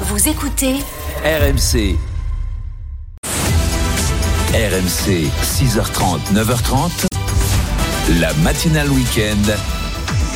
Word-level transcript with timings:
Vous 0.00 0.28
écoutez 0.28 0.76
RMC. 1.22 1.96
RMC, 4.54 5.28
6h30, 5.42 6.32
9h30. 6.32 7.06
La 8.18 8.32
matinale 8.34 8.88
week-end. 8.90 9.52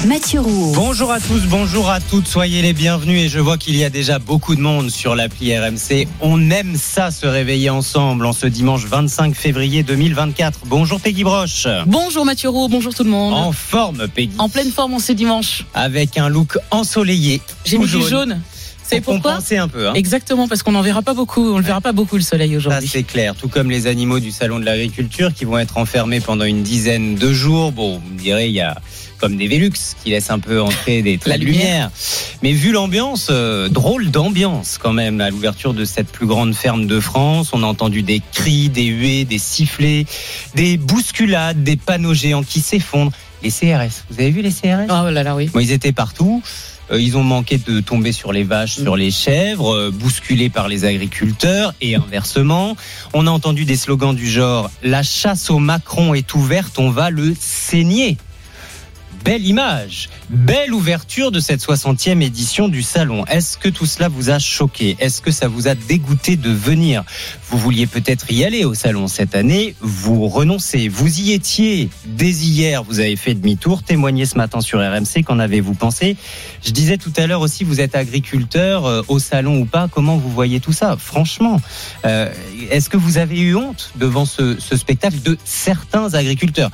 Mathieu 0.07 0.41
Roux. 0.41 0.73
Bonjour 0.75 1.11
à 1.11 1.21
tous, 1.21 1.41
bonjour 1.49 1.89
à 1.89 2.01
toutes, 2.01 2.29
soyez 2.29 2.61
les 2.61 2.75
bienvenus 2.75 3.23
et 3.23 3.29
je 3.29 3.39
vois 3.39 3.57
qu'il 3.57 3.77
y 3.77 3.85
a 3.85 3.89
déjà 3.89 4.19
beaucoup 4.19 4.55
de 4.55 4.61
monde 4.61 4.91
sur 4.91 5.17
l'appli 5.17 5.57
RMC. 5.59 6.07
On 6.21 6.51
aime 6.51 6.77
ça 6.77 7.11
se 7.11 7.27
réveiller 7.27 7.71
ensemble 7.71 8.27
en 8.27 8.35
ce 8.35 8.47
dimanche 8.47 8.85
25 8.85 9.35
février 9.35 9.83
2024. 9.83 10.61
Bonjour 10.67 11.01
Peggy 11.01 11.25
Broche. 11.25 11.67
Bonjour 11.87 12.27
Mathieu 12.27 12.51
Roux, 12.51 12.69
bonjour 12.69 12.95
tout 12.95 13.05
le 13.05 13.11
monde. 13.11 13.33
En 13.33 13.53
forme 13.53 14.07
Peggy. 14.07 14.37
En 14.39 14.51
pleine 14.51 14.71
forme 14.71 14.95
en 14.95 14.99
ce 14.99 15.13
dimanche. 15.13 15.65
Avec 15.73 16.19
un 16.19 16.29
look 16.29 16.59
ensoleillé. 16.71 17.41
J'ai 17.65 17.79
mis 17.79 17.87
du 17.87 18.03
jaune. 18.03 18.43
C'est 18.89 19.01
pour 19.01 19.15
pourquoi 19.15 19.33
compenser 19.33 19.57
un 19.57 19.69
peu. 19.69 19.89
Hein. 19.89 19.95
Exactement, 19.95 20.49
parce 20.49 20.63
qu'on 20.63 20.73
n'en 20.73 20.83
verra 20.83 21.03
pas 21.03 21.15
beaucoup. 21.15 21.55
On 21.55 21.59
ne 21.59 21.63
verra 21.63 21.81
pas 21.81 21.93
beaucoup 21.93 22.17
le 22.17 22.23
soleil 22.23 22.57
aujourd'hui. 22.57 22.89
c'est 22.89 23.03
clair, 23.03 23.35
tout 23.35 23.49
comme 23.49 23.71
les 23.71 23.87
animaux 23.87 24.21
du 24.21 24.31
salon 24.31 24.59
de 24.61 24.65
l'agriculture 24.65 25.33
qui 25.35 25.45
vont 25.45 25.59
être 25.59 25.77
enfermés 25.79 26.21
pendant 26.21 26.45
une 26.45 26.63
dizaine 26.63 27.15
de 27.17 27.33
jours. 27.33 27.73
Bon, 27.73 27.99
vous 27.99 28.15
me 28.15 28.19
direz, 28.19 28.47
il 28.49 28.55
y 28.55 28.61
a 28.61 28.77
comme 29.19 29.37
des 29.37 29.49
Velux 29.49 29.73
qui 30.05 30.11
laissent 30.11 30.31
un 30.31 30.39
peu 30.39 30.61
entrer 30.61 31.01
des 31.03 31.17
traits 31.19 31.33
La 31.33 31.39
de 31.39 31.45
lumière. 31.45 31.63
lumière. 31.65 31.91
Mais 32.43 32.53
vu 32.53 32.71
l'ambiance, 32.71 33.29
euh, 33.31 33.69
drôle 33.71 34.11
d'ambiance 34.11 34.79
quand 34.79 34.93
même 34.93 35.21
à 35.23 35.31
l'ouverture 35.31 35.73
de 35.73 35.85
cette 35.87 36.09
plus 36.09 36.27
grande 36.27 36.55
ferme 36.55 36.87
de 36.87 37.01
France. 37.01 37.51
On 37.55 37.63
a 37.63 37.67
entendu 37.67 38.03
des 38.03 38.21
cris, 38.33 38.69
des 38.69 38.85
huées, 38.85 39.25
des 39.25 39.39
sifflets, 39.39 40.05
des 40.55 40.77
bousculades, 40.77 41.65
des 41.65 41.77
panneaux 41.77 42.15
géants 42.15 42.43
qui 42.43 42.61
s'effondrent. 42.61 43.13
Les 43.43 43.51
CRS, 43.51 44.05
vous 44.11 44.21
avez 44.21 44.31
vu 44.31 44.43
les 44.43 44.51
CRS 44.51 44.87
Oh 44.91 45.11
là 45.11 45.23
là, 45.23 45.35
oui. 45.35 45.47
Bon, 45.53 45.61
ils 45.61 45.73
étaient 45.73 45.93
partout. 45.93 46.43
Euh, 46.91 47.01
Ils 47.01 47.17
ont 47.17 47.25
manqué 47.25 47.59
de 47.59 47.81
tomber 47.81 48.13
sur 48.13 48.33
les 48.33 48.45
vaches, 48.45 48.77
sur 48.77 48.97
les 48.97 49.11
chèvres, 49.11 49.75
euh, 49.75 49.91
bousculés 49.91 50.49
par 50.51 50.69
les 50.69 50.85
agriculteurs 50.85 51.75
et 51.81 51.97
inversement. 51.97 52.77
On 53.15 53.27
a 53.27 53.31
entendu 53.31 53.65
des 53.65 53.77
slogans 53.77 54.15
du 54.15 54.29
genre 54.29 54.71
La 54.83 55.03
chasse 55.03 55.51
au 55.51 55.59
Macron 55.59 56.15
est 56.15 56.35
ouverte, 56.35 56.79
on 56.79 56.91
va 56.91 57.11
le 57.11 57.35
saigner. 57.39 58.17
Belle 59.27 59.45
image, 59.45 60.09
belle 60.31 60.73
ouverture 60.73 61.33
de 61.33 61.41
cette 61.41 61.61
60e 61.61 62.23
édition 62.23 62.69
du 62.69 62.81
salon. 62.85 63.25
Est-ce 63.27 63.59
que 63.59 63.69
tout 63.69 63.85
cela 63.85 64.07
vous 64.07 64.31
a 64.31 64.39
choqué? 64.39 64.97
Est-ce 65.01 65.21
que 65.21 65.33
ça 65.33 65.49
vous 65.49 65.67
a 65.67 65.75
dégoûté 65.75 66.37
de 66.37 66.51
venir? 66.51 67.03
Vous 67.51 67.59
vouliez 67.59 67.89
peut-être 67.89 68.31
y 68.31 68.45
aller 68.45 68.65
au 68.65 68.75
salon 68.75 69.09
cette 69.09 69.35
année, 69.35 69.75
vous 69.81 70.29
renoncez. 70.29 70.87
Vous 70.87 71.19
y 71.19 71.33
étiez 71.33 71.89
dès 72.07 72.31
hier, 72.31 72.85
vous 72.85 73.01
avez 73.01 73.17
fait 73.17 73.35
demi-tour. 73.35 73.83
Témoignez 73.83 74.27
ce 74.27 74.37
matin 74.37 74.61
sur 74.61 74.79
RMC, 74.79 75.25
qu'en 75.27 75.41
avez-vous 75.41 75.75
pensé? 75.75 76.17
Je 76.65 76.71
disais 76.71 76.97
tout 76.97 77.13
à 77.17 77.27
l'heure 77.27 77.41
aussi, 77.41 77.65
vous 77.65 77.81
êtes 77.81 77.97
agriculteur, 77.97 78.87
euh, 78.87 79.03
au 79.09 79.19
salon 79.19 79.59
ou 79.59 79.65
pas, 79.65 79.89
comment 79.91 80.19
vous 80.19 80.31
voyez 80.31 80.61
tout 80.61 80.73
ça? 80.73 80.97
Franchement, 80.97 81.61
euh, 82.05 82.33
est-ce 82.71 82.89
que 82.89 82.97
vous 82.97 83.19
avez 83.19 83.41
eu 83.41 83.57
honte 83.57 83.91
devant 83.97 84.25
ce, 84.25 84.57
ce 84.61 84.77
spectacle 84.77 85.21
de 85.21 85.37
certains 85.45 86.15
agriculteurs? 86.15 86.71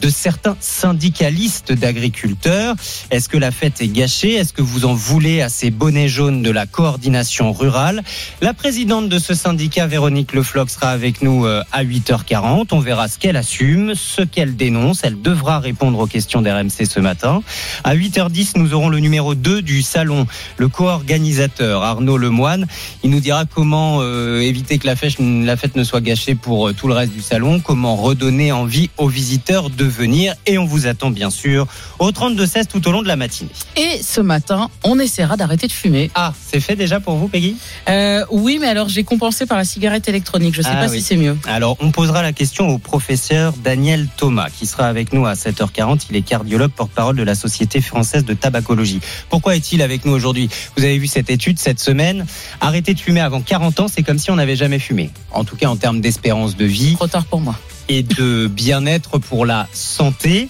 De 0.00 0.08
certains 0.08 0.56
syndicalistes 0.60 1.72
d'agriculteurs. 1.72 2.74
Est-ce 3.10 3.28
que 3.28 3.38
la 3.38 3.50
fête 3.50 3.80
est 3.80 3.88
gâchée? 3.88 4.34
Est-ce 4.34 4.52
que 4.52 4.62
vous 4.62 4.84
en 4.84 4.94
voulez 4.94 5.42
à 5.42 5.48
ces 5.48 5.70
bonnets 5.70 6.08
jaunes 6.08 6.42
de 6.42 6.50
la 6.50 6.66
coordination 6.66 7.52
rurale? 7.52 8.02
La 8.40 8.54
présidente 8.54 9.08
de 9.08 9.18
ce 9.18 9.34
syndicat, 9.34 9.86
Véronique 9.86 10.32
Lefloc, 10.32 10.70
sera 10.70 10.90
avec 10.90 11.22
nous 11.22 11.46
euh, 11.46 11.62
à 11.72 11.84
8h40. 11.84 12.68
On 12.72 12.80
verra 12.80 13.08
ce 13.08 13.18
qu'elle 13.18 13.36
assume, 13.36 13.94
ce 13.94 14.22
qu'elle 14.22 14.56
dénonce. 14.56 15.04
Elle 15.04 15.20
devra 15.20 15.58
répondre 15.58 15.98
aux 15.98 16.06
questions 16.06 16.42
d'RMC 16.42 16.86
ce 16.88 17.00
matin. 17.00 17.42
À 17.84 17.94
8h10, 17.94 18.52
nous 18.56 18.74
aurons 18.74 18.88
le 18.88 18.98
numéro 18.98 19.34
2 19.34 19.62
du 19.62 19.82
salon, 19.82 20.26
le 20.56 20.68
co-organisateur 20.68 21.82
Arnaud 21.82 22.18
Lemoine. 22.18 22.66
Il 23.02 23.10
nous 23.10 23.20
dira 23.20 23.44
comment 23.44 23.98
euh, 24.00 24.40
éviter 24.40 24.78
que 24.78 24.86
la 24.86 24.96
fête, 24.96 25.16
la 25.18 25.56
fête 25.56 25.76
ne 25.76 25.84
soit 25.84 26.00
gâchée 26.00 26.34
pour 26.34 26.68
euh, 26.68 26.72
tout 26.72 26.88
le 26.88 26.94
reste 26.94 27.12
du 27.12 27.22
salon, 27.22 27.60
comment 27.60 27.96
redonner 27.96 28.52
envie 28.52 28.90
aux 28.96 29.08
visiteurs 29.08 29.70
de 29.70 29.81
venir. 29.84 30.34
Et 30.46 30.58
on 30.58 30.64
vous 30.64 30.86
attend 30.86 31.10
bien 31.10 31.30
sûr 31.30 31.66
au 31.98 32.10
32-16 32.10 32.66
tout 32.66 32.86
au 32.88 32.92
long 32.92 33.02
de 33.02 33.08
la 33.08 33.16
matinée. 33.16 33.50
Et 33.76 34.02
ce 34.02 34.20
matin, 34.20 34.68
on 34.84 34.98
essaiera 34.98 35.36
d'arrêter 35.36 35.66
de 35.66 35.72
fumer. 35.72 36.10
Ah, 36.14 36.32
c'est 36.50 36.60
fait 36.60 36.76
déjà 36.76 37.00
pour 37.00 37.16
vous, 37.16 37.28
Peggy? 37.28 37.56
Euh, 37.88 38.24
oui, 38.30 38.58
mais 38.60 38.68
alors 38.68 38.88
j'ai 38.88 39.04
compensé 39.04 39.46
par 39.46 39.58
la 39.58 39.64
cigarette 39.64 40.08
électronique. 40.08 40.54
Je 40.54 40.60
ne 40.60 40.64
sais 40.64 40.70
Ah 40.72 40.84
pas 40.86 40.90
oui. 40.90 40.98
si 40.98 41.04
c'est 41.04 41.16
mieux. 41.16 41.36
Alors, 41.46 41.76
on 41.80 41.90
posera 41.90 42.22
la 42.22 42.32
question 42.32 42.68
au 42.68 42.78
professeur 42.78 43.52
Daniel 43.62 44.08
Thomas, 44.16 44.48
qui 44.50 44.66
sera 44.66 44.86
avec 44.86 45.12
nous 45.12 45.26
à 45.26 45.34
7h40. 45.34 46.06
Il 46.10 46.16
est 46.16 46.22
cardiologue, 46.22 46.70
porte-parole 46.72 47.16
de 47.16 47.22
la 47.22 47.34
Société 47.34 47.80
française 47.80 48.24
de 48.24 48.34
tabacologie. 48.34 49.00
Pourquoi 49.28 49.56
est-il 49.56 49.82
avec 49.82 50.04
nous 50.04 50.12
aujourd'hui? 50.12 50.48
Vous 50.76 50.84
avez 50.84 50.98
vu 50.98 51.06
cette 51.06 51.30
étude 51.30 51.58
cette 51.58 51.80
semaine. 51.80 52.26
Arrêter 52.60 52.94
de 52.94 53.00
fumer 53.00 53.20
avant 53.20 53.40
40 53.40 53.80
ans, 53.80 53.86
c'est 53.88 54.02
comme 54.02 54.18
si 54.18 54.30
on 54.30 54.36
n'avait 54.36 54.56
jamais 54.56 54.78
fumé. 54.78 55.10
En 55.32 55.44
tout 55.44 55.56
cas, 55.56 55.68
en 55.68 55.76
termes 55.76 56.00
d'espérance 56.00 56.56
de 56.56 56.64
vie 56.64 56.94
Trop 56.96 57.06
tard 57.06 57.24
pour 57.24 57.40
moi. 57.40 57.56
Et 57.88 58.02
de 58.02 58.46
bien-être 58.46 59.18
pour 59.18 59.46
la 59.46 59.68
santé. 59.72 60.48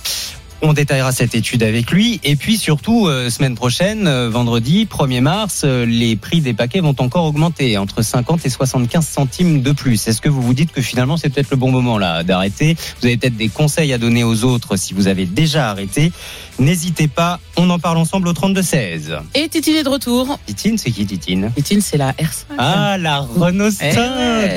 On 0.64 0.74
détaillera 0.74 1.10
cette 1.10 1.34
étude 1.34 1.64
avec 1.64 1.90
lui. 1.90 2.20
Et 2.22 2.36
puis 2.36 2.56
surtout, 2.56 3.08
euh, 3.08 3.30
semaine 3.30 3.56
prochaine, 3.56 4.06
euh, 4.06 4.30
vendredi 4.30 4.86
1er 4.86 5.20
mars, 5.20 5.62
euh, 5.64 5.84
les 5.84 6.14
prix 6.14 6.40
des 6.40 6.54
paquets 6.54 6.78
vont 6.78 6.94
encore 6.98 7.24
augmenter, 7.24 7.76
entre 7.78 8.02
50 8.02 8.46
et 8.46 8.48
75 8.48 9.04
centimes 9.04 9.62
de 9.62 9.72
plus. 9.72 10.06
Est-ce 10.06 10.20
que 10.20 10.28
vous 10.28 10.40
vous 10.40 10.54
dites 10.54 10.70
que 10.70 10.80
finalement 10.80 11.16
c'est 11.16 11.30
peut-être 11.30 11.50
le 11.50 11.56
bon 11.56 11.72
moment 11.72 11.98
là 11.98 12.22
d'arrêter? 12.22 12.76
Vous 13.00 13.06
avez 13.06 13.16
peut-être 13.16 13.36
des 13.36 13.48
conseils 13.48 13.92
à 13.92 13.98
donner 13.98 14.22
aux 14.22 14.44
autres 14.44 14.76
si 14.76 14.94
vous 14.94 15.08
avez 15.08 15.26
déjà 15.26 15.68
arrêté. 15.68 16.12
N'hésitez 16.58 17.08
pas, 17.08 17.40
on 17.56 17.68
en 17.70 17.78
parle 17.78 17.96
ensemble 17.98 18.28
au 18.28 18.32
32-16. 18.32 19.18
Et 19.34 19.48
Titine 19.48 19.76
est 19.76 19.82
de 19.82 19.88
retour. 19.88 20.38
Titine, 20.46 20.78
c'est 20.78 20.90
qui 20.90 21.06
Titine? 21.06 21.50
Titine, 21.56 21.80
c'est 21.80 21.96
la 21.96 22.12
R5. 22.12 22.44
ah, 22.58 22.96
la 22.98 23.18
Renault 23.20 23.70
5, 23.70 23.84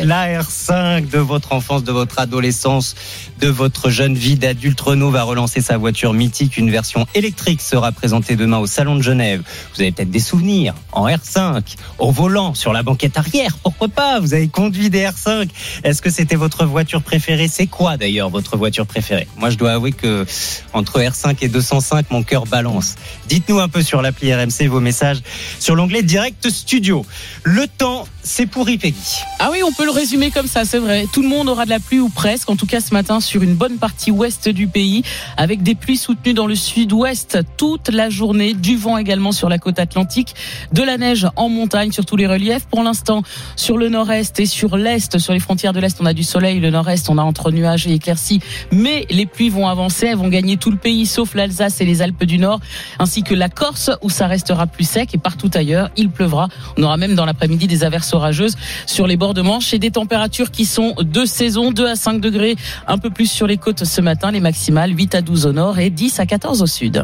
Eh 0.02 0.06
la 0.06 0.42
R5 0.42 1.10
de 1.10 1.18
votre 1.20 1.54
enfance, 1.54 1.84
de 1.84 1.92
votre 1.92 2.20
adolescence, 2.20 2.96
de 3.40 3.48
votre 3.48 3.90
jeune 3.90 4.14
vie 4.16 4.36
d'adulte. 4.36 4.80
Renault 4.82 5.10
va 5.10 5.24
relancer 5.24 5.62
sa 5.62 5.78
voiture 5.78 6.14
mythique. 6.14 6.58
Une 6.58 6.70
version 6.70 7.08
électrique 7.16 7.62
sera 7.62 7.92
présentée 7.92 8.36
demain 8.36 8.58
au 8.60 8.68
Salon 8.68 8.96
de 8.96 9.02
Genève. 9.02 9.42
Vous 9.74 9.82
avez 9.82 9.92
peut-être 9.92 10.12
des 10.12 10.20
souvenirs 10.20 10.74
en 10.92 11.08
R5, 11.08 11.62
au 11.98 12.12
volant, 12.12 12.54
sur 12.54 12.74
la 12.74 12.84
banquette 12.84 13.18
arrière. 13.18 13.58
Pourquoi 13.64 13.88
pas? 13.88 14.20
Vous 14.20 14.34
avez 14.34 14.48
conduit 14.48 14.90
des 14.90 15.04
R5. 15.06 15.50
Est-ce 15.84 16.02
que 16.02 16.10
c'était 16.10 16.36
votre 16.36 16.66
voiture 16.66 17.02
préférée? 17.02 17.48
C'est 17.48 17.68
quoi 17.68 17.98
d'ailleurs 17.98 18.30
votre 18.30 18.58
voiture 18.58 18.86
préférée? 18.86 19.28
Moi, 19.38 19.50
je 19.50 19.58
dois 19.58 19.72
avouer 19.72 19.92
que 19.92 20.26
entre 20.74 21.00
R5 21.00 21.38
et 21.42 21.48
205, 21.86 22.12
mon 22.12 22.24
cœur 22.24 22.46
balance. 22.46 22.96
Dites-nous 23.28 23.60
un 23.60 23.70
peu 23.70 23.82
sur 23.82 24.02
l'appli 24.02 24.34
RMC 24.34 24.68
vos 24.68 24.80
messages 24.80 25.20
sur 25.60 25.76
l'onglet 25.76 26.02
Direct 26.02 26.50
Studio. 26.50 27.06
Le 27.44 27.68
temps, 27.68 28.08
c'est 28.24 28.48
pour 28.48 28.66
Peggy. 28.66 28.96
Ah 29.40 29.50
oui, 29.52 29.62
on 29.64 29.72
peut 29.72 29.86
le 29.86 29.92
résumer 29.92 30.32
comme 30.32 30.48
ça, 30.48 30.66
c'est 30.66 30.80
vrai. 30.80 31.06
Tout 31.14 31.22
le 31.22 31.28
monde 31.28 31.48
aura 31.48 31.66
de 31.66 31.70
la 31.70 31.80
pluie 31.80 32.00
ou 32.00 32.10
presque, 32.10 32.50
en 32.50 32.56
tout 32.56 32.66
cas 32.66 32.82
ce 32.82 32.94
matin 32.94 33.20
sur 33.20 33.44
une 33.44 33.54
bonne 33.54 33.78
partie 33.78 34.10
ouest 34.10 34.50
du 34.50 34.68
pays, 34.68 35.04
avec 35.38 35.62
des 35.62 35.76
pluies 35.76 35.98
soutenues 35.98 36.34
dans 36.34 36.48
le 36.48 36.56
sud-ouest 36.56 37.38
toute 37.58 37.90
la 37.90 38.10
journée, 38.10 38.54
du 38.56 38.78
vent 38.78 38.98
également 38.98 39.32
sur 39.32 39.48
la 39.48 39.60
côte 39.60 39.78
atlantique, 39.78 40.34
de 40.74 40.82
la 40.82 40.98
neige 40.98 41.28
en 41.36 41.50
montagne 41.50 41.92
sur 41.92 42.06
tous 42.06 42.16
les 42.16 42.26
reliefs. 42.26 42.66
Pour 42.66 42.82
l'instant, 42.82 43.22
sur 43.56 43.78
le 43.78 43.90
nord-est 43.90 44.40
et 44.40 44.48
sur 44.48 44.76
l'est, 44.78 45.20
sur 45.20 45.34
les 45.34 45.40
frontières 45.40 45.74
de 45.74 45.80
l'est, 45.80 45.96
on 46.00 46.06
a 46.06 46.14
du 46.14 46.24
soleil, 46.24 46.60
le 46.60 46.72
nord-est, 46.72 47.10
on 47.10 47.20
a 47.20 47.24
entre 47.24 47.52
nuages 47.52 47.86
et 47.86 47.94
éclaircies, 47.94 48.40
mais 48.72 49.06
les 49.12 49.28
pluies 49.28 49.50
vont 49.50 49.68
avancer, 49.68 50.08
elles 50.08 50.18
vont 50.18 50.30
gagner 50.30 50.58
tout 50.58 50.72
le 50.72 50.78
pays, 50.78 51.06
sauf 51.06 51.36
l'Alsace 51.36 51.75
et 51.82 51.86
les 51.86 52.02
Alpes 52.02 52.24
du 52.24 52.38
Nord, 52.38 52.60
ainsi 53.00 53.24
que 53.24 53.34
la 53.34 53.50
Corse, 53.50 53.92
où 54.02 54.10
ça 54.10 54.28
restera 54.28 54.68
plus 54.68 54.88
sec, 54.88 55.14
et 55.14 55.18
partout 55.18 55.52
ailleurs, 55.54 55.90
il 55.98 56.10
pleuvra. 56.10 56.48
On 56.78 56.84
aura 56.84 56.98
même 56.98 57.16
dans 57.16 57.26
l'après-midi 57.26 57.68
des 57.68 57.84
averses 57.84 58.14
orageuses 58.14 58.56
sur 58.86 59.08
les 59.08 59.18
bords 59.18 59.34
de 59.34 59.42
Manche 59.42 59.74
et 59.74 59.80
des 59.80 59.92
températures 59.92 60.52
qui 60.52 60.66
sont 60.66 60.94
de 61.00 61.26
saison, 61.26 61.72
2 61.72 61.88
à 61.88 61.96
5 61.96 62.20
degrés, 62.20 62.56
un 62.88 62.98
peu 62.98 63.10
plus 63.10 63.30
sur 63.30 63.48
les 63.48 63.58
côtes 63.58 63.84
ce 63.84 64.02
matin, 64.02 64.32
les 64.32 64.40
maximales 64.40 64.96
8 64.96 65.16
à 65.16 65.22
12 65.22 65.46
au 65.46 65.54
nord 65.54 65.80
et 65.80 65.90
10 65.90 66.20
à 66.20 66.26
14 66.26 66.62
au 66.62 66.68
sud. 66.68 67.04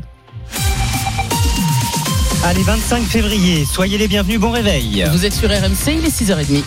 Allez, 2.44 2.63
25 2.63 3.03
février, 3.03 3.65
soyez 3.65 3.97
les 4.00 4.07
bienvenus, 4.07 4.39
bon 4.39 4.50
réveil. 4.50 5.06
Vous 5.12 5.25
êtes 5.25 5.33
sur 5.33 5.50
RMC, 5.50 6.00
il 6.00 6.06
est 6.06 6.21
6h30. 6.21 6.63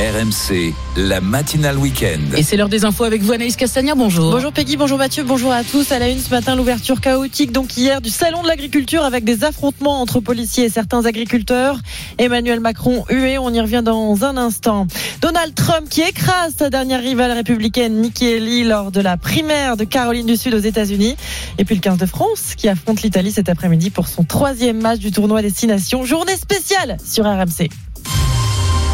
RMC, 0.00 0.72
la 0.96 1.20
matinale 1.20 1.76
week-end. 1.76 2.34
Et 2.34 2.42
c'est 2.42 2.56
l'heure 2.56 2.70
des 2.70 2.86
infos 2.86 3.04
avec 3.04 3.20
vous, 3.20 3.32
Anaïs 3.32 3.54
Castagna. 3.54 3.94
Bonjour. 3.94 4.30
Bonjour 4.30 4.50
Peggy, 4.50 4.78
bonjour 4.78 4.96
Mathieu, 4.96 5.24
bonjour 5.24 5.52
à 5.52 5.62
tous. 5.62 5.92
À 5.92 5.98
la 5.98 6.08
une 6.08 6.18
ce 6.18 6.30
matin, 6.30 6.56
l'ouverture 6.56 7.02
chaotique 7.02 7.52
donc 7.52 7.76
hier 7.76 8.00
du 8.00 8.08
salon 8.08 8.42
de 8.42 8.48
l'agriculture 8.48 9.04
avec 9.04 9.24
des 9.24 9.44
affrontements 9.44 10.00
entre 10.00 10.20
policiers 10.20 10.64
et 10.64 10.68
certains 10.70 11.04
agriculteurs. 11.04 11.78
Emmanuel 12.16 12.60
Macron 12.60 13.04
hué, 13.10 13.36
on 13.36 13.52
y 13.52 13.60
revient 13.60 13.82
dans 13.84 14.24
un 14.24 14.38
instant. 14.38 14.86
Donald 15.20 15.54
Trump 15.54 15.86
qui 15.90 16.00
écrase 16.00 16.54
sa 16.58 16.70
dernière 16.70 17.02
rivale 17.02 17.32
républicaine 17.32 18.00
Nikki 18.00 18.26
Haley 18.26 18.64
lors 18.64 18.92
de 18.92 19.02
la 19.02 19.18
primaire 19.18 19.76
de 19.76 19.84
Caroline 19.84 20.26
du 20.26 20.38
Sud 20.38 20.54
aux 20.54 20.60
États-Unis. 20.60 21.16
Et 21.58 21.66
puis 21.66 21.74
le 21.74 21.82
15 21.82 21.98
de 21.98 22.06
France 22.06 22.54
qui 22.56 22.70
affronte 22.70 23.02
l'Italie 23.02 23.32
cet 23.32 23.50
après-midi 23.50 23.90
pour 23.90 24.08
son 24.08 24.24
troisième 24.24 24.80
match 24.80 24.98
du 24.98 25.10
tournoi 25.10 25.42
Destination. 25.42 26.06
Journée 26.06 26.36
spéciale 26.36 26.96
sur 27.04 27.26
RMC. 27.26 27.68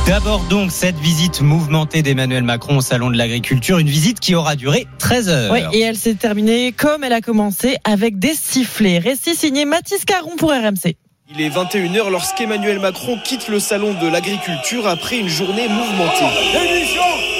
D'abord 0.06 0.44
donc 0.48 0.70
cette 0.70 0.94
visite 0.94 1.40
mouvementée 1.40 2.00
d'Emmanuel 2.00 2.44
Macron 2.44 2.76
au 2.76 2.80
Salon 2.80 3.10
de 3.10 3.16
l'Agriculture, 3.16 3.78
une 3.78 3.88
visite 3.88 4.20
qui 4.20 4.36
aura 4.36 4.54
duré 4.54 4.86
13 4.98 5.28
heures. 5.28 5.52
Oui, 5.52 5.60
et 5.72 5.80
elle 5.80 5.96
s'est 5.96 6.14
terminée 6.14 6.70
comme 6.70 7.02
elle 7.02 7.12
a 7.12 7.20
commencé 7.20 7.76
avec 7.82 8.20
des 8.20 8.34
sifflets. 8.34 9.00
Récit 9.00 9.34
signé 9.34 9.64
Mathis 9.64 10.04
Caron 10.04 10.36
pour 10.36 10.50
RMC. 10.50 10.94
Il 11.28 11.40
est 11.40 11.48
21h 11.48 12.08
lorsqu'Emmanuel 12.08 12.78
Macron 12.78 13.18
quitte 13.24 13.48
le 13.48 13.58
salon 13.58 13.94
de 14.00 14.06
l'agriculture 14.06 14.86
après 14.86 15.18
une 15.18 15.28
journée 15.28 15.66
mouvementée. 15.68 17.35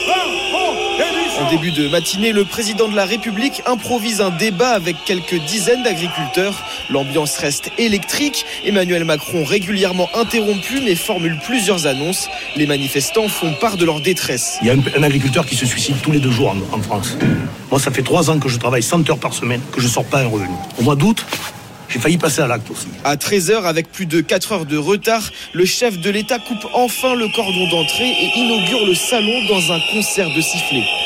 En 1.47 1.51
début 1.51 1.71
de 1.71 1.87
matinée, 1.87 2.33
le 2.33 2.45
président 2.45 2.89
de 2.89 2.97
la 2.97 3.05
République 3.05 3.63
improvise 3.67 4.21
un 4.21 4.31
débat 4.31 4.71
avec 4.71 4.97
quelques 5.05 5.37
dizaines 5.47 5.85
d'agriculteurs. 5.85 6.61
L'ambiance 6.91 7.39
reste 7.39 7.71
électrique. 7.79 8.45
Emmanuel 8.65 9.05
Macron 9.05 9.45
régulièrement 9.45 10.09
interrompu 10.17 10.81
mais 10.85 10.97
formule 10.97 11.39
plusieurs 11.47 11.87
annonces. 11.87 12.29
Les 12.57 12.67
manifestants 12.67 13.29
font 13.29 13.53
part 13.61 13.77
de 13.77 13.85
leur 13.85 14.01
détresse. 14.01 14.59
Il 14.61 14.67
y 14.67 14.71
a 14.71 14.75
un, 14.75 15.03
agriculteur 15.05 15.47
qui 15.47 15.55
se 15.55 15.67
suicide 15.67 15.95
tous 16.03 16.11
les 16.11 16.19
deux 16.19 16.33
jours 16.33 16.49
en, 16.49 16.77
en 16.77 16.83
France. 16.83 17.17
Moi, 17.71 17.79
ça 17.79 17.93
fait 17.93 18.03
trois 18.03 18.29
ans 18.29 18.41
que 18.41 18.49
je 18.49 18.59
travaille 18.59 18.83
100 18.83 19.09
heures 19.09 19.19
par 19.19 19.33
semaine, 19.33 19.61
que 19.71 19.81
je 19.81 19.87
sors 19.87 20.05
pas 20.05 20.23
un 20.23 20.27
revenu. 20.27 20.57
Au 20.81 20.83
mois 20.83 20.97
d'août, 20.97 21.25
j'ai 21.89 22.01
failli 22.01 22.19
passer 22.19 22.41
à 22.41 22.49
l'acte 22.49 22.69
aussi. 22.73 22.89
À 23.05 23.15
13h, 23.15 23.63
avec 23.63 23.93
plus 23.93 24.07
de 24.07 24.21
4 24.21 24.53
heures 24.53 24.67
de 24.67 24.77
retard, 24.77 25.23
le 25.53 25.65
chef 25.65 26.01
de 26.01 26.11
l'État 26.11 26.41
coupe 26.41 26.67
enfin 26.75 27.15
le 27.15 27.29
cordon 27.29 27.69
d'entrée 27.69 28.09
et 28.09 28.37
inaugure 28.37 28.85
le 28.85 28.97
salon 28.97 29.45
dans 29.49 29.73
un 29.73 29.79
concert 29.93 30.29
de 30.35 30.41
sifflets. 30.41 31.06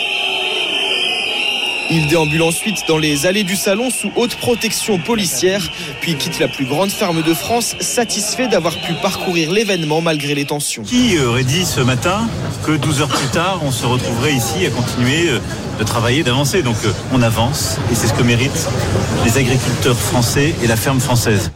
Il 1.92 2.06
déambule 2.06 2.42
ensuite 2.42 2.84
dans 2.86 2.98
les 2.98 3.26
allées 3.26 3.42
du 3.42 3.56
salon 3.56 3.90
sous 3.90 4.12
haute 4.14 4.36
protection 4.36 4.98
policière, 4.98 5.60
puis 6.00 6.14
quitte 6.14 6.38
la 6.38 6.46
plus 6.46 6.64
grande 6.64 6.90
ferme 6.90 7.22
de 7.22 7.34
France, 7.34 7.74
satisfait 7.80 8.46
d'avoir 8.46 8.80
pu 8.80 8.94
parcourir 9.02 9.50
l'événement 9.50 10.00
malgré 10.00 10.36
les 10.36 10.44
tensions. 10.44 10.84
Qui 10.84 11.18
aurait 11.18 11.42
dit 11.42 11.64
ce 11.64 11.80
matin 11.80 12.28
que 12.64 12.72
12 12.72 13.02
heures 13.02 13.08
plus 13.08 13.28
tard, 13.28 13.60
on 13.64 13.72
se 13.72 13.86
retrouverait 13.86 14.34
ici 14.34 14.64
à 14.66 14.70
continuer 14.70 15.30
euh, 15.30 15.40
de 15.80 15.84
travailler, 15.84 16.22
d'avancer? 16.22 16.62
Donc 16.62 16.76
euh, 16.84 16.92
on 17.12 17.22
avance 17.22 17.78
et 17.90 17.96
c'est 17.96 18.06
ce 18.06 18.14
que 18.14 18.22
méritent 18.22 18.68
les 19.24 19.36
agriculteurs 19.36 19.98
français 19.98 20.54
et 20.62 20.68
la 20.68 20.76
ferme 20.76 21.00
française. 21.00 21.50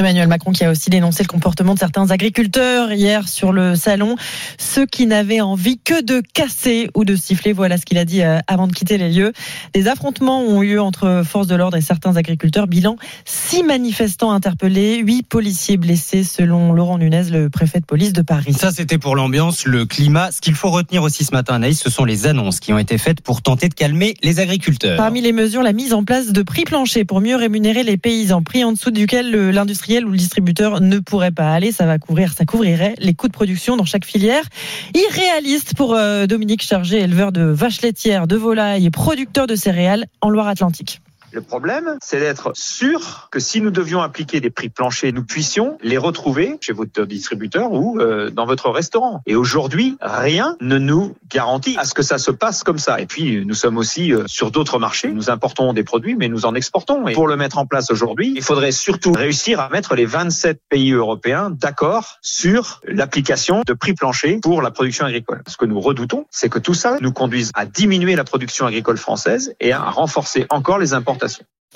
Emmanuel 0.00 0.28
Macron 0.28 0.52
qui 0.52 0.64
a 0.64 0.70
aussi 0.70 0.88
dénoncé 0.90 1.22
le 1.22 1.28
comportement 1.28 1.74
de 1.74 1.78
certains 1.78 2.10
agriculteurs 2.10 2.92
hier 2.92 3.28
sur 3.28 3.52
le 3.52 3.76
salon, 3.76 4.16
ceux 4.58 4.86
qui 4.86 5.06
n'avaient 5.06 5.40
envie 5.42 5.78
que 5.78 6.02
de 6.02 6.22
casser 6.34 6.88
ou 6.94 7.04
de 7.04 7.14
siffler, 7.16 7.52
voilà 7.52 7.76
ce 7.76 7.84
qu'il 7.84 7.98
a 7.98 8.04
dit 8.04 8.22
euh, 8.22 8.38
avant 8.46 8.66
de 8.66 8.72
quitter 8.72 8.96
les 8.98 9.10
lieux. 9.10 9.32
Des 9.74 9.88
affrontements 9.88 10.40
ont 10.42 10.62
eu 10.62 10.78
entre 10.78 11.22
forces 11.24 11.46
de 11.46 11.54
l'ordre 11.54 11.76
et 11.76 11.80
certains 11.82 12.16
agriculteurs. 12.16 12.66
Bilan, 12.66 12.96
six 13.24 13.62
manifestants 13.62 14.32
interpellés, 14.32 14.98
huit 14.98 15.22
policiers 15.26 15.76
blessés 15.76 16.24
selon 16.24 16.72
Laurent 16.72 16.98
Nunez, 16.98 17.24
le 17.30 17.50
préfet 17.50 17.80
de 17.80 17.84
police 17.86 18.12
de 18.12 18.22
Paris. 18.22 18.54
Ça, 18.54 18.70
c'était 18.72 18.98
pour 18.98 19.16
l'ambiance, 19.16 19.64
le 19.66 19.84
climat. 19.84 20.30
Ce 20.32 20.40
qu'il 20.40 20.54
faut 20.54 20.70
retenir 20.70 21.02
aussi 21.02 21.24
ce 21.24 21.32
matin, 21.32 21.54
Anaïs, 21.54 21.78
ce 21.80 21.90
sont 21.90 22.04
les 22.04 22.26
annonces 22.26 22.58
qui 22.60 22.72
ont 22.72 22.78
été 22.78 22.96
faites 22.98 23.20
pour 23.20 23.42
tenter 23.42 23.68
de 23.68 23.74
calmer 23.74 24.14
les 24.22 24.40
agriculteurs. 24.40 24.96
Parmi 24.96 25.20
les 25.20 25.32
mesures, 25.32 25.62
la 25.62 25.72
mise 25.72 25.92
en 25.92 26.04
place 26.04 26.32
de 26.32 26.42
prix 26.42 26.64
planchers 26.64 27.04
pour 27.06 27.20
mieux 27.20 27.36
rémunérer 27.36 27.82
les 27.82 27.96
paysans, 27.96 28.42
prix 28.42 28.64
en 28.64 28.72
dessous 28.72 28.90
duquel 28.90 29.30
le- 29.30 29.50
ou 29.98 30.10
le 30.10 30.16
distributeur 30.16 30.80
ne 30.80 30.98
pourrait 30.98 31.32
pas 31.32 31.52
aller. 31.52 31.72
Ça 31.72 31.86
va 31.86 31.98
couvrir, 31.98 32.32
ça 32.32 32.44
couvrirait 32.44 32.94
les 32.98 33.14
coûts 33.14 33.28
de 33.28 33.32
production 33.32 33.76
dans 33.76 33.84
chaque 33.84 34.04
filière. 34.04 34.44
Irréaliste 34.94 35.74
pour 35.76 35.94
euh, 35.94 36.26
Dominique 36.26 36.62
Chargé, 36.62 37.00
éleveur 37.00 37.32
de 37.32 37.42
vaches 37.42 37.82
laitières, 37.82 38.26
de 38.26 38.36
volailles 38.36 38.86
et 38.86 38.90
producteur 38.90 39.46
de 39.46 39.56
céréales 39.56 40.06
en 40.20 40.30
Loire-Atlantique. 40.30 41.00
Le 41.32 41.42
problème, 41.42 41.96
c'est 42.02 42.18
d'être 42.18 42.50
sûr 42.54 43.28
que 43.30 43.38
si 43.38 43.60
nous 43.60 43.70
devions 43.70 44.02
appliquer 44.02 44.40
des 44.40 44.50
prix 44.50 44.68
planchers, 44.68 45.12
nous 45.12 45.22
puissions 45.22 45.78
les 45.80 45.96
retrouver 45.96 46.58
chez 46.60 46.72
votre 46.72 47.04
distributeur 47.04 47.72
ou 47.72 48.00
euh, 48.00 48.30
dans 48.30 48.46
votre 48.46 48.68
restaurant. 48.70 49.22
Et 49.26 49.36
aujourd'hui, 49.36 49.96
rien 50.00 50.56
ne 50.60 50.78
nous 50.78 51.14
garantit 51.28 51.76
à 51.78 51.84
ce 51.84 51.94
que 51.94 52.02
ça 52.02 52.18
se 52.18 52.32
passe 52.32 52.64
comme 52.64 52.78
ça. 52.78 53.00
Et 53.00 53.06
puis, 53.06 53.44
nous 53.46 53.54
sommes 53.54 53.76
aussi 53.78 54.12
euh, 54.12 54.24
sur 54.26 54.50
d'autres 54.50 54.80
marchés. 54.80 55.12
Nous 55.12 55.30
importons 55.30 55.72
des 55.72 55.84
produits, 55.84 56.16
mais 56.16 56.28
nous 56.28 56.46
en 56.46 56.54
exportons. 56.56 57.06
Et 57.06 57.12
pour 57.12 57.28
le 57.28 57.36
mettre 57.36 57.58
en 57.58 57.66
place 57.66 57.92
aujourd'hui, 57.92 58.32
il 58.34 58.42
faudrait 58.42 58.72
surtout 58.72 59.12
réussir 59.12 59.60
à 59.60 59.68
mettre 59.68 59.94
les 59.94 60.06
27 60.06 60.60
pays 60.68 60.92
européens 60.92 61.50
d'accord 61.50 62.18
sur 62.22 62.80
l'application 62.84 63.62
de 63.64 63.72
prix 63.72 63.94
planchers 63.94 64.40
pour 64.42 64.62
la 64.62 64.72
production 64.72 65.06
agricole. 65.06 65.42
Ce 65.46 65.56
que 65.56 65.64
nous 65.64 65.80
redoutons, 65.80 66.26
c'est 66.30 66.48
que 66.48 66.58
tout 66.58 66.74
ça 66.74 66.96
nous 67.00 67.12
conduise 67.12 67.52
à 67.54 67.66
diminuer 67.66 68.16
la 68.16 68.24
production 68.24 68.66
agricole 68.66 68.98
française 68.98 69.54
et 69.60 69.72
à 69.72 69.90
renforcer 69.90 70.46
encore 70.50 70.78
les 70.78 70.92
importations. 70.92 71.19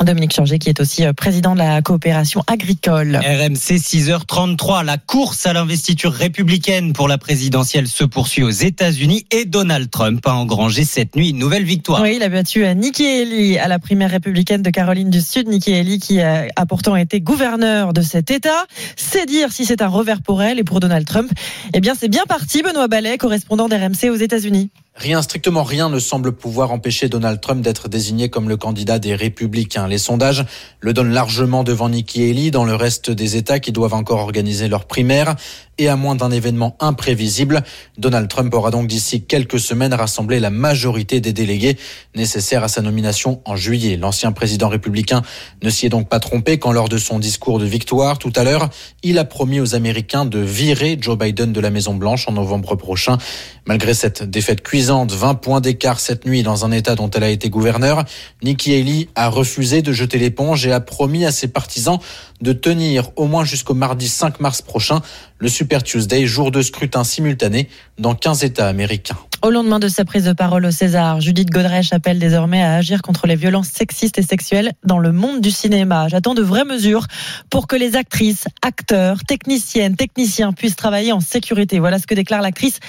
Dominique 0.02 0.32
Chargé 0.32 0.58
qui 0.58 0.68
est 0.68 0.80
aussi 0.80 1.04
euh, 1.04 1.12
président 1.12 1.54
de 1.54 1.58
la 1.58 1.80
coopération 1.80 2.42
agricole. 2.48 3.16
RMC 3.16 3.78
6h33, 3.78 4.84
la 4.84 4.98
course 4.98 5.46
à 5.46 5.52
l'investiture 5.52 6.12
républicaine 6.12 6.92
pour 6.92 7.06
la 7.06 7.16
présidentielle 7.16 7.86
se 7.86 8.02
poursuit 8.02 8.42
aux 8.42 8.50
États-Unis 8.50 9.24
et 9.30 9.44
Donald 9.44 9.88
Trump 9.90 10.20
a 10.26 10.34
engrangé 10.34 10.84
cette 10.84 11.14
nuit 11.14 11.30
une 11.30 11.38
nouvelle 11.38 11.62
victoire. 11.62 12.02
Oui, 12.02 12.14
il 12.16 12.22
a 12.24 12.28
battu 12.28 12.64
euh, 12.64 12.74
Nikki 12.74 13.06
Haley 13.06 13.58
à 13.58 13.68
la 13.68 13.78
primaire 13.78 14.10
républicaine 14.10 14.62
de 14.62 14.70
Caroline 14.70 15.10
du 15.10 15.20
Sud. 15.20 15.46
Nikki 15.48 15.72
Haley 15.72 15.98
qui 15.98 16.20
euh, 16.20 16.48
a 16.56 16.66
pourtant 16.66 16.96
été 16.96 17.20
gouverneur 17.20 17.92
de 17.92 18.02
cet 18.02 18.32
État. 18.32 18.66
C'est 18.96 19.26
dire 19.26 19.52
si 19.52 19.64
c'est 19.64 19.80
un 19.80 19.88
revers 19.88 20.22
pour 20.22 20.42
elle 20.42 20.58
et 20.58 20.64
pour 20.64 20.80
Donald 20.80 21.06
Trump. 21.06 21.30
Eh 21.72 21.80
bien, 21.80 21.94
c'est 21.94 22.08
bien 22.08 22.24
parti, 22.26 22.62
Benoît 22.62 22.88
Ballet, 22.88 23.16
correspondant 23.16 23.68
d'RMC 23.68 24.10
aux 24.10 24.16
États-Unis. 24.16 24.70
Rien, 24.96 25.22
strictement 25.22 25.64
rien 25.64 25.90
ne 25.90 25.98
semble 25.98 26.30
pouvoir 26.30 26.70
empêcher 26.70 27.08
Donald 27.08 27.40
Trump 27.40 27.62
d'être 27.62 27.88
désigné 27.88 28.28
comme 28.28 28.48
le 28.48 28.56
candidat 28.56 29.00
des 29.00 29.16
républicains. 29.16 29.88
Les 29.88 29.98
sondages 29.98 30.44
le 30.78 30.92
donnent 30.92 31.12
largement 31.12 31.64
devant 31.64 31.88
Nikki 31.88 32.30
Haley 32.30 32.52
dans 32.52 32.64
le 32.64 32.76
reste 32.76 33.10
des 33.10 33.36
États 33.36 33.58
qui 33.58 33.72
doivent 33.72 33.94
encore 33.94 34.20
organiser 34.20 34.68
leur 34.68 34.84
primaire. 34.84 35.34
Et 35.76 35.88
à 35.88 35.96
moins 35.96 36.14
d'un 36.14 36.30
événement 36.30 36.76
imprévisible, 36.78 37.64
Donald 37.98 38.28
Trump 38.28 38.54
aura 38.54 38.70
donc 38.70 38.86
d'ici 38.86 39.22
quelques 39.22 39.58
semaines 39.58 39.92
rassemblé 39.92 40.38
la 40.38 40.50
majorité 40.50 41.20
des 41.20 41.32
délégués 41.32 41.76
nécessaires 42.14 42.62
à 42.62 42.68
sa 42.68 42.80
nomination 42.80 43.40
en 43.44 43.56
juillet. 43.56 43.96
L'ancien 43.96 44.30
président 44.30 44.68
républicain 44.68 45.22
ne 45.64 45.70
s'y 45.70 45.86
est 45.86 45.88
donc 45.88 46.08
pas 46.08 46.20
trompé 46.20 46.58
quand 46.58 46.70
lors 46.70 46.88
de 46.88 46.96
son 46.96 47.18
discours 47.18 47.58
de 47.58 47.64
victoire 47.64 48.18
tout 48.20 48.32
à 48.36 48.44
l'heure, 48.44 48.70
il 49.02 49.18
a 49.18 49.24
promis 49.24 49.58
aux 49.58 49.74
Américains 49.74 50.24
de 50.24 50.38
virer 50.38 50.96
Joe 51.00 51.18
Biden 51.18 51.52
de 51.52 51.60
la 51.60 51.70
Maison 51.70 51.94
Blanche 51.94 52.28
en 52.28 52.32
novembre 52.32 52.76
prochain. 52.76 53.18
Malgré 53.66 53.94
cette 53.94 54.22
défaite 54.22 54.62
cuisante, 54.62 54.83
20 54.90 55.34
points 55.36 55.60
d'écart 55.60 56.00
cette 56.00 56.26
nuit 56.26 56.42
dans 56.42 56.64
un 56.64 56.72
État 56.72 56.94
dont 56.94 57.10
elle 57.10 57.24
a 57.24 57.28
été 57.28 57.48
gouverneur, 57.48 58.04
Nikki 58.42 58.74
Haley 58.74 59.08
a 59.14 59.28
refusé 59.28 59.82
de 59.82 59.92
jeter 59.92 60.18
l'éponge 60.18 60.66
et 60.66 60.72
a 60.72 60.80
promis 60.80 61.24
à 61.24 61.32
ses 61.32 61.48
partisans 61.48 61.98
de 62.40 62.52
tenir 62.52 63.10
au 63.16 63.26
moins 63.26 63.44
jusqu'au 63.44 63.74
mardi 63.74 64.08
5 64.08 64.40
mars 64.40 64.60
prochain 64.60 65.00
le 65.38 65.48
Super 65.48 65.82
Tuesday, 65.82 66.26
jour 66.26 66.50
de 66.50 66.62
scrutin 66.62 67.04
simultané 67.04 67.68
dans 67.98 68.14
15 68.14 68.44
États 68.44 68.68
américains. 68.68 69.16
Au 69.42 69.50
lendemain 69.50 69.78
de 69.78 69.88
sa 69.88 70.06
prise 70.06 70.24
de 70.24 70.32
parole 70.32 70.64
au 70.64 70.70
César, 70.70 71.20
Judith 71.20 71.50
Godrèche 71.50 71.92
appelle 71.92 72.18
désormais 72.18 72.62
à 72.62 72.76
agir 72.76 73.02
contre 73.02 73.26
les 73.26 73.36
violences 73.36 73.68
sexistes 73.68 74.18
et 74.18 74.22
sexuelles 74.22 74.72
dans 74.84 74.98
le 74.98 75.12
monde 75.12 75.42
du 75.42 75.50
cinéma. 75.50 76.08
J'attends 76.08 76.34
de 76.34 76.40
vraies 76.40 76.64
mesures 76.64 77.06
pour 77.50 77.66
que 77.66 77.76
les 77.76 77.94
actrices, 77.94 78.46
acteurs, 78.62 79.22
techniciennes, 79.24 79.96
techniciens 79.96 80.52
puissent 80.52 80.76
travailler 80.76 81.12
en 81.12 81.20
sécurité. 81.20 81.78
Voilà 81.78 81.98
ce 81.98 82.06
que 82.06 82.14
déclare 82.14 82.40
l'actrice 82.40 82.80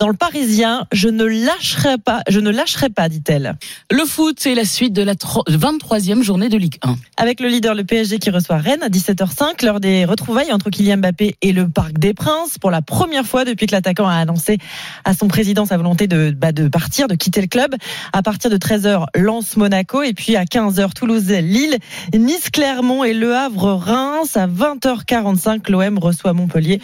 dans 0.00 0.08
le 0.08 0.14
Parisien. 0.14 0.86
Je 0.92 1.08
ne 1.08 1.24
lâcherai 1.24 1.98
pas, 1.98 2.22
je 2.28 2.40
ne 2.40 2.50
lâcherai 2.50 2.88
pas, 2.88 3.08
dit-elle. 3.08 3.56
Le 3.90 4.04
foot, 4.06 4.36
c'est 4.40 4.54
la 4.54 4.64
suite 4.64 4.94
de 4.94 5.02
la 5.02 5.12
23e 5.14 6.22
journée 6.22 6.48
de 6.48 6.56
Ligue 6.56 6.78
1. 6.82 6.96
Avec 7.18 7.38
le 7.40 7.48
leader, 7.48 7.74
le 7.74 7.84
PSG, 7.84 8.18
qui 8.18 8.30
reçoit 8.30 8.56
Rennes 8.56 8.82
à 8.82 8.88
17h05, 8.88 9.64
lors 9.64 9.78
des 9.78 10.06
retrouvailles 10.06 10.52
entre 10.52 10.70
Kylian 10.70 10.96
Mbappé 10.96 11.36
et 11.42 11.52
le 11.52 11.68
Parc 11.68 11.98
des 11.98 12.14
Princes, 12.14 12.58
pour 12.58 12.70
la 12.70 12.80
première 12.80 13.26
fois 13.26 13.44
depuis 13.44 13.66
que 13.66 13.74
l'attaquant 13.74 14.08
a 14.08 14.14
annoncé 14.14 14.58
à 15.04 15.12
son 15.12 15.28
président 15.28 15.66
sa 15.66 15.76
volonté 15.76 16.06
de, 16.06 16.30
bah, 16.30 16.52
de 16.52 16.66
partir, 16.68 17.06
de 17.06 17.14
quitter 17.14 17.42
le 17.42 17.46
club. 17.46 17.74
À 18.14 18.22
partir 18.22 18.50
de 18.50 18.56
13h, 18.56 19.04
Lens 19.14 19.56
Monaco, 19.58 20.02
et 20.02 20.14
puis 20.14 20.34
à 20.34 20.44
15h, 20.44 20.94
Toulouse 20.94 21.28
Lille, 21.28 21.76
Nice 22.14 22.48
Clermont 22.50 23.04
et 23.04 23.12
Le 23.12 23.36
Havre 23.36 23.74
Reims. 23.74 24.38
À 24.38 24.46
20h45, 24.46 25.70
l'OM 25.70 25.98
reçoit 25.98 26.32
Montpellier. 26.32 26.80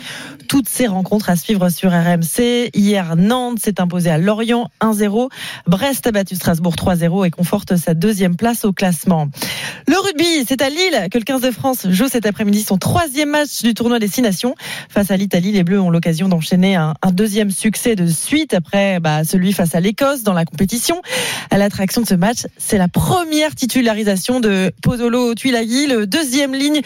Toutes 0.48 0.68
ces 0.68 0.86
rencontres 0.86 1.30
à 1.30 1.36
suivre 1.36 1.70
sur 1.70 1.90
RMC. 1.90 2.70
Hier, 2.74 3.05
Nantes 3.14 3.60
s'est 3.60 3.80
imposé 3.80 4.10
à 4.10 4.18
Lorient 4.18 4.70
1-0. 4.80 5.28
Brest 5.66 6.06
a 6.06 6.10
battu 6.10 6.34
Strasbourg 6.34 6.74
3-0 6.74 7.26
et 7.26 7.30
conforte 7.30 7.76
sa 7.76 7.94
deuxième 7.94 8.34
place 8.36 8.64
au 8.64 8.72
classement. 8.72 9.28
Le 9.86 9.96
rugby, 9.98 10.44
c'est 10.48 10.62
à 10.62 10.68
Lille 10.68 11.08
que 11.12 11.18
le 11.18 11.24
15 11.24 11.42
de 11.42 11.50
France 11.50 11.86
joue 11.88 12.08
cet 12.08 12.26
après-midi 12.26 12.62
son 12.62 12.78
troisième 12.78 13.30
match 13.30 13.62
du 13.62 13.74
tournoi 13.74 13.98
des 13.98 14.08
Six 14.08 14.22
Nations. 14.22 14.54
Face 14.88 15.10
à 15.10 15.16
l'Italie, 15.16 15.52
les 15.52 15.62
Bleus 15.62 15.80
ont 15.80 15.90
l'occasion 15.90 16.28
d'enchaîner 16.28 16.74
un, 16.74 16.94
deuxième 17.12 17.50
succès 17.50 17.94
de 17.94 18.06
suite 18.06 18.52
après 18.52 18.98
bah, 19.00 19.24
celui 19.24 19.52
face 19.52 19.74
à 19.74 19.80
l'Écosse 19.80 20.22
dans 20.22 20.32
la 20.32 20.44
compétition. 20.44 21.00
À 21.50 21.58
l'attraction 21.58 22.02
de 22.02 22.06
ce 22.06 22.14
match, 22.14 22.46
c'est 22.58 22.78
la 22.78 22.88
première 22.88 23.54
titularisation 23.54 24.40
de 24.40 24.72
Podolo 24.82 25.34
Tuilagi, 25.34 25.86
le 25.86 26.06
deuxième 26.06 26.54
ligne 26.54 26.80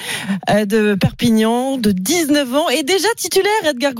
euh, 0.51 0.67
de 0.67 0.95
Perpignan 0.95 1.79
de 1.79 1.93
19 1.93 2.55
ans 2.55 2.69
et 2.69 2.83
déjà 2.83 3.09
titulaire 3.17 3.51
Edgar 3.65 3.93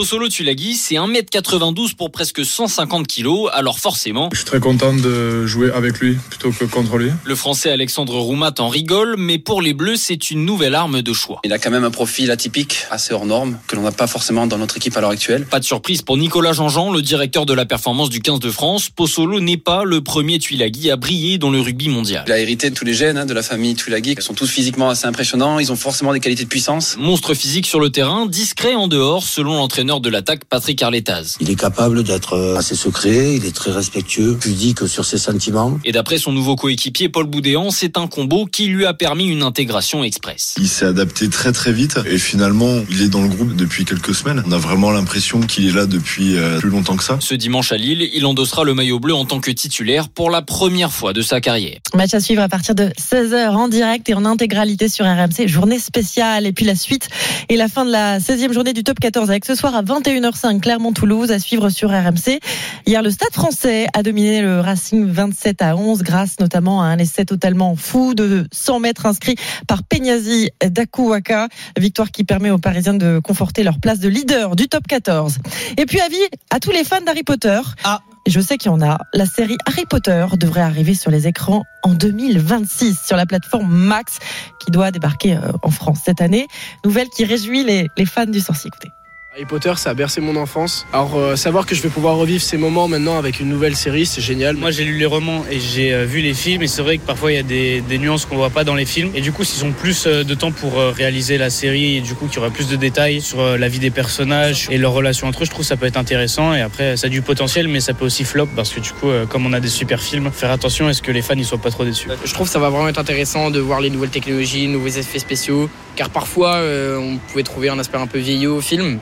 Pozzolo 0.00 0.30
Tulagi, 0.30 0.76
c'est 0.76 0.94
1m92 0.94 1.94
pour 1.94 2.10
presque 2.10 2.42
150 2.42 3.06
kg, 3.06 3.50
alors 3.52 3.78
forcément. 3.78 4.30
Je 4.32 4.38
suis 4.38 4.46
très 4.46 4.58
content 4.58 4.94
de 4.94 5.44
jouer 5.44 5.70
avec 5.72 5.98
lui 5.98 6.16
plutôt 6.30 6.52
que 6.52 6.64
contre 6.64 6.96
lui. 6.96 7.10
Le 7.22 7.34
français 7.34 7.70
Alexandre 7.70 8.18
Roumat 8.18 8.54
en 8.60 8.70
rigole, 8.70 9.16
mais 9.18 9.36
pour 9.36 9.60
les 9.60 9.74
Bleus, 9.74 9.96
c'est 9.96 10.30
une 10.30 10.46
nouvelle 10.46 10.74
arme 10.74 11.02
de 11.02 11.12
choix. 11.12 11.40
Il 11.44 11.52
a 11.52 11.58
quand 11.58 11.70
même 11.70 11.84
un 11.84 11.90
profil 11.90 12.30
atypique, 12.30 12.86
assez 12.90 13.12
hors 13.12 13.26
norme, 13.26 13.58
que 13.66 13.76
l'on 13.76 13.82
n'a 13.82 13.92
pas 13.92 14.06
forcément 14.06 14.46
dans 14.46 14.56
notre 14.56 14.78
équipe 14.78 14.96
à 14.96 15.02
l'heure 15.02 15.10
actuelle. 15.10 15.44
Pas 15.44 15.60
de 15.60 15.66
surprise 15.66 16.00
pour 16.00 16.16
Nicolas 16.16 16.54
Jean-Jean, 16.54 16.90
le 16.90 17.02
directeur 17.02 17.44
de 17.44 17.52
la 17.52 17.66
performance 17.66 18.08
du 18.08 18.20
15 18.20 18.40
de 18.40 18.50
France. 18.50 18.88
Pozzolo 18.88 19.38
n'est 19.40 19.58
pas 19.58 19.84
le 19.84 20.00
premier 20.00 20.38
Tuilagi 20.38 20.90
à 20.90 20.96
briller 20.96 21.36
dans 21.36 21.50
le 21.50 21.60
rugby 21.60 21.90
mondial. 21.90 22.24
Il 22.26 22.32
a 22.32 22.38
hérité 22.38 22.70
de 22.70 22.74
tous 22.74 22.86
les 22.86 22.94
gènes 22.94 23.18
hein, 23.18 23.26
de 23.26 23.34
la 23.34 23.42
famille 23.42 23.74
Tuilagi. 23.74 24.14
Ils 24.16 24.22
sont 24.22 24.32
tous 24.32 24.48
physiquement 24.48 24.88
assez 24.88 25.06
impressionnants. 25.06 25.58
Ils 25.58 25.70
ont 25.70 25.76
forcément 25.76 26.14
des 26.14 26.20
qualités 26.20 26.44
de 26.44 26.48
puissance. 26.48 26.96
Monstre 26.98 27.34
physique 27.34 27.66
sur 27.66 27.80
le 27.80 27.90
terrain, 27.90 28.24
discret 28.24 28.74
en 28.74 28.88
dehors, 28.88 29.24
selon 29.24 29.56
l'entraîneur 29.56 29.89
de 29.98 30.08
l'attaque 30.08 30.44
Patrick 30.44 30.80
Arletaz. 30.82 31.36
Il 31.40 31.50
est 31.50 31.58
capable 31.58 32.04
d'être 32.04 32.54
assez 32.56 32.76
secret, 32.76 33.34
il 33.34 33.44
est 33.44 33.54
très 33.54 33.72
respectueux, 33.72 34.36
pudique 34.40 34.86
sur 34.86 35.04
ses 35.04 35.18
sentiments. 35.18 35.80
Et 35.84 35.90
d'après 35.90 36.18
son 36.18 36.30
nouveau 36.30 36.54
coéquipier 36.54 37.08
Paul 37.08 37.26
Boudéan, 37.26 37.70
c'est 37.70 37.98
un 37.98 38.06
combo 38.06 38.46
qui 38.46 38.66
lui 38.66 38.86
a 38.86 38.94
permis 38.94 39.26
une 39.26 39.42
intégration 39.42 40.04
express. 40.04 40.54
Il 40.58 40.68
s'est 40.68 40.84
adapté 40.84 41.28
très 41.28 41.50
très 41.52 41.72
vite 41.72 41.98
et 42.06 42.18
finalement 42.18 42.80
il 42.90 43.02
est 43.02 43.08
dans 43.08 43.22
le 43.22 43.28
groupe 43.28 43.56
depuis 43.56 43.84
quelques 43.84 44.14
semaines. 44.14 44.42
On 44.46 44.52
a 44.52 44.58
vraiment 44.58 44.90
l'impression 44.90 45.40
qu'il 45.40 45.66
est 45.66 45.72
là 45.72 45.86
depuis 45.86 46.36
euh, 46.36 46.58
plus 46.58 46.70
longtemps 46.70 46.96
que 46.96 47.04
ça. 47.04 47.16
Ce 47.20 47.34
dimanche 47.34 47.72
à 47.72 47.76
Lille, 47.76 48.08
il 48.14 48.26
endossera 48.26 48.64
le 48.64 48.74
maillot 48.74 49.00
bleu 49.00 49.14
en 49.14 49.24
tant 49.24 49.40
que 49.40 49.50
titulaire 49.50 50.08
pour 50.08 50.30
la 50.30 50.42
première 50.42 50.92
fois 50.92 51.12
de 51.12 51.22
sa 51.22 51.40
carrière. 51.40 51.78
Match 51.94 52.14
à 52.14 52.20
suivre 52.20 52.42
à 52.42 52.48
partir 52.48 52.74
de 52.74 52.90
16h 52.98 53.50
en 53.50 53.68
direct 53.68 54.08
et 54.08 54.14
en 54.14 54.24
intégralité 54.24 54.88
sur 54.88 55.06
RMC. 55.06 55.46
Journée 55.46 55.78
spéciale 55.78 56.46
et 56.46 56.52
puis 56.52 56.64
la 56.64 56.74
suite 56.74 57.08
et 57.48 57.56
la 57.56 57.68
fin 57.68 57.84
de 57.84 57.90
la 57.90 58.18
16e 58.18 58.52
journée 58.52 58.72
du 58.72 58.84
top 58.84 59.00
14 59.00 59.30
avec 59.30 59.44
ce 59.44 59.54
soir 59.54 59.74
à 59.74 59.79
21h05 59.82 60.60
Clermont-Toulouse 60.60 61.30
à 61.30 61.38
suivre 61.38 61.70
sur 61.70 61.90
RMC. 61.90 62.40
Hier, 62.86 63.02
le 63.02 63.10
Stade 63.10 63.32
français 63.32 63.86
a 63.94 64.02
dominé 64.02 64.42
le 64.42 64.60
Racing 64.60 65.06
27 65.06 65.62
à 65.62 65.76
11 65.76 66.02
grâce 66.02 66.40
notamment 66.40 66.82
à 66.82 66.86
un 66.86 66.98
essai 66.98 67.24
totalement 67.24 67.76
fou 67.76 68.14
de 68.14 68.46
100 68.52 68.80
mètres 68.80 69.06
inscrit 69.06 69.36
par 69.66 69.82
Peñazi 69.82 70.50
Dakuwaka. 70.64 71.48
Victoire 71.78 72.10
qui 72.10 72.24
permet 72.24 72.50
aux 72.50 72.58
Parisiens 72.58 72.94
de 72.94 73.18
conforter 73.18 73.62
leur 73.62 73.78
place 73.80 73.98
de 73.98 74.08
leader 74.08 74.56
du 74.56 74.68
top 74.68 74.86
14. 74.86 75.38
Et 75.76 75.86
puis 75.86 76.00
avis 76.00 76.16
à 76.50 76.60
tous 76.60 76.70
les 76.70 76.84
fans 76.84 77.00
d'Harry 77.00 77.22
Potter. 77.22 77.60
Ah. 77.84 78.00
Je 78.26 78.38
sais 78.38 78.58
qu'il 78.58 78.70
y 78.70 78.74
en 78.74 78.82
a. 78.82 78.98
La 79.14 79.24
série 79.26 79.56
Harry 79.66 79.84
Potter 79.88 80.26
devrait 80.38 80.60
arriver 80.60 80.94
sur 80.94 81.10
les 81.10 81.26
écrans 81.26 81.64
en 81.82 81.94
2026 81.94 82.98
sur 83.06 83.16
la 83.16 83.26
plateforme 83.26 83.72
Max 83.72 84.18
qui 84.64 84.70
doit 84.70 84.90
débarquer 84.90 85.36
euh, 85.36 85.52
en 85.62 85.70
France 85.70 86.00
cette 86.04 86.20
année. 86.20 86.46
Nouvelle 86.84 87.08
qui 87.08 87.24
réjouit 87.24 87.64
les, 87.64 87.88
les 87.96 88.06
fans 88.06 88.26
du 88.26 88.40
sorcier. 88.40 88.68
Écoutez. 88.68 88.90
Harry 89.32 89.44
Potter, 89.44 89.72
ça 89.76 89.90
a 89.90 89.94
bercé 89.94 90.20
mon 90.20 90.34
enfance. 90.34 90.86
Alors, 90.92 91.16
euh, 91.16 91.36
savoir 91.36 91.64
que 91.64 91.76
je 91.76 91.82
vais 91.82 91.88
pouvoir 91.88 92.16
revivre 92.16 92.42
ces 92.42 92.56
moments 92.56 92.88
maintenant 92.88 93.16
avec 93.16 93.38
une 93.38 93.48
nouvelle 93.48 93.76
série, 93.76 94.04
c'est 94.04 94.20
génial. 94.20 94.56
Moi, 94.56 94.72
j'ai 94.72 94.84
lu 94.84 94.98
les 94.98 95.06
romans 95.06 95.44
et 95.48 95.60
j'ai 95.60 95.94
euh, 95.94 96.04
vu 96.04 96.20
les 96.20 96.34
films, 96.34 96.62
et 96.62 96.66
c'est 96.66 96.82
vrai 96.82 96.98
que 96.98 97.06
parfois 97.06 97.30
il 97.30 97.36
y 97.36 97.38
a 97.38 97.44
des, 97.44 97.80
des 97.80 97.98
nuances 97.98 98.26
qu'on 98.26 98.34
voit 98.34 98.50
pas 98.50 98.64
dans 98.64 98.74
les 98.74 98.86
films. 98.86 99.12
Et 99.14 99.20
du 99.20 99.30
coup, 99.30 99.44
s'ils 99.44 99.64
ont 99.64 99.70
plus 99.70 100.08
euh, 100.08 100.24
de 100.24 100.34
temps 100.34 100.50
pour 100.50 100.80
euh, 100.80 100.90
réaliser 100.90 101.38
la 101.38 101.48
série, 101.48 101.98
et 101.98 102.00
du 102.00 102.16
coup, 102.16 102.26
qu'il 102.26 102.36
y 102.36 102.38
aura 102.40 102.50
plus 102.50 102.66
de 102.66 102.74
détails 102.74 103.20
sur 103.20 103.38
euh, 103.38 103.56
la 103.56 103.68
vie 103.68 103.78
des 103.78 103.92
personnages 103.92 104.66
et 104.68 104.78
leurs 104.78 104.92
relations 104.92 105.28
entre 105.28 105.42
eux, 105.42 105.44
je 105.44 105.50
trouve 105.50 105.62
que 105.62 105.68
ça 105.68 105.76
peut 105.76 105.86
être 105.86 105.96
intéressant. 105.96 106.52
Et 106.52 106.60
après, 106.60 106.96
ça 106.96 107.06
a 107.06 107.10
du 107.10 107.22
potentiel, 107.22 107.68
mais 107.68 107.78
ça 107.78 107.94
peut 107.94 108.06
aussi 108.06 108.24
flop 108.24 108.48
parce 108.56 108.70
que 108.70 108.80
du 108.80 108.90
coup, 108.90 109.10
euh, 109.10 109.26
comme 109.26 109.46
on 109.46 109.52
a 109.52 109.60
des 109.60 109.68
super 109.68 110.02
films, 110.02 110.32
faire 110.32 110.50
attention 110.50 110.88
à 110.88 110.92
ce 110.92 111.02
que 111.02 111.12
les 111.12 111.22
fans 111.22 111.36
ne 111.36 111.44
soient 111.44 111.56
pas 111.58 111.70
trop 111.70 111.84
déçus. 111.84 112.08
Je 112.24 112.34
trouve 112.34 112.48
que 112.48 112.52
ça 112.52 112.58
va 112.58 112.68
vraiment 112.68 112.88
être 112.88 112.98
intéressant 112.98 113.52
de 113.52 113.60
voir 113.60 113.80
les 113.80 113.90
nouvelles 113.90 114.10
technologies, 114.10 114.66
nouveaux 114.66 114.88
effets 114.88 115.20
spéciaux, 115.20 115.70
car 115.94 116.10
parfois 116.10 116.56
euh, 116.56 116.98
on 116.98 117.18
pouvait 117.18 117.44
trouver 117.44 117.68
un 117.68 117.78
aspect 117.78 117.98
un 117.98 118.08
peu 118.08 118.18
vieillot 118.18 118.56
au 118.56 118.60
film. 118.60 118.98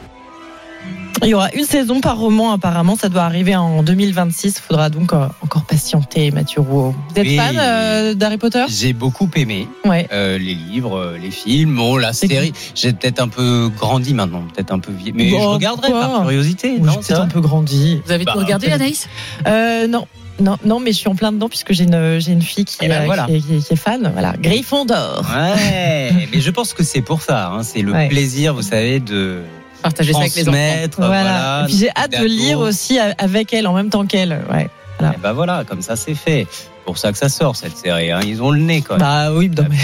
Il 1.24 1.28
y 1.30 1.34
aura 1.34 1.50
une 1.52 1.64
saison 1.64 2.00
par 2.00 2.16
roman 2.16 2.52
apparemment, 2.52 2.94
ça 2.94 3.08
doit 3.08 3.22
arriver 3.24 3.56
en 3.56 3.82
2026. 3.82 4.54
Il 4.58 4.62
faudra 4.62 4.88
donc 4.88 5.12
euh, 5.12 5.26
encore 5.42 5.64
patienter, 5.64 6.30
Mathieu 6.30 6.60
Rouault. 6.60 6.94
Vous 7.10 7.20
êtes 7.20 7.26
Oui. 7.26 7.36
fan 7.36 7.56
euh, 7.58 8.14
d'Harry 8.14 8.38
Potter? 8.38 8.64
J'ai 8.68 8.92
beaucoup 8.92 9.28
aimé 9.34 9.66
Ouais. 9.84 10.06
euh, 10.12 10.38
les 10.38 10.54
livres, 10.54 11.14
les 11.20 11.32
films, 11.32 11.74
bon, 11.74 11.96
la 11.96 12.12
série. 12.12 12.52
J'ai 12.76 12.92
peut-être 12.92 13.20
un 13.20 13.26
peu 13.26 13.68
grandi 13.76 14.14
maintenant, 14.14 14.44
peut-être 14.54 14.72
un 14.72 14.78
peu 14.78 14.92
vieilli, 14.92 15.12
mais 15.12 15.30
Bon, 15.32 15.40
je 15.42 15.46
regarderai 15.48 15.90
quoi 15.90 16.00
par 16.02 16.20
curiosité. 16.22 16.74
Oui, 16.78 16.82
non, 16.82 16.92
j'ai 16.92 16.98
peut-être 17.08 17.20
un 17.22 17.26
peu 17.26 17.40
grandi. 17.40 18.00
Vous 18.06 18.12
avez 18.12 18.24
Bah, 18.24 18.32
tout 18.34 18.38
regardé, 18.38 18.66
peut-être. 18.68 18.80
Anaïs? 18.80 19.08
Euh, 19.48 19.88
non. 19.88 20.06
Non, 20.40 20.56
non, 20.64 20.78
mais 20.78 20.92
je 20.92 20.98
suis 20.98 21.08
en 21.08 21.16
plein 21.16 21.32
dedans 21.32 21.48
puisque 21.48 21.72
j'ai 21.72 21.82
une, 21.82 22.20
j'ai 22.20 22.30
une 22.30 22.42
fille 22.42 22.64
qui, 22.64 22.76
Eh 22.82 22.86
ben 22.86 23.06
voilà. 23.06 23.24
qui, 23.26 23.34
est, 23.34 23.40
qui 23.40 23.56
est- 23.56 23.66
qui 23.66 23.72
est 23.72 23.76
fan. 23.76 24.08
Voilà, 24.12 24.34
Gryffondor. 24.40 25.26
Ouais, 25.34 26.12
mais 26.32 26.40
je 26.40 26.50
pense 26.52 26.74
que 26.74 26.84
c'est 26.84 27.00
pour 27.02 27.22
ça. 27.22 27.48
hein, 27.48 27.64
c'est 27.64 27.82
le 27.82 27.90
Ouais. 27.90 28.06
plaisir, 28.08 28.54
vous 28.54 28.62
savez, 28.62 29.00
de 29.00 29.40
Partager 29.82 30.12
ça 30.12 30.20
avec 30.20 30.34
les 30.34 30.48
enfants. 30.48 30.58
Voilà. 30.96 31.08
Voilà. 31.08 31.62
Et 31.62 31.66
puis 31.66 31.76
j'ai 31.78 31.90
hâte 31.96 32.18
de 32.20 32.24
lire 32.26 32.58
aussi 32.58 32.98
avec 32.98 33.52
elle 33.52 33.66
en 33.66 33.74
même 33.74 33.90
temps 33.90 34.06
qu'elle. 34.06 34.44
Ouais. 34.50 34.68
Voilà. 34.98 35.14
Et 35.14 35.18
bah 35.18 35.32
voilà, 35.32 35.64
comme 35.64 35.82
ça 35.82 35.94
c'est 35.96 36.14
fait. 36.14 36.46
Pour 36.84 36.96
ça 36.96 37.12
que 37.12 37.18
ça 37.18 37.28
sort 37.28 37.54
cette 37.54 37.76
série. 37.76 38.10
hein. 38.10 38.20
Ils 38.24 38.42
ont 38.42 38.50
le 38.50 38.60
nez 38.60 38.80
quand 38.80 38.94
même. 38.94 39.00
Bah 39.00 39.30
oui, 39.32 39.50
non, 39.50 39.66
mais 39.68 39.76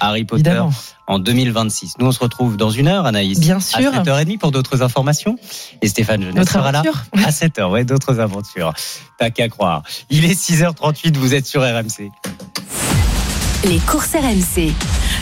Harry 0.00 0.24
Potter 0.24 0.50
évidemment. 0.50 0.72
en 1.06 1.20
2026. 1.20 1.94
Nous 2.00 2.06
on 2.06 2.12
se 2.12 2.18
retrouve 2.18 2.56
dans 2.56 2.70
une 2.70 2.88
heure, 2.88 3.06
Anaïs. 3.06 3.38
Bien 3.38 3.60
sûr. 3.60 3.78
À 3.94 4.02
7h30 4.02 4.38
pour 4.38 4.50
d'autres 4.50 4.82
informations. 4.82 5.36
Et 5.80 5.86
Stéphane 5.88 6.22
Jeunesse 6.22 6.48
sera 6.50 6.72
là 6.72 6.82
à 7.24 7.30
7h. 7.30 7.70
Ouais, 7.70 7.84
d'autres 7.84 8.18
aventures. 8.18 8.72
T'as 9.18 9.30
qu'à 9.30 9.48
croire. 9.48 9.84
Il 10.10 10.24
est 10.24 10.34
6h38, 10.38 11.16
vous 11.16 11.34
êtes 11.34 11.46
sur 11.46 11.62
RMC. 11.62 12.10
Les 13.62 13.78
courses 13.80 14.14
RMC. 14.14 14.72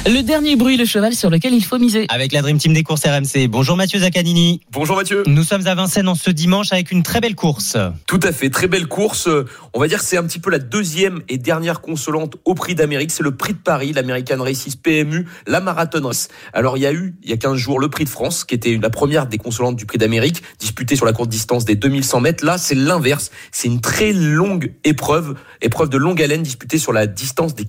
Le 0.06 0.22
dernier 0.22 0.54
bruit, 0.54 0.76
le 0.76 0.84
cheval 0.84 1.12
sur 1.12 1.28
lequel 1.28 1.52
il 1.54 1.64
faut 1.64 1.76
miser. 1.76 2.06
Avec 2.08 2.32
la 2.32 2.40
Dream 2.40 2.56
Team 2.56 2.72
des 2.72 2.84
courses 2.84 3.04
RMC. 3.04 3.48
Bonjour 3.48 3.76
Mathieu 3.76 3.98
Zaccanini. 3.98 4.60
Bonjour 4.70 4.96
Mathieu. 4.96 5.24
Nous 5.26 5.42
sommes 5.42 5.66
à 5.66 5.74
Vincennes 5.74 6.08
en 6.08 6.14
ce 6.14 6.30
dimanche 6.30 6.72
avec 6.72 6.92
une 6.92 7.02
très 7.02 7.20
belle 7.20 7.34
course. 7.34 7.76
Tout 8.06 8.20
à 8.22 8.30
fait, 8.30 8.48
très 8.48 8.68
belle 8.68 8.86
course. 8.86 9.28
On 9.74 9.80
va 9.80 9.88
dire 9.88 9.98
que 9.98 10.04
c'est 10.04 10.16
un 10.16 10.22
petit 10.22 10.38
peu 10.38 10.50
la 10.50 10.60
deuxième 10.60 11.20
et 11.28 11.36
dernière 11.36 11.80
consolante 11.80 12.36
au 12.44 12.54
prix 12.54 12.76
d'Amérique. 12.76 13.10
C'est 13.10 13.24
le 13.24 13.34
prix 13.34 13.54
de 13.54 13.58
Paris, 13.58 13.92
l'American 13.92 14.40
Races 14.40 14.76
PMU, 14.76 15.26
la 15.48 15.60
Marathon 15.60 16.06
Race. 16.06 16.28
Alors 16.52 16.76
il 16.76 16.82
y 16.82 16.86
a 16.86 16.92
eu, 16.92 17.16
il 17.24 17.30
y 17.30 17.32
a 17.32 17.36
15 17.36 17.56
jours, 17.56 17.80
le 17.80 17.90
prix 17.90 18.04
de 18.04 18.08
France, 18.08 18.44
qui 18.44 18.54
était 18.54 18.78
la 18.80 18.90
première 18.90 19.26
des 19.26 19.38
consolantes 19.38 19.76
du 19.76 19.84
prix 19.84 19.98
d'Amérique, 19.98 20.44
disputée 20.60 20.94
sur 20.94 21.06
la 21.06 21.12
courte 21.12 21.28
distance 21.28 21.64
des 21.64 21.74
2100 21.74 22.20
mètres. 22.20 22.44
Là, 22.44 22.56
c'est 22.56 22.76
l'inverse. 22.76 23.32
C'est 23.50 23.66
une 23.66 23.80
très 23.80 24.12
longue 24.12 24.72
épreuve, 24.84 25.34
épreuve 25.60 25.88
de 25.88 25.98
longue 25.98 26.22
haleine 26.22 26.44
disputée 26.44 26.78
sur 26.78 26.92
la 26.92 27.08
distance 27.08 27.56
des 27.56 27.64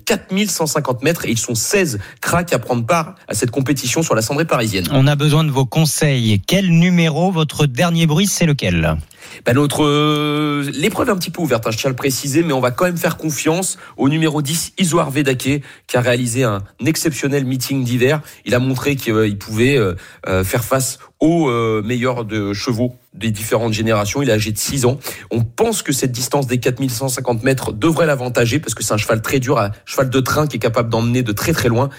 4150 0.60 1.04
mètres. 1.04 1.26
Et 1.26 1.32
ils 1.32 1.38
sont 1.38 1.56
16 1.56 2.00
cracks 2.22 2.54
à 2.54 2.60
prendre 2.60 2.86
part 2.86 3.16
à 3.28 3.34
cette 3.34 3.52
compétition 3.52 4.04
sur 4.04 4.16
la 4.16 4.22
cendrée 4.22 4.46
parisienne. 4.46 4.86
On 4.92 5.08
a 5.08 5.16
besoin 5.16 5.44
de 5.44 5.52
vos 5.52 5.66
conseils. 5.66 6.42
Quel 6.46 6.70
numéro, 6.70 7.32
votre 7.32 7.66
dernier 7.66 8.06
bruit, 8.06 8.28
c'est 8.28 8.46
lequel? 8.46 8.98
Bah, 9.46 9.54
notre 9.54 9.86
euh, 9.86 10.70
l'épreuve 10.74 11.10
est 11.10 11.12
un 11.12 11.18
petit 11.18 11.30
peu 11.30 11.42
ouverte, 11.42 11.68
hein, 11.68 11.72
je 11.72 11.78
tiens 11.78 11.90
à 11.90 11.92
le 11.92 11.96
préciser, 11.96 12.42
mais 12.44 12.54
on 12.54 12.60
va 12.60 12.72
quand 12.72 12.86
même 12.86 12.98
faire 12.98 13.18
confiance 13.18 13.78
au 13.96 14.10
numéro 14.10 14.42
10, 14.42 14.74
Isoar 14.80 15.12
Vedake, 15.12 15.62
qui 15.88 15.98
a 15.98 16.02
réalisé 16.02 16.44
un 16.44 16.64
exceptionnel 16.86 17.46
meeting 17.46 17.84
d'hiver. 17.84 18.22
Il 18.46 18.56
a 18.56 18.60
montré 18.60 18.96
qu'il 18.96 19.38
pouvait 19.38 19.78
euh, 19.78 19.94
euh, 20.28 20.44
faire 20.44 20.64
face 20.64 21.00
aux 21.20 21.50
euh, 21.50 21.82
de 22.24 22.54
chevaux 22.54 22.96
des 23.14 23.32
différentes 23.32 23.74
générations. 23.74 24.22
Il 24.22 24.30
est 24.30 24.34
âgé 24.34 24.52
de 24.52 24.58
6 24.58 24.86
ans. 24.86 25.00
On 25.32 25.44
pense 25.44 25.82
que 25.82 25.92
cette 25.92 26.12
distance 26.12 26.48
des 26.48 26.60
4150 26.60 27.44
mètres 27.44 27.74
devrait 27.74 28.06
l'avantager 28.06 28.60
parce 28.60 28.74
que 28.74 28.84
c'est 28.84 28.94
un 28.94 28.98
cheval 28.98 29.22
très 29.22 29.40
dur, 29.40 29.58
un 29.58 29.72
cheval 29.86 30.10
de 30.10 30.20
train 30.20 30.48
qui 30.48 30.58
est 30.58 30.60
capable 30.60 30.90
d'emmener 30.90 31.24
de 31.24 31.32
très 31.32 31.54
très 31.54 31.70
loin. 31.70 31.90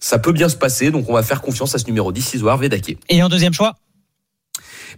Ça 0.00 0.18
peut 0.18 0.32
bien 0.32 0.48
se 0.48 0.56
passer, 0.56 0.90
donc 0.90 1.08
on 1.08 1.14
va 1.14 1.22
faire 1.22 1.42
confiance 1.42 1.74
à 1.74 1.78
ce 1.78 1.86
numéro 1.86 2.12
10, 2.12 2.34
Isoar. 2.34 2.60
Et 3.08 3.22
en 3.22 3.28
deuxième 3.28 3.52
choix? 3.52 3.74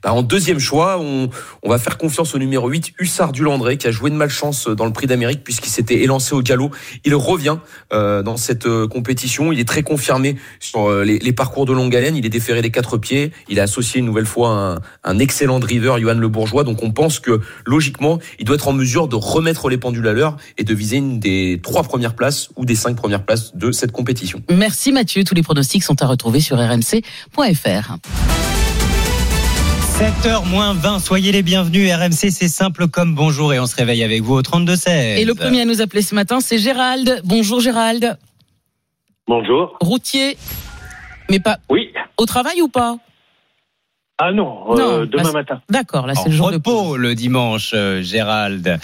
Bah, 0.03 0.13
en 0.13 0.23
deuxième 0.23 0.59
choix, 0.59 1.01
on, 1.01 1.29
va 1.69 1.79
faire 1.79 1.99
confiance 1.99 2.35
au 2.35 2.39
numéro 2.39 2.69
8, 2.69 2.93
Hussard 2.99 3.33
du 3.33 3.43
Landré, 3.43 3.77
qui 3.77 3.87
a 3.87 3.91
joué 3.91 4.11
de 4.11 4.15
malchance 4.15 4.69
dans 4.69 4.85
le 4.85 4.93
prix 4.93 5.07
d'Amérique 5.07 5.43
puisqu'il 5.43 5.71
s'était 5.71 6.03
élancé 6.03 6.35
au 6.35 6.43
galop. 6.43 6.71
Il 7.05 7.15
revient 7.15 7.57
euh, 7.93 8.23
dans 8.23 8.37
cette 8.37 8.67
euh, 8.67 8.87
compétition. 8.87 9.53
Il 9.53 9.61
est 9.61 9.69
très 9.69 9.83
confirmé 9.83 10.37
sur 10.61 10.91
euh, 10.91 11.05
les, 11.05 11.19
les 11.19 11.33
parcours 11.33 11.67
de 11.67 11.73
longue 11.73 11.95
haleine. 11.97 12.17
Il 12.17 12.27
est 12.27 12.31
déféré 12.31 12.63
des 12.63 12.71
quatre 12.71 12.99
pieds. 12.99 13.33
Il 13.49 13.61
a 13.61 13.65
associé 13.65 14.01
une 14.01 14.07
nouvelle 14.07 14.27
fois 14.27 14.51
un, 14.51 14.81
un 15.05 15.19
excellent 15.19 15.61
driver, 15.61 15.99
Johan 15.99 16.15
Le 16.15 16.29
Bourgeois. 16.29 16.65
Donc 16.65 16.83
on 16.83 16.93
pense 16.93 17.19
que 17.19 17.41
logiquement, 17.65 18.19
il 18.39 18.45
doit 18.45 18.57
être 18.57 18.69
en 18.69 18.73
mesure 18.73 19.09
de 19.09 19.17
remettre 19.17 19.69
les 19.69 19.79
pendules 19.79 20.07
à 20.09 20.13
l'heure 20.13 20.37
et 20.59 20.65
de 20.65 20.75
viser 20.75 20.97
une 20.97 21.21
des 21.21 21.61
trois 21.63 21.83
premières 21.83 22.15
places 22.15 22.51
ou 22.57 22.65
des 22.65 22.75
cinq 22.75 22.97
premières 22.97 23.25
places 23.25 23.55
de 23.57 23.73
cette 23.73 23.93
compétition. 23.93 24.43
Merci 24.51 24.93
Mathieu. 24.93 25.25
Tous 25.25 25.35
les 25.35 25.43
pronostics 25.43 25.83
sont 25.83 26.01
à 26.03 26.07
retrouver 26.07 26.41
sur 26.41 26.57
rmc.fr. 26.59 27.97
7h 30.03 30.51
moins 30.51 30.75
20, 30.75 30.99
soyez 30.99 31.31
les 31.31 31.45
bienvenus. 31.45 31.89
RMC, 31.95 32.33
c'est 32.33 32.49
simple 32.49 32.89
comme 32.89 33.15
bonjour 33.15 33.55
et 33.55 33.61
on 33.61 33.67
se 33.67 33.77
réveille 33.77 34.03
avec 34.03 34.21
vous 34.23 34.35
au 34.35 34.43
32-16. 34.43 35.21
Et 35.21 35.25
le 35.25 35.37
premier 35.37 35.61
à 35.61 35.65
nous 35.65 35.81
appeler 35.81 36.03
ce 36.03 36.17
matin, 36.17 36.41
c'est 36.41 36.59
Gérald. 36.59 37.21
Bonjour 37.25 37.61
Gérald. 37.61 38.19
Bonjour. 39.29 39.79
Routier. 39.81 40.37
Mais 41.31 41.39
pas. 41.39 41.59
Oui. 41.71 41.93
Au 42.17 42.27
travail 42.27 42.61
ou 42.63 42.67
pas? 42.67 42.97
Ah 44.19 44.33
non, 44.33 44.75
Non, 44.75 44.81
euh, 44.81 45.07
demain 45.07 45.23
bah, 45.23 45.33
matin. 45.35 45.63
D'accord, 45.71 46.09
là 46.09 46.17
c'est 46.17 46.23
En 46.23 46.31
le 46.31 46.33
jour 46.33 46.51
de 46.51 46.57
repos 46.57 46.97
le 46.97 47.15
dimanche, 47.15 47.71
euh, 47.73 48.03
Gérald. 48.03 48.81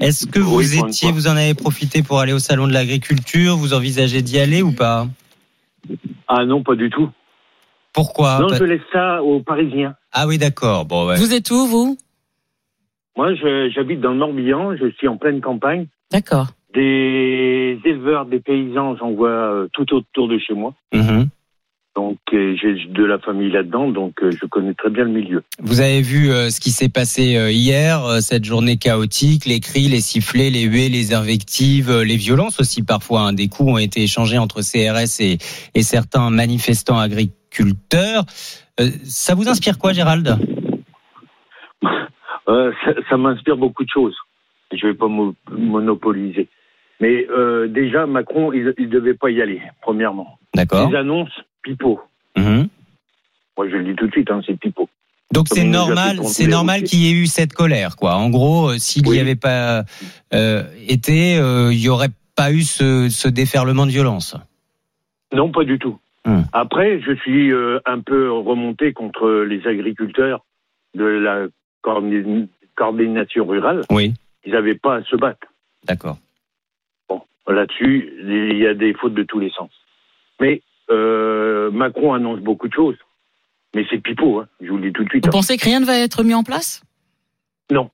Est-ce 0.00 0.26
que 0.26 0.40
vous 0.40 0.56
Oui, 0.56 0.78
étiez, 0.78 1.12
vous 1.12 1.26
en 1.26 1.36
avez 1.36 1.52
profité 1.52 2.02
pour 2.02 2.18
aller 2.18 2.32
au 2.32 2.38
salon 2.38 2.66
de 2.66 2.72
l'agriculture? 2.72 3.58
Vous 3.58 3.74
envisagez 3.74 4.22
d'y 4.22 4.38
aller 4.38 4.62
ou 4.62 4.72
pas? 4.72 5.06
Ah 6.28 6.46
non, 6.46 6.62
pas 6.62 6.76
du 6.76 6.88
tout. 6.88 7.10
Pourquoi 7.92 8.38
non, 8.40 8.48
je 8.48 8.64
laisse 8.64 8.80
ça 8.92 9.22
aux 9.22 9.40
Parisiens. 9.40 9.94
Ah 10.12 10.26
oui, 10.26 10.38
d'accord. 10.38 10.84
Bon, 10.86 11.06
ouais. 11.08 11.16
Vous 11.16 11.34
êtes 11.34 11.50
où 11.50 11.66
vous? 11.66 11.98
Moi, 13.16 13.34
je- 13.34 13.70
j'habite 13.74 14.00
dans 14.00 14.12
le 14.12 14.18
Morbihan, 14.18 14.74
je 14.76 14.90
suis 14.92 15.08
en 15.08 15.16
pleine 15.18 15.40
campagne. 15.40 15.86
D'accord. 16.10 16.46
Des 16.74 17.78
éleveurs, 17.84 18.24
des 18.24 18.40
paysans, 18.40 18.96
j'en 18.96 19.12
vois 19.12 19.28
euh, 19.28 19.68
tout 19.74 19.92
autour 19.94 20.28
de 20.28 20.38
chez 20.38 20.54
moi. 20.54 20.72
Mhm. 20.94 21.28
Donc, 21.94 22.16
euh, 22.32 22.56
j'ai 22.60 22.86
de 22.88 23.04
la 23.04 23.18
famille 23.18 23.50
là-dedans, 23.50 23.88
donc 23.90 24.14
euh, 24.22 24.30
je 24.30 24.46
connais 24.46 24.72
très 24.72 24.88
bien 24.88 25.04
le 25.04 25.10
milieu. 25.10 25.42
Vous 25.60 25.80
avez 25.82 26.00
vu 26.00 26.30
euh, 26.30 26.48
ce 26.48 26.58
qui 26.58 26.70
s'est 26.70 26.88
passé 26.88 27.36
euh, 27.36 27.50
hier, 27.50 28.02
euh, 28.06 28.20
cette 28.20 28.44
journée 28.44 28.78
chaotique, 28.78 29.44
les 29.44 29.60
cris, 29.60 29.88
les 29.88 30.00
sifflets, 30.00 30.48
les 30.48 30.62
huées, 30.62 30.88
les 30.88 31.12
invectives, 31.12 31.92
les 32.00 32.16
violences 32.16 32.58
aussi 32.60 32.82
parfois. 32.82 33.20
hein. 33.20 33.32
Des 33.34 33.48
coups 33.48 33.72
ont 33.72 33.78
été 33.78 34.02
échangés 34.02 34.38
entre 34.38 34.62
CRS 34.62 35.20
et, 35.20 35.36
et 35.74 35.82
certains 35.82 36.30
manifestants 36.30 36.98
agriculteurs. 36.98 38.24
Ça 39.04 39.34
vous 39.34 39.48
inspire 39.50 39.76
quoi, 39.78 39.92
Gérald? 39.92 40.38
Ça 42.46 42.70
ça 43.08 43.16
m'inspire 43.16 43.56
beaucoup 43.56 43.84
de 43.84 43.88
choses. 43.92 44.16
Je 44.72 44.86
vais 44.86 44.94
pas 44.94 45.08
mo- 45.08 45.34
monopoliser. 45.50 46.48
Mais 47.00 47.26
déjà, 47.68 48.06
Macron, 48.06 48.52
il 48.52 48.64
ne 48.64 48.86
devait 48.86 49.14
pas 49.14 49.30
y 49.30 49.40
aller, 49.42 49.60
premièrement. 49.80 50.38
D'accord. 50.54 50.90
Les 50.90 50.96
annonces, 50.96 51.32
pipeau. 51.62 52.00
Mhm. 52.36 52.68
Moi, 53.56 53.68
je 53.68 53.76
le 53.76 53.84
dis 53.84 53.94
tout 53.94 54.06
de 54.06 54.12
suite, 54.12 54.30
hein, 54.30 54.40
c'est 54.46 54.58
pipeau. 54.58 54.88
Donc 55.32 55.46
c'est 55.48 55.64
normal, 55.64 56.18
c'est 56.24 56.46
normal 56.46 56.82
qu'il 56.82 56.98
y 57.00 57.08
ait 57.08 57.14
eu 57.14 57.26
cette 57.26 57.54
colère, 57.54 57.96
quoi. 57.96 58.16
En 58.16 58.28
gros, 58.28 58.68
euh, 58.70 58.78
s'il 58.78 59.04
n'y 59.04 59.18
avait 59.18 59.34
pas 59.34 59.84
euh, 60.34 60.62
été, 60.88 61.38
euh, 61.38 61.72
il 61.72 61.78
n'y 61.78 61.88
aurait 61.88 62.10
pas 62.36 62.52
eu 62.52 62.62
ce, 62.62 63.08
ce 63.08 63.28
déferlement 63.28 63.86
de 63.86 63.90
violence. 63.90 64.36
Non, 65.32 65.50
pas 65.50 65.64
du 65.64 65.78
tout. 65.78 65.98
Hmm. 66.26 66.42
Après, 66.52 67.00
je 67.00 67.14
suis 67.16 67.50
un 67.86 68.00
peu 68.00 68.30
remonté 68.30 68.92
contre 68.92 69.42
les 69.48 69.66
agriculteurs 69.66 70.44
de 70.94 71.04
la 71.04 71.46
coordin- 71.82 72.46
coordination 72.76 73.46
rurale. 73.46 73.82
Oui. 73.90 74.12
Ils 74.44 74.52
n'avaient 74.52 74.74
pas 74.74 74.96
à 74.96 75.02
se 75.04 75.16
battre. 75.16 75.46
D'accord. 75.84 76.18
Bon, 77.08 77.22
là-dessus, 77.48 78.12
il 78.22 78.58
y 78.58 78.66
a 78.66 78.74
des 78.74 78.92
fautes 78.92 79.14
de 79.14 79.22
tous 79.22 79.40
les 79.40 79.50
sens. 79.50 79.70
Mais 80.40 80.60
euh, 80.90 81.70
Macron 81.70 82.12
annonce 82.14 82.40
beaucoup 82.40 82.68
de 82.68 82.72
choses. 82.74 82.96
Mais 83.74 83.86
c'est 83.90 83.98
pipeau, 83.98 84.40
hein, 84.40 84.48
je 84.60 84.68
vous 84.68 84.76
le 84.76 84.88
dis 84.88 84.92
tout 84.92 85.04
de 85.04 85.08
suite. 85.08 85.24
Vous 85.24 85.30
pensez 85.32 85.56
que 85.56 85.64
rien 85.64 85.80
ne 85.80 85.86
va 85.86 85.96
être 85.98 86.22
mis 86.24 86.34
en 86.34 86.42
place? 86.42 86.82
Non. 87.70 87.90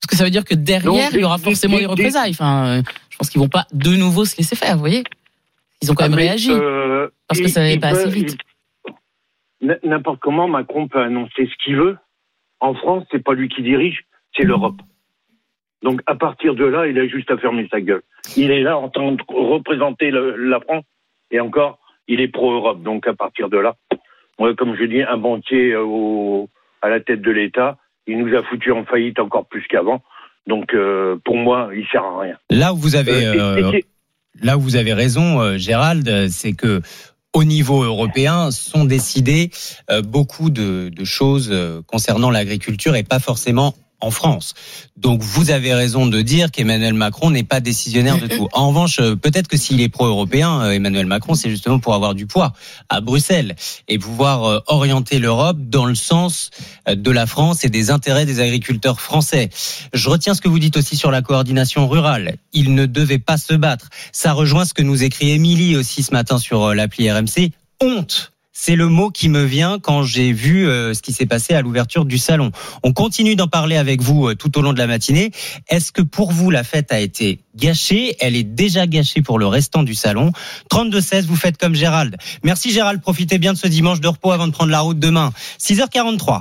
Parce 0.00 0.10
que 0.10 0.16
ça 0.16 0.24
veut 0.24 0.30
dire 0.30 0.44
que 0.44 0.54
derrière, 0.54 1.10
Non, 1.10 1.14
il 1.16 1.20
y 1.20 1.24
aura 1.24 1.38
forcément 1.38 1.78
des- 1.78 1.86
représailles. 1.86 2.32
Enfin, 2.32 2.66
euh, 2.78 2.82
je 3.08 3.16
pense 3.16 3.30
qu'ils 3.30 3.40
vont 3.40 3.48
pas 3.48 3.64
de 3.72 3.96
nouveau 3.96 4.24
se 4.26 4.36
laisser 4.36 4.56
faire, 4.56 4.74
vous 4.74 4.80
voyez 4.80 5.04
Ils 5.80 5.90
ont 5.90 5.94
quand 5.94 6.04
Ah, 6.04 6.08
même 6.10 6.18
réagi. 6.18 6.50
euh, 6.52 7.08
parce 7.28 7.40
que 7.40 7.48
ça 7.48 7.60
n'allait 7.62 7.78
pas 7.78 7.90
peut- 7.92 7.96
assez 8.00 8.10
vite. 8.10 8.36
N'importe 9.84 10.20
comment, 10.20 10.48
Macron 10.48 10.86
peut 10.86 11.00
annoncer 11.00 11.46
ce 11.50 11.64
qu'il 11.64 11.76
veut. 11.76 11.96
En 12.60 12.74
France, 12.74 13.04
c'est 13.10 13.22
pas 13.24 13.32
lui 13.34 13.48
qui 13.48 13.62
dirige, 13.62 14.04
c'est 14.36 14.44
Mmh. 14.44 14.48
l'Europe. 14.48 14.76
Donc 15.82 16.02
à 16.06 16.14
partir 16.14 16.54
de 16.54 16.64
là, 16.64 16.86
il 16.86 16.98
a 16.98 17.06
juste 17.08 17.30
à 17.30 17.38
fermer 17.38 17.66
sa 17.70 17.80
gueule. 17.80 18.02
Il 18.36 18.50
est 18.50 18.62
là 18.62 18.76
en 18.78 18.88
train 18.90 19.12
de 19.12 19.22
représenter 19.28 20.10
le- 20.10 20.36
la 20.36 20.60
France 20.60 20.84
et 21.30 21.40
encore, 21.40 21.78
il 22.08 22.20
est 22.20 22.28
pro-Europe. 22.28 22.82
Donc 22.82 23.06
à 23.06 23.14
partir 23.14 23.48
de 23.48 23.58
là, 23.58 23.74
moi, 24.38 24.54
comme 24.54 24.76
je 24.76 24.84
dis, 24.84 25.02
un 25.02 25.16
banquier 25.16 25.72
euh, 25.72 25.82
au- 25.84 26.48
à 26.82 26.88
la 26.88 27.00
tête 27.00 27.22
de 27.22 27.30
l'État, 27.30 27.78
il 28.06 28.18
nous 28.18 28.34
a 28.36 28.42
foutu 28.44 28.70
en 28.72 28.84
faillite 28.84 29.18
encore 29.18 29.46
plus 29.46 29.64
qu'avant. 29.68 30.02
Donc 30.46 30.74
euh, 30.74 31.16
pour 31.24 31.36
moi, 31.36 31.70
il 31.74 31.86
sert 31.90 32.04
à 32.04 32.20
rien. 32.20 32.36
Là 32.50 32.72
où 32.72 32.76
vous 32.76 32.96
avez, 32.96 33.26
Euh, 33.26 33.72
et- 33.72 33.78
et- 33.78 33.84
là 34.42 34.56
où 34.56 34.60
vous 34.60 34.76
avez 34.76 34.92
raison, 34.92 35.56
Gérald, 35.56 36.28
c'est 36.28 36.52
que 36.52 36.80
au 37.34 37.44
niveau 37.44 37.82
européen 37.82 38.50
sont 38.50 38.84
décidées 38.84 39.50
beaucoup 40.04 40.48
de, 40.50 40.88
de 40.88 41.04
choses 41.04 41.52
concernant 41.86 42.30
l'agriculture 42.30 42.94
et 42.96 43.02
pas 43.02 43.18
forcément 43.18 43.74
en 44.00 44.10
France. 44.10 44.54
Donc 44.96 45.22
vous 45.22 45.50
avez 45.50 45.72
raison 45.74 46.06
de 46.06 46.20
dire 46.20 46.50
qu'Emmanuel 46.50 46.94
Macron 46.94 47.30
n'est 47.30 47.44
pas 47.44 47.60
décisionnaire 47.60 48.18
de 48.18 48.26
tout. 48.26 48.48
En 48.52 48.68
revanche, 48.68 48.98
euh, 49.00 49.16
peut-être 49.16 49.48
que 49.48 49.56
s'il 49.56 49.80
est 49.80 49.88
pro-européen, 49.88 50.62
euh, 50.62 50.70
Emmanuel 50.70 51.06
Macron, 51.06 51.34
c'est 51.34 51.50
justement 51.50 51.78
pour 51.78 51.94
avoir 51.94 52.14
du 52.14 52.26
poids 52.26 52.52
à 52.88 53.00
Bruxelles 53.00 53.56
et 53.88 53.98
pouvoir 53.98 54.44
euh, 54.44 54.58
orienter 54.66 55.18
l'Europe 55.18 55.58
dans 55.60 55.86
le 55.86 55.94
sens 55.94 56.50
de 56.88 57.10
la 57.10 57.26
France 57.26 57.64
et 57.64 57.68
des 57.68 57.90
intérêts 57.90 58.26
des 58.26 58.40
agriculteurs 58.40 59.00
français. 59.00 59.50
Je 59.92 60.08
retiens 60.08 60.34
ce 60.34 60.40
que 60.40 60.48
vous 60.48 60.58
dites 60.58 60.76
aussi 60.76 60.96
sur 60.96 61.10
la 61.10 61.22
coordination 61.22 61.88
rurale. 61.88 62.36
Il 62.52 62.74
ne 62.74 62.86
devait 62.86 63.18
pas 63.18 63.38
se 63.38 63.54
battre. 63.54 63.88
Ça 64.12 64.32
rejoint 64.32 64.64
ce 64.64 64.74
que 64.74 64.82
nous 64.82 65.02
écrit 65.02 65.30
Émilie 65.30 65.76
aussi 65.76 66.02
ce 66.02 66.12
matin 66.12 66.38
sur 66.38 66.74
l'appli 66.74 67.10
RMC. 67.10 67.52
Honte. 67.82 68.35
C'est 68.58 68.74
le 68.74 68.88
mot 68.88 69.10
qui 69.10 69.28
me 69.28 69.44
vient 69.44 69.78
quand 69.78 70.02
j'ai 70.02 70.32
vu 70.32 70.66
euh, 70.66 70.94
ce 70.94 71.02
qui 71.02 71.12
s'est 71.12 71.26
passé 71.26 71.52
à 71.52 71.60
l'ouverture 71.60 72.06
du 72.06 72.16
salon. 72.16 72.52
On 72.82 72.94
continue 72.94 73.36
d'en 73.36 73.48
parler 73.48 73.76
avec 73.76 74.00
vous 74.00 74.28
euh, 74.28 74.34
tout 74.34 74.58
au 74.58 74.62
long 74.62 74.72
de 74.72 74.78
la 74.78 74.86
matinée. 74.86 75.30
Est-ce 75.68 75.92
que 75.92 76.00
pour 76.00 76.32
vous 76.32 76.50
la 76.50 76.64
fête 76.64 76.90
a 76.90 76.98
été 76.98 77.40
gâchée? 77.54 78.16
Elle 78.18 78.34
est 78.34 78.44
déjà 78.44 78.86
gâchée 78.86 79.20
pour 79.20 79.38
le 79.38 79.46
restant 79.46 79.82
du 79.82 79.94
salon. 79.94 80.32
32-16, 80.70 81.26
vous 81.26 81.36
faites 81.36 81.58
comme 81.58 81.74
Gérald. 81.74 82.16
Merci 82.44 82.72
Gérald, 82.72 83.02
profitez 83.02 83.36
bien 83.36 83.52
de 83.52 83.58
ce 83.58 83.66
dimanche 83.66 84.00
de 84.00 84.08
repos 84.08 84.32
avant 84.32 84.46
de 84.46 84.52
prendre 84.52 84.72
la 84.72 84.80
route 84.80 84.98
demain. 84.98 85.32
6h43. 85.60 86.40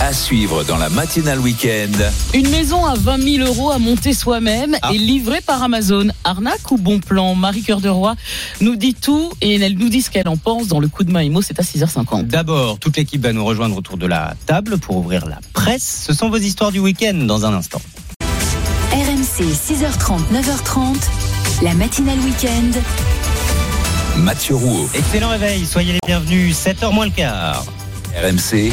À 0.00 0.12
suivre 0.12 0.64
dans 0.64 0.76
la 0.76 0.88
matinale 0.90 1.38
week-end. 1.40 1.92
Une 2.34 2.48
maison 2.50 2.84
à 2.84 2.94
20 2.94 3.22
000 3.38 3.46
euros 3.48 3.70
à 3.70 3.78
monter 3.78 4.12
soi-même 4.12 4.76
Ah. 4.82 4.90
et 4.92 4.98
livrée 4.98 5.40
par 5.40 5.62
Amazon. 5.62 6.08
Arnaque 6.24 6.70
ou 6.72 6.76
bon 6.76 6.98
plan? 7.00 7.34
Marie 7.34 7.62
Cœur 7.62 7.80
de 7.80 7.88
Roi 7.88 8.14
nous 8.60 8.76
dit 8.76 8.94
tout 8.94 9.30
et 9.40 9.54
elle 9.54 9.74
nous 9.78 9.88
dit 9.88 10.02
ce 10.02 10.10
qu'elle 10.10 10.28
en 10.28 10.36
pense 10.36 10.66
dans 10.66 10.80
le 10.80 10.88
coup 10.88 11.04
de 11.04 11.12
main 11.12 11.22
IMO. 11.22 11.40
C'est 11.42 11.58
à 11.58 11.62
6h50. 11.62 12.26
D'abord, 12.26 12.78
toute 12.78 12.96
l'équipe 12.96 13.22
va 13.22 13.32
nous 13.32 13.44
rejoindre 13.44 13.76
autour 13.76 13.96
de 13.96 14.06
la 14.06 14.34
table 14.46 14.78
pour 14.78 14.96
ouvrir 14.96 15.26
la 15.26 15.38
presse. 15.54 16.04
Ce 16.06 16.12
sont 16.12 16.28
vos 16.28 16.36
histoires 16.38 16.72
du 16.72 16.80
week-end 16.80 17.14
dans 17.14 17.46
un 17.46 17.54
instant. 17.54 17.80
RMC 18.92 19.44
6h30, 19.44 20.18
9h30. 20.32 20.96
La 21.62 21.72
matinale 21.74 22.18
week-end. 22.18 22.78
Mathieu 24.18 24.54
Rouault. 24.56 24.88
Excellent 24.94 25.30
réveil, 25.30 25.64
soyez 25.64 25.92
les 25.94 25.98
bienvenus. 26.06 26.56
7h 26.56 26.92
moins 26.92 27.06
le 27.06 27.10
quart. 27.12 27.64
RMC. 28.22 28.70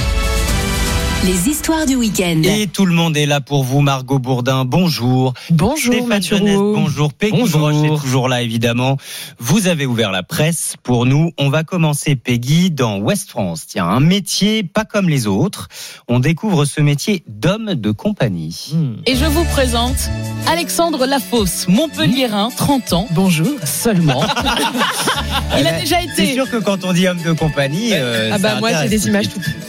Les 1.23 1.49
histoires 1.49 1.85
du 1.85 1.93
week-end. 1.95 2.41
Et 2.43 2.65
tout 2.65 2.85
le 2.87 2.93
monde 2.95 3.15
est 3.15 3.27
là 3.27 3.41
pour 3.41 3.63
vous, 3.63 3.81
Margot 3.81 4.17
Bourdin. 4.17 4.65
Bonjour. 4.65 5.35
Bonjour, 5.51 5.93
Stéphane 5.93 6.07
Mathieu 6.07 6.37
Jeunesse, 6.37 6.57
Rouault. 6.57 6.73
bonjour. 6.73 7.13
Peggy 7.13 7.37
Bonjour. 7.37 7.59
Broche 7.69 7.85
est 7.85 8.01
toujours 8.01 8.27
là, 8.27 8.41
évidemment. 8.41 8.97
Vous 9.37 9.67
avez 9.67 9.85
ouvert 9.85 10.11
la 10.11 10.23
presse 10.23 10.73
pour 10.81 11.05
nous. 11.05 11.29
On 11.37 11.49
va 11.49 11.63
commencer, 11.63 12.15
Peggy, 12.15 12.71
dans 12.71 12.97
Ouest 12.97 13.29
France. 13.29 13.67
Tiens, 13.67 13.85
un 13.85 13.99
métier 13.99 14.63
pas 14.63 14.83
comme 14.83 15.09
les 15.09 15.27
autres. 15.27 15.67
On 16.07 16.17
découvre 16.19 16.65
ce 16.65 16.81
métier 16.81 17.23
d'homme 17.27 17.75
de 17.75 17.91
compagnie. 17.91 18.73
Et 19.05 19.15
je 19.15 19.25
vous 19.25 19.43
présente 19.45 20.09
Alexandre 20.47 21.05
Lafosse, 21.05 21.67
Montpellierin, 21.67 22.49
30 22.57 22.93
ans. 22.93 23.07
Bonjour. 23.11 23.47
Seulement. 23.63 24.23
Il 25.59 25.67
a 25.67 25.79
déjà 25.79 25.97
C'est 26.15 26.23
été. 26.23 26.33
sûr 26.33 26.49
que 26.49 26.57
quand 26.57 26.83
on 26.83 26.93
dit 26.93 27.07
homme 27.07 27.21
de 27.21 27.33
compagnie. 27.33 27.91
euh, 27.93 28.31
Ah 28.33 28.37
bah 28.39 28.55
moi 28.59 28.69
j'ai 28.81 28.89
des 28.89 29.07
images 29.07 29.29
tout 29.29 29.37
de 29.37 29.43
tout 29.43 29.51
suite. 29.51 29.67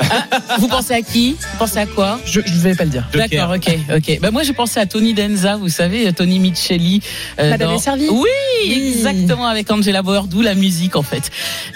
Vous 0.59 0.69
pensez 0.69 0.95
à 0.95 1.03
qui? 1.03 1.37
Vous 1.51 1.59
pensez 1.59 1.79
à 1.79 1.87
quoi 1.87 2.21
Je 2.25 2.41
ne 2.41 2.45
vais 2.61 2.75
pas 2.75 2.85
le 2.85 2.91
dire. 2.91 3.07
D'accord, 3.13 3.55
ok, 3.57 3.79
ok. 3.97 4.19
Bah 4.21 4.31
moi 4.31 4.43
j'ai 4.43 4.53
pensé 4.53 4.81
à 4.81 4.87
Tony 4.87 5.15
Denza, 5.15 5.57
vous 5.57 5.69
savez, 5.69 6.13
Tony 6.13 6.39
Micheli. 6.39 7.01
euh, 7.39 7.51
Madame 7.51 7.71
dans- 7.73 7.79
servie 7.79 8.09
Oui, 8.11 8.29
Oui. 8.67 8.93
exactement, 8.97 9.47
avec 9.47 9.71
Angela 9.71 10.03
Bauer, 10.03 10.27
d'où 10.29 10.41
la 10.43 10.55
musique 10.55 10.97
en 10.97 11.03
fait. 11.03 11.31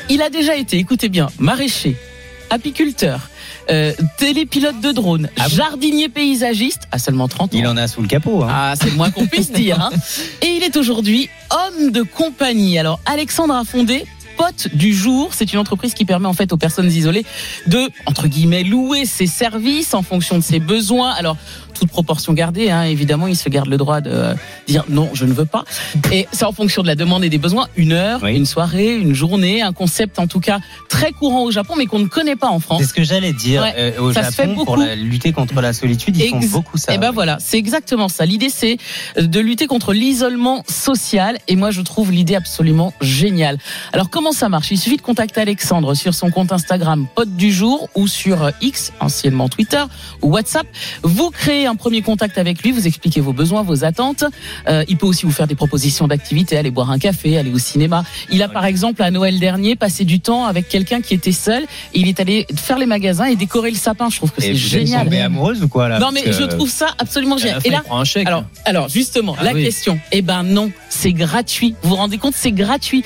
Il 0.09 0.23
a 0.23 0.31
déjà 0.31 0.57
été, 0.57 0.79
écoutez 0.79 1.09
bien, 1.09 1.29
maraîcher, 1.39 1.97
apiculteur, 2.51 3.29
euh, 3.71 3.93
télépilote 4.19 4.81
de 4.81 4.93
drone, 4.93 5.29
Ah 5.39 5.49
jardinier 5.49 6.09
paysagiste, 6.09 6.83
à 6.93 6.99
seulement 6.99 7.29
30 7.29 7.55
ans. 7.55 7.59
Il 7.59 7.67
en 7.67 7.77
a 7.77 7.89
sous 7.89 8.01
le 8.03 8.09
capot. 8.09 8.43
Hein. 8.45 8.49
Ah, 8.51 8.75
c'est 8.81 8.91
le 8.91 8.97
moins 8.97 9.11
qu'on 9.11 9.27
puisse 9.27 9.51
dire. 9.53 9.81
hein. 9.81 9.91
Et 10.43 10.47
il 10.57 10.63
est 10.63 10.77
aujourd'hui 10.77 11.29
homme 11.51 11.91
de 11.91 12.03
compagnie. 12.03 12.79
Alors, 12.79 13.01
Alexandre 13.07 13.55
a 13.55 13.65
fondé 13.65 14.05
Du 14.75 14.95
jour. 14.95 15.31
C'est 15.33 15.53
une 15.53 15.59
entreprise 15.59 15.95
qui 15.95 16.05
permet 16.05 16.27
en 16.27 16.33
fait 16.33 16.53
aux 16.53 16.57
personnes 16.57 16.91
isolées 16.91 17.25
de, 17.67 17.91
entre 18.07 18.29
guillemets, 18.29 18.63
louer 18.65 19.05
ses 19.07 19.27
services 19.27 19.95
en 19.95 20.03
fonction 20.03 20.37
de 20.39 20.43
ses 20.43 20.61
besoins. 20.61 21.11
Alors, 21.13 21.37
toute 21.75 21.89
proportion 21.91 22.33
gardée, 22.33 22.71
hein, 22.71 22.83
évidemment, 22.85 23.27
ils 23.27 23.37
se 23.37 23.49
gardent 23.51 23.69
le 23.69 23.77
droit 23.77 24.01
de 24.01 24.11
euh, 24.11 24.35
dire 24.67 24.85
non, 24.89 25.11
je 25.13 25.25
ne 25.27 25.33
veux 25.35 25.45
pas. 25.45 25.65
Et 26.11 26.27
c'est 26.33 26.45
en 26.47 26.53
fonction 26.53 26.81
de 26.83 26.87
la 26.87 26.95
demande 26.95 27.23
et 27.25 27.29
des 27.29 27.37
besoins. 27.39 27.69
Une 27.77 27.93
heure, 27.93 28.25
une 28.27 28.47
soirée, 28.47 28.95
une 28.97 29.13
journée, 29.15 29.61
un 29.63 29.73
concept 29.73 30.19
en 30.19 30.27
tout 30.27 30.41
cas 30.41 30.61
très 30.89 31.13
courant 31.13 31.43
au 31.43 31.51
Japon, 31.51 31.75
mais 31.77 31.85
qu'on 31.87 31.99
ne 31.99 32.07
connaît 32.07 32.37
pas 32.37 32.49
en 32.49 32.61
France. 32.61 32.81
C'est 32.83 32.89
ce 32.89 32.95
que 32.95 33.05
j'allais 33.05 33.33
dire. 33.35 33.63
Ouais, 33.63 33.75
Euh, 33.77 34.01
au 34.01 34.13
ça 34.13 34.25
se 34.25 34.31
fait 34.37 34.43
Japon, 34.45 34.55
pour 34.55 34.65
beaucoup. 34.77 34.81
la- 34.81 34.95
lutter 34.97 35.33
contre 35.33 35.61
la 35.61 35.73
solitude, 35.75 36.17
ils 36.17 36.29
font 36.31 36.41
beaucoup 36.41 36.79
ça. 36.79 36.95
Et 36.95 36.99
ben 36.99 37.11
voilà, 37.11 37.37
c'est 37.41 37.59
exactement 37.59 38.09
ça. 38.09 38.25
L'idée 38.25 38.49
c'est 38.51 38.79
de 39.21 39.41
lutter 39.41 39.67
contre 39.67 39.93
l'isolement 39.93 40.65
social 40.69 41.37
et 41.49 41.57
moi 41.57 41.71
je 41.71 41.83
trouve 41.83 42.11
l'idée 42.11 42.37
absolument 42.37 42.95
géniale. 43.03 43.59
Alors 43.93 44.09
comment 44.09 44.26
ça 44.33 44.49
marche? 44.49 44.71
Il 44.71 44.79
suffit 44.79 44.97
de 44.97 45.03
contacter 45.03 45.41
Alexandre 45.41 45.95
sur 45.95 46.15
son 46.15 46.31
compte 46.31 46.53
Instagram 46.53 47.07
pote 47.15 47.37
du 47.37 47.53
jour 47.53 47.89
ou 47.95 48.07
sur 48.07 48.43
euh, 48.43 48.51
X, 48.61 48.93
anciennement 49.01 49.49
Twitter 49.49 49.83
ou 50.23 50.29
WhatsApp. 50.31 50.67
Vous 51.03 51.31
créez 51.31 51.67
un 51.67 51.75
premier 51.77 52.03
contact 52.03 52.39
avec 52.39 52.63
lui, 52.63 52.73
vous 52.73 52.87
expliquez 52.87 53.21
vos 53.21 53.33
besoins, 53.33 53.63
vos 53.63 53.85
attentes. 53.85 54.25
Euh, 54.69 54.85
il 54.89 54.97
peut 54.97 55.07
aussi 55.07 55.27
vous 55.27 55.33
faire 55.33 55.47
des 55.47 55.55
propositions 55.55 56.07
d'activités, 56.09 56.57
aller 56.57 56.71
boire 56.71 56.91
un 56.91 56.99
café, 56.99 57.39
aller 57.39 57.53
au 57.53 57.59
cinéma. 57.59 58.05
Il 58.31 58.43
a 58.43 58.49
par 58.49 58.65
exemple 58.65 59.03
à 59.03 59.11
Noël 59.11 59.39
dernier 59.39 59.77
passé 59.77 60.05
du 60.05 60.21
temps 60.21 60.45
avec 60.47 60.69
quelqu'un 60.69 61.01
qui 61.01 61.15
était 61.15 61.33
seul. 61.33 61.63
Et 61.95 62.01
il 62.01 62.09
est 62.09 62.21
allé 62.21 62.47
faire 62.57 62.79
les 62.79 62.87
magasins 62.87 63.27
et 63.27 63.37
décorer 63.37 63.71
le 63.71 63.77
sapin. 63.77 64.09
Je 64.11 64.17
trouve 64.17 64.33
que 64.33 64.43
c'est 64.43 64.55
génial. 64.55 65.05
tombée 65.05 65.21
amoureuse 65.21 65.63
ou 65.63 65.69
quoi 65.69 65.89
là? 65.89 65.99
Non 65.99 66.11
mais 66.13 66.33
je 66.33 66.43
trouve 66.45 66.71
ça 66.71 66.89
absolument 66.99 67.39
génial. 67.39 67.61
Et 67.65 67.71
là, 67.71 67.83
un 67.91 68.05
chèque. 68.05 68.27
alors, 68.27 68.45
alors 68.65 68.89
justement, 68.89 69.35
Ah 69.39 69.45
la 69.45 69.53
oui. 69.53 69.65
question. 69.65 69.99
Eh 70.13 70.23
ben 70.23 70.43
non, 70.43 70.71
c'est 70.89 71.13
gratuit. 71.13 71.75
Vous 71.83 71.91
vous 71.91 71.97
rendez 71.97 72.19
compte, 72.19 72.35
c'est 72.37 72.53
gratuit. 72.53 73.05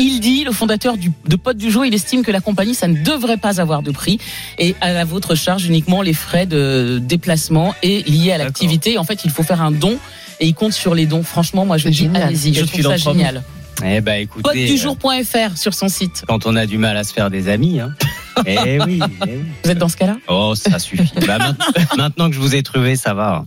Il 0.00 0.20
dit, 0.20 0.44
le 0.44 0.52
fondateur 0.52 0.96
du, 0.96 1.12
de 1.26 1.36
Pote 1.36 1.58
du 1.58 1.70
jour, 1.70 1.84
il 1.84 1.92
estime 1.92 2.22
que 2.22 2.30
la 2.30 2.40
compagnie, 2.40 2.74
ça 2.74 2.88
ne 2.88 3.02
devrait 3.02 3.36
pas 3.36 3.60
avoir 3.60 3.82
de 3.82 3.90
prix 3.90 4.18
et 4.58 4.74
à 4.80 4.92
la 4.92 5.04
votre 5.04 5.34
charge 5.34 5.66
uniquement 5.66 6.00
les 6.00 6.14
frais 6.14 6.46
de 6.46 6.98
déplacement 7.02 7.74
et 7.82 8.02
liés 8.04 8.32
à 8.32 8.38
l'activité. 8.38 8.96
En 8.96 9.04
fait, 9.04 9.24
il 9.26 9.30
faut 9.30 9.42
faire 9.42 9.60
un 9.60 9.70
don 9.70 9.98
et 10.40 10.46
il 10.46 10.54
compte 10.54 10.72
sur 10.72 10.94
les 10.94 11.04
dons. 11.04 11.22
Franchement, 11.22 11.66
moi, 11.66 11.76
je 11.76 11.90
dis, 11.90 12.08
allez-y, 12.14 12.54
je 12.54 12.64
trouve 12.64 12.82
ça 12.82 12.96
génial. 12.96 13.42
Eh 13.84 14.00
ben 14.00 14.20
écoutez, 14.20 14.42
Potedujour.fr 14.42 15.56
sur 15.56 15.74
son 15.74 15.88
site. 15.88 16.24
quand 16.26 16.46
on 16.46 16.56
a 16.56 16.66
du 16.66 16.76
mal 16.78 16.96
à 16.96 17.04
se 17.04 17.12
faire 17.12 17.30
des 17.30 17.48
amis, 17.48 17.80
hein. 17.80 17.94
eh 18.46 18.78
oui, 18.82 19.00
eh 19.26 19.36
oui. 19.36 19.44
Vous 19.64 19.70
êtes 19.70 19.78
dans 19.78 19.88
ce 19.88 19.96
cas-là? 19.96 20.16
Oh, 20.28 20.54
ça 20.54 20.78
suffit. 20.78 21.10
Bah, 21.26 21.38
maintenant, 21.38 21.66
maintenant 21.96 22.28
que 22.28 22.34
je 22.34 22.40
vous 22.40 22.54
ai 22.54 22.62
trouvé, 22.62 22.96
ça 22.96 23.14
va. 23.14 23.44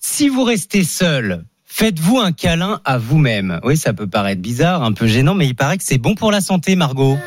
Si 0.00 0.28
vous 0.28 0.44
restez 0.44 0.82
seul, 0.84 1.44
faites-vous 1.76 2.18
un 2.18 2.32
câlin 2.32 2.80
à 2.86 2.96
vous-même. 2.96 3.60
Oui, 3.62 3.76
ça 3.76 3.92
peut 3.92 4.06
paraître 4.06 4.40
bizarre, 4.40 4.82
un 4.82 4.92
peu 4.92 5.06
gênant, 5.06 5.34
mais 5.34 5.46
il 5.46 5.54
paraît 5.54 5.76
que 5.76 5.84
c'est 5.84 5.98
bon 5.98 6.14
pour 6.14 6.32
la 6.32 6.40
santé, 6.40 6.74
Margot. 6.74 7.18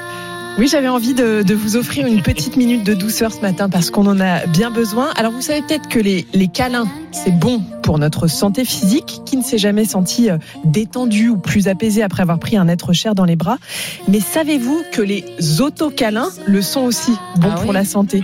Oui, 0.59 0.67
j'avais 0.67 0.89
envie 0.89 1.13
de, 1.13 1.41
de 1.41 1.53
vous 1.55 1.77
offrir 1.77 2.05
une 2.05 2.21
petite 2.21 2.57
minute 2.57 2.83
de 2.83 2.93
douceur 2.93 3.31
ce 3.31 3.39
matin 3.39 3.69
parce 3.69 3.89
qu'on 3.91 4.05
en 4.07 4.19
a 4.19 4.45
bien 4.45 4.69
besoin. 4.71 5.09
Alors 5.15 5.31
vous 5.31 5.41
savez 5.41 5.61
peut-être 5.61 5.87
que 5.87 5.99
les, 5.99 6.27
les 6.33 6.49
câlins, 6.49 6.85
c'est 7.13 7.31
bon 7.31 7.61
pour 7.81 7.97
notre 7.97 8.27
santé 8.27 8.65
physique. 8.65 9.21
Qui 9.25 9.37
ne 9.37 9.41
s'est 9.43 9.57
jamais 9.57 9.85
senti 9.85 10.29
euh, 10.29 10.37
détendu 10.65 11.29
ou 11.29 11.37
plus 11.37 11.69
apaisé 11.69 12.03
après 12.03 12.23
avoir 12.23 12.39
pris 12.39 12.57
un 12.57 12.67
être 12.67 12.91
cher 12.91 13.15
dans 13.15 13.23
les 13.23 13.37
bras 13.37 13.57
Mais 14.09 14.19
savez-vous 14.19 14.83
que 14.91 15.01
les 15.01 15.23
autocâlins 15.61 16.27
le 16.45 16.61
sont 16.61 16.81
aussi 16.81 17.13
bons 17.37 17.55
pour 17.61 17.71
la 17.71 17.85
santé? 17.85 18.21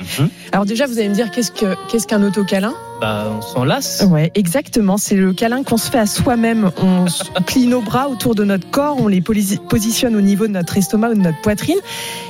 Alors 0.52 0.65
déjà, 0.65 0.88
vous 0.88 1.00
allez 1.00 1.08
me 1.10 1.15
dire 1.15 1.32
qu'est-ce 1.32 1.52
que 1.52 1.74
qu'est-ce 1.89 2.06
qu'un 2.06 2.21
autocâlin 2.21 2.74
Bah, 3.00 3.28
on 3.38 3.41
s'en 3.41 3.63
lasse. 3.63 4.04
Ouais, 4.10 4.32
exactement. 4.36 4.98
C'est 4.98 5.15
le 5.15 5.32
câlin 5.32 5.63
qu'on 5.63 5.78
se 5.78 5.89
fait 5.89 6.00
à 6.00 6.06
soi-même. 6.06 6.71
On 6.82 7.06
plie 7.43 7.67
nos 7.67 7.82
bras 7.82 8.10
autour 8.10 8.36
de 8.36 8.43
notre 8.43 8.69
corps, 8.69 8.98
on 9.00 9.08
les 9.08 9.21
posi- 9.21 9.60
positionne 9.60 10.15
au 10.17 10.21
niveau 10.21 10.48
de 10.48 10.52
notre 10.54 10.78
estomac 10.78 11.12
ou 11.12 11.13
de 11.13 11.19
notre 11.21 11.39
poitrine. 11.41 11.78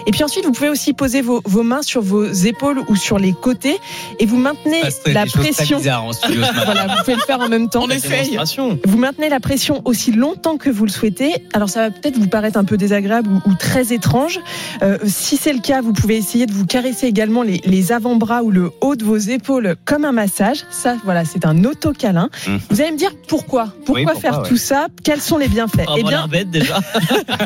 Et 0.08 0.12
puis 0.12 0.24
ensuite, 0.24 0.46
vous 0.46 0.52
pouvez 0.52 0.70
aussi 0.70 0.94
poser 0.94 1.22
vos, 1.22 1.42
vos 1.46 1.64
mains 1.64 1.82
sur 1.82 2.02
vos 2.02 2.26
épaules 2.26 2.82
ou 2.88 2.96
sur 2.96 3.20
les 3.20 3.34
côtés 3.34 3.78
et 4.20 4.26
vous 4.26 4.38
maintenez 4.38 4.82
Parce 4.82 5.00
que 5.00 5.12
la 5.12 5.26
pression. 5.26 5.78
bizarres 5.78 6.06
en 6.06 6.14
studio 6.14 6.42
ce 6.44 6.48
matin. 6.54 6.62
voilà, 6.66 6.88
vous 6.88 7.00
pouvez 7.04 7.16
le 7.16 7.22
faire 7.22 7.40
en 7.40 7.50
même 7.50 7.70
temps. 7.70 7.84
On 7.84 7.90
essaye. 7.90 8.38
Vous 8.86 8.98
maintenez 8.98 9.30
la 9.30 9.40
pression 9.40 9.82
aussi 9.86 10.12
longtemps 10.12 10.58
que 10.58 10.70
vous 10.70 10.86
le 10.86 10.92
souhaitez. 10.92 11.36
Alors 11.54 11.70
ça 11.70 11.82
va 11.82 11.92
peut-être 11.92 12.18
vous 12.18 12.28
paraître 12.28 12.58
un 12.58 12.64
peu 12.64 12.78
désagréable 12.78 13.30
ou, 13.30 13.50
ou 13.50 13.54
très 13.56 13.94
étrange. 13.94 14.40
Euh, 14.82 14.98
si 15.06 15.38
c'est 15.38 15.54
le 15.54 15.60
cas, 15.60 15.82
vous 15.82 15.94
pouvez 15.94 16.18
essayer 16.18 16.46
de 16.46 16.54
vous 16.54 16.66
caresser 16.66 17.08
également 17.08 17.44
les, 17.44 17.62
les 17.66 17.92
avant-bras 17.92 18.44
ou 18.44 18.52
le 18.52 18.72
haut 18.82 18.96
de 18.96 19.04
vos 19.04 19.18
épaules 19.18 19.76
comme 19.86 20.06
un 20.06 20.12
massage. 20.12 20.66
Ça, 20.70 20.96
voilà, 21.04 21.26
c'est 21.26 21.46
un 21.46 21.64
auto-câlin. 21.64 22.30
Mmh. 22.48 22.58
Vous 22.70 22.82
allez 22.82 22.92
me 22.92 22.98
dire 22.98 23.12
pourquoi? 23.28 23.74
Pourquoi, 23.86 24.04
pourquoi, 24.04 24.20
faire 24.22 24.42
ouais. 24.42 24.50
tout 24.50 24.58
ça? 24.58 24.88
Quels 25.04 25.22
sont 25.22 25.38
les 25.38 25.48
bienfaits? 25.48 25.86
Eh 25.98 26.02
voilà, 26.02 26.28
bête 26.28 26.50
déjà. 26.50 26.80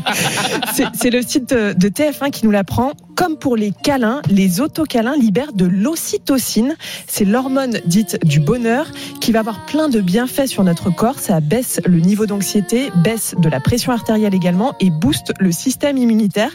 c'est 0.74 0.86
c'est 0.94 1.10
le 1.10 1.22
site 1.22 1.50
de 1.50 1.74
de 1.74 1.88
TF1 1.90 2.32
qui 2.32 2.39
nous 2.44 2.52
l'apprend. 2.52 2.92
Comme 3.16 3.38
pour 3.38 3.58
les 3.58 3.72
câlins, 3.84 4.22
les 4.30 4.62
autocâlins 4.62 5.16
libèrent 5.18 5.52
de 5.54 5.66
l'ocytocine. 5.66 6.76
C'est 7.08 7.26
l'hormone 7.26 7.80
dite 7.86 8.18
du 8.26 8.40
bonheur 8.40 8.88
qui 9.20 9.32
va 9.34 9.40
avoir 9.40 9.66
plein 9.66 9.90
de 9.90 10.00
bienfaits 10.00 10.48
sur 10.48 10.64
notre 10.64 10.90
corps. 10.90 11.20
Ça 11.20 11.40
baisse 11.42 11.82
le 11.86 12.00
niveau 12.00 12.26
d'anxiété, 12.26 12.92
baisse 13.04 13.36
de 13.38 13.50
la 13.50 13.60
pression 13.60 13.92
artérielle 13.92 14.34
également 14.34 14.74
et 14.80 14.90
booste 14.90 15.34
le 15.40 15.52
système 15.52 15.98
immunitaire. 15.98 16.52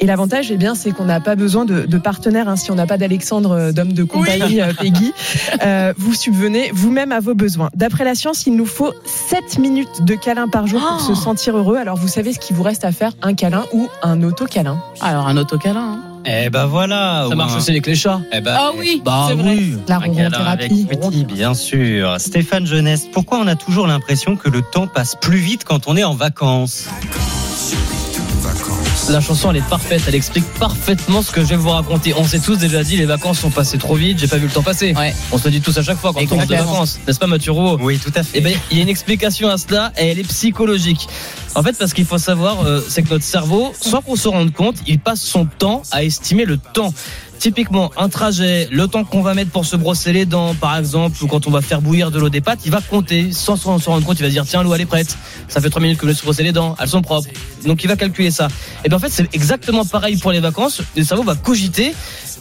Et 0.00 0.06
l'avantage, 0.06 0.50
eh 0.50 0.56
bien, 0.58 0.74
c'est 0.74 0.90
qu'on 0.92 1.06
n'a 1.06 1.20
pas 1.20 1.36
besoin 1.36 1.64
de, 1.64 1.86
de 1.86 1.98
partenaire. 1.98 2.48
hein. 2.48 2.56
Si 2.56 2.70
on 2.70 2.74
n'a 2.74 2.86
pas 2.86 2.98
d'Alexandre, 2.98 3.52
euh, 3.52 3.72
d'homme 3.72 3.92
de 3.94 4.04
compagnie, 4.04 4.60
euh, 4.60 4.72
Peggy, 4.78 5.12
euh, 5.62 5.94
vous 5.96 6.12
subvenez 6.14 6.70
vous-même 6.74 7.12
à 7.12 7.20
vos 7.20 7.34
besoins. 7.34 7.70
D'après 7.74 8.04
la 8.04 8.14
science, 8.14 8.46
il 8.46 8.56
nous 8.56 8.66
faut 8.66 8.92
7 9.06 9.58
minutes 9.58 10.02
de 10.02 10.14
câlin 10.14 10.48
par 10.48 10.66
jour 10.66 10.80
pour 10.80 11.00
se 11.00 11.14
sentir 11.14 11.56
heureux. 11.56 11.76
Alors, 11.76 11.96
vous 11.96 12.08
savez 12.08 12.32
ce 12.34 12.38
qu'il 12.38 12.54
vous 12.56 12.62
reste 12.62 12.84
à 12.84 12.92
faire 12.92 13.12
un 13.22 13.34
câlin 13.34 13.64
ou 13.72 13.88
un 14.02 14.22
autocâlin. 14.22 14.78
Alors, 15.04 15.28
un 15.28 15.36
autocâlin. 15.36 15.98
Eh 16.26 16.48
ben 16.48 16.64
voilà. 16.64 17.26
Ça 17.28 17.34
ou 17.34 17.36
marche 17.36 17.52
un- 17.52 17.56
aussi 17.58 17.70
avec 17.70 17.86
les 17.86 17.94
chats. 17.94 18.20
Eh 18.32 18.40
ben, 18.40 18.56
Ah 18.58 18.70
oui, 18.78 19.02
Bah 19.04 19.26
c'est 19.28 19.34
vrai. 19.34 19.50
oui. 19.56 19.76
La 19.86 20.00
petit, 20.96 21.24
bien 21.24 21.52
sûr. 21.54 22.14
Stéphane 22.18 22.66
Jeunesse, 22.66 23.06
pourquoi 23.12 23.38
on 23.38 23.46
a 23.46 23.54
toujours 23.54 23.86
l'impression 23.86 24.34
que 24.36 24.48
le 24.48 24.62
temps 24.62 24.86
passe 24.86 25.14
plus 25.20 25.36
vite 25.36 25.64
quand 25.64 25.86
on 25.86 25.96
est 25.96 26.04
en 26.04 26.14
vacances? 26.14 26.88
La 29.10 29.20
chanson 29.20 29.50
elle 29.50 29.58
est 29.58 29.68
parfaite, 29.68 30.02
elle 30.08 30.14
explique 30.14 30.44
parfaitement 30.58 31.22
ce 31.22 31.30
que 31.30 31.40
je 31.42 31.46
vais 31.46 31.56
vous 31.56 31.70
raconter. 31.70 32.14
On 32.16 32.24
s'est 32.24 32.38
tous 32.38 32.56
déjà 32.56 32.82
dit 32.82 32.96
les 32.96 33.06
vacances 33.06 33.38
sont 33.40 33.50
passées 33.50 33.78
trop 33.78 33.94
vite, 33.94 34.18
j'ai 34.18 34.28
pas 34.28 34.36
vu 34.36 34.46
le 34.46 34.52
temps 34.52 34.62
passer. 34.62 34.94
On 35.32 35.38
se 35.38 35.44
le 35.44 35.50
dit 35.50 35.60
tous 35.60 35.76
à 35.78 35.82
chaque 35.82 35.98
fois 35.98 36.12
quand 36.12 36.20
on 36.20 36.36
rentre 36.36 36.46
de 36.46 36.54
vacances, 36.54 36.98
n'est-ce 37.06 37.18
pas 37.18 37.26
Mathieu 37.26 37.52
Rouault? 37.52 37.78
Oui, 37.80 37.98
tout 37.98 38.12
à 38.14 38.22
fait. 38.22 38.38
Eh 38.38 38.40
ben, 38.40 38.54
il 38.70 38.76
y 38.76 38.80
a 38.80 38.82
une 38.82 38.88
explication 38.88 39.48
à 39.48 39.58
cela 39.58 39.92
et 39.98 40.08
elle 40.08 40.18
est 40.18 40.28
psychologique. 40.28 41.08
En 41.54 41.62
fait, 41.62 41.76
parce 41.78 41.92
qu'il 41.92 42.04
faut 42.04 42.18
savoir, 42.18 42.66
euh, 42.66 42.84
c'est 42.88 43.02
que 43.02 43.10
notre 43.10 43.24
cerveau, 43.24 43.72
sans 43.80 44.02
qu'on 44.02 44.16
se 44.16 44.26
rende 44.26 44.52
compte, 44.52 44.76
il 44.86 44.98
passe 44.98 45.20
son 45.20 45.46
temps 45.46 45.82
à 45.92 46.02
estimer 46.02 46.44
le 46.44 46.58
temps. 46.58 46.92
Typiquement, 47.38 47.90
un 47.96 48.08
trajet, 48.08 48.68
le 48.70 48.88
temps 48.88 49.04
qu'on 49.04 49.22
va 49.22 49.34
mettre 49.34 49.50
pour 49.50 49.66
se 49.66 49.76
brosser 49.76 50.12
les 50.12 50.24
dents, 50.24 50.54
par 50.54 50.78
exemple, 50.78 51.22
ou 51.22 51.26
quand 51.26 51.46
on 51.46 51.50
va 51.50 51.60
faire 51.60 51.82
bouillir 51.82 52.10
de 52.10 52.18
l'eau 52.18 52.30
des 52.30 52.40
pâtes, 52.40 52.60
il 52.64 52.70
va 52.70 52.80
compter. 52.80 53.32
Sans 53.32 53.56
s'en 53.56 53.78
rendre 53.78 54.06
compte, 54.06 54.18
il 54.18 54.22
va 54.22 54.28
dire, 54.30 54.44
tiens, 54.46 54.62
l'eau, 54.62 54.74
elle 54.74 54.80
est 54.80 54.86
prête. 54.86 55.16
Ça 55.48 55.60
fait 55.60 55.68
trois 55.68 55.82
minutes 55.82 55.98
que 55.98 56.06
je 56.06 56.12
me 56.12 56.14
suis 56.14 56.24
brossé 56.24 56.42
les 56.42 56.52
dents, 56.52 56.74
elles 56.80 56.88
sont 56.88 57.02
propres. 57.02 57.28
Donc, 57.66 57.84
il 57.84 57.86
va 57.86 57.96
calculer 57.96 58.30
ça. 58.30 58.48
Et 58.84 58.88
bien, 58.88 58.96
en 58.96 59.00
fait, 59.00 59.10
c'est 59.10 59.34
exactement 59.34 59.84
pareil 59.84 60.16
pour 60.16 60.32
les 60.32 60.40
vacances. 60.40 60.80
Le 60.96 61.04
cerveau 61.04 61.22
va 61.22 61.34
cogiter. 61.34 61.94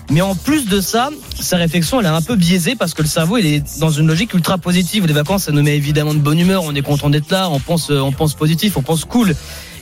Mais 0.10 0.22
en 0.22 0.36
plus 0.36 0.68
de 0.68 0.82
ça, 0.82 1.10
sa 1.40 1.58
réflexion, 1.58 2.00
elle 2.00 2.06
est 2.06 2.10
un 2.10 2.22
peu 2.22 2.36
biaisée 2.36 2.76
parce 2.76 2.94
que 2.94 3.02
le 3.02 3.08
cerveau, 3.08 3.38
il 3.38 3.46
est 3.46 3.80
dans 3.80 3.90
une 3.90 4.08
logique 4.08 4.34
ultra 4.34 4.58
positive. 4.58 5.06
Les 5.06 5.14
vacances, 5.14 5.44
ça 5.44 5.52
nous 5.52 5.64
met 5.64 5.76
évidemment 5.76 6.14
de 6.14 6.20
bonne 6.20 6.40
humeur. 6.40 6.64
On 6.64 6.76
est 6.76 6.82
content 6.82 7.10
d'être 7.10 7.32
là. 7.32 7.50
On 7.50 7.60
pense, 7.60 7.90
euh, 7.90 8.00
on 8.00 8.12
pense 8.12 8.34
positif, 8.34 8.76
on 8.76 8.82
pense 8.82 9.06
cool. 9.06 9.34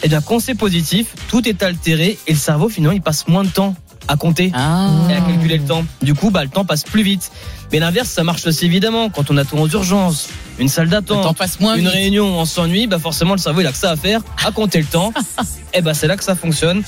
Et 0.03 0.09
bien, 0.09 0.21
quand 0.21 0.39
c'est 0.39 0.55
positif, 0.55 1.15
tout 1.27 1.47
est 1.47 1.63
altéré 1.63 2.17
et 2.27 2.33
le 2.33 2.37
cerveau, 2.37 2.69
finalement, 2.69 2.95
il 2.95 3.01
passe 3.01 3.27
moins 3.27 3.43
de 3.43 3.49
temps 3.49 3.75
à 4.07 4.15
compter 4.17 4.45
et 4.47 5.13
à 5.13 5.21
calculer 5.21 5.57
le 5.57 5.65
temps. 5.65 5.85
Du 6.01 6.13
coup, 6.13 6.31
bah, 6.31 6.43
le 6.43 6.49
temps 6.49 6.65
passe 6.65 6.83
plus 6.83 7.03
vite. 7.03 7.31
Mais 7.71 7.79
l'inverse, 7.79 8.09
ça 8.09 8.23
marche 8.23 8.45
aussi 8.47 8.65
évidemment. 8.65 9.09
Quand 9.09 9.31
on 9.31 9.37
attend 9.37 9.57
aux 9.59 9.69
urgences, 9.69 10.29
une 10.59 10.67
salle 10.67 10.89
d'attente, 10.89 11.35
une 11.59 11.75
vite. 11.77 11.87
réunion, 11.87 12.25
on 12.39 12.45
s'ennuie, 12.45 12.87
bah 12.87 12.99
forcément, 12.99 13.31
le 13.33 13.39
cerveau, 13.39 13.61
il 13.61 13.67
a 13.67 13.71
que 13.71 13.77
ça 13.77 13.91
à 13.91 13.95
faire, 13.95 14.21
à 14.45 14.51
compter 14.51 14.79
le 14.79 14.85
temps. 14.85 15.13
et 15.73 15.81
bah, 15.81 15.93
c'est 15.93 16.07
là 16.07 16.17
que 16.17 16.23
ça 16.23 16.35
fonctionne. 16.35 16.83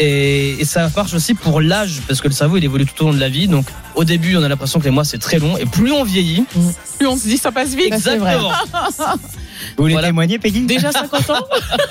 Et, 0.00 0.60
et 0.60 0.64
ça 0.64 0.88
marche 0.94 1.14
aussi 1.14 1.34
pour 1.34 1.60
l'âge, 1.60 2.02
parce 2.06 2.20
que 2.20 2.28
le 2.28 2.34
cerveau, 2.34 2.56
il 2.56 2.64
évolue 2.64 2.86
tout 2.86 3.02
au 3.02 3.06
long 3.08 3.14
de 3.14 3.18
la 3.18 3.28
vie. 3.28 3.48
Donc, 3.48 3.66
au 3.96 4.04
début, 4.04 4.36
on 4.36 4.42
a 4.42 4.48
l'impression 4.48 4.78
que 4.78 4.84
les 4.84 4.90
mois, 4.90 5.04
c'est 5.04 5.18
très 5.18 5.38
long. 5.38 5.56
Et 5.56 5.66
plus 5.66 5.90
on 5.90 6.04
vieillit, 6.04 6.44
Plus 6.98 7.06
on 7.08 7.16
se 7.16 7.26
dit 7.26 7.38
ça 7.38 7.50
passe 7.50 7.74
vite. 7.74 7.92
exactement. 7.92 8.52
Vous 9.76 9.84
voulez 9.84 9.96
témoigner, 10.00 10.38
Peggy 10.38 10.62
Déjà 10.62 10.92
50 10.92 11.30
ans 11.30 11.44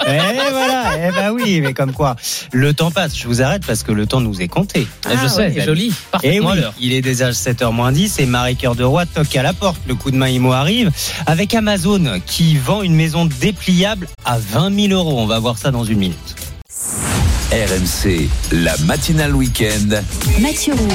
Eh 0.08 0.52
voilà, 0.52 0.92
eh 1.08 1.12
ben 1.12 1.32
oui, 1.32 1.62
mais 1.62 1.74
comme 1.74 1.94
quoi, 1.94 2.16
le 2.52 2.74
temps 2.74 2.92
passe. 2.92 3.18
Je 3.18 3.28
vous 3.28 3.42
arrête 3.42 3.66
parce 3.66 3.84
que 3.84 3.92
le 3.92 4.06
temps 4.06 4.20
nous 4.22 4.42
est 4.42 4.48
compté. 4.48 4.88
Ah, 5.06 5.12
je 5.22 5.28
sais, 5.28 5.48
ouais. 5.56 5.66
joli, 5.66 5.88
Et 5.88 5.94
parfaitement 6.12 6.52
oui, 6.52 6.60
il 6.80 6.94
est 6.94 7.02
déjà 7.02 7.32
7h 7.32 7.72
moins 7.72 7.92
10 7.92 8.20
et 8.20 8.26
Marie 8.26 8.56
Cœur 8.56 8.76
de 8.76 8.84
Roi 8.84 9.06
toque 9.06 9.36
à 9.36 9.44
la 9.44 9.54
porte. 9.54 9.80
Le 9.88 9.96
coup 9.96 10.12
de 10.12 10.18
main 10.18 10.28
IMO 10.30 10.52
arrive 10.54 10.92
avec 11.26 11.54
Amazon 11.54 12.20
qui 12.26 12.58
vend 12.58 12.82
une 12.84 12.96
maison 12.96 13.26
dépliable 13.26 14.08
à 14.26 14.38
20 14.40 14.88
000 14.90 14.94
euros. 14.94 15.20
On 15.20 15.26
va 15.26 15.40
voir 15.40 15.58
ça 15.58 15.72
dans 15.72 15.84
une 15.84 16.00
minute. 16.00 16.36
RMC, 17.52 18.28
la 18.52 18.76
matinale 18.80 19.34
week-end. 19.36 20.02
Mathieu 20.42 20.74
Roux. 20.74 20.88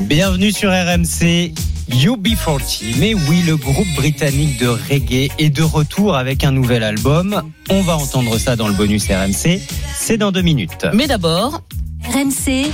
Bienvenue 0.00 0.52
sur 0.52 0.70
RMC. 0.70 1.52
UB40. 1.90 2.98
Mais 2.98 3.14
oui, 3.14 3.42
le 3.46 3.56
groupe 3.56 3.86
britannique 3.96 4.58
de 4.60 4.68
reggae 4.68 5.30
est 5.38 5.50
de 5.50 5.62
retour 5.62 6.16
avec 6.16 6.44
un 6.44 6.50
nouvel 6.52 6.82
album. 6.82 7.42
On 7.70 7.82
va 7.82 7.96
entendre 7.96 8.38
ça 8.38 8.56
dans 8.56 8.68
le 8.68 8.74
bonus 8.74 9.06
RMC. 9.08 9.60
C'est 9.96 10.16
dans 10.18 10.30
deux 10.32 10.42
minutes. 10.42 10.86
Mais 10.92 11.06
d'abord, 11.06 11.62
RMC, 12.04 12.66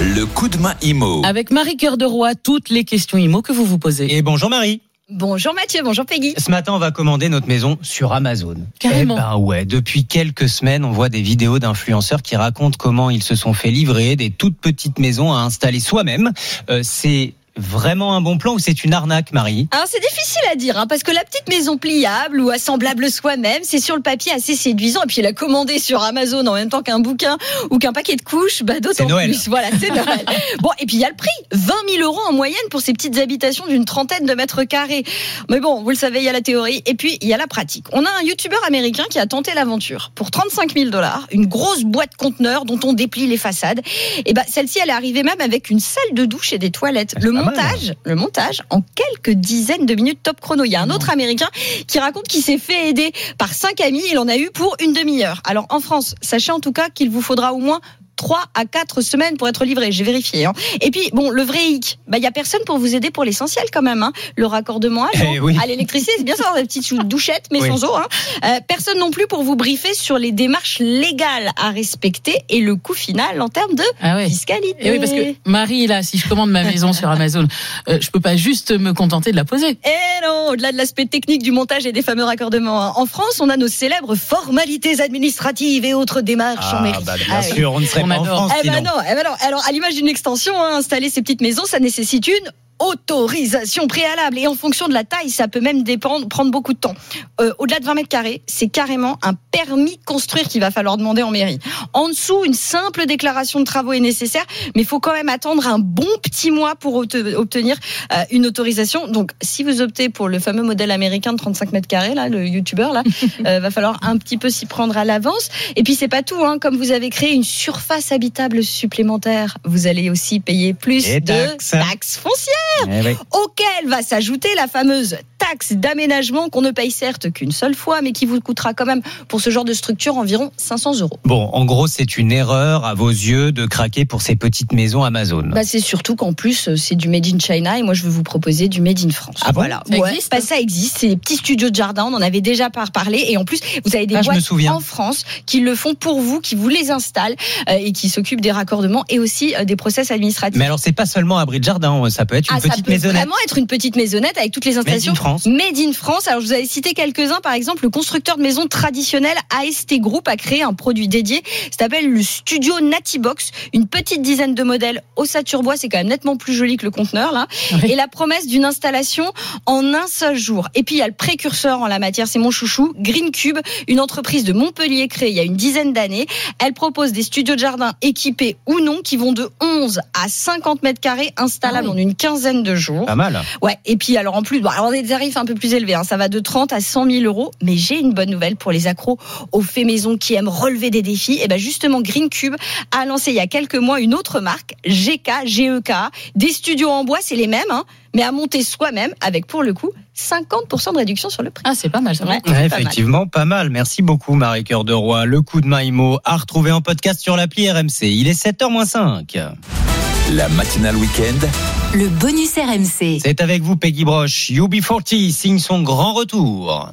Le 0.00 0.24
coup 0.24 0.48
de 0.48 0.56
main 0.58 0.74
IMO. 0.82 1.22
avec 1.24 1.50
Marie 1.50 1.76
Cœur 1.76 1.96
de 1.96 2.04
Roy, 2.04 2.34
toutes 2.34 2.70
les 2.70 2.84
questions 2.84 3.18
IMO 3.18 3.42
que 3.42 3.52
vous 3.52 3.64
vous 3.64 3.78
posez. 3.78 4.16
Et 4.16 4.22
bonjour 4.22 4.50
Marie. 4.50 4.80
Bonjour 5.14 5.52
Mathieu, 5.52 5.82
bonjour 5.84 6.06
Peggy. 6.06 6.32
Ce 6.38 6.50
matin, 6.50 6.72
on 6.72 6.78
va 6.78 6.90
commander 6.90 7.28
notre 7.28 7.46
maison 7.46 7.76
sur 7.82 8.14
Amazon. 8.14 8.56
Carrément. 8.78 9.14
Eh 9.14 9.20
ben 9.20 9.36
ouais, 9.36 9.64
depuis 9.66 10.06
quelques 10.06 10.48
semaines, 10.48 10.86
on 10.86 10.90
voit 10.90 11.10
des 11.10 11.20
vidéos 11.20 11.58
d'influenceurs 11.58 12.22
qui 12.22 12.34
racontent 12.34 12.76
comment 12.78 13.10
ils 13.10 13.22
se 13.22 13.34
sont 13.34 13.52
fait 13.52 13.70
livrer 13.70 14.16
des 14.16 14.30
toutes 14.30 14.56
petites 14.56 14.98
maisons 14.98 15.30
à 15.34 15.40
installer 15.40 15.80
soi-même. 15.80 16.32
Euh, 16.70 16.80
c'est 16.82 17.34
vraiment 17.56 18.14
un 18.14 18.20
bon 18.20 18.38
plan 18.38 18.54
ou 18.54 18.58
c'est 18.58 18.84
une 18.84 18.94
arnaque, 18.94 19.32
Marie? 19.32 19.68
Alors 19.70 19.86
c'est 19.88 20.00
difficile 20.00 20.42
à 20.50 20.56
dire, 20.56 20.78
hein, 20.78 20.86
parce 20.86 21.02
que 21.02 21.12
la 21.12 21.22
petite 21.24 21.48
maison 21.48 21.76
pliable 21.76 22.40
ou 22.40 22.50
assemblable 22.50 23.10
soi-même, 23.10 23.60
c'est 23.62 23.80
sur 23.80 23.96
le 23.96 24.02
papier 24.02 24.32
assez 24.32 24.54
séduisant. 24.54 25.02
Et 25.02 25.06
puis 25.06 25.22
la 25.22 25.32
commander 25.32 25.78
sur 25.78 26.02
Amazon 26.02 26.46
en 26.46 26.54
même 26.54 26.68
temps 26.68 26.82
qu'un 26.82 27.00
bouquin 27.00 27.36
ou 27.70 27.78
qu'un 27.78 27.92
paquet 27.92 28.16
de 28.16 28.22
couches, 28.22 28.62
bah 28.62 28.74
C'est 28.74 28.80
d'autant 28.80 29.18
plus. 29.18 29.48
Voilà, 29.48 29.68
c'est 29.78 29.90
Noël. 29.90 30.24
bon, 30.60 30.70
et 30.78 30.86
puis 30.86 30.96
il 30.96 31.00
y 31.00 31.04
a 31.04 31.10
le 31.10 31.16
prix, 31.16 31.28
20 31.52 31.74
000 31.96 32.02
euros 32.02 32.20
en 32.28 32.32
moyenne 32.32 32.56
pour 32.70 32.80
ces 32.80 32.92
petites 32.92 33.18
habitations 33.18 33.66
d'une 33.66 33.84
trentaine 33.84 34.24
de 34.24 34.34
mètres 34.34 34.64
carrés. 34.64 35.04
Mais 35.50 35.60
bon, 35.60 35.82
vous 35.82 35.90
le 35.90 35.96
savez, 35.96 36.20
il 36.20 36.24
y 36.24 36.28
a 36.28 36.32
la 36.32 36.40
théorie 36.40 36.82
et 36.86 36.94
puis 36.94 37.18
il 37.20 37.28
y 37.28 37.34
a 37.34 37.36
la 37.36 37.46
pratique. 37.46 37.86
On 37.92 38.04
a 38.04 38.10
un 38.10 38.22
youtubeur 38.22 38.64
américain 38.66 39.04
qui 39.10 39.18
a 39.18 39.26
tenté 39.26 39.52
l'aventure 39.54 40.12
pour 40.14 40.30
35 40.30 40.72
000 40.72 40.90
dollars, 40.90 41.26
une 41.32 41.46
grosse 41.46 41.82
boîte 41.82 42.16
conteneur 42.16 42.64
dont 42.64 42.80
on 42.84 42.92
déplie 42.92 43.26
les 43.26 43.36
façades. 43.36 43.80
Et 44.24 44.32
ben 44.32 44.44
celle-ci, 44.48 44.78
elle 44.82 44.88
est 44.88 44.92
arrivée 44.92 45.22
même 45.22 45.40
avec 45.40 45.70
une 45.70 45.80
salle 45.80 46.14
de 46.14 46.24
douche 46.24 46.52
et 46.52 46.58
des 46.58 46.70
toilettes. 46.70 47.14
Le. 47.20 47.41
Montage, 47.44 47.94
le 48.04 48.14
montage 48.14 48.62
en 48.70 48.82
quelques 48.94 49.36
dizaines 49.38 49.86
de 49.86 49.94
minutes 49.94 50.22
top 50.22 50.40
chrono. 50.40 50.64
Il 50.64 50.70
y 50.70 50.76
a 50.76 50.82
un 50.82 50.90
autre 50.90 51.10
américain 51.10 51.48
qui 51.86 51.98
raconte 51.98 52.28
qu'il 52.28 52.42
s'est 52.42 52.58
fait 52.58 52.88
aider 52.88 53.12
par 53.38 53.52
cinq 53.52 53.80
amis. 53.80 54.02
Il 54.10 54.18
en 54.18 54.28
a 54.28 54.36
eu 54.36 54.50
pour 54.50 54.76
une 54.80 54.92
demi-heure. 54.92 55.40
Alors 55.44 55.66
en 55.70 55.80
France, 55.80 56.14
sachez 56.20 56.52
en 56.52 56.60
tout 56.60 56.72
cas 56.72 56.88
qu'il 56.88 57.10
vous 57.10 57.22
faudra 57.22 57.52
au 57.52 57.58
moins 57.58 57.80
3 58.16 58.44
à 58.54 58.64
4 58.64 59.00
semaines 59.00 59.36
pour 59.36 59.48
être 59.48 59.64
livré, 59.64 59.90
j'ai 59.92 60.04
vérifié. 60.04 60.44
hein. 60.46 60.52
Et 60.80 60.90
puis, 60.90 61.10
bon, 61.12 61.30
le 61.30 61.42
vrai 61.42 61.58
hic, 61.64 61.98
bah, 62.06 62.18
il 62.18 62.22
y 62.24 62.26
a 62.26 62.30
personne 62.30 62.60
pour 62.66 62.78
vous 62.78 62.94
aider 62.94 63.10
pour 63.10 63.24
l'essentiel 63.24 63.64
quand 63.72 63.82
même. 63.82 64.02
Hein. 64.02 64.12
Le 64.36 64.46
raccordement 64.46 65.04
à 65.04 65.08
l'eau, 65.18 65.30
Eh 65.34 65.40
oui. 65.40 65.56
à 65.62 65.66
l'électricité, 65.66 66.12
c'est 66.18 66.24
bien 66.24 66.36
ça, 66.36 66.52
des 66.56 66.62
petites 66.62 66.86
chou- 66.86 67.02
douchettes, 67.02 67.46
mais 67.50 67.60
Oui. 67.62 67.68
sans 67.68 67.84
eau. 67.84 67.94
Hein. 67.96 68.06
Euh, 68.44 68.60
personne 68.68 68.98
non 68.98 69.10
plus 69.10 69.26
pour 69.26 69.42
vous 69.42 69.56
briefer 69.56 69.94
sur 69.94 70.18
les 70.18 70.30
démarches 70.32 70.78
légales 70.78 71.50
à 71.56 71.70
respecter 71.70 72.42
et 72.48 72.60
le 72.60 72.76
coût 72.76 72.94
final 72.94 73.40
en 73.40 73.48
termes 73.48 73.74
de 73.74 73.84
Ah 74.00 74.16
ouais. 74.16 74.28
fiscalité. 74.28 74.76
Et 74.80 74.90
oui, 74.92 74.98
parce 74.98 75.12
que 75.12 75.34
Marie, 75.46 75.86
là, 75.86 76.02
si 76.02 76.18
je 76.18 76.28
commande 76.28 76.50
ma 76.50 76.62
maison 76.64 76.92
sur 76.92 77.08
Amazon, 77.08 77.46
euh, 77.88 77.98
je 78.00 78.10
peux 78.10 78.20
pas 78.20 78.36
juste 78.36 78.72
me 78.72 78.92
contenter 78.92 79.30
de 79.32 79.36
la 79.36 79.44
poser. 79.44 79.78
Eh 79.84 80.26
non, 80.26 80.48
au-delà 80.50 80.70
de 80.72 80.76
l'aspect 80.76 81.06
technique 81.06 81.42
du 81.42 81.50
montage 81.50 81.86
et 81.86 81.92
des 81.92 82.02
fameux 82.02 82.24
raccordements, 82.24 82.82
hein. 82.82 82.92
en 82.96 83.06
France, 83.06 83.40
on 83.40 83.48
a 83.48 83.56
nos 83.56 83.68
célèbres 83.68 84.14
formalités 84.14 85.00
administratives 85.00 85.84
et 85.84 85.94
autres 85.94 86.20
démarches 86.20 86.72
en 86.74 86.80
mairie. 86.82 87.02
bah, 87.04 87.16
bien 87.16 87.26
Ah 87.30 87.40
oui. 87.42 87.54
sûr, 87.56 87.72
on 87.72 87.80
ne 87.80 87.86
serait 87.86 88.01
On 88.04 88.08
pas 88.08 88.18
en 88.18 88.22
adore. 88.22 88.48
France 88.48 88.52
Eh 88.62 88.68
ben 88.68 88.82
non, 88.82 88.92
eh 89.08 89.14
ben 89.14 89.22
non. 89.24 89.34
Alors, 89.40 89.62
à 89.66 89.72
l'image 89.72 89.94
d'une 89.94 90.08
extension, 90.08 90.54
hein, 90.62 90.76
installer 90.76 91.10
ces 91.10 91.22
petites 91.22 91.40
maisons, 91.40 91.64
ça 91.64 91.78
nécessite 91.78 92.26
une 92.26 92.52
autorisation 92.82 93.86
préalable. 93.86 94.38
Et 94.38 94.46
en 94.46 94.54
fonction 94.54 94.88
de 94.88 94.94
la 94.94 95.04
taille, 95.04 95.30
ça 95.30 95.48
peut 95.48 95.60
même 95.60 95.82
dépendre, 95.82 96.28
prendre 96.28 96.50
beaucoup 96.50 96.72
de 96.72 96.78
temps. 96.78 96.94
Euh, 97.40 97.52
Au-delà 97.58 97.78
de 97.80 97.84
20 97.84 97.94
mètres 97.94 98.08
carrés, 98.08 98.42
c'est 98.46 98.68
carrément 98.68 99.18
un 99.22 99.34
permis 99.50 99.96
de 99.96 100.04
construire 100.04 100.48
qu'il 100.48 100.60
va 100.60 100.70
falloir 100.70 100.96
demander 100.96 101.22
en 101.22 101.30
mairie. 101.30 101.58
En 101.92 102.08
dessous, 102.08 102.44
une 102.44 102.54
simple 102.54 103.06
déclaration 103.06 103.60
de 103.60 103.64
travaux 103.64 103.92
est 103.92 104.00
nécessaire, 104.00 104.44
mais 104.74 104.82
il 104.82 104.86
faut 104.86 105.00
quand 105.00 105.12
même 105.12 105.28
attendre 105.28 105.66
un 105.66 105.78
bon 105.78 106.06
petit 106.22 106.50
mois 106.50 106.74
pour 106.74 106.96
obte- 107.04 107.34
obtenir 107.34 107.76
euh, 108.12 108.16
une 108.30 108.46
autorisation. 108.46 109.06
Donc, 109.08 109.32
si 109.42 109.62
vous 109.64 109.80
optez 109.80 110.08
pour 110.08 110.28
le 110.28 110.38
fameux 110.38 110.62
modèle 110.62 110.90
américain 110.90 111.32
de 111.32 111.38
35 111.38 111.72
mètres 111.72 111.88
carrés, 111.88 112.14
là, 112.14 112.28
le 112.28 112.46
youtubeur, 112.46 112.92
là, 112.92 113.02
euh, 113.46 113.60
va 113.60 113.70
falloir 113.70 113.98
un 114.02 114.16
petit 114.16 114.38
peu 114.38 114.50
s'y 114.50 114.66
prendre 114.66 114.96
à 114.96 115.04
l'avance. 115.04 115.48
Et 115.76 115.82
puis, 115.82 115.94
c'est 115.94 116.08
pas 116.08 116.22
tout, 116.22 116.42
hein. 116.44 116.58
Comme 116.58 116.76
vous 116.76 116.90
avez 116.92 117.10
créé 117.10 117.32
une 117.32 117.44
surface 117.44 118.12
habitable 118.12 118.62
supplémentaire, 118.62 119.58
vous 119.64 119.86
allez 119.86 120.10
aussi 120.10 120.40
payer 120.40 120.74
plus 120.74 121.08
Et 121.08 121.20
de 121.20 121.26
taxes. 121.26 121.70
taxes 121.70 122.16
foncières 122.16 122.52
Eh 122.88 123.00
oui. 123.04 123.16
auquel 123.32 123.88
va 123.88 124.02
s'ajouter 124.02 124.48
la 124.56 124.66
fameuse 124.66 125.16
taxe 125.38 125.72
d'aménagement 125.72 126.48
qu'on 126.48 126.62
ne 126.62 126.70
paye 126.70 126.90
certes 126.90 127.32
qu'une 127.32 127.50
seule 127.52 127.74
fois, 127.74 128.00
mais 128.00 128.12
qui 128.12 128.26
vous 128.26 128.40
coûtera 128.40 128.74
quand 128.74 128.84
même 128.86 129.02
pour 129.28 129.40
ce 129.40 129.50
genre 129.50 129.64
de 129.64 129.72
structure 129.72 130.16
environ 130.16 130.50
500 130.56 131.00
euros. 131.00 131.18
Bon, 131.24 131.48
en 131.52 131.64
gros, 131.64 131.86
c'est 131.88 132.16
une 132.16 132.30
erreur 132.32 132.84
à 132.84 132.94
vos 132.94 133.08
yeux 133.10 133.50
de 133.52 133.66
craquer 133.66 134.04
pour 134.04 134.22
ces 134.22 134.36
petites 134.36 134.72
maisons 134.72 135.02
Amazon. 135.02 135.42
Bah, 135.50 135.64
c'est 135.64 135.80
surtout 135.80 136.14
qu'en 136.16 136.32
plus, 136.32 136.68
euh, 136.68 136.76
c'est 136.76 136.94
du 136.94 137.08
Made 137.08 137.26
in 137.26 137.38
China 137.38 137.78
et 137.78 137.82
moi, 137.82 137.94
je 137.94 138.02
veux 138.04 138.10
vous 138.10 138.22
proposer 138.22 138.68
du 138.68 138.80
Made 138.80 139.00
in 139.04 139.10
France. 139.10 139.36
Ah 139.42 139.52
bon 139.52 139.60
voilà. 139.60 139.82
Ça 139.90 139.98
Ouais, 139.98 140.10
existe 140.10 140.30
bah, 140.30 140.40
ça 140.40 140.58
existe. 140.60 140.98
C'est 140.98 141.08
des 141.08 141.16
petits 141.16 141.36
studios 141.36 141.70
de 141.70 141.74
jardin. 141.74 142.04
On 142.04 142.14
en 142.14 142.22
avait 142.22 142.40
déjà 142.40 142.70
par 142.70 142.92
parlé. 142.92 143.24
Et 143.28 143.36
en 143.36 143.44
plus, 143.44 143.60
vous 143.84 143.96
avez 143.96 144.06
des 144.06 144.14
Ah, 144.16 144.22
boîtes 144.22 144.38
en 144.68 144.80
France 144.80 145.24
qui 145.46 145.60
le 145.60 145.74
font 145.74 145.94
pour 145.94 146.20
vous, 146.20 146.40
qui 146.40 146.54
vous 146.54 146.68
les 146.68 146.90
installent 146.90 147.36
euh, 147.68 147.72
et 147.78 147.92
qui 147.92 148.08
s'occupent 148.08 148.40
des 148.40 148.52
raccordements 148.52 149.04
et 149.08 149.18
aussi 149.18 149.54
euh, 149.56 149.64
des 149.64 149.76
process 149.76 150.10
administratifs. 150.12 150.58
Mais 150.58 150.66
alors, 150.66 150.78
c'est 150.78 150.92
pas 150.92 151.06
seulement 151.06 151.38
abri 151.38 151.58
de 151.58 151.64
jardin, 151.64 152.08
ça 152.10 152.24
peut 152.26 152.36
être 152.36 152.50
une 152.50 152.56
Ah, 152.56 152.60
ça 152.68 152.82
peut 152.82 152.90
maisonnette. 152.90 153.16
vraiment 153.16 153.34
être 153.44 153.58
une 153.58 153.66
petite 153.66 153.96
maisonnette 153.96 154.36
avec 154.38 154.52
toutes 154.52 154.64
les 154.64 154.78
installations. 154.78 155.12
in 155.12 155.16
France. 155.16 155.46
Made 155.46 155.78
in 155.78 155.92
France. 155.92 156.28
Alors, 156.28 156.40
je 156.40 156.46
vous 156.46 156.52
avais 156.52 156.66
cité 156.66 156.94
quelques-uns. 156.94 157.40
Par 157.40 157.52
exemple, 157.52 157.84
le 157.84 157.90
constructeur 157.90 158.36
de 158.36 158.42
maisons 158.42 158.66
traditionnel 158.66 159.36
AST 159.50 159.98
Group 160.00 160.28
a 160.28 160.36
créé 160.36 160.62
un 160.62 160.74
produit 160.74 161.08
dédié. 161.08 161.42
Ça 161.70 161.84
s'appelle 161.84 162.08
le 162.10 162.22
Studio 162.22 162.80
Natibox. 162.80 163.50
Une 163.72 163.86
petite 163.86 164.22
dizaine 164.22 164.54
de 164.54 164.62
modèles 164.62 165.02
ossature 165.16 165.62
bois. 165.62 165.76
C'est 165.76 165.88
quand 165.88 165.98
même 165.98 166.08
nettement 166.08 166.36
plus 166.36 166.54
joli 166.54 166.76
que 166.76 166.84
le 166.84 166.90
conteneur, 166.90 167.32
là. 167.32 167.46
Et 167.84 167.94
la 167.94 168.08
promesse 168.08 168.46
d'une 168.46 168.64
installation 168.64 169.24
en 169.66 169.94
un 169.94 170.06
seul 170.06 170.36
jour. 170.36 170.68
Et 170.74 170.82
puis, 170.82 170.96
il 170.96 170.98
y 170.98 171.02
a 171.02 171.08
le 171.08 171.14
précurseur 171.14 171.80
en 171.80 171.86
la 171.86 171.98
matière. 171.98 172.28
C'est 172.28 172.38
mon 172.38 172.50
chouchou. 172.50 172.92
Green 172.98 173.30
Cube, 173.30 173.58
une 173.88 174.00
entreprise 174.00 174.44
de 174.44 174.52
Montpellier 174.52 175.08
créée 175.08 175.30
il 175.30 175.36
y 175.36 175.40
a 175.40 175.44
une 175.44 175.56
dizaine 175.56 175.92
d'années. 175.92 176.26
Elle 176.58 176.74
propose 176.74 177.12
des 177.12 177.22
studios 177.22 177.54
de 177.54 177.60
jardin 177.60 177.92
équipés 178.02 178.56
ou 178.66 178.80
non 178.80 179.00
qui 179.02 179.16
vont 179.16 179.32
de 179.32 179.48
11 179.60 180.00
à 180.14 180.28
50 180.28 180.82
mètres 180.82 181.00
carrés 181.00 181.32
installables 181.36 181.88
en 181.88 181.96
une 181.96 182.14
quinzaine 182.14 182.41
de 182.62 182.74
jours. 182.74 183.06
Pas 183.06 183.14
mal. 183.14 183.40
Ouais, 183.62 183.78
et 183.84 183.96
puis 183.96 184.16
alors 184.16 184.34
en 184.36 184.42
plus, 184.42 184.60
bon, 184.60 184.68
alors 184.70 184.86
on 184.86 184.88
a 184.88 184.92
des 185.00 185.08
tarifs 185.08 185.36
un 185.36 185.44
peu 185.44 185.54
plus 185.54 185.74
élevés, 185.74 185.94
hein, 185.94 186.04
ça 186.04 186.16
va 186.16 186.28
de 186.28 186.38
30 186.40 186.72
à 186.72 186.80
100 186.80 187.10
000 187.10 187.24
euros, 187.24 187.50
mais 187.62 187.76
j'ai 187.76 187.98
une 187.98 188.12
bonne 188.12 188.30
nouvelle 188.30 188.56
pour 188.56 188.72
les 188.72 188.86
accros 188.86 189.18
aux 189.52 189.62
faits 189.62 189.86
maison 189.86 190.16
qui 190.16 190.34
aiment 190.34 190.48
relever 190.48 190.90
des 190.90 191.02
défis. 191.02 191.38
Et 191.42 191.48
ben 191.48 191.58
justement, 191.58 192.00
Green 192.00 192.28
Cube 192.28 192.54
a 192.90 193.04
lancé 193.04 193.30
il 193.30 193.36
y 193.36 193.40
a 193.40 193.46
quelques 193.46 193.76
mois 193.76 194.00
une 194.00 194.14
autre 194.14 194.40
marque, 194.40 194.74
GK, 194.86 195.30
GEK, 195.46 195.92
des 196.36 196.48
studios 196.48 196.90
en 196.90 197.04
bois, 197.04 197.18
c'est 197.20 197.36
les 197.36 197.46
mêmes, 197.46 197.62
hein, 197.70 197.84
mais 198.14 198.22
à 198.22 198.32
monter 198.32 198.62
soi-même 198.62 199.12
avec 199.20 199.46
pour 199.46 199.62
le 199.62 199.72
coup 199.74 199.90
50% 200.16 200.92
de 200.92 200.98
réduction 200.98 201.30
sur 201.30 201.42
le 201.42 201.50
prix. 201.50 201.62
Ah, 201.66 201.72
c'est 201.74 201.88
pas 201.88 202.00
mal, 202.00 202.14
ça. 202.14 202.24
Ouais, 202.24 202.32
Ouais, 202.32 202.40
c'est 202.44 202.52
pas 202.52 202.58
mal. 202.58 202.66
effectivement, 202.66 203.26
pas 203.26 203.44
mal. 203.46 203.70
Merci 203.70 204.02
beaucoup, 204.02 204.34
Marie 204.34 204.64
Cœur 204.64 204.84
de 204.84 204.92
Roy. 204.92 205.24
Le 205.24 205.40
coup 205.40 205.60
de 205.62 205.66
main 205.66 205.82
IMO 205.82 206.18
à 206.24 206.36
retrouver 206.36 206.70
en 206.72 206.80
podcast 206.82 207.20
sur 207.20 207.36
l'appli 207.36 207.70
RMC. 207.70 208.02
Il 208.02 208.28
est 208.28 208.38
7h-5. 208.40 210.11
La 210.30 210.48
matinale 210.48 210.96
week-end. 210.96 211.46
le 211.94 212.08
bonus 212.08 212.52
RMC. 212.56 213.20
C'est 213.22 213.40
avec 213.40 213.62
vous, 213.62 213.76
Peggy 213.76 214.04
Broche. 214.04 214.50
UB40 214.50 215.30
signe 215.30 215.58
son 215.58 215.82
grand 215.82 216.14
retour. 216.14 216.90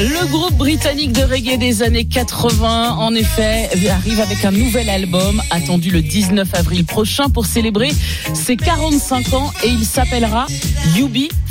Le 0.00 0.26
groupe 0.26 0.54
britannique 0.54 1.12
de 1.12 1.22
reggae 1.22 1.58
des 1.58 1.82
années 1.82 2.04
80, 2.04 2.96
en 2.98 3.14
effet, 3.14 3.68
arrive 3.90 4.20
avec 4.20 4.44
un 4.44 4.50
nouvel 4.50 4.88
album 4.88 5.42
attendu 5.50 5.90
le 5.90 6.02
19 6.02 6.48
avril 6.54 6.84
prochain 6.84 7.28
pour 7.28 7.46
célébrer 7.46 7.92
ses 8.32 8.56
45 8.56 9.34
ans 9.34 9.52
et 9.62 9.68
il 9.68 9.84
s'appellera 9.84 10.46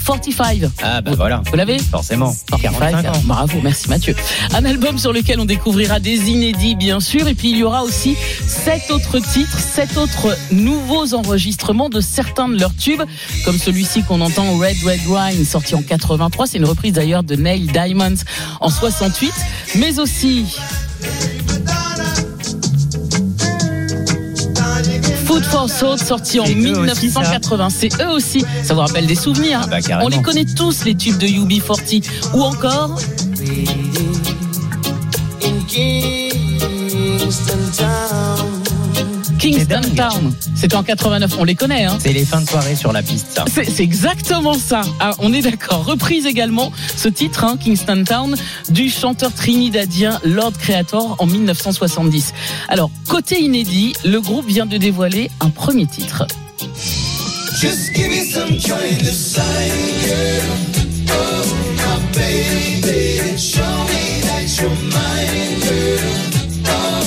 UB45. 0.04 0.70
Ah, 0.82 1.02
bah 1.02 1.12
voilà. 1.16 1.42
Vous 1.50 1.56
l'avez 1.56 1.80
Forcément. 1.80 2.34
45 2.62 3.06
ans. 3.06 3.22
Bravo, 3.26 3.60
merci 3.64 3.90
Mathieu. 3.90 4.16
Un 4.54 4.66
album 4.66 4.98
sur 4.98 5.14
lequel 5.14 5.40
on 5.40 5.46
découvrira 5.46 6.00
des 6.00 6.30
inédits, 6.30 6.76
bien 6.76 7.00
sûr, 7.00 7.28
et 7.28 7.34
puis 7.36 7.52
il 7.52 7.58
y 7.58 7.64
aura 7.64 7.84
aussi 7.84 8.16
sept 8.48 8.90
autres 8.92 9.20
titres, 9.20 9.58
sept 9.60 9.98
autres 9.98 10.38
nouveaux 10.52 11.14
enregistrements 11.14 11.90
de 11.90 12.02
certains 12.02 12.50
de 12.50 12.60
leurs 12.60 12.76
tubes, 12.76 13.04
comme 13.46 13.58
celui-ci 13.58 14.04
qu'on 14.04 14.22
entend 14.22 14.58
Red 14.58 14.78
Red 14.84 15.02
Wine, 15.08 15.46
sorti 15.46 15.76
en 15.76 15.82
83. 15.82 16.48
C'est 16.48 16.58
une 16.58 16.66
reprise 16.66 16.94
d'ailleurs 16.94 17.24
de 17.24 17.36
Neil 17.36 17.68
Diamond 17.68 18.16
en 18.60 18.70
68, 18.70 19.32
mais 19.76 20.00
aussi 20.00 20.46
Food 25.44 25.70
for 25.70 25.70
Thought, 25.70 26.00
sorti 26.00 26.40
en 26.40 26.46
C'est 26.46 26.56
eux 26.56 26.80
aussi, 26.80 27.10
ça 27.10 27.22
1980. 27.22 27.70
C'est 27.70 28.02
eux 28.02 28.10
aussi. 28.10 28.46
Ça 28.64 28.74
vous 28.74 28.80
rappelle 28.82 29.08
des 29.08 29.16
souvenirs. 29.16 29.60
hein 29.60 29.66
Ah 29.66 29.68
bah, 29.68 29.82
carrément. 29.82 30.06
On 30.06 30.10
les 30.10 30.22
connaît 30.22 30.46
tous, 30.46 30.86
les 30.86 30.96
tubes 30.96 31.18
de 31.18 31.28
UB40. 31.28 32.04
Ou 32.34 32.44
encore. 32.44 33.00
Kingston 35.68 37.58
Kingston 39.44 39.82
Town. 39.98 40.34
C'était 40.56 40.76
en 40.78 40.84
89. 40.84 41.36
On 41.38 41.44
les 41.44 41.56
connaît, 41.56 41.84
hein. 41.84 41.98
C'est 42.00 42.14
les 42.14 42.24
fins 42.24 42.40
de 42.40 42.48
soirée 42.48 42.78
sur 42.78 42.94
la 42.94 43.04
piste, 43.04 43.28
ça. 43.36 43.44
C'est 43.54 43.84
exactement 43.84 44.54
ça. 44.54 44.84
Ah, 45.02 45.12
on 45.20 45.34
est 45.34 45.42
d'accord. 45.42 45.84
Reprise 45.84 46.26
également 46.26 46.72
ce 46.96 47.10
titre, 47.10 47.44
hein, 47.44 47.58
Kingston 47.60 48.06
Town, 48.06 48.38
du 48.70 48.90
chanteur 48.90 49.34
trinidadien 49.34 50.22
Lord 50.24 50.54
Creator 50.54 51.18
en 51.20 51.26
1970. 51.26 52.34
Alors, 52.70 52.90
côté 53.10 53.42
inédit, 53.42 53.92
le 54.06 54.22
groupe 54.22 54.48
vient 54.48 54.66
de 54.66 54.78
dévoiler 54.78 55.30
un 55.42 55.50
premier 55.50 55.88
titre. 55.88 56.26
Just 57.60 57.94
give 57.94 58.08
me 58.08 58.24
some 58.24 58.58
kind 58.62 59.02
of 59.02 59.14
sign, 59.14 59.44
girl. 60.06 60.42
Oh, 61.10 61.44
my 61.76 62.00
baby. 62.18 63.38
Show 63.38 63.60
me 63.60 64.22
that 64.22 64.62
you're 64.62 64.70
mine, 64.70 65.34
girl. 65.36 65.43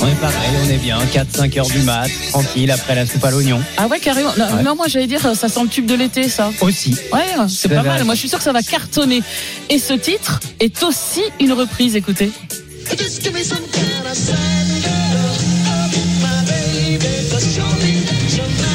On 0.07 0.09
est 0.09 0.15
pareil, 0.21 0.51
on 0.65 0.71
est 0.71 0.77
bien. 0.79 0.99
4-5 1.13 1.59
heures 1.59 1.67
du 1.67 1.81
mat, 1.81 2.09
tranquille, 2.31 2.71
après 2.71 2.95
la 2.95 3.07
soupe 3.07 3.25
à 3.25 3.33
l'oignon. 3.33 3.61
Ah 3.77 3.89
ouais, 3.89 3.99
carrément. 3.99 4.31
Non, 4.39 4.45
Ouais. 4.57 4.63
non, 4.63 4.77
moi 4.77 4.87
j'allais 4.87 5.09
dire, 5.09 5.21
ça 5.35 5.49
sent 5.49 5.61
le 5.65 5.69
tube 5.69 5.87
de 5.87 5.95
l'été, 5.97 6.29
ça. 6.29 6.53
Aussi. 6.61 6.95
Ouais, 7.13 7.25
c'est 7.49 7.69
pas 7.69 7.81
vrai. 7.81 7.89
mal. 7.89 8.05
Moi, 8.05 8.15
je 8.15 8.21
suis 8.21 8.29
sûr 8.29 8.39
que 8.39 8.45
ça 8.45 8.53
va 8.53 8.63
cartonner. 8.63 9.21
Et 9.69 9.81
ce 9.81 9.95
titre 9.95 10.39
est 10.61 10.81
aussi 10.85 11.23
une 11.41 11.53
reprise. 11.53 11.97
Écoutez. 11.97 12.31
Just 12.97 13.21
give 13.25 13.33
me 13.35 13.43
some 13.43 13.59
kind 13.73 14.07
of 14.09 14.17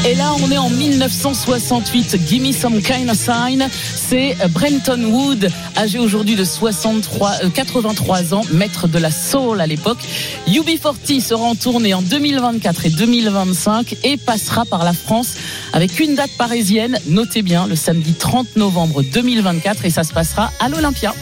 Et 0.03 0.15
là, 0.15 0.33
on 0.43 0.49
est 0.49 0.57
en 0.57 0.69
1968. 0.69 2.17
Gimme 2.25 2.51
some 2.51 2.81
kind 2.81 3.07
of 3.09 3.17
sign. 3.17 3.67
C'est 3.71 4.35
Brenton 4.49 5.03
Wood, 5.03 5.51
âgé 5.77 5.99
aujourd'hui 5.99 6.35
de 6.35 6.43
63, 6.43 7.43
euh, 7.43 7.49
83 7.49 8.33
ans, 8.33 8.41
maître 8.51 8.87
de 8.87 8.97
la 8.97 9.11
soul 9.11 9.61
à 9.61 9.67
l'époque. 9.67 9.99
UB40 10.47 11.21
sera 11.21 11.43
en 11.43 11.53
tournée 11.53 11.93
en 11.93 12.01
2024 12.01 12.87
et 12.87 12.89
2025 12.89 13.95
et 14.03 14.17
passera 14.17 14.65
par 14.65 14.83
la 14.83 14.93
France 14.93 15.35
avec 15.71 15.99
une 15.99 16.15
date 16.15 16.31
parisienne. 16.35 16.97
Notez 17.05 17.43
bien, 17.43 17.67
le 17.67 17.75
samedi 17.75 18.13
30 18.13 18.55
novembre 18.55 19.03
2024 19.03 19.85
et 19.85 19.91
ça 19.91 20.03
se 20.03 20.13
passera 20.13 20.51
à 20.59 20.67
l'Olympia. 20.67 21.13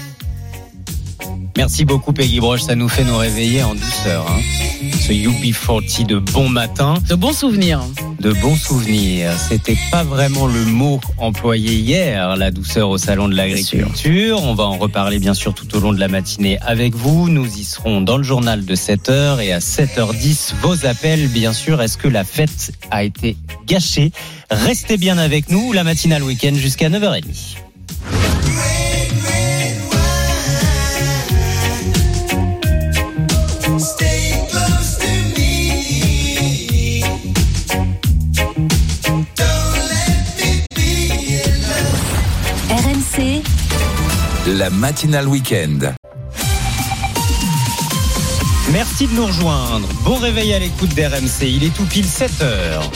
Merci 1.60 1.84
beaucoup 1.84 2.14
Peggy 2.14 2.40
Broche, 2.40 2.62
ça 2.62 2.76
nous 2.76 2.88
fait 2.88 3.04
nous 3.04 3.18
réveiller 3.18 3.64
en 3.64 3.76
douceur. 3.76 4.26
Hein. 4.32 4.40
Ce 5.02 5.12
UP40 5.12 6.06
de 6.06 6.18
bon 6.18 6.48
matin. 6.48 6.94
De 7.10 7.16
bons 7.16 7.34
souvenirs. 7.34 7.82
De 8.18 8.32
bons 8.32 8.56
souvenirs. 8.56 9.34
C'était 9.38 9.76
pas 9.92 10.06
vraiment 10.06 10.48
le 10.48 10.64
mot 10.64 11.02
employé 11.18 11.74
hier, 11.74 12.38
la 12.38 12.52
douceur 12.52 12.90
au 12.90 12.98
salon 12.98 13.28
de 13.28 13.36
l'agriculture. 13.36 14.42
On 14.42 14.54
va 14.54 14.64
en 14.64 14.78
reparler 14.78 15.20
bien 15.20 15.34
sûr 15.34 15.54
tout 15.54 15.76
au 15.76 15.82
long 15.82 15.92
de 15.92 16.00
la 16.00 16.08
matinée 16.08 16.58
avec 16.62 16.96
vous. 16.96 17.28
Nous 17.28 17.46
y 17.58 17.66
serons 17.66 18.00
dans 18.00 18.16
le 18.16 18.24
journal 18.24 18.64
de 18.64 18.76
7h 18.76 19.42
et 19.42 19.52
à 19.52 19.60
7h10 19.60 20.54
vos 20.62 20.86
appels 20.86 21.28
bien 21.28 21.52
sûr. 21.52 21.82
Est-ce 21.82 21.98
que 21.98 22.08
la 22.08 22.24
fête 22.24 22.72
a 22.90 23.04
été 23.04 23.36
gâchée? 23.68 24.14
Restez 24.50 24.96
bien 24.96 25.18
avec 25.18 25.50
nous, 25.50 25.74
la 25.74 25.84
matinale 25.84 26.24
week-end 26.24 26.54
jusqu'à 26.54 26.90
9h30. 26.90 27.58
La 44.58 44.72
matinale 44.72 45.28
week-end. 45.28 45.94
Merci 48.72 49.06
de 49.06 49.14
nous 49.14 49.28
rejoindre. 49.28 49.88
Bon 50.04 50.16
réveil 50.16 50.56
à 50.56 50.60
l'écoute 50.60 50.90
d'RMC. 50.96 51.44
Il 51.44 51.64
est 51.64 51.74
tout 51.74 51.86
pile 51.86 52.08
7 52.08 52.42
heures. 52.42 52.92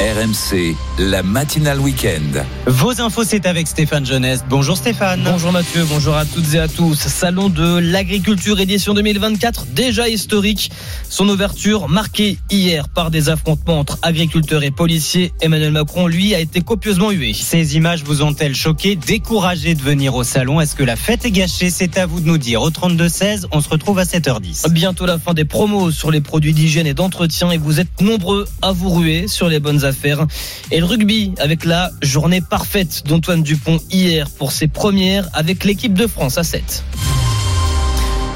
RMC, 0.00 0.74
la 0.98 1.22
matinale 1.22 1.78
week-end. 1.78 2.42
Vos 2.66 3.00
infos, 3.00 3.22
c'est 3.22 3.46
avec 3.46 3.68
Stéphane 3.68 4.04
Jeunesse. 4.04 4.44
Bonjour 4.50 4.76
Stéphane. 4.76 5.22
Bonjour 5.24 5.52
Mathieu, 5.52 5.84
bonjour 5.88 6.16
à 6.16 6.24
toutes 6.24 6.52
et 6.54 6.58
à 6.58 6.66
tous. 6.66 6.98
Salon 6.98 7.48
de 7.48 7.78
l'agriculture 7.78 8.58
édition 8.58 8.92
2024, 8.92 9.66
déjà 9.66 10.08
historique. 10.08 10.72
Son 11.08 11.28
ouverture 11.28 11.88
marquée 11.88 12.38
hier 12.50 12.88
par 12.88 13.12
des 13.12 13.28
affrontements 13.28 13.78
entre 13.78 14.00
agriculteurs 14.02 14.64
et 14.64 14.72
policiers. 14.72 15.32
Emmanuel 15.40 15.70
Macron, 15.70 16.08
lui, 16.08 16.34
a 16.34 16.40
été 16.40 16.60
copieusement 16.60 17.12
hué. 17.12 17.32
Ces 17.32 17.76
images 17.76 18.02
vous 18.02 18.22
ont-elles 18.22 18.56
choqué, 18.56 18.96
découragé 18.96 19.76
de 19.76 19.82
venir 19.82 20.16
au 20.16 20.24
salon? 20.24 20.60
Est-ce 20.60 20.74
que 20.74 20.82
la 20.82 20.96
fête 20.96 21.24
est 21.24 21.30
gâchée? 21.30 21.70
C'est 21.70 21.98
à 21.98 22.06
vous 22.06 22.18
de 22.20 22.26
nous 22.26 22.38
dire. 22.38 22.62
Au 22.62 22.70
32-16, 22.70 23.44
on 23.52 23.60
se 23.60 23.68
retrouve 23.68 24.00
à 24.00 24.04
7h10. 24.04 24.72
Bientôt 24.72 25.06
la 25.06 25.20
fin 25.20 25.34
des 25.34 25.44
promos 25.44 25.92
sur 25.92 26.10
les 26.10 26.20
produits 26.20 26.52
d'hygiène 26.52 26.88
et 26.88 26.94
d'entretien 26.94 27.52
et 27.52 27.58
vous 27.58 27.78
êtes 27.78 28.00
nombreux 28.00 28.48
à 28.60 28.72
vous 28.72 28.90
ruer 28.90 29.28
sur 29.28 29.48
les 29.48 29.60
bonnes 29.60 29.83
affaires. 29.84 30.26
Et 30.70 30.80
le 30.80 30.84
rugby 30.84 31.32
avec 31.38 31.64
la 31.64 31.90
journée 32.02 32.40
parfaite 32.40 33.02
d'Antoine 33.06 33.42
Dupont 33.42 33.78
hier 33.90 34.28
pour 34.30 34.52
ses 34.52 34.68
premières 34.68 35.28
avec 35.32 35.64
l'équipe 35.64 35.94
de 35.94 36.06
France 36.06 36.38
à 36.38 36.44
7. 36.44 36.84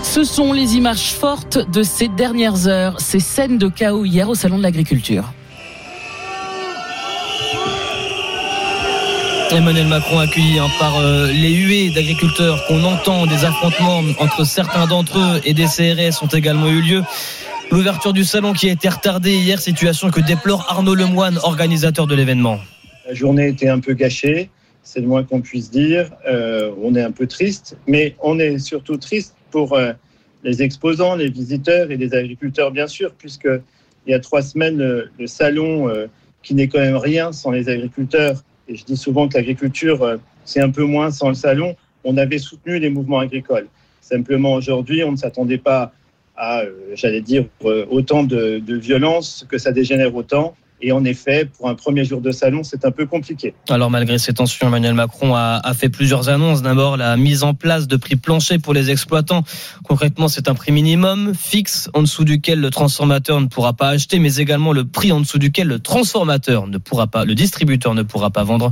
Ce 0.02 0.24
sont 0.24 0.52
les 0.52 0.74
images 0.74 1.12
fortes 1.12 1.58
de 1.70 1.82
ces 1.82 2.08
dernières 2.08 2.66
heures, 2.66 3.00
ces 3.00 3.20
scènes 3.20 3.58
de 3.58 3.68
chaos 3.68 4.04
hier 4.04 4.28
au 4.28 4.34
Salon 4.34 4.58
de 4.58 4.62
l'Agriculture. 4.62 5.32
Emmanuel 9.50 9.87
Macron 9.87 10.18
accueilli 10.18 10.58
hein, 10.58 10.68
par 10.78 10.98
euh, 10.98 11.32
les 11.32 11.54
huées 11.54 11.90
d'agriculteurs 11.90 12.66
qu'on 12.66 12.84
entend, 12.84 13.26
des 13.26 13.44
affrontements 13.44 14.02
entre 14.18 14.44
certains 14.44 14.87
d'entre 14.87 15.18
eux 15.18 15.40
et 15.44 15.54
des 15.54 15.64
CRS 15.64 16.22
ont 16.22 16.28
également 16.28 16.68
eu 16.68 16.82
lieu. 16.82 17.02
L'ouverture 17.70 18.14
du 18.14 18.24
salon 18.24 18.54
qui 18.54 18.70
a 18.70 18.72
été 18.72 18.88
retardée 18.88 19.37
hier, 19.37 19.61
situation 19.61 20.11
que 20.11 20.20
déplore 20.20 20.66
Arnaud 20.70 20.94
Lemoine, 20.94 21.38
organisateur 21.42 22.07
de 22.07 22.14
l'événement. 22.14 22.59
La 23.07 23.12
journée 23.12 23.48
était 23.48 23.68
un 23.68 23.78
peu 23.78 23.92
gâchée, 23.92 24.48
c'est 24.83 25.00
le 25.00 25.07
moins 25.07 25.22
qu'on 25.22 25.42
puisse 25.42 25.70
dire. 25.70 26.11
Euh, 26.26 26.72
on 26.83 26.94
est 26.94 27.02
un 27.02 27.12
peu 27.12 27.26
triste, 27.26 27.76
mais 27.87 28.16
on 28.22 28.38
est 28.38 28.59
surtout 28.59 28.96
triste 28.96 29.35
pour 29.50 29.74
euh, 29.74 29.92
les 30.44 30.62
exposants, 30.62 31.14
les 31.14 31.28
visiteurs 31.28 31.90
et 31.90 31.98
les 31.98 32.14
agriculteurs, 32.14 32.70
bien 32.70 32.87
sûr, 32.87 33.12
puisque 33.12 33.48
il 34.07 34.12
y 34.12 34.14
a 34.14 34.20
trois 34.20 34.40
semaines, 34.40 34.78
le, 34.78 35.11
le 35.18 35.26
salon, 35.26 35.90
euh, 35.90 36.07
qui 36.42 36.54
n'est 36.54 36.68
quand 36.68 36.81
même 36.81 36.96
rien 36.96 37.33
sans 37.33 37.50
les 37.50 37.68
agriculteurs, 37.68 38.42
et 38.68 38.76
je 38.76 38.85
dis 38.85 38.96
souvent 38.96 39.28
que 39.28 39.37
l'agriculture, 39.37 40.02
euh, 40.02 40.16
c'est 40.46 40.62
un 40.62 40.70
peu 40.70 40.85
moins 40.85 41.11
sans 41.11 41.28
le 41.28 41.35
salon, 41.35 41.76
on 42.04 42.16
avait 42.16 42.38
soutenu 42.38 42.78
les 42.78 42.88
mouvements 42.88 43.18
agricoles. 43.18 43.66
Simplement, 44.00 44.54
aujourd'hui, 44.54 45.04
on 45.04 45.12
ne 45.12 45.16
s'attendait 45.16 45.59
pas 45.59 45.92
à, 46.38 46.61
euh, 46.61 46.70
j'allais 46.94 47.20
dire, 47.20 47.44
euh, 47.64 47.85
autant 47.90 48.22
de, 48.22 48.59
de 48.64 48.77
violence, 48.77 49.44
que 49.48 49.59
ça 49.59 49.72
dégénère 49.72 50.14
autant. 50.14 50.55
Et 50.81 50.92
en 50.92 51.05
effet, 51.05 51.44
pour 51.44 51.68
un 51.68 51.74
premier 51.74 52.05
jour 52.05 52.20
de 52.20 52.31
salon, 52.31 52.62
c'est 52.62 52.85
un 52.85 52.92
peu 52.92 53.05
compliqué. 53.05 53.53
Alors 53.68 53.90
malgré 53.90 54.16
ces 54.18 54.33
tensions, 54.33 54.68
Emmanuel 54.68 54.94
Macron 54.94 55.35
a, 55.35 55.61
a 55.64 55.74
fait 55.74 55.88
plusieurs 55.88 56.29
annonces. 56.29 56.62
D'abord 56.62 56.96
la 56.96 57.16
mise 57.16 57.42
en 57.42 57.53
place 57.53 57.88
de 57.88 57.96
prix 57.96 58.14
planchers 58.14 58.61
pour 58.61 58.74
les 58.74 58.88
exploitants. 58.90 59.42
Concrètement, 59.83 60.29
c'est 60.29 60.48
un 60.48 60.55
prix 60.55 60.70
minimum 60.70 61.35
fixe 61.35 61.90
en 61.94 62.03
dessous 62.03 62.24
duquel 62.24 62.61
le 62.61 62.70
transformateur 62.70 63.40
ne 63.40 63.46
pourra 63.46 63.72
pas 63.72 63.88
acheter, 63.88 64.20
mais 64.20 64.37
également 64.37 64.72
le 64.72 64.85
prix 64.85 65.11
en 65.11 65.18
dessous 65.18 65.40
duquel 65.40 65.66
le 65.66 65.81
transformateur 65.81 66.68
ne 66.68 66.79
pourra 66.79 67.09
pas, 67.09 67.24
le 67.24 67.35
distributeur 67.35 67.94
ne 67.96 68.05
pourra 68.05 68.31
pas 68.31 68.44
vendre. 68.44 68.70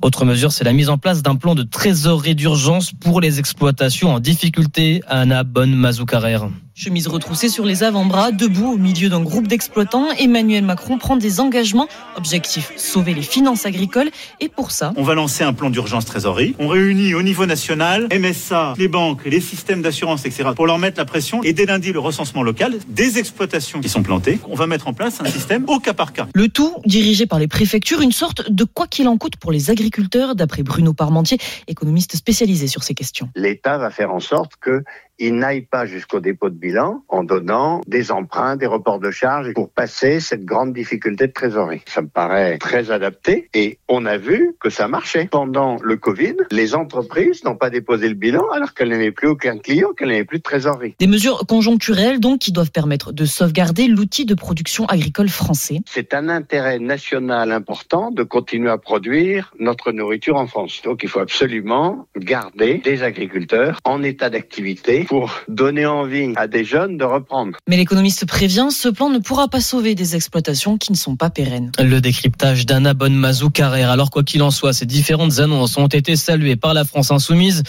Autre 0.00 0.24
mesure, 0.24 0.50
c'est 0.50 0.64
la 0.64 0.72
mise 0.72 0.88
en 0.88 0.96
place 0.96 1.22
d'un 1.22 1.36
plan 1.36 1.54
de 1.54 1.62
trésorerie 1.62 2.34
d'urgence 2.34 2.92
pour 2.92 3.20
les 3.20 3.38
exploitations 3.38 4.14
en 4.14 4.18
difficulté. 4.20 5.02
Anna 5.08 5.44
Bonne 5.44 5.74
Mazoukarer. 5.74 6.38
Chemise 6.76 7.06
retroussée 7.06 7.48
sur 7.48 7.64
les 7.64 7.84
avant-bras, 7.84 8.32
debout 8.32 8.72
au 8.72 8.76
milieu 8.78 9.08
d'un 9.08 9.22
groupe 9.22 9.46
d'exploitants, 9.46 10.10
Emmanuel 10.18 10.64
Macron 10.64 10.98
prend 10.98 11.16
des 11.16 11.38
engagements. 11.38 11.86
Objectif, 12.16 12.72
sauver 12.76 13.14
les 13.14 13.22
finances 13.22 13.64
agricoles. 13.64 14.10
Et 14.40 14.48
pour 14.48 14.72
ça, 14.72 14.92
On 14.96 15.04
va 15.04 15.14
lancer 15.14 15.44
un 15.44 15.52
plan 15.52 15.70
d'urgence 15.70 16.04
trésorerie. 16.04 16.56
On 16.58 16.66
réunit 16.66 17.14
au 17.14 17.22
niveau 17.22 17.46
national 17.46 18.08
MSA, 18.12 18.74
les 18.76 18.88
banques, 18.88 19.24
les 19.24 19.40
systèmes 19.40 19.82
d'assurance, 19.82 20.26
etc. 20.26 20.50
pour 20.56 20.66
leur 20.66 20.78
mettre 20.78 20.98
la 20.98 21.04
pression. 21.04 21.44
Et 21.44 21.52
dès 21.52 21.64
lundi, 21.64 21.92
le 21.92 22.00
recensement 22.00 22.42
local 22.42 22.74
des 22.88 23.18
exploitations 23.18 23.80
qui 23.80 23.88
sont 23.88 24.02
plantées. 24.02 24.40
On 24.50 24.56
va 24.56 24.66
mettre 24.66 24.88
en 24.88 24.94
place 24.94 25.20
un 25.20 25.26
système 25.26 25.64
au 25.68 25.78
cas 25.78 25.94
par 25.94 26.12
cas. 26.12 26.26
le 26.34 26.48
tout 26.48 26.74
dirigé 26.86 27.26
par 27.26 27.38
les 27.38 27.46
préfectures, 27.46 28.00
une 28.00 28.10
sorte 28.10 28.50
de 28.50 28.64
quoi 28.64 28.88
qu'il 28.88 29.06
en 29.06 29.16
coûte 29.16 29.36
pour 29.36 29.52
les 29.52 29.70
agriculteurs, 29.70 30.34
d'après 30.34 30.64
Bruno 30.64 30.92
Parmentier, 30.92 31.38
économiste 31.68 32.16
spécialisé 32.16 32.66
sur 32.66 32.82
ces 32.82 32.94
questions. 32.94 33.28
l'État 33.36 33.78
va 33.78 33.90
faire 33.90 34.12
en 34.12 34.18
sorte 34.18 34.54
que 34.60 34.82
il 35.18 35.36
n'aille 35.36 35.62
pas 35.62 35.86
jusqu'au 35.86 36.20
dépôt 36.20 36.50
de 36.50 36.54
bilan 36.54 37.02
en 37.08 37.24
donnant 37.24 37.80
des 37.86 38.10
emprunts, 38.10 38.56
des 38.56 38.66
reports 38.66 38.98
de 38.98 39.10
charges 39.10 39.52
pour 39.54 39.70
passer 39.70 40.20
cette 40.20 40.44
grande 40.44 40.72
difficulté 40.72 41.26
de 41.26 41.32
trésorerie. 41.32 41.82
Ça 41.86 42.02
me 42.02 42.08
paraît 42.08 42.58
très 42.58 42.90
adapté 42.90 43.48
et 43.54 43.78
on 43.88 44.06
a 44.06 44.16
vu 44.16 44.56
que 44.60 44.70
ça 44.70 44.88
marchait. 44.88 45.28
Pendant 45.30 45.76
le 45.82 45.96
Covid, 45.96 46.36
les 46.50 46.74
entreprises 46.74 47.44
n'ont 47.44 47.56
pas 47.56 47.70
déposé 47.70 48.08
le 48.08 48.14
bilan 48.14 48.44
alors 48.52 48.74
qu'elles 48.74 48.88
n'avaient 48.88 49.12
plus 49.12 49.28
aucun 49.28 49.58
client, 49.58 49.92
qu'elles 49.96 50.08
n'avaient 50.08 50.24
plus 50.24 50.38
de 50.38 50.42
trésorerie. 50.42 50.94
Des 50.98 51.06
mesures 51.06 51.46
conjoncturelles 51.46 52.20
donc 52.20 52.40
qui 52.40 52.52
doivent 52.52 52.72
permettre 52.72 53.12
de 53.12 53.24
sauvegarder 53.24 53.86
l'outil 53.86 54.24
de 54.24 54.34
production 54.34 54.86
agricole 54.86 55.28
français. 55.28 55.80
C'est 55.86 56.14
un 56.14 56.28
intérêt 56.28 56.78
national 56.78 57.52
important 57.52 58.10
de 58.10 58.22
continuer 58.22 58.70
à 58.70 58.78
produire 58.78 59.52
notre 59.58 59.92
nourriture 59.92 60.36
en 60.36 60.46
France. 60.46 60.82
Donc 60.84 61.02
il 61.02 61.08
faut 61.08 61.20
absolument 61.20 62.06
garder 62.16 62.78
des 62.78 63.02
agriculteurs 63.02 63.78
en 63.84 64.02
état 64.02 64.30
d'activité 64.30 65.03
pour 65.04 65.30
donner 65.48 65.86
envie 65.86 66.32
à 66.36 66.46
des 66.46 66.64
jeunes 66.64 66.96
de 66.96 67.04
reprendre. 67.04 67.56
Mais 67.68 67.76
l'économiste 67.76 68.26
prévient, 68.26 68.68
ce 68.70 68.88
plan 68.88 69.08
ne 69.08 69.18
pourra 69.18 69.48
pas 69.48 69.60
sauver 69.60 69.94
des 69.94 70.16
exploitations 70.16 70.78
qui 70.78 70.92
ne 70.92 70.96
sont 70.96 71.16
pas 71.16 71.30
pérennes. 71.30 71.70
Le 71.78 72.00
décryptage 72.00 72.66
d'Anna 72.66 72.94
Bonnemazou 72.94 73.50
Carrère. 73.50 73.90
Alors 73.90 74.10
quoi 74.10 74.22
qu'il 74.22 74.42
en 74.42 74.50
soit, 74.50 74.72
ces 74.72 74.86
différentes 74.86 75.38
annonces 75.38 75.76
ont 75.76 75.86
été 75.86 76.16
saluées 76.16 76.56
par 76.56 76.74
la 76.74 76.84
France 76.84 77.10
insoumise 77.10 77.62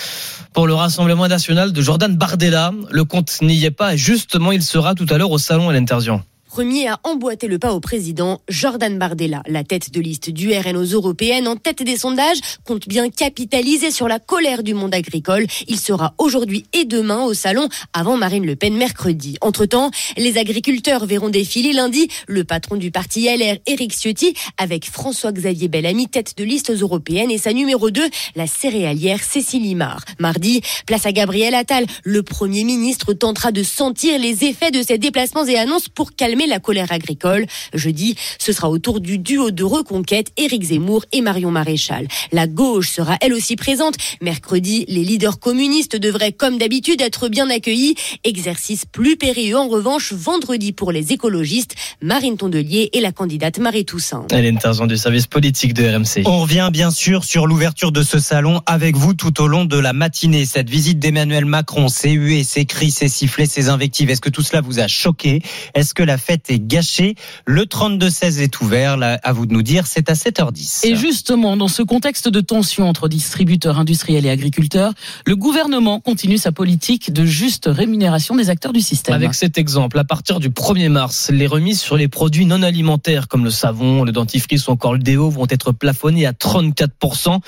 pour 0.54 0.68
le 0.68 0.74
Rassemblement 0.74 1.28
national 1.28 1.72
de 1.74 1.82
Jordan 1.82 2.16
Bardella. 2.16 2.72
Le 2.92 3.04
compte 3.04 3.42
n'y 3.42 3.64
est 3.66 3.72
pas 3.72 3.94
et 3.94 3.98
justement 3.98 4.52
il 4.52 4.62
sera 4.62 4.96
tout 4.96 5.06
à 5.10 5.18
l'heure 5.18 5.32
au 5.32 5.38
salon 5.38 5.70
à 5.70 5.74
l'interdiction. 5.74 6.22
Premier 6.56 6.88
à 6.88 7.02
emboîter 7.04 7.48
le 7.48 7.60
pas 7.60 7.74
au 7.74 7.82
président, 7.82 8.40
Jordan 8.48 8.98
Bardella, 8.98 9.44
la 9.46 9.66
tête 9.66 9.92
de 9.92 10.00
liste 10.00 10.30
du 10.30 10.54
RN 10.54 10.78
aux 10.78 10.86
européennes, 10.86 11.50
en 11.50 11.58
tête 11.58 11.84
des 11.84 11.98
sondages, 11.98 12.38
compte 12.64 12.88
bien 12.88 13.10
capitaliser 13.10 13.92
sur 13.92 14.08
la 14.08 14.20
colère 14.20 14.64
du 14.64 14.74
monde 14.74 14.96
agricole. 14.96 15.48
Il 15.68 15.78
sera 15.78 16.14
aujourd'hui 16.18 16.64
et 16.72 16.86
demain 16.86 17.26
au 17.26 17.34
salon 17.34 17.68
avant 17.92 18.16
Marine 18.16 18.46
Le 18.46 18.56
Pen 18.56 18.78
mercredi. 18.78 19.36
Entre-temps, 19.42 19.92
les 20.16 20.38
agriculteurs 20.38 21.06
verront 21.06 21.28
défiler 21.28 21.74
lundi 21.74 22.08
le 22.26 22.46
patron 22.46 22.78
du 22.78 22.90
parti 22.90 23.28
LR, 23.28 23.58
Éric 23.66 23.92
Ciotti, 23.92 24.34
avec 24.58 24.90
François-Xavier 24.90 25.68
Bellamy, 25.68 26.08
tête 26.08 26.38
de 26.38 26.46
liste 26.46 26.70
aux 26.70 26.78
européennes, 26.78 27.32
et 27.32 27.38
sa 27.38 27.52
numéro 27.52 27.92
2, 27.92 28.02
la 28.38 28.48
céréalière 28.48 29.22
Cécile 29.22 29.64
Limard. 29.64 30.06
Mardi, 30.20 30.62
place 30.86 31.06
à 31.06 31.12
Gabriel 31.12 31.54
Attal. 31.54 31.86
Le 32.06 32.24
Premier 32.24 32.64
ministre 32.64 33.12
tentera 33.12 33.52
de 33.52 33.62
sentir 33.62 34.18
les 34.20 34.46
effets 34.46 34.72
de 34.72 34.82
ces 34.82 34.98
déplacements 34.98 35.46
et 35.46 35.58
annonces 35.58 35.90
pour 35.90 36.16
calmer 36.16 36.45
la 36.48 36.60
colère 36.60 36.92
agricole. 36.92 37.46
Jeudi, 37.74 38.16
ce 38.40 38.52
sera 38.52 38.70
au 38.70 38.78
tour 38.78 39.00
du 39.00 39.18
duo 39.18 39.52
de 39.52 39.64
reconquête 39.64 40.28
Éric 40.38 40.64
Zemmour 40.64 41.06
et 41.12 41.22
Marion 41.22 41.52
Maréchal. 41.52 42.08
La 42.32 42.48
gauche 42.48 42.90
sera 42.90 43.18
elle 43.22 43.34
aussi 43.34 43.56
présente. 43.56 43.96
Mercredi, 44.22 44.86
les 44.88 45.04
leaders 45.04 45.40
communistes 45.40 45.96
devraient, 45.96 46.32
comme 46.32 46.58
d'habitude, 46.58 47.02
être 47.02 47.30
bien 47.30 47.50
accueillis. 47.50 47.96
Exercice 48.24 48.86
plus 48.86 49.18
périlleux 49.18 49.58
en 49.58 49.68
revanche 49.68 50.14
vendredi 50.14 50.72
pour 50.72 50.92
les 50.92 51.12
écologistes, 51.14 51.76
Marine 52.02 52.38
Tondelier 52.38 52.90
et 52.94 53.02
la 53.02 53.12
candidate 53.12 53.60
Marie 53.60 53.86
Toussaint. 53.86 54.26
Elle 54.32 54.46
est 54.46 54.50
intervention 54.50 54.88
du 54.88 54.98
service 54.98 55.28
politique 55.28 55.74
de 55.74 55.84
RMC. 55.84 56.28
On 56.28 56.42
revient 56.42 56.70
bien 56.72 56.92
sûr 56.92 57.24
sur 57.24 57.48
l'ouverture 57.48 57.92
de 57.92 58.04
ce 58.04 58.20
salon 58.20 58.62
avec 58.66 58.96
vous 58.96 59.14
tout 59.14 59.42
au 59.42 59.48
long 59.48 59.66
de 59.66 59.78
la 59.78 59.94
matinée. 59.94 60.46
Cette 60.46 60.70
visite 60.70 61.00
d'Emmanuel 61.00 61.46
Macron, 61.46 61.88
ses 61.88 62.12
huées, 62.12 62.44
ses 62.44 62.66
cris, 62.66 62.92
ses 62.92 63.08
sifflets, 63.08 63.46
ses 63.46 63.70
invectives, 63.70 64.10
est-ce 64.10 64.22
que 64.22 64.30
tout 64.30 64.42
cela 64.42 64.62
vous 64.62 64.80
a 64.80 64.88
choqué? 64.88 65.42
Est-ce 65.74 65.94
que 65.94 66.04
la 66.04 66.18
fête 66.18 66.35
est 66.50 66.60
gâchée 66.60 67.16
Le 67.46 67.64
32-16 67.64 68.40
est 68.40 68.62
ouvert, 68.62 68.98
là, 68.98 69.20
à 69.24 69.34
vous 69.34 69.46
de 69.46 69.54
nous 69.54 69.62
dire, 69.62 69.88
c'est 69.88 70.10
à 70.10 70.14
7h10. 70.14 70.86
Et 70.88 70.96
justement, 70.96 71.58
dans 71.58 71.68
ce 71.68 71.84
contexte 71.84 72.28
de 72.28 72.42
tension 72.42 72.88
entre 72.88 73.08
distributeurs 73.08 73.80
industriels 73.80 74.26
et 74.26 74.30
agriculteurs, 74.30 74.94
le 75.26 75.36
gouvernement 75.36 76.00
continue 76.00 76.38
sa 76.38 76.52
politique 76.52 77.12
de 77.12 77.26
juste 77.26 77.70
rémunération 77.72 78.36
des 78.36 78.50
acteurs 78.50 78.74
du 78.74 78.82
système. 78.82 79.16
Avec 79.16 79.34
cet 79.34 79.58
exemple, 79.58 80.00
à 80.00 80.04
partir 80.04 80.40
du 80.40 80.50
1er 80.50 80.90
mars, 80.90 81.30
les 81.32 81.48
remises 81.48 81.82
sur 81.82 81.98
les 81.98 82.08
produits 82.08 82.46
non 82.46 82.62
alimentaires 82.62 83.28
comme 83.28 83.44
le 83.44 83.52
savon, 83.52 84.04
le 84.04 84.12
dentifrice 84.12 84.68
ou 84.68 84.72
encore 84.72 84.94
le 84.94 85.00
déo 85.00 85.30
vont 85.30 85.48
être 85.50 85.72
plafonnées 85.72 86.26
à 86.26 86.32
34%. 86.32 87.40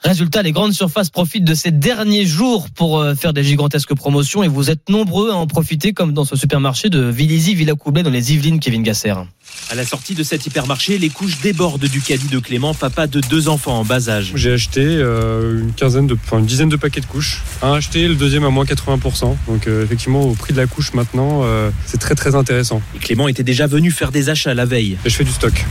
Résultat, 0.00 0.42
les 0.42 0.52
grandes 0.52 0.72
surfaces 0.72 1.10
profitent 1.10 1.44
de 1.44 1.54
ces 1.54 1.72
derniers 1.72 2.24
jours 2.24 2.70
pour 2.70 3.00
euh, 3.00 3.14
faire 3.14 3.32
des 3.32 3.42
gigantesques 3.42 3.94
promotions 3.94 4.44
et 4.44 4.48
vous 4.48 4.70
êtes 4.70 4.88
nombreux 4.88 5.30
à 5.30 5.34
en 5.34 5.48
profiter 5.48 5.92
comme 5.92 6.12
dans 6.12 6.24
ce 6.24 6.36
supermarché 6.36 6.88
de 6.88 7.02
Villizy 7.02 7.56
Villacoublay 7.56 8.04
dans 8.04 8.10
les 8.10 8.32
Yvelines, 8.32 8.60
Kevin 8.60 8.84
Gasser. 8.84 9.14
À 9.70 9.74
la 9.74 9.84
sortie 9.84 10.14
de 10.14 10.22
cet 10.22 10.46
hypermarché, 10.46 10.98
les 10.98 11.08
couches 11.08 11.40
débordent 11.40 11.84
du 11.84 12.00
caddie 12.00 12.28
de 12.28 12.38
Clément, 12.38 12.74
papa 12.74 13.08
de 13.08 13.20
deux 13.20 13.48
enfants 13.48 13.80
en 13.80 13.84
bas 13.84 14.08
âge. 14.08 14.32
J'ai 14.36 14.52
acheté 14.52 14.82
euh, 14.82 15.60
une 15.60 15.72
quinzaine 15.72 16.06
de, 16.06 16.14
enfin 16.14 16.38
une 16.38 16.46
dizaine 16.46 16.68
de 16.68 16.76
paquets 16.76 17.00
de 17.00 17.06
couches. 17.06 17.42
Un 17.60 17.72
acheté, 17.72 18.06
le 18.06 18.14
deuxième 18.14 18.44
à 18.44 18.50
moins 18.50 18.64
80%. 18.64 19.36
Donc 19.48 19.66
euh, 19.66 19.84
effectivement, 19.84 20.22
au 20.22 20.34
prix 20.34 20.52
de 20.52 20.58
la 20.58 20.66
couche 20.66 20.94
maintenant, 20.94 21.40
euh, 21.42 21.70
c'est 21.86 21.98
très 21.98 22.14
très 22.14 22.36
intéressant. 22.36 22.80
Et 22.94 22.98
Clément 22.98 23.26
était 23.26 23.42
déjà 23.42 23.66
venu 23.66 23.90
faire 23.90 24.12
des 24.12 24.30
achats 24.30 24.54
la 24.54 24.64
veille. 24.64 24.96
Et 25.04 25.10
je 25.10 25.16
fais 25.16 25.24
du 25.24 25.32
stock. 25.32 25.64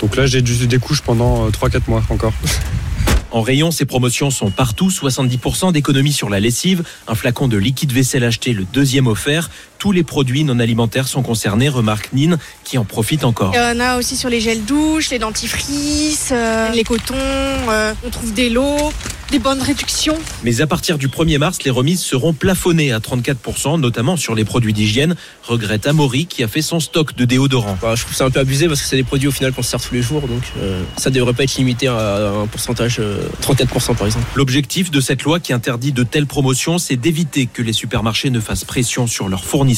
Donc 0.00 0.16
là, 0.16 0.26
j'ai 0.26 0.42
des 0.42 0.78
couches 0.78 1.02
pendant 1.02 1.48
3-4 1.50 1.82
mois 1.88 2.02
encore. 2.10 2.32
En 3.32 3.42
rayon, 3.42 3.70
ces 3.70 3.84
promotions 3.84 4.30
sont 4.30 4.50
partout. 4.50 4.88
70% 4.88 5.72
d'économie 5.72 6.12
sur 6.12 6.28
la 6.28 6.40
lessive, 6.40 6.82
un 7.06 7.14
flacon 7.14 7.46
de 7.48 7.56
liquide 7.56 7.92
vaisselle 7.92 8.24
acheté, 8.24 8.52
le 8.52 8.64
deuxième 8.64 9.06
offert. 9.06 9.50
Tous 9.80 9.92
les 9.92 10.02
produits 10.02 10.44
non 10.44 10.58
alimentaires 10.58 11.08
sont 11.08 11.22
concernés, 11.22 11.70
remarque 11.70 12.12
Nine, 12.12 12.36
qui 12.64 12.76
en 12.76 12.84
profite 12.84 13.24
encore. 13.24 13.52
Il 13.54 13.56
y 13.56 13.60
en 13.60 13.80
a 13.80 13.96
aussi 13.96 14.14
sur 14.14 14.28
les 14.28 14.38
gels 14.38 14.66
douches, 14.66 15.08
les 15.08 15.18
dentifrices, 15.18 16.28
euh, 16.32 16.68
les 16.68 16.84
cotons, 16.84 17.14
euh, 17.16 17.94
on 18.04 18.10
trouve 18.10 18.34
des 18.34 18.50
lots, 18.50 18.92
des 19.30 19.38
bonnes 19.38 19.62
réductions. 19.62 20.18
Mais 20.44 20.60
à 20.60 20.66
partir 20.66 20.98
du 20.98 21.08
1er 21.08 21.38
mars, 21.38 21.62
les 21.64 21.70
remises 21.70 22.02
seront 22.02 22.34
plafonnées 22.34 22.92
à 22.92 22.98
34%, 22.98 23.80
notamment 23.80 24.18
sur 24.18 24.34
les 24.34 24.44
produits 24.44 24.74
d'hygiène. 24.74 25.16
Regrette 25.44 25.86
Amaury 25.86 26.26
qui 26.26 26.42
a 26.42 26.48
fait 26.48 26.60
son 26.60 26.78
stock 26.78 27.16
de 27.16 27.24
déodorant. 27.24 27.78
Bah, 27.80 27.94
je 27.94 28.02
trouve 28.02 28.14
ça 28.14 28.26
un 28.26 28.30
peu 28.30 28.40
abusé 28.40 28.68
parce 28.68 28.82
que 28.82 28.86
c'est 28.86 28.96
des 28.96 29.02
produits 29.02 29.28
au 29.28 29.32
final 29.32 29.54
qu'on 29.54 29.62
se 29.62 29.70
sert 29.70 29.80
tous 29.80 29.94
les 29.94 30.02
jours, 30.02 30.28
donc 30.28 30.42
euh, 30.58 30.82
ça 30.98 31.08
devrait 31.08 31.32
pas 31.32 31.44
être 31.44 31.56
limité 31.56 31.86
à 31.86 32.32
un 32.42 32.46
pourcentage 32.48 32.98
euh, 32.98 33.28
34% 33.42 33.96
par 33.96 34.06
exemple. 34.06 34.26
L'objectif 34.34 34.90
de 34.90 35.00
cette 35.00 35.22
loi 35.22 35.40
qui 35.40 35.54
interdit 35.54 35.92
de 35.92 36.02
telles 36.02 36.26
promotions, 36.26 36.76
c'est 36.76 36.96
d'éviter 36.96 37.46
que 37.46 37.62
les 37.62 37.72
supermarchés 37.72 38.28
ne 38.28 38.40
fassent 38.40 38.64
pression 38.64 39.06
sur 39.06 39.28
leurs 39.28 39.44
fournisseurs 39.44 39.69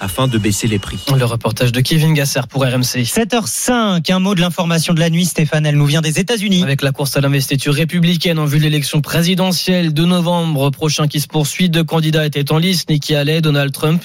afin 0.00 0.28
de 0.28 0.38
baisser 0.38 0.66
les 0.66 0.78
prix. 0.78 0.98
Le 1.16 1.24
reportage 1.24 1.72
de 1.72 1.80
Kevin 1.80 2.14
Gasser 2.14 2.40
pour 2.48 2.62
RMC. 2.62 3.04
7h05, 3.04 4.12
un 4.12 4.18
mot 4.18 4.34
de 4.34 4.40
l'information 4.40 4.94
de 4.94 5.00
la 5.00 5.10
nuit, 5.10 5.24
Stéphane, 5.24 5.66
elle 5.66 5.76
nous 5.76 5.86
vient 5.86 6.00
des 6.00 6.18
États-Unis. 6.18 6.62
Avec 6.62 6.82
la 6.82 6.92
course 6.92 7.16
à 7.16 7.20
l'investiture 7.20 7.74
républicaine 7.74 8.38
en 8.38 8.44
vue 8.44 8.58
de 8.58 8.64
l'élection 8.64 9.00
présidentielle 9.00 9.94
de 9.94 10.04
novembre 10.04 10.70
prochain 10.70 11.08
qui 11.08 11.20
se 11.20 11.26
poursuit, 11.26 11.68
deux 11.68 11.84
candidats 11.84 12.26
étaient 12.26 12.52
en 12.52 12.58
lice, 12.58 12.88
Nikki 12.88 13.14
Haley, 13.14 13.40
Donald 13.40 13.72
Trump. 13.72 14.02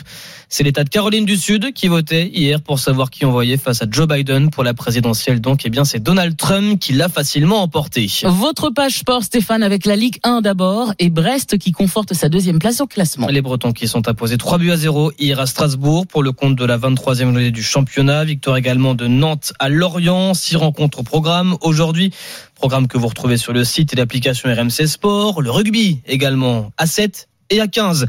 C'est 0.49 0.63
l'État 0.63 0.85
de 0.85 0.89
Caroline 0.89 1.25
du 1.25 1.35
Sud 1.35 1.73
qui 1.73 1.89
votait 1.89 2.27
hier 2.33 2.61
pour 2.61 2.79
savoir 2.79 3.09
qui 3.09 3.25
envoyait 3.25 3.57
face 3.57 3.81
à 3.81 3.85
Joe 3.89 4.07
Biden 4.07 4.49
pour 4.49 4.63
la 4.63 4.73
présidentielle. 4.73 5.41
Donc, 5.41 5.65
eh 5.65 5.69
bien, 5.69 5.83
c'est 5.83 5.99
Donald 5.99 6.37
Trump 6.37 6.79
qui 6.79 6.93
l'a 6.93 7.09
facilement 7.09 7.61
emporté. 7.61 8.09
Votre 8.23 8.69
page 8.69 8.99
sport, 8.99 9.23
Stéphane, 9.23 9.61
avec 9.61 9.85
la 9.85 9.97
Ligue 9.97 10.19
1 10.23 10.39
d'abord 10.39 10.93
et 10.99 11.09
Brest 11.09 11.57
qui 11.57 11.73
conforte 11.73 12.13
sa 12.13 12.29
deuxième 12.29 12.59
place 12.59 12.79
au 12.79 12.87
classement. 12.87 13.27
Les 13.27 13.41
Bretons 13.41 13.73
qui 13.73 13.89
sont 13.89 14.07
imposés 14.07 14.37
3 14.37 14.57
buts 14.57 14.71
à 14.71 14.77
0 14.77 15.11
hier 15.19 15.37
à 15.37 15.47
Strasbourg 15.47 16.07
pour 16.07 16.23
le 16.23 16.31
compte 16.31 16.55
de 16.55 16.65
la 16.65 16.77
23e 16.77 17.23
journée 17.23 17.51
du 17.51 17.61
championnat. 17.61 18.23
Victoire 18.23 18.55
également 18.55 18.95
de 18.95 19.07
Nantes 19.07 19.51
à 19.59 19.67
Lorient. 19.67 20.33
Six 20.33 20.55
rencontres 20.55 20.99
au 20.99 21.03
programme 21.03 21.57
aujourd'hui. 21.59 22.13
Programme 22.55 22.87
que 22.87 22.97
vous 22.97 23.07
retrouvez 23.07 23.35
sur 23.35 23.51
le 23.51 23.65
site 23.65 23.91
et 23.91 23.95
l'application 23.97 24.49
RMC 24.49 24.87
Sport. 24.87 25.41
Le 25.41 25.51
rugby 25.51 25.99
également 26.05 26.71
à 26.77 26.87
7 26.87 27.27
et 27.49 27.61
à 27.61 27.67
15. 27.67 28.07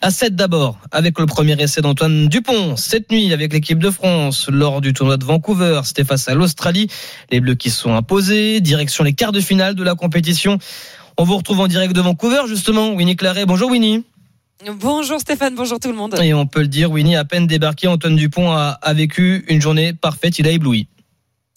À 0.00 0.10
7 0.10 0.36
d'abord, 0.36 0.78
avec 0.92 1.18
le 1.18 1.26
premier 1.26 1.60
essai 1.60 1.80
d'Antoine 1.80 2.28
Dupont. 2.28 2.76
Cette 2.76 3.10
nuit, 3.10 3.32
avec 3.32 3.52
l'équipe 3.52 3.80
de 3.80 3.90
France, 3.90 4.48
lors 4.48 4.80
du 4.80 4.92
tournoi 4.92 5.16
de 5.16 5.24
Vancouver, 5.24 5.80
c'était 5.84 6.04
face 6.04 6.28
à 6.28 6.34
l'Australie. 6.34 6.88
Les 7.32 7.40
Bleus 7.40 7.56
qui 7.56 7.70
sont 7.70 7.94
imposés, 7.94 8.60
direction 8.60 9.02
les 9.02 9.12
quarts 9.12 9.32
de 9.32 9.40
finale 9.40 9.74
de 9.74 9.82
la 9.82 9.96
compétition. 9.96 10.58
On 11.16 11.24
vous 11.24 11.36
retrouve 11.36 11.58
en 11.58 11.66
direct 11.66 11.92
de 11.94 12.00
Vancouver, 12.00 12.42
justement. 12.46 12.92
Winnie 12.94 13.16
Claret. 13.16 13.44
Bonjour 13.44 13.70
Winnie. 13.70 14.04
Bonjour 14.80 15.20
Stéphane, 15.20 15.54
bonjour 15.54 15.78
tout 15.78 15.88
le 15.88 15.94
monde. 15.94 16.16
Et 16.20 16.34
on 16.34 16.46
peut 16.46 16.62
le 16.62 16.68
dire, 16.68 16.90
Winnie, 16.90 17.16
à 17.16 17.24
peine 17.24 17.46
débarqué, 17.46 17.88
Antoine 17.88 18.16
Dupont 18.16 18.52
a, 18.52 18.78
a 18.80 18.92
vécu 18.94 19.44
une 19.48 19.60
journée 19.60 19.92
parfaite. 19.92 20.38
Il 20.38 20.46
a 20.46 20.50
ébloui. 20.50 20.86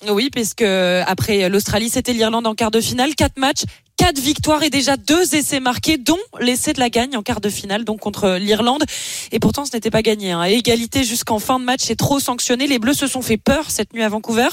Oui, 0.10 0.30
puisque 0.32 0.64
après 0.64 1.48
l'Australie, 1.50 1.90
c'était 1.90 2.14
l'Irlande 2.14 2.48
en 2.48 2.56
quart 2.56 2.72
de 2.72 2.82
finale. 2.82 3.14
Quatre 3.16 3.38
matchs, 3.38 3.64
quatre 4.02 4.20
victoires 4.20 4.64
et 4.64 4.72
déjà 4.72 4.98
deux 4.98 5.36
essais 5.36 5.60
marqués, 5.60 6.00
dont 6.00 6.18
l'essai 6.40 6.74
de 6.74 6.80
la 6.80 6.90
gagne 6.90 7.16
en 7.16 7.22
quart 7.22 7.40
de 7.40 7.50
finale, 7.50 7.84
donc 7.84 8.00
contre 8.00 8.40
l'Irlande. 8.40 8.84
Et 9.32 9.38
pourtant, 9.38 9.64
ce 9.64 9.74
n'était 9.74 9.92
pas 9.92 10.02
gagné. 10.02 10.32
Hein. 10.32 10.42
Égalité 10.42 11.04
jusqu'en 11.04 11.38
fin 11.38 11.60
de 11.60 11.66
match, 11.66 11.82
c'est 11.84 11.96
trop 11.96 12.20
sanctionné. 12.20 12.66
Les 12.66 12.80
Bleus 12.80 12.96
se 12.96 13.06
sont 13.06 13.22
fait 13.22 13.38
peur 13.38 13.70
cette 13.70 13.94
nuit 13.94 14.02
à 14.02 14.10
Vancouver. 14.10 14.48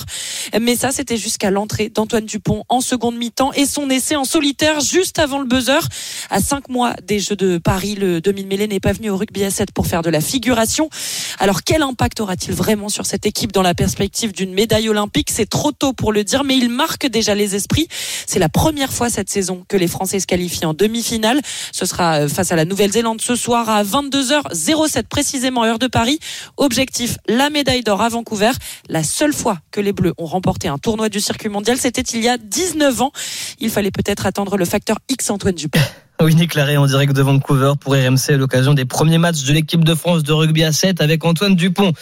Mais 0.60 0.76
ça, 0.76 0.90
c'était 0.90 1.16
jusqu'à 1.16 1.50
l'entrée 1.50 1.88
d'Antoine 1.88 2.26
Dupont 2.26 2.64
en 2.68 2.82
seconde 2.82 3.16
mi-temps 3.16 3.54
et 3.54 3.64
son 3.64 3.88
essai 3.88 4.16
en 4.16 4.24
solitaire 4.24 4.80
juste 4.80 5.18
avant 5.18 5.38
le 5.38 5.46
buzzer. 5.46 5.80
À 6.28 6.42
cinq 6.42 6.68
mois 6.68 6.92
des 7.02 7.18
Jeux 7.18 7.36
de 7.36 7.56
Paris, 7.56 7.94
le 7.94 8.20
demi-mêlée 8.20 8.68
n'est 8.68 8.80
pas 8.80 8.92
venu 8.92 9.08
au 9.08 9.16
rugby 9.16 9.44
à 9.44 9.50
7 9.50 9.72
pour 9.72 9.86
faire 9.86 10.02
de 10.02 10.10
la 10.10 10.20
figuration. 10.20 10.90
Alors, 11.38 11.62
quel 11.62 11.80
impact 11.80 12.20
aura-t-il 12.20 12.52
vraiment 12.52 12.90
sur 12.90 13.06
cette 13.06 13.24
équipe 13.24 13.52
dans 13.52 13.62
la 13.62 13.72
perspective 13.72 14.32
d'une 14.32 14.52
médaille 14.52 14.90
olympique? 14.90 15.30
C'est 15.30 15.48
trop 15.48 15.72
tôt 15.72 15.94
pour 15.94 16.12
le 16.12 16.22
dire, 16.22 16.44
mais 16.44 16.58
il 16.58 16.68
marque 16.68 17.06
déjà 17.06 17.34
les 17.34 17.54
esprits. 17.54 17.88
C'est 18.26 18.40
la 18.40 18.50
première 18.50 18.92
fois 18.92 19.08
cette 19.08 19.30
saison 19.30 19.37
que 19.68 19.76
les 19.76 19.88
Français 19.88 20.20
se 20.20 20.26
qualifient 20.26 20.66
en 20.66 20.74
demi-finale. 20.74 21.40
Ce 21.72 21.86
sera 21.86 22.20
euh, 22.20 22.28
face 22.28 22.52
à 22.52 22.56
la 22.56 22.64
Nouvelle-Zélande 22.64 23.20
ce 23.20 23.36
soir 23.36 23.68
à 23.68 23.82
22h07 23.84 25.04
précisément 25.04 25.64
heure 25.64 25.78
de 25.78 25.86
Paris. 25.86 26.18
Objectif, 26.56 27.16
la 27.28 27.50
médaille 27.50 27.82
d'or 27.82 28.02
à 28.02 28.08
Vancouver. 28.08 28.50
La 28.88 29.02
seule 29.02 29.32
fois 29.32 29.58
que 29.70 29.80
les 29.80 29.92
Bleus 29.92 30.14
ont 30.18 30.26
remporté 30.26 30.68
un 30.68 30.78
tournoi 30.78 31.08
du 31.08 31.20
circuit 31.20 31.48
mondial, 31.48 31.78
c'était 31.78 32.02
il 32.02 32.22
y 32.22 32.28
a 32.28 32.38
19 32.38 33.02
ans. 33.02 33.12
Il 33.60 33.70
fallait 33.70 33.90
peut-être 33.90 34.26
attendre 34.26 34.56
le 34.56 34.64
facteur 34.64 34.98
X 35.08 35.30
Antoine 35.30 35.54
Dupont. 35.54 35.80
Winnie 36.20 36.48
Claret 36.48 36.76
en 36.76 36.86
direct 36.86 37.12
de 37.12 37.22
Vancouver 37.22 37.72
pour 37.78 37.94
RMC 37.94 38.30
à 38.30 38.36
l'occasion 38.36 38.74
des 38.74 38.84
premiers 38.84 39.18
matchs 39.18 39.44
de 39.44 39.52
l'équipe 39.52 39.84
de 39.84 39.94
France 39.94 40.24
de 40.24 40.32
rugby 40.32 40.64
à 40.64 40.72
7 40.72 41.00
avec 41.00 41.24
Antoine 41.24 41.54
Dupont. 41.54 41.92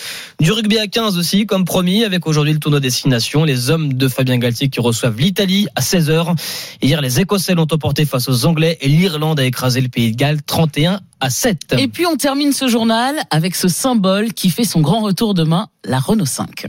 Du 0.41 0.53
rugby 0.53 0.79
à 0.79 0.87
15 0.87 1.19
aussi, 1.19 1.45
comme 1.45 1.65
promis, 1.67 2.03
avec 2.03 2.27
aujourd'hui 2.27 2.55
le 2.55 2.59
tournoi 2.59 2.81
destination. 2.81 3.45
Les 3.45 3.71
hommes 3.71 3.93
de 3.93 4.09
Fabien 4.09 4.39
Galtier 4.39 4.69
qui 4.69 4.81
reçoivent 4.81 5.19
l'Italie 5.19 5.67
à 5.77 5.83
16h. 5.83 6.35
Hier, 6.81 7.01
les 7.03 7.21
Écossais 7.21 7.55
l'ont 7.55 7.67
emporté 7.71 8.07
face 8.07 8.29
aux 8.29 8.47
Anglais 8.47 8.79
et 8.81 8.89
l'Irlande 8.89 9.39
a 9.39 9.45
écrasé 9.45 9.83
le 9.83 9.89
Pays 9.89 10.13
de 10.13 10.17
Galles 10.17 10.43
31 10.43 11.01
à 11.21 11.31
7. 11.31 11.75
Et 11.79 11.89
puis 11.89 12.07
on 12.07 12.17
termine 12.17 12.53
ce 12.53 12.69
journal 12.69 13.17
avec 13.31 13.55
ce 13.55 13.69
symbole 13.69 14.33
qui 14.33 14.49
fait 14.49 14.65
son 14.65 14.81
grand 14.81 15.01
retour 15.01 15.35
demain, 15.35 15.69
la 15.85 15.99
Renault 15.99 16.25
5. 16.27 16.67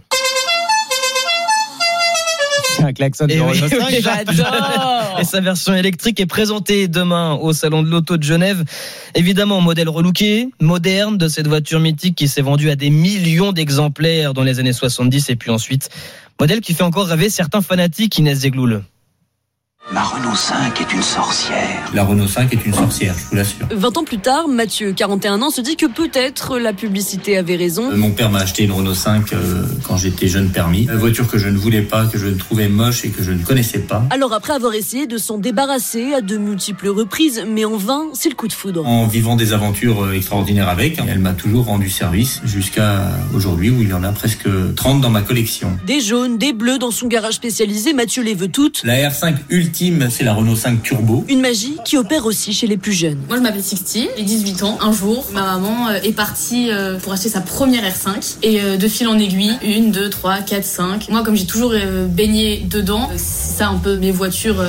C'est 2.88 2.92
un 2.92 2.94
klaxon 2.94 3.26
de 3.28 3.34
Et 3.34 3.42
oui, 3.42 3.60
Renault 3.60 3.68
5. 3.68 3.88
oui, 3.88 3.98
J'adore 4.02 5.18
Et 5.20 5.24
sa 5.24 5.42
version 5.42 5.74
électrique 5.74 6.20
est 6.20 6.26
présentée 6.26 6.88
demain 6.88 7.34
au 7.34 7.52
salon 7.52 7.84
de 7.84 7.90
l'auto 7.90 8.18
de 8.18 8.24
Genève. 8.24 8.64
Évidemment, 9.14 9.60
modèle 9.62 9.90
relooké, 9.90 10.50
moderne 10.62 11.18
de 11.18 11.28
cette 11.28 11.48
voiture 11.48 11.80
mythique 11.80 12.16
qui 12.16 12.28
s'est 12.28 12.42
vendue 12.42 12.70
à 12.70 12.76
des 12.76 12.90
millions 12.90 13.52
d'exemplaires 13.52 14.34
dans 14.34 14.44
les 14.44 14.60
années 14.60 14.74
70 14.74 15.30
et 15.30 15.36
puis 15.36 15.52
ensuite, 15.52 15.90
modèle 16.40 16.62
qui 16.62 16.74
fait 16.74 16.84
encore 16.84 17.08
rêver 17.08 17.30
certains 17.30 17.62
fanatiques 17.62 18.18
Inès 18.18 18.40
Zegloul. 18.40 18.84
La 19.94 20.04
Renault 20.04 20.36
5 20.36 20.82
est 20.82 20.94
une 20.94 21.02
sorcière. 21.02 21.90
La 21.94 22.04
Renault 22.04 22.28
5 22.28 22.52
est 22.52 22.66
une 22.66 22.74
sorcière, 22.74 23.16
je 23.18 23.24
vous 23.30 23.36
l'assure. 23.38 23.66
20 23.72 23.98
ans 23.98 24.04
plus 24.04 24.18
tard, 24.18 24.50
Mathieu, 24.50 24.92
41 24.92 25.42
ans, 25.42 25.50
se 25.50 25.62
dit 25.62 25.78
que 25.78 25.86
peut-être 25.86 26.58
la 26.58 26.74
publicité 26.74 27.38
avait 27.38 27.56
raison. 27.56 27.90
Euh, 27.90 27.96
Mon 27.96 28.12
père 28.12 28.30
m'a 28.30 28.40
acheté 28.40 28.64
une 28.66 28.74
Renault 28.74 28.94
5 28.94 29.32
euh, 29.32 29.64
quand 29.88 29.96
j'étais 29.96 30.28
jeune 30.28 30.50
permis. 30.50 30.84
Une 30.92 30.98
voiture 30.98 31.26
que 31.30 31.38
je 31.38 31.48
ne 31.48 31.58
voulais 31.58 31.84
pas, 31.84 32.06
que 32.06 32.18
je 32.18 32.28
trouvais 32.28 32.68
moche 32.68 33.06
et 33.06 33.12
que 33.12 33.24
je 33.24 33.32
ne 33.32 33.42
connaissais 33.42 33.80
pas. 33.80 34.04
Alors 34.10 34.34
après 34.34 34.52
avoir 34.52 34.74
essayé 34.74 35.08
de 35.08 35.18
s'en 35.18 35.38
débarrasser 35.38 36.14
à 36.14 36.20
de 36.20 36.36
multiples 36.36 36.90
reprises, 36.90 37.46
mais 37.48 37.64
en 37.64 37.78
vain, 37.78 38.08
c'est 38.14 38.28
le 38.28 38.36
coup 38.36 38.50
de 38.50 38.54
foudre. 38.54 38.86
En 38.86 39.08
vivant 39.08 39.38
des 39.38 39.54
aventures 39.54 40.04
euh, 40.04 40.12
extraordinaires 40.12 40.68
avec, 40.68 41.00
elle 41.08 41.20
m'a 41.20 41.34
toujours 41.34 41.68
rendu 41.68 41.90
service 41.90 42.42
jusqu'à 42.44 43.04
aujourd'hui 43.34 43.70
où 43.70 43.82
il 43.82 43.88
y 43.88 43.94
en 43.94 44.04
a 44.04 44.12
presque 44.12 44.50
30 44.76 45.00
dans 45.00 45.12
ma 45.12 45.22
collection. 45.22 45.78
Des 45.86 46.02
jaunes, 46.02 46.38
des 46.38 46.52
bleus 46.52 46.78
dans 46.78 46.92
son 46.92 47.08
garage 47.08 47.36
spécialisé, 47.36 47.94
Mathieu 47.94 48.22
les 48.22 48.34
veut 48.36 48.50
toutes. 48.50 48.82
La 48.84 49.10
R5 49.10 49.36
ultime, 49.78 50.08
c'est 50.10 50.24
la 50.24 50.34
Renault 50.34 50.56
5 50.56 50.82
Turbo. 50.82 51.24
Une 51.30 51.42
magie 51.42 51.78
qui 51.86 51.98
opère 51.98 52.26
aussi 52.26 52.52
chez 52.52 52.66
les 52.66 52.78
plus 52.78 52.94
jeunes. 52.94 53.20
Moi, 53.28 53.38
je 53.38 53.44
m'appelle 53.44 53.64
Sixty, 53.64 54.08
j'ai 54.18 54.24
18 54.24 54.64
ans. 54.64 54.78
Un 54.82 54.92
jour, 54.92 55.26
ma 55.34 55.42
maman 55.42 55.90
euh, 55.90 56.00
est 56.04 56.14
partie 56.14 56.72
euh, 56.72 56.98
pour 56.98 57.14
acheter 57.14 57.30
sa 57.30 57.42
première 57.42 57.84
R5. 57.84 58.38
Et 58.42 58.60
euh, 58.60 58.78
de 58.78 58.88
fil 58.88 59.08
en 59.08 59.20
aiguille, 59.20 59.54
une, 59.62 59.92
deux, 59.92 60.10
trois, 60.10 60.40
quatre, 60.40 60.64
cinq. 60.64 61.10
Moi, 61.10 61.24
comme 61.24 61.36
j'ai 61.36 61.46
toujours 61.46 61.74
baigné 62.10 62.66
dedans, 62.68 63.10
c'est 63.18 63.58
ça 63.58 63.68
un 63.68 63.78
peu 63.78 63.98
mes 63.98 64.12
voitures 64.12 64.64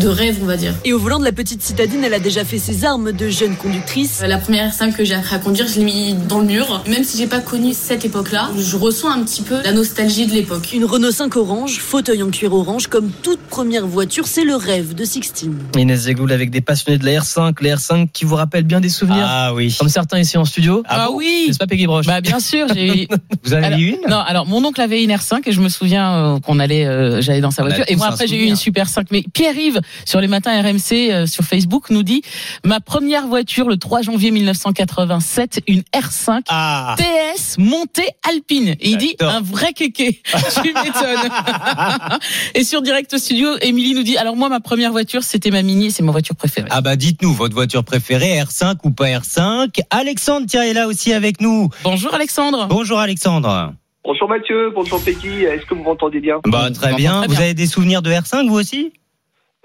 de 0.00 0.08
rêve, 0.08 0.38
on 0.42 0.46
va 0.46 0.56
dire. 0.56 0.74
Et 0.84 0.92
au 0.92 0.98
volant 0.98 1.18
de 1.18 1.24
la 1.24 1.32
petite 1.32 1.62
citadine, 1.62 2.02
elle 2.04 2.14
a 2.14 2.18
déjà 2.18 2.44
fait 2.44 2.58
ses 2.58 2.84
armes 2.84 3.12
de 3.12 3.28
jeune 3.28 3.56
conductrice. 3.56 4.22
La 4.26 4.38
première 4.38 4.70
R5 4.70 4.94
que 4.94 5.04
j'ai 5.04 5.14
appris 5.14 5.34
à 5.34 5.38
conduire, 5.38 5.66
je 5.68 5.78
l'ai 5.78 5.84
mis 5.84 6.14
dans 6.14 6.38
le 6.38 6.46
mur. 6.46 6.82
Même 6.88 7.04
si 7.04 7.18
j'ai 7.18 7.26
pas 7.26 7.40
connu 7.40 7.72
cette 7.74 8.04
époque-là, 8.04 8.50
je 8.56 8.76
ressens 8.76 9.10
un 9.10 9.22
petit 9.22 9.42
peu 9.42 9.56
la 9.62 9.72
nostalgie 9.72 10.26
de 10.26 10.32
l'époque. 10.32 10.70
Une 10.72 10.84
Renault 10.84 11.10
5 11.10 11.36
orange, 11.36 11.80
fauteuil 11.80 12.22
en 12.22 12.30
cuir 12.30 12.52
orange, 12.54 12.86
comme 12.86 13.10
toute 13.22 13.40
première 13.40 13.86
voiture, 13.86 14.26
c'est 14.26 14.44
le 14.44 14.53
rêve 14.56 14.94
de 14.94 15.04
Sixtine. 15.04 15.58
Inès 15.76 16.00
Zegloul 16.02 16.32
avec 16.32 16.50
des 16.50 16.60
passionnés 16.60 16.98
de 16.98 17.04
la 17.04 17.20
R5, 17.20 17.54
la 17.62 17.76
R5 17.76 18.08
qui 18.12 18.24
vous 18.24 18.36
rappelle 18.36 18.64
bien 18.64 18.80
des 18.80 18.88
souvenirs. 18.88 19.26
Ah 19.26 19.54
oui. 19.54 19.74
Comme 19.78 19.88
certains 19.88 20.18
ici 20.18 20.36
en 20.38 20.44
studio. 20.44 20.82
Ah, 20.88 21.10
oui 21.12 21.46
C'est 21.50 21.58
pas 21.58 21.66
Peggy 21.66 21.86
Broche. 21.86 22.06
Bah 22.06 22.20
bien 22.20 22.40
sûr, 22.40 22.66
j'ai 22.74 23.08
Vous 23.44 23.52
avez 23.52 23.66
Alors, 23.66 23.78
eu 23.78 23.88
une 23.88 24.08
Non, 24.08 24.18
alors 24.18 24.46
mon 24.46 24.64
oncle 24.64 24.80
avait 24.80 25.02
une 25.02 25.10
R5 25.10 25.42
et 25.46 25.52
je 25.52 25.60
me 25.60 25.68
souviens 25.68 26.14
euh, 26.36 26.40
qu'on 26.40 26.58
allait, 26.58 26.86
euh, 26.86 27.20
j'allais 27.20 27.40
dans 27.40 27.50
sa 27.50 27.62
On 27.62 27.66
a 27.66 27.68
voiture. 27.68 27.84
Et 27.88 27.96
moi 27.96 28.06
après 28.08 28.26
j'ai 28.26 28.36
eu 28.42 28.46
une 28.46 28.56
Super 28.56 28.88
5. 28.88 29.08
Mais 29.10 29.22
Pierre-Yves 29.32 29.80
sur 30.04 30.20
les 30.20 30.28
matins 30.28 30.60
RMC 30.62 30.92
euh, 31.10 31.26
sur 31.26 31.44
Facebook 31.44 31.90
nous 31.90 32.02
dit 32.02 32.22
ma 32.64 32.80
première 32.80 33.26
voiture 33.26 33.68
le 33.68 33.76
3 33.76 34.02
janvier 34.02 34.30
1987, 34.30 35.60
une 35.68 35.82
R5 35.94 36.40
Ah. 36.48 36.94
TS 36.98 37.56
montée 37.58 38.08
alpine. 38.28 38.74
Et 38.80 38.90
il 38.90 38.98
dit 38.98 39.16
un 39.20 39.40
vrai 39.40 39.72
kéké. 39.72 40.22
tu 40.62 40.72
m'étonnes. 40.72 41.30
et 42.54 42.64
sur 42.64 42.82
Direct 42.82 43.16
Studio, 43.18 43.48
Émilie 43.60 43.94
nous 43.94 44.02
dit 44.02 44.16
alors 44.16 44.36
moi 44.36 44.43
ma 44.48 44.60
première 44.60 44.92
voiture 44.92 45.22
c'était 45.22 45.50
ma 45.50 45.62
Mini, 45.62 45.86
et 45.86 45.90
c'est 45.90 46.02
ma 46.02 46.12
voiture 46.12 46.36
préférée. 46.36 46.68
Ah 46.70 46.80
bah 46.80 46.96
dites-nous 46.96 47.32
votre 47.32 47.54
voiture 47.54 47.84
préférée, 47.84 48.38
R5 48.40 48.76
ou 48.84 48.90
pas 48.90 49.06
R5 49.06 49.80
Alexandre, 49.90 50.46
tiens, 50.48 50.62
est 50.62 50.72
là 50.72 50.86
aussi 50.86 51.12
avec 51.12 51.40
nous. 51.40 51.68
Bonjour 51.84 52.14
Alexandre. 52.14 52.66
Bonjour 52.68 52.98
Alexandre. 52.98 53.72
Bonjour 54.04 54.28
Mathieu, 54.28 54.70
bonjour 54.74 55.02
Peggy, 55.02 55.44
est-ce 55.44 55.64
que 55.64 55.74
vous 55.74 55.82
m'entendez 55.82 56.20
bien? 56.20 56.40
Bah 56.46 56.70
très 56.70 56.94
bien. 56.94 57.24
Vous 57.26 57.40
avez 57.40 57.54
des 57.54 57.66
souvenirs 57.66 58.02
de 58.02 58.10
R5 58.10 58.48
vous 58.48 58.58
aussi? 58.58 58.92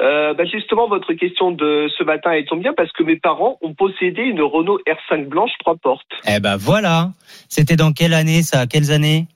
Euh, 0.01 0.33
bah 0.33 0.45
Justement, 0.45 0.87
votre 0.87 1.11
question 1.13 1.51
de 1.51 1.89
ce 1.97 2.03
matin 2.05 2.31
elle 2.31 2.45
tombe 2.45 2.61
bien 2.61 2.73
parce 2.75 2.91
que 2.93 3.03
mes 3.03 3.17
parents 3.17 3.57
ont 3.61 3.73
possédé 3.73 4.21
une 4.21 4.41
Renault 4.41 4.79
R5 4.87 5.27
blanche 5.27 5.51
trois 5.59 5.75
portes. 5.75 6.07
Eh 6.25 6.39
ben 6.39 6.55
voilà. 6.55 7.11
C'était 7.49 7.75
dans 7.75 7.91
quelle 7.91 8.13
année 8.13 8.41
ça? 8.41 8.65
Quelles 8.65 8.91
années? 8.91 9.27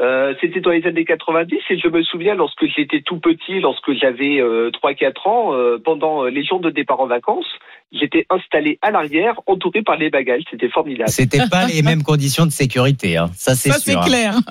Euh, 0.00 0.34
C'était 0.40 0.60
dans 0.60 0.70
les 0.70 0.86
années 0.86 1.04
90 1.04 1.56
et 1.70 1.78
je 1.78 1.88
me 1.88 2.02
souviens 2.02 2.34
lorsque 2.34 2.64
j'étais 2.66 3.00
tout 3.00 3.18
petit, 3.18 3.60
lorsque 3.60 3.92
j'avais 3.94 4.40
euh, 4.40 4.70
3-4 4.82 5.28
ans, 5.28 5.52
euh, 5.54 5.78
pendant 5.84 6.24
les 6.24 6.44
jours 6.44 6.60
de 6.60 6.70
départ 6.70 7.00
en 7.00 7.06
vacances, 7.06 7.48
j'étais 7.92 8.24
installé 8.30 8.78
à 8.82 8.90
l'arrière, 8.92 9.40
entouré 9.46 9.82
par 9.82 9.96
les 9.96 10.10
bagages. 10.10 10.42
C'était 10.50 10.68
formidable. 10.68 11.10
C'était 11.10 11.48
pas 11.50 11.66
les 11.66 11.82
mêmes 11.82 12.02
conditions 12.04 12.46
de 12.46 12.50
sécurité, 12.52 13.16
hein. 13.16 13.26
ça 13.34 13.54
c'est 13.54 13.70
Ça 13.70 13.78
sûr. 13.78 14.02
c'est 14.02 14.08
clair. 14.08 14.34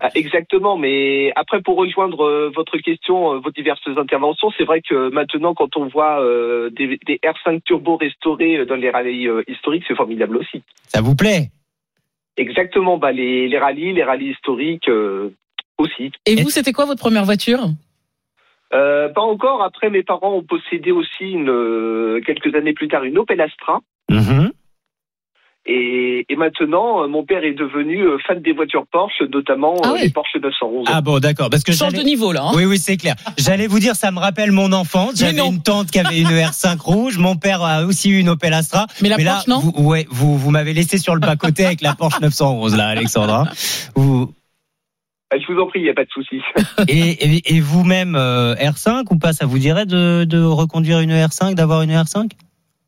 Ah, 0.00 0.10
Exactement, 0.16 0.76
mais 0.76 1.32
après 1.34 1.62
pour 1.62 1.76
rejoindre 1.78 2.24
euh, 2.24 2.50
votre 2.54 2.76
question, 2.78 3.32
euh, 3.34 3.38
vos 3.38 3.50
diverses 3.50 3.80
interventions, 3.96 4.50
c'est 4.58 4.64
vrai 4.64 4.82
que 4.86 5.08
maintenant 5.10 5.54
quand 5.54 5.76
on 5.78 5.86
voit 5.86 6.20
euh, 6.20 6.68
des, 6.70 6.98
des 7.06 7.20
R5 7.24 7.62
turbo 7.62 7.96
restaurés 7.96 8.56
euh, 8.58 8.66
dans 8.66 8.74
les 8.74 8.90
rallyes 8.90 9.28
euh, 9.28 9.42
historiques, 9.48 9.84
c'est 9.88 9.94
formidable 9.94 10.36
aussi. 10.36 10.62
Ça 10.88 11.00
vous 11.00 11.14
plaît? 11.14 11.48
Exactement, 12.36 12.98
bah 12.98 13.12
les, 13.12 13.48
les 13.48 13.58
rallyes, 13.58 13.92
les 13.92 14.02
rallyes 14.02 14.30
historiques 14.30 14.88
euh, 14.88 15.30
aussi. 15.78 16.10
Et 16.26 16.34
vous 16.42 16.50
c'était 16.50 16.72
quoi 16.72 16.84
votre 16.84 17.00
première 17.00 17.24
voiture? 17.24 17.60
Euh, 18.72 19.08
pas 19.08 19.20
encore. 19.20 19.62
Après, 19.62 19.88
mes 19.88 20.02
parents 20.02 20.34
ont 20.34 20.42
possédé 20.42 20.90
aussi 20.90 21.30
une, 21.30 21.48
euh, 21.48 22.20
quelques 22.26 22.54
années 22.56 22.72
plus 22.72 22.88
tard 22.88 23.04
une 23.04 23.18
Opel 23.18 23.40
Astra. 23.40 23.80
Mhm. 24.10 24.50
Et, 25.66 26.26
et 26.28 26.36
maintenant, 26.36 27.02
euh, 27.04 27.08
mon 27.08 27.24
père 27.24 27.42
est 27.42 27.54
devenu 27.54 28.02
euh, 28.02 28.18
fan 28.26 28.40
des 28.42 28.52
voitures 28.52 28.84
Porsche, 28.92 29.22
notamment 29.32 29.74
Ah 29.82 29.92
euh, 29.94 30.02
les 30.02 30.10
Porsche 30.10 30.36
911. 30.42 30.86
Ah 30.92 31.00
bon, 31.00 31.18
d'accord. 31.20 31.48
Parce 31.48 31.62
que 31.62 31.72
Change 31.72 31.94
de 31.94 32.02
niveau 32.02 32.32
là. 32.32 32.42
hein. 32.48 32.52
Oui, 32.54 32.66
oui, 32.66 32.76
c'est 32.78 32.98
clair. 32.98 33.14
J'allais 33.38 33.66
vous 33.66 33.78
dire, 33.78 33.96
ça 33.96 34.10
me 34.10 34.18
rappelle 34.18 34.52
mon 34.52 34.72
enfance. 34.72 35.16
J'avais 35.16 35.40
une 35.46 35.62
tante 35.62 35.90
qui 35.90 35.98
avait 35.98 36.20
une 36.20 36.28
R5 36.28 36.78
rouge. 36.80 37.16
Mon 37.16 37.36
père 37.36 37.62
a 37.62 37.84
aussi 37.84 38.10
eu 38.10 38.18
une 38.18 38.28
Opel 38.28 38.52
Astra. 38.52 38.86
Mais 39.00 39.08
la 39.08 39.16
là, 39.16 39.32
Porsche, 39.36 39.48
non 39.48 39.58
vous, 39.60 39.72
ouais, 39.88 40.06
vous, 40.10 40.36
vous 40.36 40.50
m'avez 40.50 40.74
laissé 40.74 40.98
sur 40.98 41.14
le 41.14 41.20
bas-côté 41.20 41.64
avec 41.64 41.80
la 41.80 41.94
Porsche 41.94 42.20
911, 42.20 42.76
là, 42.76 42.88
Alexandra. 42.88 43.44
Vous, 43.94 44.34
Ah, 45.32 45.36
Je 45.38 45.50
vous 45.50 45.58
en 45.58 45.66
prie, 45.66 45.80
il 45.80 45.84
n'y 45.84 45.88
a 45.90 45.94
pas 45.94 46.04
de 46.04 46.10
souci. 46.10 46.40
et 46.88 47.36
et, 47.36 47.56
et 47.56 47.60
vous-même, 47.60 48.16
euh, 48.16 48.54
R5 48.56 49.04
ou 49.10 49.16
pas, 49.18 49.32
ça 49.32 49.46
vous 49.46 49.58
dirait 49.58 49.86
de, 49.86 50.24
de 50.24 50.42
reconduire 50.42 51.00
une 51.00 51.12
R5, 51.12 51.54
d'avoir 51.54 51.80
une 51.80 51.90
R5 51.90 52.28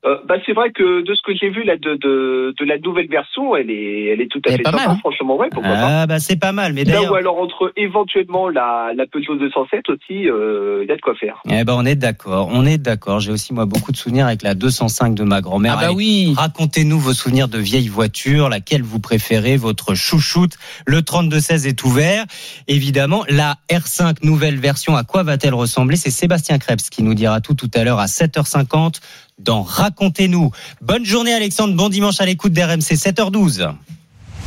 Euh, 0.07 0.19
bah, 0.29 0.37
c'est 0.47 0.53
vrai 0.53 0.71
que 0.71 1.03
de 1.03 1.15
ce 1.15 1.23
que 1.23 1.35
j'ai 1.35 1.51
vu 1.51 1.65
là 1.65 1.77
de, 1.77 1.97
de, 1.97 2.55
de 2.57 2.65
la 2.65 2.79
nouvelle 2.79 3.09
version, 3.09 3.57
elle 3.57 3.71
est, 3.71 4.07
elle 4.13 4.21
est 4.21 4.31
tout 4.31 4.41
à 4.47 4.53
fait 4.53 4.59
pas 4.63 4.71
sympa, 4.71 4.85
mal, 4.85 4.91
hein. 4.95 4.99
franchement, 5.01 5.37
ouais, 5.37 5.49
pourquoi 5.51 5.73
pas. 5.73 6.03
Ah, 6.03 6.07
bah 6.07 6.19
c'est 6.21 6.39
pas 6.39 6.53
mal. 6.53 6.73
Mais 6.75 6.85
Là 6.85 6.93
d'ailleurs. 6.93 7.13
ou 7.13 7.15
alors 7.17 7.39
entre 7.39 7.73
éventuellement 7.77 8.49
la, 8.49 8.93
la 8.95 9.07
Peugeot 9.07 9.35
207 9.37 9.89
aussi, 9.91 10.29
euh, 10.31 10.81
il 10.85 10.89
y 10.89 10.93
a 10.93 10.97
de 10.97 11.01
quoi 11.01 11.15
faire. 11.17 11.41
Eh 11.51 11.65
ben, 11.65 11.75
on 11.77 11.85
est 11.85 11.97
d'accord, 11.97 12.49
on 12.53 12.65
est 12.65 12.79
d'accord. 12.79 13.19
J'ai 13.21 13.33
aussi 13.33 13.53
moi 13.53 13.67
beaucoup 13.67 13.91
de 13.91 13.97
souvenirs 13.97 14.27
avec 14.27 14.43
la 14.43 14.55
205 14.55 15.15
de 15.15 15.25
ma 15.25 15.41
grand-mère. 15.41 15.75
Ah 15.77 15.81
bah 15.81 15.87
Allez, 15.87 15.97
oui. 15.97 16.35
Racontez-nous 16.37 16.99
vos 17.01 17.13
souvenirs 17.13 17.49
de 17.49 17.59
vieilles 17.59 17.89
voitures, 17.89 18.49
laquelle 18.49 18.83
vous 18.83 19.01
préférez, 19.01 19.57
votre 19.57 19.95
chouchoute. 19.95 20.53
Le 20.87 21.03
3216 21.03 21.67
est 21.67 21.83
ouvert. 21.85 22.25
Évidemment, 22.69 23.25
la 23.29 23.57
R5 23.71 24.25
nouvelle 24.25 24.57
version, 24.57 24.95
à 24.95 25.03
quoi 25.03 25.25
va-t-elle 25.25 25.55
ressembler? 25.55 25.97
C'est 25.97 26.11
Sébastien 26.11 26.59
Krebs 26.59 26.83
qui 26.91 27.03
nous 27.03 27.15
dira 27.15 27.41
tout 27.41 27.55
tout 27.55 27.71
à 27.75 27.83
l'heure 27.83 27.99
à 27.99 28.07
7h50 28.07 29.01
dans 29.39 29.63
Racontez-nous. 29.63 30.51
Bonne 30.81 31.05
journée 31.05 31.33
Alexandre, 31.33 31.75
bon 31.75 31.89
dimanche 31.89 32.21
à 32.21 32.27
l'écoute 32.27 32.53
d'RMC 32.53 32.95
7h12. 32.95 33.71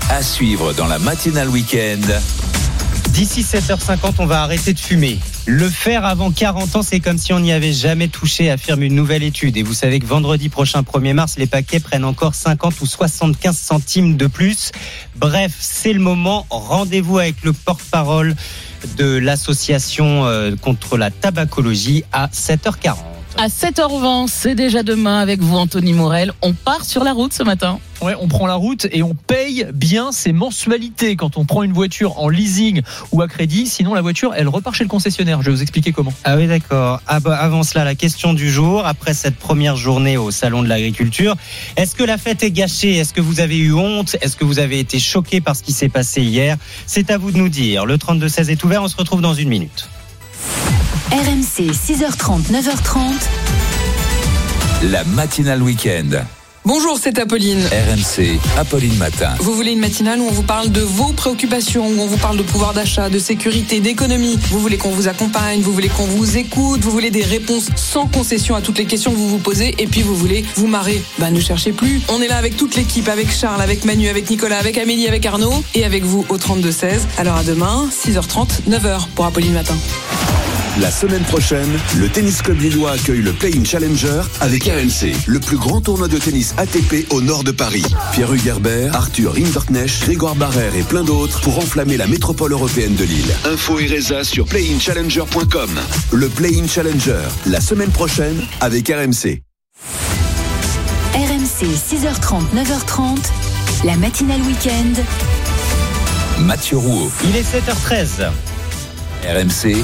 À 0.10 0.24
suivre 0.24 0.74
dans 0.74 0.88
la 0.88 1.00
matinale 1.00 1.50
week-end. 1.50 2.02
D'ici 3.10 3.42
7h50, 3.42 4.16
on 4.20 4.26
va 4.26 4.44
arrêter 4.44 4.74
de 4.74 4.80
fumer. 4.80 5.20
Le 5.46 5.70
faire 5.70 6.06
avant 6.06 6.32
40 6.32 6.76
ans, 6.78 6.82
c'est 6.82 7.00
comme 7.00 7.18
si 7.18 7.34
on 7.34 7.40
n'y 7.40 7.52
avait 7.52 7.74
jamais 7.74 8.08
touché, 8.08 8.50
affirme 8.50 8.84
une 8.84 8.96
nouvelle 8.96 9.24
étude. 9.24 9.58
Et 9.58 9.64
vous 9.64 9.74
savez 9.74 10.00
que 10.00 10.06
vendredi 10.06 10.50
prochain, 10.50 10.82
1er 10.82 11.14
mars, 11.14 11.38
les 11.38 11.48
paquets 11.48 11.80
prennent 11.80 12.06
encore 12.06 12.34
50 12.34 12.80
ou 12.82 12.86
75 12.86 13.58
centimes 13.58 14.18
de 14.18 14.28
plus. 14.28 14.72
Bref, 15.16 15.54
c'est 15.60 15.94
le 15.94 16.00
moment. 16.00 16.46
Rendez-vous 16.50 17.18
avec 17.18 17.44
le 17.44 17.52
porte-parole 17.52 18.36
de 18.98 19.18
l'association 19.18 20.26
euh, 20.26 20.56
contre 20.56 20.98
la 20.98 21.12
tabacologie 21.12 22.04
à 22.12 22.28
7h40. 22.28 23.19
À 23.38 23.48
7h20, 23.48 24.28
c'est 24.28 24.56
déjà 24.56 24.84
demain 24.84 25.20
avec 25.20 25.40
vous, 25.40 25.56
Anthony 25.56 25.94
Morel. 25.94 26.34
On 26.42 26.54
part 26.54 26.84
sur 26.84 27.04
la 27.04 27.14
route 27.14 27.32
ce 27.32 27.44
matin. 27.44 27.80
Ouais, 28.02 28.14
on 28.20 28.28
prend 28.28 28.48
la 28.48 28.56
route 28.56 28.88
et 28.92 29.04
on 29.04 29.14
paye 29.14 29.66
bien 29.74 30.12
ses 30.12 30.34
mensualités 30.34 31.16
quand 31.16 31.38
on 31.38 31.46
prend 31.46 31.64
une 31.64 31.72
voiture 31.72 32.20
en 32.20 32.28
leasing 32.28 32.82
ou 33.12 33.22
à 33.22 33.28
crédit. 33.28 33.68
Sinon, 33.68 33.94
la 33.94 34.02
voiture, 34.02 34.34
elle 34.36 34.48
repart 34.48 34.76
chez 34.76 34.84
le 34.84 34.90
concessionnaire. 34.90 35.42
Je 35.42 35.48
vais 35.48 35.56
vous 35.56 35.62
expliquer 35.62 35.92
comment. 35.92 36.12
Ah 36.24 36.38
oui, 36.38 36.48
d'accord. 36.48 37.02
Ah 37.08 37.20
bah, 37.20 37.38
avant 37.38 37.64
cela, 37.64 37.86
la 37.86 37.96
question 37.96 38.34
du 38.34 38.50
jour, 38.50 38.86
après 38.86 39.14
cette 39.14 39.38
première 39.38 39.76
journée 39.76 40.18
au 40.18 40.32
Salon 40.32 40.64
de 40.64 40.68
l'Agriculture, 40.68 41.36
est-ce 41.78 41.96
que 41.96 42.04
la 42.04 42.18
fête 42.18 42.44
est 42.44 42.52
gâchée? 42.52 42.96
Est-ce 42.96 43.14
que 43.14 43.22
vous 43.22 43.40
avez 43.40 43.58
eu 43.58 43.74
honte? 43.74 44.18
Est-ce 44.22 44.36
que 44.36 44.46
vous 44.46 44.60
avez 44.60 44.80
été 44.80 45.00
choqué 45.00 45.40
par 45.40 45.56
ce 45.56 45.64
qui 45.64 45.72
s'est 45.72 45.90
passé 45.90 46.22
hier? 46.22 46.58
C'est 46.88 47.12
à 47.12 47.18
vous 47.18 47.32
de 47.32 47.38
nous 47.38 47.50
dire. 47.50 47.86
Le 47.86 47.98
32-16 47.98 48.50
est 48.50 48.64
ouvert, 48.64 48.84
on 48.84 48.88
se 48.88 48.98
retrouve 48.98 49.22
dans 49.22 49.34
une 49.34 49.50
minute. 49.50 49.90
RMC 51.12 51.72
6h30, 51.74 52.52
9h30. 52.52 53.14
La 54.92 55.04
matinale 55.04 55.62
week-end. 55.62 56.24
Bonjour, 56.72 57.00
c'est 57.02 57.18
Apolline. 57.18 57.64
RMC, 57.64 58.40
Apolline 58.56 58.96
Matin. 58.98 59.34
Vous 59.40 59.56
voulez 59.56 59.72
une 59.72 59.80
matinale 59.80 60.20
où 60.20 60.28
on 60.28 60.32
vous 60.32 60.44
parle 60.44 60.70
de 60.70 60.82
vos 60.82 61.14
préoccupations, 61.14 61.88
où 61.88 62.00
on 62.00 62.06
vous 62.06 62.18
parle 62.18 62.38
de 62.38 62.44
pouvoir 62.44 62.76
d'achat, 62.76 63.10
de 63.10 63.18
sécurité, 63.18 63.80
d'économie. 63.80 64.38
Vous 64.52 64.60
voulez 64.60 64.78
qu'on 64.78 64.92
vous 64.92 65.08
accompagne, 65.08 65.62
vous 65.62 65.74
voulez 65.74 65.88
qu'on 65.88 66.06
vous 66.06 66.38
écoute, 66.38 66.82
vous 66.82 66.92
voulez 66.92 67.10
des 67.10 67.24
réponses 67.24 67.70
sans 67.76 68.06
concession 68.06 68.54
à 68.54 68.62
toutes 68.62 68.78
les 68.78 68.86
questions 68.86 69.10
que 69.10 69.18
vous 69.18 69.30
vous 69.30 69.40
posez, 69.40 69.74
et 69.80 69.88
puis 69.88 70.04
vous 70.04 70.14
voulez 70.14 70.46
vous 70.58 70.68
marrer. 70.68 71.02
Bah 71.18 71.32
ne 71.32 71.40
cherchez 71.40 71.72
plus. 71.72 72.02
On 72.08 72.22
est 72.22 72.28
là 72.28 72.38
avec 72.38 72.56
toute 72.56 72.76
l'équipe, 72.76 73.10
avec 73.10 73.32
Charles, 73.32 73.64
avec 73.64 73.84
Manu, 73.84 74.08
avec 74.08 74.30
Nicolas, 74.30 74.60
avec 74.60 74.78
Amélie, 74.78 75.08
avec 75.08 75.26
Arnaud, 75.26 75.64
et 75.74 75.86
avec 75.86 76.04
vous 76.04 76.24
au 76.30 76.38
32-16. 76.38 77.00
Alors 77.18 77.38
à 77.38 77.44
demain, 77.44 77.90
6h30, 77.90 78.70
9h 78.70 79.08
pour 79.16 79.26
Apolline 79.26 79.54
Matin. 79.54 79.76
La 80.82 80.92
semaine 80.92 81.24
prochaine, 81.24 81.70
le 81.98 82.08
Tennis 82.08 82.42
Club 82.42 82.62
Lillois 82.62 82.92
accueille 82.92 83.22
le 83.22 83.34
Play-in 83.34 83.66
Challenger 83.66 84.22
avec 84.40 84.64
RMC, 84.64 85.14
le 85.28 85.40
plus 85.40 85.58
grand 85.58 85.82
tournoi 85.82 86.08
de 86.08 86.18
tennis 86.18 86.54
ATP 86.58 87.06
au 87.10 87.22
nord 87.22 87.44
de 87.44 87.52
Paris. 87.52 87.84
Pierre 88.14 88.32
Hugerbert, 88.32 88.96
Arthur 88.96 89.34
Rinderknecht, 89.34 90.04
Grégoire 90.04 90.36
Barrère 90.36 90.74
et 90.76 90.84
plein 90.84 91.04
d'autres 91.04 91.42
pour 91.42 91.58
enflammer 91.58 91.98
la 91.98 92.08
métropole 92.08 92.54
européenne 92.54 92.96
de 92.96 93.04
Lille. 93.04 93.34
Info 93.46 93.80
et 93.80 93.88
résa 93.88 94.24
sur 94.24 94.46
playinchallenger.com. 94.46 95.70
Le 96.14 96.30
Play-in 96.30 96.68
Challenger, 96.68 97.24
la 97.46 97.60
semaine 97.60 97.92
prochaine 97.92 98.40
avec 98.62 98.88
RMC. 98.88 99.42
RMC 101.14 101.66
6h30, 101.66 102.44
9h30. 102.56 103.18
La 103.84 103.98
matinale 103.98 104.42
week-end. 104.44 105.02
Mathieu 106.40 106.78
Rouault. 106.78 107.12
Il 107.26 107.36
est 107.36 107.44
7h13. 107.44 108.30
RMC, 109.28 109.84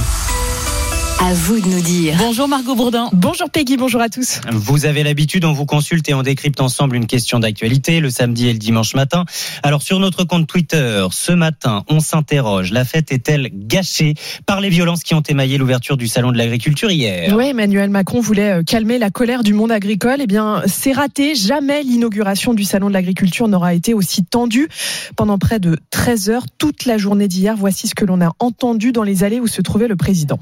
À 1.22 1.34
vous 1.34 1.61
de 1.61 1.66
nous 1.68 1.82
dire. 1.82 2.16
Bonjour 2.20 2.47
Margot 2.47 2.76
Bourdin. 2.76 3.09
Bonjour 3.13 3.49
Peggy, 3.49 3.78
bonjour 3.78 4.01
à 4.01 4.09
tous. 4.09 4.41
Vous 4.51 4.86
avez 4.86 5.01
l'habitude, 5.01 5.45
on 5.45 5.53
vous 5.53 5.66
consulte 5.66 6.07
et 6.09 6.13
on 6.13 6.22
décrypte 6.24 6.59
ensemble 6.59 6.97
une 6.97 7.07
question 7.07 7.39
d'actualité 7.39 8.01
le 8.01 8.09
samedi 8.09 8.49
et 8.49 8.53
le 8.53 8.59
dimanche 8.59 8.95
matin. 8.95 9.24
Alors 9.63 9.82
sur 9.82 9.99
notre 9.99 10.26
compte 10.26 10.45
Twitter, 10.45 11.07
ce 11.11 11.32
matin, 11.32 11.84
on 11.89 12.01
s'interroge. 12.01 12.72
La 12.72 12.84
fête 12.84 13.13
est-elle 13.13 13.49
gâchée 13.53 14.13
par 14.45 14.59
les 14.59 14.70
violences 14.70 15.03
qui 15.03 15.16
ont 15.16 15.22
émaillé 15.22 15.57
l'ouverture 15.57 15.95
du 15.95 16.07
salon 16.07 16.32
de 16.34 16.38
l'agriculture 16.38 16.91
hier? 16.91 17.34
Oui, 17.36 17.47
Emmanuel 17.47 17.89
Macron 17.89 18.20
voulait 18.20 18.59
euh, 18.59 18.63
calmer 18.63 18.99
la 18.99 19.09
colère 19.09 19.43
du 19.43 19.53
monde 19.53 19.72
agricole. 19.72 20.18
Eh 20.20 20.28
bien, 20.28 20.63
c'est 20.68 20.91
raté. 20.91 21.34
Jamais 21.34 21.82
l'inauguration 21.82 22.53
du 22.53 22.66
salon 22.66 22.89
de 22.89 22.93
l'agriculture 22.93 23.47
n'aura 23.47 23.74
été 23.74 23.93
aussi 23.93 24.26
tendue. 24.26 24.68
Pendant 25.16 25.38
près 25.38 25.59
de 25.59 25.78
13 25.91 26.30
heures, 26.30 26.45
toute 26.57 26.86
la 26.86 26.97
journée 26.97 27.30
d'hier, 27.30 27.55
voici 27.57 27.88
ce 27.88 27.95
que 27.95 28.05
l'on 28.05 28.22
a 28.22 28.34
entendu 28.39 28.91
dans 28.91 29.03
les 29.03 29.24
allées 29.24 29.39
où 29.39 29.47
se 29.47 29.61
trouvait 29.61 29.88
le 29.88 29.95
président. 29.95 30.39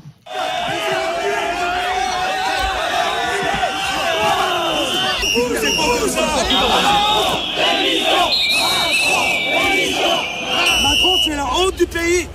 Macron, 10.82 11.17
tu 11.24 11.32
es 11.32 11.36
la 11.36 11.45
honte 11.45 11.76
du 11.76 11.86
pays. 11.88 12.28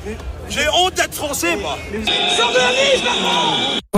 J'ai 0.49 0.69
honte 0.69 0.95
d'être 0.95 1.15
français, 1.15 1.57
moi. 1.57 1.79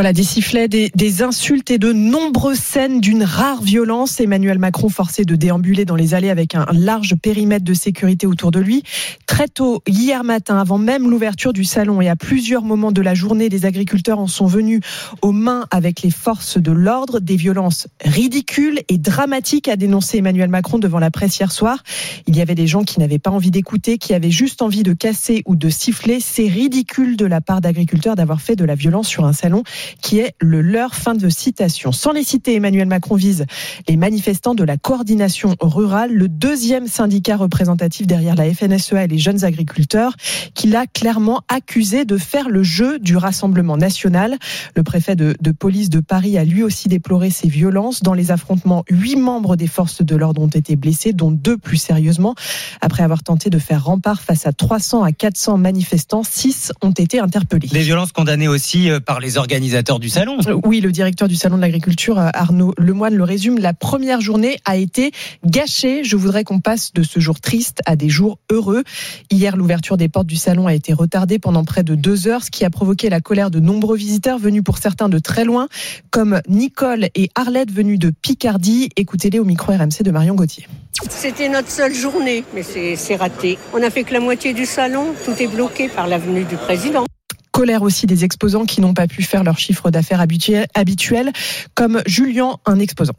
Voilà, 0.00 0.14
des 0.14 0.24
sifflets, 0.24 0.66
des, 0.66 0.90
des 0.94 1.22
insultes 1.22 1.70
et 1.70 1.76
de 1.76 1.92
nombreuses 1.92 2.56
scènes 2.56 3.02
d'une 3.02 3.22
rare 3.22 3.60
violence. 3.60 4.18
Emmanuel 4.18 4.58
Macron 4.58 4.88
forcé 4.88 5.26
de 5.26 5.36
déambuler 5.36 5.84
dans 5.84 5.94
les 5.94 6.14
allées 6.14 6.30
avec 6.30 6.54
un 6.54 6.64
large 6.72 7.16
périmètre 7.16 7.66
de 7.66 7.74
sécurité 7.74 8.26
autour 8.26 8.50
de 8.50 8.60
lui. 8.60 8.82
Très 9.26 9.46
tôt, 9.46 9.82
hier 9.86 10.24
matin, 10.24 10.58
avant 10.58 10.78
même 10.78 11.10
l'ouverture 11.10 11.52
du 11.52 11.64
salon 11.64 12.00
et 12.00 12.08
à 12.08 12.16
plusieurs 12.16 12.62
moments 12.62 12.92
de 12.92 13.02
la 13.02 13.12
journée, 13.12 13.50
les 13.50 13.66
agriculteurs 13.66 14.18
en 14.18 14.26
sont 14.26 14.46
venus 14.46 14.80
aux 15.20 15.32
mains 15.32 15.66
avec 15.70 16.00
les 16.00 16.10
forces 16.10 16.56
de 16.56 16.72
l'ordre. 16.72 17.20
Des 17.20 17.36
violences 17.36 17.86
ridicules 18.02 18.80
et 18.88 18.96
dramatiques, 18.96 19.68
a 19.68 19.76
dénoncé 19.76 20.16
Emmanuel 20.16 20.48
Macron 20.48 20.78
devant 20.78 20.98
la 20.98 21.10
presse 21.10 21.38
hier 21.38 21.52
soir. 21.52 21.82
Il 22.26 22.34
y 22.34 22.40
avait 22.40 22.54
des 22.54 22.66
gens 22.66 22.84
qui 22.84 23.00
n'avaient 23.00 23.18
pas 23.18 23.30
envie 23.30 23.50
d'écouter, 23.50 23.98
qui 23.98 24.14
avaient 24.14 24.30
juste 24.30 24.62
envie 24.62 24.82
de 24.82 24.94
casser 24.94 25.42
ou 25.44 25.56
de 25.56 25.68
siffler. 25.68 26.20
C'est 26.20 26.48
ridicule 26.48 27.18
de 27.18 27.26
la 27.26 27.42
part 27.42 27.60
d'agriculteurs 27.60 28.16
d'avoir 28.16 28.40
fait 28.40 28.56
de 28.56 28.64
la 28.64 28.76
violence 28.76 29.06
sur 29.06 29.26
un 29.26 29.34
salon 29.34 29.62
qui 30.00 30.18
est 30.18 30.34
le 30.40 30.60
leur. 30.60 30.94
Fin 30.94 31.14
de 31.14 31.28
citation. 31.28 31.92
Sans 31.92 32.12
les 32.12 32.24
citer, 32.24 32.54
Emmanuel 32.54 32.88
Macron 32.88 33.14
vise 33.14 33.46
les 33.88 33.96
manifestants 33.96 34.54
de 34.54 34.64
la 34.64 34.76
coordination 34.76 35.56
rurale, 35.60 36.12
le 36.12 36.28
deuxième 36.28 36.86
syndicat 36.86 37.36
représentatif 37.36 38.06
derrière 38.06 38.34
la 38.34 38.52
FNSEA 38.52 39.04
et 39.04 39.08
les 39.08 39.18
jeunes 39.18 39.44
agriculteurs, 39.44 40.14
qu'il 40.54 40.74
a 40.76 40.86
clairement 40.86 41.42
accusé 41.48 42.04
de 42.04 42.16
faire 42.16 42.48
le 42.48 42.62
jeu 42.62 42.98
du 42.98 43.16
Rassemblement 43.16 43.76
national. 43.76 44.38
Le 44.76 44.82
préfet 44.82 45.16
de, 45.16 45.34
police 45.52 45.90
de 45.90 46.00
Paris 46.00 46.38
a 46.38 46.44
lui 46.44 46.62
aussi 46.62 46.88
déploré 46.88 47.30
ces 47.30 47.48
violences. 47.48 48.02
Dans 48.02 48.14
les 48.14 48.30
affrontements, 48.30 48.84
huit 48.88 49.16
membres 49.16 49.56
des 49.56 49.66
forces 49.66 50.02
de 50.02 50.16
l'ordre 50.16 50.40
ont 50.40 50.48
été 50.48 50.76
blessés, 50.76 51.12
dont 51.12 51.30
deux 51.30 51.56
plus 51.56 51.76
sérieusement. 51.76 52.34
Après 52.80 53.02
avoir 53.02 53.22
tenté 53.22 53.50
de 53.50 53.58
faire 53.58 53.84
rempart 53.84 54.20
face 54.20 54.46
à 54.46 54.52
300 54.52 55.02
à 55.02 55.12
400 55.12 55.58
manifestants, 55.58 56.22
six 56.22 56.72
ont 56.82 56.90
été 56.90 57.20
interpellés. 57.20 57.68
Des 57.68 57.80
violences 57.80 58.12
condamnées 58.12 58.48
aussi 58.48 58.90
euh, 58.90 59.00
par 59.00 59.20
les 59.20 59.38
organisateurs 59.80 59.98
du 59.98 60.08
salon. 60.08 60.38
Oui, 60.64 60.80
le 60.80 60.92
directeur 60.92 61.28
du 61.28 61.36
salon 61.36 61.56
de 61.56 61.62
l'agriculture, 61.62 62.18
euh, 62.18 62.28
Arnaud 62.34 62.74
Lemoine, 62.76 63.14
le 63.14 63.24
résume. 63.24 63.58
La 63.58 63.72
première 63.72 64.20
journée 64.20 64.58
a 64.64 64.76
été 64.76 65.12
gâchée. 65.44 66.04
Je 66.04 66.16
voudrais 66.16 66.44
qu'on 66.44 66.60
passe 66.60 66.92
de 66.92 67.02
ce 67.02 67.20
jour 67.20 67.40
triste 67.40 67.80
à 67.86 67.96
des 67.96 68.08
jours 68.08 68.38
heureux. 68.50 68.84
Hier, 69.30 69.56
l'ouverture 69.56 69.96
des 69.96 70.08
portes 70.08 70.26
du 70.26 70.36
salon 70.36 70.66
a 70.66 70.74
été 70.74 70.92
retardée 70.92 71.38
pendant 71.38 71.64
près 71.64 71.82
de 71.82 71.94
deux 71.94 72.28
heures, 72.28 72.44
ce 72.44 72.50
qui 72.50 72.64
a 72.64 72.70
provoqué 72.70 73.08
la 73.08 73.20
colère 73.20 73.50
de 73.50 73.60
nombreux 73.60 73.96
visiteurs 73.96 74.38
venus 74.38 74.62
pour 74.62 74.78
certains 74.78 75.08
de 75.08 75.18
très 75.18 75.44
loin, 75.44 75.68
comme 76.10 76.40
Nicole 76.48 77.08
et 77.14 77.30
Arlette 77.34 77.72
venus 77.72 77.98
de 77.98 78.10
Picardie. 78.10 78.90
Écoutez-les 78.96 79.38
au 79.38 79.44
micro 79.44 79.72
RMC 79.72 80.02
de 80.02 80.10
Marion 80.10 80.34
Gauthier. 80.34 80.66
C'était 81.08 81.48
notre 81.48 81.70
seule 81.70 81.94
journée, 81.94 82.44
mais 82.54 82.62
c'est 82.62 82.96
c'est 82.96 83.16
raté. 83.16 83.58
On 83.72 83.78
n'a 83.78 83.90
fait 83.90 84.04
que 84.04 84.12
la 84.12 84.20
moitié 84.20 84.52
du 84.52 84.66
salon, 84.66 85.14
tout 85.24 85.32
est 85.40 85.46
bloqué 85.46 85.88
par 85.88 86.06
l'avenue 86.06 86.44
du 86.44 86.56
président. 86.56 87.06
Colère 87.52 87.82
aussi 87.82 88.06
des 88.06 88.24
exposants 88.24 88.64
qui 88.64 88.80
n'ont 88.80 88.94
pas 88.94 89.06
pu 89.06 89.22
faire 89.22 89.44
leur 89.44 89.58
chiffre 89.58 89.90
d'affaires 89.90 90.20
habituel, 90.20 91.32
comme 91.74 92.02
Julien, 92.06 92.56
un 92.66 92.78
exposant. 92.78 93.14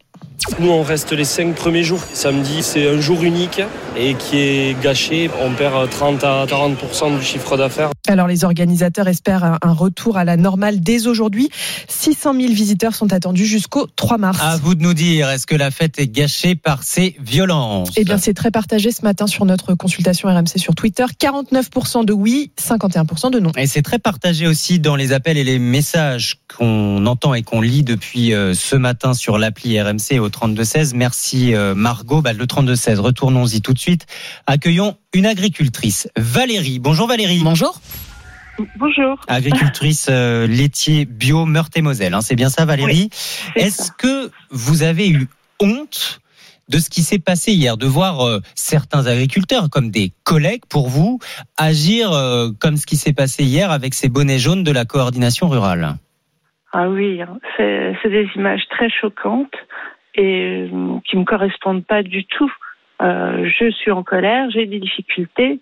Nous, 0.59 0.69
on 0.71 0.81
reste 0.81 1.11
les 1.11 1.23
cinq 1.23 1.53
premiers 1.55 1.83
jours. 1.83 2.01
Samedi, 2.13 2.63
c'est 2.63 2.89
un 2.89 2.99
jour 2.99 3.21
unique 3.23 3.61
et 3.95 4.15
qui 4.15 4.37
est 4.39 4.81
gâché. 4.81 5.29
On 5.39 5.51
perd 5.51 5.89
30 5.89 6.23
à 6.23 6.45
40% 6.47 7.17
du 7.19 7.23
chiffre 7.23 7.57
d'affaires. 7.57 7.89
Alors 8.07 8.27
les 8.27 8.43
organisateurs 8.43 9.07
espèrent 9.07 9.43
un- 9.43 9.57
un 9.61 9.71
retour 9.73 10.17
à 10.17 10.25
la 10.25 10.37
normale 10.37 10.81
dès 10.81 11.05
aujourd'hui. 11.07 11.49
600 11.87 12.33
000 12.33 12.53
visiteurs 12.53 12.95
sont 12.95 13.13
attendus 13.13 13.45
jusqu'au 13.45 13.85
3 13.95 14.17
mars. 14.17 14.39
À 14.41 14.57
vous 14.57 14.73
de 14.73 14.81
nous 14.81 14.95
dire, 14.95 15.29
est-ce 15.29 15.45
que 15.45 15.55
la 15.55 15.69
fête 15.69 15.99
est 15.99 16.07
gâchée 16.07 16.55
par 16.55 16.81
ces 16.83 17.15
violences? 17.23 17.89
Eh 17.95 18.03
bien, 18.03 18.17
c'est 18.17 18.33
très 18.33 18.49
partagé 18.51 18.91
ce 18.91 19.03
matin 19.03 19.27
sur 19.27 19.45
notre 19.45 19.75
consultation 19.75 20.27
RMC 20.27 20.57
sur 20.57 20.73
Twitter. 20.73 21.05
49% 21.19 22.03
de 22.03 22.13
oui, 22.13 22.51
51% 22.59 23.29
de 23.29 23.39
non. 23.39 23.51
Et 23.57 23.67
c'est 23.67 23.83
très 23.83 23.99
partagé 23.99 24.47
aussi 24.47 24.79
dans 24.79 24.95
les 24.95 25.13
appels 25.13 25.37
et 25.37 25.43
les 25.43 25.59
messages 25.59 26.35
qu'on 26.57 27.05
entend 27.05 27.33
et 27.35 27.43
qu'on 27.43 27.61
lit 27.61 27.83
depuis 27.83 28.33
euh, 28.33 28.53
ce 28.55 28.75
matin 28.75 29.13
sur 29.13 29.37
l'appli 29.37 29.79
RMC 29.79 30.10
au 30.19 30.29
3216. 30.29 30.93
Merci 30.93 31.53
euh, 31.55 31.75
Margot. 31.75 32.21
Bah, 32.21 32.33
le 32.33 32.47
3216, 32.47 32.99
retournons-y 32.99 33.61
tout 33.61 33.73
de 33.73 33.79
suite. 33.79 34.05
Accueillons 34.47 34.97
une 35.13 35.25
agricultrice, 35.25 36.09
Valérie. 36.17 36.79
Bonjour 36.79 37.07
Valérie. 37.07 37.41
Bonjour. 37.43 37.79
Bonjour. 38.77 39.19
Agricultrice 39.27 40.07
euh, 40.09 40.45
laitier 40.47 41.05
bio 41.05 41.45
Meurthe-et-Moselle. 41.45 42.13
hein, 42.13 42.21
c'est 42.21 42.35
bien 42.35 42.49
ça 42.49 42.65
Valérie? 42.65 43.09
Est-ce 43.55 43.91
que 43.91 44.29
vous 44.49 44.83
avez 44.83 45.09
eu 45.09 45.27
honte 45.59 46.19
de 46.69 46.77
ce 46.77 46.89
qui 46.89 47.01
s'est 47.01 47.19
passé 47.19 47.51
hier, 47.51 47.75
de 47.75 47.85
voir 47.85 48.25
euh, 48.25 48.39
certains 48.55 49.05
agriculteurs 49.07 49.69
comme 49.69 49.89
des 49.91 50.13
collègues 50.23 50.63
pour 50.69 50.87
vous 50.89 51.19
agir 51.57 52.11
euh, 52.11 52.49
comme 52.59 52.77
ce 52.77 52.85
qui 52.85 52.97
s'est 52.97 53.13
passé 53.13 53.43
hier 53.43 53.71
avec 53.71 53.93
ces 53.93 54.09
bonnets 54.09 54.39
jaunes 54.39 54.63
de 54.63 54.71
la 54.71 54.85
coordination 54.85 55.49
rurale? 55.49 55.95
Ah 56.73 56.87
oui, 56.89 57.21
hein, 57.21 57.37
c'est 57.57 58.09
des 58.09 58.27
images 58.35 58.63
très 58.69 58.89
choquantes 58.89 59.51
et 60.15 60.67
euh, 60.71 60.99
qui 61.05 61.17
me 61.17 61.23
correspondent 61.23 61.85
pas 61.85 62.03
du 62.03 62.25
tout. 62.25 62.51
Euh, 63.01 63.49
je 63.59 63.71
suis 63.71 63.91
en 63.91 64.03
colère, 64.03 64.49
j'ai 64.51 64.65
des 64.65 64.79
difficultés, 64.79 65.59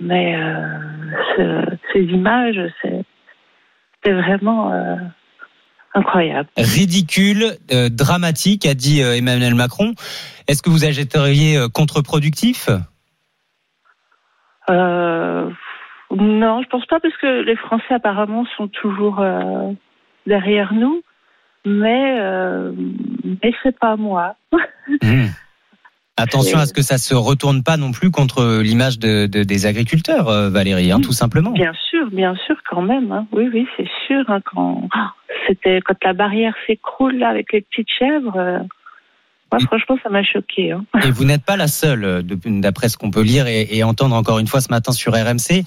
mais 0.00 0.36
euh, 0.36 0.78
ce- 1.36 1.76
ces 1.92 2.02
images, 2.04 2.60
c'est 2.82 4.12
vraiment 4.12 4.72
euh, 4.72 4.96
incroyable. 5.94 6.48
Ridicule, 6.56 7.56
dramatique, 7.90 8.66
a 8.66 8.74
dit 8.74 9.00
Emmanuel 9.00 9.54
Macron. 9.54 9.94
Est-ce 10.48 10.62
que 10.62 10.70
vous 10.70 10.84
agitteriez 10.84 11.56
euh, 11.56 11.68
contre-productif? 11.68 12.68
Non, 14.68 16.60
je 16.62 16.68
pense 16.68 16.86
pas 16.86 17.00
parce 17.00 17.16
que 17.18 17.42
les 17.42 17.56
Français 17.56 17.94
apparemment 17.94 18.44
sont 18.56 18.68
toujours 18.68 19.24
derrière 20.26 20.74
nous, 20.74 21.02
mais 21.64 22.18
euh, 22.20 22.72
mais 23.42 23.52
c'est 23.62 23.78
pas 23.78 23.96
moi. 23.96 24.36
Hmm. 25.02 25.26
Attention 26.16 26.58
à 26.58 26.66
ce 26.66 26.72
que 26.74 26.82
ça 26.82 26.98
se 26.98 27.14
retourne 27.14 27.62
pas 27.62 27.76
non 27.76 27.92
plus 27.92 28.10
contre 28.10 28.60
l'image 28.60 28.98
de, 28.98 29.26
de- 29.26 29.44
des 29.44 29.64
agriculteurs, 29.66 30.28
euh, 30.28 30.50
Valérie, 30.50 30.90
hein, 30.90 31.00
tout 31.00 31.12
simplement. 31.12 31.52
Bien 31.52 31.72
sûr, 31.88 32.10
bien 32.10 32.34
sûr, 32.46 32.56
quand 32.68 32.82
même. 32.82 33.10
hein. 33.12 33.26
Oui, 33.32 33.48
oui, 33.54 33.66
c'est 33.76 33.88
sûr. 34.06 34.24
hein, 34.28 34.40
quand 34.44 34.88
c'était 35.46 35.80
quand 35.80 35.94
la 36.04 36.12
barrière 36.12 36.54
s'écroule 36.66 37.22
avec 37.22 37.52
les 37.52 37.60
petites 37.62 37.88
chèvres. 37.98 38.36
euh, 38.36 38.58
moi, 39.52 39.60
franchement, 39.60 39.96
ça 40.02 40.10
m'a 40.10 40.22
choqué. 40.22 40.72
Hein. 40.72 40.84
Et 41.04 41.10
vous 41.10 41.24
n'êtes 41.24 41.44
pas 41.44 41.56
la 41.56 41.68
seule, 41.68 42.04
euh, 42.04 42.22
d'après 42.22 42.88
ce 42.88 42.96
qu'on 42.98 43.10
peut 43.10 43.22
lire 43.22 43.46
et, 43.46 43.68
et 43.70 43.82
entendre 43.84 44.14
encore 44.14 44.38
une 44.40 44.46
fois 44.46 44.60
ce 44.60 44.70
matin 44.70 44.92
sur 44.92 45.12
RMC. 45.14 45.64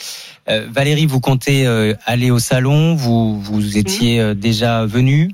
Euh, 0.50 0.68
Valérie, 0.70 1.06
vous 1.08 1.20
comptez 1.22 1.66
euh, 1.66 1.94
aller 2.06 2.30
au 2.30 2.40
salon 2.40 2.94
Vous, 2.96 3.40
vous 3.40 3.78
étiez 3.78 4.20
euh, 4.20 4.34
déjà 4.36 4.86
venue? 4.86 5.32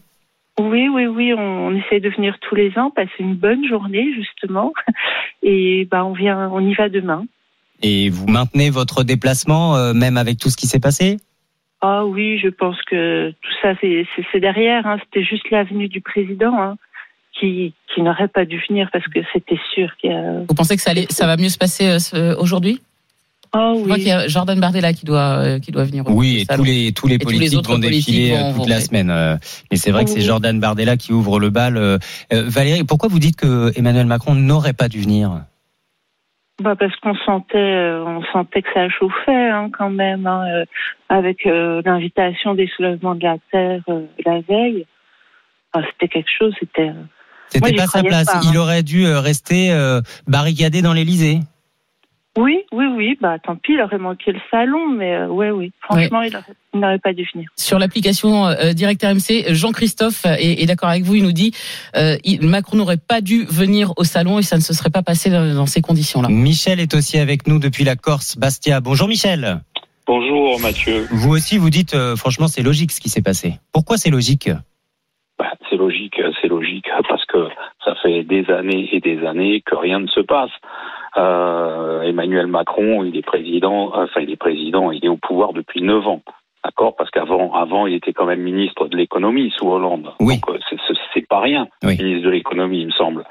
Oui, 0.59 0.89
oui, 0.89 1.05
oui, 1.07 1.33
on, 1.33 1.67
on 1.67 1.75
essaie 1.75 1.99
de 1.99 2.09
venir 2.09 2.37
tous 2.41 2.53
les 2.55 2.77
ans, 2.77 2.91
passer 2.91 3.09
une 3.19 3.35
bonne 3.35 3.65
journée 3.67 4.13
justement, 4.13 4.73
et 5.43 5.87
ben 5.89 6.03
on 6.03 6.13
vient, 6.13 6.49
on 6.51 6.59
y 6.59 6.73
va 6.73 6.89
demain. 6.89 7.25
et 7.81 8.09
vous 8.09 8.27
maintenez 8.27 8.69
votre 8.69 9.03
déplacement, 9.03 9.75
euh, 9.77 9.93
même 9.93 10.17
avec 10.17 10.37
tout 10.37 10.49
ce 10.49 10.57
qui 10.57 10.67
s'est 10.67 10.79
passé? 10.81 11.17
Ah 11.81 12.05
oui, 12.05 12.37
je 12.39 12.49
pense 12.49 12.75
que 12.83 13.31
tout 13.31 13.51
ça 13.61 13.73
c'est 13.81 14.39
derrière. 14.41 14.85
Hein. 14.85 14.97
C'était 15.05 15.23
juste 15.25 15.49
l'avenue 15.49 15.87
du 15.87 16.01
président 16.01 16.53
hein, 16.61 16.75
qui 17.39 17.73
qui 17.95 18.01
n'aurait 18.01 18.27
pas 18.27 18.43
dû 18.43 18.61
venir 18.67 18.89
parce 18.91 19.07
que 19.07 19.19
c'était 19.31 19.59
sûr 19.73 19.95
qu'il 19.97 20.11
y 20.11 20.13
a. 20.13 20.39
Vous 20.47 20.55
pensez 20.55 20.75
que 20.75 20.81
ça, 20.81 20.91
allait, 20.91 21.07
ça 21.09 21.25
va 21.25 21.37
mieux 21.37 21.47
se 21.49 21.57
passer 21.57 21.87
euh, 21.87 21.99
ce- 21.99 22.35
aujourd'hui 23.53 23.53
Ah 23.53 23.73
Je 23.77 23.83
crois 23.83 23.95
qu'il 23.97 24.07
y 24.07 24.11
a 24.11 24.27
Jordan 24.27 24.59
Bardella 24.59 24.93
qui 24.93 25.05
doit, 25.05 25.37
euh, 25.39 25.59
qui 25.59 25.71
doit 25.71 25.83
venir. 25.83 26.07
au 26.07 26.11
Oui, 26.11 26.39
et 26.41 26.45
tous 26.55 26.63
les 26.63 26.91
tous 26.91 27.07
les 27.07 27.15
Et 27.15 27.19
tous 27.19 27.29
les 27.29 27.37
politiques 27.37 27.57
autres 27.59 27.71
vont 27.71 27.77
défiler 27.79 28.29
politiques 28.29 28.33
euh, 28.33 28.43
vont- 28.43 28.53
toute 28.59 28.63
vont- 28.63 28.69
la 28.69 28.81
semaine. 28.81 29.09
euh, 29.09 29.37
Mais 29.71 29.77
c'est 29.77 29.91
vrai 29.91 30.03
que 30.05 30.09
c'est 30.09 30.17
Oui. 30.17 30.25
Jordan 30.25 30.59
Bardella 30.59 30.97
qui 30.97 31.13
ouvre 31.13 31.39
le 31.39 31.49
bal. 31.49 31.77
euh. 31.77 31.97
Valérie, 32.31 32.83
pourquoi 32.83 33.09
vous 33.09 33.19
dites 33.19 33.35
que 33.35 33.71
Emmanuel 33.77 34.05
Macron 34.05 34.35
n'aurait 34.35 34.73
pas 34.73 34.87
dû 34.89 34.99
venir? 35.01 35.43
Bah 36.61 36.75
parce 36.77 36.93
qu'on 36.97 37.15
sentait, 37.25 37.57
on 38.05 38.21
sentait 38.33 38.61
que 38.61 38.67
ça 38.73 38.89
chauffait 38.89 39.49
hein, 39.49 39.69
quand 39.77 39.89
même, 39.89 40.27
hein, 40.27 40.43
euh, 40.53 40.65
avec 41.07 41.45
euh, 41.45 41.81
l'invitation 41.85 42.53
des 42.53 42.67
soulèvements 42.75 43.15
de 43.15 43.23
la 43.23 43.37
terre 43.49 43.79
euh, 43.87 44.01
la 44.25 44.41
veille. 44.41 44.85
Enfin, 45.73 45.85
c'était 45.93 46.09
quelque 46.11 46.29
chose, 46.37 46.53
c'était. 46.59 46.91
C'était 47.47 47.73
pas 47.73 47.87
sa 47.87 48.03
place. 48.03 48.25
pas, 48.25 48.41
Il 48.43 48.57
hein. 48.57 48.59
aurait 48.59 48.83
dû 48.83 49.07
rester 49.07 49.71
euh, 49.71 50.01
barricadé 50.27 50.81
dans 50.81 50.93
l'Élysée. 50.93 51.39
Oui, 52.37 52.59
oui, 52.71 52.85
oui. 52.95 53.17
Bah 53.19 53.37
tant 53.39 53.55
pis, 53.55 53.73
il 53.73 53.81
aurait 53.81 53.97
manqué 53.97 54.31
le 54.31 54.39
salon, 54.51 54.87
mais 54.89 55.13
euh, 55.15 55.27
ouais, 55.27 55.49
oui. 55.51 55.71
Franchement, 55.81 56.21
il 56.21 56.35
aurait- 56.35 56.45
il 56.73 56.79
n'aurait 56.79 56.99
pas 56.99 57.11
dû 57.13 57.27
venir. 57.33 57.49
Sur 57.57 57.79
l'application 57.79 58.45
euh, 58.47 58.73
Direct 58.73 59.03
RMC, 59.03 59.53
Jean-Christophe 59.53 60.25
est, 60.25 60.61
est 60.61 60.65
d'accord 60.65 60.89
avec 60.89 61.03
vous. 61.03 61.15
Il 61.15 61.23
nous 61.23 61.31
dit 61.31 61.51
euh, 61.95 62.17
il- 62.23 62.45
Macron 62.47 62.77
n'aurait 62.77 62.97
pas 62.97 63.21
dû 63.21 63.45
venir 63.45 63.93
au 63.97 64.03
salon 64.03 64.37
et 64.39 64.43
ça 64.43 64.55
ne 64.57 64.61
se 64.61 64.73
serait 64.73 64.91
pas 64.91 65.01
passé 65.01 65.29
dans, 65.31 65.53
dans 65.55 65.65
ces 65.65 65.81
conditions-là. 65.81 66.29
Michel 66.29 66.79
est 66.79 66.93
aussi 66.93 67.17
avec 67.17 67.47
nous 67.47 67.59
depuis 67.59 67.83
la 67.83 67.95
Corse, 67.95 68.37
Bastia. 68.37 68.79
Bonjour 68.79 69.07
Michel. 69.07 69.61
Bonjour 70.05 70.59
Mathieu. 70.61 71.07
Vous 71.11 71.31
aussi, 71.31 71.57
vous 71.57 71.69
dites, 71.69 71.93
euh, 71.93 72.15
franchement, 72.15 72.47
c'est 72.47 72.63
logique 72.63 72.91
ce 72.91 72.99
qui 73.01 73.09
s'est 73.09 73.21
passé. 73.21 73.55
Pourquoi 73.73 73.97
c'est 73.97 74.09
logique 74.09 74.49
Bah, 75.37 75.51
c'est 75.69 75.75
logique, 75.77 76.19
c'est 76.41 76.47
logique 76.47 76.87
parce 77.07 77.25
que 77.25 77.47
ça 77.85 77.93
fait 78.01 78.23
des 78.23 78.45
années 78.51 78.89
et 78.91 78.99
des 79.01 79.23
années 79.25 79.61
que 79.65 79.75
rien 79.75 79.99
ne 79.99 80.07
se 80.07 80.19
passe. 80.21 80.49
Euh, 81.17 82.01
Emmanuel 82.03 82.47
Macron, 82.47 83.03
il 83.03 83.15
est 83.17 83.25
président, 83.25 83.91
enfin 83.93 84.21
il 84.21 84.31
est 84.31 84.35
président, 84.37 84.91
il 84.91 85.03
est 85.03 85.09
au 85.09 85.17
pouvoir 85.17 85.53
depuis 85.53 85.81
neuf 85.81 86.05
ans. 86.07 86.21
D'accord? 86.63 86.95
Parce 86.97 87.09
qu'avant, 87.09 87.53
avant, 87.53 87.87
il 87.87 87.93
était 87.95 88.11
quand 88.11 88.25
même 88.25 88.41
ministre 88.41 88.87
de 88.87 88.97
l'économie 88.97 89.49
sous 89.57 89.67
Hollande. 89.69 90.11
Oui. 90.19 90.35
Donc, 90.45 90.55
euh, 90.55 90.59
c'est- 91.13 91.27
pas 91.29 91.39
rien, 91.39 91.67
Oui. 91.83 91.95
ministre 91.97 92.25
de 92.25 92.31
l'économie, 92.31 92.81
il 92.81 92.87
me 92.87 92.91
semble. 92.91 93.23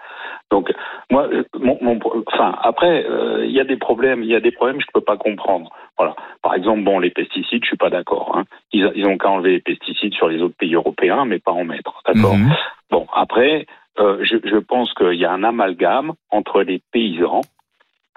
Donc, 0.51 0.73
moi, 1.11 1.27
euh, 1.33 1.43
mon, 1.59 1.77
mon- 1.83 1.99
enfin, 2.33 2.55
après, 2.63 3.05
euh, 3.05 3.45
il 3.45 3.51
y 3.53 3.61
a 3.61 3.65
des 3.65 3.77
problèmes, 3.77 4.23
il 4.23 4.29
y 4.29 4.35
a 4.37 4.41
des 4.41 4.53
problèmes 4.53 4.79
que 4.79 4.85
je 4.85 4.93
peux 4.95 5.01
pas 5.05 5.17
comprendre. 5.17 5.71
Voilà. 5.99 6.15
Par 6.43 6.55
exemple, 6.55 6.85
bon, 6.85 6.99
les 7.01 7.11
pesticides, 7.11 7.63
je 7.65 7.69
suis 7.69 7.77
pas 7.77 7.91
d'accord. 7.91 8.33
Hein. 8.37 8.45
Ils, 8.73 8.91
ils 8.95 9.07
ont 9.07 9.19
qu'à 9.19 9.31
enlever 9.31 9.53
les 9.53 9.61
pesticides 9.61 10.15
sur 10.15 10.29
les 10.29 10.41
autres 10.41 10.57
pays 10.57 10.75
européens, 10.75 11.25
mais 11.27 11.39
pas 11.39 11.53
en 11.53 11.65
mettre. 11.65 12.03
D'accord? 12.07 12.37
Mhm. 12.37 12.55
Bon, 12.91 13.07
après, 13.15 13.67
euh, 13.99 14.19
je, 14.23 14.37
je 14.45 14.57
pense 14.57 14.95
qu'il 14.95 15.15
y 15.19 15.25
a 15.27 15.33
un 15.33 15.43
amalgame 15.45 16.13
entre 16.31 16.63
les 16.63 16.81
paysans, 16.93 17.41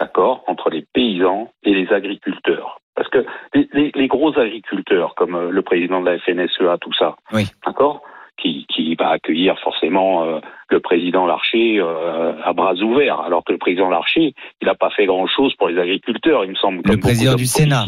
d'accord, 0.01 0.43
entre 0.47 0.69
les 0.69 0.83
paysans 0.93 1.51
et 1.63 1.73
les 1.73 1.87
agriculteurs. 1.93 2.79
Parce 2.95 3.07
que 3.09 3.25
les, 3.53 3.67
les- 3.73 3.91
les 3.95 4.07
gros 4.07 4.37
agriculteurs, 4.37 5.13
comme 5.15 5.35
euh, 5.35 5.49
le 5.51 5.61
président 5.61 6.01
de 6.01 6.09
la 6.09 6.17
FNSEA, 6.19 6.77
tout 6.81 6.93
ça, 6.93 7.15
Oui. 7.31 7.45
d'accord, 7.65 8.01
qui, 8.41 8.65
qui 8.73 8.95
va 8.95 9.09
accueillir 9.11 9.57
forcément 9.59 10.23
euh, 10.23 10.39
le 10.69 10.79
président 10.79 11.25
Larcher 11.27 11.79
euh, 11.79 12.33
à 12.43 12.51
bras 12.53 12.73
ouverts, 12.75 13.19
alors 13.21 13.43
que 13.43 13.51
le 13.53 13.59
président 13.59 13.89
Larcher, 13.89 14.33
il 14.61 14.65
n'a 14.67 14.75
pas 14.75 14.89
fait 14.89 15.05
grand-chose 15.05 15.53
pour 15.55 15.69
les 15.69 15.79
agriculteurs, 15.79 16.43
il 16.45 16.51
me 16.51 16.55
semble. 16.55 16.81
Le 16.85 16.97
président 16.97 17.35
du 17.35 17.45
Sénat. 17.45 17.85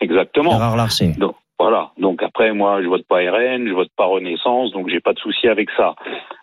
Exactement. 0.00 0.52
Gérard 0.52 0.76
Larcher. 0.76 1.12
Donc 1.18 1.36
voilà. 1.58 1.90
Donc 1.98 2.22
après, 2.22 2.52
moi, 2.54 2.80
je 2.82 2.88
vote 2.88 3.06
pas 3.06 3.18
RN, 3.18 3.68
je 3.68 3.74
vote 3.74 3.90
pas 3.96 4.06
Renaissance, 4.06 4.72
donc 4.72 4.88
j'ai 4.88 5.00
pas 5.00 5.12
de 5.12 5.18
souci 5.18 5.46
avec 5.46 5.68
ça. 5.76 5.94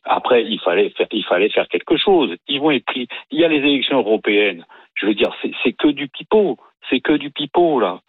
Après, 0.06 0.44
il 0.46 0.60
fallait 0.60 0.92
faire, 0.92 1.08
il 1.12 1.26
fallait 1.26 1.50
faire 1.50 1.68
quelque 1.68 1.98
chose. 1.98 2.36
Ils 2.48 2.62
vont 2.62 2.70
être 2.72 2.86
pris. 2.86 3.08
Il 3.32 3.40
y 3.40 3.44
a 3.44 3.48
les 3.48 3.58
élections 3.58 3.98
européennes. 3.98 4.64
Je 5.00 5.06
veux 5.06 5.14
dire, 5.14 5.32
c'est 5.64 5.74
que 5.74 5.90
du 5.90 6.08
pipeau. 6.08 6.58
C'est 6.90 7.00
que 7.00 7.14
du 7.14 7.32
pipeau 7.32 7.80
là. 7.80 8.00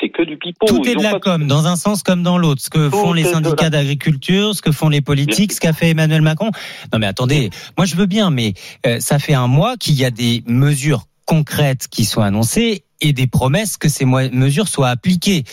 C'est 0.00 0.08
que 0.08 0.22
du 0.22 0.36
pipeau. 0.36 0.66
Tout 0.66 0.88
est 0.88 0.96
de 0.96 1.02
la 1.02 1.20
com, 1.20 1.46
dans 1.46 1.68
un 1.68 1.76
sens 1.76 2.02
comme 2.02 2.24
dans 2.24 2.38
l'autre. 2.38 2.60
Ce 2.60 2.70
que 2.70 2.90
font 2.90 3.12
les 3.12 3.22
syndicats 3.22 3.70
d'agriculture, 3.70 4.54
ce 4.54 4.62
que 4.62 4.72
font 4.72 4.88
les 4.88 5.00
politiques, 5.00 5.52
ce 5.52 5.60
qu'a 5.60 5.72
fait 5.72 5.90
Emmanuel 5.90 6.22
Macron. 6.22 6.50
Non 6.92 6.98
mais 6.98 7.06
attendez, 7.06 7.50
moi 7.76 7.86
je 7.86 7.94
veux 7.94 8.06
bien, 8.06 8.30
mais 8.30 8.54
euh, 8.84 8.98
ça 8.98 9.20
fait 9.20 9.34
un 9.34 9.46
mois 9.46 9.76
qu'il 9.76 9.94
y 9.94 10.04
a 10.04 10.10
des 10.10 10.42
mesures 10.46 11.04
concrètes 11.24 11.86
qui 11.88 12.04
sont 12.04 12.20
annoncées 12.20 12.82
et 13.00 13.12
des 13.12 13.28
promesses 13.28 13.76
que 13.76 13.88
ces 13.88 14.04
mesures 14.04 14.66
soient 14.66 14.88
appliquées. 14.88 15.44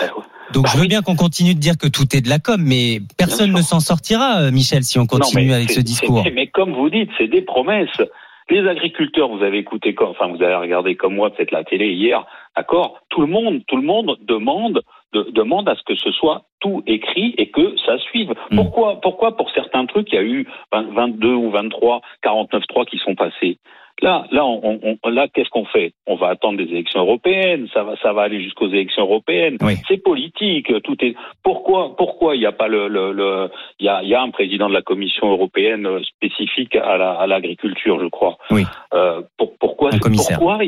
Ben 0.00 0.10
Donc 0.54 0.64
Bah 0.64 0.70
je 0.72 0.76
veux 0.78 0.84
oui. 0.84 0.88
bien 0.88 1.02
qu'on 1.02 1.16
continue 1.16 1.54
de 1.54 1.60
dire 1.60 1.76
que 1.76 1.86
tout 1.88 2.16
est 2.16 2.22
de 2.22 2.30
la 2.30 2.38
com, 2.38 2.58
mais 2.58 3.02
personne 3.18 3.52
ne 3.52 3.60
s'en 3.60 3.80
sortira, 3.80 4.40
euh, 4.40 4.50
Michel, 4.50 4.84
si 4.84 4.98
on 4.98 5.06
continue 5.06 5.52
avec 5.52 5.70
ce 5.70 5.80
discours. 5.80 6.24
Mais 6.34 6.46
comme 6.46 6.72
vous 6.72 6.88
dites, 6.88 7.10
c'est 7.18 7.28
des 7.28 7.42
promesses. 7.42 8.00
Les 8.48 8.66
agriculteurs, 8.68 9.28
vous 9.28 9.42
avez 9.42 9.58
écouté, 9.58 9.94
comme- 9.94 10.10
enfin 10.10 10.28
vous 10.28 10.42
avez 10.42 10.54
regardé 10.54 10.94
comme 10.94 11.14
moi 11.16 11.30
peut-être 11.30 11.50
la 11.50 11.64
télé 11.64 11.88
hier, 11.92 12.24
d'accord 12.56 13.00
Tout 13.08 13.20
le 13.20 13.26
monde, 13.26 13.62
tout 13.66 13.76
le 13.76 13.82
monde 13.82 14.16
demande, 14.22 14.82
de- 15.12 15.28
demande 15.32 15.68
à 15.68 15.74
ce 15.74 15.82
que 15.82 15.96
ce 15.96 16.12
soit 16.12 16.42
tout 16.60 16.82
écrit 16.86 17.34
et 17.38 17.50
que 17.50 17.76
ça 17.84 17.98
suive. 17.98 18.30
Mm. 18.50 18.56
Pourquoi, 18.56 19.00
pourquoi 19.00 19.36
pour 19.36 19.50
certains 19.50 19.86
trucs 19.86 20.12
il 20.12 20.14
y 20.14 20.18
a 20.18 20.22
eu 20.22 20.46
20 20.72 20.92
22 20.94 21.34
ou 21.34 21.50
23, 21.50 22.00
49-3 22.22 22.84
qui 22.84 22.98
sont 22.98 23.14
passés? 23.16 23.58
Là, 24.02 24.26
là, 24.30 24.44
on, 24.44 24.60
on- 24.82 24.98
on- 25.02 25.08
là, 25.08 25.26
qu'est-ce 25.32 25.48
qu'on 25.48 25.64
fait? 25.64 25.92
On 26.06 26.16
va 26.16 26.28
attendre 26.28 26.58
des 26.58 26.64
élections 26.70 27.00
européennes. 27.00 27.66
Ça 27.72 27.82
va, 27.82 27.96
ça 28.02 28.12
va 28.12 28.22
aller 28.22 28.42
jusqu'aux 28.42 28.68
élections 28.68 29.02
européennes. 29.04 29.56
Oui. 29.62 29.74
C'est 29.88 30.02
politique. 30.02 30.70
Tout 30.82 30.96
est. 31.02 31.14
Pourquoi, 31.42 31.96
pourquoi 31.96 32.36
il 32.36 32.40
n'y 32.40 32.46
a 32.46 32.52
pas 32.52 32.68
le, 32.68 32.88
le, 32.88 33.12
le- 33.12 33.50
il 33.80 33.86
y 33.86 33.88
a, 33.88 34.02
il 34.02 34.08
y 34.08 34.14
a 34.14 34.20
un 34.20 34.30
président 34.30 34.68
de 34.68 34.74
la 34.74 34.82
Commission 34.82 35.30
européenne 35.30 35.88
spécifique 36.04 36.76
à 36.76 36.98
la- 36.98 37.12
à 37.14 37.26
l'agriculture, 37.26 37.98
je 38.00 38.06
crois. 38.08 38.36
Oui. 38.50 38.64
Euh, 38.92 39.22
pour- 39.38 39.56
pourquoi 39.58 39.90
Un 39.94 39.98
commissaire. 39.98 40.38
Pourquoi 40.38 40.58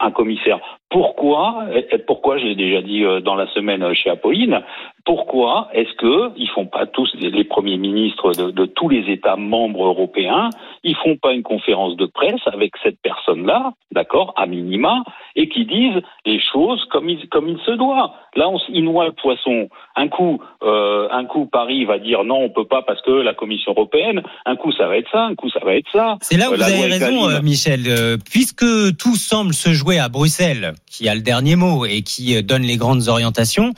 un 0.00 0.10
commissaire? 0.10 0.58
Pourquoi 0.88 1.66
Pourquoi 2.06 2.38
j'ai 2.38 2.54
déjà 2.54 2.80
dit 2.82 3.04
euh, 3.04 3.20
dans 3.20 3.34
la 3.34 3.46
semaine 3.48 3.92
chez 3.94 4.10
Apolline. 4.10 4.62
Pourquoi 5.10 5.68
est-ce 5.72 5.92
que 5.96 6.30
ils 6.36 6.48
font 6.50 6.66
pas 6.66 6.86
tous 6.86 7.08
les, 7.18 7.42
premiers 7.42 7.78
ministres 7.78 8.30
de, 8.30 8.52
de 8.52 8.64
tous 8.64 8.88
les 8.88 9.12
États 9.12 9.34
membres 9.34 9.86
européens 9.86 10.50
Ils 10.84 10.94
font 10.94 11.16
pas 11.16 11.32
une 11.32 11.42
conférence 11.42 11.96
de 11.96 12.06
presse 12.06 12.40
avec 12.46 12.74
cette 12.80 13.00
personne-là, 13.02 13.72
d'accord, 13.90 14.32
à 14.36 14.46
minima, 14.46 15.02
et 15.34 15.48
qui 15.48 15.66
disent 15.66 16.00
les 16.24 16.40
choses 16.52 16.84
comme 16.92 17.08
il, 17.08 17.28
comme 17.28 17.48
il 17.48 17.58
se 17.66 17.72
doit. 17.72 18.14
Là, 18.36 18.48
on, 18.48 18.60
ils 18.68 18.84
noient 18.84 19.06
le 19.06 19.12
poisson. 19.12 19.68
Un 19.96 20.06
coup, 20.06 20.40
euh, 20.62 21.08
un 21.10 21.24
coup, 21.24 21.46
Paris 21.46 21.84
va 21.86 21.98
dire 21.98 22.22
non, 22.22 22.44
on 22.44 22.50
peut 22.50 22.66
pas 22.66 22.82
parce 22.82 23.02
que 23.02 23.10
la 23.10 23.34
Commission 23.34 23.72
européenne. 23.72 24.22
Un 24.46 24.54
coup, 24.54 24.70
ça 24.70 24.86
va 24.86 24.96
être 24.96 25.10
ça. 25.10 25.24
Un 25.24 25.34
coup, 25.34 25.50
ça 25.50 25.58
va 25.64 25.74
être 25.74 25.90
ça. 25.90 26.18
C'est 26.20 26.36
là 26.36 26.50
où 26.50 26.52
Euh, 26.52 26.56
vous 26.56 26.62
avez 26.62 26.86
raison, 26.86 27.28
euh, 27.28 27.42
Michel. 27.42 27.80
Euh, 27.88 28.16
puisque 28.30 28.64
tout 28.96 29.16
semble 29.16 29.54
se 29.54 29.70
jouer 29.70 29.98
à 29.98 30.08
Bruxelles, 30.08 30.74
qui 30.88 31.08
a 31.08 31.16
le 31.16 31.20
dernier 31.20 31.56
mot 31.56 31.84
et 31.84 32.02
qui 32.02 32.40
donne 32.44 32.62
les 32.62 32.76
grandes 32.76 33.08
orientations, 33.08 33.72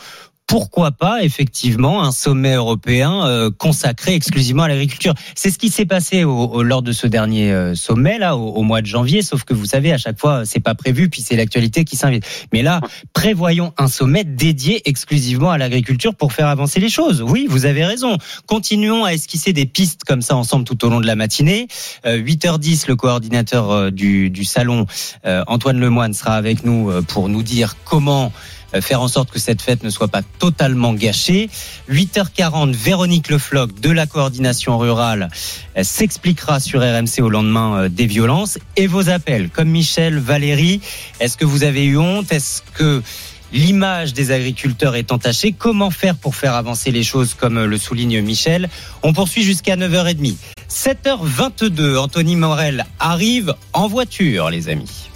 pourquoi 0.53 0.90
pas 0.90 1.22
effectivement 1.24 2.03
un 2.05 2.12
sommet 2.12 2.53
européen 2.57 3.24
euh, 3.24 3.50
consacré 3.50 4.12
exclusivement 4.14 4.64
à 4.64 4.68
l'agriculture. 4.68 5.14
C'est 5.34 5.50
ce 5.50 5.57
qui 5.59 5.70
s'est 5.70 5.86
passé 5.86 6.24
au, 6.24 6.36
au- 6.36 6.62
lors 6.62 6.82
de 6.82 6.92
ce 6.92 7.07
dernier 7.07 7.50
euh, 7.50 7.74
sommet 7.74 8.18
là 8.18 8.36
au, 8.36 8.50
au 8.50 8.62
mois 8.62 8.82
de 8.82 8.86
janvier. 8.86 9.22
Sauf 9.22 9.44
que 9.44 9.55
vous 9.55 9.64
savez, 9.64 9.94
à 9.94 9.96
chaque 9.96 10.20
fois, 10.20 10.44
c'est 10.44 10.61
pas 10.61 10.74
prévu, 10.74 11.09
puis 11.09 11.22
c'est 11.22 11.36
l'actualité 11.36 11.86
qui 11.86 11.96
s'invite. 11.96 12.26
Mais 12.53 12.61
là, 12.61 12.82
prévoyons 13.14 13.72
un 13.78 13.88
sommet 13.88 14.24
dédié 14.24 14.82
exclusivement 14.84 15.50
à 15.50 15.57
l'agriculture 15.57 16.14
pour 16.14 16.34
faire 16.34 16.48
avancer 16.48 16.80
les 16.80 16.90
choses. 16.90 17.22
Oui, 17.22 17.46
vous 17.48 17.64
avez 17.64 17.86
raison. 17.86 18.18
Continuons 18.44 19.07
à 19.07 19.14
esquisser 19.14 19.55
des 19.55 19.64
pistes 19.64 20.05
comme 20.05 20.20
ça 20.20 20.36
ensemble 20.36 20.66
tout 20.66 20.84
au 20.84 20.90
long 20.90 21.00
de 21.00 21.07
la 21.07 21.16
matinée. 21.16 21.66
Euh, 22.05 22.18
8h10, 22.18 22.84
le 22.88 22.96
coordinateur 22.96 23.70
euh, 23.70 23.90
du, 23.90 24.28
du 24.28 24.44
salon, 24.44 24.84
euh, 25.24 25.44
Antoine 25.46 25.80
Lemoine, 25.80 26.12
sera 26.12 26.34
avec 26.34 26.62
nous 26.66 26.90
euh, 26.90 27.00
pour 27.00 27.30
nous 27.30 27.42
dire 27.42 27.76
comment 27.86 28.32
faire 28.80 29.02
en 29.02 29.08
sorte 29.08 29.30
que 29.30 29.38
cette 29.38 29.60
fête 29.60 29.82
ne 29.82 29.90
soit 29.90 30.08
pas 30.08 30.22
totalement 30.38 30.94
gâchée. 30.94 31.50
8h40, 31.90 32.72
Véronique 32.72 33.28
Lefloc 33.28 33.80
de 33.80 33.90
la 33.90 34.06
coordination 34.06 34.78
rurale 34.78 35.28
euh, 35.76 35.82
s'expliquera 35.82 36.60
sur 36.60 36.80
RMC 36.80 37.20
au 37.20 37.28
lendemain 37.28 37.76
euh, 37.76 37.88
des 37.88 38.06
violences 38.06 38.58
et 38.76 38.86
vos 38.86 39.08
appels, 39.08 39.50
comme 39.50 39.68
Michel, 39.68 40.18
Valérie. 40.18 40.80
Est-ce 41.20 41.36
que 41.36 41.44
vous 41.44 41.64
avez 41.64 41.84
eu 41.84 41.98
honte? 41.98 42.32
Est-ce 42.32 42.62
que 42.74 43.02
l'image 43.52 44.14
des 44.14 44.30
agriculteurs 44.30 44.96
est 44.96 45.12
entachée? 45.12 45.52
Comment 45.52 45.90
faire 45.90 46.16
pour 46.16 46.34
faire 46.34 46.54
avancer 46.54 46.90
les 46.90 47.02
choses, 47.02 47.34
comme 47.34 47.58
euh, 47.58 47.66
le 47.66 47.78
souligne 47.78 48.20
Michel? 48.22 48.68
On 49.02 49.12
poursuit 49.12 49.42
jusqu'à 49.42 49.76
9h30. 49.76 50.36
7h22, 50.70 51.98
Anthony 51.98 52.36
Morel 52.36 52.86
arrive 52.98 53.54
en 53.74 53.88
voiture, 53.88 54.48
les 54.48 54.70
amis. 54.70 55.11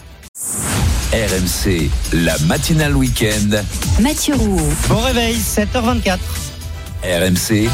RMC, 1.12 1.90
la 2.12 2.36
matinale 2.46 2.94
week-end. 2.94 3.62
Mathieu 4.00 4.34
Rouault. 4.34 4.60
Bon 4.88 5.00
réveil, 5.00 5.36
7h24. 5.36 6.18
RMC, 7.02 7.68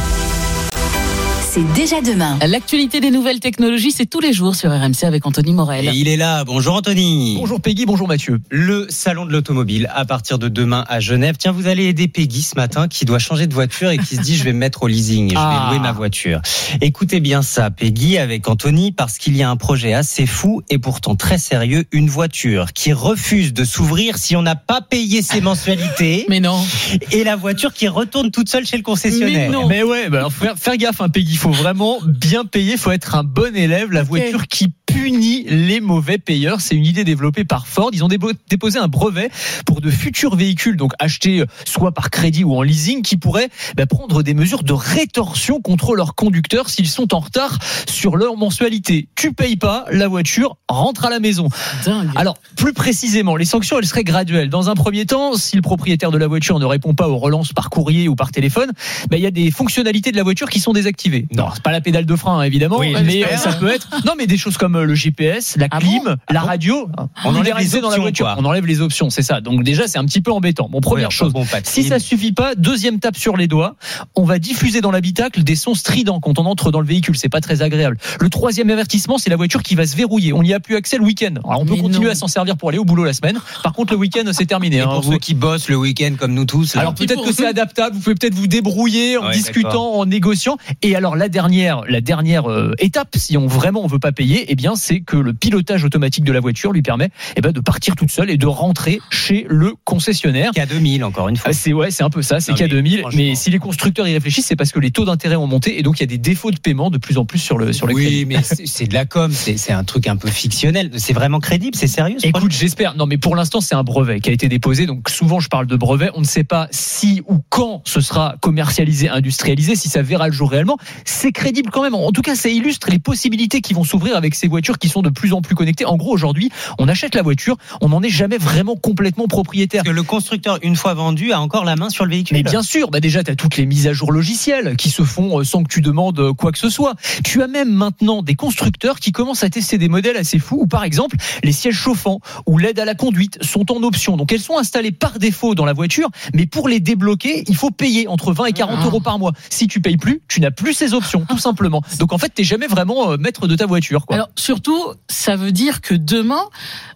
C'est 1.55 1.71
déjà 1.75 2.01
demain. 2.01 2.39
L'actualité 2.49 3.01
des 3.01 3.11
nouvelles 3.11 3.39
technologies, 3.39 3.91
c'est 3.93 4.07
tous 4.07 4.21
les 4.21 4.33
jours 4.33 4.55
sur 4.55 4.71
RMC 4.71 5.03
avec 5.05 5.27
Anthony 5.27 5.53
Morel. 5.53 5.87
Et 5.87 5.91
il 5.93 6.09
est 6.09 6.17
là. 6.17 6.45
Bonjour 6.45 6.75
Anthony. 6.77 7.37
Bonjour 7.39 7.61
Peggy, 7.61 7.85
bonjour 7.85 8.09
Mathieu. 8.09 8.41
Le 8.51 8.87
salon 8.89 9.27
de 9.27 9.33
l'automobile 9.33 9.91
à 9.95 10.07
partir 10.07 10.39
de 10.39 10.49
demain 10.49 10.87
à 10.89 10.99
Genève. 10.99 11.37
Tiens, 11.39 11.53
vous 11.53 11.67
allez 11.67 11.85
aider 11.85 12.09
Peggy 12.09 12.41
ce 12.41 12.55
matin 12.57 12.89
qui 12.89 13.05
doit 13.05 13.19
changer 13.19 13.47
de 13.47 13.53
voiture 13.53 13.91
et 13.91 13.99
qui 13.99 14.17
se 14.17 14.23
dit 14.23 14.35
je 14.35 14.45
vais 14.45 14.55
me 14.55 14.59
mettre 14.61 14.85
au 14.85 14.87
leasing 14.87 15.27
et 15.27 15.35
je 15.35 15.39
Ah. 15.39 15.67
vais 15.69 15.75
louer 15.77 15.83
ma 15.83 15.93
voiture. 15.93 16.41
Écoutez 16.81 17.21
bien 17.21 17.43
ça, 17.43 17.69
Peggy, 17.71 18.17
avec 18.17 18.49
Anthony, 18.49 18.91
parce 18.91 19.19
qu'il 19.19 19.37
y 19.37 19.43
a 19.43 19.51
un 19.51 19.57
projet 19.57 19.93
assez 19.93 20.25
fou 20.25 20.63
et 20.71 20.79
pourtant 20.79 21.17
très 21.17 21.37
sérieux, 21.37 21.85
une 21.93 22.09
voiture 22.09 22.73
qui 22.73 22.95
refuse 22.95 23.53
de 23.53 23.65
s'ouvrir 23.65 24.17
si 24.17 24.37
on 24.37 24.43
n'a 24.43 24.57
pas 24.57 24.81
payé 24.81 25.21
ses 25.21 25.41
mensualités. 25.43 26.25
Mais 26.31 26.41
non. 26.41 26.65
Et 27.11 27.25
la 27.25 27.37
voiture 27.37 27.75
qui 27.75 27.89
retourne 27.89 28.31
toute 28.31 28.49
seule 28.49 28.65
chez 28.65 28.79
le 28.79 28.83
concessionnaire. 28.83 29.51
Mais 29.51 29.55
non. 29.55 29.69
Mais 29.69 29.83
ouais, 29.83 30.09
bah 30.09 30.17
alors, 30.21 30.33
faut 30.33 30.45
faire, 30.47 30.57
faire 30.57 30.79
gaffe, 30.79 31.03
hein, 31.03 31.11
Peggy. 31.11 31.41
Il 31.43 31.47
faut 31.47 31.51
vraiment 31.51 31.99
bien 32.07 32.45
payer. 32.45 32.77
Faut 32.77 32.93
être 32.93 33.17
un 33.17 33.25
bon 33.25 33.57
élève. 33.57 33.91
La 33.91 34.05
voiture 34.05 34.47
qui 34.47 34.73
punit 34.93 35.45
les 35.49 35.81
mauvais 35.81 36.19
payeurs. 36.19 36.61
C'est 36.61 36.75
une 36.75 36.85
idée 36.85 37.05
développée 37.05 37.45
par 37.45 37.67
Ford. 37.67 37.91
Ils 37.93 38.05
ont 38.05 38.09
déposé 38.09 38.79
un 38.79 38.89
brevet 38.89 39.31
pour 39.65 39.81
de 39.81 39.91
futurs 39.91 40.37
véhicules, 40.37 40.77
donc 40.77 40.93
achetés 40.99 41.41
euh, 41.41 41.47
soit 41.65 41.93
par 41.93 42.11
crédit 42.11 42.45
ou 42.45 42.55
en 42.55 42.63
leasing, 42.63 43.03
qui 43.03 43.17
pourraient 43.17 43.49
bah, 43.77 43.87
prendre 43.87 44.23
des 44.23 44.35
mesures 44.35 44.63
de 44.63 44.73
rétorsion 44.73 45.61
contre 45.61 45.97
leurs 45.97 46.15
conducteurs 46.15 46.69
s'ils 46.69 46.89
sont 46.89 47.15
en 47.15 47.21
retard 47.21 47.59
sur 47.89 48.17
leur 48.17 48.37
mensualité. 48.37 49.09
Tu 49.15 49.33
payes 49.33 49.57
pas, 49.57 49.87
la 49.91 50.09
voiture 50.09 50.57
rentre 50.69 51.07
à 51.07 51.11
la 51.11 51.21
maison. 51.21 51.49
Dingue. 51.85 52.11
Alors, 52.17 52.37
plus 52.57 52.73
précisément, 52.73 53.37
les 53.37 53.45
sanctions, 53.45 53.79
elles 53.79 53.87
seraient 53.87 54.05
graduelles. 54.05 54.51
Dans 54.51 54.69
un 54.69 54.75
premier 54.75 55.07
temps, 55.07 55.37
si 55.37 55.57
le 55.57 55.63
propriétaire 55.63 56.11
de 56.11 56.19
la 56.19 56.27
voiture 56.27 56.59
ne 56.59 56.67
répond 56.67 56.95
pas 56.95 57.09
aux 57.09 57.19
relances 57.19 57.53
par 57.53 57.71
courrier 57.71 58.09
ou 58.09 58.15
par 58.15 58.31
téléphone, 58.31 58.71
ben, 59.09 59.17
il 59.17 59.23
y 59.23 59.27
a 59.27 59.31
des 59.31 59.51
fonctionnalités 59.51 60.13
de 60.13 60.17
la 60.17 60.23
voiture 60.23 60.51
qui 60.51 60.61
sont 60.61 60.73
désactivées. 60.73 61.27
Non, 61.35 61.47
c'est 61.55 61.63
pas 61.63 61.73
la 61.73 61.81
pédale 61.81 62.05
de 62.05 62.17
frein, 62.17 62.41
hein, 62.41 62.43
évidemment, 62.43 62.79
Oui, 62.79 62.95
mais 63.05 63.25
ça 63.37 63.53
peut 63.53 63.71
être. 63.71 63.89
Non, 64.05 64.13
mais 64.19 64.27
des 64.27 64.37
choses 64.37 64.57
comme 64.57 64.82
le 64.85 64.95
GPS, 64.95 65.57
la 65.57 65.67
Ah 65.71 65.79
clim, 65.79 66.03
bon 66.05 66.17
la 66.31 66.41
radio. 66.41 66.89
On 67.25 67.35
enlève 67.35 67.57
les 67.59 67.67
dans 67.69 67.81
la 67.81 67.87
options, 67.89 68.03
voiture. 68.03 68.27
quoi. 68.27 68.37
On 68.39 68.45
enlève 68.45 68.67
les 68.67 68.81
options, 68.81 69.11
c'est 69.11 69.23
ça. 69.23 69.41
Donc 69.41 69.63
déjà, 69.65 69.87
c'est 69.89 69.99
un 69.99 70.05
petit 70.05 70.21
peu 70.21 70.33
embêtant. 70.33 70.69
Bon, 70.71 70.81
première 70.81 71.09
Oui, 71.09 71.15
chose. 71.15 71.33
bon, 71.33 71.45
Si 71.65 71.85
ça 71.85 71.99
suffit 71.99 72.33
pas, 72.33 72.55
deuxième 72.55 72.99
tape 73.01 73.17
sur 73.17 73.37
les 73.37 73.47
doigts, 73.49 73.77
on 74.15 74.25
va 74.25 74.39
diffuser 74.39 74.81
dans 74.81 74.91
l'habitacle 74.91 75.43
des 75.43 75.57
sons 75.57 75.75
stridents 75.75 76.21
quand 76.21 76.39
on 76.39 76.47
entre 76.47 76.71
dans 76.71 76.81
le 76.81 76.87
véhicule. 76.87 77.17
C'est 77.17 77.29
pas 77.29 77.41
très 77.41 77.63
agréable. 77.63 77.99
Le 78.21 78.29
troisième 78.31 78.71
avertissement, 78.71 79.19
c'est 79.19 79.31
la 79.31 79.37
voiture 79.37 79.63
qui 79.63 79.75
va 79.75 79.87
se 79.87 79.97
verrouiller. 79.97 80.33
On 80.33 80.43
n'y 80.43 80.55
a 80.55 80.61
plus 80.61 80.77
accès 80.77 80.99
le 80.99 81.05
week-end. 81.05 81.35
Alors 81.45 81.61
on 81.61 81.65
peut 81.67 81.75
Mais 81.75 81.81
continuer 81.81 82.07
non. 82.07 82.13
à 82.13 82.15
s'en 82.15 82.29
servir 82.29 82.57
pour 82.57 82.69
aller 82.69 82.79
au 82.79 82.85
boulot 82.85 83.05
la 83.05 83.13
semaine. 83.13 83.39
Par 83.63 83.73
contre, 83.73 83.93
le 83.93 83.99
week-end, 83.99 84.25
c'est 84.33 84.47
terminé. 84.47 84.77
Et 84.77 84.81
hein. 84.81 84.87
pour 84.89 85.03
Vous- 85.03 85.13
ceux 85.13 85.19
qui 85.19 85.35
bossent 85.35 85.69
le 85.69 85.77
week-end 85.77 86.13
comme 86.19 86.35
nous 86.35 86.45
tous. 86.45 86.75
là. 86.75 86.83
alors 86.83 86.95
peut-être 86.95 87.23
que 87.25 87.33
c'est 87.33 87.47
adaptable, 87.47 87.97
vous 87.97 88.03
pouvez 88.03 88.15
peut-être 88.15 88.35
vous 88.35 88.47
débrouiller 88.47 89.17
en 89.19 89.27
Ouais, 89.27 89.33
discutant, 89.33 89.93
en 89.95 90.07
négociant. 90.07 90.57
Et 90.83 90.97
alors 90.97 91.17
la 91.17 91.29
dernière, 91.29 91.83
la 91.89 92.01
dernière 92.01 92.51
euh, 92.51 92.73
étape, 92.79 93.11
si 93.17 93.37
on 93.37 93.47
vraiment 93.47 93.83
on 93.85 93.87
veut 93.87 93.99
pas 93.99 94.13
payer, 94.13 94.47
eh 94.49 94.55
bien 94.55 94.72
c'est 94.77 95.01
que 95.01 95.17
le 95.17 95.33
pilotage 95.35 95.85
automatique 95.85 96.25
de 96.25 96.33
la 96.33 96.41
voiture 96.41 96.73
lui 96.73 96.83
permet 96.83 97.11
eh 97.37 97.41
ben, 97.41 97.53
de 97.53 97.61
partir 97.61 97.97
toute 97.97 98.11
seule 98.11 98.31
et 98.31 98.37
de 98.37 98.47
rentrer 98.47 99.01
chez 99.11 99.47
le 99.49 99.75
concessionnaire. 99.85 100.53
K2000 100.53 101.05
encore 101.05 101.29
une 101.29 101.37
fois. 101.37 101.51
Ah, 101.51 101.53
C'est 101.55 101.73
ouais, 101.73 101.91
c'est 101.91 102.03
un 102.03 102.11
peu 102.11 102.23
ça, 102.23 102.41
c'est 102.41 102.53
Non, 102.53 102.59
mais 102.61 102.67
K2000. 102.67 103.01
franchement. 103.01 103.23
Mais 103.23 103.35
si 103.35 103.51
les 103.51 103.59
constructeurs 103.59 104.09
y 104.09 104.13
réfléchissent, 104.15 104.47
c'est 104.47 104.57
parce 104.57 104.73
que 104.73 104.81
les 104.81 104.91
taux 104.91 105.05
d'intérêt 105.05 105.37
ont 105.37 105.47
monté 105.47 105.79
et 105.79 105.83
donc 105.83 105.99
il 105.99 106.03
y 106.03 106.05
a 106.05 106.07
des 106.07 106.19
défauts 106.19 106.51
de 106.51 106.59
paiement 106.59 106.91
de 106.91 106.99
plus 106.99 107.19
en 107.19 107.25
plus 107.25 107.39
sur 107.39 107.59
le 107.59 107.73
sur 107.73 107.87
le 107.87 107.95
oui, 107.95 108.25
mais 108.27 108.37
c'est 108.43 108.87
de 108.87 108.95
la 108.95 109.05
com, 109.05 109.31
c'est 109.33 109.57
c'est 109.57 109.73
un 109.73 109.85
truc 109.85 110.07
un 110.07 110.17
peu 110.17 110.29
fictionnel. 110.29 110.91
C'est 110.97 111.13
vraiment 111.13 111.41
crédible, 111.41 111.77
c'est 111.77 111.87
sérieux 111.87 112.17
ce 112.19 112.27
Écoute, 112.27 112.53
j'espère. 112.53 112.97
Non, 112.97 113.07
mais 113.07 113.19
pour 113.19 113.37
l'instant, 113.37 113.61
c'est 113.61 113.75
un 113.75 113.83
brevet 113.85 114.21
qui 114.21 114.31
a 114.31 114.33
été 114.33 114.49
déposé. 114.49 114.87
Donc, 114.87 115.09
souvent, 115.11 115.41
je 115.41 115.49
parle 115.49 115.67
de 115.67 115.77
brevet. 115.77 116.11
On 116.15 116.21
ne 116.21 116.27
sait 116.27 116.45
pas 116.45 116.69
si 116.71 117.23
ou 117.29 117.39
quand 117.49 117.83
ce 117.85 118.01
sera 118.01 118.37
commercialisé, 118.41 119.09
industrialisé, 119.09 119.77
si 119.77 119.89
ça 119.89 120.03
verra 120.03 120.27
le 120.29 120.33
jour 120.33 120.51
réellement. 120.51 120.79
C'est 121.05 121.33
crédible 121.33 121.71
quand 121.71 121.83
même. 121.83 121.95
En 121.95 122.11
tout 122.13 122.23
cas, 122.23 122.35
ça 122.35 122.49
illustre 122.49 122.91
les 122.91 122.99
possibilités 122.99 123.61
qui 123.61 123.75
vont 123.75 123.85
s'ouvrir 123.85 124.17
avec 124.17 124.35
ces 124.35 124.49
voitures 124.49 124.62
qui 124.79 124.89
sont 124.89 125.03
de 125.03 125.11
plus 125.11 125.33
en 125.33 125.43
plus 125.43 125.55
connectées. 125.55 125.85
En 125.85 125.97
gros, 125.97 126.13
aujourd'hui, 126.13 126.51
on 126.79 126.89
achète 126.89 127.15
la 127.15 127.23
voiture, 127.23 127.57
on 127.81 127.89
n'en 127.89 128.03
est 128.03 128.09
jamais 128.09 128.39
vraiment 128.39 128.77
complètement 128.77 129.27
propriétaire. 129.27 129.83
Parce 129.83 129.95
que 129.95 129.97
le 129.97 130.03
constructeur, 130.03 130.59
une 130.63 130.77
fois 130.77 130.95
vendu, 130.95 131.33
a 131.33 131.41
encore 131.41 131.65
la 131.65 131.77
main 131.77 131.91
sur 131.91 132.05
le 132.05 132.11
véhicule. 132.11 132.37
Mais 132.37 132.43
bien 132.43 132.63
sûr, 132.63 132.91
bah 132.91 133.01
déjà, 133.01 133.23
tu 133.25 133.31
as 133.31 133.37
toutes 133.37 133.57
les 133.57 133.67
mises 133.67 133.87
à 133.87 133.93
jour 133.93 134.13
logicielles 134.13 134.77
qui 134.77 134.91
se 134.91 135.03
font 135.03 135.41
euh, 135.41 135.45
sans 135.45 135.63
que 135.63 135.69
tu 135.69 135.81
demandes 135.81 136.19
euh, 136.21 136.33
quoi 136.33 136.53
que 136.53 136.59
ce 136.59 136.71
soit. 136.71 136.95
Tu 137.25 137.43
as 137.43 137.49
même 137.49 137.71
maintenant 137.71 138.23
des 138.23 138.35
constructeurs 138.35 139.01
qui 139.01 139.13
commencent 139.13 139.45
à 139.45 139.51
tester 139.51 139.79
des 139.79 139.89
modèles 139.89 140.17
assez 140.17 140.39
fous 140.39 140.59
où, 140.63 140.67
par 140.67 140.85
exemple, 140.85 141.17
les 141.43 141.53
sièges 141.53 141.75
chauffants 141.75 142.21
ou 142.47 142.59
l'aide 142.59 142.79
à 142.79 142.85
la 142.85 142.95
conduite 142.95 143.43
sont 143.43 143.71
en 143.73 143.83
option. 143.83 144.17
Donc, 144.17 144.33
elles 144.33 144.41
sont 144.41 144.59
installées 144.59 144.93
par 144.93 145.19
défaut 145.19 145.55
dans 145.55 145.65
la 145.65 145.73
voiture, 145.73 146.09
mais 146.35 146.47
pour 146.47 146.69
les 146.69 146.81
débloquer, 146.81 147.45
il 147.49 147.57
faut 147.57 147.71
payer 147.71 148.09
entre 148.09 148.33
20 148.33 148.47
et 148.47 148.53
40 148.53 148.85
euros 148.87 149.01
par 149.01 149.19
mois. 149.19 149.33
Si 149.51 149.67
tu 149.67 149.81
payes 149.81 149.97
plus, 149.97 150.23
tu 150.29 150.41
n'as 150.41 150.51
plus 150.51 150.75
ces 150.75 150.95
options, 150.95 151.25
tout 151.29 151.39
simplement. 151.39 151.83
Donc, 151.99 152.13
en 152.13 152.19
fait, 152.19 152.31
t'es 152.31 152.45
jamais 152.45 152.67
vraiment 152.67 153.13
euh, 153.13 153.17
maître 153.17 153.47
de 153.47 153.57
ta 153.57 153.67
voiture, 153.67 154.07
quoi. 154.07 154.17
Alors 154.17 154.29
surtout, 154.53 154.93
ça 155.09 155.35
veut 155.35 155.51
dire 155.51 155.81
que 155.81 155.95
demain, 155.95 156.43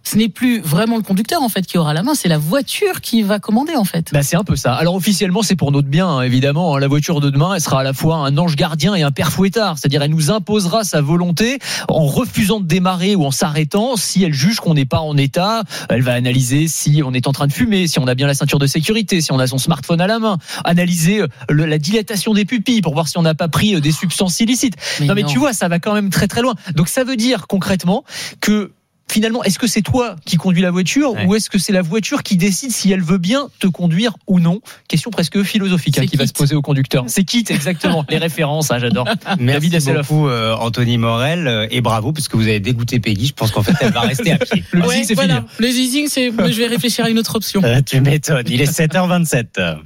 ce 0.03 0.17
n'est 0.19 0.29
plus 0.29 0.61
vraiment 0.61 0.97
le 0.99 1.03
conducteur 1.03 1.43
en 1.43 1.49
fait 1.49 1.63
qui 1.67 1.79
aura 1.79 1.95
la 1.95 2.03
main, 2.03 2.15
c'est 2.15 2.29
la 2.29 2.37
voiture 2.37 3.01
qui 3.01 3.23
va 3.23 3.39
commander 3.39 3.75
en 3.77 3.85
fait. 3.85 4.11
Bah, 4.13 4.23
c'est 4.23 4.37
un 4.37 4.45
peu 4.45 4.57
ça. 4.57 4.75
Alors 4.75 4.95
officiellement, 4.95 5.41
c'est 5.43 5.57
pour 5.57 5.73
notre 5.73 5.89
bien, 5.89 6.07
hein, 6.07 6.21
évidemment. 6.23 6.77
hein. 6.77 6.81
La 6.81 6.87
voiture 6.87 7.21
de 7.23 7.31
demain, 7.31 7.55
elle 7.55 7.63
sera 7.63 7.81
à 7.81 7.83
la 7.83 7.95
fois 7.95 8.17
un 8.19 8.37
ange 8.37 8.57
gardien 8.57 8.95
et 8.95 9.03
un 9.03 9.11
père 9.11 9.33
fouettard. 9.33 9.79
C'est-à-dire, 9.79 10.03
elle 10.03 10.11
nous 10.11 10.31
imposera 10.31 10.85
sa 10.85 11.01
volonté 11.01 11.59
en 11.89 12.05
refusant 12.05 12.61
de 12.61 12.67
démarrer 12.67 13.17
ou 13.17 13.25
en 13.25 13.31
s'arrêtant. 13.31 13.97
Si 13.97 14.23
elle 14.23 14.35
juge 14.35 14.61
qu'on 14.61 14.75
n'est 14.75 14.85
pas 14.85 15.01
en 15.01 15.17
état, 15.17 15.63
elle 15.89 16.03
va 16.03 16.13
analyser 16.13 16.69
si 16.69 17.01
on 17.03 17.15
est 17.15 17.27
en 17.27 17.33
train 17.33 17.47
de 17.47 17.53
fumer, 17.55 17.87
si 17.87 17.99
on 17.99 18.07
a 18.07 18.15
bien 18.15 18.27
la 18.27 18.35
ceinture 18.35 18.59
de 18.59 18.67
sécurité, 18.67 19.23
si 19.23 19.33
on 19.33 19.39
a 19.39 19.47
son 19.47 19.57
smartphone 19.59 20.03
à 20.03 20.07
la 20.07 20.19
main, 20.19 20.37
analyser 20.65 21.23
euh, 21.23 21.27
le- 21.49 21.65
la 21.65 21.79
dilatation 21.79 22.35
des 22.35 22.45
pupilles 22.45 22.83
pour 22.83 22.93
voir 22.93 23.09
si 23.09 23.17
on 23.17 23.23
n'a 23.23 23.35
pas 23.35 23.49
pris 23.49 23.75
euh, 23.75 23.81
des 23.81 23.93
substances 23.93 24.39
illicites. 24.41 24.75
Mais 25.01 25.07
non, 25.07 25.15
mais 25.15 25.23
non. 25.23 25.29
tu 25.29 25.39
vois, 25.39 25.55
ça 25.55 25.69
va 25.69 25.79
quand 25.79 25.95
même 25.95 26.11
très 26.11 26.29
très 26.29 26.43
loin. 26.43 26.55
Donc 26.75 26.89
ça 26.89 27.03
veut 27.03 27.17
dire 27.17 27.46
concrètement 27.47 28.05
que 28.41 28.73
finalement, 29.09 29.45
est-ce 29.45 29.61
que 29.61 29.69
c'est 29.69 29.83
toi 29.83 30.17
qui 30.27 30.37
conduis 30.37 30.63
la 30.63 30.73
voiture 30.73 31.13
Ouais. 31.13 31.27
ou 31.27 31.37
est-ce 31.37 31.49
que 31.49 31.59
c'est 31.59 31.73
la 31.73 31.81
voiture 31.83 32.25
qui 32.25 32.37
décide 32.37 32.73
si 32.73 32.91
elle 32.91 33.03
veut 33.03 33.19
bien 33.19 33.49
te 33.61 33.69
conduire 33.69 34.13
ou 34.27 34.41
non? 34.41 34.61
Question 34.89 35.13
presque 35.13 35.41
philosophique 35.45 35.97
hein, 35.99 36.07
qui 36.07 36.17
va 36.17 36.25
Kit. 36.25 36.29
se 36.29 36.33
poser 36.33 36.57
au 36.57 36.61
conducteur. 36.61 37.05
C'est 37.07 37.23
quitte 37.23 37.53
exactement. 37.53 38.05
Les 38.11 38.19
références, 38.19 38.73
hein, 38.73 38.79
j'adore. 38.81 39.07
Merci 39.39 39.71
David 39.71 39.95
beaucoup 39.95 40.27
euh, 40.29 40.57
Anthony 40.57 40.99
Morel 40.99 41.47
euh, 41.47 41.69
et 41.71 41.81
bravo 41.83 42.13
parce 42.13 42.27
que 42.27 42.37
vous 42.37 42.49
avez 42.49 42.59
dégoûté 42.59 42.99
Peggy. 42.99 43.29
Je 43.29 43.33
pense 43.35 43.53
qu'en 43.53 43.63
fait 43.63 43.75
elle 43.81 43.93
va 43.93 44.01
rester 44.01 44.33
à 44.33 44.39
pied. 44.39 44.65
Le 44.73 44.85
Ouais, 44.85 45.05
c'est 45.05 45.15
voilà. 45.15 45.37
fini. 45.37 45.49
Le 45.61 45.67
leasing, 45.69 46.09
c'est. 46.09 46.27
Je 46.33 46.59
vais 46.59 46.67
réfléchir 46.67 47.05
à 47.05 47.09
une 47.09 47.19
autre 47.21 47.37
option. 47.37 47.63
Euh, 47.65 47.81
tu 47.87 48.01
m'étonnes. 48.01 48.45
Il 48.49 48.61
est 48.61 48.71
7h27. 48.71 49.77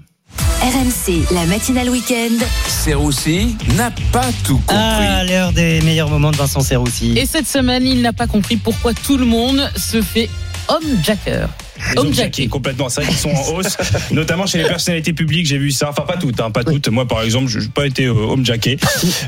RMC, 0.62 1.33
la 1.33 1.47
matinale 1.47 1.89
week-end. 1.89 2.45
Serroussi 2.68 3.57
n'a 3.76 3.91
pas 4.12 4.28
tout 4.45 4.59
compris. 4.59 4.76
Ah, 4.76 5.24
l'heure 5.24 5.53
des 5.53 5.81
meilleurs 5.81 6.09
moments 6.11 6.31
de 6.31 6.37
Vincent 6.37 6.61
Serroussi. 6.61 7.14
Et 7.16 7.26
cette 7.26 7.47
semaine, 7.47 7.87
il 7.87 8.03
n'a 8.03 8.12
pas 8.12 8.26
compris 8.26 8.57
pourquoi 8.57 8.93
tout 8.93 9.16
le 9.16 9.24
monde 9.24 9.70
se 9.76 10.03
fait 10.03 10.28
homme 10.68 11.03
jacker. 11.03 11.49
Home 11.97 12.12
complètement. 12.51 12.89
C'est 12.89 13.01
vrai 13.03 13.11
qu'ils 13.11 13.18
sont 13.20 13.31
en 13.31 13.49
hausse, 13.55 13.76
notamment 14.11 14.47
chez 14.47 14.59
les 14.59 14.64
personnalités 14.64 15.12
publiques. 15.12 15.47
J'ai 15.47 15.59
vu 15.59 15.70
ça. 15.70 15.91
Enfin, 15.91 16.03
pas 16.03 16.16
toutes, 16.16 16.41
hein, 16.41 16.51
pas 16.51 16.64
toutes. 16.64 16.89
Moi, 16.89 17.07
par 17.07 17.22
exemple, 17.22 17.49
je 17.49 17.59
n'ai 17.61 17.68
pas 17.68 17.87
été 17.87 18.05
euh, 18.07 18.12
home 18.12 18.45
jacké. 18.45 18.78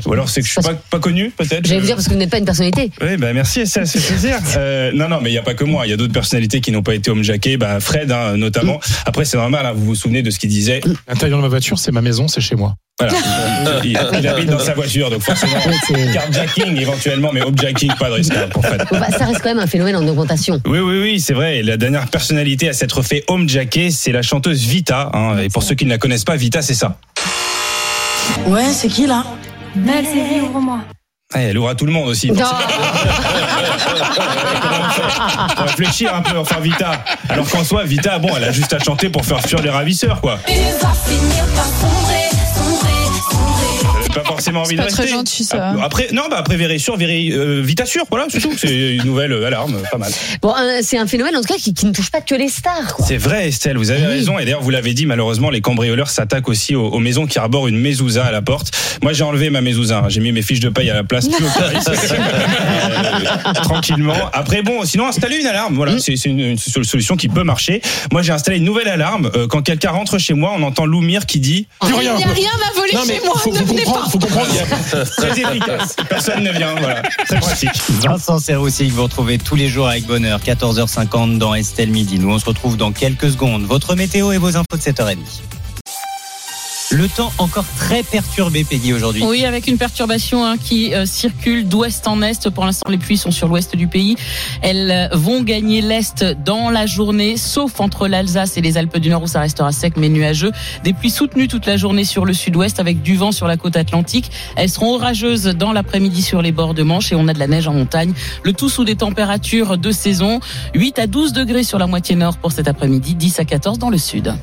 Ou 0.05 0.13
alors, 0.13 0.29
c'est 0.29 0.41
que 0.41 0.47
je 0.47 0.51
suis 0.53 0.61
pas, 0.61 0.73
pas 0.73 0.99
connu, 0.99 1.31
peut-être. 1.31 1.65
J'allais 1.65 1.79
vous 1.79 1.85
dire 1.85 1.95
parce 1.95 2.07
que 2.07 2.13
vous 2.13 2.19
n'êtes 2.19 2.29
pas 2.29 2.37
une 2.37 2.45
personnalité. 2.45 2.91
Oui, 3.01 3.17
bah 3.17 3.33
merci 3.33 3.65
ça 3.67 3.85
fait 3.85 3.99
plaisir. 3.99 4.37
Euh, 4.57 4.91
non, 4.93 5.09
non, 5.09 5.19
mais 5.21 5.29
il 5.29 5.33
n'y 5.33 5.39
a 5.39 5.41
pas 5.43 5.53
que 5.55 5.63
moi. 5.63 5.85
Il 5.87 5.89
y 5.89 5.93
a 5.93 5.97
d'autres 5.97 6.13
personnalités 6.13 6.61
qui 6.61 6.71
n'ont 6.71 6.83
pas 6.83 6.93
été 6.95 7.09
home 7.09 7.23
jackées. 7.23 7.57
Bah, 7.57 7.79
Fred, 7.79 8.11
hein, 8.11 8.37
notamment. 8.37 8.79
Après, 9.05 9.25
c'est 9.25 9.37
normal. 9.37 9.65
hein, 9.65 9.71
vous 9.75 9.85
vous 9.85 9.95
souvenez 9.95 10.21
de 10.21 10.29
ce 10.29 10.37
qu'il 10.39 10.49
disait. 10.49 10.81
L'intérieur 11.07 11.39
de 11.39 11.43
ma 11.43 11.49
voiture, 11.49 11.79
c'est 11.79 11.91
ma 11.91 12.01
maison, 12.01 12.27
c'est 12.27 12.41
chez 12.41 12.55
moi. 12.55 12.75
Voilà. 12.99 13.13
Il, 13.83 13.91
il- 13.91 13.99
il 14.19 14.27
habite 14.27 14.49
dans 14.49 14.59
sa 14.59 14.73
voiture, 14.75 15.09
donc 15.09 15.21
forcément, 15.21 15.53
carjacking 16.13 16.77
éventuellement, 16.77 17.31
mais 17.33 17.41
home 17.41 17.57
jacking, 17.57 17.91
pas 17.99 18.09
de 18.09 18.13
risque 18.15 18.33
hein, 18.35 18.47
pour 18.51 18.63
Fred. 18.65 18.83
Bon, 18.91 18.99
bah, 18.99 19.07
ça 19.09 19.25
reste 19.25 19.39
quand 19.41 19.49
même 19.49 19.59
un 19.59 19.67
phénomène 19.67 19.95
en 19.95 20.07
augmentation. 20.07 20.61
Oui, 20.67 20.79
oui, 20.79 20.99
oui, 21.01 21.19
c'est 21.19 21.33
vrai. 21.33 21.57
Et 21.57 21.63
la 21.63 21.77
dernière 21.77 22.07
personnalité 22.07 22.42
à 22.69 22.73
s'être 22.73 23.01
fait 23.01 23.23
home 23.27 23.47
jacker, 23.49 23.89
c'est 23.91 24.11
la 24.11 24.21
chanteuse 24.21 24.61
Vita. 24.65 25.09
hein. 25.13 25.37
Et 25.39 25.49
pour 25.49 25.63
ceux 25.63 25.75
qui 25.75 25.85
ne 25.85 25.89
la 25.89 25.97
connaissent 25.97 26.25
pas, 26.25 26.35
Vita, 26.35 26.61
c'est 26.61 26.73
ça. 26.73 26.97
Ouais, 28.47 28.71
c'est 28.73 28.87
qui 28.89 29.07
là? 29.07 29.23
Belle, 29.75 30.05
c'est 30.05 30.23
vie, 30.35 30.41
ouvre-moi. 30.41 30.79
Ah, 31.33 31.39
elle 31.41 31.57
ouvre 31.57 31.69
à 31.69 31.75
tout 31.75 31.85
le 31.85 31.91
monde 31.91 32.09
aussi. 32.09 32.31
Non. 32.31 32.43
Faut 35.57 35.63
réfléchir 35.63 36.13
un 36.13 36.21
peu, 36.21 36.37
enfin 36.37 36.59
Vita. 36.59 37.03
Alors 37.29 37.49
qu'en 37.49 37.63
soi, 37.63 37.83
Vita, 37.85 38.19
bon, 38.19 38.29
elle 38.37 38.43
a 38.43 38.51
juste 38.51 38.73
à 38.73 38.79
chanter 38.79 39.09
pour 39.09 39.25
faire 39.25 39.41
fuir 39.41 39.61
les 39.61 39.69
ravisseurs, 39.71 40.21
quoi. 40.21 40.37
Tu 40.45 40.53
vas 40.53 40.93
finir 40.93 41.45
par 41.55 41.65
sombrer, 41.65 42.22
pas 44.13 44.23
forcément 44.23 44.61
envie 44.61 44.75
de 44.75 44.81
pas 44.81 44.87
très 44.87 45.03
rester. 45.03 45.17
gentil, 45.17 45.43
ça. 45.43 45.75
Après, 45.83 46.07
non, 46.13 46.23
bah 46.29 46.37
après 46.39 46.55
Vérissure, 46.57 46.97
Véri, 46.97 47.31
euh, 47.33 47.63
voilà, 48.09 48.25
c'est 48.29 48.39
tout. 48.39 48.51
C'est 48.57 48.95
une 48.95 49.03
nouvelle 49.05 49.31
euh, 49.33 49.45
alarme, 49.47 49.77
pas 49.91 49.97
mal. 49.97 50.11
Bon, 50.41 50.53
euh, 50.57 50.79
c'est 50.81 50.97
un 50.97 51.07
phénomène 51.07 51.35
en 51.35 51.41
tout 51.41 51.47
cas 51.47 51.59
qui, 51.59 51.73
qui 51.73 51.85
ne 51.85 51.91
touche 51.91 52.09
pas 52.11 52.21
que 52.21 52.35
les 52.35 52.49
stars. 52.49 52.97
C'est 53.05 53.17
vrai, 53.17 53.47
Estelle, 53.47 53.77
vous 53.77 53.91
avez 53.91 54.05
raison. 54.05 54.37
Et 54.39 54.45
d'ailleurs, 54.45 54.61
vous 54.61 54.69
l'avez 54.69 54.93
dit, 54.93 55.05
malheureusement, 55.05 55.49
les 55.49 55.61
cambrioleurs 55.61 56.09
s'attaquent 56.09 56.49
aussi 56.49 56.75
aux, 56.75 56.87
aux 56.87 56.99
maisons 56.99 57.25
qui 57.27 57.39
arborent 57.39 57.67
une 57.67 57.79
mezouza 57.79 58.25
à 58.25 58.31
la 58.31 58.41
porte. 58.41 58.71
Moi, 59.01 59.13
j'ai 59.13 59.23
enlevé 59.23 59.49
ma 59.49 59.61
mezouza. 59.61 59.99
hein. 60.05 60.09
J'ai 60.09 60.19
mis 60.21 60.31
mes 60.31 60.41
fiches 60.41 60.59
de 60.59 60.69
paye 60.69 60.89
à 60.89 60.93
la 60.93 61.03
place. 61.03 61.27
plus 61.27 61.45
au 61.45 61.67
risque. 61.75 61.89
Euh, 61.89 63.53
tranquillement. 63.63 64.13
Après, 64.33 64.61
bon, 64.61 64.83
sinon, 64.85 65.07
installer 65.07 65.37
une 65.37 65.47
alarme. 65.47 65.75
Voilà, 65.75 65.99
c'est 65.99 66.15
c'est 66.15 66.29
une, 66.29 66.39
une 66.39 66.57
sol- 66.57 66.85
solution 66.85 67.15
qui 67.15 67.27
peut 67.29 67.43
marcher. 67.43 67.81
Moi, 68.11 68.21
j'ai 68.21 68.31
installé 68.31 68.57
une 68.57 68.63
nouvelle 68.65 68.87
alarme. 68.87 69.29
Euh, 69.35 69.47
Quand 69.47 69.61
quelqu'un 69.61 69.91
rentre 69.91 70.17
chez 70.17 70.33
moi, 70.33 70.53
on 70.57 70.63
entend 70.63 70.85
Loumir 70.85 71.25
qui 71.25 71.39
dit. 71.39 71.67
Plus 71.81 71.93
rien. 71.93 72.13
Il 72.13 72.17
n'y 72.17 72.23
a 72.23 72.33
rien 72.33 72.49
à 72.69 72.73
voler 72.79 72.93
Non, 72.93 73.03
chez 73.05 73.21
moi, 73.25 73.33
faut, 73.37 73.51
ne 73.53 73.59
venez 73.63 73.83
pas. 73.83 74.02
Faut 74.09 74.19
comprendre. 74.19 74.47
Très 75.17 75.39
efficace. 75.39 75.95
Personne 76.09 76.43
ne 76.43 76.51
vient. 76.51 76.75
Voilà, 76.75 77.01
très 77.27 77.39
pratique. 77.39 77.71
Vincent 78.01 78.39
Serroussi 78.39 78.87
que 78.87 78.93
vous 78.93 79.03
retrouvez 79.03 79.37
tous 79.37 79.55
les 79.55 79.69
jours 79.69 79.87
avec 79.87 80.05
bonheur, 80.05 80.39
14h50 80.39 81.37
dans 81.37 81.53
Estelle 81.53 81.91
Midi. 81.91 82.19
Nous, 82.19 82.29
on 82.29 82.39
se 82.39 82.45
retrouve 82.45 82.77
dans 82.77 82.91
quelques 82.91 83.31
secondes. 83.31 83.63
Votre 83.63 83.95
météo 83.95 84.31
et 84.31 84.37
vos 84.37 84.55
infos 84.57 84.77
de 84.77 84.81
7h30. 84.81 85.17
Le 86.93 87.07
temps 87.07 87.33
encore 87.39 87.65
très 87.75 88.03
perturbé, 88.03 88.63
Peggy, 88.63 88.93
aujourd'hui. 88.93 89.23
Oui, 89.25 89.45
avec 89.45 89.65
une 89.65 89.79
perturbation 89.79 90.45
hein, 90.45 90.57
qui 90.57 90.93
euh, 90.93 91.07
circule 91.07 91.67
d'ouest 91.67 92.07
en 92.07 92.21
est. 92.21 92.51
Pour 92.51 92.65
l'instant, 92.65 92.87
les 92.87 92.99
pluies 92.99 93.17
sont 93.17 93.31
sur 93.31 93.47
l'ouest 93.47 93.75
du 93.75 93.87
pays. 93.87 94.15
Elles 94.61 94.91
euh, 94.91 95.07
vont 95.11 95.41
gagner 95.41 95.81
l'est 95.81 96.23
dans 96.45 96.69
la 96.69 96.85
journée, 96.85 97.35
sauf 97.35 97.79
entre 97.79 98.07
l'Alsace 98.07 98.57
et 98.57 98.61
les 98.61 98.77
Alpes 98.77 98.99
du 98.99 99.09
Nord 99.09 99.23
où 99.23 99.27
ça 99.27 99.39
restera 99.39 99.71
sec 99.71 99.95
mais 99.97 100.07
nuageux. 100.07 100.51
Des 100.83 100.93
pluies 100.93 101.09
soutenues 101.09 101.47
toute 101.47 101.65
la 101.65 101.77
journée 101.77 102.03
sur 102.03 102.25
le 102.25 102.33
sud-ouest 102.33 102.79
avec 102.79 103.01
du 103.01 103.15
vent 103.15 103.31
sur 103.31 103.47
la 103.47 103.57
côte 103.57 103.75
atlantique. 103.75 104.29
Elles 104.55 104.69
seront 104.69 104.93
orageuses 104.93 105.45
dans 105.45 105.73
l'après-midi 105.73 106.21
sur 106.21 106.43
les 106.43 106.51
bords 106.51 106.75
de 106.75 106.83
Manche 106.83 107.11
et 107.11 107.15
on 107.15 107.27
a 107.27 107.33
de 107.33 107.39
la 107.39 107.47
neige 107.47 107.67
en 107.67 107.73
montagne. 107.73 108.13
Le 108.43 108.53
tout 108.53 108.69
sous 108.69 108.83
des 108.83 108.97
températures 108.97 109.79
de 109.79 109.89
saison. 109.89 110.39
8 110.75 110.99
à 110.99 111.07
12 111.07 111.33
degrés 111.33 111.63
sur 111.63 111.79
la 111.79 111.87
moitié 111.87 112.15
nord 112.15 112.37
pour 112.37 112.51
cet 112.51 112.67
après-midi, 112.67 113.15
10 113.15 113.39
à 113.39 113.45
14 113.45 113.79
dans 113.79 113.89
le 113.89 113.97
sud. 113.97 114.35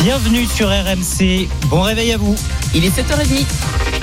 Bienvenue 0.00 0.46
sur 0.46 0.68
RMC. 0.68 1.48
Bon 1.68 1.82
réveil 1.82 2.12
à 2.12 2.18
vous. 2.18 2.36
Il 2.72 2.84
est 2.84 2.96
7h30. 2.96 3.97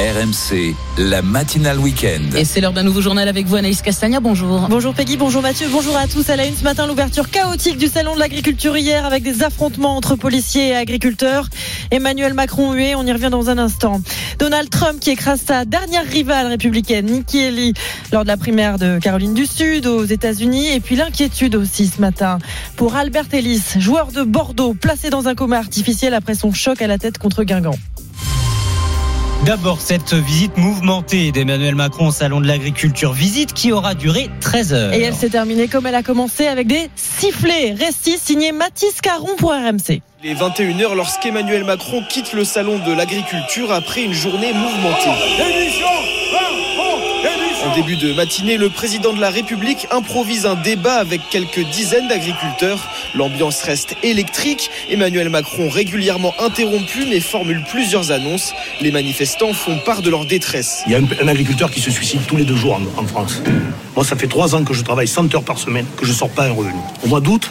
RMC, 0.00 0.74
la 0.96 1.20
matinale 1.20 1.78
week-end. 1.78 2.36
Et 2.36 2.46
c'est 2.46 2.62
l'heure 2.62 2.72
d'un 2.72 2.82
nouveau 2.82 3.02
journal 3.02 3.28
avec 3.28 3.46
vous, 3.46 3.56
Anaïs 3.56 3.82
Castagna. 3.82 4.20
Bonjour. 4.20 4.66
Bonjour 4.70 4.94
Peggy, 4.94 5.18
bonjour 5.18 5.42
Mathieu, 5.42 5.68
bonjour 5.70 5.96
à 5.96 6.08
tous. 6.08 6.30
À 6.30 6.36
la 6.36 6.46
une 6.46 6.56
ce 6.56 6.64
matin, 6.64 6.86
l'ouverture 6.86 7.28
chaotique 7.28 7.76
du 7.76 7.88
salon 7.88 8.14
de 8.14 8.18
l'agriculture 8.18 8.76
hier 8.76 9.04
avec 9.04 9.22
des 9.22 9.42
affrontements 9.42 9.94
entre 9.96 10.16
policiers 10.16 10.68
et 10.68 10.74
agriculteurs. 10.74 11.46
Emmanuel 11.90 12.32
Macron 12.32 12.72
hué, 12.72 12.94
on 12.94 13.04
y 13.04 13.12
revient 13.12 13.28
dans 13.30 13.50
un 13.50 13.58
instant. 13.58 14.00
Donald 14.38 14.70
Trump 14.70 14.98
qui 14.98 15.10
écrase 15.10 15.42
sa 15.46 15.66
dernière 15.66 16.06
rivale 16.06 16.46
républicaine, 16.46 17.06
Nikki 17.06 17.44
Haley, 17.44 17.72
lors 18.12 18.22
de 18.22 18.28
la 18.28 18.38
primaire 18.38 18.78
de 18.78 18.98
Caroline 18.98 19.34
du 19.34 19.44
Sud 19.44 19.86
aux 19.86 20.04
États-Unis. 20.04 20.72
Et 20.72 20.80
puis 20.80 20.96
l'inquiétude 20.96 21.54
aussi 21.54 21.86
ce 21.86 22.00
matin 22.00 22.38
pour 22.76 22.96
Albert 22.96 23.26
Ellis, 23.32 23.62
joueur 23.76 24.10
de 24.10 24.22
Bordeaux, 24.22 24.72
placé 24.72 25.10
dans 25.10 25.28
un 25.28 25.34
coma 25.34 25.58
artificiel 25.58 26.14
après 26.14 26.34
son 26.34 26.52
choc 26.52 26.80
à 26.80 26.86
la 26.86 26.96
tête 26.96 27.18
contre 27.18 27.44
Guingamp. 27.44 27.76
D'abord, 29.44 29.80
cette 29.80 30.14
visite 30.14 30.56
mouvementée 30.56 31.32
d'Emmanuel 31.32 31.74
Macron 31.74 32.08
au 32.08 32.10
Salon 32.12 32.40
de 32.40 32.46
l'Agriculture. 32.46 33.12
Visite 33.12 33.52
qui 33.52 33.72
aura 33.72 33.94
duré 33.94 34.30
13 34.40 34.72
heures. 34.72 34.92
Et 34.92 35.02
elle 35.02 35.14
s'est 35.14 35.30
terminée 35.30 35.66
comme 35.66 35.84
elle 35.86 35.96
a 35.96 36.04
commencé 36.04 36.46
avec 36.46 36.68
des 36.68 36.88
sifflets. 36.94 37.72
Récit 37.72 38.18
signé 38.18 38.52
Mathis 38.52 39.00
Caron 39.00 39.34
pour 39.36 39.50
RMC. 39.50 40.00
Il 40.22 40.30
est 40.30 40.34
21h 40.34 40.94
lorsqu'Emmanuel 40.94 41.64
Macron 41.64 42.04
quitte 42.08 42.34
le 42.34 42.44
salon 42.44 42.78
de 42.86 42.92
l'agriculture 42.92 43.72
après 43.72 44.04
une 44.04 44.12
journée 44.14 44.52
mouvementée. 44.52 46.21
En 47.64 47.74
début 47.74 47.96
de 47.96 48.12
matinée, 48.12 48.56
le 48.56 48.70
président 48.70 49.12
de 49.12 49.20
la 49.20 49.30
République 49.30 49.86
improvise 49.92 50.46
un 50.46 50.56
débat 50.56 50.94
avec 50.94 51.20
quelques 51.30 51.64
dizaines 51.70 52.08
d'agriculteurs. 52.08 52.80
L'ambiance 53.14 53.62
reste 53.62 53.94
électrique. 54.02 54.68
Emmanuel 54.90 55.28
Macron 55.28 55.68
régulièrement 55.68 56.34
interrompu 56.40 57.04
mais 57.08 57.20
formule 57.20 57.62
plusieurs 57.70 58.10
annonces. 58.10 58.52
Les 58.80 58.90
manifestants 58.90 59.52
font 59.52 59.78
part 59.78 60.02
de 60.02 60.10
leur 60.10 60.24
détresse. 60.24 60.82
Il 60.86 60.92
y 60.92 60.96
a 60.96 60.98
un, 60.98 61.28
agriculteur 61.28 61.70
qui 61.70 61.80
se 61.80 61.90
suicide 61.90 62.20
tous 62.26 62.36
les 62.36 62.44
deux 62.44 62.56
jours 62.56 62.74
en, 62.74 63.00
en 63.00 63.06
France. 63.06 63.42
Moi, 63.94 64.04
ça 64.04 64.16
fait 64.16 64.26
trois 64.26 64.54
ans 64.56 64.64
que 64.64 64.74
je 64.74 64.82
travaille 64.82 65.08
100 65.08 65.32
heures 65.34 65.44
par 65.44 65.58
semaine, 65.58 65.86
que 65.96 66.04
je 66.04 66.10
ne 66.10 66.16
sors 66.16 66.30
pas 66.30 66.46
un 66.46 66.52
revenu. 66.52 66.80
Au 67.04 67.06
mois 67.06 67.20
d'août, 67.20 67.48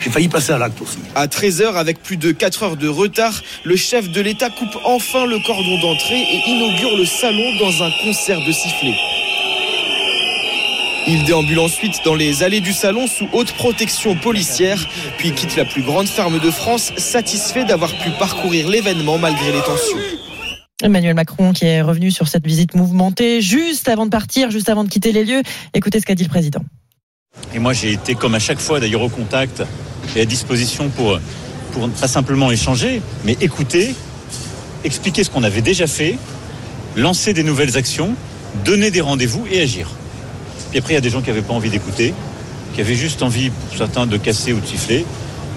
j'ai 0.00 0.10
failli 0.10 0.28
passer 0.28 0.52
à 0.52 0.58
l'acte 0.58 0.80
aussi. 0.80 0.98
À 1.14 1.26
13h, 1.26 1.74
avec 1.74 2.02
plus 2.02 2.16
de 2.16 2.32
4 2.32 2.62
heures 2.62 2.76
de 2.76 2.88
retard, 2.88 3.42
le 3.64 3.76
chef 3.76 4.10
de 4.10 4.20
l'État 4.20 4.50
coupe 4.50 4.76
enfin 4.84 5.26
le 5.26 5.38
cordon 5.44 5.78
d'entrée 5.80 6.20
et 6.20 6.48
inaugure 6.48 6.96
le 6.96 7.04
salon 7.04 7.56
dans 7.58 7.82
un 7.82 7.90
concert 8.02 8.40
de 8.44 8.52
sifflets. 8.52 8.94
Il 11.10 11.24
déambule 11.24 11.60
ensuite 11.60 12.02
dans 12.04 12.14
les 12.14 12.42
allées 12.42 12.60
du 12.60 12.74
salon 12.74 13.06
sous 13.06 13.26
haute 13.32 13.52
protection 13.52 14.14
policière, 14.14 14.86
puis 15.16 15.32
quitte 15.32 15.56
la 15.56 15.64
plus 15.64 15.80
grande 15.80 16.06
ferme 16.06 16.38
de 16.38 16.50
France, 16.50 16.92
satisfait 16.98 17.64
d'avoir 17.64 17.96
pu 17.96 18.10
parcourir 18.18 18.68
l'événement 18.68 19.16
malgré 19.16 19.50
les 19.50 19.62
tensions. 19.62 19.96
Emmanuel 20.82 21.14
Macron 21.14 21.54
qui 21.54 21.64
est 21.64 21.80
revenu 21.80 22.10
sur 22.10 22.28
cette 22.28 22.46
visite 22.46 22.74
mouvementée 22.74 23.40
juste 23.40 23.88
avant 23.88 24.04
de 24.04 24.10
partir, 24.10 24.50
juste 24.50 24.68
avant 24.68 24.84
de 24.84 24.90
quitter 24.90 25.12
les 25.12 25.24
lieux. 25.24 25.40
Écoutez 25.72 25.98
ce 25.98 26.04
qu'a 26.04 26.14
dit 26.14 26.24
le 26.24 26.28
président. 26.28 26.60
Et 27.54 27.58
moi, 27.58 27.72
j'ai 27.72 27.92
été, 27.92 28.14
comme 28.14 28.34
à 28.34 28.38
chaque 28.38 28.60
fois, 28.60 28.78
d'ailleurs, 28.78 29.02
au 29.02 29.08
contact 29.08 29.62
et 30.14 30.20
à 30.20 30.24
disposition 30.26 30.90
pour, 30.90 31.18
pour 31.72 31.88
pas 31.88 32.08
simplement 32.08 32.50
échanger, 32.50 33.00
mais 33.24 33.34
écouter, 33.40 33.94
expliquer 34.84 35.24
ce 35.24 35.30
qu'on 35.30 35.42
avait 35.42 35.62
déjà 35.62 35.86
fait, 35.86 36.18
lancer 36.96 37.32
des 37.32 37.44
nouvelles 37.44 37.78
actions, 37.78 38.14
donner 38.66 38.90
des 38.90 39.00
rendez-vous 39.00 39.46
et 39.50 39.62
agir. 39.62 39.88
Puis 40.70 40.78
après, 40.78 40.92
il 40.92 40.96
y 40.96 40.98
a 40.98 41.02
des 41.02 41.10
gens 41.10 41.22
qui 41.22 41.28
n'avaient 41.28 41.42
pas 41.42 41.54
envie 41.54 41.70
d'écouter, 41.70 42.14
qui 42.74 42.80
avaient 42.80 42.94
juste 42.94 43.22
envie, 43.22 43.50
pour 43.50 43.76
certains, 43.76 44.06
de 44.06 44.16
casser 44.16 44.52
ou 44.52 44.60
de 44.60 44.66
siffler. 44.66 45.04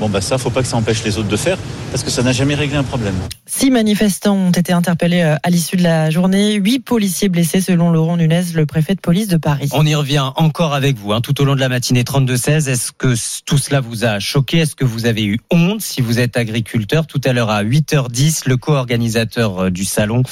Bon, 0.02 0.10
bah 0.10 0.20
ça, 0.20 0.40
faut 0.40 0.50
pas 0.50 0.64
que 0.64 0.68
ça 0.68 0.78
empêche 0.78 1.04
les 1.04 1.20
autres 1.20 1.28
de 1.28 1.38
faire, 1.38 1.60
parce 1.92 2.04
que 2.04 2.10
ça 2.10 2.24
n'a 2.24 2.32
jamais 2.32 2.56
réglé 2.56 2.76
un 2.76 2.84
problème. 2.84 3.14
Six 3.46 3.70
manifestants 3.70 4.36
ont 4.36 4.52
été 4.52 4.74
interpellés 4.74 5.22
euh, 5.22 5.36
à 5.44 5.52
l'issue 5.52 5.76
de 5.76 5.84
la 5.84 6.10
journée. 6.10 6.54
Huit 6.54 6.80
policiers 6.80 7.30
blessés 7.30 7.62
selon 7.62 7.92
Laurent 7.92 8.18
Nunez, 8.18 8.46
le 8.56 8.66
préfet 8.66 8.96
de 8.96 9.00
police 9.00 9.28
de 9.28 9.38
Paris. 9.38 9.70
On 9.74 9.86
y 9.86 9.94
revient 9.94 10.32
encore 10.38 10.74
avec 10.74 10.98
vous 10.98 11.14
hein, 11.14 11.22
tout 11.22 11.40
au 11.40 11.46
long 11.46 11.54
de 11.54 11.60
la 11.60 11.70
matinée 11.70 12.02
32-16. 12.02 12.68
Est-ce 12.68 12.92
que 12.92 13.14
tout 13.46 13.60
cela 13.60 13.80
vous 13.80 14.04
a 14.04 14.18
choqué? 14.18 14.58
Est-ce 14.58 14.76
que 14.76 14.86
vous 14.86 15.06
avez 15.06 15.24
eu 15.24 15.40
honte? 15.52 15.82
Si 15.82 16.02
vous 16.02 16.18
êtes 16.18 16.36
agriculteur 16.36 17.06
Tout 17.06 17.22
à 17.24 17.32
l'heure 17.32 17.52
à 17.52 17.64
8h10, 17.64 18.48
le 18.48 18.58
co-organisateur 18.58 19.66
euh, 19.66 19.70
du 19.70 19.86
salon 19.86 20.24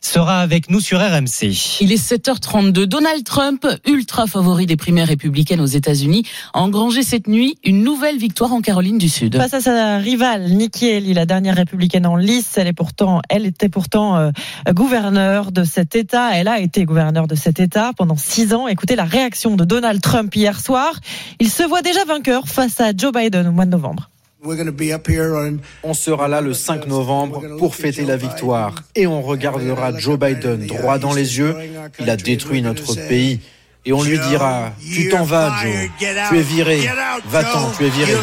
sera 0.00 0.40
avec 0.40 0.70
nous 0.70 0.80
sur 0.80 1.00
RMC. 1.00 1.78
Il 1.80 1.92
est 1.92 2.12
7h32. 2.12 2.84
Donald 2.84 3.24
Trump, 3.24 3.66
ultra 3.86 4.26
favori 4.26 4.66
des 4.66 4.76
primaires 4.76 5.08
républicaines 5.08 5.60
aux 5.60 5.66
États-Unis, 5.66 6.24
a 6.54 6.60
engrangé 6.60 7.02
cette 7.02 7.28
nuit 7.28 7.58
une 7.64 7.82
nouvelle 7.82 8.18
victoire 8.18 8.52
en 8.52 8.60
Caroline 8.60 8.98
du 8.98 9.08
Sud. 9.08 9.36
Face 9.36 9.54
à 9.54 9.60
sa 9.60 9.98
rivale 9.98 10.48
Nikki 10.50 10.90
Haley, 10.90 11.14
la 11.14 11.26
dernière 11.26 11.56
républicaine 11.56 12.06
en 12.06 12.16
lice, 12.16 12.54
elle 12.56 12.66
est 12.66 12.72
pourtant, 12.72 13.20
elle 13.28 13.46
était 13.46 13.68
pourtant 13.68 14.16
euh, 14.16 14.30
gouverneure 14.70 15.52
de 15.52 15.64
cet 15.64 15.96
État. 15.96 16.30
Elle 16.34 16.48
a 16.48 16.60
été 16.60 16.84
gouverneure 16.84 17.26
de 17.26 17.34
cet 17.34 17.60
État 17.60 17.92
pendant 17.96 18.16
six 18.16 18.54
ans. 18.54 18.68
Écoutez 18.68 18.96
la 18.96 19.04
réaction 19.04 19.56
de 19.56 19.64
Donald 19.64 20.00
Trump 20.00 20.34
hier 20.34 20.58
soir. 20.60 20.92
Il 21.40 21.50
se 21.50 21.62
voit 21.62 21.82
déjà 21.82 22.04
vainqueur 22.04 22.48
face 22.48 22.80
à 22.80 22.92
Joe 22.96 23.12
Biden 23.12 23.48
au 23.48 23.52
mois 23.52 23.66
de 23.66 23.70
novembre. 23.70 24.10
On 25.82 25.94
sera 25.94 26.28
là 26.28 26.40
le 26.40 26.54
5 26.54 26.86
novembre 26.86 27.42
pour 27.58 27.74
fêter 27.74 28.04
la 28.04 28.16
victoire 28.16 28.74
et 28.94 29.06
on 29.06 29.20
regardera 29.20 29.96
Joe 29.98 30.18
Biden 30.18 30.66
droit 30.66 30.98
dans 30.98 31.12
les 31.12 31.38
yeux. 31.38 31.56
Il 31.98 32.08
a 32.08 32.16
détruit 32.16 32.62
notre 32.62 32.94
pays 33.08 33.40
Et 33.84 33.92
on 33.92 34.02
lui 34.02 34.18
dira, 34.28 34.72
tu 34.80 35.08
t'en 35.08 35.24
vas, 35.24 35.56
Joe. 35.62 35.72
Tu 36.28 36.38
es 36.38 36.42
viré. 36.42 36.88
Va-t'en, 37.26 37.70
tu 37.72 37.86
es 37.86 37.90
viré. 37.90 38.14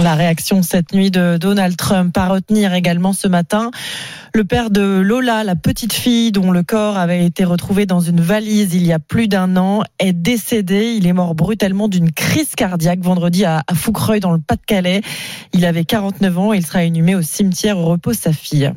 La 0.00 0.14
réaction 0.14 0.62
cette 0.62 0.94
nuit 0.94 1.10
de 1.10 1.36
Donald 1.36 1.76
Trump 1.76 2.16
à 2.16 2.28
retenir 2.28 2.72
également 2.72 3.12
ce 3.12 3.28
matin. 3.28 3.70
Le 4.32 4.42
père 4.42 4.70
de 4.70 5.02
Lola, 5.04 5.44
la 5.44 5.54
petite 5.54 5.92
fille 5.92 6.32
dont 6.32 6.50
le 6.50 6.62
corps 6.62 6.96
avait 6.96 7.26
été 7.26 7.44
retrouvé 7.44 7.84
dans 7.84 8.00
une 8.00 8.20
valise 8.20 8.74
il 8.74 8.86
y 8.86 8.92
a 8.94 8.98
plus 8.98 9.28
d'un 9.28 9.54
an, 9.58 9.82
est 9.98 10.14
décédé. 10.14 10.94
Il 10.96 11.06
est 11.06 11.12
mort 11.12 11.34
brutalement 11.34 11.88
d'une 11.88 12.10
crise 12.10 12.54
cardiaque 12.56 13.00
vendredi 13.00 13.44
à 13.44 13.62
Foucreuil 13.74 14.20
dans 14.20 14.32
le 14.32 14.40
Pas-de-Calais. 14.40 15.02
Il 15.52 15.66
avait 15.66 15.84
49 15.84 16.38
ans 16.38 16.54
et 16.54 16.56
il 16.56 16.66
sera 16.66 16.84
inhumé 16.84 17.14
au 17.14 17.22
cimetière 17.22 17.78
où 17.78 17.84
repose 17.84 18.16
sa 18.16 18.32
fille. 18.32 18.72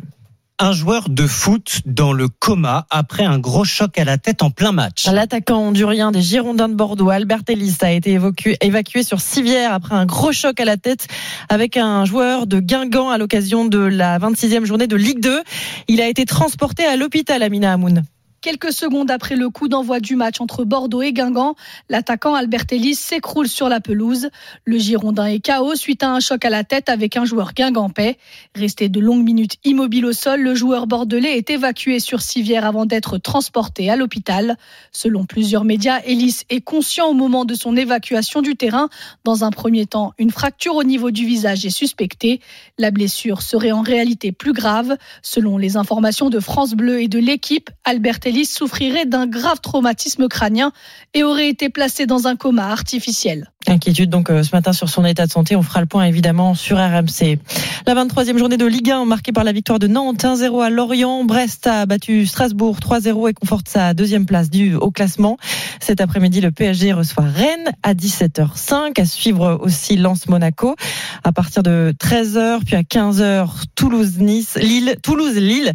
Un 0.58 0.72
joueur 0.72 1.10
de 1.10 1.28
foot 1.28 1.82
dans 1.86 2.14
le 2.14 2.30
coma 2.30 2.88
après 2.90 3.26
un 3.26 3.40
gros 3.40 3.66
choc 3.66 3.98
à 3.98 4.06
la 4.06 4.18
tête 4.18 4.42
en 4.42 4.52
plein 4.52 4.72
match. 4.72 5.06
L'attaquant 5.06 5.60
hondurien 5.60 6.14
des 6.14 6.22
Girondins 6.22 6.70
de 6.70 6.76
Bordeaux, 6.76 7.10
Albert 7.10 7.42
Ellis, 7.50 7.76
a 7.82 7.92
été 7.92 8.18
évacué, 8.62 9.04
sur 9.04 9.20
civière 9.20 9.74
après 9.74 9.96
un 9.96 10.06
gros 10.06 10.32
choc 10.32 10.58
à 10.62 10.64
la 10.64 10.78
tête 10.78 11.08
avec 11.50 11.76
un 11.76 12.06
joueur 12.06 12.48
de 12.48 12.62
Guingamp 12.62 13.10
à 13.10 13.18
l'occasion 13.18 13.66
de 13.66 13.80
la 13.80 14.18
26e 14.18 14.64
journée 14.64 14.88
de 14.88 14.96
Ligue 14.96 15.20
2. 15.20 15.44
Il 15.90 16.00
a 16.00 16.08
été 16.08 16.24
transporté 16.24 16.86
à 16.86 16.96
l'hôpital 16.96 17.44
Amina 17.44 17.74
Hamoun. 17.74 18.06
Quelques 18.46 18.74
secondes 18.74 19.10
après 19.10 19.36
le 19.36 19.50
coup 19.50 19.68
d'envoi 19.68 20.00
du 20.00 20.16
match 20.16 20.40
entre 20.40 20.66
Bordeaux 20.66 21.02
et 21.02 21.14
Guingamp, 21.14 21.56
l'attaquant 21.90 22.36
Albert 22.36 22.66
Ellis 22.70 22.94
s'écroule 22.94 23.48
sur 23.48 23.70
la 23.70 23.82
pelouse. 23.82 24.30
Le 24.66 24.78
Girondin 24.78 25.26
est 25.26 25.44
KO 25.44 25.74
suite 25.74 26.04
à 26.04 26.12
un 26.12 26.20
choc 26.20 26.46
à 26.46 26.52
la 26.52 26.64
tête 26.64 26.88
avec 26.88 27.18
un 27.18 27.26
joueur 27.26 27.56
guingampais. 27.56 28.20
Resté 28.54 28.88
de 28.88 29.00
longues 29.00 29.24
minutes 29.24 29.56
immobile 29.64 30.06
au 30.06 30.14
sol, 30.14 30.42
le 30.42 30.54
joueur 30.54 30.86
bordelais 30.86 31.40
est 31.40 31.50
évacué 31.50 32.00
sur 32.00 32.22
civière 32.22 32.68
avant 32.68 32.86
d'être 32.86 33.18
transporté 33.18 33.90
à 33.90 33.96
l'hôpital. 33.96 34.58
Selon 34.92 35.26
plusieurs 35.26 35.64
médias, 35.64 36.02
Ellis 36.06 36.42
est 36.52 36.62
conscient 36.62 37.08
au 37.08 37.16
moment 37.16 37.46
de 37.46 37.56
son 37.56 37.76
évacuation 37.76 38.44
du 38.44 38.56
terrain. 38.56 38.90
Dans 39.24 39.44
un 39.44 39.50
premier 39.50 39.88
temps, 39.88 40.14
une 40.20 40.30
fracture 40.30 40.76
au 40.76 40.84
niveau 40.84 41.10
du 41.10 41.26
visage 41.26 41.66
est 41.66 41.72
suspectée. 41.72 42.42
La 42.78 42.92
blessure 42.92 43.42
serait 43.42 43.72
en 43.72 43.82
réalité 43.82 44.32
plus 44.32 44.54
grave. 44.54 44.98
Selon 45.24 45.58
les 45.58 45.78
informations 45.78 46.30
de 46.30 46.40
France 46.40 46.76
Bleu 46.76 47.02
et 47.02 47.08
de 47.08 47.18
l'équipe, 47.18 47.72
Albert 47.86 48.20
Ellis 48.24 48.35
souffrirait 48.44 49.06
d'un 49.06 49.28
grave 49.28 49.62
traumatisme 49.62 50.28
crânien 50.28 50.74
et 51.14 51.24
aurait 51.24 51.48
été 51.48 51.70
placé 51.70 52.06
dans 52.06 52.28
un 52.28 52.36
coma 52.36 52.68
artificiel. 52.68 53.52
Inquiétude 53.68 54.10
donc 54.10 54.30
euh, 54.30 54.44
ce 54.44 54.56
matin 54.56 54.74
sur 54.74 54.90
son 54.90 55.06
état 55.06 55.26
de 55.26 55.32
santé. 55.32 55.56
On 55.56 55.62
fera 55.62 55.80
le 55.80 55.88
point 55.88 56.04
évidemment 56.06 56.54
sur 56.54 56.78
RMC. 56.78 57.40
La 57.88 57.96
23e 57.96 58.38
journée 58.38 58.58
de 58.58 58.66
Ligue 58.66 58.92
1 58.92 59.06
marquée 59.06 59.32
par 59.32 59.44
la 59.44 59.52
victoire 59.52 59.80
de 59.80 59.88
Nantes 59.88 60.24
1-0 60.24 60.64
à 60.64 60.70
Lorient. 60.70 61.24
Brest 61.24 61.66
a 61.68 61.86
battu 61.86 62.26
Strasbourg 62.26 62.78
3-0 62.80 63.30
et 63.30 63.34
conforte 63.34 63.68
sa 63.68 63.94
deuxième 63.94 64.26
place 64.26 64.50
du 64.50 64.76
au 64.76 64.92
classement. 64.92 65.38
Cet 65.80 66.02
après-midi, 66.02 66.42
le 66.42 66.52
PSG 66.52 66.94
reçoit 66.94 67.24
Rennes 67.24 67.72
à 67.82 67.94
17h05. 67.94 69.02
À 69.02 69.06
suivre 69.06 69.60
aussi 69.62 69.98
Lens-Monaco 69.98 70.76
à 71.24 71.32
partir 71.32 71.64
de 71.64 71.94
13h 72.00 72.60
puis 72.66 72.76
à 72.76 72.82
15h 72.82 73.48
Toulouse-Nice, 73.76 74.58
Lille, 74.62 74.96
Toulouse-Lille, 75.02 75.74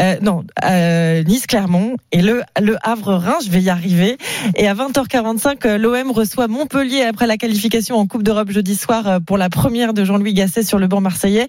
euh, 0.00 0.16
non 0.22 0.44
euh, 0.64 1.22
Nice-Clermont 1.22 1.96
et 2.10 2.22
le 2.22 2.42
le 2.60 2.76
Havre-Rhin. 2.82 3.36
Je 3.44 3.50
vais 3.50 3.62
y 3.62 3.70
arriver. 3.70 4.18
Et 4.56 4.66
à 4.66 4.74
20h45, 4.74 5.76
l'OM 5.76 6.10
reçoit 6.10 6.48
Montpellier 6.48 7.02
après 7.02 7.27
la 7.28 7.36
qualification 7.36 7.96
en 7.96 8.06
Coupe 8.06 8.24
d'Europe 8.24 8.50
jeudi 8.50 8.74
soir 8.74 9.06
euh, 9.06 9.20
pour 9.20 9.38
la 9.38 9.50
première 9.50 9.92
de 9.92 10.02
Jean-Louis 10.02 10.34
Gasset 10.34 10.64
sur 10.64 10.78
le 10.78 10.88
banc 10.88 11.00
marseillais. 11.00 11.46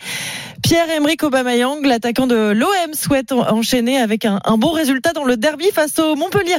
Pierre-Emerick 0.61 1.23
Aubameyang, 1.23 1.83
l'attaquant 1.83 2.27
de 2.27 2.51
l'OM, 2.51 2.93
souhaite 2.93 3.31
enchaîner 3.31 3.97
avec 3.97 4.25
un, 4.25 4.39
bon 4.57 4.71
résultat 4.71 5.13
dans 5.13 5.23
le 5.23 5.37
derby 5.37 5.65
face 5.73 5.97
au 5.97 6.15
Montpellier. 6.15 6.57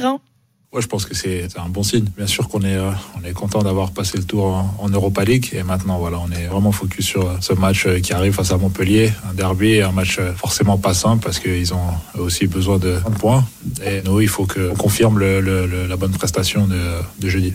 Ouais, 0.73 0.81
je 0.81 0.87
pense 0.87 1.05
que 1.05 1.13
c'est 1.13 1.47
un 1.57 1.69
bon 1.69 1.83
signe. 1.83 2.05
Bien 2.17 2.25
sûr 2.25 2.49
qu'on 2.49 2.61
est, 2.61 2.75
euh, 2.75 2.91
content 3.35 3.61
d'avoir 3.61 3.91
passé 3.91 4.17
le 4.17 4.23
tour 4.23 4.45
en, 4.79 4.89
Europa 4.89 5.23
League 5.23 5.49
et 5.53 5.61
maintenant, 5.61 5.99
voilà, 5.99 6.17
on 6.19 6.31
est 6.31 6.47
vraiment 6.47 6.71
focus 6.71 7.05
sur 7.05 7.37
ce 7.41 7.53
match 7.53 7.85
euh, 7.85 7.99
qui 7.99 8.13
arrive 8.13 8.33
face 8.33 8.51
à 8.51 8.57
Montpellier, 8.57 9.11
un 9.29 9.33
derby, 9.33 9.81
un 9.81 9.91
match 9.91 10.19
forcément 10.35 10.77
pas 10.77 10.95
simple 10.95 11.23
parce 11.23 11.39
qu'ils 11.39 11.73
ont 11.73 11.91
aussi 12.17 12.47
besoin 12.47 12.79
de 12.79 12.97
points. 13.19 13.45
Et 13.85 14.01
nous, 14.03 14.19
il 14.19 14.27
faut 14.27 14.47
qu'on 14.47 14.75
confirme 14.75 15.19
la 15.19 15.95
bonne 15.95 16.11
prestation 16.11 16.67
de 16.67 17.29
jeudi. 17.29 17.53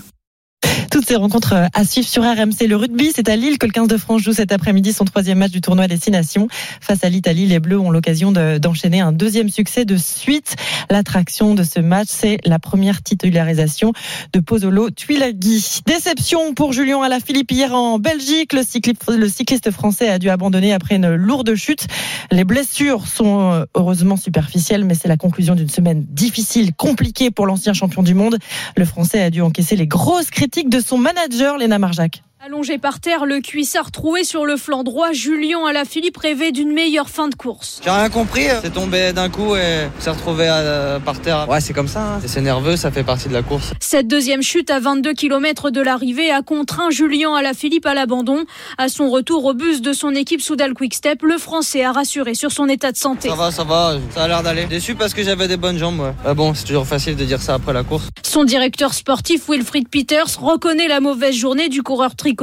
Ces 1.07 1.15
rencontres 1.15 1.55
à 1.73 1.85
suivre 1.85 2.09
sur 2.09 2.25
RMC. 2.25 2.67
Le 2.67 2.75
rugby, 2.75 3.13
c'est 3.15 3.29
à 3.29 3.37
Lille 3.37 3.59
que 3.59 3.67
le 3.67 3.71
15 3.71 3.87
de 3.87 3.97
France 3.97 4.23
joue 4.23 4.33
cet 4.33 4.51
après-midi 4.51 4.93
son 4.93 5.05
troisième 5.05 5.39
match 5.39 5.53
du 5.53 5.61
tournoi 5.61 5.87
Destination. 5.87 6.49
Face 6.81 7.05
à 7.05 7.09
l'Italie, 7.09 7.47
les 7.47 7.61
Bleus 7.61 7.79
ont 7.79 7.93
l'occasion 7.93 8.33
d'enchaîner 8.33 9.01
un 9.01 9.13
deuxième 9.13 9.49
succès 9.49 9.85
de 9.85 9.97
suite. 9.97 10.57
L'attraction 10.91 11.55
de 11.55 11.63
ce 11.63 11.79
match, 11.79 12.09
c'est 12.11 12.39
la 12.45 12.59
première 12.59 13.05
titularisation 13.05 13.93
de 14.33 14.41
Pozzolo 14.41 14.91
Tuilagi. 14.91 15.83
Déception 15.87 16.55
pour 16.55 16.73
Julien 16.73 17.01
Alaphilippe 17.01 17.53
hier 17.53 17.73
en 17.73 18.01
Belgique. 18.01 18.53
Le 18.53 18.65
cycliste, 18.65 19.09
le 19.09 19.29
cycliste 19.29 19.71
français 19.71 20.09
a 20.09 20.19
dû 20.19 20.29
abandonner 20.29 20.73
après 20.73 20.97
une 20.97 21.15
lourde 21.15 21.55
chute. 21.55 21.87
Les 22.33 22.43
blessures 22.43 23.07
sont 23.07 23.53
euh, 23.53 23.65
heureusement 23.77 24.17
superficielles, 24.17 24.85
mais 24.85 24.97
c'est 24.97 25.07
la 25.07 25.17
conclusion 25.17 25.55
d'une 25.55 25.69
semaine 25.69 26.05
difficile, 26.09 26.75
compliquée 26.75 27.31
pour 27.31 27.47
l'ancien 27.47 27.75
champion 27.75 28.03
du 28.03 28.15
monde. 28.15 28.39
Le 28.77 28.85
français 28.85 29.23
a 29.23 29.31
dû 29.31 29.41
encaisser 29.41 29.77
les 29.77 29.87
grosses 29.87 30.31
critiques 30.31 30.69
de 30.69 30.81
son 30.81 30.96
manager, 30.97 31.57
Léna 31.59 31.79
Marjac. 31.79 32.23
Allongé 32.47 32.79
par 32.79 33.01
terre, 33.01 33.27
le 33.27 33.41
cuissard 33.41 33.91
troué 33.91 34.23
sur 34.23 34.47
le 34.47 34.57
flanc 34.57 34.85
droit, 34.85 35.11
Julien 35.11 35.67
Alaphilippe 35.67 36.17
rêvait 36.17 36.53
d'une 36.53 36.73
meilleure 36.73 37.09
fin 37.09 37.27
de 37.27 37.35
course. 37.35 37.81
J'ai 37.83 37.91
rien 37.91 38.09
compris, 38.09 38.45
c'est 38.63 38.73
tombé 38.73 39.13
d'un 39.13 39.29
coup 39.29 39.57
et 39.57 39.89
s'est 39.99 40.11
retrouvé 40.11 40.47
à, 40.47 41.01
par 41.05 41.21
terre. 41.21 41.49
Ouais, 41.49 41.61
c'est 41.61 41.73
comme 41.73 41.89
ça, 41.89 42.03
hein. 42.03 42.21
c'est 42.25 42.41
nerveux, 42.41 42.77
ça 42.77 42.93
fait 42.93 43.03
partie 43.03 43.27
de 43.29 43.33
la 43.33 43.43
course. 43.43 43.73
Cette 43.81 44.07
deuxième 44.07 44.43
chute 44.43 44.71
à 44.71 44.79
22 44.79 45.15
km 45.15 45.71
de 45.71 45.81
l'arrivée 45.81 46.31
a 46.31 46.43
contraint 46.43 46.91
Julien 46.91 47.35
Alaphilippe 47.35 47.85
à 47.85 47.95
l'abandon. 47.95 48.45
À 48.79 48.89
son 48.89 49.11
retour 49.11 49.45
au 49.45 49.53
bus 49.55 49.83
de 49.83 49.93
son 49.93 50.15
équipe 50.15 50.41
Soudal 50.41 50.73
Quickstep, 50.73 51.23
le 51.23 51.39
Français 51.39 51.83
a 51.83 51.91
rassuré 51.91 52.35
sur 52.35 52.53
son 52.53 52.69
état 52.69 52.93
de 52.93 52.97
santé. 52.97 53.29
Ça 53.29 53.35
va, 53.35 53.51
ça 53.51 53.65
va, 53.65 53.97
ça 54.15 54.23
a 54.23 54.29
l'air 54.29 54.45
d'aller. 54.45 54.67
Déçu 54.67 54.95
parce 54.95 55.15
que 55.15 55.25
j'avais 55.25 55.49
des 55.49 55.57
bonnes 55.57 55.79
jambes. 55.79 55.99
Ouais. 55.99 56.13
Ah 56.25 56.35
bon, 56.35 56.55
c'est 56.55 56.67
toujours 56.67 56.87
facile 56.87 57.17
de 57.17 57.25
dire 57.25 57.43
ça 57.43 57.55
après 57.55 57.73
la 57.73 57.83
course. 57.83 58.05
Son 58.23 58.45
directeur 58.45 58.95
sportif 58.95 59.49
Wilfried 59.49 59.89
Peters 59.89 60.39
reconnaît 60.41 60.87
la 60.87 61.01
mauvaise 61.01 61.35
journée 61.35 61.69
du 61.69 61.83
coureur 61.83 62.15
tricolore. 62.15 62.36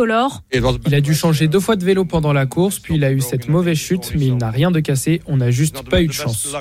Il 0.86 0.96
a 0.96 1.02
dû 1.02 1.14
changer 1.14 1.48
deux 1.48 1.60
fois 1.60 1.76
de 1.76 1.86
vélo 1.86 2.06
pendant 2.06 2.34
la 2.34 2.46
course, 2.46 2.80
puis 2.80 2.96
il 2.96 3.04
a 3.04 3.12
eu 3.12 3.22
cette 3.22 3.48
mauvaise 3.48 3.78
chute, 3.78 4.12
mais 4.16 4.28
il 4.28 4.38
n'a 4.38 4.50
rien 4.50 4.72
de 4.72 4.80
cassé. 4.80 5.22
On 5.28 5.38
n'a 5.38 5.52
juste 5.52 5.88
pas 5.89 6.02
eu 6.02 6.08
de 6.08 6.14
chance. 6.14 6.56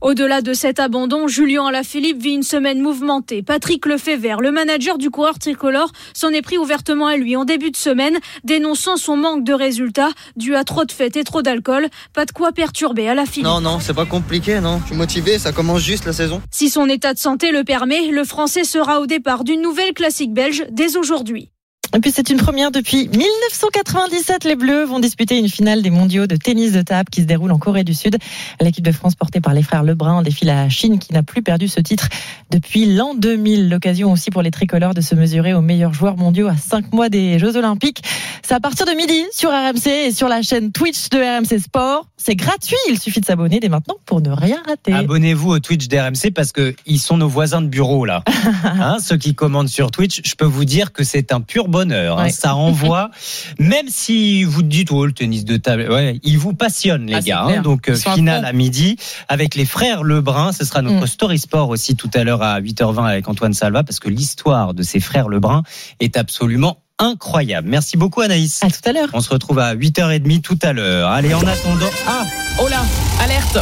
Au-delà 0.00 0.42
de 0.42 0.52
cet 0.54 0.80
abandon, 0.80 1.28
Julien 1.28 1.66
Alaphilippe 1.66 2.22
vit 2.22 2.32
une 2.32 2.42
semaine 2.42 2.80
mouvementée. 2.80 3.42
Patrick 3.42 3.86
Lefebvre, 3.86 4.40
le 4.40 4.50
manager 4.50 4.98
du 4.98 5.10
coureur 5.10 5.38
tricolore, 5.38 5.92
s'en 6.14 6.30
est 6.30 6.42
pris 6.42 6.58
ouvertement 6.58 7.06
à 7.06 7.16
lui 7.16 7.36
en 7.36 7.44
début 7.44 7.70
de 7.70 7.76
semaine, 7.76 8.18
dénonçant 8.44 8.96
son 8.96 9.16
manque 9.16 9.44
de 9.44 9.52
résultats 9.52 10.10
dû 10.36 10.54
à 10.54 10.64
trop 10.64 10.84
de 10.84 10.92
fêtes 10.92 11.16
et 11.16 11.24
trop 11.24 11.42
d'alcool. 11.42 11.88
Pas 12.12 12.24
de 12.24 12.32
quoi 12.32 12.52
perturber 12.52 13.08
Alaphilippe. 13.08 13.46
Non, 13.46 13.60
non, 13.60 13.78
c'est 13.80 13.94
pas 13.94 14.06
compliqué, 14.06 14.60
non. 14.60 14.80
Je 14.82 14.86
suis 14.88 14.96
motivé, 14.96 15.38
ça 15.38 15.52
commence 15.52 15.82
juste 15.82 16.04
la 16.06 16.12
saison. 16.12 16.40
Si 16.50 16.68
son 16.68 16.88
état 16.88 17.14
de 17.14 17.18
santé 17.18 17.52
le 17.52 17.64
permet, 17.64 18.10
le 18.10 18.24
Français 18.24 18.64
sera 18.64 19.00
au 19.00 19.06
départ 19.06 19.44
d'une 19.44 19.60
nouvelle 19.62 19.92
classique 19.92 20.32
belge 20.32 20.64
dès 20.70 20.96
aujourd'hui. 20.96 21.50
Et 21.94 22.00
puis 22.00 22.10
c'est 22.10 22.30
une 22.30 22.38
première 22.38 22.70
depuis 22.70 23.08
1997. 23.08 24.44
Les 24.44 24.56
Bleus 24.56 24.84
vont 24.84 24.98
disputer 24.98 25.38
une 25.38 25.48
finale 25.48 25.82
des 25.82 25.90
mondiaux 25.90 26.26
de 26.26 26.36
tennis 26.36 26.72
de 26.72 26.80
table 26.80 27.10
qui 27.10 27.20
se 27.20 27.26
déroule 27.26 27.52
en 27.52 27.58
Corée 27.58 27.84
du 27.84 27.92
Sud. 27.92 28.16
L'équipe 28.62 28.84
de 28.84 28.92
France 28.92 29.14
portée 29.14 29.42
par 29.42 29.52
les 29.52 29.62
frères 29.62 29.82
Lebrun 29.82 30.22
défile 30.22 30.48
à 30.48 30.54
la 30.54 30.68
Chine 30.70 30.98
qui 30.98 31.12
n'a 31.12 31.22
plus 31.22 31.42
perdu 31.42 31.68
ce 31.68 31.80
titre 31.80 32.08
depuis 32.50 32.86
l'an 32.86 33.14
2000. 33.14 33.68
L'occasion 33.68 34.10
aussi 34.10 34.30
pour 34.30 34.40
les 34.40 34.50
tricolores 34.50 34.94
de 34.94 35.02
se 35.02 35.14
mesurer 35.14 35.52
aux 35.52 35.60
meilleurs 35.60 35.92
joueurs 35.92 36.16
mondiaux 36.16 36.48
à 36.48 36.56
5 36.56 36.94
mois 36.94 37.10
des 37.10 37.38
Jeux 37.38 37.56
Olympiques. 37.58 38.02
C'est 38.42 38.54
à 38.54 38.60
partir 38.60 38.86
de 38.86 38.92
midi 38.92 39.22
sur 39.30 39.50
RMC 39.50 39.86
et 39.86 40.12
sur 40.12 40.28
la 40.28 40.40
chaîne 40.40 40.72
Twitch 40.72 41.10
de 41.10 41.18
RMC 41.18 41.60
Sport. 41.60 42.06
C'est 42.16 42.36
gratuit. 42.36 42.76
Il 42.88 42.98
suffit 42.98 43.20
de 43.20 43.26
s'abonner 43.26 43.60
dès 43.60 43.68
maintenant 43.68 43.96
pour 44.06 44.22
ne 44.22 44.30
rien 44.30 44.62
rater. 44.66 44.94
Abonnez-vous 44.94 45.50
au 45.50 45.58
Twitch 45.58 45.88
d'RMC 45.88 46.32
parce 46.34 46.52
que 46.52 46.74
ils 46.86 46.98
sont 46.98 47.18
nos 47.18 47.28
voisins 47.28 47.60
de 47.60 47.68
bureau 47.68 48.06
là. 48.06 48.24
hein, 48.64 48.96
ceux 48.98 49.18
qui 49.18 49.34
commandent 49.34 49.68
sur 49.68 49.90
Twitch, 49.90 50.22
je 50.24 50.34
peux 50.36 50.46
vous 50.46 50.64
dire 50.64 50.92
que 50.92 51.04
c'est 51.04 51.32
un 51.32 51.42
pur 51.42 51.68
bonheur. 51.68 51.81
Hein, 51.90 52.16
Ouais. 52.24 52.30
ça 52.30 52.52
renvoie, 52.52 53.10
même 53.58 53.86
si 53.88 54.44
vous 54.44 54.62
dites 54.62 54.92
oh 54.92 55.06
le 55.06 55.12
tennis 55.12 55.44
de 55.44 55.56
table, 55.56 55.88
ouais, 55.90 56.20
il 56.22 56.38
vous 56.38 56.52
passionne 56.52 57.06
les 57.06 57.14
Ah, 57.14 57.20
gars. 57.20 57.44
hein. 57.48 57.62
donc 57.62 57.88
euh, 57.88 57.96
finale 57.96 58.44
à 58.44 58.52
midi 58.52 58.96
avec 59.28 59.54
les 59.56 59.64
frères 59.64 60.04
Lebrun. 60.04 60.52
Ce 60.52 60.64
sera 60.64 60.82
notre 60.82 61.04
Mm. 61.04 61.06
story 61.08 61.38
sport 61.38 61.68
aussi 61.70 61.96
tout 61.96 62.10
à 62.14 62.22
l'heure 62.22 62.42
à 62.42 62.60
8h20 62.60 63.06
avec 63.06 63.26
Antoine 63.28 63.54
Salva 63.54 63.82
parce 63.82 63.98
que 63.98 64.08
l'histoire 64.10 64.74
de 64.74 64.82
ces 64.82 65.00
frères 65.00 65.28
Lebrun 65.28 65.62
est 65.98 66.16
absolument 66.16 66.78
incroyable. 66.98 67.68
Merci 67.68 67.96
beaucoup 67.96 68.20
Anaïs. 68.20 68.62
À 68.62 68.68
tout 68.70 68.76
à 68.84 68.92
l'heure. 68.92 69.08
On 69.14 69.20
se 69.20 69.30
retrouve 69.30 69.58
à 69.58 69.74
8h30 69.74 70.40
tout 70.42 70.58
à 70.62 70.72
l'heure. 70.72 71.08
Allez, 71.10 71.34
en 71.34 71.40
attendant, 71.40 71.90
ah, 72.06 72.24
Oh 72.60 72.68
là, 72.68 72.82
alerte 73.24 73.58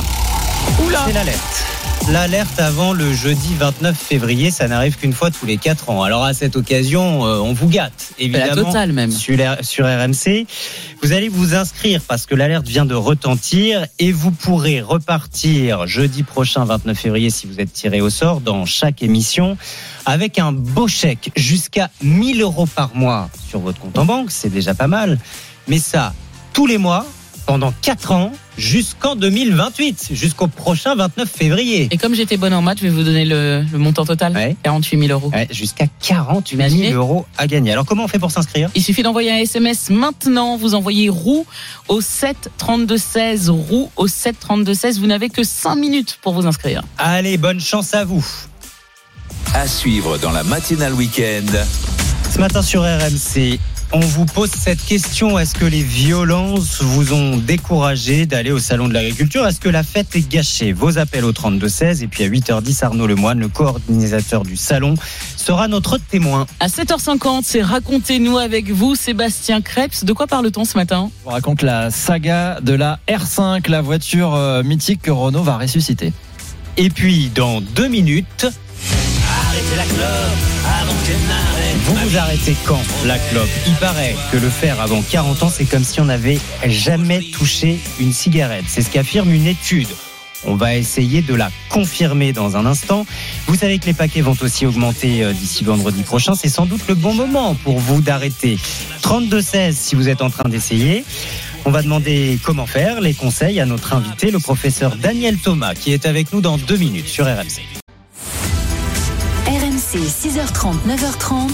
Oula 0.85 1.05
c'est 1.07 1.13
l'alerte. 1.15 1.65
L'alerte 2.09 2.59
avant 2.59 2.93
le 2.93 3.13
jeudi 3.13 3.55
29 3.55 3.97
février, 3.97 4.51
ça 4.51 4.67
n'arrive 4.67 4.97
qu'une 4.97 5.13
fois 5.13 5.31
tous 5.31 5.47
les 5.47 5.59
4 5.59 5.91
ans. 5.91 6.03
Alors 6.03 6.25
à 6.25 6.35
cette 6.35 6.57
occasion, 6.57 7.25
euh, 7.25 7.39
on 7.39 7.53
vous 7.53 7.69
gâte, 7.69 8.15
évidemment. 8.19 8.55
La 8.57 8.65
totale 8.65 8.93
même. 8.93 9.13
Sur, 9.13 9.37
sur 9.61 9.87
RMC. 9.87 10.47
Vous 11.03 11.13
allez 11.13 11.29
vous 11.29 11.55
inscrire 11.55 12.01
parce 12.07 12.27
que 12.27 12.35
l'alerte 12.35 12.67
vient 12.67 12.85
de 12.85 12.95
retentir 12.95 13.87
et 13.99 14.11
vous 14.11 14.33
pourrez 14.33 14.81
repartir 14.81 15.87
jeudi 15.87 16.25
prochain 16.25 16.65
29 16.65 16.99
février 16.99 17.31
si 17.31 17.47
vous 17.47 17.61
êtes 17.61 17.73
tiré 17.73 18.01
au 18.01 18.11
sort 18.11 18.41
dans 18.41 18.65
chaque 18.65 19.03
émission 19.03 19.57
avec 20.05 20.39
un 20.39 20.51
beau 20.51 20.89
chèque 20.89 21.31
jusqu'à 21.37 21.91
1000 22.03 22.41
euros 22.43 22.67
par 22.67 22.95
mois 22.97 23.31
sur 23.49 23.61
votre 23.61 23.79
compte 23.79 23.99
en 23.99 24.05
banque. 24.05 24.31
C'est 24.31 24.51
déjà 24.51 24.75
pas 24.75 24.89
mal. 24.89 25.19
Mais 25.69 25.79
ça, 25.79 26.13
tous 26.53 26.67
les 26.67 26.79
mois, 26.79 27.07
pendant 27.47 27.73
4 27.83 28.13
ans, 28.13 28.33
jusqu'en 28.59 29.17
2028, 29.17 30.09
jusqu'au 30.13 30.47
prochain 30.47 30.95
29 30.95 31.29
février. 31.29 31.89
Et 31.91 31.97
comme 31.97 32.15
j'étais 32.15 32.37
bonne 32.37 32.53
en 32.55 32.63
maths, 32.63 32.79
je 32.79 32.85
vais 32.85 32.91
vous 32.91 33.03
donner 33.03 33.25
le, 33.25 33.65
le 33.73 33.79
montant 33.79 34.05
total. 34.05 34.55
48 34.63 34.99
000 35.07 35.13
euros. 35.13 35.31
Ouais, 35.33 35.49
jusqu'à 35.51 35.87
48 36.03 36.57
000 36.57 36.69
Imaginez. 36.69 36.93
euros 36.93 37.27
à 37.39 37.47
gagner. 37.47 37.73
Alors 37.73 37.85
comment 37.87 38.05
on 38.05 38.09
fait 38.09 38.19
pour 38.19 38.31
s'inscrire? 38.31 38.71
Il 38.75 38.83
suffit 38.83 39.03
d'envoyer 39.03 39.31
un 39.33 39.37
SMS 39.39 39.91
maintenant. 39.91 40.57
Vous 40.57 40.75
envoyez 40.75 41.09
roue 41.09 41.47
au 41.89 42.01
7 42.01 42.51
32 42.59 42.97
16. 42.99 43.51
Roue 43.51 43.91
au 43.97 44.07
7 44.07 44.37
32 44.39 44.75
16. 44.75 45.01
Vous 45.01 45.07
n'avez 45.07 45.29
que 45.31 45.43
5 45.43 45.75
minutes 45.77 46.19
pour 46.23 46.35
vous 46.35 46.47
inscrire. 46.47 46.83
Allez, 46.99 47.37
bonne 47.37 47.61
chance 47.61 47.95
à 47.95 48.05
vous. 48.05 48.25
À 49.55 49.67
suivre 49.67 50.19
dans 50.19 50.31
la 50.31 50.45
matinale 50.45 50.93
week-end. 50.95 51.47
Ce 52.33 52.39
matin 52.39 52.63
sur 52.63 52.83
RMC, 52.83 53.59
on 53.93 54.01
vous 54.01 54.25
pose 54.25 54.51
cette 54.51 54.85
question. 54.85 55.39
Est-ce 55.39 55.55
que 55.55 55.65
les 55.65 55.83
violences 55.83 56.83
vous 56.83 57.13
ont 57.13 57.37
découragé 57.37 58.27
d'aller 58.27 58.53
au 58.53 58.59
Salon 58.59 58.89
de 58.89 58.95
l'Agriculture? 58.95 59.47
Est-ce 59.47 59.61
que 59.61 59.69
la 59.69 59.83
fête 59.83 60.15
est 60.15 60.29
gâchée? 60.29 60.73
Vos 60.73 60.99
appels 60.99 61.25
au 61.25 61.33
32-16 61.33 62.03
et 62.03 62.07
puis 62.07 62.25
à 62.25 62.29
8h10, 62.29 62.85
Arnaud 62.85 63.07
Lemoine, 63.07 63.41
le 63.41 63.49
coordinateur 63.49 64.45
du 64.45 64.57
Salon, 64.57 64.95
sera 65.37 65.67
notre 65.67 65.99
témoin. 65.99 66.47
À 66.61 66.69
7h50, 66.69 67.41
c'est 67.45 67.63
Racontez-nous 67.63 68.39
avec 68.39 68.71
vous, 68.71 68.95
Sébastien 68.95 69.61
Krebs. 69.61 70.05
De 70.05 70.13
quoi 70.13 70.27
parle-t-on 70.27 70.65
ce 70.65 70.77
matin? 70.77 71.11
On 71.27 71.31
raconte 71.31 71.63
la 71.63 71.91
saga 71.91 72.61
de 72.61 72.75
la 72.75 73.01
R5, 73.09 73.69
la 73.69 73.81
voiture 73.81 74.35
euh, 74.35 74.63
mythique 74.63 75.03
que 75.03 75.11
Renault 75.11 75.43
va 75.43 75.59
ressusciter. 75.59 76.13
Et 76.77 76.91
puis, 76.91 77.31
dans 77.35 77.61
deux 77.61 77.89
minutes, 77.89 78.47
vous 81.85 81.95
vous 81.95 82.17
arrêtez 82.17 82.57
quand 82.65 82.81
la 83.05 83.19
clope? 83.19 83.49
Il 83.67 83.75
paraît 83.75 84.15
que 84.31 84.37
le 84.37 84.49
faire 84.49 84.81
avant 84.81 85.03
40 85.03 85.43
ans, 85.43 85.51
c'est 85.51 85.65
comme 85.65 85.85
si 85.85 86.01
on 86.01 86.07
n'avait 86.07 86.39
jamais 86.67 87.21
touché 87.21 87.79
une 87.99 88.13
cigarette. 88.13 88.65
C'est 88.69 88.83
ce 88.83 88.91
qu'affirme 88.91 89.33
une 89.33 89.47
étude. 89.47 89.89
On 90.45 90.55
va 90.55 90.77
essayer 90.77 91.21
de 91.21 91.35
la 91.35 91.51
confirmer 91.69 92.33
dans 92.33 92.57
un 92.57 92.65
instant. 92.65 93.05
Vous 93.47 93.57
savez 93.57 93.79
que 93.79 93.87
les 93.87 93.93
paquets 93.93 94.23
vont 94.23 94.37
aussi 94.41 94.65
augmenter 94.67 95.23
euh, 95.23 95.33
d'ici 95.33 95.65
vendredi 95.65 96.03
prochain. 96.03 96.35
C'est 96.35 96.49
sans 96.49 96.65
doute 96.65 96.83
le 96.89 96.95
bon 96.95 97.13
moment 97.13 97.55
pour 97.55 97.79
vous 97.79 98.01
d'arrêter. 98.01 98.57
32-16 99.03 99.73
si 99.73 99.95
vous 99.97 100.09
êtes 100.09 100.23
en 100.23 100.31
train 100.31 100.49
d'essayer. 100.49 101.05
On 101.67 101.71
va 101.71 101.83
demander 101.83 102.39
comment 102.43 102.67
faire, 102.67 103.01
les 103.01 103.13
conseils 103.13 103.61
à 103.61 103.67
notre 103.67 103.93
invité, 103.93 104.31
le 104.31 104.39
professeur 104.39 104.97
Daniel 104.97 105.37
Thomas, 105.37 105.75
qui 105.75 105.93
est 105.93 106.07
avec 106.07 106.33
nous 106.33 106.41
dans 106.41 106.57
deux 106.57 106.79
minutes 106.79 107.09
sur 107.09 107.27
RMC. 107.27 107.81
RMC 109.91 110.05
6h30, 110.05 110.87
9h30, 110.87 111.51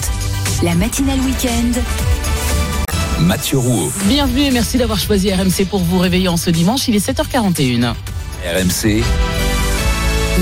la 0.62 0.74
matinale 0.74 1.20
week-end. 1.20 1.72
Mathieu 3.20 3.56
Rouault. 3.56 3.90
Bienvenue 4.08 4.42
et 4.42 4.50
merci 4.50 4.76
d'avoir 4.76 4.98
choisi 4.98 5.32
RMC 5.32 5.66
pour 5.70 5.80
vous 5.80 5.98
réveiller 5.98 6.28
en 6.28 6.36
ce 6.36 6.50
dimanche. 6.50 6.86
Il 6.88 6.94
est 6.94 7.06
7h41. 7.06 7.94
RMC, 8.44 9.02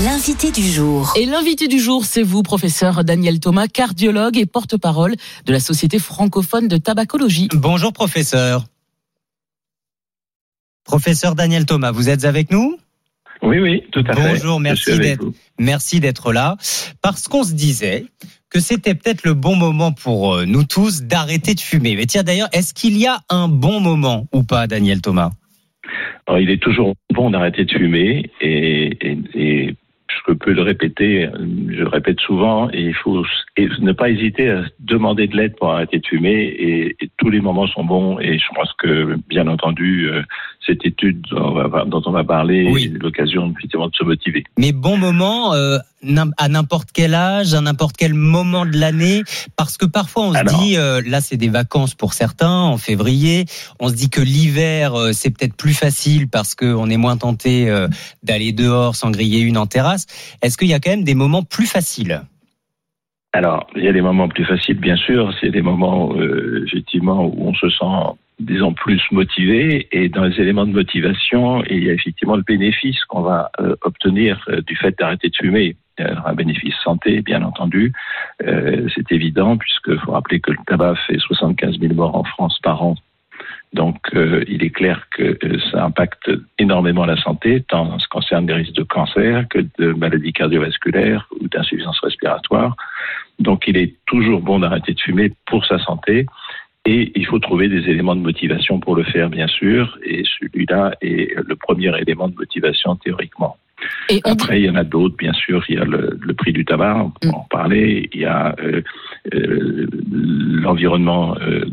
L'invité 0.03 0.51
du 0.51 0.69
jour. 0.69 1.13
Et 1.15 1.25
l'invité 1.25 1.69
du 1.69 1.79
jour, 1.79 2.03
c'est 2.03 2.23
vous, 2.23 2.43
professeur 2.43 3.05
Daniel 3.05 3.39
Thomas, 3.39 3.67
cardiologue 3.67 4.37
et 4.37 4.45
porte-parole 4.45 5.15
de 5.45 5.53
la 5.53 5.61
Société 5.61 5.97
francophone 5.97 6.67
de 6.67 6.75
tabacologie. 6.75 7.47
Bonjour 7.53 7.93
professeur. 7.93 8.65
Professeur 10.83 11.33
Daniel 11.33 11.65
Thomas, 11.65 11.91
vous 11.91 12.09
êtes 12.09 12.25
avec 12.25 12.51
nous? 12.51 12.77
Oui, 13.45 13.59
oui, 13.59 13.83
tout 13.91 14.03
à 14.07 14.15
fait. 14.15 14.29
Bonjour, 14.29 14.59
merci 14.59 14.97
d'être 14.97 15.23
vous. 15.23 15.35
merci 15.59 15.99
d'être 15.99 16.33
là. 16.33 16.55
Parce 17.01 17.27
qu'on 17.27 17.43
se 17.43 17.53
disait 17.53 18.05
que 18.49 18.59
c'était 18.59 18.95
peut-être 18.95 19.23
le 19.23 19.33
bon 19.33 19.55
moment 19.55 19.91
pour 19.91 20.35
euh, 20.35 20.45
nous 20.45 20.63
tous 20.63 21.03
d'arrêter 21.03 21.53
de 21.53 21.59
fumer. 21.59 21.95
Mais 21.95 22.05
tiens 22.05 22.23
d'ailleurs, 22.23 22.49
est-ce 22.53 22.73
qu'il 22.73 22.97
y 22.97 23.05
a 23.05 23.19
un 23.29 23.47
bon 23.47 23.79
moment 23.79 24.27
ou 24.33 24.43
pas, 24.43 24.67
Daniel 24.67 25.01
Thomas? 25.01 25.31
Alors, 26.25 26.39
il 26.39 26.49
est 26.49 26.61
toujours 26.61 26.95
bon 27.13 27.29
d'arrêter 27.29 27.65
de 27.65 27.71
fumer 27.71 28.31
et, 28.41 28.97
et, 29.01 29.17
et 29.35 29.75
je 30.27 30.33
peux 30.33 30.53
le 30.53 30.61
répéter, 30.61 31.29
je 31.69 31.81
le 31.81 31.87
répète 31.87 32.19
souvent, 32.19 32.69
et 32.71 32.81
il 32.81 32.95
faut 32.95 33.23
ne 33.57 33.91
pas 33.91 34.09
hésiter 34.09 34.49
à 34.49 34.63
demander 34.79 35.27
de 35.27 35.37
l'aide 35.37 35.55
pour 35.55 35.69
arrêter 35.69 35.99
de 35.99 36.07
fumer 36.07 36.33
et, 36.33 36.95
et 36.99 37.09
tous 37.17 37.29
les 37.29 37.41
moments 37.41 37.67
sont 37.67 37.83
bons 37.83 38.19
et 38.19 38.39
je 38.39 38.45
pense 38.55 38.71
que, 38.73 39.17
bien 39.27 39.47
entendu, 39.47 40.09
euh, 40.09 40.23
cette 40.65 40.85
étude 40.85 41.21
dont 41.29 42.01
on 42.05 42.11
va, 42.11 42.23
parler 42.23 42.67
Oui. 42.71 42.91
l'occasion 42.99 43.51
effectivement 43.51 43.87
de 43.87 43.95
se 43.95 44.03
motiver. 44.03 44.43
Mais 44.57 44.71
bon 44.71 44.97
moment 44.97 45.53
euh, 45.53 45.77
à 46.37 46.49
n'importe 46.49 46.89
quel 46.93 47.13
âge, 47.13 47.53
à 47.53 47.61
n'importe 47.61 47.95
quel 47.97 48.13
moment 48.13 48.65
de 48.65 48.77
l'année, 48.77 49.23
parce 49.55 49.77
que 49.77 49.85
parfois 49.85 50.23
on 50.23 50.33
se 50.33 50.37
Alors. 50.37 50.59
dit, 50.59 50.77
euh, 50.77 51.01
là 51.05 51.21
c'est 51.21 51.37
des 51.37 51.49
vacances 51.49 51.93
pour 51.93 52.13
certains 52.13 52.49
en 52.49 52.77
février, 52.77 53.45
on 53.79 53.89
se 53.89 53.93
dit 53.93 54.09
que 54.09 54.21
l'hiver 54.21 54.95
euh, 54.95 55.11
c'est 55.13 55.29
peut-être 55.29 55.55
plus 55.55 55.73
facile 55.73 56.27
parce 56.27 56.55
qu'on 56.55 56.89
est 56.89 56.97
moins 56.97 57.17
tenté 57.17 57.71
d'aller 58.23 58.51
dehors 58.51 58.95
sans 58.95 59.11
griller 59.11 59.39
une 59.39 59.57
en 59.57 59.67
terrasse. 59.67 60.07
Est-ce 60.41 60.57
qu'il 60.57 60.67
y 60.67 60.73
a 60.73 60.79
quand 60.79 60.91
même 60.91 61.03
des 61.03 61.15
moments 61.15 61.43
plus 61.43 61.67
faciles? 61.67 62.21
Alors, 63.33 63.67
il 63.75 63.83
y 63.83 63.87
a 63.89 63.91
des 63.91 64.01
moments 64.01 64.29
plus 64.29 64.45
faciles, 64.45 64.79
bien 64.79 64.95
sûr. 64.95 65.33
C'est 65.41 65.49
des 65.49 65.61
moments, 65.61 66.15
effectivement, 66.65 67.25
où 67.25 67.49
on 67.49 67.53
se 67.53 67.69
sent, 67.69 68.15
disons, 68.39 68.73
plus 68.73 69.01
motivé. 69.11 69.87
Et 69.91 70.09
dans 70.09 70.23
les 70.23 70.39
éléments 70.39 70.65
de 70.65 70.71
motivation, 70.71 71.63
il 71.69 71.83
y 71.83 71.89
a 71.89 71.93
effectivement 71.93 72.35
le 72.35 72.43
bénéfice 72.43 73.03
qu'on 73.05 73.21
va 73.21 73.51
euh, 73.59 73.75
obtenir 73.81 74.43
euh, 74.49 74.61
du 74.61 74.75
fait 74.75 74.97
d'arrêter 74.97 75.29
de 75.29 75.35
fumer. 75.35 75.75
A 75.97 76.29
un 76.29 76.33
bénéfice 76.33 76.75
santé, 76.83 77.21
bien 77.21 77.41
entendu. 77.41 77.93
Euh, 78.45 78.87
c'est 78.93 79.11
évident, 79.13 79.55
puisque 79.55 79.95
faut 80.03 80.11
rappeler 80.11 80.41
que 80.41 80.51
le 80.51 80.57
tabac 80.67 80.95
fait 81.07 81.17
75 81.17 81.79
000 81.79 81.93
morts 81.93 82.15
en 82.15 82.25
France 82.25 82.59
par 82.61 82.83
an. 82.83 82.95
Donc, 83.75 83.97
euh, 84.13 84.43
il 84.47 84.63
est 84.63 84.69
clair 84.69 85.07
que 85.11 85.37
euh, 85.43 85.59
ça 85.69 85.83
impacte 85.83 86.31
énormément 86.59 87.05
la 87.05 87.17
santé, 87.17 87.61
tant 87.67 87.91
en 87.91 87.99
ce 87.99 88.05
qui 88.05 88.09
concerne 88.09 88.47
les 88.47 88.53
risques 88.53 88.73
de 88.73 88.83
cancer 88.83 89.45
que 89.49 89.59
de 89.77 89.91
maladies 89.91 90.31
cardiovasculaires 90.31 91.27
ou 91.41 91.47
d'insuffisance 91.49 91.99
respiratoire. 91.99 92.77
Donc, 93.39 93.67
il 93.67 93.75
est 93.75 93.95
toujours 94.05 94.39
bon 94.39 94.59
d'arrêter 94.59 94.93
de 94.93 95.01
fumer 95.01 95.33
pour 95.45 95.65
sa 95.65 95.77
santé. 95.79 96.25
Et 96.85 97.11
il 97.15 97.25
faut 97.25 97.39
trouver 97.39 97.67
des 97.67 97.89
éléments 97.89 98.15
de 98.15 98.21
motivation 98.21 98.79
pour 98.79 98.95
le 98.95 99.03
faire, 99.03 99.29
bien 99.29 99.47
sûr. 99.47 99.97
Et 100.03 100.23
celui-là 100.39 100.93
est 101.01 101.33
le 101.35 101.55
premier 101.55 101.91
élément 101.99 102.27
de 102.29 102.35
motivation 102.35 102.95
théoriquement. 102.97 103.57
Et 104.09 104.21
on 104.23 104.35
dit- 104.35 104.43
Après, 104.43 104.61
il 104.61 104.65
y 104.65 104.69
en 104.69 104.75
a 104.75 104.83
d'autres, 104.83 105.17
bien 105.17 105.33
sûr. 105.33 105.63
Il 105.67 105.75
y 105.75 105.79
a 105.79 105.83
le, 105.85 106.17
le 106.21 106.33
prix 106.33 106.53
du 106.53 106.63
tabac, 106.63 106.95
on 107.05 107.09
peut 107.09 107.29
en 107.29 107.47
parler. 107.49 108.09
Il 108.13 108.21
y 108.21 108.25
a 108.25 108.55
euh, 108.63 108.81
euh, 109.33 109.87
l'environnement 110.11 111.35
euh, 111.41 111.65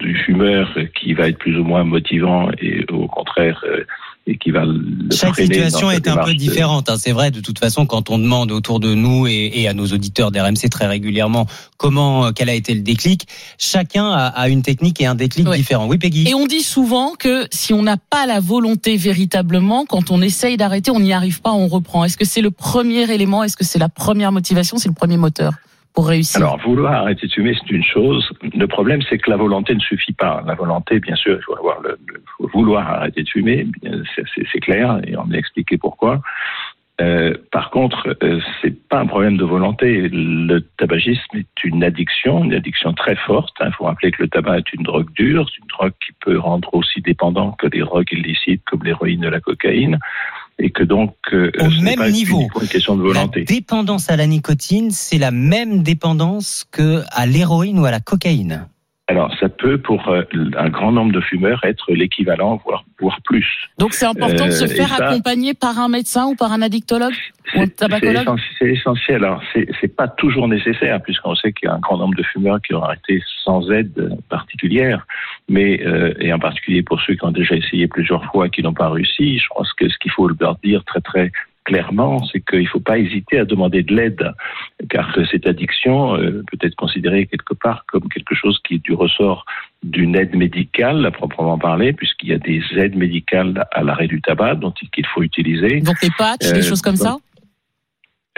du 0.00 0.14
fumeur 0.16 0.76
qui 0.98 1.12
va 1.12 1.28
être 1.28 1.38
plus 1.38 1.58
ou 1.58 1.64
moins 1.64 1.84
motivant 1.84 2.50
et 2.60 2.84
au 2.90 3.08
contraire 3.08 3.64
et 4.28 4.36
qui 4.36 4.50
va 4.50 4.64
le 4.66 4.84
Chaque 5.10 5.36
situation 5.36 5.90
est 5.90 6.06
un 6.06 6.18
peu 6.18 6.34
différente. 6.34 6.90
hein. 6.90 6.96
C'est 6.98 7.12
vrai, 7.12 7.30
de 7.30 7.40
toute 7.40 7.58
façon, 7.58 7.86
quand 7.86 8.10
on 8.10 8.18
demande 8.18 8.52
autour 8.52 8.78
de 8.78 8.94
nous 8.94 9.26
et, 9.26 9.50
et 9.54 9.68
à 9.68 9.72
nos 9.72 9.86
auditeurs 9.86 10.30
d'RMC 10.30 10.68
très 10.70 10.86
régulièrement 10.86 11.46
comment, 11.78 12.26
euh, 12.26 12.30
quel 12.34 12.50
a 12.50 12.54
été 12.54 12.74
le 12.74 12.82
déclic, 12.82 13.26
chacun 13.56 14.10
a, 14.10 14.26
a 14.26 14.48
une 14.48 14.62
technique 14.62 15.00
et 15.00 15.06
un 15.06 15.14
déclic 15.14 15.48
différent. 15.50 15.86
Oui, 15.86 15.96
Peggy 15.96 16.28
Et 16.28 16.34
on 16.34 16.46
dit 16.46 16.62
souvent 16.62 17.14
que 17.18 17.46
si 17.50 17.72
on 17.72 17.82
n'a 17.82 17.96
pas 17.96 18.26
la 18.26 18.40
volonté 18.40 18.96
véritablement, 18.96 19.86
quand 19.86 20.10
on 20.10 20.20
essaye 20.20 20.56
d'arrêter, 20.58 20.90
on 20.90 21.00
n'y 21.00 21.14
arrive 21.14 21.40
pas, 21.40 21.52
on 21.52 21.66
reprend. 21.68 22.04
Est-ce 22.04 22.18
que 22.18 22.26
c'est 22.26 22.42
le 22.42 22.50
premier 22.50 23.10
élément? 23.10 23.42
Est-ce 23.44 23.56
que 23.56 23.64
c'est 23.64 23.78
la 23.78 23.88
première 23.88 24.32
motivation? 24.32 24.76
C'est 24.76 24.88
le 24.88 24.94
premier 24.94 25.16
moteur? 25.16 25.54
Pour 25.98 26.06
réussir 26.06 26.40
Alors, 26.40 26.58
vouloir 26.58 26.92
arrêter 26.92 27.26
de 27.26 27.32
fumer, 27.32 27.54
c'est 27.58 27.74
une 27.74 27.82
chose. 27.82 28.30
Le 28.54 28.68
problème, 28.68 29.00
c'est 29.10 29.18
que 29.18 29.28
la 29.28 29.36
volonté 29.36 29.74
ne 29.74 29.80
suffit 29.80 30.12
pas. 30.12 30.44
La 30.46 30.54
volonté, 30.54 31.00
bien 31.00 31.16
sûr, 31.16 31.36
il 31.36 31.42
faut, 31.42 31.56
avoir 31.58 31.78
vouloir 32.38 32.88
arrêter 32.88 33.24
de 33.24 33.28
fumer, 33.28 33.66
c'est- 34.14 34.60
clair, 34.60 35.00
et 35.08 35.16
on 35.16 35.28
a 35.32 35.34
expliqué 35.34 35.76
pourquoi. 35.76 36.20
Euh, 37.00 37.34
par 37.50 37.70
contre, 37.70 38.16
euh, 38.22 38.40
c'est 38.62 38.76
pas 38.88 39.00
un 39.00 39.06
problème 39.06 39.36
de 39.38 39.44
volonté. 39.44 40.08
Le 40.12 40.60
tabagisme 40.76 41.36
est 41.36 41.64
une 41.64 41.82
addiction, 41.82 42.44
une 42.44 42.54
addiction 42.54 42.92
très 42.92 43.16
forte. 43.16 43.56
Il 43.60 43.72
faut 43.72 43.84
rappeler 43.84 44.12
que 44.12 44.22
le 44.22 44.28
tabac 44.28 44.58
est 44.58 44.72
une 44.72 44.84
drogue 44.84 45.12
dure, 45.14 45.50
une 45.60 45.66
drogue 45.66 45.94
qui 46.04 46.12
peut 46.24 46.38
rendre 46.38 46.72
aussi 46.74 47.00
dépendant 47.00 47.52
que 47.58 47.66
les 47.66 47.80
drogues 47.80 48.12
illicites 48.12 48.62
comme 48.66 48.84
l'héroïne 48.84 49.24
et 49.24 49.30
la 49.30 49.40
cocaïne, 49.40 49.98
et 50.58 50.70
que 50.70 50.82
donc 50.82 51.14
euh, 51.32 51.50
Au 51.60 51.70
ce 51.70 51.82
même 51.82 51.96
pas 51.96 52.10
niveau. 52.10 52.40
uniquement 52.40 52.62
une 52.62 52.68
question 52.68 52.96
de 52.96 53.02
volonté. 53.02 53.40
La 53.40 53.44
dépendance 53.46 54.10
à 54.10 54.16
la 54.16 54.26
nicotine, 54.26 54.90
c'est 54.90 55.18
la 55.18 55.30
même 55.30 55.82
dépendance 55.82 56.64
que 56.70 57.02
à 57.10 57.26
l'héroïne 57.26 57.78
ou 57.78 57.84
à 57.84 57.90
la 57.90 58.00
cocaïne. 58.00 58.66
Alors, 59.10 59.34
ça 59.40 59.48
peut 59.48 59.78
pour 59.78 60.06
euh, 60.10 60.22
un 60.58 60.68
grand 60.68 60.92
nombre 60.92 61.12
de 61.12 61.20
fumeurs 61.22 61.60
être 61.64 61.90
l'équivalent, 61.94 62.60
voire, 62.64 62.84
voire 63.00 63.18
plus. 63.24 63.46
Donc 63.78 63.94
c'est 63.94 64.04
important 64.04 64.44
de 64.44 64.50
se 64.50 64.64
Euh, 64.64 64.68
faire 64.68 64.88
ça- 64.88 65.08
accompagner 65.08 65.54
par 65.54 65.78
un 65.78 65.88
médecin 65.88 66.26
ou 66.26 66.34
par 66.34 66.52
un 66.52 66.60
addictologue 66.60 67.14
ou 67.54 67.60
un 67.60 67.64
C'est 67.64 67.76
tabacologue 67.76 68.38
c'est 68.58 68.66
essentiel. 68.68 69.24
Alors, 69.24 69.42
c'est 69.54 69.66
c'est 69.80 69.96
pas 69.96 70.08
toujours 70.08 70.46
nécessaire, 70.46 71.00
puisqu'on 71.02 71.34
sait 71.34 71.54
qu'il 71.54 71.68
y 71.68 71.70
a 71.70 71.74
un 71.74 71.78
grand 71.78 71.96
nombre 71.96 72.16
de 72.16 72.22
fumeurs 72.22 72.60
qui 72.60 72.74
ont 72.74 72.82
arrêté 72.82 73.22
sans 73.44 73.70
aide 73.70 74.14
particulière, 74.28 75.06
mais 75.48 75.80
euh, 75.86 76.12
et 76.20 76.30
en 76.32 76.38
particulier 76.38 76.82
pour 76.82 77.00
ceux 77.00 77.14
qui 77.14 77.24
ont 77.24 77.30
déjà 77.32 77.54
essayé 77.56 77.88
plusieurs 77.88 78.24
fois 78.30 78.48
et 78.48 78.50
qui 78.50 78.62
n'ont 78.62 78.74
pas 78.74 78.90
réussi. 78.90 79.38
Je 79.38 79.46
pense 79.56 79.72
que 79.72 79.88
ce 79.88 79.96
qu'il 79.98 80.10
faut 80.12 80.28
leur 80.38 80.56
dire 80.62 80.84
très 80.84 81.00
très 81.00 81.32
clairement, 81.68 82.24
c'est 82.32 82.40
qu'il 82.40 82.62
ne 82.62 82.66
faut 82.74 82.80
pas 82.80 82.98
hésiter 82.98 83.38
à 83.38 83.44
demander 83.44 83.82
de 83.82 83.94
l'aide, 83.94 84.32
car 84.88 85.14
cette 85.30 85.46
addiction 85.46 86.16
euh, 86.16 86.42
peut 86.50 86.56
être 86.62 86.76
considérée 86.76 87.26
quelque 87.26 87.52
part 87.52 87.84
comme 87.86 88.08
quelque 88.08 88.34
chose 88.34 88.58
qui 88.64 88.76
est 88.76 88.82
du 88.82 88.94
ressort 88.94 89.44
d'une 89.82 90.16
aide 90.16 90.34
médicale, 90.34 91.04
à 91.04 91.10
proprement 91.10 91.58
parler, 91.58 91.92
puisqu'il 91.92 92.30
y 92.30 92.32
a 92.32 92.38
des 92.38 92.62
aides 92.74 92.96
médicales 92.96 93.66
à 93.70 93.82
l'arrêt 93.82 94.08
du 94.08 94.22
tabac 94.22 94.54
dont 94.54 94.72
il 94.80 94.88
qu'il 94.88 95.06
faut 95.06 95.22
utiliser. 95.22 95.80
Donc 95.82 96.00
les 96.02 96.08
patchs, 96.16 96.52
des 96.52 96.60
Euh, 96.60 96.68
choses 96.70 96.80
comme 96.80 96.96
ça 96.96 97.10
donc, 97.10 97.22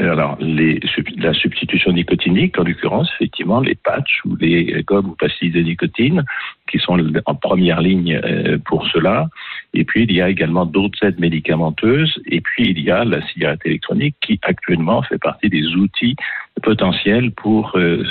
alors, 0.01 0.36
les, 0.40 0.81
la 1.19 1.35
substitution 1.35 1.93
nicotinique, 1.93 2.59
en 2.59 2.65
l'occurrence, 2.65 3.09
effectivement, 3.15 3.61
les 3.61 3.77
patchs 3.77 4.24
ou 4.24 4.35
les 4.36 4.82
gommes 4.85 5.11
ou 5.11 5.15
pastilles 5.15 5.52
de 5.52 5.61
nicotine, 5.61 6.24
qui 6.71 6.79
sont 6.79 6.97
en 7.27 7.35
première 7.35 7.81
ligne 7.81 8.21
euh, 8.25 8.59
pour 8.65 8.87
cela. 8.89 9.29
Et 9.75 9.85
puis, 9.85 10.05
il 10.09 10.13
y 10.13 10.21
a 10.21 10.29
également 10.29 10.67
d'autres 10.67 10.99
aides 11.05 11.19
médicamenteuses. 11.19 12.21
Et 12.27 12.41
puis, 12.41 12.71
il 12.71 12.81
y 12.81 12.91
a 12.91 13.05
la 13.05 13.27
cigarette 13.29 13.61
électronique 13.65 14.17
qui, 14.21 14.39
actuellement, 14.43 15.03
fait 15.03 15.19
partie 15.19 15.49
des 15.49 15.67
outils 15.75 16.17
potentiels 16.63 17.31
pour 17.33 17.73
euh, 17.77 18.05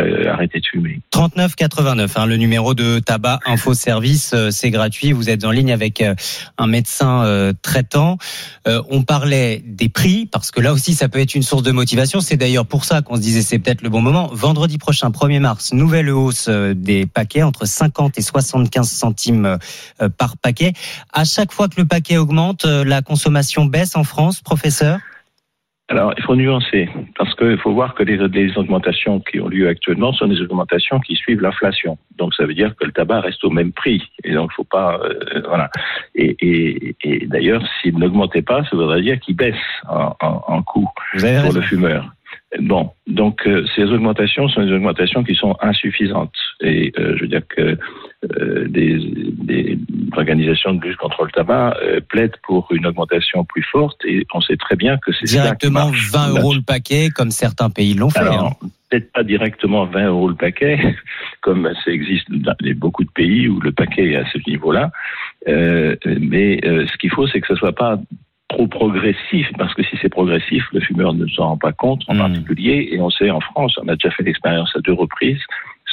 euh, 0.00 0.32
arrêter 0.32 0.58
de 0.58 0.66
fumer. 0.66 1.00
39 1.10 1.54
89, 1.54 2.16
hein, 2.16 2.26
le 2.26 2.36
numéro 2.36 2.74
de 2.74 2.98
tabac 2.98 3.38
info 3.46 3.74
service, 3.74 4.34
c'est 4.50 4.70
gratuit. 4.70 5.12
Vous 5.12 5.30
êtes 5.30 5.44
en 5.44 5.50
ligne 5.50 5.72
avec 5.72 6.02
un 6.02 6.66
médecin 6.66 7.52
traitant. 7.62 8.18
On 8.66 9.02
parlait 9.02 9.62
des 9.64 9.88
prix 9.88 10.26
parce 10.26 10.50
que 10.50 10.60
là 10.60 10.72
aussi 10.72 10.94
ça 10.94 11.08
peut 11.08 11.20
être 11.20 11.36
une 11.36 11.42
source 11.42 11.62
de 11.62 11.70
motivation. 11.70 12.20
C'est 12.20 12.36
d'ailleurs 12.36 12.66
pour 12.66 12.84
ça 12.84 13.02
qu'on 13.02 13.14
se 13.16 13.20
disait 13.20 13.42
c'est 13.42 13.60
peut-être 13.60 13.82
le 13.82 13.88
bon 13.88 14.00
moment. 14.00 14.30
Vendredi 14.32 14.78
prochain, 14.78 15.10
1er 15.10 15.38
mars, 15.38 15.72
nouvelle 15.72 16.10
hausse 16.10 16.48
des 16.48 17.06
paquets 17.06 17.42
entre 17.44 17.66
50 17.66 18.01
et 18.16 18.22
75 18.22 18.88
centimes 18.88 19.46
euh, 20.00 20.08
par 20.08 20.36
paquet. 20.36 20.72
À 21.12 21.24
chaque 21.24 21.52
fois 21.52 21.68
que 21.68 21.80
le 21.80 21.86
paquet 21.86 22.16
augmente, 22.16 22.64
euh, 22.64 22.84
la 22.84 23.02
consommation 23.02 23.64
baisse 23.64 23.96
en 23.96 24.04
France, 24.04 24.40
professeur? 24.40 24.98
Alors, 25.88 26.14
il 26.16 26.22
faut 26.22 26.36
nuancer, 26.36 26.88
parce 27.18 27.34
qu'il 27.34 27.58
faut 27.58 27.72
voir 27.72 27.94
que 27.94 28.02
les, 28.02 28.16
les 28.28 28.56
augmentations 28.56 29.20
qui 29.20 29.40
ont 29.40 29.48
lieu 29.48 29.68
actuellement 29.68 30.14
sont 30.14 30.26
des 30.26 30.40
augmentations 30.40 31.00
qui 31.00 31.16
suivent 31.16 31.42
l'inflation. 31.42 31.98
Donc, 32.16 32.32
ça 32.34 32.46
veut 32.46 32.54
dire 32.54 32.74
que 32.76 32.86
le 32.86 32.92
tabac 32.92 33.20
reste 33.20 33.44
au 33.44 33.50
même 33.50 33.72
prix. 33.72 34.02
Et 34.24 34.32
donc, 34.32 34.50
il 34.52 34.54
faut 34.54 34.64
pas, 34.64 34.98
euh, 35.04 35.42
voilà. 35.46 35.68
Et, 36.14 36.34
et, 36.40 36.96
et 37.02 37.26
d'ailleurs, 37.26 37.62
s'il 37.82 37.98
n'augmentait 37.98 38.40
pas, 38.40 38.62
ça 38.64 38.76
voudrait 38.76 39.02
dire 39.02 39.20
qu'il 39.20 39.36
baisse 39.36 39.54
en, 39.86 40.16
en, 40.22 40.42
en 40.46 40.62
coût 40.62 40.88
Vous 41.14 41.24
avez 41.26 41.34
pour 41.36 41.46
raison. 41.46 41.60
le 41.60 41.66
fumeur. 41.66 42.10
Bon, 42.60 42.90
donc 43.06 43.46
euh, 43.46 43.64
ces 43.74 43.84
augmentations 43.84 44.48
sont 44.48 44.62
des 44.64 44.72
augmentations 44.72 45.24
qui 45.24 45.34
sont 45.34 45.56
insuffisantes. 45.60 46.34
Et 46.60 46.92
euh, 46.98 47.14
je 47.16 47.22
veux 47.22 47.28
dire 47.28 47.46
que 47.48 47.78
euh, 48.40 48.68
des, 48.68 48.98
des 48.98 49.78
organisations 50.16 50.74
de 50.74 50.86
lutte 50.86 50.98
contre 50.98 51.24
le 51.24 51.30
tabac 51.30 51.76
euh, 51.82 52.00
plaident 52.06 52.36
pour 52.42 52.68
une 52.70 52.86
augmentation 52.86 53.44
plus 53.44 53.62
forte 53.62 53.98
et 54.04 54.26
on 54.34 54.40
sait 54.40 54.56
très 54.56 54.76
bien 54.76 54.98
que 54.98 55.12
c'est 55.12 55.26
ça 55.26 55.36
qui 55.36 55.42
Directement 55.42 55.86
marche. 55.86 56.10
20 56.12 56.28
euros 56.38 56.54
le 56.54 56.62
paquet, 56.62 57.08
comme 57.08 57.30
certains 57.30 57.70
pays 57.70 57.94
l'ont 57.94 58.10
fait. 58.10 58.20
Alors, 58.20 58.58
hein. 58.62 58.68
peut-être 58.90 59.10
pas 59.12 59.24
directement 59.24 59.86
20 59.86 60.06
euros 60.06 60.28
le 60.28 60.34
paquet, 60.34 60.78
comme 61.40 61.68
ça 61.84 61.90
existe 61.90 62.30
dans 62.30 62.54
beaucoup 62.76 63.04
de 63.04 63.10
pays 63.10 63.48
où 63.48 63.60
le 63.60 63.72
paquet 63.72 64.10
est 64.10 64.16
à 64.16 64.24
ce 64.30 64.38
niveau-là. 64.48 64.90
Euh, 65.48 65.96
mais 66.20 66.60
euh, 66.64 66.86
ce 66.86 66.96
qu'il 66.98 67.10
faut, 67.10 67.26
c'est 67.26 67.40
que 67.40 67.48
ce 67.48 67.56
soit 67.56 67.74
pas 67.74 67.98
trop 68.52 68.66
progressif, 68.66 69.46
parce 69.58 69.74
que 69.74 69.82
si 69.82 69.96
c'est 70.00 70.08
progressif, 70.08 70.64
le 70.72 70.80
fumeur 70.80 71.14
ne 71.14 71.26
s'en 71.26 71.48
rend 71.48 71.56
pas 71.56 71.72
compte 71.72 72.02
en 72.08 72.16
particulier, 72.16 72.88
et 72.92 73.00
on 73.00 73.10
sait 73.10 73.30
en 73.30 73.40
France, 73.40 73.78
on 73.82 73.88
a 73.88 73.94
déjà 73.94 74.10
fait 74.10 74.22
l'expérience 74.22 74.70
à 74.76 74.80
deux 74.80 74.92
reprises, 74.92 75.42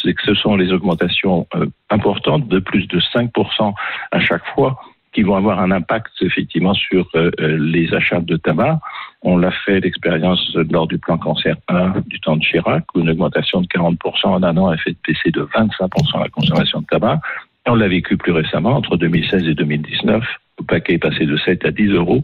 c'est 0.02 0.14
que 0.14 0.22
ce 0.24 0.34
sont 0.34 0.56
les 0.56 0.72
augmentations 0.72 1.48
euh, 1.56 1.66
importantes 1.90 2.48
de 2.48 2.60
plus 2.60 2.88
de 2.88 3.00
5% 3.00 3.74
à 4.12 4.20
chaque 4.20 4.46
fois 4.54 4.80
qui 5.14 5.24
vont 5.24 5.36
avoir 5.36 5.60
un 5.60 5.72
impact 5.72 6.12
effectivement 6.22 6.74
sur 6.74 7.10
euh, 7.16 7.32
euh, 7.40 7.58
les 7.60 7.94
achats 7.94 8.22
de 8.22 8.38
tabac. 8.38 8.80
On 9.22 9.38
l'a 9.38 9.52
fait 9.52 9.80
l'expérience 9.80 10.42
lors 10.70 10.88
du 10.88 11.00
plan 11.00 11.18
cancer 11.18 11.56
1 11.68 12.04
du 12.08 12.20
temps 12.20 12.38
de 12.38 12.44
Chirac, 12.44 12.84
où 12.94 13.00
une 13.00 13.10
augmentation 13.10 13.62
de 13.62 13.68
40% 13.68 14.28
en 14.28 14.44
un 14.44 14.58
an 14.58 14.68
a 14.68 14.78
fait 14.78 14.96
baisser 15.06 15.32
de 15.32 15.42
25% 15.42 16.20
la 16.20 16.30
consommation 16.30 16.82
de 16.82 16.86
tabac. 16.86 17.20
Et 17.66 17.70
on 17.70 17.76
l'a 17.76 17.88
vécu 17.88 18.16
plus 18.18 18.32
récemment, 18.32 18.76
entre 18.76 18.96
2016 18.98 19.48
et 19.48 19.56
2019. 19.56 20.24
Le 20.60 20.66
paquet 20.66 20.94
est 20.96 20.98
passé 21.00 21.26
de 21.26 21.38
7 21.38 21.66
à 21.66 21.72
10 21.72 21.88
euros 21.94 22.22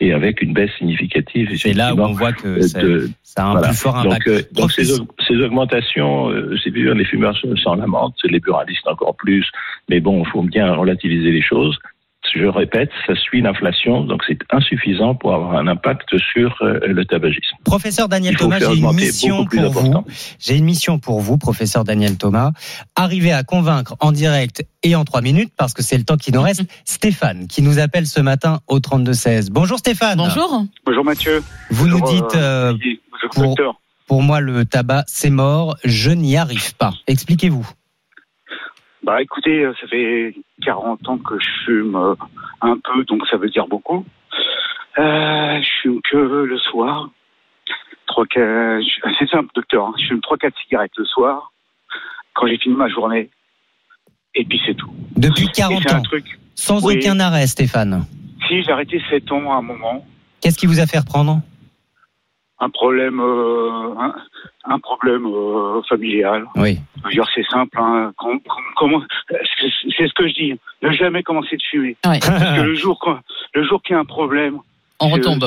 et 0.00 0.12
avec 0.12 0.42
une 0.42 0.52
baisse 0.52 0.70
significative. 0.78 1.48
C'est 1.56 1.72
là 1.72 1.94
où 1.94 2.00
on 2.00 2.12
voit 2.12 2.32
que 2.32 2.48
euh, 2.48 2.62
ça, 2.62 2.82
de- 2.82 3.08
ça 3.22 3.42
a 3.44 3.46
un 3.46 3.52
voilà. 3.52 3.68
plus 3.68 3.76
fort 3.78 3.94
Donc, 4.02 4.06
impact. 4.06 4.28
euh, 4.28 4.42
donc 4.52 4.72
ces, 4.72 4.92
aug- 4.92 5.06
ces 5.26 5.36
augmentations, 5.36 6.30
euh, 6.30 6.56
c'est 6.62 6.70
bien, 6.70 6.94
les 6.94 7.04
fumeurs 7.04 7.36
se- 7.36 7.54
s'en 7.56 7.76
lamentent, 7.76 8.16
les 8.24 8.40
buralistes 8.40 8.86
encore 8.88 9.14
plus, 9.16 9.46
mais 9.88 10.00
bon, 10.00 10.22
il 10.24 10.28
faut 10.30 10.42
bien 10.42 10.72
relativiser 10.74 11.30
les 11.30 11.42
choses. 11.42 11.78
Je 12.34 12.44
répète, 12.46 12.90
ça 13.06 13.14
suit 13.14 13.40
l'inflation, 13.40 14.02
donc 14.04 14.22
c'est 14.26 14.38
insuffisant 14.50 15.14
pour 15.14 15.34
avoir 15.34 15.54
un 15.56 15.66
impact 15.68 16.16
sur 16.18 16.56
euh, 16.60 16.80
le 16.86 17.04
tabagisme. 17.04 17.56
Professeur 17.64 18.08
Daniel 18.08 18.34
Il 18.34 18.38
faut 18.38 18.44
Thomas, 18.44 18.58
faire 18.58 18.72
j'ai 18.72 18.78
une 18.80 18.92
mission 18.92 19.36
beaucoup 19.36 19.48
plus 19.48 19.60
pour 19.60 19.70
vous. 19.70 19.78
important. 19.80 20.04
J'ai 20.38 20.56
une 20.56 20.64
mission 20.64 20.98
pour 20.98 21.20
vous, 21.20 21.38
professeur 21.38 21.84
Daniel 21.84 22.16
Thomas. 22.18 22.52
Arriver 22.94 23.32
à 23.32 23.42
convaincre 23.42 23.96
en 24.00 24.12
direct 24.12 24.66
et 24.82 24.94
en 24.96 25.04
trois 25.04 25.22
minutes, 25.22 25.52
parce 25.56 25.72
que 25.72 25.82
c'est 25.82 25.96
le 25.98 26.04
temps 26.04 26.16
qui 26.16 26.32
nous 26.32 26.42
reste, 26.42 26.62
Stéphane, 26.84 27.46
qui 27.46 27.62
nous 27.62 27.78
appelle 27.78 28.06
ce 28.06 28.20
matin 28.20 28.60
au 28.66 28.78
32-16. 28.78 29.48
Bonjour 29.50 29.78
Stéphane. 29.78 30.18
Bonjour. 30.18 30.64
Bonjour 30.84 31.04
Mathieu. 31.04 31.42
Vous 31.70 31.86
nous 31.88 32.00
dites, 32.02 32.34
euh, 32.34 32.74
pour, 33.32 33.44
docteur. 33.44 33.80
pour 34.06 34.22
moi, 34.22 34.40
le 34.40 34.64
tabac, 34.64 35.04
c'est 35.06 35.30
mort, 35.30 35.76
je 35.84 36.10
n'y 36.10 36.36
arrive 36.36 36.74
pas. 36.76 36.92
Expliquez-vous. 37.06 37.66
Bah 39.06 39.22
écoutez, 39.22 39.62
euh, 39.64 39.72
ça 39.80 39.86
fait 39.86 40.34
40 40.62 41.08
ans 41.08 41.18
que 41.18 41.38
je 41.38 41.48
fume 41.64 41.94
euh, 41.94 42.14
un 42.60 42.76
peu, 42.82 43.04
donc 43.04 43.24
ça 43.28 43.36
veut 43.36 43.48
dire 43.48 43.68
beaucoup. 43.68 44.04
Euh, 44.98 45.60
je 45.62 45.68
fume 45.82 46.00
que 46.10 46.16
le 46.16 46.58
soir. 46.58 47.08
C'est 49.18 49.28
simple, 49.30 49.50
docteur. 49.54 49.86
hein. 49.88 49.94
Je 50.00 50.06
fume 50.06 50.18
3-4 50.20 50.50
cigarettes 50.64 50.92
le 50.96 51.04
soir, 51.04 51.52
quand 52.34 52.46
j'ai 52.48 52.58
fini 52.58 52.74
ma 52.74 52.88
journée. 52.88 53.30
Et 54.34 54.44
puis 54.44 54.60
c'est 54.66 54.74
tout. 54.74 54.90
Depuis 55.16 55.44
Et 55.46 55.50
40 55.52 55.82
c'est 55.82 55.92
un 55.94 55.98
ans, 55.98 56.02
truc. 56.02 56.24
sans 56.54 56.84
Oui. 56.84 56.96
aucun 56.98 57.18
arrêt, 57.20 57.46
Stéphane. 57.46 58.04
Si 58.48 58.62
j'ai 58.62 58.70
arrêté 58.72 59.00
7 59.08 59.30
ans 59.32 59.52
à 59.52 59.56
un 59.56 59.62
moment, 59.62 60.04
Qu'est-ce 60.40 60.58
qui 60.58 60.66
vous 60.66 60.80
a 60.80 60.86
fait 60.86 60.98
reprendre? 60.98 61.40
Un 62.58 62.70
problème, 62.70 63.20
euh, 63.20 63.94
un, 63.98 64.14
un 64.64 64.78
problème 64.78 65.26
euh, 65.26 65.82
familial. 65.88 66.46
Oui. 66.56 66.78
C'est 67.34 67.46
simple. 67.48 67.76
Hein. 67.78 68.12
Com- 68.16 68.40
com- 68.40 68.64
comment, 68.76 69.02
c'est 69.28 70.06
ce 70.08 70.14
que 70.14 70.26
je 70.28 70.34
dis. 70.34 70.54
Ne 70.82 70.90
jamais 70.92 71.22
commencer 71.22 71.56
de 71.56 71.62
fumer. 71.70 71.96
Parce 72.20 72.56
que 72.56 72.62
le 72.62 72.74
jour, 72.74 72.98
quand- 73.00 73.20
le 73.54 73.62
jour 73.64 73.82
qu'il 73.82 73.94
y 73.94 73.96
a 73.96 74.00
un 74.00 74.04
problème, 74.04 74.58
on 75.00 75.08
retombe. 75.08 75.44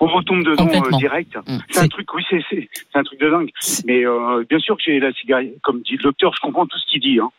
On 0.00 0.06
retombe 0.06 0.44
dedans 0.44 0.66
euh, 0.66 0.96
direct. 0.98 1.38
C'est 1.70 1.80
un 1.80 1.88
truc, 1.88 2.12
oui, 2.14 2.22
c'est 2.30 2.68
un 2.94 3.02
truc 3.04 3.18
de 3.20 3.30
dingue. 3.30 3.50
Mais 3.86 4.04
euh, 4.04 4.44
bien 4.48 4.58
sûr 4.58 4.76
que 4.76 4.82
j'ai 4.84 5.00
la 5.00 5.12
cigarette, 5.12 5.54
comme 5.62 5.80
dit 5.80 5.96
le 5.96 6.02
docteur, 6.02 6.32
je 6.34 6.40
comprends 6.40 6.66
tout 6.66 6.78
ce 6.78 6.86
qu'il 6.86 7.00
dit. 7.00 7.18
Hein. 7.20 7.30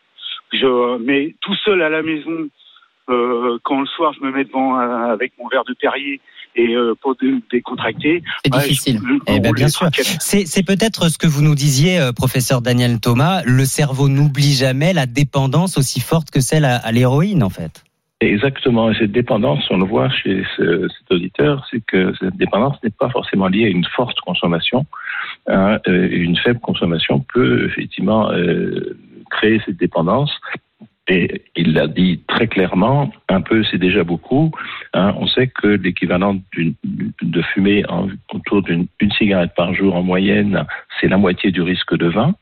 Je, 0.52 0.98
mais 0.98 1.34
tout 1.42 1.54
seul 1.64 1.82
à 1.82 1.88
la 1.88 2.02
maison, 2.02 2.48
quand 3.08 3.80
le 3.80 3.86
soir 3.86 4.12
je 4.18 4.24
me 4.26 4.32
mets 4.32 4.44
devant 4.44 4.78
euh, 4.80 5.12
avec 5.12 5.32
mon 5.38 5.48
verre 5.48 5.64
de 5.64 5.74
Perrier 5.80 6.20
et 6.56 6.74
euh, 6.74 6.94
pour 7.00 7.14
dé- 7.16 7.34
décontracter, 7.52 8.22
C'est 8.44 8.54
ouais, 8.54 8.60
difficile. 8.62 8.98
je- 9.06 9.14
Eh 9.34 9.40
ben, 9.40 9.50
je- 9.50 9.54
bien 9.54 9.68
sûr. 9.68 9.88
C'est 10.20 10.66
peut-être 10.66 11.08
ce 11.10 11.18
que 11.18 11.26
vous 11.26 11.42
nous 11.42 11.54
disiez, 11.54 11.98
euh, 12.00 12.12
professeur 12.12 12.62
Daniel 12.62 12.98
Thomas. 13.00 13.42
Le 13.44 13.64
cerveau 13.64 14.08
n'oublie 14.08 14.54
jamais 14.54 14.92
la 14.92 15.06
dépendance 15.06 15.76
aussi 15.78 16.00
forte 16.00 16.30
que 16.30 16.40
celle 16.40 16.64
à, 16.64 16.76
à 16.76 16.92
l'héroïne, 16.92 17.42
en 17.42 17.50
fait. 17.50 17.84
Exactement. 18.22 18.90
Et 18.90 18.94
cette 18.94 19.12
dépendance, 19.12 19.62
on 19.68 19.76
le 19.76 19.84
voit 19.84 20.08
chez 20.08 20.42
ce- 20.56 20.88
cet 20.88 21.12
auditeur, 21.12 21.66
c'est 21.70 21.84
que 21.86 22.14
cette 22.18 22.36
dépendance 22.38 22.76
n'est 22.82 22.88
pas 22.90 23.10
forcément 23.10 23.48
liée 23.48 23.66
à 23.66 23.68
une 23.68 23.84
forte 23.94 24.18
consommation. 24.20 24.86
Hein, 25.48 25.78
euh, 25.86 26.08
une 26.10 26.36
faible 26.38 26.60
consommation 26.60 27.22
peut 27.34 27.66
effectivement 27.66 28.30
euh, 28.32 28.96
créer 29.30 29.60
cette 29.66 29.76
dépendance. 29.76 30.30
Et 31.08 31.42
il 31.54 31.72
l'a 31.72 31.86
dit 31.86 32.20
très 32.26 32.48
clairement, 32.48 33.12
un 33.28 33.40
peu 33.40 33.62
c'est 33.64 33.78
déjà 33.78 34.02
beaucoup. 34.02 34.50
Hein, 34.92 35.14
on 35.18 35.26
sait 35.28 35.46
que 35.46 35.68
l'équivalent 35.68 36.36
de 37.22 37.42
fumer 37.42 37.84
en- 37.88 38.08
autour 38.32 38.62
d'une 38.62 38.86
une 39.00 39.12
cigarette 39.12 39.52
par 39.56 39.72
jour 39.72 39.94
en 39.94 40.02
moyenne, 40.02 40.64
c'est 41.00 41.08
la 41.08 41.16
moitié 41.16 41.52
du 41.52 41.62
risque 41.62 41.96
de 41.96 42.08
20. 42.08 42.34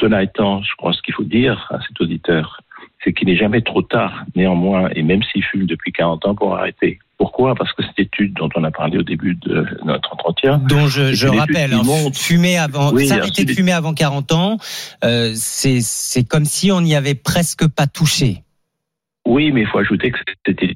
Cela 0.00 0.22
étant, 0.22 0.62
je 0.62 0.74
crois 0.76 0.92
ce 0.92 1.02
qu'il 1.02 1.14
faut 1.14 1.24
dire 1.24 1.66
à 1.70 1.80
cet 1.80 2.00
auditeur, 2.00 2.60
c'est 3.04 3.12
qu'il 3.12 3.28
n'est 3.28 3.36
jamais 3.36 3.62
trop 3.62 3.82
tard, 3.82 4.24
néanmoins, 4.34 4.90
et 4.94 5.02
même 5.02 5.22
s'il 5.22 5.42
fume 5.44 5.66
depuis 5.66 5.92
40 5.92 6.26
ans, 6.26 6.34
pour 6.34 6.56
arrêter. 6.56 6.98
Pourquoi? 7.16 7.54
Parce 7.54 7.72
que 7.72 7.82
cette 7.82 7.98
étude 7.98 8.34
dont 8.34 8.48
on 8.54 8.62
a 8.64 8.70
parlé 8.70 8.98
au 8.98 9.02
début 9.02 9.34
de 9.34 9.66
notre 9.84 10.12
entretien, 10.12 10.58
dont 10.68 10.86
je, 10.86 11.12
étude 11.12 11.28
rappelle, 11.38 11.72
hein, 11.74 11.82
montre- 11.84 12.16
fumer 12.16 12.58
avant, 12.58 12.92
Oui, 12.92 13.06
s'arrêter 13.08 13.44
de 13.44 13.52
fumer 13.52 13.72
avant 13.72 13.92
40 13.92 14.32
ans, 14.32 14.56
euh, 15.04 15.32
c'est 15.34 16.28
comme 16.28 16.44
si 16.44 16.70
on 16.70 16.80
n'y 16.80 16.94
avait 16.94 17.14
presque 17.16 17.66
pas 17.68 17.86
touché. 17.86 18.42
Oui, 19.26 19.50
mais 19.52 19.62
il 19.62 19.66
faut 19.66 19.78
ajouter 19.78 20.10
que 20.10 20.18
c'était 20.46 20.74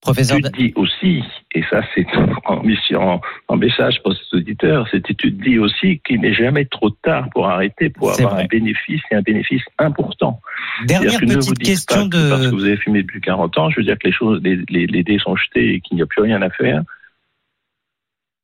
Professeur 0.00 0.38
étude 0.38 0.52
dit 0.56 0.72
aussi, 0.76 1.22
et 1.54 1.62
ça 1.68 1.82
c'est 1.94 2.06
en 2.46 3.56
message 3.56 4.02
pour 4.02 4.14
ces 4.14 4.36
auditeurs, 4.38 4.88
cette 4.90 5.10
étude 5.10 5.38
dit 5.42 5.58
aussi 5.58 6.00
qu'il 6.06 6.20
n'est 6.22 6.32
jamais 6.32 6.64
trop 6.64 6.88
tard 6.90 7.28
pour 7.32 7.48
arrêter, 7.48 7.90
pour 7.90 8.10
avoir 8.10 8.34
vrai. 8.34 8.44
un 8.44 8.46
bénéfice 8.46 9.02
et 9.10 9.16
un 9.16 9.20
bénéfice 9.20 9.62
important. 9.78 10.40
Dernière 10.86 11.20
ne 11.20 11.34
petite 11.34 11.48
vous 11.50 11.54
question 11.54 12.08
pas 12.08 12.16
de- 12.16 12.30
Parce 12.30 12.46
que 12.46 12.54
vous 12.54 12.64
avez 12.64 12.78
fumé 12.78 13.02
depuis 13.02 13.20
40 13.20 13.58
ans, 13.58 13.68
je 13.68 13.76
veux 13.76 13.84
dire 13.84 13.98
que 13.98 14.06
les 14.06 14.12
choses, 14.14 14.40
les, 14.42 14.56
les, 14.70 14.86
les 14.86 15.02
dés 15.02 15.18
sont 15.18 15.36
jetés 15.36 15.74
et 15.74 15.80
qu'il 15.80 15.96
n'y 15.96 16.02
a 16.02 16.06
plus 16.06 16.22
rien 16.22 16.40
à 16.40 16.48
faire. 16.48 16.82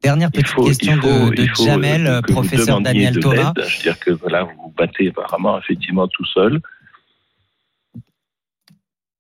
Dernière 0.03 0.31
petite 0.31 0.49
faut, 0.49 0.65
question 0.65 0.93
faut, 1.01 1.31
de, 1.31 1.35
de 1.37 1.49
Jamel, 1.55 2.21
professeur 2.29 2.83
Daniel 2.83 3.15
de 3.15 3.21
Thomas. 3.21 3.55
Je 3.57 3.77
veux 3.79 3.83
dire 3.83 3.99
que 3.99 4.11
voilà, 4.11 4.45
vous 4.45 4.53
vous 4.65 4.75
battez 4.77 5.09
apparemment 5.09 5.59
effectivement 5.59 6.07
tout 6.07 6.27
seul. 6.27 6.61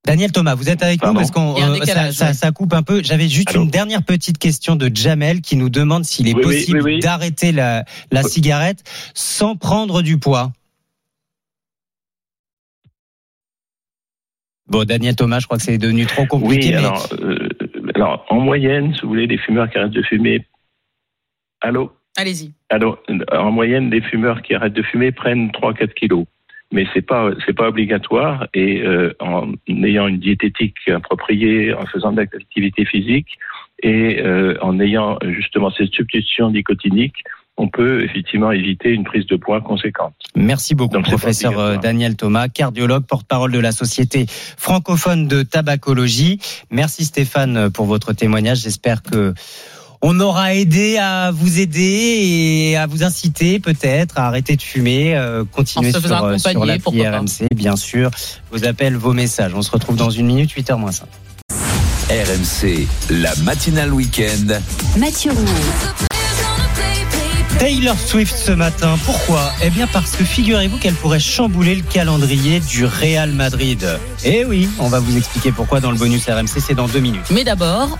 Daniel 0.07 0.31
Thomas, 0.31 0.55
vous 0.55 0.70
êtes 0.70 0.85
avec 0.85 1.03
nous 1.05 1.12
parce 1.15 1.33
qu'on 1.33 1.57
euh, 1.61 1.85
ça, 2.12 2.33
ça- 2.33 2.53
coupe 2.53 2.73
un 2.74 2.85
peu. 2.85 3.03
J'avais 3.03 3.28
juste 3.28 3.51
Allô 3.51 3.65
une 3.65 3.70
dernière 3.70 4.05
petite 4.05 4.39
question 4.39 4.77
de 4.77 4.89
Jamel 4.95 5.41
qui 5.41 5.57
nous 5.57 5.69
demande 5.69 6.05
s'il 6.05 6.28
est 6.28 6.35
Oui, 6.35 6.43
possible 6.43 6.81
oui, 6.81 6.95
oui. 6.95 7.01
d'arrêter 7.01 7.51
la, 7.51 7.85
la 8.12 8.23
cigarette 8.23 8.85
sans 9.15 9.57
prendre 9.57 10.03
du 10.03 10.16
poids. 10.19 10.53
Bon, 14.69 14.85
Daniel 14.85 15.16
Thomas, 15.16 15.41
je 15.41 15.47
crois 15.47 15.59
que 15.59 15.65
c'est 15.65 15.77
devenu 15.78 16.07
trop 16.07 16.24
compliqué. 16.27 16.66
Oui, 16.66 16.70
mais 16.73 16.77
alors, 16.78 17.09
euh, 17.20 17.49
alors 17.97 18.27
en 18.28 18.39
moyenne, 18.41 18.95
si 18.95 19.01
vous 19.03 19.09
voulez, 19.09 19.27
les 19.27 19.39
fumeurs 19.39 19.69
qui 19.70 19.78
arrêtent 19.78 19.91
de 19.91 20.03
fumer. 20.03 20.47
Allô? 21.61 21.93
Allez-y. 22.16 22.53
Alors, 22.70 22.99
en 23.33 23.51
moyenne, 23.51 23.91
les 23.91 24.01
fumeurs 24.03 24.41
qui 24.43 24.55
arrêtent 24.55 24.73
de 24.73 24.83
fumer 24.83 25.11
prennent 25.12 25.51
3-4 25.51 25.95
kilos. 25.95 26.27
Mais 26.72 26.86
c'est 26.93 27.02
pas 27.02 27.30
c'est 27.44 27.52
pas 27.52 27.68
obligatoire 27.68 28.48
et 28.52 28.82
euh, 28.82 29.12
en 29.20 29.52
ayant 29.68 30.09
une 30.09 30.18
diététique 30.18 30.76
appropriée, 30.88 31.72
en 31.72 31.86
faisant 31.86 32.12
de 32.12 32.18
l'activité 32.18 32.84
physique 32.84 33.38
et 33.82 34.20
euh, 34.20 34.56
en 34.62 34.80
ayant 34.80 35.18
justement 35.22 35.70
cette 35.70 35.93
substitution 35.93 36.51
nicotinique, 36.51 37.22
on 37.56 37.68
peut 37.68 38.02
effectivement 38.02 38.51
éviter 38.52 38.90
une 38.90 39.05
prise 39.05 39.26
de 39.26 39.36
poids 39.36 39.60
conséquente. 39.60 40.14
Merci 40.34 40.74
beaucoup, 40.74 40.94
Donc, 40.94 41.06
professeur 41.06 41.59
euh. 41.59 41.76
Daniel 41.76 42.16
Thomas, 42.16 42.48
cardiologue, 42.48 43.06
porte-parole 43.06 43.52
de 43.52 43.59
la 43.60 43.72
Société 43.72 44.26
francophone 44.28 45.28
de 45.28 45.43
tabacologie. 45.43 46.38
Merci 46.70 47.05
Stéphane 47.05 47.70
pour 47.70 47.86
votre 47.86 48.12
témoignage. 48.12 48.62
J'espère 48.62 49.02
que 49.02 49.34
on 50.09 50.20
aura 50.20 50.55
aidé 50.55 50.99
à 50.99 51.33
vous 51.33 51.59
aider 51.59 51.81
et 51.81 52.77
à 52.77 52.87
vous 52.87 53.03
inciter 53.03 53.59
peut-être 53.59 54.16
à 54.19 54.28
arrêter 54.28 54.55
de 54.55 54.62
fumer, 54.62 55.16
euh, 55.16 55.43
continuer 55.51 55.91
sur, 55.91 56.23
euh, 56.23 56.39
sur 56.39 56.65
l'appli. 56.65 57.05
RMC, 57.05 57.49
bien 57.53 57.74
sûr. 57.74 58.12
Vos 58.53 58.65
appels, 58.65 58.95
vos 58.97 59.12
messages. 59.12 59.53
On 59.57 59.62
se 59.62 59.70
retrouve 59.73 59.97
dans 59.97 60.11
une 60.11 60.27
minute, 60.27 60.53
8h 60.53 60.78
moins 60.78 60.93
5. 60.93 61.09
RMC, 62.09 62.87
la 63.11 63.35
matinale 63.43 63.93
week-end. 63.93 64.61
Mathieu 64.97 65.33
Roux. 65.33 66.07
Taylor 67.59 67.99
Swift 67.99 68.37
ce 68.37 68.53
matin, 68.53 68.97
pourquoi? 69.05 69.51
Eh 69.65 69.70
bien 69.70 69.89
parce 69.89 70.12
que 70.12 70.23
figurez-vous 70.23 70.77
qu'elle 70.77 70.95
pourrait 70.95 71.19
chambouler 71.19 71.74
le 71.74 71.83
calendrier 71.83 72.61
du 72.61 72.85
Real 72.85 73.33
Madrid. 73.33 73.99
Eh 74.24 74.45
oui, 74.45 74.69
on 74.78 74.89
va 74.89 75.01
vous 75.01 75.16
expliquer 75.16 75.51
pourquoi 75.51 75.81
dans 75.81 75.91
le 75.91 75.97
bonus 75.99 76.27
RMC, 76.28 76.61
c'est 76.65 76.74
dans 76.74 76.87
deux 76.87 77.01
minutes. 77.01 77.27
Mais 77.33 77.43
d'abord, 77.43 77.99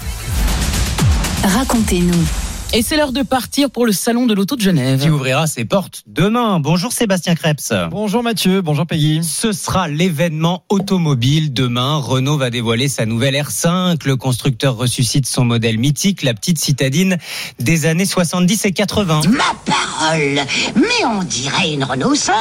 Racontez-nous. 1.47 2.46
Et 2.73 2.83
c'est 2.83 2.97
l'heure 2.97 3.13
de 3.13 3.23
partir 3.23 3.71
pour 3.71 3.87
le 3.87 3.93
salon 3.93 4.27
de 4.27 4.35
l'auto 4.35 4.57
de 4.57 4.61
Genève. 4.61 5.01
Qui 5.01 5.09
ouvrira 5.09 5.47
ses 5.47 5.65
portes 5.65 6.03
demain. 6.07 6.59
Bonjour 6.61 6.93
Sébastien 6.93 7.35
Krebs. 7.35 7.73
Bonjour 7.91 8.23
Mathieu, 8.23 8.61
bonjour 8.61 8.87
Peggy. 8.87 9.21
Ce 9.23 9.53
sera 9.53 9.89
l'événement 9.89 10.65
automobile 10.69 11.53
demain. 11.53 11.97
Renault 11.97 12.37
va 12.37 12.51
dévoiler 12.51 12.89
sa 12.89 13.07
nouvelle 13.07 13.35
R5. 13.35 14.05
Le 14.05 14.17
constructeur 14.17 14.77
ressuscite 14.77 15.27
son 15.27 15.45
modèle 15.45 15.79
mythique, 15.79 16.23
la 16.23 16.35
petite 16.35 16.59
citadine 16.59 17.19
des 17.61 17.87
années 17.87 18.05
70 18.05 18.65
et 18.65 18.73
80. 18.73 19.21
Ma 19.29 19.45
parole 19.65 20.45
Mais 20.75 21.07
on 21.07 21.23
dirait 21.23 21.73
une 21.73 21.85
Renault 21.85 22.15
5 22.15 22.35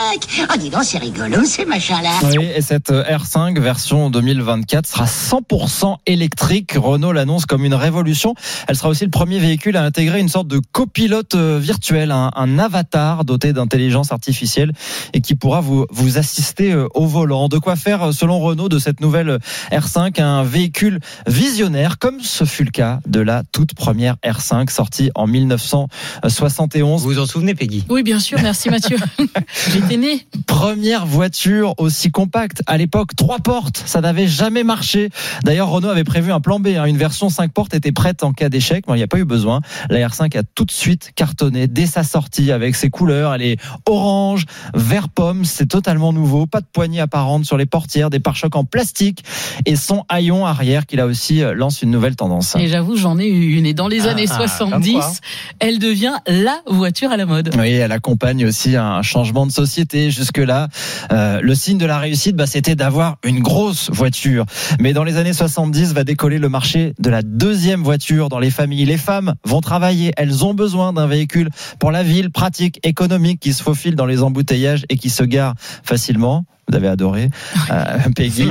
Ah 0.50 0.58
dis 0.58 0.70
donc, 0.70 0.84
c'est 0.84 0.98
rigolo 0.98 1.46
ces 1.46 1.66
machins-là 1.66 2.12
Oui, 2.24 2.46
et 2.56 2.62
cette 2.62 2.90
euh, 2.90 3.04
R5 3.04 3.60
version 3.60 4.10
2024 4.10 4.88
sera 4.88 5.06
100% 5.06 5.98
électrique. 6.08 6.74
Renault 6.76 7.12
l'annonce 7.12 7.46
comme 7.46 7.64
une 7.64 7.76
révolution. 7.76 8.34
Elle 8.68 8.76
sera 8.76 8.90
aussi 8.90 9.06
le 9.06 9.12
premier 9.12 9.40
véhicule 9.40 9.78
à 9.78 9.84
intégrer 9.84 10.15
une 10.20 10.30
sorte 10.30 10.48
de 10.48 10.60
copilote 10.72 11.36
euh, 11.36 11.60
virtuel, 11.60 12.12
un, 12.12 12.32
un 12.36 12.60
avatar 12.60 13.26
doté 13.26 13.54
d'intelligence 13.54 14.12
artificielle 14.12 14.72
et 15.14 15.22
qui 15.22 15.36
pourra 15.36 15.62
vous, 15.62 15.86
vous 15.90 16.18
assister 16.18 16.72
euh, 16.72 16.88
au 16.94 17.06
volant. 17.06 17.48
De 17.50 17.58
quoi 17.58 17.76
faire, 17.76 18.04
euh, 18.04 18.12
selon 18.12 18.40
Renault, 18.40 18.70
de 18.70 18.80
cette 18.80 19.02
nouvelle 19.02 19.40
R5 19.72 20.22
un 20.22 20.44
véhicule 20.44 21.00
visionnaire, 21.28 21.98
comme 22.00 22.20
ce 22.22 22.46
fut 22.46 22.64
le 22.64 22.72
cas 22.72 23.00
de 23.08 23.20
la 23.20 23.44
toute 23.52 23.74
première 23.74 24.16
R5 24.26 24.70
sortie 24.72 25.12
en 25.16 25.28
1971. 25.28 27.02
Vous 27.04 27.10
vous 27.10 27.20
en 27.20 27.26
souvenez, 27.26 27.56
Peggy? 27.56 27.86
Oui, 27.90 28.04
bien 28.04 28.20
sûr, 28.20 28.40
merci 28.42 28.70
Mathieu. 28.70 28.98
J'étais 29.72 29.98
né. 29.98 30.26
Première 30.48 31.06
voiture 31.06 31.74
aussi 31.78 32.12
compacte. 32.12 32.62
À 32.68 32.78
l'époque, 32.78 33.16
trois 33.16 33.40
portes, 33.40 33.84
ça 33.86 34.02
n'avait 34.02 34.28
jamais 34.28 34.64
marché. 34.64 35.10
D'ailleurs, 35.44 35.70
Renault 35.70 35.90
avait 35.90 36.04
prévu 36.04 36.32
un 36.32 36.40
plan 36.40 36.60
B. 36.60 36.68
hein. 36.78 36.86
Une 36.86 36.98
version 36.98 37.30
5 37.30 37.52
portes 37.52 37.74
était 37.74 37.92
prête 37.92 38.24
en 38.24 38.32
cas 38.32 38.50
d'échec, 38.50 38.86
mais 38.88 38.94
il 38.96 38.98
n'y 38.98 39.04
a 39.04 39.08
pas 39.08 39.18
eu 39.20 39.26
besoin. 39.26 39.62
La 39.90 40.05
R5 40.08 40.38
a 40.38 40.44
tout 40.44 40.66
de 40.66 40.72
suite 40.72 41.12
cartonné 41.16 41.68
dès 41.68 41.86
sa 41.86 42.04
sortie 42.04 42.52
avec 42.52 42.76
ses 42.76 42.90
couleurs. 42.90 43.34
Elle 43.34 43.42
est 43.42 43.58
orange, 43.88 44.46
vert 44.74 45.10
pomme, 45.10 45.46
c'est 45.46 45.66
totalement 45.68 46.14
nouveau. 46.14 46.46
Pas 46.46 46.62
de 46.62 46.66
poignée 46.72 47.00
apparente 47.00 47.46
sur 47.46 47.58
les 47.58 47.66
portières, 47.66 48.10
des 48.10 48.20
pare-chocs 48.20 48.56
en 48.56 48.64
plastique 48.66 49.24
et 49.66 49.76
son 49.76 50.04
haillon 50.10 50.46
arrière 50.46 50.86
qui 50.86 50.96
là 50.96 51.06
aussi 51.06 51.42
lance 51.56 51.82
une 51.82 51.92
nouvelle 51.92 52.16
tendance. 52.16 52.56
Et 52.56 52.68
j'avoue, 52.68 52.96
j'en 52.98 53.18
ai 53.20 53.28
eu 53.28 53.56
une. 53.58 53.66
Et 53.66 53.74
dans 53.74 53.88
les 53.88 54.08
Ah, 54.08 54.12
années 54.12 54.28
comme 54.28 54.38
70, 54.48 54.94
quoi. 54.94 55.12
elle 55.60 55.80
devient 55.80 56.14
la 56.28 56.62
voiture 56.68 57.12
à 57.12 57.18
la 57.18 57.26
mode. 57.26 57.52
Oui, 57.58 57.72
elle 57.72 57.92
accompagne 57.92 58.46
aussi 58.46 58.76
un 58.76 59.02
changement 59.02 59.46
de 59.46 59.52
société. 59.52 60.12
Jusque-là, 60.12 60.68
euh, 61.12 61.40
le 61.42 61.56
signe 61.56 61.78
de 61.78 61.86
la 61.86 61.98
réussite, 62.00 62.36
bah, 62.36 62.46
c'était 62.46 62.76
d'avoir 62.76 63.18
une 63.24 63.40
grosse 63.40 63.90
voiture. 63.92 64.46
Mais 64.80 64.94
dans 64.94 65.04
les 65.04 65.18
années 65.18 65.34
70, 65.34 65.94
va 65.94 66.04
décoller 66.04 66.38
le 66.38 66.50
marché 66.50 66.94
de 67.00 67.10
la 67.10 67.22
deuxième 67.22 67.84
voiture 67.84 68.30
dans 68.30 68.40
les 68.40 68.52
familles. 68.52 68.86
Les 68.86 68.98
femmes 68.98 69.34
vont 69.46 69.62
travailler. 69.62 69.95
Elles 70.18 70.46
ont 70.46 70.54
besoin 70.54 70.94
d'un 70.94 71.08
véhicule 71.08 71.50
pour 71.80 71.92
la 71.92 72.04
ville, 72.04 72.32
pratique, 72.32 72.80
économique, 72.84 73.40
qui 73.40 73.54
se 73.54 73.64
faufile 73.64 73.96
dans 73.96 74.06
les 74.06 74.24
embouteillages 74.24 74.86
et 74.90 74.98
qui 74.98 75.10
se 75.10 75.24
gare 75.24 75.56
facilement. 75.84 76.46
Vous 76.68 76.76
avez 76.76 76.88
adoré, 76.88 77.30
euh, 77.72 77.98
Peggy. 78.16 78.50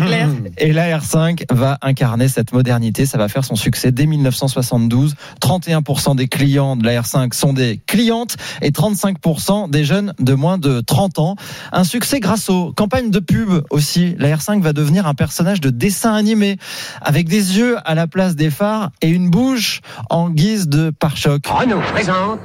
Et 0.58 0.72
la 0.72 0.98
R5 0.98 1.44
va 1.50 1.78
incarner 1.82 2.28
cette 2.28 2.52
modernité. 2.52 3.06
Ça 3.06 3.18
va 3.18 3.28
faire 3.28 3.44
son 3.44 3.56
succès 3.56 3.92
dès 3.92 4.06
1972. 4.06 5.14
31% 5.40 6.16
des 6.16 6.28
clients 6.28 6.76
de 6.76 6.84
la 6.84 7.00
R5 7.00 7.34
sont 7.34 7.52
des 7.52 7.80
clientes 7.86 8.36
et 8.62 8.70
35% 8.70 9.70
des 9.70 9.84
jeunes 9.84 10.14
de 10.20 10.34
moins 10.34 10.58
de 10.58 10.80
30 10.80 11.18
ans. 11.18 11.36
Un 11.72 11.84
succès 11.84 12.20
grâce 12.20 12.48
aux 12.50 12.72
campagnes 12.72 13.10
de 13.10 13.18
pub 13.18 13.50
aussi. 13.70 14.14
La 14.18 14.36
R5 14.36 14.60
va 14.60 14.72
devenir 14.72 15.06
un 15.06 15.14
personnage 15.14 15.60
de 15.60 15.70
dessin 15.70 16.14
animé 16.14 16.58
avec 17.00 17.28
des 17.28 17.58
yeux 17.58 17.76
à 17.84 17.94
la 17.94 18.06
place 18.06 18.36
des 18.36 18.50
phares 18.50 18.90
et 19.00 19.08
une 19.08 19.30
bouche 19.30 19.80
en 20.10 20.30
guise 20.30 20.68
de 20.68 20.90
pare-choc. 20.90 21.46
Renault 21.46 21.80
présente 21.92 22.40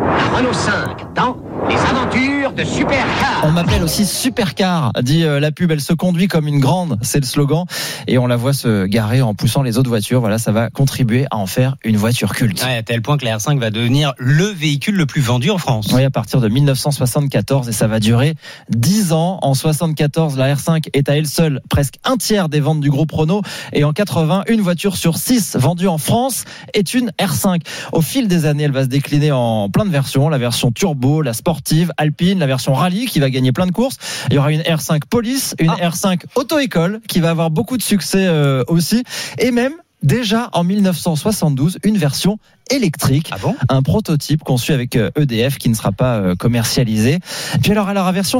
la 0.00 0.36
Renault 0.36 0.52
5 0.52 1.14
dans 1.14 1.36
les 1.68 1.76
aventures 1.76 2.52
de 2.52 2.64
Supercar 2.64 3.42
On 3.44 3.50
m'appelle 3.50 3.82
aussi 3.82 4.06
supercar, 4.06 4.92
dit 5.06 5.24
euh, 5.24 5.40
la 5.40 5.52
pub. 5.52 5.70
Elle 5.70 5.80
se 5.80 5.94
conduit 5.94 6.28
comme 6.28 6.46
une 6.46 6.60
grande, 6.60 6.98
c'est 7.00 7.20
le 7.20 7.24
slogan. 7.24 7.64
Et 8.06 8.18
on 8.18 8.26
la 8.26 8.36
voit 8.36 8.52
se 8.52 8.84
garer 8.84 9.22
en 9.22 9.34
poussant 9.34 9.62
les 9.62 9.78
autres 9.78 9.88
voitures. 9.88 10.20
Voilà, 10.20 10.38
ça 10.38 10.52
va 10.52 10.68
contribuer 10.68 11.24
à 11.30 11.36
en 11.38 11.46
faire 11.46 11.76
une 11.84 11.96
voiture 11.96 12.34
culte. 12.34 12.62
Ouais, 12.62 12.76
à 12.76 12.82
tel 12.82 13.00
point 13.00 13.16
que 13.16 13.24
la 13.24 13.38
R5 13.38 13.58
va 13.58 13.70
devenir 13.70 14.12
le 14.18 14.44
véhicule 14.44 14.96
le 14.96 15.06
plus 15.06 15.22
vendu 15.22 15.50
en 15.50 15.58
France. 15.58 15.88
Oui, 15.94 16.04
à 16.04 16.10
partir 16.10 16.40
de 16.40 16.48
1974 16.48 17.68
et 17.68 17.72
ça 17.72 17.86
va 17.86 18.00
durer 18.00 18.34
10 18.70 19.12
ans. 19.12 19.38
En 19.40 19.54
74, 19.54 20.36
la 20.36 20.54
R5 20.54 20.88
est 20.92 21.08
à 21.08 21.16
elle 21.16 21.26
seule 21.26 21.60
presque 21.70 21.94
un 22.04 22.16
tiers 22.16 22.48
des 22.48 22.60
ventes 22.60 22.80
du 22.80 22.90
groupe 22.90 23.12
Renault 23.12 23.42
et 23.72 23.84
en 23.84 23.92
80, 23.92 24.44
une 24.48 24.60
voiture 24.60 24.96
sur 24.96 25.16
6 25.16 25.56
vendue 25.56 25.88
en 25.88 25.98
France 25.98 26.44
est 26.74 26.94
une 26.94 27.10
R5. 27.20 27.60
Au 27.92 28.00
fil 28.00 28.28
des 28.28 28.44
années, 28.44 28.64
elle 28.64 28.72
va 28.72 28.82
se 28.82 28.88
décliner 28.88 29.32
en 29.32 29.70
plein 29.70 29.84
de 29.84 29.90
versions, 29.90 30.28
la 30.28 30.38
version 30.38 30.72
turbo, 30.72 31.22
la 31.22 31.32
sportive, 31.32 31.92
alpine, 31.96 32.38
la 32.38 32.46
version 32.46 32.74
rallye 32.74 33.06
qui 33.06 33.20
va 33.20 33.30
gagner 33.30 33.52
plein 33.52 33.66
de 33.66 33.72
courses. 33.72 33.96
Il 34.30 34.34
y 34.34 34.38
aura 34.38 34.52
une 34.52 34.62
R5 34.62 34.95
police, 35.04 35.54
une 35.58 35.70
R5 35.70 36.22
auto-école 36.34 37.00
qui 37.08 37.20
va 37.20 37.30
avoir 37.30 37.50
beaucoup 37.50 37.76
de 37.76 37.82
succès 37.82 38.26
euh, 38.26 38.62
aussi. 38.68 39.04
Et 39.38 39.50
même 39.50 39.74
déjà 40.02 40.48
en 40.52 40.64
1972 40.64 41.78
une 41.84 41.98
version 41.98 42.38
électrique, 42.70 43.30
un 43.68 43.82
prototype 43.82 44.42
conçu 44.42 44.72
avec 44.72 44.96
euh, 44.96 45.10
EDF 45.16 45.58
qui 45.58 45.68
ne 45.68 45.74
sera 45.74 45.92
pas 45.92 46.16
euh, 46.16 46.34
commercialisé. 46.34 47.18
Puis 47.62 47.72
alors 47.72 47.90
elle 47.90 47.98
aura 47.98 48.12
version 48.12 48.38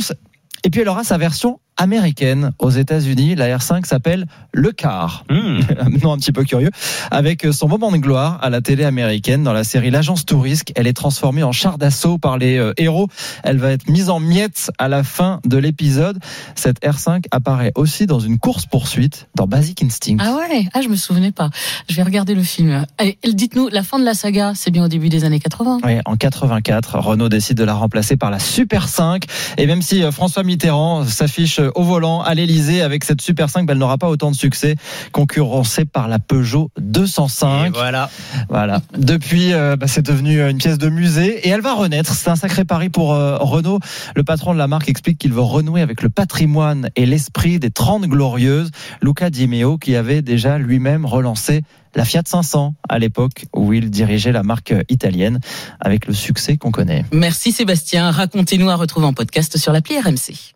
et 0.64 0.70
puis 0.70 0.80
elle 0.80 0.88
aura 0.88 1.04
sa 1.04 1.18
version 1.18 1.60
américaine 1.76 2.52
aux 2.58 2.70
États-Unis. 2.70 3.34
La 3.34 3.56
R5 3.56 3.84
s'appelle 3.84 4.26
le 4.52 4.72
car. 4.72 5.24
non, 5.30 6.12
un 6.12 6.18
petit 6.18 6.32
peu 6.32 6.44
curieux. 6.44 6.70
Avec 7.10 7.46
son 7.52 7.68
moment 7.68 7.92
de 7.92 7.98
gloire 7.98 8.38
à 8.42 8.50
la 8.50 8.60
télé 8.60 8.84
américaine 8.84 9.42
dans 9.42 9.52
la 9.52 9.64
série 9.64 9.90
L'Agence 9.90 10.24
Tourisque, 10.24 10.72
elle 10.74 10.86
est 10.86 10.92
transformée 10.92 11.42
en 11.42 11.52
char 11.52 11.78
d'assaut 11.78 12.18
par 12.18 12.38
les 12.38 12.58
euh, 12.58 12.72
héros. 12.76 13.08
Elle 13.42 13.58
va 13.58 13.72
être 13.72 13.88
mise 13.88 14.10
en 14.10 14.20
miettes 14.20 14.70
à 14.78 14.88
la 14.88 15.02
fin 15.02 15.40
de 15.44 15.56
l'épisode. 15.56 16.18
Cette 16.54 16.82
R5 16.82 17.24
apparaît 17.30 17.72
aussi 17.74 18.06
dans 18.06 18.20
une 18.20 18.38
course 18.38 18.66
poursuite 18.66 19.28
dans 19.34 19.46
Basic 19.46 19.82
Instinct. 19.82 20.16
Ah 20.20 20.36
ouais, 20.36 20.66
ah 20.72 20.80
je 20.82 20.88
me 20.88 20.96
souvenais 20.96 21.32
pas. 21.32 21.50
Je 21.88 21.96
vais 21.96 22.02
regarder 22.02 22.34
le 22.34 22.42
film. 22.42 22.86
Dites-nous, 23.24 23.68
la 23.68 23.82
fin 23.82 23.98
de 23.98 24.04
la 24.04 24.14
saga, 24.14 24.52
c'est 24.54 24.70
bien 24.70 24.84
au 24.84 24.88
début 24.88 25.08
des 25.08 25.24
années 25.24 25.40
80. 25.40 25.80
Oui, 25.84 25.98
en 26.04 26.16
84, 26.16 26.98
Renault 26.98 27.28
décide 27.28 27.56
de 27.58 27.64
la 27.64 27.74
remplacer 27.74 28.16
par 28.16 28.30
la 28.30 28.38
Super 28.38 28.88
5. 28.88 29.24
Et 29.58 29.66
même 29.66 29.82
si 29.82 30.02
euh, 30.02 30.10
François 30.10 30.42
Mitterrand 30.42 31.04
s'affiche 31.04 31.60
au 31.74 31.82
volant 31.82 32.22
à 32.22 32.34
l'Elysée 32.34 32.82
avec 32.82 33.04
cette 33.04 33.20
Super 33.20 33.50
5, 33.50 33.66
ben, 33.66 33.72
elle 33.72 33.78
n'aura 33.78 33.98
pas 33.98 34.08
autant 34.08 34.30
de 34.30 34.36
succès, 34.36 34.76
concurrencée 35.12 35.84
par 35.84 36.08
la 36.08 36.18
Peugeot 36.18 36.70
205. 36.78 37.66
Et 37.66 37.70
voilà. 37.70 38.10
Voilà. 38.48 38.80
Depuis, 38.96 39.52
euh, 39.52 39.76
bah, 39.76 39.86
c'est 39.86 40.04
devenu 40.04 40.40
une 40.40 40.58
pièce 40.58 40.78
de 40.78 40.88
musée 40.88 41.46
et 41.46 41.48
elle 41.48 41.60
va 41.60 41.74
renaître. 41.74 42.12
C'est 42.14 42.30
un 42.30 42.36
sacré 42.36 42.64
pari 42.64 42.88
pour 42.88 43.14
euh, 43.14 43.36
Renault. 43.38 43.80
Le 44.14 44.24
patron 44.24 44.54
de 44.54 44.58
la 44.58 44.68
marque 44.68 44.88
explique 44.88 45.18
qu'il 45.18 45.32
veut 45.32 45.40
renouer 45.40 45.80
avec 45.80 46.02
le 46.02 46.08
patrimoine 46.08 46.90
et 46.96 47.06
l'esprit 47.06 47.58
des 47.58 47.70
30 47.70 48.06
glorieuses. 48.06 48.70
Luca 49.02 49.30
Di 49.30 49.46
Meo, 49.48 49.78
qui 49.78 49.96
avait 49.96 50.22
déjà 50.22 50.58
lui-même 50.58 51.04
relancé 51.06 51.62
la 51.94 52.04
Fiat 52.04 52.22
500 52.24 52.74
à 52.88 52.98
l'époque 52.98 53.46
où 53.54 53.72
il 53.72 53.90
dirigeait 53.90 54.32
la 54.32 54.42
marque 54.42 54.74
italienne 54.88 55.40
avec 55.80 56.06
le 56.06 56.14
succès 56.14 56.56
qu'on 56.56 56.70
connaît. 56.70 57.04
Merci 57.12 57.52
Sébastien. 57.52 58.10
Racontez-nous 58.10 58.68
à 58.70 58.76
retrouver 58.76 59.06
en 59.06 59.14
podcast 59.14 59.56
sur 59.56 59.72
l'appli 59.72 59.98
RMC. 59.98 60.54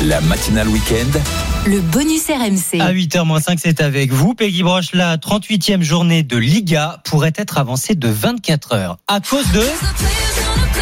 La 0.00 0.20
matinale 0.20 0.68
week-end. 0.68 1.18
Le 1.66 1.80
bonus 1.80 2.24
RMC. 2.26 2.80
À 2.80 2.92
8h-5, 2.92 3.58
c'est 3.62 3.80
avec 3.80 4.12
vous. 4.12 4.34
Peggy 4.34 4.64
Broche, 4.64 4.92
la 4.94 5.16
38e 5.16 5.82
journée 5.82 6.24
de 6.24 6.36
Liga 6.36 7.00
pourrait 7.04 7.32
être 7.36 7.58
avancée 7.58 7.94
de 7.94 8.08
24 8.08 8.72
heures 8.72 8.98
à 9.06 9.20
cause 9.20 9.46
de 9.52 9.64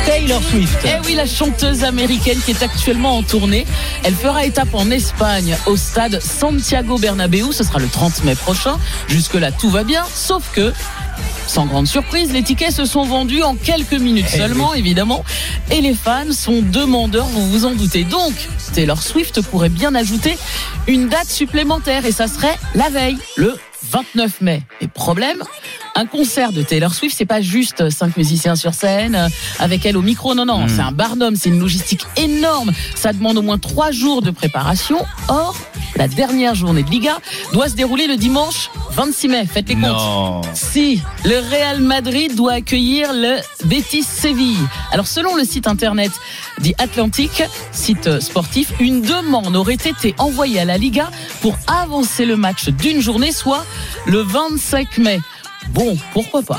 Taylor 0.07 0.43
Swift. 0.43 0.79
Eh 0.85 1.07
oui, 1.07 1.15
la 1.15 1.27
chanteuse 1.27 1.85
américaine 1.85 2.39
qui 2.45 2.53
est 2.53 2.63
actuellement 2.63 3.19
en 3.19 3.23
tournée. 3.23 3.67
Elle 4.05 4.15
fera 4.15 4.47
étape 4.47 4.73
en 4.75 4.91
Espagne 4.91 5.57
au 5.67 5.77
stade 5.77 6.21
Santiago 6.23 6.99
Bernabéu. 6.99 7.53
Ce 7.53 7.63
sera 7.63 7.79
le 7.79 7.89
30 7.89 8.25
mai 8.25 8.35
prochain. 8.35 8.79
Jusque-là, 9.09 9.53
tout 9.53 9.69
va 9.69 9.85
bien. 9.85 10.05
Sauf 10.15 10.51
que 10.53 10.73
sans 11.51 11.67
grande 11.67 11.89
surprise, 11.89 12.33
les 12.33 12.45
tickets 12.45 12.71
se 12.71 12.85
sont 12.85 13.03
vendus 13.03 13.43
en 13.43 13.57
quelques 13.57 13.95
minutes 13.95 14.27
Eh 14.35 14.37
seulement, 14.39 14.73
évidemment. 14.73 15.25
Et 15.73 15.81
les 15.81 15.95
fans 15.95 16.31
sont 16.31 16.63
demandeurs, 16.63 17.27
vous 17.27 17.51
vous 17.51 17.65
en 17.65 17.73
doutez. 17.73 18.05
Donc, 18.05 18.33
Taylor 18.73 19.03
Swift 19.11 19.43
pourrait 19.43 19.71
bien 19.71 19.97
ajouter 19.97 20.39
une 20.87 21.09
date 21.09 21.27
supplémentaire 21.29 22.07
et 22.07 22.13
ça 22.13 22.29
serait 22.29 22.57
la 22.77 22.91
veille, 22.91 23.19
le 23.37 23.57
29 23.83 24.41
mai. 24.41 24.63
Et 24.81 24.89
problème, 24.89 25.43
un 25.95 26.07
concert 26.07 26.53
de 26.53 26.63
Taylor 26.63 26.95
Swift, 26.95 27.17
c'est 27.17 27.27
pas 27.27 27.41
juste 27.41 27.91
cinq 27.91 28.17
musiciens 28.17 28.57
sur 28.57 28.75
scène 28.75 29.15
euh, 29.15 29.29
avec 29.59 29.85
elle 29.87 29.97
au 29.97 30.03
micro. 30.03 30.35
Non, 30.35 30.45
non, 30.45 30.67
c'est 30.69 30.81
un 30.81 30.93
barnum, 30.93 31.37
c'est 31.37 31.49
une 31.49 31.61
logistique 31.61 32.07
énorme. 32.17 32.73
Ça 32.95 33.13
demande 33.13 33.39
au 33.39 33.43
moins 33.43 33.59
trois 33.59 33.91
jours 33.91 34.23
de 34.23 34.31
préparation. 34.31 35.05
Or, 35.29 35.57
la 35.97 36.09
dernière 36.09 36.55
journée 36.55 36.83
de 36.83 36.91
Liga 36.91 37.19
doit 37.53 37.69
se 37.69 37.75
dérouler 37.75 38.07
le 38.07 38.17
dimanche 38.17 38.71
26 38.93 39.29
mai. 39.29 39.47
Faites 39.47 39.69
les 39.69 39.75
comptes. 39.75 39.85
Non. 39.85 40.41
Si, 40.55 41.03
le 41.25 41.39
Real 41.51 41.81
Madrid 41.81 42.35
doit 42.35 42.53
accueillir 42.53 43.13
le 43.13 43.37
Betis 43.67 44.03
Séville. 44.03 44.57
Alors, 44.93 45.07
selon 45.07 45.37
le 45.37 45.45
site 45.45 45.67
internet 45.67 46.11
dit 46.61 46.75
Atlantic, 46.79 47.43
site 47.73 48.21
sportif, 48.21 48.73
une 48.81 49.03
demande 49.03 49.57
aurait 49.57 49.75
été 49.75 50.15
envoyée 50.19 50.61
à 50.61 50.65
la 50.65 50.79
Liga 50.79 51.11
pour 51.41 51.57
avancer 51.67 52.25
le 52.25 52.37
match 52.37 52.69
d'une 52.69 53.01
journée, 53.01 53.33
soit 53.33 53.65
le 54.07 54.21
25 54.21 54.99
mai. 54.99 55.21
Bon, 55.71 55.97
pourquoi 56.13 56.43
pas 56.43 56.59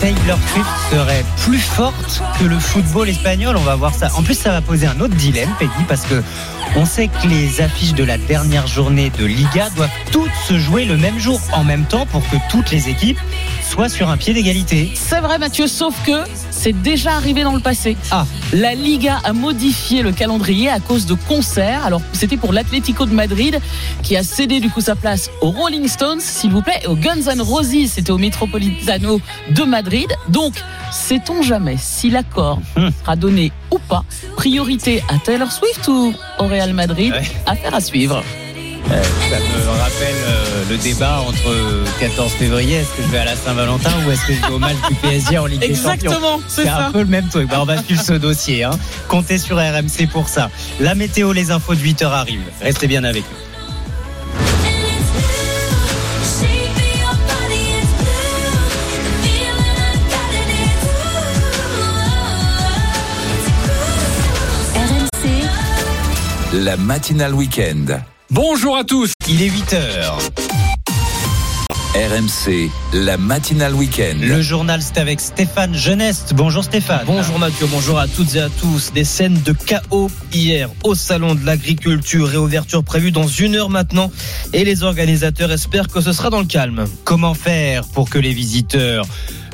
Taylor 0.00 0.38
Swift 0.52 0.68
serait 0.92 1.24
plus 1.44 1.58
forte 1.58 2.22
que 2.38 2.44
le 2.44 2.58
football 2.58 3.08
espagnol. 3.08 3.56
On 3.56 3.62
va 3.62 3.74
voir 3.74 3.94
ça. 3.94 4.10
En 4.16 4.22
plus, 4.22 4.34
ça 4.34 4.52
va 4.52 4.60
poser 4.60 4.86
un 4.86 5.00
autre 5.00 5.14
dilemme, 5.14 5.50
Peggy, 5.58 5.84
parce 5.88 6.02
que 6.02 6.22
on 6.76 6.84
sait 6.84 7.08
que 7.08 7.26
les 7.26 7.60
affiches 7.60 7.94
de 7.94 8.04
la 8.04 8.16
dernière 8.16 8.66
journée 8.66 9.10
de 9.10 9.24
Liga 9.24 9.70
doivent 9.74 9.90
toutes 10.12 10.30
se 10.46 10.58
jouer 10.58 10.84
le 10.84 10.96
même 10.96 11.18
jour, 11.18 11.40
en 11.52 11.64
même 11.64 11.84
temps, 11.84 12.06
pour 12.06 12.22
que 12.28 12.36
toutes 12.50 12.70
les 12.70 12.88
équipes 12.88 13.18
soient 13.68 13.88
sur 13.88 14.08
un 14.08 14.16
pied 14.16 14.32
d'égalité. 14.32 14.90
C'est 14.94 15.20
vrai 15.20 15.38
Mathieu, 15.38 15.66
sauf 15.66 15.94
que 16.04 16.24
c'est 16.50 16.72
déjà 16.72 17.12
arrivé 17.12 17.42
dans 17.42 17.54
le 17.54 17.60
passé. 17.60 17.96
Ah, 18.10 18.26
la 18.52 18.74
Liga 18.74 19.20
a 19.24 19.32
modifié 19.32 20.02
le 20.02 20.12
calendrier 20.12 20.70
à 20.70 20.80
cause 20.80 21.06
de 21.06 21.14
concerts. 21.14 21.84
Alors 21.84 22.00
c'était 22.12 22.36
pour 22.36 22.52
l'Atlético 22.52 23.04
de 23.04 23.12
Madrid 23.12 23.60
qui 24.02 24.16
a 24.16 24.22
cédé 24.22 24.60
du 24.60 24.70
coup 24.70 24.80
sa 24.80 24.96
place 24.96 25.30
aux 25.42 25.50
Rolling 25.50 25.86
Stones, 25.86 26.20
s'il 26.20 26.50
vous 26.50 26.62
plaît, 26.62 26.80
et 26.82 26.86
aux 26.86 26.96
Guns 26.96 27.28
N' 27.30 27.42
Roses, 27.42 27.88
c'était 27.88 28.10
au 28.10 28.18
Metropolitano 28.18 29.20
de 29.50 29.62
Madrid. 29.64 30.08
Donc, 30.28 30.54
sait-on 30.90 31.42
jamais 31.42 31.76
si 31.78 32.08
l'accord 32.08 32.60
sera 33.02 33.16
donné 33.16 33.52
ou 33.70 33.78
pas? 33.78 34.04
Priorité 34.36 35.02
à 35.08 35.18
Taylor 35.18 35.52
Swift 35.52 35.86
ou 35.88 36.14
au 36.38 36.46
Real 36.46 36.72
Madrid? 36.72 37.14
Affaire 37.46 37.74
à 37.74 37.80
suivre. 37.80 38.22
Euh, 38.90 39.02
ça 39.30 39.38
me 39.38 39.78
rappelle 39.78 40.16
euh, 40.24 40.64
le 40.70 40.76
débat 40.78 41.20
entre 41.20 41.54
14 42.00 42.32
février, 42.32 42.76
est-ce 42.76 42.96
que 42.96 43.02
je 43.02 43.08
vais 43.08 43.18
à 43.18 43.24
la 43.26 43.36
Saint-Valentin 43.36 43.90
ou 44.06 44.10
est-ce 44.10 44.26
que 44.26 44.32
je 44.32 44.40
vais 44.40 44.52
au 44.52 44.58
match 44.58 44.76
du 44.88 44.94
PSG 44.94 45.38
en 45.38 45.46
Ligue 45.46 45.60
des 45.60 45.74
Champions? 45.74 45.92
Exactement, 45.94 46.40
c'est 46.48 46.68
un 46.68 46.90
peu 46.90 47.00
le 47.00 47.06
même 47.06 47.28
truc. 47.28 47.48
Bah, 47.48 47.58
on 47.60 47.64
va 47.64 47.82
suivre 47.82 48.02
ce 48.02 48.14
dossier. 48.14 48.64
Hein. 48.64 48.70
Comptez 49.08 49.38
sur 49.38 49.56
RMC 49.56 50.08
pour 50.10 50.28
ça. 50.28 50.50
La 50.80 50.94
météo, 50.94 51.32
les 51.32 51.50
infos 51.50 51.74
de 51.74 51.80
8h 51.80 52.04
arrivent. 52.06 52.40
Restez 52.62 52.86
bien 52.86 53.04
avec 53.04 53.24
nous. 53.24 53.48
La 66.54 66.76
matinale 66.76 67.34
week-end. 67.34 68.00
Bonjour 68.30 68.76
à 68.76 68.84
tous. 68.84 69.12
Il 69.26 69.42
est 69.42 69.48
8h. 69.48 70.12
RMC, 71.94 72.70
la 72.92 73.16
matinale 73.16 73.74
week-end. 73.74 74.18
Le 74.20 74.42
journal, 74.42 74.82
c'est 74.82 74.98
avec 74.98 75.18
Stéphane 75.18 75.74
Geneste. 75.74 76.34
Bonjour 76.34 76.62
Stéphane. 76.62 77.04
Bonjour 77.06 77.38
Mathieu, 77.38 77.66
bonjour 77.70 77.98
à 77.98 78.06
toutes 78.06 78.34
et 78.34 78.40
à 78.40 78.50
tous. 78.50 78.92
Des 78.92 79.04
scènes 79.04 79.40
de 79.42 79.52
chaos 79.52 80.10
hier 80.30 80.68
au 80.84 80.94
Salon 80.94 81.34
de 81.36 81.46
l'Agriculture. 81.46 82.28
Réouverture 82.28 82.84
prévue 82.84 83.12
dans 83.12 83.26
une 83.26 83.56
heure 83.56 83.70
maintenant. 83.70 84.12
Et 84.52 84.62
les 84.62 84.82
organisateurs 84.82 85.50
espèrent 85.50 85.88
que 85.88 86.02
ce 86.02 86.12
sera 86.12 86.28
dans 86.28 86.40
le 86.40 86.46
calme. 86.46 86.84
Comment 87.04 87.32
faire 87.32 87.84
pour 87.86 88.10
que 88.10 88.18
les 88.18 88.34
visiteurs 88.34 89.06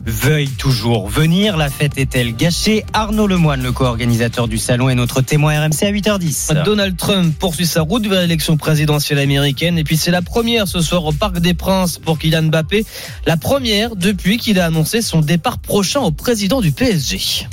veuillent 0.06 0.48
toujours 0.50 1.08
venir 1.08 1.56
La 1.56 1.68
fête 1.68 1.92
est-elle 1.96 2.34
gâchée? 2.34 2.84
Arnaud 2.92 3.26
Lemoine, 3.26 3.62
le 3.62 3.72
co-organisateur 3.72 4.48
du 4.48 4.58
salon, 4.58 4.88
est 4.88 4.94
notre 4.94 5.20
témoin 5.20 5.58
RMC 5.60 5.82
à 5.82 5.92
8h10. 5.92 6.64
Donald 6.64 6.96
Trump 6.96 7.34
poursuit 7.38 7.66
sa 7.66 7.82
route 7.82 8.06
vers 8.06 8.20
l'élection 8.20 8.56
présidentielle 8.56 9.18
américaine. 9.18 9.78
Et 9.78 9.84
puis 9.84 9.96
c'est 9.96 10.10
la 10.10 10.22
première 10.22 10.68
ce 10.68 10.80
soir 10.80 11.04
au 11.04 11.12
Parc 11.12 11.38
des 11.38 11.54
Princes 11.54 11.98
pour 11.98 12.18
Kylian 12.18 12.44
Mbappé. 12.44 12.84
La 13.26 13.36
première 13.36 13.96
depuis 13.96 14.38
qu'il 14.38 14.60
a 14.60 14.66
annoncé 14.66 15.02
son 15.02 15.20
départ 15.20 15.58
prochain 15.58 16.00
au 16.00 16.10
président 16.10 16.60
du 16.60 16.72
PSG. 16.72 17.46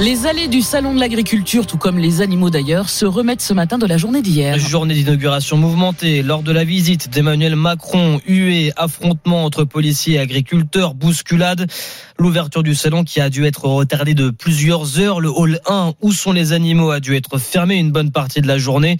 Les 0.00 0.24
allées 0.24 0.48
du 0.48 0.62
Salon 0.62 0.94
de 0.94 0.98
l'Agriculture, 0.98 1.66
tout 1.66 1.76
comme 1.76 1.98
les 1.98 2.22
animaux 2.22 2.48
d'ailleurs, 2.48 2.88
se 2.88 3.04
remettent 3.04 3.42
ce 3.42 3.52
matin 3.52 3.76
de 3.76 3.84
la 3.84 3.98
journée 3.98 4.22
d'hier. 4.22 4.58
Journée 4.58 4.94
d'inauguration 4.94 5.58
mouvementée. 5.58 6.22
Lors 6.22 6.42
de 6.42 6.52
la 6.52 6.64
visite 6.64 7.10
d'Emmanuel 7.10 7.54
Macron, 7.54 8.18
huée, 8.26 8.72
affrontement 8.76 9.44
entre 9.44 9.64
policiers 9.64 10.14
et 10.14 10.18
agriculteurs, 10.18 10.94
bousculade. 10.94 11.70
L'ouverture 12.18 12.62
du 12.62 12.74
salon 12.74 13.04
qui 13.04 13.20
a 13.20 13.28
dû 13.28 13.44
être 13.44 13.66
retardée 13.66 14.14
de 14.14 14.30
plusieurs 14.30 14.98
heures. 14.98 15.20
Le 15.20 15.28
hall 15.28 15.60
1 15.66 15.92
où 16.00 16.12
sont 16.12 16.32
les 16.32 16.54
animaux 16.54 16.92
a 16.92 17.00
dû 17.00 17.14
être 17.14 17.36
fermé 17.36 17.74
une 17.74 17.92
bonne 17.92 18.10
partie 18.10 18.40
de 18.40 18.48
la 18.48 18.56
journée. 18.56 18.96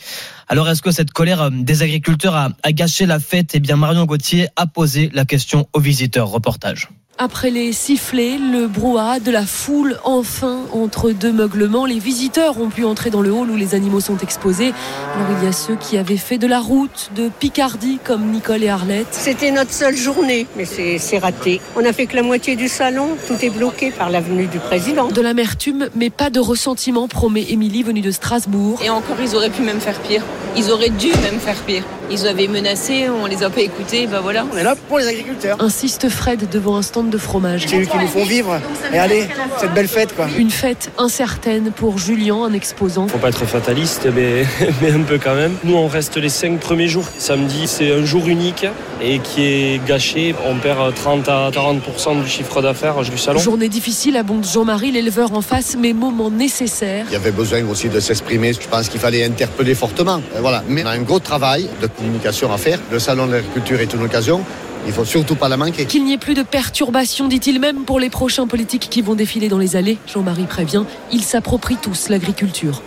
Alors 0.48 0.68
est-ce 0.68 0.82
que 0.82 0.90
cette 0.90 1.12
colère 1.12 1.40
euh, 1.40 1.50
des 1.50 1.82
agriculteurs 1.82 2.36
a, 2.36 2.50
a 2.62 2.72
gâché 2.72 3.06
la 3.06 3.20
fête? 3.20 3.52
Eh 3.54 3.60
bien 3.60 3.76
Marion 3.76 4.04
Gauthier 4.04 4.48
a 4.56 4.66
posé 4.66 5.10
la 5.14 5.24
question 5.24 5.66
aux 5.72 5.80
visiteurs. 5.80 6.28
Reportage. 6.28 6.90
Après 7.22 7.50
les 7.50 7.74
sifflets, 7.74 8.38
le 8.38 8.66
brouhaha 8.66 9.20
de 9.20 9.30
la 9.30 9.44
foule, 9.44 9.98
enfin, 10.04 10.60
entre 10.72 11.10
deux 11.10 11.32
meuglements, 11.32 11.84
les 11.84 11.98
visiteurs 11.98 12.58
ont 12.58 12.70
pu 12.70 12.82
entrer 12.82 13.10
dans 13.10 13.20
le 13.20 13.30
hall 13.30 13.50
où 13.50 13.56
les 13.56 13.74
animaux 13.74 14.00
sont 14.00 14.16
exposés. 14.16 14.72
Alors 15.14 15.38
il 15.38 15.44
y 15.44 15.46
a 15.46 15.52
ceux 15.52 15.76
qui 15.76 15.98
avaient 15.98 16.16
fait 16.16 16.38
de 16.38 16.46
la 16.46 16.60
route, 16.60 17.10
de 17.14 17.28
Picardie, 17.28 17.98
comme 18.02 18.30
Nicole 18.30 18.62
et 18.62 18.70
Arlette. 18.70 19.08
C'était 19.10 19.50
notre 19.50 19.74
seule 19.74 19.98
journée, 19.98 20.46
mais 20.56 20.64
c'est 20.64 20.96
c'est 20.96 21.18
raté. 21.18 21.60
On 21.76 21.84
a 21.84 21.92
fait 21.92 22.06
que 22.06 22.16
la 22.16 22.22
moitié 22.22 22.56
du 22.56 22.68
salon, 22.68 23.08
tout 23.28 23.36
est 23.42 23.50
bloqué 23.50 23.90
par 23.90 24.08
l'avenue 24.08 24.46
du 24.46 24.58
président. 24.58 25.08
De 25.08 25.20
l'amertume, 25.20 25.90
mais 25.94 26.08
pas 26.08 26.30
de 26.30 26.40
ressentiment, 26.40 27.06
promet 27.06 27.44
Émilie, 27.50 27.82
venue 27.82 28.00
de 28.00 28.12
Strasbourg. 28.12 28.80
Et 28.82 28.88
encore, 28.88 29.16
ils 29.22 29.36
auraient 29.36 29.50
pu 29.50 29.60
même 29.60 29.80
faire 29.80 30.00
pire. 30.00 30.22
Ils 30.56 30.70
auraient 30.70 30.88
dû 30.88 31.08
même 31.08 31.38
faire 31.38 31.60
pire. 31.66 31.84
Ils 32.12 32.26
avaient 32.26 32.48
menacé, 32.48 33.08
on 33.08 33.26
les 33.26 33.44
a 33.44 33.50
pas 33.50 33.60
écoutés, 33.60 34.08
bah 34.08 34.18
voilà. 34.20 34.44
On 34.52 34.56
est 34.56 34.64
là 34.64 34.74
pour 34.88 34.98
les 34.98 35.06
agriculteurs. 35.06 35.56
Insiste 35.60 36.08
Fred 36.08 36.48
devant 36.50 36.76
un 36.76 36.82
stand 36.82 37.08
de 37.08 37.18
fromage. 37.18 37.66
C'est 37.68 37.80
eux 37.80 37.84
qui 37.84 37.96
nous 37.98 38.08
font 38.08 38.24
vivre. 38.24 38.60
Et 38.92 38.98
allez, 38.98 39.28
cette 39.60 39.74
belle 39.74 39.86
fête 39.86 40.16
quoi. 40.16 40.26
Une 40.36 40.50
fête 40.50 40.90
incertaine 40.98 41.70
pour 41.70 41.98
Julien, 41.98 42.42
un 42.42 42.52
exposant. 42.52 43.06
Faut 43.06 43.18
pas 43.18 43.28
être 43.28 43.44
fataliste, 43.46 44.08
mais, 44.12 44.44
mais 44.82 44.90
un 44.90 45.02
peu 45.02 45.18
quand 45.22 45.36
même. 45.36 45.54
Nous, 45.62 45.76
on 45.76 45.86
reste 45.86 46.16
les 46.16 46.28
cinq 46.28 46.58
premiers 46.58 46.88
jours. 46.88 47.04
Samedi, 47.16 47.68
c'est 47.68 47.92
un 47.92 48.04
jour 48.04 48.26
unique 48.26 48.66
et 49.00 49.20
qui 49.20 49.42
est 49.44 49.86
gâché. 49.86 50.34
On 50.44 50.56
perd 50.56 50.92
30 50.94 51.28
à 51.28 51.50
40% 51.50 52.22
du 52.22 52.28
chiffre 52.28 52.60
d'affaires 52.60 53.00
du 53.02 53.18
salon. 53.18 53.38
Journée 53.38 53.68
difficile, 53.68 54.16
abonde 54.16 54.44
Jean-Marie, 54.44 54.90
l'éleveur 54.90 55.32
en 55.32 55.42
face, 55.42 55.76
mais 55.78 55.92
moment 55.92 56.30
nécessaire. 56.30 57.06
Il 57.08 57.12
y 57.12 57.16
avait 57.16 57.30
besoin 57.30 57.64
aussi 57.66 57.88
de 57.88 58.00
s'exprimer. 58.00 58.52
Je 58.52 58.68
pense 58.68 58.88
qu'il 58.88 59.00
fallait 59.00 59.24
interpeller 59.24 59.76
fortement. 59.76 60.20
Voilà. 60.40 60.64
Mais 60.68 60.82
on 60.82 60.88
a 60.88 60.90
un 60.90 61.02
gros 61.02 61.20
travail 61.20 61.68
de 61.80 61.86
communication 62.00 62.50
à 62.50 62.56
faire. 62.56 62.80
Le 62.90 62.98
salon 62.98 63.26
de 63.26 63.32
l'agriculture 63.32 63.78
est 63.80 63.92
une 63.92 64.02
occasion. 64.02 64.42
Il 64.86 64.92
faut 64.92 65.04
surtout 65.04 65.34
pas 65.34 65.48
la 65.50 65.58
manquer. 65.58 65.84
Qu'il 65.84 66.04
n'y 66.04 66.14
ait 66.14 66.18
plus 66.18 66.34
de 66.34 66.42
perturbations, 66.42 67.28
dit-il 67.28 67.60
même 67.60 67.84
pour 67.84 68.00
les 68.00 68.08
prochains 68.08 68.46
politiques 68.46 68.88
qui 68.90 69.02
vont 69.02 69.14
défiler 69.14 69.50
dans 69.50 69.58
les 69.58 69.76
allées. 69.76 69.98
Jean-Marie 70.06 70.44
prévient, 70.44 70.84
ils 71.12 71.22
s'approprient 71.22 71.76
tous 71.76 72.08
l'agriculture. 72.08 72.82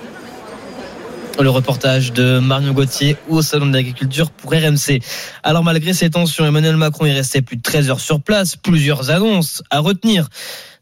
Le 1.39 1.49
reportage 1.49 2.13
de 2.13 2.39
Marion 2.39 2.73
Gauthier 2.73 3.17
au 3.27 3.41
Salon 3.41 3.67
de 3.67 3.73
l'Agriculture 3.73 4.29
pour 4.29 4.51
RMC. 4.51 4.99
Alors 5.41 5.63
malgré 5.63 5.93
ces 5.93 6.09
tensions, 6.09 6.45
Emmanuel 6.45 6.77
Macron 6.77 7.05
est 7.05 7.13
resté 7.13 7.41
plus 7.41 7.57
de 7.57 7.61
13 7.61 7.89
heures 7.89 7.99
sur 7.99 8.21
place. 8.21 8.55
Plusieurs 8.55 9.09
annonces 9.09 9.63
à 9.71 9.79
retenir. 9.79 10.29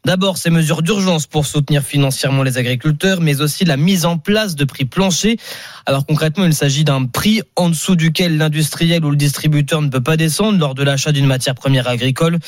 D'abord, 0.04 0.36
ces 0.36 0.50
mesures 0.50 0.82
d'urgence 0.82 1.28
pour 1.28 1.46
soutenir 1.46 1.82
financièrement 1.82 2.42
les 2.42 2.58
agriculteurs, 2.58 3.20
mais 3.20 3.40
aussi 3.40 3.64
la 3.64 3.76
mise 3.76 4.04
en 4.04 4.18
place 4.18 4.56
de 4.56 4.64
prix 4.64 4.84
planchers. 4.84 5.36
Alors 5.86 6.06
concrètement, 6.06 6.44
il 6.44 6.54
s'agit 6.54 6.82
d'un 6.82 7.06
prix 7.06 7.42
en 7.54 7.68
dessous 7.68 7.94
duquel 7.94 8.36
l'industriel 8.36 9.04
ou 9.04 9.10
le 9.10 9.16
distributeur 9.16 9.80
ne 9.80 9.88
peut 9.88 10.00
pas 10.02 10.16
descendre 10.16 10.58
lors 10.58 10.74
de 10.74 10.82
l'achat 10.82 11.12
d'une 11.12 11.26
matière 11.26 11.54
première 11.54 11.86
agricole. 11.86 12.40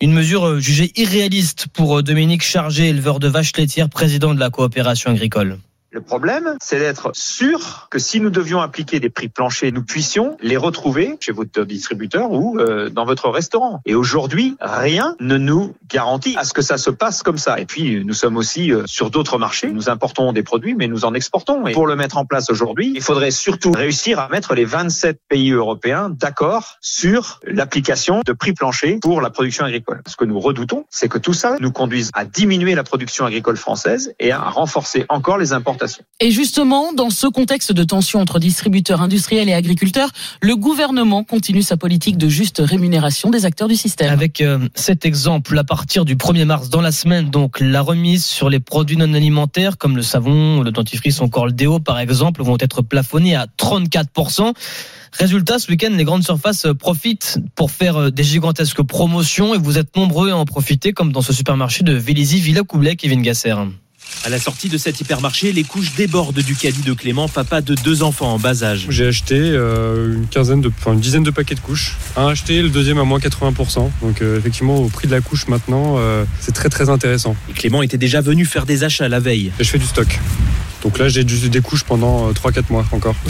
Une 0.00 0.12
mesure 0.12 0.46
euh, 0.46 0.60
jugée 0.60 0.90
irréaliste 0.96 1.66
pour 1.74 1.98
euh, 1.98 2.02
Dominique 2.02 2.42
Chargé, 2.42 2.88
éleveur 2.88 3.20
de 3.20 3.28
vaches 3.28 3.54
laitières, 3.58 3.90
président 3.90 4.32
de 4.32 4.40
la 4.40 4.48
coopération 4.48 5.10
agricole. 5.10 5.58
Le 5.94 6.00
problème, 6.00 6.56
c'est 6.62 6.78
d'être 6.78 7.10
sûr 7.12 7.88
que 7.90 7.98
si 7.98 8.18
nous 8.18 8.30
devions 8.30 8.62
appliquer 8.62 8.98
des 8.98 9.10
prix 9.10 9.28
planchers, 9.28 9.72
nous 9.74 9.84
puissions 9.84 10.38
les 10.40 10.56
retrouver 10.56 11.18
chez 11.20 11.32
votre 11.32 11.64
distributeur 11.64 12.32
ou 12.32 12.58
euh, 12.58 12.88
dans 12.88 13.04
votre 13.04 13.28
restaurant. 13.28 13.82
Et 13.84 13.94
aujourd'hui, 13.94 14.56
rien 14.58 15.16
ne 15.20 15.36
nous 15.36 15.74
garantit 15.90 16.34
à 16.38 16.44
ce 16.44 16.54
que 16.54 16.62
ça 16.62 16.78
se 16.78 16.88
passe 16.88 17.22
comme 17.22 17.36
ça. 17.36 17.60
Et 17.60 17.66
puis, 17.66 18.02
nous 18.06 18.14
sommes 18.14 18.38
aussi 18.38 18.72
euh, 18.72 18.84
sur 18.86 19.10
d'autres 19.10 19.36
marchés. 19.36 19.70
Nous 19.70 19.90
importons 19.90 20.32
des 20.32 20.42
produits, 20.42 20.74
mais 20.74 20.88
nous 20.88 21.04
en 21.04 21.12
exportons. 21.12 21.66
Et 21.66 21.72
pour 21.74 21.86
le 21.86 21.94
mettre 21.94 22.16
en 22.16 22.24
place 22.24 22.48
aujourd'hui, 22.48 22.90
il 22.94 23.02
faudrait 23.02 23.30
surtout 23.30 23.72
réussir 23.72 24.18
à 24.18 24.30
mettre 24.30 24.54
les 24.54 24.64
27 24.64 25.20
pays 25.28 25.50
européens 25.50 26.08
d'accord 26.08 26.78
sur 26.80 27.38
l'application 27.44 28.22
de 28.24 28.32
prix 28.32 28.54
planchers 28.54 28.96
pour 29.02 29.20
la 29.20 29.28
production 29.28 29.66
agricole. 29.66 30.00
Ce 30.08 30.16
que 30.16 30.24
nous 30.24 30.40
redoutons, 30.40 30.86
c'est 30.88 31.10
que 31.10 31.18
tout 31.18 31.34
ça 31.34 31.56
nous 31.60 31.70
conduise 31.70 32.10
à 32.14 32.24
diminuer 32.24 32.74
la 32.74 32.82
production 32.82 33.26
agricole 33.26 33.58
française 33.58 34.14
et 34.18 34.32
à 34.32 34.38
renforcer 34.38 35.04
encore 35.10 35.36
les 35.36 35.52
importations. 35.52 35.81
Et 36.20 36.30
justement, 36.30 36.92
dans 36.92 37.10
ce 37.10 37.26
contexte 37.26 37.72
de 37.72 37.84
tension 37.84 38.20
entre 38.20 38.38
distributeurs 38.38 39.02
industriels 39.02 39.48
et 39.48 39.54
agriculteurs, 39.54 40.10
le 40.40 40.56
gouvernement 40.56 41.24
continue 41.24 41.62
sa 41.62 41.76
politique 41.76 42.16
de 42.16 42.28
juste 42.28 42.62
rémunération 42.64 43.30
des 43.30 43.44
acteurs 43.44 43.68
du 43.68 43.76
système. 43.76 44.12
Avec 44.12 44.40
euh, 44.40 44.68
cet 44.74 45.04
exemple, 45.04 45.58
à 45.58 45.64
partir 45.64 46.04
du 46.04 46.16
1er 46.16 46.44
mars 46.44 46.68
dans 46.68 46.80
la 46.80 46.92
semaine, 46.92 47.30
donc 47.30 47.60
la 47.60 47.80
remise 47.80 48.24
sur 48.24 48.48
les 48.50 48.60
produits 48.60 48.96
non 48.96 49.14
alimentaires 49.14 49.78
comme 49.78 49.96
le 49.96 50.02
savon, 50.02 50.62
le 50.62 50.70
dentifrice, 50.70 51.20
encore 51.20 51.46
le 51.46 51.52
déo 51.52 51.78
par 51.78 51.98
exemple, 51.98 52.42
vont 52.42 52.56
être 52.60 52.82
plafonnés 52.82 53.34
à 53.34 53.46
34%. 53.58 54.52
Résultat, 55.12 55.58
ce 55.58 55.70
week-end, 55.70 55.90
les 55.92 56.04
grandes 56.04 56.24
surfaces 56.24 56.66
profitent 56.78 57.38
pour 57.54 57.70
faire 57.70 57.96
euh, 57.96 58.10
des 58.10 58.24
gigantesques 58.24 58.82
promotions 58.82 59.54
et 59.54 59.58
vous 59.58 59.78
êtes 59.78 59.94
nombreux 59.96 60.30
à 60.30 60.36
en 60.36 60.44
profiter, 60.44 60.92
comme 60.92 61.12
dans 61.12 61.22
ce 61.22 61.32
supermarché 61.32 61.84
de 61.84 61.92
Vélizy, 61.92 62.40
Villa 62.40 62.62
Coublet, 62.62 62.96
Kevin 62.96 63.22
Gasser. 63.22 63.54
À 64.24 64.28
la 64.28 64.38
sortie 64.38 64.68
de 64.68 64.78
cet 64.78 65.00
hypermarché, 65.00 65.52
les 65.52 65.64
couches 65.64 65.94
débordent 65.96 66.40
du 66.40 66.54
caddie 66.54 66.82
de 66.82 66.92
Clément, 66.92 67.28
papa 67.28 67.60
de 67.60 67.74
deux 67.74 68.02
enfants 68.02 68.34
en 68.34 68.38
bas 68.38 68.62
âge. 68.62 68.86
J'ai 68.88 69.06
acheté 69.06 69.34
euh, 69.36 70.14
une 70.14 70.26
quinzaine 70.28 70.60
de, 70.60 70.70
enfin 70.78 70.92
une 70.92 71.00
dizaine 71.00 71.24
de 71.24 71.30
paquets 71.30 71.56
de 71.56 71.60
couches. 71.60 71.96
Un 72.16 72.28
acheté, 72.28 72.62
le 72.62 72.68
deuxième 72.68 72.98
à 72.98 73.04
moins 73.04 73.18
80%. 73.18 73.90
Donc 74.00 74.22
euh, 74.22 74.38
effectivement, 74.38 74.76
au 74.76 74.88
prix 74.88 75.08
de 75.08 75.12
la 75.12 75.20
couche 75.20 75.48
maintenant, 75.48 75.96
euh, 75.98 76.24
c'est 76.40 76.54
très 76.54 76.68
très 76.68 76.88
intéressant. 76.88 77.34
Et 77.50 77.52
Clément 77.52 77.82
était 77.82 77.98
déjà 77.98 78.20
venu 78.20 78.44
faire 78.44 78.64
des 78.64 78.84
achats 78.84 79.08
la 79.08 79.20
veille. 79.20 79.52
Et 79.58 79.64
je 79.64 79.70
fais 79.70 79.78
du 79.78 79.86
stock. 79.86 80.18
Donc 80.82 80.98
là, 80.98 81.08
j'ai 81.08 81.24
des 81.24 81.60
couches 81.60 81.84
pendant 81.84 82.28
euh, 82.28 82.32
3-4 82.32 82.64
mois 82.70 82.84
encore. 82.92 83.16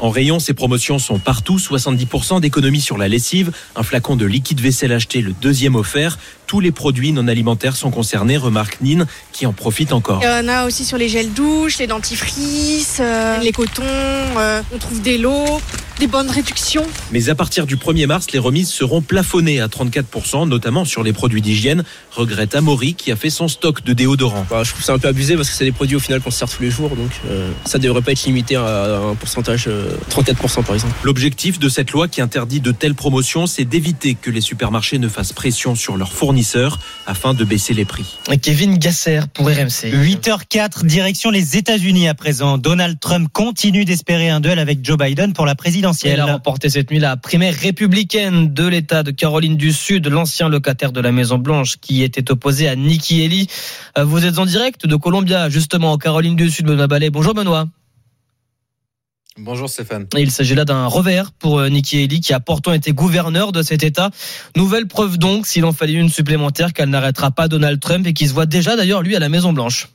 En 0.00 0.10
rayon, 0.10 0.38
ces 0.38 0.54
promotions 0.54 0.98
sont 0.98 1.18
partout. 1.18 1.56
70% 1.56 2.40
d'économie 2.40 2.80
sur 2.80 2.98
la 2.98 3.08
lessive, 3.08 3.52
un 3.74 3.82
flacon 3.82 4.16
de 4.16 4.26
liquide 4.26 4.60
vaisselle 4.60 4.92
acheté, 4.92 5.20
le 5.20 5.32
deuxième 5.32 5.74
offert. 5.74 6.18
Tous 6.46 6.60
les 6.60 6.70
produits 6.70 7.12
non 7.12 7.26
alimentaires 7.28 7.76
sont 7.76 7.90
concernés, 7.90 8.36
remarque 8.36 8.80
Nine, 8.80 9.06
qui 9.32 9.46
en 9.46 9.52
profite 9.52 9.92
encore. 9.92 10.20
Il 10.22 10.46
y 10.46 10.50
a 10.50 10.66
aussi 10.66 10.84
sur 10.84 10.98
les 10.98 11.08
gels 11.08 11.32
douches, 11.32 11.78
les 11.78 11.86
dentifrices, 11.86 12.98
euh, 13.00 13.38
les 13.38 13.52
cotons, 13.52 13.82
euh, 13.84 14.62
on 14.72 14.78
trouve 14.78 15.02
des 15.02 15.18
lots, 15.18 15.60
des 15.98 16.06
bonnes 16.06 16.30
réductions. 16.30 16.86
Mais 17.12 17.28
à 17.28 17.34
partir 17.34 17.66
du 17.66 17.76
1er 17.76 18.06
mars, 18.06 18.30
les 18.32 18.38
remises 18.38 18.68
seront 18.68 19.02
plafonnées 19.02 19.60
à 19.60 19.66
34%, 19.66 20.48
notamment 20.48 20.84
sur 20.84 21.02
les 21.02 21.12
produits 21.12 21.42
d'hygiène. 21.42 21.84
Regrette 22.12 22.54
Amaury 22.54 22.94
qui 22.94 23.10
a 23.10 23.16
fait 23.16 23.30
son 23.30 23.48
stock 23.48 23.84
de 23.84 23.92
déodorants. 23.92 24.46
Bah, 24.48 24.62
je 24.64 24.70
trouve 24.70 24.84
ça 24.84 24.92
un 24.92 24.98
peu 24.98 25.08
abusé 25.08 25.36
parce 25.36 25.48
que 25.48 25.56
c'est 25.56 25.64
des 25.64 25.72
produits 25.72 25.96
au 25.96 26.00
final 26.00 26.20
qu'on 26.20 26.30
se 26.30 26.38
sert 26.38 26.48
tous 26.48 26.62
les 26.62 26.70
jours, 26.70 26.90
donc 26.90 27.10
euh, 27.26 27.50
ça 27.64 27.78
devrait 27.78 28.02
pas 28.02 28.12
être 28.12 28.24
limité 28.24 28.56
à 28.56 29.00
un 29.10 29.14
pourcentage 29.14 29.64
euh, 29.68 29.96
34% 30.10 30.64
par 30.64 30.74
exemple. 30.74 30.94
L'objectif 31.02 31.58
de 31.58 31.68
cette 31.68 31.90
loi 31.90 32.08
qui 32.08 32.20
interdit 32.20 32.60
de 32.60 32.72
telles 32.72 32.94
promotions, 32.94 33.46
c'est 33.46 33.64
d'éviter 33.64 34.14
que 34.14 34.30
les 34.30 34.40
supermarchés 34.40 34.98
ne 34.98 35.08
fassent 35.08 35.32
pression 35.32 35.74
sur 35.74 35.96
leurs 35.96 36.12
fournisseurs 36.12 36.78
afin 37.06 37.34
de 37.34 37.44
baisser 37.44 37.74
les 37.74 37.84
prix. 37.84 38.18
Kevin 38.42 38.78
Gasser 38.78 39.20
pour 39.34 39.46
RMC. 39.46 39.92
8h04, 39.92 40.84
direction 40.84 41.30
les 41.30 41.56
États-Unis 41.56 42.08
à 42.08 42.14
présent. 42.14 42.58
Donald 42.58 42.98
Trump 43.00 43.28
continue 43.32 43.84
d'espérer 43.84 44.28
un 44.28 44.40
duel 44.40 44.58
avec 44.58 44.84
Joe 44.84 44.96
Biden 44.98 45.32
pour 45.32 45.46
la 45.46 45.54
Elle 45.87 45.87
présidentielle. 45.90 46.20
a 46.20 46.32
remporté 46.32 46.68
cette 46.68 46.90
nuit 46.90 46.98
la 46.98 47.16
primaire 47.16 47.54
républicaine 47.54 48.52
de 48.52 48.66
l'État 48.66 49.02
de 49.02 49.10
Caroline 49.10 49.56
du 49.56 49.72
Sud, 49.72 50.06
l'ancien 50.08 50.48
locataire 50.48 50.92
de 50.92 51.00
la 51.00 51.12
Maison 51.12 51.38
Blanche 51.38 51.76
qui 51.80 52.02
était 52.02 52.30
opposé 52.30 52.68
à 52.68 52.76
Nikki 52.76 53.24
Haley. 53.24 53.46
Euh, 53.96 54.04
Vous 54.04 54.24
êtes 54.24 54.38
en 54.38 54.46
direct 54.46 54.86
de 54.86 54.96
Columbia, 54.96 55.48
justement 55.48 55.92
en 55.92 55.98
Caroline 55.98 56.36
du 56.36 56.50
Sud, 56.50 56.66
Benoît 56.66 56.86
Ballet. 56.86 57.10
Bonjour 57.10 57.34
Benoît. 57.34 57.66
Bonjour 59.40 59.68
Stéphane. 59.68 60.06
Et 60.16 60.22
il 60.22 60.32
s'agit 60.32 60.56
là 60.56 60.64
d'un 60.64 60.86
revers 60.86 61.30
pour 61.32 61.60
euh, 61.60 61.68
Nikki 61.68 62.02
Haley 62.02 62.18
qui 62.18 62.32
a 62.32 62.40
pourtant 62.40 62.72
été 62.72 62.92
gouverneur 62.92 63.52
de 63.52 63.62
cet 63.62 63.84
État. 63.84 64.10
Nouvelle 64.56 64.88
preuve 64.88 65.16
donc, 65.16 65.46
s'il 65.46 65.64
en 65.64 65.72
fallait 65.72 65.92
une 65.92 66.08
supplémentaire, 66.08 66.72
qu'elle 66.72 66.90
n'arrêtera 66.90 67.30
pas 67.30 67.46
Donald 67.46 67.78
Trump 67.78 68.06
et 68.06 68.12
qui 68.12 68.26
se 68.26 68.34
voit 68.34 68.46
déjà 68.46 68.74
d'ailleurs 68.74 69.02
lui 69.02 69.14
à 69.14 69.20
la 69.20 69.28
Maison 69.28 69.52
Blanche. 69.52 69.88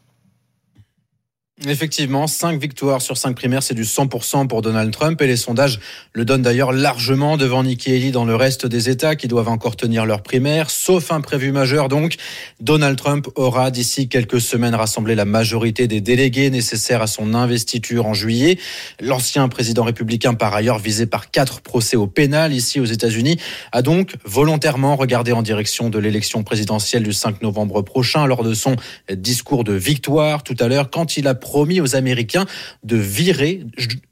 Effectivement, 1.67 2.25
5 2.25 2.59
victoires 2.59 3.03
sur 3.03 3.15
5 3.15 3.35
primaires, 3.35 3.61
c'est 3.61 3.75
du 3.75 3.83
100% 3.83 4.47
pour 4.47 4.63
Donald 4.63 4.91
Trump 4.91 5.21
et 5.21 5.27
les 5.27 5.37
sondages 5.37 5.79
le 6.11 6.25
donnent 6.25 6.41
d'ailleurs 6.41 6.71
largement 6.71 7.37
devant 7.37 7.63
Nikki 7.63 7.91
Haley 7.91 8.09
dans 8.09 8.25
le 8.25 8.35
reste 8.35 8.65
des 8.65 8.89
États 8.89 9.15
qui 9.15 9.27
doivent 9.27 9.49
encore 9.49 9.75
tenir 9.75 10.07
leurs 10.07 10.23
primaires, 10.23 10.71
sauf 10.71 11.11
imprévu 11.11 11.51
majeur 11.51 11.89
donc. 11.89 12.15
Donald 12.59 12.97
Trump 12.97 13.27
aura 13.35 13.69
d'ici 13.69 14.09
quelques 14.09 14.41
semaines 14.41 14.73
rassemblé 14.73 15.13
la 15.13 15.25
majorité 15.25 15.87
des 15.87 16.01
délégués 16.01 16.49
nécessaires 16.49 17.03
à 17.03 17.07
son 17.07 17.35
investiture 17.35 18.07
en 18.07 18.15
juillet. 18.15 18.57
L'ancien 18.99 19.47
président 19.47 19.83
républicain, 19.83 20.33
par 20.33 20.55
ailleurs 20.55 20.79
visé 20.79 21.05
par 21.05 21.29
quatre 21.29 21.61
procès 21.61 21.95
au 21.95 22.07
pénal 22.07 22.51
ici 22.51 22.79
aux 22.79 22.85
États-Unis, 22.85 23.37
a 23.71 23.83
donc 23.83 24.15
volontairement 24.25 24.95
regardé 24.95 25.33
en 25.33 25.43
direction 25.43 25.91
de 25.91 25.99
l'élection 25.99 26.41
présidentielle 26.41 27.03
du 27.03 27.13
5 27.13 27.43
novembre 27.43 27.83
prochain 27.83 28.25
lors 28.25 28.43
de 28.43 28.55
son 28.55 28.75
discours 29.15 29.63
de 29.63 29.73
victoire 29.73 30.41
tout 30.41 30.57
à 30.59 30.67
l'heure 30.67 30.89
quand 30.89 31.15
il 31.15 31.27
a 31.27 31.35
promis 31.43 31.81
aux 31.81 31.95
Américains 31.97 32.45
de 32.83 32.95
virer 32.95 33.65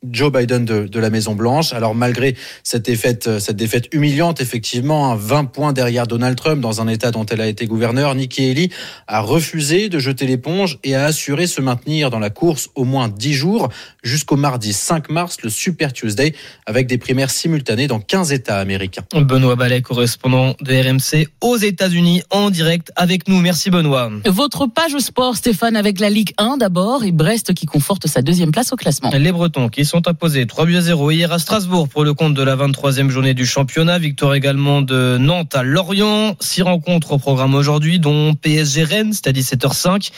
Joe 0.04 0.32
Biden 0.32 0.66
de, 0.66 0.86
de 0.86 1.00
la 1.00 1.10
Maison 1.10 1.34
Blanche. 1.34 1.72
Alors 1.72 1.96
malgré 1.96 2.36
cette 2.64 2.86
défaite, 2.86 3.40
cette 3.40 3.56
défaite 3.56 3.88
humiliante, 3.94 4.42
effectivement, 4.42 5.12
hein, 5.12 5.16
20 5.16 5.46
points 5.46 5.72
derrière 5.72 6.08
Donald 6.08 6.38
Trump 6.38 6.60
dans 6.60 6.82
un 6.82 6.90
État 6.90 7.12
dont 7.12 7.26
elle 7.26 7.40
a 7.40 7.48
été 7.48 7.68
gouverneur, 7.68 8.14
Nikki 8.16 8.52
Haley 8.52 8.70
a 9.08 9.22
refusé 9.22 9.88
de 9.88 9.98
jeter 9.98 10.28
l'éponge 10.28 10.78
et 10.84 10.94
a 10.94 11.06
assuré 11.06 11.48
se 11.48 11.62
maintenir 11.62 12.10
dans 12.10 12.20
la 12.20 12.30
course 12.30 12.70
au 12.76 12.84
moins 12.84 13.08
10 13.08 13.34
jours 13.34 13.70
jusqu'au 14.04 14.36
mardi 14.36 14.74
5 14.74 15.10
mars, 15.10 15.38
le 15.42 15.50
Super 15.50 15.94
Tuesday, 15.94 16.36
avec 16.66 16.88
des 16.88 16.98
primaires 16.98 17.32
simultanées 17.32 17.88
dans 17.88 18.02
15 18.02 18.34
États 18.34 18.58
américains. 18.58 19.04
Benoît 19.16 19.56
Ballet, 19.56 19.82
correspondant 19.82 20.56
de 20.60 20.74
RMC 20.74 21.30
aux 21.40 21.56
États-Unis, 21.56 22.24
en 22.30 22.50
direct 22.50 22.92
avec 22.98 23.30
nous. 23.30 23.40
Merci 23.40 23.70
Benoît. 23.70 24.10
Votre 24.26 24.68
page 24.68 24.98
sport, 24.98 25.38
Stéphane, 25.38 25.78
avec 25.78 26.00
la 26.02 26.10
Ligue 26.10 26.34
1 26.38 26.58
d'abord 26.58 27.06
et 27.06 27.12
Brest 27.22 27.54
qui 27.54 27.68
conforte 27.68 28.08
sa 28.08 28.24
deuxième 28.24 28.52
place 28.52 28.74
au 28.74 28.76
classement. 28.76 29.12
Les 29.14 29.32
Bretons 29.32 29.70
qui 29.70 29.86
sont 29.86 30.08
imposés 30.08 30.48
3 30.48 30.66
buts 30.66 30.78
à 30.78 30.82
0 30.82 31.12
hier 31.12 31.32
à 31.32 31.38
Strasbourg 31.38 31.88
pour 31.88 32.04
le 32.04 32.16
compte 32.16 32.34
de 32.34 32.42
la 32.42 32.56
23e 32.56 33.10
journée 33.10 33.36
du 33.36 33.46
championnat. 33.46 34.00
Victoire 34.00 34.34
également 34.34 34.82
de 34.82 35.20
Nantes 35.20 35.54
à 35.54 35.62
Lorient. 35.62 36.36
Six 36.40 36.64
rencontres 36.64 37.12
au 37.12 37.20
programme 37.20 37.54
aujourd'hui, 37.54 38.00
dont 38.00 38.34
PSG 38.34 38.84
Rennes, 38.84 39.14
c'est 39.14 39.28
à 39.28 39.34
17h05. 39.34 40.10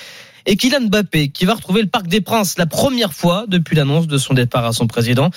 Et 0.46 0.56
Kylian 0.56 0.88
Mbappé 0.88 1.28
qui 1.28 1.44
va 1.44 1.56
retrouver 1.56 1.82
le 1.82 1.90
Parc 1.90 2.08
des 2.08 2.22
Princes 2.22 2.58
la 2.58 2.68
première 2.68 3.12
fois 3.12 3.44
depuis 3.50 3.76
l'annonce 3.76 4.08
de 4.08 4.18
son 4.18 4.34
départ 4.34 4.64
à 4.64 4.72
son 4.72 4.88
président. 4.88 5.30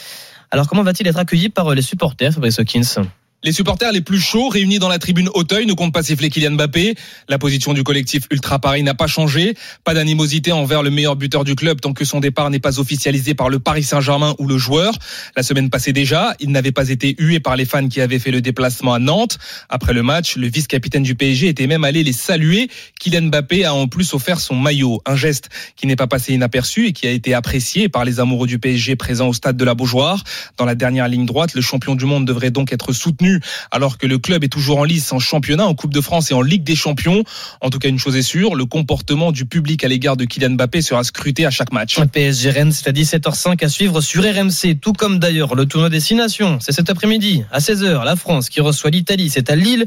Alors 0.53 0.69
comment 0.69 0.85
va-t-il 0.85 1.09
être 1.09 1.19
accueilli 1.19 1.49
par 1.49 1.75
les 1.75 1.83
supporters, 1.83 2.33
Fabrice 2.33 2.61
Hawkins? 2.61 3.03
Les 3.47 3.53
supporters 3.53 3.93
les 3.93 4.01
plus 4.01 4.19
chauds 4.19 4.49
réunis 4.49 4.81
dans 4.81 4.89
la 4.89 4.99
tribune 4.99 5.31
Auteuil 5.33 5.67
ne 5.67 5.73
comptent 5.73 5.95
pas 5.95 6.03
siffler 6.03 6.31
Kylian 6.31 6.57
Mbappé. 6.57 6.97
La 7.29 7.39
position 7.39 7.75
du 7.75 7.85
collectif 7.85 8.25
Ultra 8.33 8.59
Paris 8.59 8.83
n'a 8.83 8.95
pas 8.95 9.07
changé. 9.07 9.55
Pas 9.85 9.95
d'animosité 9.95 10.51
envers 10.51 10.83
le 10.83 10.91
meilleur 10.91 11.15
buteur 11.15 11.45
du 11.45 11.55
club 11.55 11.81
tant 11.81 11.93
que 11.93 12.05
son 12.05 12.19
départ 12.19 12.51
n'est 12.51 12.59
pas 12.59 12.81
officialisé 12.81 13.35
par 13.35 13.49
le 13.49 13.61
Paris 13.61 13.85
Saint-Germain 13.85 14.35
ou 14.41 14.49
le 14.49 14.59
joueur. 14.59 14.95
La 15.37 15.45
semaine 15.45 15.71
passée 15.71 15.93
déjà, 15.93 16.35
il 16.41 16.51
n'avait 16.51 16.73
pas 16.73 16.89
été 16.89 17.15
hué 17.21 17.39
par 17.39 17.55
les 17.55 17.67
fans 17.67 17.87
qui 17.87 18.01
avaient 18.01 18.19
fait 18.19 18.33
le 18.33 18.41
déplacement 18.41 18.95
à 18.95 18.99
Nantes. 18.99 19.39
Après 19.69 19.93
le 19.93 20.03
match, 20.03 20.35
le 20.35 20.49
vice-capitaine 20.49 21.05
du 21.05 21.15
PSG 21.15 21.47
était 21.47 21.69
même 21.69 21.85
allé 21.85 22.03
les 22.03 22.13
saluer. 22.13 22.69
Kylian 22.99 23.29
Mbappé 23.29 23.65
a 23.65 23.73
en 23.73 23.87
plus 23.87 24.13
offert 24.13 24.41
son 24.41 24.57
maillot, 24.57 25.03
un 25.07 25.15
geste 25.15 25.51
qui 25.77 25.87
n'est 25.87 25.95
pas 25.95 26.09
passé 26.09 26.35
inaperçu 26.35 26.89
et 26.89 26.93
qui 26.93 27.07
a 27.07 27.13
été 27.13 27.33
apprécié 27.33 27.89
par 27.89 28.05
les 28.05 28.19
amoureux 28.19 28.49
du 28.49 28.59
PSG 28.59 28.97
présents 28.97 29.29
au 29.29 29.33
stade 29.33 29.57
de 29.57 29.65
la 29.65 29.77
Beaujoire. 29.77 30.25
Dans 30.57 30.65
la 30.65 30.75
dernière 30.75 31.07
ligne 31.07 31.27
droite, 31.27 31.55
le 31.55 31.61
champion 31.61 31.95
du 31.95 32.07
monde 32.07 32.27
devrait 32.27 32.51
donc 32.51 32.73
être 32.73 32.93
soutenu 32.93 33.36
alors 33.71 33.99
que 33.99 34.07
le 34.07 34.19
club 34.19 34.45
est 34.45 34.49
toujours 34.49 34.79
en 34.79 34.85
lice 34.85 35.13
en 35.13 35.19
championnat, 35.19 35.67
en 35.67 35.75
Coupe 35.75 35.93
de 35.93 36.01
France 36.01 36.31
et 36.31 36.35
en 36.35 36.43
Ligue 36.43 36.65
des 36.65 36.77
Champions. 36.77 37.25
En 37.61 37.71
tout 37.71 37.79
cas, 37.79 37.89
une 37.89 37.99
chose 37.99 38.17
est 38.17 38.23
sûre, 38.23 38.55
le 38.55 38.65
comportement 38.65 39.33
du 39.33 39.47
public 39.47 39.85
à 39.85 39.89
l'égard 39.89 40.17
de 40.17 40.25
Kylian 40.25 40.51
Mbappé 40.51 40.83
sera 40.83 41.05
scruté 41.05 41.47
à 41.47 41.51
chaque 41.51 41.73
match. 41.73 41.99
PSG 42.13 42.51
Rennes, 42.51 42.73
c'est 42.73 42.89
à 42.89 42.93
17h05 42.93 43.65
à 43.65 43.69
suivre 43.69 44.01
sur 44.01 44.23
RMC, 44.23 44.79
tout 44.81 44.93
comme 44.93 45.19
d'ailleurs 45.19 45.55
le 45.55 45.67
tournoi 45.67 45.91
Destination. 45.91 46.59
C'est 46.61 46.73
cet 46.73 46.91
après-midi 46.91 47.45
à 47.51 47.59
16h, 47.59 48.05
la 48.05 48.17
France 48.17 48.49
qui 48.49 48.61
reçoit 48.61 48.91
l'Italie, 48.91 49.31
c'est 49.31 49.51
à 49.51 49.57
Lille. 49.57 49.87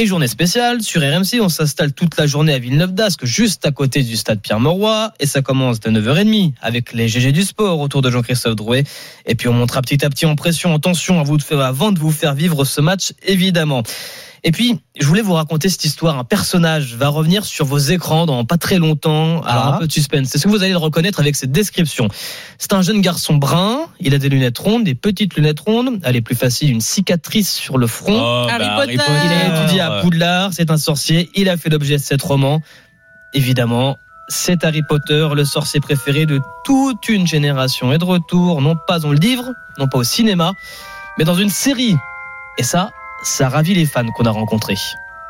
Et 0.00 0.06
journée 0.06 0.28
spéciale, 0.28 0.80
sur 0.80 1.02
RMC, 1.02 1.40
on 1.40 1.48
s'installe 1.48 1.92
toute 1.92 2.16
la 2.18 2.28
journée 2.28 2.54
à 2.54 2.60
Villeneuve 2.60 2.94
d'Ascq, 2.94 3.24
juste 3.24 3.66
à 3.66 3.72
côté 3.72 4.04
du 4.04 4.16
stade 4.16 4.40
Pierre-Mauroy. 4.40 5.12
Et 5.18 5.26
ça 5.26 5.42
commence 5.42 5.80
de 5.80 5.90
9h30 5.90 6.52
avec 6.62 6.92
les 6.92 7.08
GG 7.08 7.32
du 7.32 7.42
sport 7.42 7.80
autour 7.80 8.00
de 8.00 8.08
Jean-Christophe 8.08 8.54
Drouet. 8.54 8.84
Et 9.26 9.34
puis 9.34 9.48
on 9.48 9.54
montera 9.54 9.82
petit 9.82 10.04
à 10.04 10.08
petit 10.08 10.24
en 10.24 10.36
pression, 10.36 10.72
en 10.72 10.78
tension 10.78 11.18
à 11.18 11.24
vous 11.24 11.36
avant 11.50 11.90
de 11.90 11.98
vous 11.98 12.12
faire 12.12 12.34
vivre 12.34 12.64
ce 12.64 12.80
match, 12.80 13.12
évidemment. 13.26 13.82
Et 14.44 14.52
puis, 14.52 14.80
je 15.00 15.06
voulais 15.06 15.22
vous 15.22 15.32
raconter 15.34 15.68
cette 15.68 15.84
histoire. 15.84 16.18
Un 16.18 16.24
personnage 16.24 16.94
va 16.94 17.08
revenir 17.08 17.44
sur 17.44 17.64
vos 17.64 17.78
écrans 17.78 18.26
dans 18.26 18.44
pas 18.44 18.56
très 18.56 18.78
longtemps. 18.78 19.40
Alors, 19.42 19.64
Ah. 19.66 19.74
un 19.74 19.78
peu 19.78 19.86
de 19.86 19.92
suspense. 19.92 20.28
C'est 20.30 20.38
ce 20.38 20.44
que 20.44 20.48
vous 20.48 20.62
allez 20.62 20.72
le 20.72 20.78
reconnaître 20.78 21.20
avec 21.20 21.34
cette 21.36 21.52
description? 21.52 22.08
C'est 22.58 22.72
un 22.72 22.82
jeune 22.82 23.00
garçon 23.00 23.34
brun. 23.34 23.86
Il 24.00 24.14
a 24.14 24.18
des 24.18 24.28
lunettes 24.28 24.58
rondes, 24.58 24.84
des 24.84 24.94
petites 24.94 25.34
lunettes 25.34 25.60
rondes. 25.60 26.00
Elle 26.04 26.16
est 26.16 26.20
plus 26.20 26.36
facile, 26.36 26.70
une 26.70 26.80
cicatrice 26.80 27.52
sur 27.52 27.78
le 27.78 27.86
front. 27.86 28.12
Oh, 28.18 28.46
bah, 28.46 28.54
Harry 28.54 28.64
Harry 28.64 28.96
Potter. 28.96 29.10
Il 29.24 29.32
a 29.32 29.62
étudié 29.64 29.80
à 29.80 30.00
Poudlard. 30.00 30.52
C'est 30.52 30.70
un 30.70 30.76
sorcier. 30.78 31.30
Il 31.34 31.48
a 31.48 31.56
fait 31.56 31.68
l'objet 31.70 31.96
de 31.96 32.02
cette 32.02 32.22
roman. 32.22 32.60
Évidemment. 33.34 33.96
C'est 34.30 34.62
Harry 34.64 34.82
Potter, 34.86 35.26
le 35.34 35.44
sorcier 35.46 35.80
préféré 35.80 36.26
de 36.26 36.40
toute 36.64 37.08
une 37.08 37.26
génération. 37.26 37.92
Et 37.94 37.98
de 37.98 38.04
retour, 38.04 38.60
non 38.60 38.76
pas 38.86 38.98
dans 38.98 39.08
le 39.10 39.16
livre, 39.18 39.52
non 39.78 39.88
pas 39.88 39.96
au 39.98 40.04
cinéma, 40.04 40.52
mais 41.16 41.24
dans 41.24 41.34
une 41.34 41.48
série. 41.48 41.96
Et 42.58 42.62
ça, 42.62 42.90
ça 43.22 43.48
ravit 43.48 43.74
les 43.74 43.86
fans 43.86 44.06
qu'on 44.10 44.24
a 44.24 44.30
rencontrés. 44.30 44.78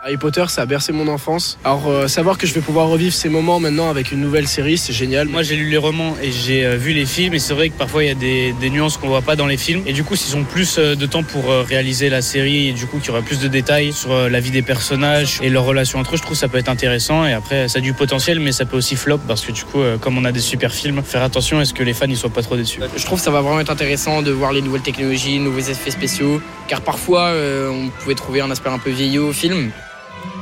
Harry 0.00 0.16
Potter, 0.16 0.44
ça 0.48 0.62
a 0.62 0.66
bercé 0.66 0.92
mon 0.92 1.08
enfance. 1.08 1.58
Alors, 1.64 1.88
euh, 1.88 2.06
savoir 2.06 2.38
que 2.38 2.46
je 2.46 2.54
vais 2.54 2.60
pouvoir 2.60 2.86
revivre 2.86 3.12
ces 3.12 3.28
moments 3.28 3.58
maintenant 3.58 3.90
avec 3.90 4.12
une 4.12 4.20
nouvelle 4.20 4.46
série, 4.46 4.78
c'est 4.78 4.92
génial. 4.92 5.26
Moi, 5.26 5.42
j'ai 5.42 5.56
lu 5.56 5.68
les 5.68 5.76
romans 5.76 6.16
et 6.22 6.30
j'ai 6.30 6.64
euh, 6.64 6.76
vu 6.76 6.92
les 6.92 7.04
films, 7.04 7.34
et 7.34 7.40
c'est 7.40 7.52
vrai 7.52 7.68
que 7.68 7.76
parfois 7.76 8.04
il 8.04 8.06
y 8.06 8.10
a 8.10 8.14
des, 8.14 8.54
des 8.60 8.70
nuances 8.70 8.96
qu'on 8.96 9.08
voit 9.08 9.22
pas 9.22 9.34
dans 9.34 9.46
les 9.46 9.56
films. 9.56 9.82
Et 9.86 9.92
du 9.92 10.04
coup, 10.04 10.14
s'ils 10.14 10.36
ont 10.36 10.44
plus 10.44 10.78
euh, 10.78 10.94
de 10.94 11.04
temps 11.04 11.24
pour 11.24 11.50
euh, 11.50 11.62
réaliser 11.62 12.10
la 12.10 12.22
série, 12.22 12.68
et 12.68 12.72
du 12.72 12.86
coup, 12.86 12.98
qu'il 12.98 13.08
y 13.08 13.10
aura 13.10 13.22
plus 13.22 13.40
de 13.40 13.48
détails 13.48 13.92
sur 13.92 14.12
euh, 14.12 14.28
la 14.28 14.38
vie 14.38 14.52
des 14.52 14.62
personnages 14.62 15.40
et 15.42 15.50
leurs 15.50 15.64
relations 15.64 15.98
entre 15.98 16.14
eux, 16.14 16.16
je 16.16 16.22
trouve 16.22 16.34
que 16.34 16.38
ça 16.38 16.48
peut 16.48 16.58
être 16.58 16.68
intéressant. 16.68 17.26
Et 17.26 17.32
après, 17.32 17.66
ça 17.66 17.78
a 17.78 17.82
du 17.82 17.92
potentiel, 17.92 18.38
mais 18.38 18.52
ça 18.52 18.66
peut 18.66 18.76
aussi 18.76 18.94
flop 18.94 19.18
parce 19.26 19.44
que 19.44 19.50
du 19.50 19.64
coup, 19.64 19.80
euh, 19.80 19.98
comme 19.98 20.16
on 20.16 20.24
a 20.24 20.30
des 20.30 20.38
super 20.38 20.72
films, 20.72 21.02
faire 21.02 21.24
attention 21.24 21.58
à 21.58 21.64
ce 21.64 21.74
que 21.74 21.82
les 21.82 21.92
fans 21.92 22.06
ils 22.08 22.16
soient 22.16 22.30
pas 22.30 22.42
trop 22.42 22.56
déçus. 22.56 22.80
Je 22.96 23.04
trouve 23.04 23.18
que 23.18 23.24
ça 23.24 23.32
va 23.32 23.40
vraiment 23.40 23.58
être 23.58 23.72
intéressant 23.72 24.22
de 24.22 24.30
voir 24.30 24.52
les 24.52 24.62
nouvelles 24.62 24.82
technologies, 24.82 25.40
nouveaux 25.40 25.58
effets 25.58 25.90
spéciaux, 25.90 26.40
car 26.68 26.82
parfois 26.82 27.26
euh, 27.30 27.68
on 27.68 27.88
pouvait 27.88 28.14
trouver 28.14 28.40
un 28.40 28.50
aspect 28.52 28.70
un 28.70 28.78
peu 28.78 28.90
vieillot 28.90 29.30
au 29.30 29.32
film. 29.32 29.72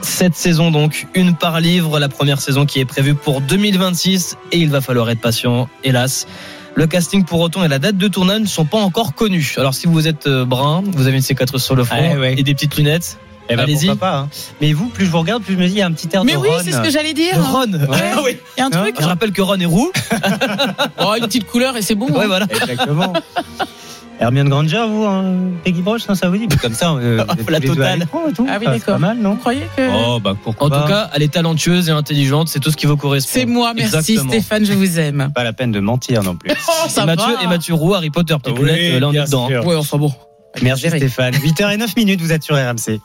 Cette 0.07 0.37
saison 0.37 0.71
donc, 0.71 1.09
une 1.15 1.35
par 1.35 1.61
livre, 1.61 1.99
la 1.99 2.09
première 2.09 2.41
saison 2.41 2.65
qui 2.65 2.79
est 2.81 2.85
prévue 2.85 3.15
pour 3.15 3.41
2026 3.41 4.37
et 4.53 4.59
il 4.59 4.71
va 4.71 4.81
falloir 4.81 5.11
être 5.11 5.21
patient, 5.21 5.69
hélas. 5.85 6.27
Le 6.75 6.87
casting 6.87 7.25
pour 7.25 7.41
autant 7.41 7.65
et 7.65 7.69
la 7.69 7.79
date 7.79 7.97
de 7.99 8.07
tournage 8.09 8.41
ne 8.41 8.47
sont 8.47 8.65
pas 8.65 8.79
encore 8.79 9.15
connus. 9.15 9.55
Alors 9.59 9.75
si 9.75 9.87
vous 9.89 10.07
êtes 10.09 10.27
euh, 10.27 10.45
brun, 10.45 10.83
vous 10.87 11.07
avez 11.07 11.17
une 11.17 11.23
cicatrice 11.23 11.63
sur 11.63 11.75
le 11.75 11.85
front 11.85 12.13
Ah 12.15 12.19
ouais. 12.19 12.35
et 12.39 12.43
des 12.45 12.55
petites 12.55 12.77
lunettes, 12.77 13.19
Eh 13.51 13.57
ben, 13.57 13.65
allez-y. 13.65 13.89
hein. 13.91 14.29
Mais 14.61 14.73
vous, 14.73 14.87
plus 14.89 15.07
je 15.07 15.11
vous 15.11 15.19
regarde, 15.19 15.43
plus 15.43 15.55
je 15.55 15.59
me 15.59 15.67
dis, 15.67 15.73
il 15.75 15.79
y 15.79 15.83
a 15.83 15.87
un 15.87 15.93
petit 15.93 16.09
air 16.15 16.25
Mais 16.25 16.33
de 16.35 16.39
oui, 16.39 16.49
Ron. 16.51 16.61
c'est 16.65 16.73
ce 16.73 16.81
que 16.81 16.91
j'allais 16.91 17.13
dire. 17.13 17.35
De 17.37 17.43
Ron. 17.43 17.73
Ouais. 17.91 18.13
Ah 18.15 18.21
oui. 18.25 18.37
Il 18.57 18.61
y 18.61 18.63
a 18.63 18.67
un 18.67 18.71
truc. 18.71 18.95
Je 18.99 19.07
rappelle 19.07 19.33
que 19.33 19.43
Ron 19.43 19.59
est 19.61 19.67
roux. 19.67 19.91
Oh, 20.99 21.15
une 21.19 21.25
petite 21.27 21.47
couleur 21.47 21.77
et 21.77 21.83
c'est 21.83 21.95
bon. 21.95 22.07
Ouais, 22.09 22.25
hein. 22.25 22.27
voilà. 22.27 22.47
Exactement. 22.49 23.13
Hermione 24.19 24.49
Granger, 24.49 24.85
vous, 24.89 25.05
hein, 25.05 25.35
Peggy 25.63 25.83
Broche, 25.83 26.09
non, 26.09 26.15
ça 26.15 26.29
vous 26.31 26.39
dit 26.39 26.49
Comme 26.49 26.73
ça, 26.73 26.93
euh, 26.93 27.25
La 27.49 27.61
totale. 27.61 27.99
l'écran 28.01 28.21
et 28.29 28.33
tout. 28.33 28.47
Ah 28.49 28.57
oui, 28.59 28.65
d'accord. 28.67 28.95
pas 28.95 28.99
mal, 28.99 29.19
non 29.19 29.33
Vous 29.33 29.37
croyez 29.37 29.67
que. 29.77 29.83
Oh, 30.07 30.19
bah 30.21 30.35
pourquoi 30.43 30.67
En 30.67 30.71
pas. 30.71 30.83
tout 30.83 30.89
cas, 30.89 31.11
elle 31.15 31.23
est 31.23 31.33
talentueuse 31.35 31.89
et 31.91 31.93
intelligente, 31.93 32.49
c'est 32.49 32.61
tout 32.61 32.71
ce 32.71 32.77
qui 32.77 32.87
vous 32.87 32.97
correspond. 32.97 33.31
C'est 33.33 33.45
moi, 33.47 33.73
merci 33.75 33.97
Exactement. 34.15 34.33
Stéphane, 34.33 34.65
je 34.65 34.73
vous 34.73 34.99
aime. 34.99 35.31
Pas 35.35 35.45
la 35.45 35.53
peine 35.53 35.71
de 35.71 35.81
mentir 35.81 36.23
non 36.23 36.35
plus. 36.37 36.51
Oh, 36.69 36.89
ça 36.89 37.03
et 37.03 37.07
Mathieu, 37.07 37.35
va. 37.35 37.43
et 37.43 37.47
Mathieu 37.47 37.75
Roux, 37.75 37.95
Harry 37.95 38.11
Potter, 38.11 38.35
petite 38.43 38.59
Oui, 38.59 38.71
euh, 38.71 39.01
là 39.01 39.09
on 39.09 39.13
est 39.13 39.25
dedans. 39.25 39.49
sûr. 39.49 39.67
Ouais, 39.67 39.77
enfin 39.77 39.99
bon. 39.99 40.13
Merci. 40.63 40.89
Stéphane. 40.89 41.35
8h09 41.35 41.95
minutes, 41.97 42.21
vous 42.23 42.33
êtes 42.33 42.43
sur 42.43 42.55
RMC. 42.57 43.01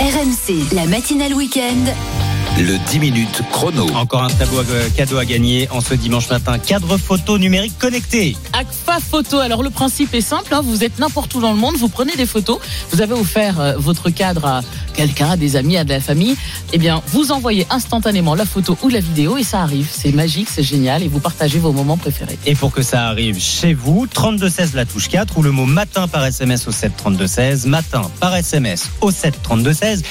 RMC, 0.00 0.74
la 0.74 0.86
matinale 0.86 1.34
week-end. 1.34 2.27
Le 2.58 2.76
10 2.90 2.98
minutes 2.98 3.42
chrono. 3.52 3.86
Encore 3.94 4.24
un 4.24 4.30
tableau 4.30 4.58
à- 4.58 4.90
cadeau 4.96 5.16
à 5.18 5.24
gagner 5.24 5.68
en 5.70 5.80
ce 5.80 5.94
dimanche 5.94 6.28
matin. 6.28 6.58
Cadre 6.58 6.96
photo 6.96 7.38
numérique 7.38 7.78
connecté. 7.78 8.36
Agfa 8.52 8.98
Photo. 8.98 9.38
Alors 9.38 9.62
le 9.62 9.70
principe 9.70 10.12
est 10.12 10.20
simple, 10.20 10.52
hein, 10.52 10.60
vous 10.64 10.82
êtes 10.82 10.98
n'importe 10.98 11.32
où 11.36 11.40
dans 11.40 11.52
le 11.52 11.58
monde, 11.58 11.76
vous 11.76 11.88
prenez 11.88 12.16
des 12.16 12.26
photos, 12.26 12.58
vous 12.90 13.00
avez 13.00 13.12
offert 13.12 13.60
euh, 13.60 13.74
votre 13.78 14.10
cadre 14.10 14.44
à 14.44 14.60
quelqu'un, 14.94 15.30
à 15.30 15.36
des 15.36 15.54
amis, 15.54 15.76
à 15.76 15.84
de 15.84 15.90
la 15.90 16.00
famille, 16.00 16.36
eh 16.72 16.78
bien 16.78 17.00
vous 17.06 17.30
envoyez 17.30 17.64
instantanément 17.70 18.34
la 18.34 18.44
photo 18.44 18.76
ou 18.82 18.88
la 18.88 18.98
vidéo 19.00 19.36
et 19.36 19.44
ça 19.44 19.60
arrive. 19.62 19.88
C'est 19.92 20.10
magique, 20.12 20.48
c'est 20.52 20.64
génial 20.64 21.04
et 21.04 21.08
vous 21.08 21.20
partagez 21.20 21.60
vos 21.60 21.72
moments 21.72 21.96
préférés. 21.96 22.38
Et 22.44 22.56
pour 22.56 22.72
que 22.72 22.82
ça 22.82 23.06
arrive 23.06 23.38
chez 23.40 23.72
vous, 23.72 24.08
3216 24.12 24.74
la 24.74 24.84
touche 24.84 25.08
4 25.08 25.38
ou 25.38 25.42
le 25.42 25.52
mot 25.52 25.66
matin 25.66 26.08
par 26.08 26.24
SMS 26.24 26.66
au 26.66 26.72
7 26.72 26.96
32 26.96 27.26
16, 27.28 27.66
matin 27.66 28.02
par 28.18 28.34
SMS 28.34 28.90
au 29.00 29.12
7 29.12 29.40
32 29.44 29.72
16. 29.72 30.02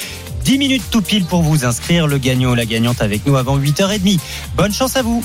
10 0.48 0.60
minutes 0.60 0.84
tout 0.92 1.02
pile 1.02 1.26
pour 1.26 1.42
vous 1.42 1.66
inscrire, 1.66 2.08
le 2.08 2.18
gagnant 2.20 2.52
ou 2.52 2.56
la 2.56 2.66
gagnante 2.66 3.02
avec 3.02 3.26
nous 3.26 3.36
avant 3.36 3.60
8h30. 3.60 4.18
Bonne 4.56 4.72
chance 4.72 4.96
à 4.96 5.02
vous. 5.02 5.22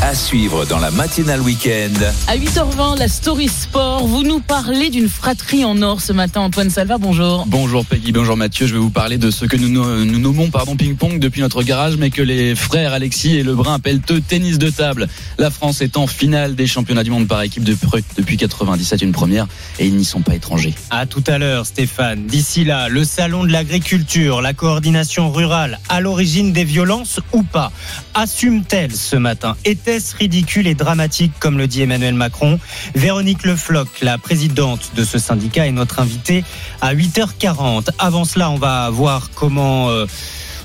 À 0.00 0.14
suivre 0.14 0.64
dans 0.64 0.78
la 0.78 0.90
matinale 0.90 1.40
week-end. 1.40 1.92
À 2.26 2.36
8h20, 2.36 2.98
la 2.98 3.08
story 3.08 3.48
sport, 3.48 4.06
vous 4.06 4.22
nous 4.22 4.40
parlez 4.40 4.90
d'une 4.90 5.08
fratrie 5.08 5.64
en 5.64 5.80
or 5.82 6.00
ce 6.00 6.12
matin. 6.12 6.40
Antoine 6.40 6.70
Salva, 6.70 6.98
bonjour. 6.98 7.44
Bonjour 7.46 7.84
Peggy, 7.84 8.10
bonjour 8.12 8.36
Mathieu. 8.36 8.66
Je 8.66 8.74
vais 8.74 8.80
vous 8.80 8.90
parler 8.90 9.18
de 9.18 9.30
ce 9.30 9.44
que 9.44 9.56
nous, 9.56 9.68
nous 9.68 10.18
nommons 10.18 10.50
pardon 10.50 10.74
ping-pong 10.76 11.18
depuis 11.18 11.40
notre 11.40 11.62
garage, 11.62 11.96
mais 11.96 12.10
que 12.10 12.22
les 12.22 12.54
frères 12.54 12.92
Alexis 12.92 13.36
et 13.36 13.42
Lebrun 13.42 13.74
appellent 13.74 14.00
eux 14.10 14.20
tennis 14.20 14.58
de 14.58 14.70
table. 14.70 15.08
La 15.38 15.50
France 15.50 15.80
est 15.82 15.96
en 15.96 16.06
finale 16.06 16.56
des 16.56 16.66
championnats 16.66 17.04
du 17.04 17.10
monde 17.10 17.28
par 17.28 17.42
équipe 17.42 17.64
de 17.64 17.74
Prut 17.74 18.04
depuis 18.16 18.36
97, 18.36 19.02
une 19.02 19.12
première, 19.12 19.46
et 19.78 19.86
ils 19.86 19.96
n'y 19.96 20.04
sont 20.04 20.22
pas 20.22 20.34
étrangers. 20.34 20.74
À 20.90 21.06
tout 21.06 21.24
à 21.26 21.38
l'heure, 21.38 21.66
Stéphane. 21.66 22.26
D'ici 22.26 22.64
là, 22.64 22.88
le 22.88 23.04
salon 23.04 23.44
de 23.44 23.52
l'agriculture, 23.52 24.42
la 24.42 24.52
coordination 24.52 25.30
rurale, 25.30 25.78
à 25.88 26.00
l'origine 26.00 26.52
des 26.52 26.64
violences 26.64 27.20
ou 27.32 27.42
pas 27.44 27.72
Assume-t-elle 28.14 28.94
ce 28.94 29.16
matin? 29.16 29.56
Ridicule 29.86 30.66
et 30.66 30.74
dramatique, 30.74 31.32
comme 31.40 31.58
le 31.58 31.66
dit 31.66 31.82
Emmanuel 31.82 32.14
Macron 32.14 32.60
Véronique 32.94 33.44
Le 33.44 33.56
Floch, 33.56 33.88
la 34.00 34.16
présidente 34.16 34.92
de 34.94 35.04
ce 35.04 35.18
syndicat, 35.18 35.66
est 35.66 35.72
notre 35.72 35.98
invitée 36.00 36.44
à 36.80 36.94
8h40. 36.94 37.88
Avant 37.98 38.24
cela, 38.24 38.50
on 38.50 38.58
va 38.58 38.90
voir 38.90 39.30
comment. 39.34 39.90
euh, 39.90 40.06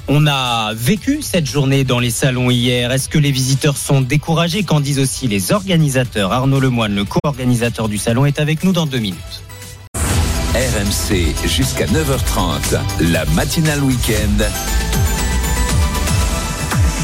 on 0.07 0.25
a 0.25 0.73
vécu 0.73 1.19
cette 1.21 1.45
journée 1.49 1.83
dans 1.83 1.99
les 1.99 2.11
salons 2.11 2.49
hier. 2.49 2.91
Est-ce 2.93 3.09
que 3.09 3.17
les 3.17 3.31
visiteurs 3.31 3.75
sont 3.75 3.99
découragés? 3.99 4.63
Qu'en 4.63 4.79
disent 4.79 4.99
aussi 4.99 5.27
les 5.27 5.51
organisateurs? 5.51 6.31
Arnaud 6.31 6.61
Lemoine, 6.61 6.95
le 6.95 7.03
co-organisateur 7.03 7.89
du 7.89 7.97
salon, 7.97 8.25
est 8.25 8.39
avec 8.39 8.63
nous 8.63 8.71
dans 8.71 8.85
deux 8.85 8.99
minutes. 8.99 9.43
RMC 10.53 11.35
jusqu'à 11.45 11.87
9h30. 11.87 12.79
La 13.11 13.25
matinale 13.25 13.83
week-end. 13.83 14.45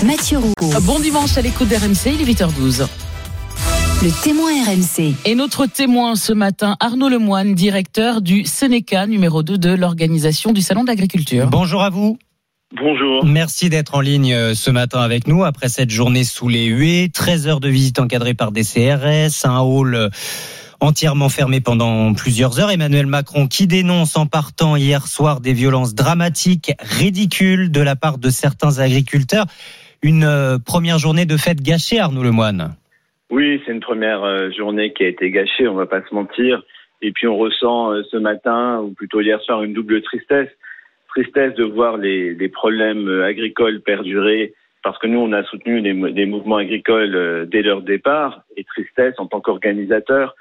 Mathieu 0.05 0.37
Roux. 0.37 0.53
Bon 0.81 0.99
dimanche 0.99 1.37
à 1.37 1.41
l'écoute 1.41 1.69
d'RMC, 1.69 2.13
il 2.19 2.21
est 2.21 2.33
8h12. 2.33 2.87
Le 4.03 4.23
témoin 4.23 4.51
RMC. 4.51 5.15
Et 5.23 5.33
notre 5.33 5.65
témoin 5.65 6.15
ce 6.15 6.33
matin, 6.33 6.75
Arnaud 6.81 7.07
Lemoine, 7.07 7.55
directeur 7.55 8.21
du 8.21 8.43
Sénéca 8.43 9.07
numéro 9.07 9.43
2 9.43 9.57
de 9.57 9.69
l'organisation 9.73 10.51
du 10.51 10.61
Salon 10.61 10.83
de 10.83 10.89
l'Agriculture. 10.89 11.47
Bonjour 11.47 11.83
à 11.83 11.89
vous. 11.89 12.17
Bonjour. 12.75 13.23
Merci 13.23 13.69
d'être 13.69 13.95
en 13.95 14.01
ligne 14.01 14.33
euh, 14.33 14.55
ce 14.55 14.71
matin 14.71 14.99
avec 14.99 15.27
nous 15.27 15.45
après 15.45 15.69
cette 15.69 15.91
journée 15.91 16.25
sous 16.25 16.49
les 16.49 16.65
huées. 16.65 17.09
13 17.13 17.47
heures 17.47 17.59
de 17.61 17.69
visite 17.69 17.99
encadrée 17.99 18.33
par 18.33 18.51
des 18.51 18.63
CRS, 18.63 19.45
un 19.45 19.59
hall 19.59 19.95
euh, 19.95 20.09
entièrement 20.81 21.29
fermé 21.29 21.61
pendant 21.61 22.13
plusieurs 22.13 22.59
heures. 22.59 22.71
Emmanuel 22.71 23.05
Macron 23.05 23.47
qui 23.47 23.67
dénonce 23.67 24.17
en 24.17 24.25
partant 24.25 24.75
hier 24.75 25.07
soir 25.07 25.39
des 25.39 25.53
violences 25.53 25.95
dramatiques, 25.95 26.73
ridicules 26.81 27.71
de 27.71 27.79
la 27.79 27.95
part 27.95 28.17
de 28.17 28.29
certains 28.29 28.79
agriculteurs. 28.79 29.45
Une 30.03 30.25
euh, 30.25 30.57
première 30.59 30.97
journée 30.97 31.25
de 31.25 31.37
fête 31.37 31.61
gâchée, 31.61 31.97
Arnaud 31.97 32.23
Lemoine. 32.23 32.75
Oui, 33.29 33.61
c'est 33.65 33.71
une 33.71 33.79
première 33.79 34.21
euh, 34.25 34.51
journée 34.51 34.91
qui 34.91 35.05
a 35.05 35.07
été 35.07 35.31
gâchée, 35.31 35.65
on 35.65 35.75
va 35.75 35.85
pas 35.85 36.01
se 36.01 36.13
mentir. 36.13 36.61
Et 37.01 37.13
puis 37.13 37.25
on 37.25 37.37
ressent 37.37 37.93
euh, 37.93 38.03
ce 38.11 38.17
matin, 38.17 38.81
ou 38.81 38.91
plutôt 38.91 39.21
hier 39.21 39.39
soir, 39.39 39.63
une 39.63 39.71
double 39.71 40.01
tristesse. 40.01 40.49
Tristesse 41.07 41.53
de 41.53 41.63
voir 41.63 41.95
les, 41.95 42.33
les 42.33 42.49
problèmes 42.49 43.07
agricoles 43.21 43.79
perdurer, 43.79 44.53
parce 44.83 44.99
que 44.99 45.07
nous, 45.07 45.19
on 45.19 45.31
a 45.31 45.41
soutenu 45.45 45.81
des 45.81 46.25
mouvements 46.25 46.57
agricoles 46.57 47.47
dès 47.49 47.61
leur 47.61 47.81
départ. 47.81 48.41
Et 48.57 48.65
tristesse 48.65 49.13
en 49.19 49.27
tant 49.27 49.39
qu'organisateur 49.39 50.35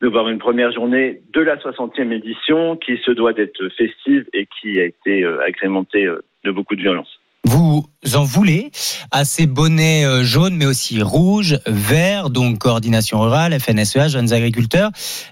de 0.00 0.06
voir 0.06 0.28
une 0.28 0.38
première 0.38 0.70
journée 0.70 1.22
de 1.32 1.40
la 1.40 1.56
60e 1.56 2.12
édition 2.12 2.76
qui 2.76 2.98
se 2.98 3.10
doit 3.10 3.32
d'être 3.32 3.68
festive 3.70 4.26
et 4.32 4.46
qui 4.60 4.78
a 4.78 4.84
été 4.84 5.24
agrémentée 5.24 6.06
de 6.44 6.50
beaucoup 6.52 6.76
de 6.76 6.82
violence. 6.82 7.21
Vous 7.44 7.84
en 8.14 8.22
voulez 8.22 8.70
à 9.10 9.24
ces 9.24 9.46
bonnets 9.46 10.04
euh, 10.04 10.22
jaunes, 10.22 10.56
mais 10.56 10.66
aussi 10.66 11.02
rouges, 11.02 11.58
verts, 11.66 12.30
donc 12.30 12.58
coordination 12.58 13.20
rurale, 13.20 13.52
FNSEA, 13.58 14.08
jeunes 14.08 14.32
agriculteurs, 14.32 14.90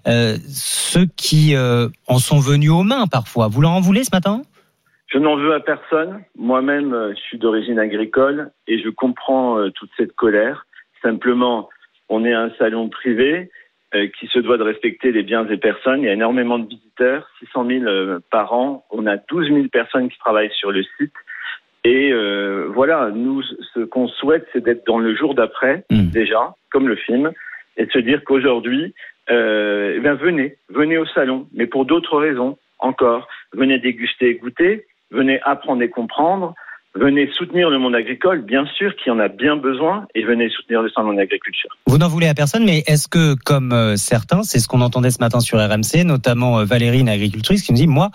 euh, 0.08 0.36
ceux 0.48 1.06
qui 1.16 1.54
euh, 1.54 1.88
en 2.08 2.18
sont 2.18 2.40
venus 2.40 2.70
aux 2.70 2.82
mains 2.82 3.06
parfois. 3.06 3.48
Vous 3.48 3.60
leur 3.60 3.70
en 3.70 3.80
voulez 3.80 4.04
ce 4.04 4.10
matin? 4.12 4.42
Je 5.12 5.18
n'en 5.18 5.36
veux 5.36 5.54
à 5.54 5.60
personne. 5.60 6.22
Moi-même, 6.36 6.94
euh, 6.94 7.14
je 7.14 7.20
suis 7.20 7.38
d'origine 7.38 7.78
agricole 7.78 8.50
et 8.66 8.80
je 8.80 8.88
comprends 8.88 9.58
euh, 9.58 9.70
toute 9.70 9.90
cette 9.96 10.14
colère. 10.14 10.66
Simplement, 11.02 11.68
on 12.08 12.24
est 12.24 12.32
un 12.32 12.50
salon 12.58 12.88
privé 12.88 13.50
qui 14.20 14.28
se 14.28 14.38
doit 14.38 14.56
de 14.56 14.62
respecter 14.62 15.10
les 15.10 15.24
biens 15.24 15.42
des 15.42 15.56
personnes. 15.56 16.02
Il 16.02 16.06
y 16.06 16.08
a 16.08 16.12
énormément 16.12 16.60
de 16.60 16.68
visiteurs, 16.68 17.28
600 17.40 17.66
000 17.66 17.84
euh, 17.86 18.20
par 18.30 18.52
an. 18.52 18.84
On 18.90 19.04
a 19.06 19.16
12 19.16 19.48
000 19.48 19.66
personnes 19.66 20.08
qui 20.08 20.18
travaillent 20.18 20.52
sur 20.52 20.70
le 20.70 20.84
site. 20.96 21.12
Et 21.84 22.12
euh, 22.12 22.68
voilà, 22.74 23.10
nous, 23.14 23.42
ce 23.42 23.80
qu'on 23.80 24.08
souhaite, 24.08 24.46
c'est 24.52 24.62
d'être 24.62 24.86
dans 24.86 24.98
le 24.98 25.14
jour 25.14 25.34
d'après, 25.34 25.84
déjà, 25.90 26.54
comme 26.70 26.88
le 26.88 26.96
film, 26.96 27.32
et 27.76 27.86
de 27.86 27.90
se 27.90 27.98
dire 27.98 28.22
qu'aujourd'hui, 28.24 28.94
euh, 29.30 29.94
eh 29.96 30.00
bien, 30.00 30.14
venez, 30.14 30.56
venez 30.68 30.98
au 30.98 31.06
salon, 31.06 31.46
mais 31.52 31.66
pour 31.66 31.86
d'autres 31.86 32.18
raisons 32.18 32.58
encore. 32.78 33.28
Venez 33.52 33.78
déguster 33.78 34.30
et 34.30 34.34
goûter, 34.34 34.86
venez 35.10 35.40
apprendre 35.42 35.82
et 35.82 35.88
comprendre, 35.88 36.54
venez 36.94 37.30
soutenir 37.32 37.70
le 37.70 37.78
monde 37.78 37.94
agricole, 37.94 38.42
bien 38.42 38.66
sûr, 38.76 38.94
qui 38.96 39.10
en 39.10 39.18
a 39.18 39.28
bien 39.28 39.56
besoin, 39.56 40.06
et 40.14 40.24
venez 40.24 40.48
soutenir 40.50 40.82
le 40.82 40.90
salon 40.90 41.12
d'agriculture. 41.12 41.70
Vous 41.86 41.98
n'en 41.98 42.08
voulez 42.08 42.26
à 42.28 42.34
personne, 42.34 42.64
mais 42.64 42.78
est-ce 42.86 43.08
que, 43.08 43.34
comme 43.44 43.72
euh, 43.72 43.96
certains, 43.96 44.42
c'est 44.42 44.58
ce 44.58 44.68
qu'on 44.68 44.80
entendait 44.80 45.10
ce 45.10 45.20
matin 45.20 45.40
sur 45.40 45.58
RMC, 45.58 46.04
notamment 46.04 46.60
euh, 46.60 46.64
Valérie, 46.64 47.00
une 47.00 47.08
agricultrice, 47.08 47.62
qui 47.62 47.72
nous 47.72 47.78
dit, 47.78 47.86
moi, 47.86 48.10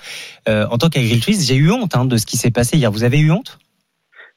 euh, 0.49 0.65
en 0.69 0.77
tant 0.77 0.89
qu'agricultrice, 0.89 1.47
j'ai 1.47 1.56
eu 1.56 1.72
honte 1.72 1.95
hein, 1.95 2.06
de 2.06 2.18
ce 2.18 2.26
qui 2.26 2.38
s'est 2.38 2.52
passé 2.52 2.77
hier. 2.77 2.91
Vous 2.91 3.03
avez 3.03 3.19
eu 3.19 3.31
honte? 3.31 3.60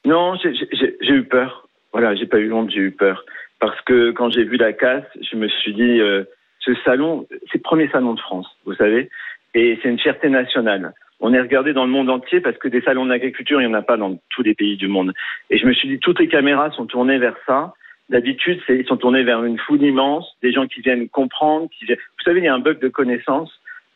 Non, 0.05 0.35
j'ai- 0.41 0.53
eu 1.01 1.23
peur. 1.23 1.67
Voilà, 1.91 2.15
j'ai 2.15 2.25
pas 2.27 2.37
eu 2.37 2.53
honte, 2.53 2.69
j'ai 2.71 2.79
eu 2.79 2.91
peur. 2.91 3.25
Parce 3.59 3.79
que 3.81 4.11
quand 4.11 4.29
j'ai 4.29 4.43
vu 4.45 4.57
la 4.57 4.73
casse, 4.73 5.03
je 5.29 5.35
me 5.35 5.49
suis 5.49 5.73
dit, 5.73 5.99
euh, 5.99 6.23
ce 6.59 6.71
salon, 6.85 7.27
c'est 7.51 7.57
le 7.57 7.61
premier 7.61 7.89
salon 7.89 8.13
de 8.13 8.19
France, 8.19 8.47
vous 8.65 8.75
savez, 8.75 9.09
et 9.55 9.77
c'est 9.81 9.89
une 9.89 9.99
fierté 9.99 10.29
nationale. 10.29 10.93
On 11.19 11.33
est 11.33 11.41
regardé 11.41 11.73
dans 11.73 11.85
le 11.85 11.91
monde 11.91 12.09
entier 12.09 12.39
parce 12.39 12.57
que 12.57 12.67
des 12.67 12.81
salons 12.81 13.05
d'agriculture, 13.05 13.61
il 13.61 13.67
n'y 13.67 13.73
en 13.73 13.77
a 13.77 13.81
pas 13.81 13.97
dans 13.97 14.19
tous 14.29 14.41
les 14.41 14.55
pays 14.55 14.77
du 14.77 14.87
monde. 14.87 15.13
Et 15.49 15.57
je 15.57 15.65
me 15.65 15.73
suis 15.73 15.87
dit, 15.87 15.99
toutes 15.99 16.19
les 16.19 16.27
caméras 16.27 16.71
sont 16.71 16.85
tournées 16.85 17.17
vers 17.17 17.35
ça. 17.45 17.73
D'habitude, 18.09 18.61
ils 18.69 18.85
sont 18.85 18.97
tournés 18.97 19.23
vers 19.23 19.43
une 19.43 19.59
foule 19.59 19.83
immense, 19.83 20.25
des 20.41 20.51
gens 20.51 20.65
qui 20.67 20.81
viennent 20.81 21.09
comprendre. 21.09 21.69
Qui 21.77 21.85
viennent... 21.85 21.97
Vous 21.97 22.23
savez, 22.23 22.39
il 22.39 22.45
y 22.45 22.47
a 22.47 22.53
un 22.53 22.59
bug 22.59 22.79
de 22.79 22.87
connaissance 22.87 23.51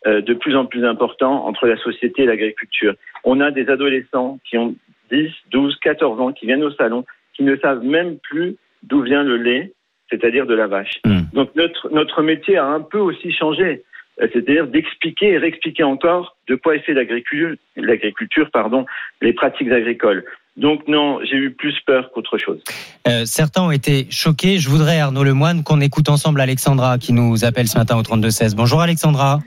euh, 0.06 0.22
de 0.22 0.34
plus 0.34 0.56
en 0.56 0.66
plus 0.66 0.86
important 0.86 1.48
entre 1.48 1.66
la 1.66 1.78
société 1.78 2.24
et 2.24 2.26
l'agriculture. 2.26 2.94
On 3.24 3.40
a 3.40 3.52
des 3.52 3.70
adolescents 3.70 4.38
qui 4.44 4.58
ont 4.58 4.76
10, 5.12 5.30
12, 5.52 5.78
14 5.82 6.20
ans, 6.20 6.34
qui 6.34 6.46
viennent 6.46 6.64
au 6.64 6.72
salon, 6.72 7.06
qui 7.34 7.44
ne 7.44 7.56
savent 7.56 7.84
même 7.84 8.18
plus 8.20 8.58
d'où 8.84 9.02
vient 9.02 9.24
le 9.24 9.38
lait, 9.38 9.72
c'est-à-dire 10.10 10.46
de 10.46 10.54
la 10.54 10.68
vache. 10.68 11.02
Donc 11.34 11.56
notre, 11.56 11.90
notre 11.92 12.22
métier 12.22 12.58
a 12.58 12.66
un 12.66 12.82
peu 12.82 13.00
aussi 13.00 13.32
changé, 13.32 13.84
c'est-à-dire 14.20 14.68
d'expliquer 14.68 15.32
et 15.32 15.38
réexpliquer 15.38 15.84
encore 15.84 16.38
de 16.48 16.56
quoi 16.56 16.76
est 16.76 16.80
fait 16.80 16.94
l'agriculture, 16.94 17.56
l'agriculture, 17.76 18.50
pardon, 18.52 18.86
les 19.22 19.34
pratiques 19.34 19.72
agricoles. 19.72 20.24
Donc 20.56 20.88
non, 20.88 21.20
j'ai 21.24 21.38
eu 21.38 21.52
plus 21.52 21.74
peur 21.86 22.12
qu'autre 22.14 22.38
chose. 22.38 22.62
Euh, 23.08 23.26
certains 23.26 23.64
ont 23.64 23.72
été 23.72 24.06
choqués. 24.12 24.60
Je 24.60 24.70
voudrais, 24.70 25.00
Arnaud 25.00 25.24
Lemoine, 25.24 25.64
qu'on 25.64 25.82
écoute 25.82 26.10
ensemble 26.10 26.42
Alexandra 26.42 27.00
qui 27.00 27.12
nous 27.12 27.44
appelle 27.44 27.68
ce 27.68 27.78
matin 27.78 27.98
au 27.98 28.04
32-16. 28.04 28.56
Bonjour 28.56 28.82
Alexandra. 28.82 29.40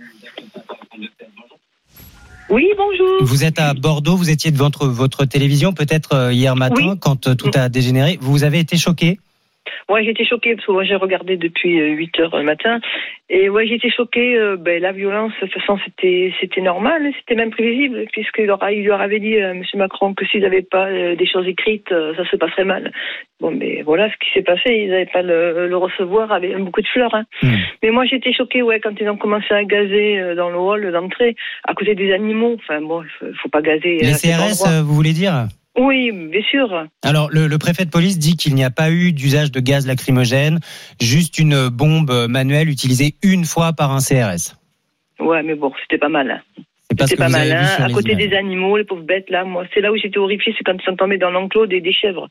Oui, 2.49 2.69
bonjour. 2.77 3.23
Vous 3.23 3.45
êtes 3.45 3.59
à 3.59 3.75
Bordeaux, 3.75 4.17
vous 4.17 4.31
étiez 4.31 4.53
devant 4.53 4.67
votre, 4.67 4.87
votre 4.87 5.25
télévision 5.25 5.73
peut-être 5.73 6.15
euh, 6.15 6.33
hier 6.33 6.55
matin 6.55 6.97
quand 7.01 7.27
euh, 7.27 7.35
tout 7.35 7.51
a 7.55 7.69
dégénéré. 7.69 8.19
Vous 8.21 8.45
avez 8.45 8.61
été 8.61 8.77
Ouais, 9.89 10.05
j'étais 10.05 10.25
choquée 10.25 10.55
parce 10.55 10.67
que 10.67 10.73
moi 10.73 10.85
j'ai 10.85 10.97
regardé 10.97 11.37
depuis 11.37 11.81
euh, 11.81 11.89
8 11.89 12.21
heures 12.21 12.37
le 12.37 12.43
matin 12.45 12.81
et 13.29 13.49
ouais 13.49 13.67
j'étais 13.67 13.91
choquée. 13.91 14.37
euh, 14.37 14.57
ben, 14.57 14.81
la 14.81 14.93
violence, 14.93 15.33
de 15.41 15.47
toute 15.47 15.61
façon 15.61 15.79
c'était 15.85 16.33
c'était 16.41 16.61
normal, 16.61 17.13
c'était 17.19 17.35
même 17.35 17.51
prévisible 17.51 18.05
puisqu'il 18.13 18.47
leur, 18.47 18.59
il 18.71 18.85
leur 18.85 19.01
avait 19.01 19.21
dit 19.21 19.37
euh, 19.37 19.55
Monsieur 19.55 19.79
Macron 19.79 20.15
que 20.15 20.25
s'ils 20.27 20.43
n'avaient 20.43 20.63
pas 20.63 20.87
euh, 20.89 21.17
des 21.17 21.27
choses 21.27 21.47
écrites, 21.47 21.91
euh, 21.93 22.15
ça 22.17 22.25
se 22.29 22.37
passerait 22.37 22.65
mal. 22.65 22.93
Bon, 23.41 23.51
mais 23.51 23.83
voilà 23.83 24.09
ce 24.11 24.17
qui 24.17 24.33
s'est 24.33 24.43
passé. 24.43 24.63
Ils 24.73 24.89
n'avaient 24.91 25.07
pas 25.13 25.23
le, 25.23 25.69
le 25.69 25.77
recevoir 25.77 26.33
avec 26.33 26.57
beaucoup 26.59 26.81
de 26.81 26.87
fleurs. 26.89 27.15
Hein. 27.15 27.25
Mais 27.83 27.91
moi 27.91 28.05
j'étais 28.07 28.33
choquée 28.33 28.63
ouais 28.63 28.81
quand 28.81 28.93
ils 29.01 29.09
ont 29.11 29.17
commencé 29.19 29.53
à 29.53 29.65
gazer 29.65 30.19
euh, 30.19 30.35
dans 30.35 30.49
le 30.51 30.57
hall 30.57 30.91
d'entrée 30.93 31.37
à 31.65 31.75
côté 31.75 31.95
des 31.95 32.13
animaux. 32.13 32.57
Enfin 32.59 32.81
bon, 32.81 33.03
il 33.03 33.09
faut, 33.19 33.27
faut 33.43 33.49
pas 33.49 33.63
gazer. 33.63 33.99
Les 33.99 34.13
CRS, 34.13 34.67
euh, 34.67 34.83
vous 34.83 34.95
voulez 34.95 35.13
dire? 35.13 35.47
Oui, 35.77 36.11
bien 36.13 36.43
sûr. 36.43 36.87
Alors, 37.03 37.29
le, 37.31 37.47
le 37.47 37.59
préfet 37.59 37.85
de 37.85 37.91
police 37.91 38.19
dit 38.19 38.37
qu'il 38.37 38.55
n'y 38.55 38.65
a 38.65 38.71
pas 38.71 38.91
eu 38.91 39.13
d'usage 39.13 39.53
de 39.53 39.61
gaz 39.61 39.87
lacrymogène, 39.87 40.61
juste 41.01 41.39
une 41.39 41.69
bombe 41.69 42.27
manuelle 42.29 42.69
utilisée 42.69 43.15
une 43.23 43.45
fois 43.45 43.73
par 43.73 43.93
un 43.93 43.99
CRS. 43.99 44.57
Ouais, 45.21 45.43
mais 45.43 45.55
bon, 45.55 45.73
c'était 45.83 45.99
pas 45.99 46.09
mal. 46.09 46.43
C'était 46.91 47.17
pas 47.17 47.29
mal. 47.29 47.51
À 47.53 47.89
côté 47.91 48.13
images. 48.13 48.29
des 48.29 48.37
animaux, 48.37 48.77
les 48.77 48.85
pauvres 48.85 49.03
bêtes, 49.03 49.29
là, 49.29 49.45
moi, 49.45 49.65
c'est 49.75 49.81
là 49.81 49.93
où 49.93 49.97
j'étais 49.97 50.19
horrifiée, 50.19 50.55
c'est 50.57 50.65
quand 50.65 50.75
ils 50.79 50.85
sont 50.85 50.97
tombés 50.97 51.19
dans 51.19 51.31
l'enclos 51.31 51.67
des, 51.67 51.81
des 51.81 51.93
chèvres. 51.93 52.29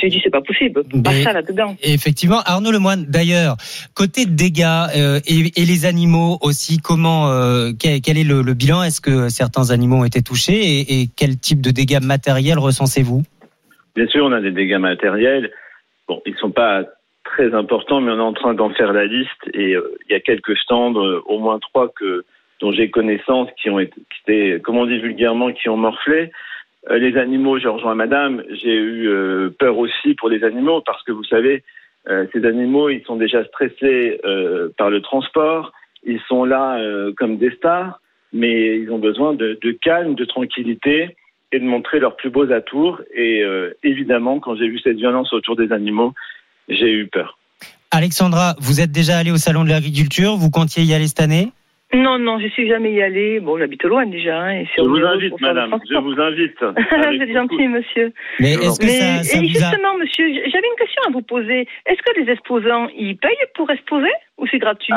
J'ai 0.00 0.08
dit, 0.08 0.20
c'est 0.22 0.30
pas 0.30 0.40
possible. 0.40 0.82
Pas 1.02 1.12
ça 1.22 1.32
là-dedans. 1.32 1.76
Effectivement, 1.82 2.40
Arnaud 2.46 2.70
Lemoine. 2.70 3.04
D'ailleurs, 3.06 3.56
côté 3.94 4.24
dégâts 4.24 4.64
euh, 4.96 5.20
et, 5.26 5.60
et 5.60 5.64
les 5.66 5.84
animaux 5.84 6.38
aussi, 6.40 6.78
comment, 6.78 7.30
euh, 7.30 7.72
quel, 7.78 8.00
quel 8.00 8.16
est 8.16 8.24
le, 8.24 8.42
le 8.42 8.54
bilan? 8.54 8.82
Est-ce 8.82 9.00
que 9.00 9.28
certains 9.28 9.70
animaux 9.70 9.96
ont 9.96 10.04
été 10.04 10.22
touchés? 10.22 10.54
Et, 10.54 11.02
et 11.02 11.08
quel 11.14 11.38
type 11.38 11.60
de 11.60 11.70
dégâts 11.70 12.00
matériels 12.02 12.58
recensez-vous? 12.58 13.22
Bien 13.94 14.06
sûr, 14.06 14.24
on 14.24 14.32
a 14.32 14.40
des 14.40 14.52
dégâts 14.52 14.78
matériels. 14.78 15.50
Bon, 16.06 16.22
ils 16.24 16.36
sont 16.36 16.52
pas 16.52 16.84
très 17.24 17.52
importants, 17.52 18.00
mais 18.00 18.12
on 18.12 18.18
est 18.18 18.22
en 18.22 18.32
train 18.32 18.54
d'en 18.54 18.70
faire 18.70 18.92
la 18.92 19.04
liste. 19.04 19.42
Et 19.52 19.74
euh, 19.74 19.98
il 20.08 20.12
y 20.12 20.16
a 20.16 20.20
quelques 20.20 20.56
stands, 20.56 20.94
euh, 20.94 21.20
au 21.26 21.40
moins 21.40 21.58
trois 21.58 21.92
que 21.94 22.24
dont 22.60 22.72
j'ai 22.72 22.90
connaissance, 22.90 23.48
qui 23.60 23.68
ont 23.70 23.78
été, 23.78 23.94
qui 23.94 24.32
étaient, 24.32 24.60
comme 24.60 24.78
on 24.78 24.86
dit 24.86 24.98
vulgairement, 24.98 25.52
qui 25.52 25.68
ont 25.68 25.76
morflé. 25.76 26.32
Euh, 26.90 26.98
les 26.98 27.16
animaux, 27.16 27.58
je 27.58 27.68
rejoins 27.68 27.94
Madame. 27.94 28.42
J'ai 28.50 28.74
eu 28.74 29.08
euh, 29.08 29.50
peur 29.58 29.78
aussi 29.78 30.14
pour 30.14 30.28
les 30.28 30.44
animaux 30.44 30.80
parce 30.84 31.02
que 31.02 31.12
vous 31.12 31.24
savez, 31.24 31.64
euh, 32.08 32.26
ces 32.32 32.44
animaux, 32.44 32.88
ils 32.88 33.02
sont 33.04 33.16
déjà 33.16 33.44
stressés 33.44 34.20
par 34.76 34.90
le 34.90 35.00
transport. 35.00 35.72
Ils 36.04 36.20
sont 36.28 36.44
là 36.44 36.80
comme 37.16 37.38
des 37.38 37.50
stars, 37.50 38.00
mais 38.32 38.78
ils 38.78 38.90
ont 38.90 38.98
besoin 38.98 39.34
de, 39.34 39.78
calme, 39.82 40.14
de 40.14 40.24
tranquillité 40.24 41.16
et 41.50 41.58
de 41.58 41.64
montrer 41.64 41.98
leurs 41.98 42.16
plus 42.16 42.30
beaux 42.30 42.50
atours. 42.52 43.00
Et 43.14 43.42
évidemment, 43.82 44.38
quand 44.38 44.54
j'ai 44.54 44.68
vu 44.68 44.78
cette 44.78 44.96
violence 44.96 45.32
autour 45.32 45.56
des 45.56 45.72
animaux, 45.72 46.14
j'ai 46.68 46.90
eu 46.90 47.08
peur. 47.08 47.36
Alexandra, 47.90 48.54
vous 48.60 48.80
êtes 48.80 48.92
déjà 48.92 49.18
allée 49.18 49.32
au 49.32 49.38
salon 49.38 49.64
de 49.64 49.70
l'agriculture? 49.70 50.36
Vous 50.36 50.50
comptiez 50.50 50.84
y 50.84 50.94
aller 50.94 51.08
cette 51.08 51.20
année? 51.20 51.52
Non, 51.94 52.18
non, 52.18 52.38
je 52.38 52.48
suis 52.48 52.68
jamais 52.68 52.92
y 52.92 53.02
allée. 53.02 53.40
Bon, 53.40 53.58
j'habite 53.58 53.82
loin 53.84 54.04
déjà. 54.04 54.38
Hein, 54.42 54.64
Je 54.76 54.82
vous 54.82 54.96
invite, 54.96 55.30
pour 55.30 55.40
faire 55.40 55.54
le 55.54 55.60
madame, 55.68 55.80
je 55.88 55.96
vous 55.96 56.20
invite. 56.20 56.60
vous 56.60 57.22
êtes 57.22 57.32
gentil, 57.32 57.68
monsieur. 57.68 58.12
Mais 58.40 58.52
est-ce 58.54 58.78
que 58.78 58.84
Mais- 58.86 58.98
ça, 58.98 59.22
ça 59.24 59.38
et 59.38 59.40
a... 59.40 59.44
justement, 59.44 59.96
monsieur, 59.98 60.26
j'avais 60.50 60.66
une 60.68 60.78
question 60.78 61.02
à 61.08 61.10
vous 61.10 61.22
poser. 61.22 61.66
Est-ce 61.86 62.02
que 62.02 62.20
les 62.20 62.30
exposants, 62.30 62.88
ils 62.94 63.16
payent 63.16 63.30
pour 63.54 63.70
exposer 63.70 64.10
ou 64.36 64.46
c'est 64.50 64.58
gratuit? 64.58 64.92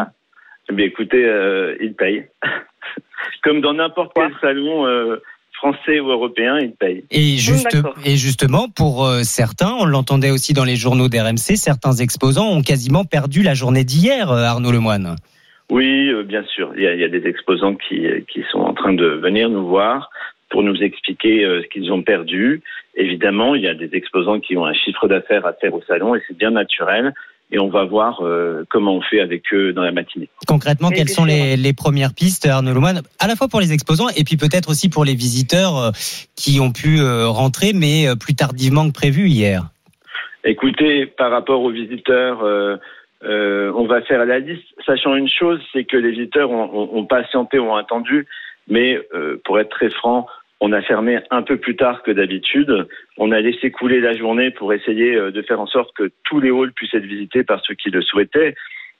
Eh 0.69 0.73
bien, 0.73 0.85
écoutez, 0.85 1.23
euh, 1.23 1.76
ils 1.80 1.93
payent. 1.93 2.26
Comme 3.43 3.61
dans 3.61 3.73
n'importe 3.73 4.11
quel 4.13 4.34
salon 4.41 4.85
euh, 4.85 5.18
français 5.53 5.99
ou 6.01 6.09
européen, 6.09 6.59
ils 6.59 6.73
payent. 6.73 7.05
Et, 7.09 7.38
juste, 7.38 7.77
et 8.03 8.18
justement, 8.18 8.68
pour 8.68 9.05
euh, 9.05 9.22
certains, 9.23 9.72
on 9.80 9.85
l'entendait 9.85 10.31
aussi 10.31 10.53
dans 10.53 10.65
les 10.65 10.76
journaux 10.76 11.07
d'RMC, 11.07 11.55
certains 11.55 11.93
exposants 11.93 12.49
ont 12.49 12.61
quasiment 12.61 13.05
perdu 13.05 13.43
la 13.43 13.53
journée 13.53 13.84
d'hier, 13.85 14.30
euh, 14.31 14.43
Arnaud 14.43 14.72
Lemoine. 14.72 15.15
Oui, 15.72 16.10
euh, 16.10 16.23
bien 16.23 16.43
sûr. 16.43 16.73
Il 16.76 16.84
y, 16.84 16.88
a, 16.88 16.93
il 16.93 16.99
y 16.99 17.03
a 17.06 17.07
des 17.07 17.26
exposants 17.26 17.76
qui, 17.76 18.06
qui 18.27 18.43
sont 18.52 18.60
en 18.60 18.73
train 18.73 18.91
de 18.91 19.06
venir 19.06 19.49
nous 19.49 19.65
voir 19.65 20.10
pour 20.49 20.64
nous 20.64 20.76
expliquer 20.76 21.45
euh, 21.45 21.61
ce 21.64 21.68
qu'ils 21.69 21.93
ont 21.93 22.03
perdu. 22.03 22.61
Évidemment, 22.95 23.56
il 23.56 23.61
y 23.61 23.69
a 23.69 23.73
des 23.73 23.89
exposants 23.93 24.41
qui 24.41 24.57
ont 24.57 24.65
un 24.65 24.73
chiffre 24.73 25.07
d'affaires 25.07 25.45
à 25.45 25.53
faire 25.53 25.73
au 25.73 25.81
salon 25.88 26.14
et 26.14 26.22
c'est 26.27 26.38
bien 26.38 26.52
naturel. 26.52 27.14
Et 27.53 27.60
on 27.60 27.69
va 27.69 27.85
voir 27.85 28.19
euh, 28.22 28.65
comment 28.69 28.95
on 28.95 29.02
fait 29.02 29.22
avec 29.22 29.43
eux 29.53 29.72
dans 29.72 29.81
la 29.81 29.93
matinée. 29.93 30.27
Concrètement, 30.45 30.89
quelles 30.89 31.10
sont 31.10 31.23
les, 31.23 31.56
les 31.56 31.73
premières 31.73 32.14
pistes, 32.14 32.45
Arnaud 32.45 32.73
Lemoine, 32.73 33.02
à 33.19 33.27
la 33.27 33.38
fois 33.38 33.48
pour 33.48 33.61
les 33.61 33.72
exposants 33.72 34.10
et 34.10 34.26
puis 34.26 34.35
peut-être 34.35 34.69
aussi 34.69 34.89
pour 34.89 35.06
les 35.06 35.15
visiteurs 35.15 35.91
qui 36.35 36.60
ont 36.60 36.72
pu 36.72 37.02
rentrer, 37.02 37.72
mais 37.73 38.07
plus 38.19 38.35
tardivement 38.35 38.88
que 38.88 38.93
prévu 38.93 39.27
hier 39.27 39.64
Écoutez, 40.43 41.06
par 41.06 41.30
rapport 41.30 41.61
aux 41.61 41.72
visiteurs, 41.72 42.41
euh, 43.23 43.72
on 43.76 43.85
va 43.85 44.02
faire 44.02 44.26
la 44.26 44.39
liste, 44.39 44.68
sachant 44.85 45.15
une 45.15 45.30
chose, 45.30 45.61
c'est 45.72 45.84
que 45.84 45.98
les 45.98 46.11
visiteurs 46.11 46.49
ont, 46.52 46.69
ont, 46.73 46.98
ont 46.98 47.06
patienté, 47.06 47.60
ont 47.60 47.76
attendu, 47.76 48.27
mais 48.68 48.99
euh, 49.14 49.39
pour 49.43 49.60
être 49.60 49.69
très 49.69 49.89
franc, 49.89 50.27
on 50.61 50.72
a 50.73 50.81
fermé 50.84 51.19
un 51.31 51.41
peu 51.41 51.57
plus 51.57 51.76
tard 51.76 52.03
que 52.03 52.11
d'habitude. 52.11 52.88
On 53.18 53.31
a 53.31 53.41
laissé 53.41 53.72
couler 53.72 53.99
la 53.99 54.15
journée 54.15 54.52
pour 54.52 54.73
essayer 54.73 55.15
euh, 55.15 55.31
de 55.31 55.41
faire 55.41 55.60
en 55.60 55.65
sorte 55.65 55.91
que 55.95 56.11
tous 56.23 56.39
les 56.39 56.52
halls 56.52 56.72
puissent 56.73 56.93
être 56.93 57.06
visités 57.06 57.43
par 57.43 57.64
ceux 57.65 57.73
qui 57.73 57.89
le 57.89 58.02
souhaitaient. 58.02 58.56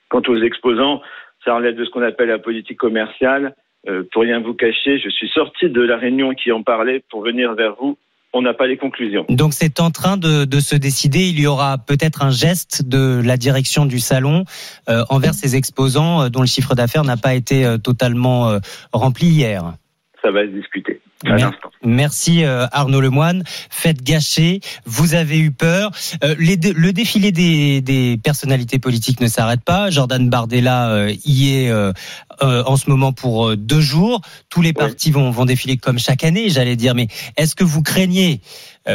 Quant 0.08 0.22
aux 0.26 0.42
exposants, 0.42 1.00
ça 1.44 1.54
relève 1.54 1.76
de 1.76 1.84
ce 1.84 1.90
qu'on 1.90 2.02
appelle 2.02 2.28
la 2.28 2.40
politique 2.40 2.78
commerciale. 2.78 3.54
Euh, 3.88 4.02
pour 4.12 4.22
rien 4.22 4.40
vous 4.40 4.54
cacher, 4.54 4.98
je 4.98 5.08
suis 5.08 5.28
sorti 5.28 5.68
de 5.68 5.82
la 5.82 5.96
réunion 5.96 6.34
qui 6.34 6.50
en 6.50 6.62
parlait 6.62 7.02
pour 7.10 7.22
venir 7.22 7.54
vers 7.54 7.76
vous. 7.76 7.96
On 8.34 8.42
n'a 8.42 8.54
pas 8.54 8.66
les 8.66 8.78
conclusions. 8.78 9.26
Donc 9.28 9.52
c'est 9.52 9.78
en 9.78 9.90
train 9.90 10.16
de, 10.16 10.60
se 10.60 10.74
décider. 10.76 11.28
Il 11.28 11.38
y 11.38 11.46
aura 11.46 11.78
peut-être 11.78 12.22
un 12.22 12.30
geste 12.30 12.82
de 12.86 13.20
la 13.24 13.36
direction 13.36 13.84
du 13.84 14.00
salon 14.00 14.44
euh, 14.88 15.04
envers 15.10 15.34
ces 15.34 15.56
exposants 15.56 16.22
euh, 16.22 16.28
dont 16.28 16.40
le 16.40 16.46
chiffre 16.46 16.74
d'affaires 16.74 17.04
n'a 17.04 17.16
pas 17.16 17.34
été 17.34 17.64
euh, 17.64 17.78
totalement 17.78 18.58
rempli 18.92 19.26
hier. 19.26 19.74
Ça 20.22 20.30
va 20.30 20.42
se 20.42 20.50
discuter. 20.50 21.00
Merci 21.84 22.44
euh, 22.44 22.66
Arnaud 22.72 23.00
Lemoine. 23.00 23.44
Faites 23.70 24.02
gâcher. 24.02 24.60
Vous 24.84 25.14
avez 25.14 25.38
eu 25.38 25.50
peur. 25.50 25.90
Euh, 26.22 26.34
les, 26.38 26.56
le 26.56 26.92
défilé 26.92 27.32
des, 27.32 27.80
des, 27.80 28.18
personnalités 28.22 28.78
politiques 28.78 29.20
ne 29.20 29.28
s'arrête 29.28 29.62
pas. 29.62 29.90
Jordan 29.90 30.28
Bardella 30.28 30.90
euh, 30.90 31.14
y 31.24 31.50
est 31.50 31.72
en 32.40 32.76
ce 32.76 32.90
moment 32.90 33.12
pour 33.12 33.56
deux 33.56 33.80
jours. 33.80 34.20
Tous 34.48 34.62
les 34.62 34.72
partis 34.72 35.10
vont, 35.10 35.30
vont 35.30 35.44
défiler 35.44 35.76
comme 35.76 35.98
chaque 35.98 36.24
année, 36.24 36.48
j'allais 36.48 36.76
dire. 36.76 36.94
Mais 36.94 37.08
est-ce 37.36 37.54
que 37.54 37.64
vous 37.64 37.82
craignez 37.82 38.40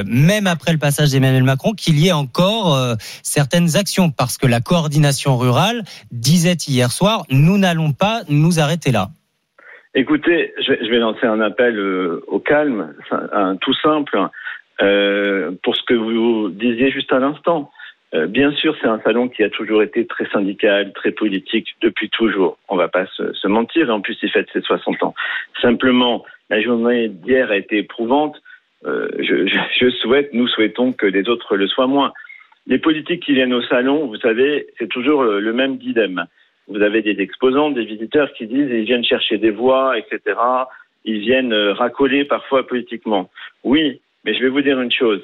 même 0.05 0.47
après 0.47 0.73
le 0.73 0.77
passage 0.77 1.11
d'Emmanuel 1.11 1.43
Macron, 1.43 1.71
qu'il 1.71 1.97
y 1.97 2.09
ait 2.09 2.11
encore 2.11 2.77
certaines 3.23 3.77
actions, 3.77 4.09
parce 4.09 4.37
que 4.37 4.45
la 4.45 4.59
coordination 4.59 5.37
rurale 5.37 5.85
disait 6.11 6.57
hier 6.67 6.91
soir, 6.91 7.23
nous 7.29 7.57
n'allons 7.57 7.93
pas 7.93 8.23
nous 8.27 8.59
arrêter 8.59 8.91
là. 8.91 9.11
Écoutez, 9.99 10.53
je 10.59 10.73
vais, 10.91 10.99
lancer 10.99 11.25
un 11.25 11.41
appel 11.41 11.79
euh, 11.79 12.23
au 12.27 12.37
calme, 12.37 12.93
un, 13.31 13.55
tout 13.55 13.73
simple, 13.73 14.15
euh, 14.79 15.51
pour 15.63 15.75
ce 15.75 15.81
que 15.87 15.95
vous 15.95 16.49
disiez 16.49 16.91
juste 16.91 17.11
à 17.11 17.17
l'instant. 17.17 17.71
Euh, 18.13 18.27
bien 18.27 18.51
sûr, 18.51 18.77
c'est 18.79 18.87
un 18.87 19.01
salon 19.03 19.27
qui 19.27 19.43
a 19.43 19.49
toujours 19.49 19.81
été 19.81 20.05
très 20.05 20.27
syndical, 20.29 20.93
très 20.93 21.09
politique 21.09 21.69
depuis 21.81 22.11
toujours. 22.11 22.59
On 22.69 22.75
va 22.75 22.89
pas 22.89 23.07
se, 23.07 23.47
mentir, 23.47 23.89
en 23.89 23.99
plus, 23.99 24.15
il 24.21 24.29
fête 24.29 24.47
ses 24.53 24.61
60 24.61 25.01
ans. 25.01 25.15
Simplement, 25.63 26.23
la 26.51 26.61
journée 26.61 27.07
d'hier 27.07 27.49
a 27.49 27.57
été 27.57 27.79
éprouvante. 27.79 28.39
Je 28.85 29.89
souhaite, 29.99 30.31
nous 30.31 30.47
souhaitons 30.47 30.93
que 30.93 31.07
les 31.07 31.27
autres 31.27 31.57
le 31.57 31.67
soient 31.67 31.87
moins. 31.87 32.13
Les 32.67 32.77
politiques 32.77 33.23
qui 33.23 33.33
viennent 33.33 33.51
au 33.53 33.63
salon, 33.63 34.05
vous 34.05 34.17
savez, 34.17 34.67
c'est 34.77 34.89
toujours 34.89 35.23
le, 35.23 35.39
le 35.39 35.53
même 35.53 35.77
dilemme 35.77 36.27
vous 36.67 36.81
avez 36.81 37.01
des 37.01 37.21
exposants, 37.21 37.71
des 37.71 37.85
visiteurs 37.85 38.31
qui 38.33 38.47
disent 38.47 38.69
ils 38.69 38.85
viennent 38.85 39.05
chercher 39.05 39.37
des 39.37 39.51
voix, 39.51 39.97
etc. 39.97 40.37
Ils 41.05 41.19
viennent 41.19 41.53
euh, 41.53 41.73
racoler 41.73 42.25
parfois 42.25 42.67
politiquement. 42.67 43.29
Oui, 43.63 44.01
mais 44.25 44.33
je 44.33 44.41
vais 44.41 44.49
vous 44.49 44.61
dire 44.61 44.79
une 44.79 44.91
chose. 44.91 45.21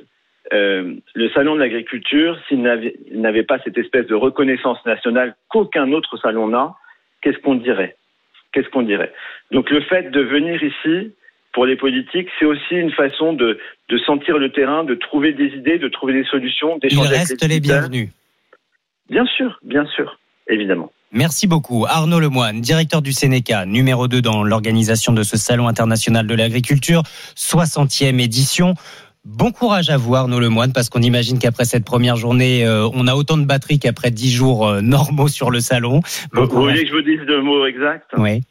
Euh, 0.52 0.96
le 1.14 1.30
salon 1.30 1.56
de 1.56 1.60
l'agriculture, 1.60 2.38
s'il 2.48 2.62
n'avait 2.62 3.44
pas 3.44 3.60
cette 3.64 3.78
espèce 3.78 4.08
de 4.08 4.16
reconnaissance 4.16 4.84
nationale 4.86 5.36
qu'aucun 5.50 5.92
autre 5.92 6.18
salon 6.18 6.48
n'a, 6.48 6.76
qu'est-ce 7.22 7.38
qu'on 7.40 7.56
dirait? 7.56 7.96
Qu'est-ce 8.52 8.70
qu'on 8.70 8.84
dirait? 8.84 9.14
Donc 9.52 9.70
le 9.70 9.82
fait 9.82 10.12
de 10.12 10.22
venir 10.22 10.62
ici, 10.62 11.14
pour 11.54 11.66
les 11.66 11.76
politiques, 11.76 12.30
c'est 12.40 12.46
aussi 12.46 12.76
une 12.76 12.92
façon 12.92 13.34
de, 13.34 13.60
de, 13.90 13.98
sentir 14.00 14.38
le 14.38 14.52
terrain, 14.52 14.84
de 14.84 14.96
trouver 14.96 15.34
des 15.34 15.48
idées, 15.56 15.78
de 15.78 15.88
trouver 15.88 16.14
des 16.14 16.26
solutions, 16.26 16.78
d'échanger 16.78 17.16
avec 17.16 17.42
les, 17.42 17.48
les 17.48 17.60
bienvenus. 17.60 18.10
Bien 19.10 19.26
sûr, 19.26 19.60
bien 19.64 19.86
sûr, 19.86 20.18
évidemment. 20.48 20.92
Merci 21.14 21.46
beaucoup. 21.46 21.86
Arnaud 21.88 22.20
Lemoine, 22.20 22.60
directeur 22.60 23.04
du 23.04 23.14
Sénéca, 23.14 23.68
numéro 23.68 24.08
2 24.08 24.20
dans 24.22 24.44
l'organisation 24.44 25.14
de 25.14 25.22
ce 25.22 25.38
Salon 25.38 25.68
international 25.68 26.26
de 26.26 26.34
l'agriculture, 26.34 27.04
60e 27.38 28.20
édition. 28.20 28.74
Bon 29.24 29.52
courage 29.52 29.92
à 29.92 29.98
vous, 29.98 30.16
Arnaud 30.16 30.40
Lemoine, 30.40 30.74
parce 30.74 30.90
qu'on 30.90 31.02
imagine 31.02 31.38
qu'après 31.38 31.66
cette 31.66 31.86
première 31.86 32.16
journée, 32.16 32.66
euh, 32.66 32.90
on 32.94 33.08
a 33.08 33.14
autant 33.14 33.38
de 33.38 33.46
batterie 33.46 33.78
qu'après 33.78 34.10
10 34.10 34.32
jours 34.32 34.68
euh, 34.68 34.82
normaux 34.82 35.28
sur 35.28 35.52
le 35.52 35.60
salon. 35.60 36.02
Bon 36.34 36.46
vous 36.46 36.62
voulez 36.62 36.82
que 36.82 36.90
je 36.90 36.94
vous 36.96 37.02
dise 37.04 37.22
le 37.28 37.44
mot 37.44 37.66
exact 37.66 38.10
Oui 38.18 38.42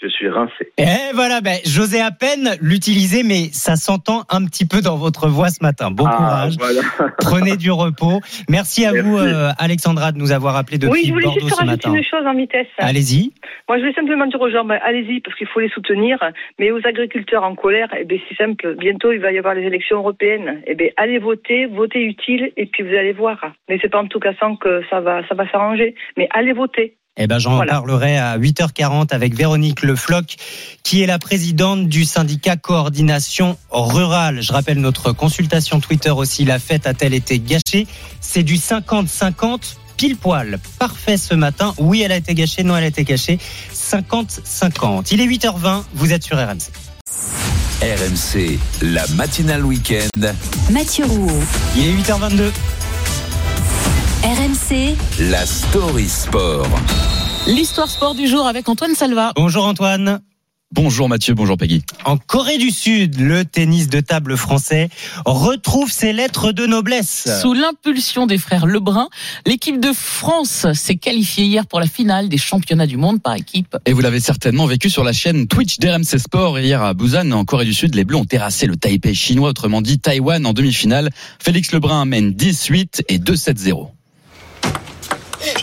je 0.00 0.08
suis 0.08 0.28
rincé. 0.28 0.72
Et 0.78 1.12
voilà, 1.14 1.40
ben, 1.40 1.56
j'osais 1.64 2.00
à 2.00 2.10
peine 2.10 2.56
l'utiliser, 2.60 3.22
mais 3.24 3.50
ça 3.52 3.76
s'entend 3.76 4.22
un 4.30 4.44
petit 4.44 4.66
peu 4.66 4.80
dans 4.80 4.96
votre 4.96 5.28
voix 5.28 5.48
ce 5.48 5.62
matin. 5.62 5.90
Bon 5.90 6.04
ah, 6.06 6.16
courage. 6.16 6.54
Voilà. 6.58 6.80
Prenez 7.18 7.56
du 7.56 7.70
repos. 7.70 8.20
Merci 8.48 8.84
à 8.84 8.92
Merci. 8.92 9.08
vous, 9.08 9.18
euh, 9.18 9.50
Alexandra, 9.58 10.12
de 10.12 10.18
nous 10.18 10.30
avoir 10.30 10.56
appelé 10.56 10.78
depuis 10.78 10.92
oui, 10.92 11.06
je 11.06 11.12
voulais 11.12 11.24
Bordeaux 11.24 11.40
juste 11.40 11.54
ce 11.54 11.60
rajouter 11.60 11.88
matin. 11.88 11.98
une 11.98 12.04
chose 12.04 12.26
en 12.26 12.34
vitesse. 12.34 12.66
Allez-y. 12.78 13.32
Moi, 13.68 13.78
je 13.78 13.82
voulais 13.82 13.94
simplement 13.94 14.26
dire 14.26 14.40
aux 14.40 14.50
gens, 14.50 14.64
ben, 14.64 14.78
allez-y, 14.84 15.20
parce 15.20 15.36
qu'il 15.36 15.48
faut 15.48 15.60
les 15.60 15.70
soutenir. 15.70 16.18
Mais 16.58 16.70
aux 16.70 16.86
agriculteurs 16.86 17.42
en 17.42 17.56
colère, 17.56 17.88
eh 17.98 18.04
ben, 18.04 18.18
c'est 18.28 18.36
simple. 18.36 18.76
Bientôt, 18.78 19.12
il 19.12 19.18
va 19.20 19.32
y 19.32 19.38
avoir 19.38 19.54
les 19.54 19.62
élections 19.62 19.98
européennes. 19.98 20.62
Eh 20.66 20.74
ben, 20.74 20.90
allez 20.96 21.18
voter, 21.18 21.66
votez 21.66 22.04
utile, 22.04 22.52
et 22.56 22.66
puis 22.66 22.84
vous 22.84 22.94
allez 22.94 23.12
voir. 23.12 23.38
Mais 23.68 23.78
c'est 23.82 23.88
pas 23.88 24.00
en 24.00 24.06
tout 24.06 24.20
cas 24.20 24.32
sans 24.38 24.56
que 24.56 24.82
ça 24.90 25.00
va, 25.00 25.26
ça 25.26 25.34
va 25.34 25.50
s'arranger. 25.50 25.94
Mais 26.16 26.28
allez 26.32 26.52
voter. 26.52 26.94
Eh 27.20 27.26
ben, 27.26 27.38
j'en 27.38 27.56
Voilà. 27.56 27.72
parlerai 27.72 28.16
à 28.16 28.38
8h40 28.38 29.12
avec 29.12 29.34
Véronique 29.34 29.82
Lefloc, 29.82 30.36
qui 30.84 31.02
est 31.02 31.06
la 31.06 31.18
présidente 31.18 31.88
du 31.88 32.04
syndicat 32.04 32.56
coordination 32.56 33.58
rurale. 33.72 34.40
Je 34.40 34.52
rappelle 34.52 34.78
notre 34.80 35.10
consultation 35.12 35.80
Twitter 35.80 36.10
aussi. 36.10 36.44
La 36.44 36.60
fête 36.60 36.86
a-t-elle 36.86 37.14
été 37.14 37.40
gâchée? 37.40 37.88
C'est 38.20 38.44
du 38.44 38.54
50-50 38.54 39.58
pile 39.96 40.16
poil. 40.16 40.60
Parfait 40.78 41.16
ce 41.16 41.34
matin. 41.34 41.74
Oui, 41.78 42.02
elle 42.02 42.12
a 42.12 42.16
été 42.16 42.34
gâchée. 42.34 42.62
Non, 42.62 42.76
elle 42.76 42.84
a 42.84 42.88
été 42.88 43.02
gâchée. 43.02 43.40
50-50. 43.74 45.08
Il 45.10 45.20
est 45.20 45.26
8h20. 45.26 45.82
Vous 45.94 46.12
êtes 46.12 46.22
sur 46.24 46.36
RMC. 46.38 46.70
RMC, 47.82 48.58
la 48.82 49.06
matinale 49.08 49.64
week-end. 49.64 50.32
Mathieu 50.70 51.04
Rouault. 51.04 51.42
Il 51.76 51.86
est 51.86 51.92
8h22. 51.92 52.50
RMC, 54.68 54.96
La 55.30 55.46
story 55.46 56.08
sport. 56.08 56.66
L'histoire 57.46 57.88
sport 57.88 58.14
du 58.14 58.26
jour 58.26 58.46
avec 58.46 58.68
Antoine 58.68 58.94
Salva. 58.94 59.32
Bonjour 59.36 59.64
Antoine. 59.66 60.20
Bonjour 60.72 61.08
Mathieu, 61.08 61.34
bonjour 61.34 61.56
Peggy. 61.56 61.82
En 62.04 62.18
Corée 62.18 62.58
du 62.58 62.70
Sud, 62.70 63.18
le 63.18 63.44
tennis 63.44 63.88
de 63.88 64.00
table 64.00 64.36
français 64.36 64.90
retrouve 65.24 65.90
ses 65.90 66.12
lettres 66.12 66.52
de 66.52 66.66
noblesse. 66.66 67.28
Sous 67.40 67.54
l'impulsion 67.54 68.26
des 68.26 68.36
frères 68.36 68.66
Lebrun, 68.66 69.08
l'équipe 69.46 69.80
de 69.80 69.92
France 69.94 70.66
s'est 70.74 70.96
qualifiée 70.96 71.44
hier 71.44 71.66
pour 71.66 71.80
la 71.80 71.86
finale 71.86 72.28
des 72.28 72.36
championnats 72.36 72.86
du 72.86 72.98
monde 72.98 73.22
par 73.22 73.34
équipe. 73.34 73.76
Et 73.86 73.92
vous 73.94 74.00
l'avez 74.00 74.20
certainement 74.20 74.66
vécu 74.66 74.90
sur 74.90 75.04
la 75.04 75.12
chaîne 75.14 75.46
Twitch 75.46 75.78
d'RMC 75.78 76.18
Sport. 76.18 76.58
Hier 76.58 76.82
à 76.82 76.92
Busan, 76.92 77.30
en 77.32 77.44
Corée 77.44 77.64
du 77.64 77.74
Sud, 77.74 77.94
les 77.94 78.04
Bleus 78.04 78.18
ont 78.18 78.26
terrassé 78.26 78.66
le 78.66 78.76
Taipei 78.76 79.14
chinois, 79.14 79.50
autrement 79.50 79.80
dit 79.80 79.98
Taïwan, 79.98 80.44
en 80.44 80.52
demi-finale. 80.52 81.08
Félix 81.38 81.72
Lebrun 81.72 82.04
mène 82.04 82.34
18 82.34 83.04
et 83.08 83.18
2-7-0. 83.18 83.88
Oui, 85.40 85.54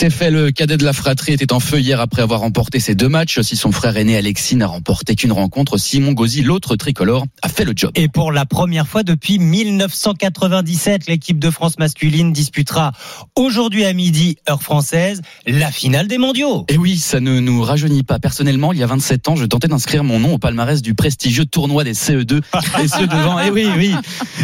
C'est 0.00 0.10
fait, 0.10 0.30
le 0.30 0.52
cadet 0.52 0.76
de 0.76 0.84
la 0.84 0.92
fratrie 0.92 1.32
était 1.32 1.52
en 1.52 1.58
feu 1.58 1.80
hier 1.80 2.00
après 2.00 2.22
avoir 2.22 2.38
remporté 2.38 2.78
ses 2.78 2.94
deux 2.94 3.08
matchs. 3.08 3.40
Si 3.40 3.56
son 3.56 3.72
frère 3.72 3.96
aîné 3.96 4.16
Alexis 4.16 4.54
n'a 4.54 4.68
remporté 4.68 5.16
qu'une 5.16 5.32
rencontre, 5.32 5.76
Simon 5.76 6.12
Gauzy, 6.12 6.42
l'autre 6.42 6.76
tricolore, 6.76 7.26
a 7.42 7.48
fait 7.48 7.64
le 7.64 7.72
job. 7.74 7.90
Et 7.96 8.06
pour 8.06 8.30
la 8.30 8.46
première 8.46 8.86
fois 8.86 9.02
depuis 9.02 9.40
1997, 9.40 11.08
l'équipe 11.08 11.40
de 11.40 11.50
France 11.50 11.80
masculine 11.80 12.32
disputera 12.32 12.92
aujourd'hui 13.34 13.84
à 13.86 13.92
midi, 13.92 14.36
heure 14.48 14.62
française, 14.62 15.20
la 15.48 15.72
finale 15.72 16.06
des 16.06 16.18
mondiaux. 16.18 16.64
Et 16.68 16.76
oui, 16.76 16.96
ça 16.96 17.18
ne 17.18 17.40
nous 17.40 17.60
rajeunit 17.60 18.04
pas. 18.04 18.20
Personnellement, 18.20 18.72
il 18.72 18.78
y 18.78 18.84
a 18.84 18.86
27 18.86 19.26
ans, 19.26 19.34
je 19.34 19.46
tentais 19.46 19.66
d'inscrire 19.66 20.04
mon 20.04 20.20
nom 20.20 20.34
au 20.34 20.38
palmarès 20.38 20.80
du 20.80 20.94
prestigieux 20.94 21.44
tournoi 21.44 21.82
des 21.82 21.94
CE2. 21.94 22.40
Et 22.80 22.86
ce 22.86 23.02
devant, 23.02 23.40
et 23.40 23.50
oui, 23.50 23.66
oui, 23.76 23.94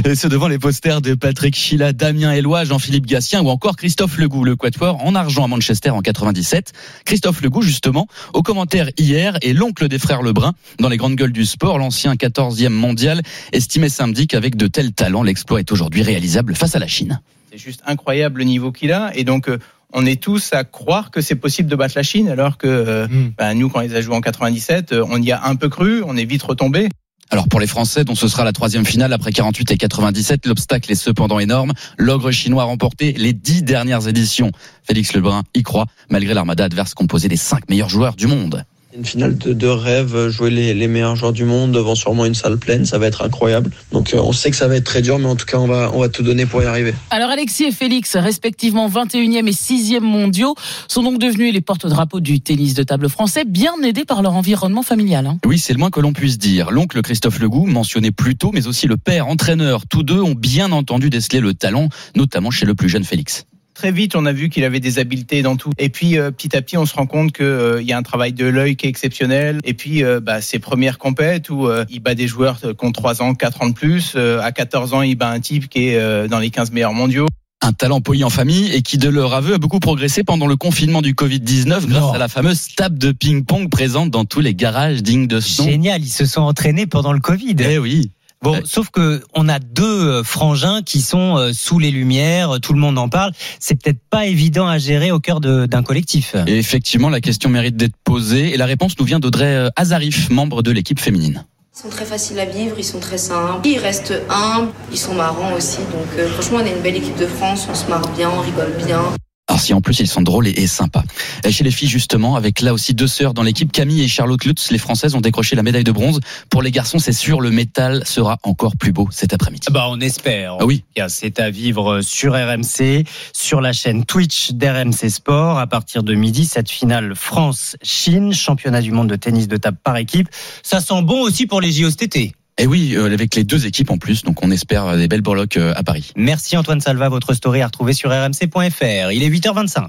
et 0.04 0.16
ce 0.16 0.26
devant 0.26 0.48
les 0.48 0.58
posters 0.58 1.00
de 1.00 1.14
Patrick 1.14 1.54
Chila, 1.54 1.92
Damien 1.92 2.32
Eloi, 2.32 2.64
Jean-Philippe 2.64 3.06
Gatien 3.06 3.40
ou 3.40 3.50
encore 3.50 3.76
Christophe 3.76 4.18
Legout, 4.18 4.42
le 4.42 4.56
quatuor 4.56 4.98
en 5.04 5.14
argent 5.14 5.43
à 5.44 5.48
Manchester 5.48 5.90
en 5.90 6.00
97. 6.00 6.72
Christophe 7.04 7.42
Legout, 7.42 7.62
justement, 7.62 8.06
au 8.32 8.42
commentaire 8.42 8.88
hier, 8.98 9.36
et 9.42 9.52
l'oncle 9.52 9.88
des 9.88 9.98
frères 9.98 10.22
Lebrun 10.22 10.54
dans 10.80 10.88
les 10.88 10.96
grandes 10.96 11.16
gueules 11.16 11.32
du 11.32 11.44
sport, 11.44 11.78
l'ancien 11.78 12.14
14e 12.14 12.68
mondial, 12.68 13.22
estimait 13.52 13.88
samedi 13.88 14.26
qu'avec 14.26 14.56
de 14.56 14.66
tels 14.66 14.92
talents, 14.92 15.22
l'exploit 15.22 15.60
est 15.60 15.72
aujourd'hui 15.72 16.02
réalisable 16.02 16.54
face 16.54 16.74
à 16.74 16.78
la 16.78 16.86
Chine. 16.86 17.20
C'est 17.50 17.58
juste 17.58 17.82
incroyable 17.86 18.40
le 18.40 18.44
niveau 18.44 18.72
qu'il 18.72 18.92
a. 18.92 19.16
Et 19.16 19.24
donc, 19.24 19.48
euh, 19.48 19.58
on 19.92 20.04
est 20.04 20.20
tous 20.20 20.52
à 20.52 20.64
croire 20.64 21.10
que 21.10 21.20
c'est 21.20 21.36
possible 21.36 21.70
de 21.70 21.76
battre 21.76 21.94
la 21.96 22.02
Chine, 22.02 22.28
alors 22.28 22.58
que 22.58 22.66
euh, 22.66 23.06
bah, 23.38 23.54
nous, 23.54 23.68
quand 23.68 23.80
ils 23.80 23.94
a 23.94 24.00
joué 24.00 24.14
en 24.16 24.20
97, 24.20 24.92
euh, 24.92 25.04
on 25.08 25.22
y 25.22 25.30
a 25.30 25.44
un 25.44 25.54
peu 25.54 25.68
cru, 25.68 26.02
on 26.04 26.16
est 26.16 26.24
vite 26.24 26.42
retombé. 26.42 26.88
Alors 27.30 27.48
pour 27.48 27.60
les 27.60 27.66
Français, 27.66 28.04
dont 28.04 28.14
ce 28.14 28.28
sera 28.28 28.44
la 28.44 28.52
troisième 28.52 28.84
finale 28.84 29.12
après 29.12 29.32
48 29.32 29.70
et 29.70 29.76
97, 29.76 30.46
l'obstacle 30.46 30.92
est 30.92 30.94
cependant 30.94 31.38
énorme. 31.38 31.72
L'ogre 31.98 32.30
chinois 32.30 32.62
a 32.62 32.66
remporté 32.66 33.12
les 33.12 33.32
dix 33.32 33.62
dernières 33.62 34.06
éditions. 34.08 34.50
Félix 34.82 35.14
Lebrun 35.14 35.42
y 35.54 35.62
croit, 35.62 35.86
malgré 36.10 36.34
l'armada 36.34 36.64
adverse 36.64 36.94
composée 36.94 37.28
des 37.28 37.36
cinq 37.36 37.68
meilleurs 37.68 37.88
joueurs 37.88 38.14
du 38.14 38.26
monde. 38.26 38.64
Une 38.96 39.04
finale 39.04 39.36
de, 39.36 39.52
de 39.52 39.66
rêve, 39.66 40.28
jouer 40.28 40.50
les, 40.50 40.72
les, 40.72 40.86
meilleurs 40.86 41.16
joueurs 41.16 41.32
du 41.32 41.44
monde 41.44 41.72
devant 41.72 41.96
sûrement 41.96 42.26
une 42.26 42.34
salle 42.34 42.58
pleine, 42.58 42.84
ça 42.84 42.96
va 42.96 43.08
être 43.08 43.22
incroyable. 43.22 43.72
Donc 43.90 44.14
euh, 44.14 44.20
on 44.22 44.32
sait 44.32 44.52
que 44.52 44.56
ça 44.56 44.68
va 44.68 44.76
être 44.76 44.84
très 44.84 45.02
dur, 45.02 45.18
mais 45.18 45.26
en 45.26 45.34
tout 45.34 45.46
cas 45.46 45.58
on 45.58 45.66
va, 45.66 45.90
on 45.92 45.98
va 45.98 46.08
tout 46.08 46.22
donner 46.22 46.46
pour 46.46 46.62
y 46.62 46.66
arriver. 46.66 46.94
Alors 47.10 47.28
Alexis 47.30 47.64
et 47.64 47.72
Félix, 47.72 48.14
respectivement 48.14 48.88
21e 48.88 49.48
et 49.48 49.50
6e 49.50 49.98
mondiaux, 49.98 50.54
sont 50.86 51.02
donc 51.02 51.18
devenus 51.18 51.52
les 51.52 51.60
porte-drapeaux 51.60 52.20
du 52.20 52.40
tennis 52.40 52.74
de 52.74 52.84
table 52.84 53.08
français, 53.08 53.44
bien 53.44 53.74
aidés 53.82 54.04
par 54.04 54.22
leur 54.22 54.34
environnement 54.34 54.82
familial. 54.82 55.26
Hein. 55.26 55.38
Oui, 55.44 55.58
c'est 55.58 55.72
le 55.72 55.80
moins 55.80 55.90
que 55.90 55.98
l'on 55.98 56.12
puisse 56.12 56.38
dire. 56.38 56.70
L'oncle 56.70 57.02
Christophe 57.02 57.40
Legout, 57.40 57.66
mentionné 57.66 58.12
plus 58.12 58.36
tôt, 58.36 58.52
mais 58.54 58.68
aussi 58.68 58.86
le 58.86 58.96
père, 58.96 59.26
entraîneur, 59.26 59.88
tous 59.88 60.04
deux 60.04 60.20
ont 60.20 60.36
bien 60.36 60.70
entendu 60.70 61.10
déceler 61.10 61.40
le 61.40 61.52
talent, 61.52 61.88
notamment 62.14 62.52
chez 62.52 62.64
le 62.64 62.76
plus 62.76 62.88
jeune 62.88 63.02
Félix 63.02 63.44
très 63.74 63.92
vite, 63.92 64.16
on 64.16 64.24
a 64.24 64.32
vu 64.32 64.48
qu'il 64.48 64.64
avait 64.64 64.80
des 64.80 64.98
habiletés 64.98 65.42
dans 65.42 65.56
tout. 65.56 65.72
Et 65.78 65.88
puis, 65.88 66.18
euh, 66.18 66.30
petit 66.30 66.56
à 66.56 66.62
petit, 66.62 66.76
on 66.76 66.86
se 66.86 66.94
rend 66.94 67.06
compte 67.06 67.32
qu'il 67.32 67.44
euh, 67.44 67.82
y 67.82 67.92
a 67.92 67.98
un 67.98 68.02
travail 68.02 68.32
de 68.32 68.46
l'œil 68.46 68.76
qui 68.76 68.86
est 68.86 68.88
exceptionnel. 68.88 69.58
Et 69.64 69.74
puis, 69.74 70.02
euh, 70.02 70.20
bah, 70.20 70.40
ses 70.40 70.58
premières 70.58 70.98
compètes 70.98 71.50
où 71.50 71.66
euh, 71.66 71.84
il 71.90 72.00
bat 72.00 72.14
des 72.14 72.26
joueurs 72.26 72.60
qui 72.60 72.84
ont 72.84 72.92
3 72.92 73.22
ans, 73.22 73.34
4 73.34 73.62
ans 73.62 73.68
de 73.68 73.74
plus. 73.74 74.16
à 74.16 74.52
14 74.52 74.94
ans, 74.94 75.02
il 75.02 75.16
bat 75.16 75.28
un 75.28 75.40
type 75.40 75.68
qui 75.68 75.88
est 75.88 76.28
dans 76.28 76.38
les 76.38 76.50
15 76.50 76.70
meilleurs 76.72 76.94
mondiaux 76.94 77.26
un 77.64 77.72
talent 77.72 78.02
poli 78.02 78.22
en 78.24 78.30
famille 78.30 78.70
et 78.72 78.82
qui, 78.82 78.98
de 78.98 79.08
leur 79.08 79.32
aveu, 79.32 79.54
a 79.54 79.58
beaucoup 79.58 79.80
progressé 79.80 80.22
pendant 80.22 80.46
le 80.46 80.56
confinement 80.56 81.00
du 81.00 81.14
Covid-19 81.14 81.86
grâce 81.86 82.14
à 82.14 82.18
la 82.18 82.28
fameuse 82.28 82.74
table 82.76 82.98
de 82.98 83.10
ping-pong 83.10 83.70
présente 83.70 84.10
dans 84.10 84.26
tous 84.26 84.40
les 84.40 84.54
garages 84.54 85.02
dignes 85.02 85.26
de 85.26 85.40
ce 85.40 85.62
nom. 85.62 85.68
Génial, 85.68 86.02
ils 86.02 86.10
se 86.10 86.26
sont 86.26 86.42
entraînés 86.42 86.86
pendant 86.86 87.14
le 87.14 87.20
Covid. 87.20 87.56
Eh 87.60 87.78
oui. 87.78 88.10
Bon, 88.44 88.60
sauf 88.64 88.90
que 88.90 89.22
on 89.34 89.48
a 89.48 89.58
deux 89.58 90.22
frangins 90.22 90.82
qui 90.82 91.00
sont 91.00 91.50
sous 91.52 91.78
les 91.78 91.90
lumières, 91.90 92.60
tout 92.62 92.72
le 92.72 92.78
monde 92.78 92.98
en 92.98 93.08
parle. 93.08 93.32
C'est 93.58 93.74
peut-être 93.74 94.00
pas 94.10 94.26
évident 94.26 94.68
à 94.68 94.78
gérer 94.78 95.10
au 95.10 95.18
cœur 95.18 95.40
d'un 95.40 95.82
collectif. 95.82 96.36
Et 96.46 96.58
effectivement, 96.58 97.10
la 97.10 97.20
question 97.20 97.50
mérite 97.50 97.76
d'être 97.76 97.96
posée 98.04 98.54
et 98.54 98.56
la 98.56 98.66
réponse 98.66 98.98
nous 98.98 99.04
vient 99.04 99.18
d'Audrey 99.18 99.68
Azarif, 99.76 100.30
membre 100.30 100.62
de 100.62 100.70
l'équipe 100.70 101.00
féminine. 101.00 101.44
Ils 101.76 101.80
sont 101.80 101.88
très 101.88 102.04
faciles 102.04 102.38
à 102.38 102.44
vivre, 102.44 102.76
ils 102.78 102.84
sont 102.84 103.00
très 103.00 103.18
simples, 103.18 103.66
ils 103.66 103.78
restent 103.78 104.14
humbles, 104.30 104.70
ils 104.92 104.98
sont 104.98 105.14
marrants 105.14 105.54
aussi. 105.54 105.78
Donc 105.78 106.06
euh, 106.18 106.28
franchement, 106.28 106.58
on 106.62 106.64
est 106.64 106.70
une 106.70 106.82
belle 106.82 106.94
équipe 106.94 107.18
de 107.18 107.26
France, 107.26 107.66
on 107.68 107.74
se 107.74 107.88
marre 107.88 108.06
bien, 108.16 108.30
on 108.30 108.40
rigole 108.40 108.72
bien. 108.86 109.02
Alors 109.46 109.60
si 109.60 109.74
en 109.74 109.82
plus 109.82 110.00
ils 110.00 110.08
sont 110.08 110.22
drôles 110.22 110.48
et, 110.48 110.52
et, 110.52 110.66
sympas. 110.66 111.04
Et 111.44 111.52
chez 111.52 111.64
les 111.64 111.70
filles 111.70 111.88
justement, 111.88 112.34
avec 112.34 112.62
là 112.62 112.72
aussi 112.72 112.94
deux 112.94 113.06
sœurs 113.06 113.34
dans 113.34 113.42
l'équipe, 113.42 113.70
Camille 113.70 114.02
et 114.02 114.08
Charlotte 114.08 114.42
Lutz, 114.44 114.70
les 114.70 114.78
Françaises 114.78 115.14
ont 115.14 115.20
décroché 115.20 115.54
la 115.54 115.62
médaille 115.62 115.84
de 115.84 115.92
bronze. 115.92 116.20
Pour 116.48 116.62
les 116.62 116.70
garçons, 116.70 116.98
c'est 116.98 117.12
sûr, 117.12 117.42
le 117.42 117.50
métal 117.50 118.06
sera 118.06 118.38
encore 118.42 118.76
plus 118.76 118.92
beau 118.92 119.08
cet 119.10 119.34
après-midi. 119.34 119.66
Bah 119.70 119.86
on 119.90 120.00
espère. 120.00 120.56
Ah 120.60 120.64
oui. 120.64 120.82
C'est 121.08 121.40
à 121.40 121.50
vivre 121.50 122.00
sur 122.00 122.32
RMC, 122.32 123.04
sur 123.34 123.60
la 123.60 123.72
chaîne 123.74 124.06
Twitch 124.06 124.52
d'RMC 124.52 125.10
Sport. 125.10 125.58
À 125.58 125.66
partir 125.66 126.02
de 126.02 126.14
midi, 126.14 126.46
cette 126.46 126.70
finale 126.70 127.14
France-Chine, 127.14 128.32
championnat 128.32 128.80
du 128.80 128.92
monde 128.92 129.08
de 129.08 129.16
tennis 129.16 129.46
de 129.46 129.58
table 129.58 129.78
par 129.84 129.98
équipe. 129.98 130.28
Ça 130.62 130.80
sent 130.80 131.02
bon 131.02 131.20
aussi 131.20 131.46
pour 131.46 131.60
les 131.60 131.70
JOCT. 131.70 132.32
Et 132.56 132.68
oui, 132.68 132.94
euh, 132.96 133.12
avec 133.12 133.34
les 133.34 133.42
deux 133.42 133.66
équipes 133.66 133.90
en 133.90 133.98
plus, 133.98 134.22
donc 134.22 134.44
on 134.44 134.50
espère 134.52 134.96
des 134.96 135.08
belles 135.08 135.22
borloques 135.22 135.56
euh, 135.56 135.72
à 135.74 135.82
Paris. 135.82 136.12
Merci 136.14 136.56
Antoine 136.56 136.80
Salva, 136.80 137.08
votre 137.08 137.34
story 137.34 137.62
à 137.62 137.66
retrouver 137.66 137.92
sur 137.94 138.10
rmc.fr. 138.10 139.10
Il 139.10 139.22
est 139.24 139.28
8h25. 139.28 139.80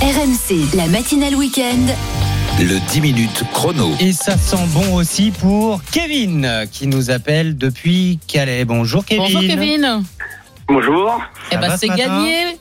RMC, 0.00 0.76
la 0.76 0.88
matinale 0.88 1.36
week-end. 1.36 1.86
Le 2.58 2.80
10 2.90 3.00
minutes 3.00 3.44
chrono. 3.52 3.92
Et 4.00 4.12
ça 4.12 4.36
sent 4.36 4.66
bon 4.70 4.96
aussi 4.96 5.30
pour 5.30 5.82
Kevin 5.92 6.66
qui 6.72 6.88
nous 6.88 7.10
appelle 7.10 7.56
depuis 7.56 8.18
Calais. 8.26 8.64
Bonjour 8.64 9.04
Kevin. 9.04 9.24
Bonjour 9.24 9.40
Kevin. 9.42 10.04
Bonjour. 10.66 11.22
Eh 11.52 11.56
ben 11.56 11.76
c'est 11.76 11.88
gagné. 11.88 12.58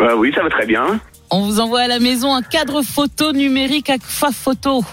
Euh, 0.00 0.16
oui, 0.16 0.32
ça 0.34 0.42
va 0.42 0.50
très 0.50 0.66
bien. 0.66 1.00
On 1.30 1.46
vous 1.46 1.60
envoie 1.60 1.80
à 1.80 1.88
la 1.88 1.98
maison 1.98 2.34
un 2.34 2.42
cadre 2.42 2.82
photo 2.82 3.32
numérique 3.32 3.88
Agfa 3.88 4.30
Photo. 4.32 4.84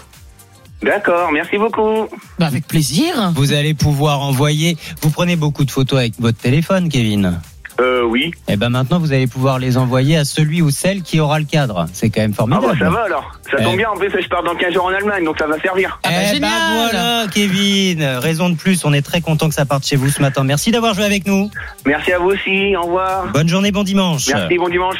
D'accord, 0.82 1.32
merci 1.32 1.58
beaucoup. 1.58 2.08
Bah 2.38 2.46
avec 2.46 2.66
plaisir. 2.66 3.32
Vous 3.34 3.52
allez 3.52 3.74
pouvoir 3.74 4.20
envoyer. 4.20 4.76
Vous 5.02 5.10
prenez 5.10 5.36
beaucoup 5.36 5.64
de 5.64 5.70
photos 5.70 5.98
avec 5.98 6.14
votre 6.18 6.38
téléphone, 6.38 6.88
Kevin 6.88 7.40
euh, 7.80 8.02
oui. 8.02 8.32
Et 8.48 8.56
ben 8.56 8.70
maintenant, 8.70 8.98
vous 8.98 9.12
allez 9.12 9.28
pouvoir 9.28 9.60
les 9.60 9.76
envoyer 9.76 10.16
à 10.16 10.24
celui 10.24 10.62
ou 10.62 10.70
celle 10.70 11.02
qui 11.02 11.20
aura 11.20 11.38
le 11.38 11.44
cadre. 11.44 11.86
C'est 11.92 12.10
quand 12.10 12.20
même 12.20 12.34
formidable. 12.34 12.66
Ah 12.70 12.72
bah 12.72 12.78
ça 12.84 12.90
va 12.90 13.02
alors. 13.04 13.38
Ça 13.48 13.62
tombe 13.62 13.76
bien. 13.76 13.88
En 13.88 13.96
plus, 13.96 14.10
je 14.10 14.28
pars 14.28 14.42
dans 14.42 14.56
15 14.56 14.74
jours 14.74 14.86
en 14.86 14.88
Allemagne, 14.88 15.24
donc 15.24 15.38
ça 15.38 15.46
va 15.46 15.60
servir. 15.60 15.98
Ah 16.02 16.08
bah, 16.08 16.16
eh 16.22 16.34
génial. 16.34 16.50
Bah 16.50 16.88
voilà, 16.90 17.26
Kevin. 17.32 18.02
Raison 18.02 18.50
de 18.50 18.56
plus. 18.56 18.84
On 18.84 18.92
est 18.92 19.02
très 19.02 19.20
content 19.20 19.48
que 19.48 19.54
ça 19.54 19.64
parte 19.64 19.86
chez 19.86 19.94
vous 19.94 20.08
ce 20.08 20.20
matin. 20.20 20.42
Merci 20.42 20.72
d'avoir 20.72 20.94
joué 20.94 21.04
avec 21.04 21.24
nous. 21.26 21.50
Merci 21.86 22.12
à 22.12 22.18
vous 22.18 22.30
aussi. 22.30 22.74
Au 22.76 22.82
revoir. 22.82 23.28
Bonne 23.28 23.48
journée, 23.48 23.70
bon 23.70 23.84
dimanche. 23.84 24.26
Merci, 24.26 24.58
bon 24.58 24.68
dimanche. 24.68 24.98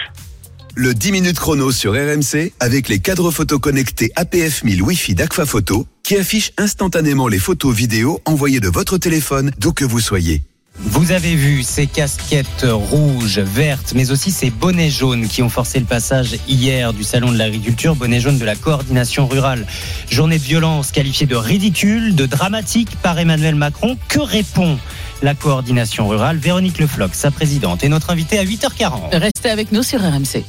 Le 0.80 0.94
10 0.94 1.10
minutes 1.10 1.40
chrono 1.40 1.72
sur 1.72 1.94
RMC 1.94 2.52
avec 2.60 2.88
les 2.88 3.00
cadres 3.00 3.32
photos 3.32 3.58
connectés 3.58 4.12
APF 4.14 4.62
1000 4.62 4.80
Wi-Fi 4.80 5.16
d'Aqfa 5.16 5.44
Photo 5.44 5.88
qui 6.04 6.14
affichent 6.14 6.52
instantanément 6.56 7.26
les 7.26 7.40
photos 7.40 7.74
vidéo 7.74 8.20
envoyées 8.24 8.60
de 8.60 8.68
votre 8.68 8.96
téléphone 8.96 9.50
d'où 9.58 9.72
que 9.72 9.84
vous 9.84 9.98
soyez. 9.98 10.40
Vous 10.78 11.10
avez 11.10 11.34
vu 11.34 11.64
ces 11.64 11.88
casquettes 11.88 12.64
rouges, 12.64 13.40
vertes, 13.40 13.92
mais 13.96 14.12
aussi 14.12 14.30
ces 14.30 14.50
bonnets 14.50 14.90
jaunes 14.90 15.26
qui 15.26 15.42
ont 15.42 15.48
forcé 15.48 15.80
le 15.80 15.84
passage 15.84 16.38
hier 16.46 16.92
du 16.92 17.02
Salon 17.02 17.32
de 17.32 17.36
l'agriculture, 17.36 17.96
bonnets 17.96 18.20
jaunes 18.20 18.38
de 18.38 18.44
la 18.44 18.54
coordination 18.54 19.26
rurale. 19.26 19.66
Journée 20.08 20.38
de 20.38 20.44
violence 20.44 20.92
qualifiée 20.92 21.26
de 21.26 21.34
ridicule, 21.34 22.14
de 22.14 22.26
dramatique 22.26 22.90
par 23.02 23.18
Emmanuel 23.18 23.56
Macron. 23.56 23.98
Que 24.06 24.20
répond 24.20 24.78
la 25.22 25.34
coordination 25.34 26.08
rurale 26.08 26.36
Véronique 26.36 26.78
Lefloc, 26.78 27.14
sa 27.14 27.30
présidente, 27.30 27.84
est 27.84 27.88
notre 27.88 28.10
invitée 28.10 28.38
à 28.38 28.44
8h40. 28.44 29.16
Restez 29.16 29.50
avec 29.50 29.72
nous 29.72 29.82
sur 29.82 30.00
RMC. 30.00 30.44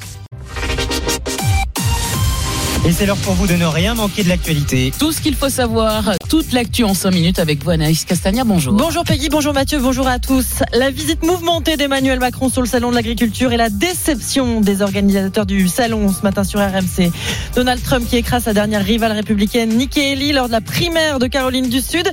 Et 2.86 2.94
c'est 2.94 3.06
l'heure 3.06 3.18
pour 3.18 3.34
vous 3.34 3.46
de 3.46 3.56
ne 3.56 3.66
rien 3.66 3.94
manquer 3.94 4.24
de 4.24 4.30
l'actualité. 4.30 4.94
Tout 4.98 5.12
ce 5.12 5.20
qu'il 5.20 5.36
faut 5.36 5.50
savoir, 5.50 6.12
toute 6.30 6.54
l'actu 6.54 6.86
en 6.86 6.94
5 6.94 7.12
minutes 7.12 7.38
avec 7.38 7.62
vous, 7.62 7.72
Anaïs 7.72 8.06
Castagna. 8.06 8.46
Bonjour. 8.46 8.74
Bonjour 8.74 9.04
Peggy, 9.04 9.28
bonjour 9.30 9.54
Mathieu, 9.54 9.80
bonjour 9.80 10.08
à 10.08 10.18
tous. 10.18 10.64
La 10.74 10.90
visite 10.90 11.22
mouvementée 11.24 11.76
d'Emmanuel 11.76 12.20
Macron 12.20 12.48
sur 12.48 12.62
le 12.62 12.68
salon 12.68 12.90
de 12.90 12.96
l'agriculture 12.96 13.52
et 13.52 13.58
la 13.58 13.70
déception 13.70 14.62
des 14.62 14.82
organisateurs 14.82 15.46
du 15.46 15.68
salon 15.68 16.12
ce 16.12 16.22
matin 16.24 16.46
sur 16.46 16.62
RMC. 16.62 17.12
Donald 17.54 17.84
Trump 17.84 18.08
qui 18.10 18.16
écrase 18.16 18.44
sa 18.44 18.54
dernière 18.54 18.84
rivale 18.84 19.12
républicaine, 19.12 19.76
Nikki 19.76 20.00
Haley, 20.00 20.32
lors 20.32 20.48
de 20.48 20.54
la 20.54 20.62
primaire 20.62 21.20
de 21.20 21.28
Caroline 21.28 21.68
du 21.68 21.82
Sud. 21.82 22.10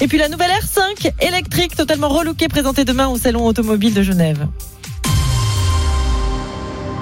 Et 0.00 0.08
puis 0.08 0.18
la 0.18 0.28
nouvelle 0.28 0.50
R5 0.50 1.12
électrique 1.20 1.76
totalement 1.76 2.08
relookée 2.08 2.48
présentée 2.48 2.84
demain 2.84 3.06
au 3.06 3.18
salon 3.18 3.46
automobile 3.46 3.94
de 3.94 4.02
Genève. 4.02 4.48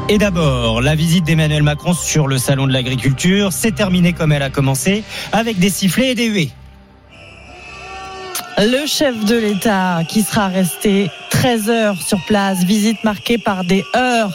Et 0.08 0.18
d'abord, 0.18 0.82
la 0.82 0.94
visite 0.94 1.24
d'Emmanuel 1.24 1.64
Macron 1.64 1.92
sur 1.92 2.28
le 2.28 2.38
salon 2.38 2.68
de 2.68 2.72
l'agriculture 2.72 3.50
s'est 3.50 3.72
terminée 3.72 4.12
comme 4.12 4.30
elle 4.30 4.42
a 4.42 4.50
commencé, 4.50 5.02
avec 5.32 5.58
des 5.58 5.68
sifflets 5.68 6.12
et 6.12 6.14
des 6.14 6.28
huées. 6.28 6.50
Le 8.56 8.86
chef 8.86 9.24
de 9.24 9.36
l'État 9.36 10.02
qui 10.08 10.22
sera 10.22 10.46
resté 10.46 11.10
13 11.30 11.70
heures 11.70 12.00
sur 12.00 12.24
place, 12.24 12.62
visite 12.64 13.02
marquée 13.02 13.36
par 13.36 13.64
des 13.64 13.82
heures, 13.96 14.30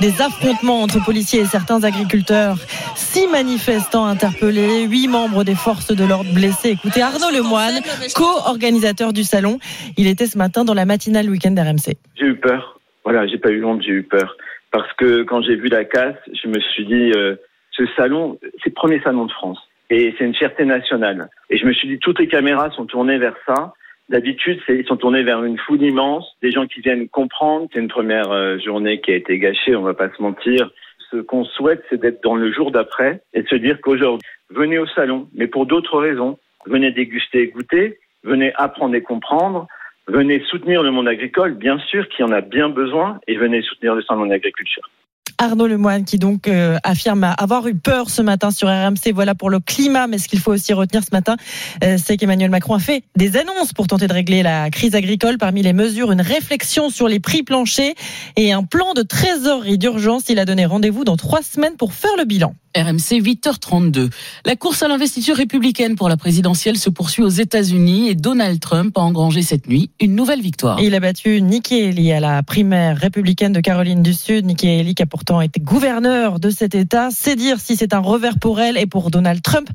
des 0.00 0.20
affrontements 0.20 0.82
entre 0.82 1.02
policiers 1.04 1.42
et 1.42 1.46
certains 1.46 1.84
agriculteurs, 1.84 2.58
six 2.96 3.28
manifestants 3.28 4.06
interpellés, 4.06 4.82
huit 4.82 5.06
membres 5.06 5.44
des 5.44 5.54
forces 5.54 5.94
de 5.94 6.04
l'ordre 6.04 6.32
blessés. 6.34 6.70
Écoutez 6.70 7.02
Arnaud 7.02 7.30
Lemoine, 7.30 7.80
co-organisateur 8.16 9.12
du 9.12 9.22
salon, 9.22 9.60
il 9.96 10.08
était 10.08 10.26
ce 10.26 10.36
matin 10.36 10.64
dans 10.64 10.74
la 10.74 10.86
matinale 10.86 11.30
week-end 11.30 11.52
d'RMC. 11.52 11.94
J'ai 12.16 12.26
eu 12.26 12.34
peur. 12.34 12.80
Voilà, 13.04 13.28
j'ai 13.28 13.38
pas 13.38 13.50
eu 13.50 13.62
honte, 13.64 13.82
j'ai 13.82 13.92
eu 13.92 14.02
peur 14.02 14.34
parce 14.74 14.92
que 14.94 15.22
quand 15.22 15.40
j'ai 15.40 15.54
vu 15.54 15.68
la 15.68 15.84
casse, 15.84 16.16
je 16.32 16.48
me 16.48 16.58
suis 16.58 16.84
dit, 16.84 17.12
euh, 17.14 17.36
ce 17.70 17.86
salon, 17.96 18.40
c'est 18.42 18.70
le 18.70 18.72
premier 18.72 19.00
salon 19.02 19.26
de 19.26 19.30
France. 19.30 19.60
Et 19.88 20.12
c'est 20.18 20.24
une 20.24 20.34
fierté 20.34 20.64
nationale. 20.64 21.28
Et 21.48 21.58
je 21.58 21.64
me 21.64 21.72
suis 21.72 21.86
dit, 21.86 22.00
toutes 22.00 22.18
les 22.18 22.26
caméras 22.26 22.70
sont 22.72 22.84
tournées 22.84 23.18
vers 23.18 23.36
ça. 23.46 23.74
D'habitude, 24.08 24.60
ils 24.68 24.84
sont 24.84 24.96
tournés 24.96 25.22
vers 25.22 25.44
une 25.44 25.58
foule 25.58 25.80
immense, 25.80 26.26
des 26.42 26.50
gens 26.50 26.66
qui 26.66 26.80
viennent 26.80 27.08
comprendre. 27.08 27.68
C'est 27.72 27.78
une 27.78 27.86
première 27.86 28.32
euh, 28.32 28.58
journée 28.58 29.00
qui 29.00 29.12
a 29.12 29.14
été 29.14 29.38
gâchée, 29.38 29.76
on 29.76 29.82
va 29.82 29.94
pas 29.94 30.10
se 30.10 30.20
mentir. 30.20 30.68
Ce 31.12 31.18
qu'on 31.18 31.44
souhaite, 31.44 31.84
c'est 31.88 32.00
d'être 32.00 32.24
dans 32.24 32.34
le 32.34 32.52
jour 32.52 32.72
d'après 32.72 33.20
et 33.32 33.42
de 33.42 33.48
se 33.48 33.54
dire 33.54 33.80
qu'aujourd'hui, 33.80 34.26
venez 34.50 34.78
au 34.78 34.88
salon, 34.88 35.28
mais 35.34 35.46
pour 35.46 35.66
d'autres 35.66 36.00
raisons. 36.00 36.36
Venez 36.66 36.90
déguster 36.90 37.42
et 37.42 37.46
goûter, 37.46 38.00
venez 38.24 38.52
apprendre 38.56 38.96
et 38.96 39.02
comprendre, 39.02 39.68
Venez 40.06 40.42
soutenir 40.50 40.82
le 40.82 40.90
monde 40.90 41.08
agricole, 41.08 41.54
bien 41.54 41.78
sûr, 41.90 42.06
qui 42.08 42.22
en 42.22 42.30
a 42.30 42.42
bien 42.42 42.68
besoin, 42.68 43.20
et 43.26 43.36
venez 43.36 43.62
soutenir 43.62 43.94
le 43.94 44.02
salon 44.02 44.26
de 44.26 44.30
l'agriculture. 44.30 44.90
Arnaud 45.38 45.66
Lemoine 45.66 46.04
qui 46.04 46.18
donc 46.18 46.46
euh, 46.46 46.76
affirme 46.84 47.24
avoir 47.38 47.66
eu 47.66 47.74
peur 47.74 48.10
ce 48.10 48.22
matin 48.22 48.50
sur 48.50 48.68
RMC. 48.68 49.12
Voilà 49.12 49.34
pour 49.34 49.50
le 49.50 49.60
climat, 49.60 50.06
mais 50.06 50.18
ce 50.18 50.28
qu'il 50.28 50.38
faut 50.38 50.52
aussi 50.52 50.72
retenir 50.72 51.02
ce 51.02 51.10
matin, 51.12 51.36
euh, 51.82 51.96
c'est 51.98 52.16
qu'Emmanuel 52.16 52.50
Macron 52.50 52.74
a 52.74 52.78
fait 52.78 53.02
des 53.16 53.36
annonces 53.36 53.72
pour 53.72 53.86
tenter 53.86 54.06
de 54.06 54.12
régler 54.12 54.42
la 54.42 54.70
crise 54.70 54.94
agricole. 54.94 55.38
Parmi 55.38 55.62
les 55.62 55.72
mesures, 55.72 56.12
une 56.12 56.20
réflexion 56.20 56.88
sur 56.88 57.08
les 57.08 57.18
prix 57.18 57.42
planchers 57.42 57.94
et 58.36 58.52
un 58.52 58.62
plan 58.62 58.94
de 58.94 59.02
trésorerie 59.02 59.78
d'urgence. 59.78 60.28
Il 60.28 60.38
a 60.38 60.44
donné 60.44 60.66
rendez-vous 60.66 61.04
dans 61.04 61.16
trois 61.16 61.42
semaines 61.42 61.76
pour 61.76 61.94
faire 61.94 62.16
le 62.16 62.24
bilan. 62.24 62.54
RMC 62.76 63.22
8h32. 63.22 64.10
La 64.44 64.56
course 64.56 64.82
à 64.82 64.88
l'investiture 64.88 65.36
républicaine 65.36 65.94
pour 65.94 66.08
la 66.08 66.16
présidentielle 66.16 66.76
se 66.76 66.90
poursuit 66.90 67.22
aux 67.22 67.28
États-Unis 67.28 68.08
et 68.08 68.14
Donald 68.14 68.58
Trump 68.60 68.96
a 68.98 69.00
engrangé 69.00 69.42
cette 69.42 69.68
nuit 69.68 69.90
une 70.00 70.14
nouvelle 70.14 70.40
victoire. 70.40 70.80
Il 70.80 70.94
a 70.94 71.00
battu 71.00 71.40
Nikki 71.40 71.82
Haley 71.82 72.12
à 72.12 72.20
la 72.20 72.42
primaire 72.42 72.96
républicaine 72.96 73.52
de 73.52 73.60
Caroline 73.60 74.02
du 74.02 74.12
Sud. 74.12 74.46
Nikki 74.46 74.68
Haley 74.68 74.94
qui 74.94 75.02
a 75.02 75.06
pourtant 75.06 75.40
été 75.40 75.60
gouverneur 75.60 76.40
de 76.40 76.50
cet 76.50 76.74
État. 76.74 77.08
C'est 77.12 77.36
dire 77.36 77.60
si 77.60 77.76
c'est 77.76 77.94
un 77.94 78.00
revers 78.00 78.38
pour 78.38 78.60
elle 78.60 78.76
et 78.76 78.86
pour 78.86 79.10
Donald 79.10 79.40
Trump. 79.42 79.68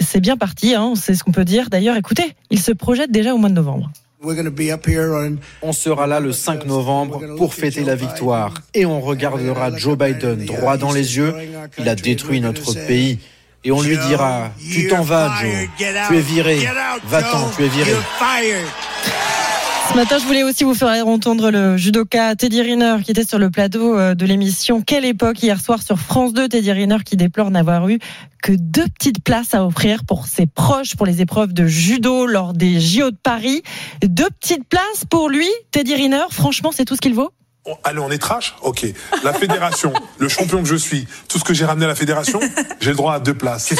C'est 0.00 0.20
bien 0.20 0.36
parti, 0.36 0.74
hein, 0.74 0.94
c'est 0.96 1.14
ce 1.14 1.24
qu'on 1.24 1.32
peut 1.32 1.44
dire. 1.44 1.68
D'ailleurs, 1.70 1.96
écoutez, 1.96 2.34
il 2.50 2.60
se 2.60 2.72
projette 2.72 3.10
déjà 3.10 3.34
au 3.34 3.38
mois 3.38 3.50
de 3.50 3.54
novembre. 3.54 3.90
On 5.62 5.72
sera 5.72 6.08
là 6.08 6.18
le 6.18 6.32
5 6.32 6.66
novembre 6.66 7.36
pour 7.36 7.54
fêter 7.54 7.84
la 7.84 7.94
victoire. 7.94 8.54
Et 8.74 8.84
on 8.84 9.00
regardera 9.00 9.76
Joe 9.76 9.96
Biden 9.96 10.44
droit 10.44 10.76
dans 10.76 10.92
les 10.92 11.16
yeux. 11.16 11.34
Il 11.78 11.88
a 11.88 11.94
détruit 11.94 12.40
notre 12.40 12.74
pays. 12.86 13.20
Et 13.62 13.70
on 13.70 13.80
lui 13.80 13.96
dira, 14.08 14.50
tu 14.58 14.88
t'en 14.88 15.02
vas 15.02 15.34
Joe, 15.40 15.68
tu 16.08 16.16
es 16.16 16.20
viré, 16.20 16.68
va-t'en, 17.04 17.50
tu 17.50 17.64
es 17.64 17.68
viré. 17.68 17.92
Ce 19.88 19.94
matin, 19.94 20.18
je 20.18 20.26
voulais 20.26 20.42
aussi 20.42 20.64
vous 20.64 20.74
faire 20.74 21.06
entendre 21.08 21.50
le 21.50 21.78
judoka 21.78 22.36
Teddy 22.36 22.60
Riner 22.60 22.96
qui 23.02 23.10
était 23.10 23.24
sur 23.24 23.38
le 23.38 23.50
plateau 23.50 23.98
euh, 23.98 24.14
de 24.14 24.26
l'émission 24.26 24.82
Quelle 24.82 25.06
époque 25.06 25.42
hier 25.42 25.58
soir 25.58 25.82
sur 25.82 25.98
France 25.98 26.34
2. 26.34 26.46
Teddy 26.46 26.70
Riner 26.72 26.98
qui 27.04 27.16
déplore 27.16 27.50
n'avoir 27.50 27.88
eu 27.88 27.98
que 28.42 28.52
deux 28.52 28.86
petites 28.86 29.24
places 29.24 29.54
à 29.54 29.64
offrir 29.64 30.04
pour 30.04 30.26
ses 30.26 30.46
proches 30.46 30.94
pour 30.94 31.06
les 31.06 31.22
épreuves 31.22 31.54
de 31.54 31.66
judo 31.66 32.26
lors 32.26 32.52
des 32.52 32.78
JO 32.78 33.10
de 33.10 33.16
Paris. 33.16 33.62
Deux 34.02 34.28
petites 34.38 34.68
places 34.68 35.06
pour 35.08 35.30
lui, 35.30 35.48
Teddy 35.70 35.94
Riner. 35.94 36.26
Franchement, 36.30 36.70
c'est 36.70 36.84
tout 36.84 36.94
ce 36.94 37.00
qu'il 37.00 37.14
vaut? 37.14 37.32
Allez, 37.84 37.98
on 38.00 38.10
est 38.10 38.18
trash 38.18 38.54
Ok. 38.62 38.86
La 39.24 39.32
fédération, 39.32 39.92
le 40.18 40.28
champion 40.28 40.62
que 40.62 40.68
je 40.68 40.76
suis, 40.76 41.06
tout 41.28 41.38
ce 41.38 41.44
que 41.44 41.54
j'ai 41.54 41.64
ramené 41.64 41.84
à 41.86 41.88
la 41.88 41.94
fédération, 41.94 42.40
j'ai 42.80 42.90
le 42.90 42.96
droit 42.96 43.14
à 43.14 43.20
deux 43.20 43.34
places. 43.34 43.72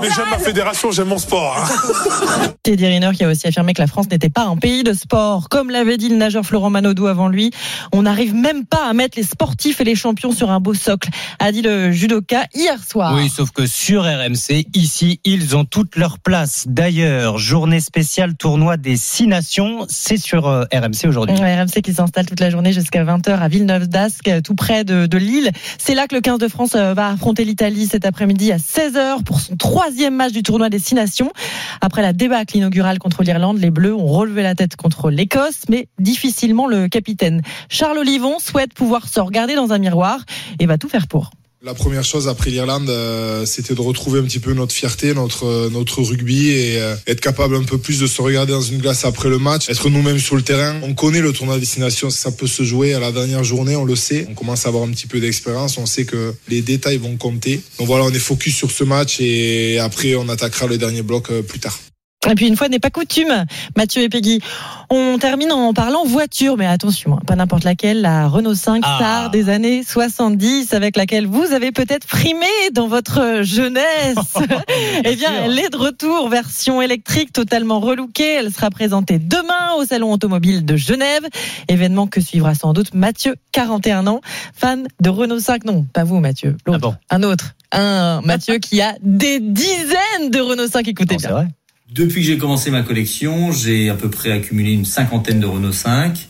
Mais 0.00 0.08
j'aime 0.14 0.30
ma 0.30 0.38
fédération, 0.38 0.90
j'aime 0.90 1.08
mon 1.08 1.18
sport. 1.18 1.56
hein. 1.58 2.48
Teddy 2.62 2.86
Riner 2.86 3.10
qui 3.14 3.24
a 3.24 3.28
aussi 3.28 3.46
affirmé 3.46 3.74
que 3.74 3.80
la 3.82 3.86
France 3.86 4.06
n'était 4.10 4.28
pas 4.30 4.44
un 4.44 4.56
pays 4.56 4.82
de 4.84 4.92
sport. 4.92 5.48
Comme 5.48 5.70
l'avait 5.70 5.96
dit 5.96 6.08
le 6.08 6.16
nageur 6.16 6.44
Florent 6.44 6.70
Manodou 6.70 7.06
avant 7.06 7.28
lui, 7.28 7.50
on 7.92 8.02
n'arrive 8.02 8.34
même 8.34 8.64
pas 8.66 8.86
à 8.88 8.92
mettre 8.92 9.18
les 9.18 9.24
sportifs 9.24 9.80
et 9.80 9.84
les 9.84 9.94
champions 9.94 10.32
sur 10.32 10.50
un 10.50 10.60
beau 10.60 10.74
socle, 10.74 11.08
a 11.38 11.52
dit 11.52 11.62
le 11.62 11.92
judoka 11.92 12.44
hier 12.54 12.78
soir. 12.82 13.14
Oui, 13.14 13.28
sauf 13.28 13.50
que 13.50 13.66
sur 13.66 14.04
RMC, 14.04 14.66
ici, 14.74 15.20
ils 15.24 15.56
ont 15.56 15.64
toute 15.64 15.96
leur 15.96 16.18
place. 16.18 16.64
D'ailleurs, 16.68 17.38
journée 17.38 17.80
spéciale 17.80 18.34
tournoi 18.36 18.76
des 18.76 18.96
six 18.96 19.26
nations, 19.26 19.86
c'est 19.88 20.16
sur 20.16 20.46
euh, 20.48 20.64
RMC 20.72 21.08
aujourd'hui. 21.08 21.36
Ouais, 21.38 21.60
RMC 21.60 21.81
qui 21.82 21.92
s'installe 21.92 22.26
toute 22.26 22.40
la 22.40 22.50
journée 22.50 22.72
jusqu'à 22.72 23.04
20h 23.04 23.38
à 23.38 23.48
Villeneuve 23.48 23.88
d'Ascq, 23.88 24.42
tout 24.42 24.54
près 24.54 24.84
de, 24.84 25.06
de 25.06 25.18
Lille. 25.18 25.50
C'est 25.78 25.94
là 25.94 26.06
que 26.06 26.14
le 26.14 26.20
15 26.20 26.38
de 26.38 26.48
France 26.48 26.74
euh, 26.74 26.94
va 26.94 27.08
affronter 27.08 27.44
l'Italie 27.44 27.86
cet 27.86 28.06
après-midi 28.06 28.52
à 28.52 28.56
16h 28.56 29.22
pour 29.24 29.40
son 29.40 29.56
troisième 29.56 30.14
match 30.14 30.32
du 30.32 30.42
tournoi 30.42 30.70
des 30.70 30.78
Six 30.78 30.94
Nations. 30.94 31.32
Après 31.80 32.02
la 32.02 32.12
débâcle 32.12 32.56
inaugurale 32.56 32.98
contre 32.98 33.22
l'Irlande, 33.22 33.58
les 33.58 33.70
Bleus 33.70 33.94
ont 33.94 34.06
relevé 34.06 34.42
la 34.42 34.54
tête 34.54 34.76
contre 34.76 35.10
l'Écosse, 35.10 35.62
mais 35.68 35.88
difficilement 35.98 36.66
le 36.66 36.88
capitaine. 36.88 37.42
Charles 37.68 37.98
Olivon 37.98 38.38
souhaite 38.38 38.72
pouvoir 38.72 39.08
se 39.08 39.20
regarder 39.20 39.54
dans 39.54 39.72
un 39.72 39.78
miroir 39.78 40.24
et 40.58 40.66
va 40.66 40.78
tout 40.78 40.88
faire 40.88 41.06
pour. 41.06 41.30
La 41.64 41.74
première 41.74 42.02
chose 42.02 42.26
après 42.26 42.50
l'Irlande, 42.50 42.90
euh, 42.90 43.46
c'était 43.46 43.76
de 43.76 43.80
retrouver 43.80 44.18
un 44.18 44.24
petit 44.24 44.40
peu 44.40 44.52
notre 44.52 44.74
fierté, 44.74 45.14
notre 45.14 45.46
euh, 45.46 45.70
notre 45.70 46.02
rugby 46.02 46.48
et 46.48 46.80
euh, 46.80 46.96
être 47.06 47.20
capable 47.20 47.54
un 47.54 47.62
peu 47.62 47.78
plus 47.78 48.00
de 48.00 48.08
se 48.08 48.20
regarder 48.20 48.50
dans 48.50 48.62
une 48.62 48.78
glace 48.78 49.04
après 49.04 49.28
le 49.28 49.38
match, 49.38 49.68
être 49.68 49.88
nous-mêmes 49.88 50.18
sur 50.18 50.34
le 50.34 50.42
terrain. 50.42 50.80
On 50.82 50.92
connaît 50.94 51.20
le 51.20 51.32
tournoi 51.32 51.54
de 51.54 51.60
destination, 51.60 52.10
ça 52.10 52.32
peut 52.32 52.48
se 52.48 52.64
jouer 52.64 52.94
à 52.94 52.98
la 52.98 53.12
dernière 53.12 53.44
journée, 53.44 53.76
on 53.76 53.84
le 53.84 53.94
sait. 53.94 54.26
On 54.28 54.34
commence 54.34 54.66
à 54.66 54.70
avoir 54.70 54.82
un 54.82 54.90
petit 54.90 55.06
peu 55.06 55.20
d'expérience, 55.20 55.78
on 55.78 55.86
sait 55.86 56.04
que 56.04 56.34
les 56.48 56.62
détails 56.62 56.98
vont 56.98 57.16
compter. 57.16 57.60
Donc 57.78 57.86
voilà, 57.86 58.06
on 58.06 58.10
est 58.10 58.18
focus 58.18 58.56
sur 58.56 58.72
ce 58.72 58.82
match 58.82 59.20
et 59.20 59.78
après 59.78 60.16
on 60.16 60.28
attaquera 60.28 60.66
le 60.66 60.78
dernier 60.78 61.02
bloc 61.02 61.30
plus 61.42 61.60
tard. 61.60 61.78
Et 62.30 62.34
puis 62.36 62.46
une 62.46 62.56
fois 62.56 62.68
n'est 62.68 62.78
pas 62.78 62.90
coutume, 62.90 63.46
Mathieu 63.76 64.02
et 64.02 64.08
Peggy. 64.08 64.40
On 64.90 65.18
termine 65.18 65.50
en 65.50 65.72
parlant 65.74 66.04
voiture, 66.04 66.56
mais 66.56 66.66
attention, 66.66 67.14
hein, 67.14 67.20
pas 67.26 67.34
n'importe 67.34 67.64
laquelle, 67.64 68.00
la 68.00 68.28
Renault 68.28 68.54
5 68.54 68.82
Ah. 68.84 68.96
star 68.96 69.30
des 69.30 69.48
années 69.48 69.82
70, 69.82 70.72
avec 70.72 70.96
laquelle 70.96 71.26
vous 71.26 71.52
avez 71.52 71.72
peut-être 71.72 72.06
frimé 72.06 72.46
dans 72.72 72.86
votre 72.86 73.40
jeunesse. 73.42 74.16
eh 75.04 75.16
bien, 75.16 75.30
elle 75.44 75.58
est 75.58 75.70
de 75.70 75.76
retour, 75.76 76.28
version 76.28 76.80
électrique 76.80 77.32
totalement 77.32 77.80
relookée. 77.80 78.34
Elle 78.34 78.52
sera 78.52 78.70
présentée 78.70 79.18
demain 79.18 79.74
au 79.78 79.84
Salon 79.84 80.12
Automobile 80.12 80.64
de 80.64 80.76
Genève, 80.76 81.22
événement 81.68 82.06
que 82.06 82.20
suivra 82.20 82.54
sans 82.54 82.72
doute 82.72 82.94
Mathieu, 82.94 83.34
41 83.50 84.06
ans, 84.06 84.20
fan 84.54 84.86
de 85.00 85.10
Renault 85.10 85.40
5. 85.40 85.64
Non, 85.64 85.84
pas 85.92 86.04
vous 86.04 86.20
Mathieu, 86.20 86.56
l'autre, 86.66 86.94
un 87.10 87.22
autre. 87.24 87.54
Un 87.72 88.20
Mathieu 88.20 88.58
qui 88.58 88.80
a 88.80 88.94
des 89.02 89.40
dizaines 89.40 90.30
de 90.30 90.40
Renault 90.40 90.68
5, 90.68 90.86
écoutez 90.86 91.16
bien. 91.16 91.48
Depuis 91.92 92.22
que 92.22 92.26
j'ai 92.26 92.38
commencé 92.38 92.70
ma 92.70 92.80
collection, 92.80 93.52
j'ai 93.52 93.90
à 93.90 93.94
peu 93.94 94.08
près 94.08 94.32
accumulé 94.32 94.72
une 94.72 94.86
cinquantaine 94.86 95.40
de 95.40 95.46
Renault 95.46 95.72
5. 95.72 96.26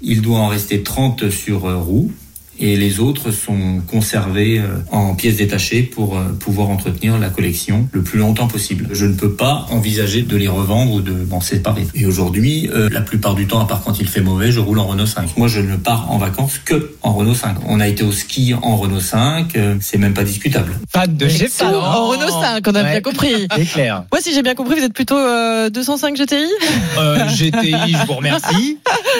Il 0.00 0.22
doit 0.22 0.38
en 0.38 0.48
rester 0.48 0.82
30 0.82 1.28
sur 1.28 1.66
euh, 1.66 1.76
roue 1.76 2.10
et 2.58 2.76
les 2.76 3.00
autres 3.00 3.30
sont 3.30 3.80
conservés 3.90 4.58
euh, 4.58 4.78
en 4.90 5.14
pièces 5.14 5.36
détachées 5.36 5.82
pour 5.82 6.16
euh, 6.16 6.24
pouvoir 6.38 6.70
entretenir 6.70 7.18
la 7.18 7.28
collection 7.30 7.88
le 7.92 8.02
plus 8.02 8.18
longtemps 8.18 8.46
possible. 8.48 8.88
Je 8.92 9.06
ne 9.06 9.14
peux 9.14 9.32
pas 9.32 9.66
envisager 9.70 10.22
de 10.22 10.36
les 10.36 10.48
revendre 10.48 10.92
ou 10.94 11.00
de 11.00 11.12
m'en 11.30 11.40
séparer. 11.40 11.86
Et 11.94 12.06
aujourd'hui, 12.06 12.68
euh, 12.72 12.88
la 12.90 13.00
plupart 13.00 13.34
du 13.34 13.46
temps, 13.46 13.60
à 13.60 13.66
part 13.66 13.82
quand 13.82 13.98
il 14.00 14.08
fait 14.08 14.20
mauvais, 14.20 14.52
je 14.52 14.60
roule 14.60 14.78
en 14.78 14.86
Renault 14.86 15.06
5. 15.06 15.36
Moi, 15.36 15.48
je 15.48 15.60
ne 15.60 15.76
pars 15.76 16.10
en 16.10 16.18
vacances 16.18 16.58
que 16.64 16.92
en 17.02 17.12
Renault 17.12 17.34
5. 17.34 17.56
On 17.66 17.80
a 17.80 17.88
été 17.88 18.02
au 18.04 18.12
ski 18.12 18.54
en 18.54 18.76
Renault 18.76 19.00
5, 19.00 19.56
euh, 19.56 19.76
c'est 19.80 19.98
même 19.98 20.14
pas 20.14 20.24
discutable. 20.24 20.72
Pas 20.92 21.06
de 21.06 21.24
Excellent. 21.26 21.82
En 21.84 22.08
Renault 22.08 22.28
5, 22.30 22.66
on 22.68 22.74
a 22.74 22.82
bien 22.82 23.00
compris. 23.00 23.46
C'est 23.56 23.64
clair. 23.66 24.04
Moi, 24.12 24.20
si 24.20 24.32
j'ai 24.34 24.42
bien 24.42 24.54
compris, 24.54 24.76
vous 24.78 24.84
êtes 24.84 24.92
plutôt 24.94 25.16
euh, 25.18 25.70
205 25.70 26.16
GTI 26.16 26.36
Euh, 26.98 27.26
GTI, 27.28 27.92
je 28.00 28.06
vous 28.06 28.12
remercie. 28.14 28.78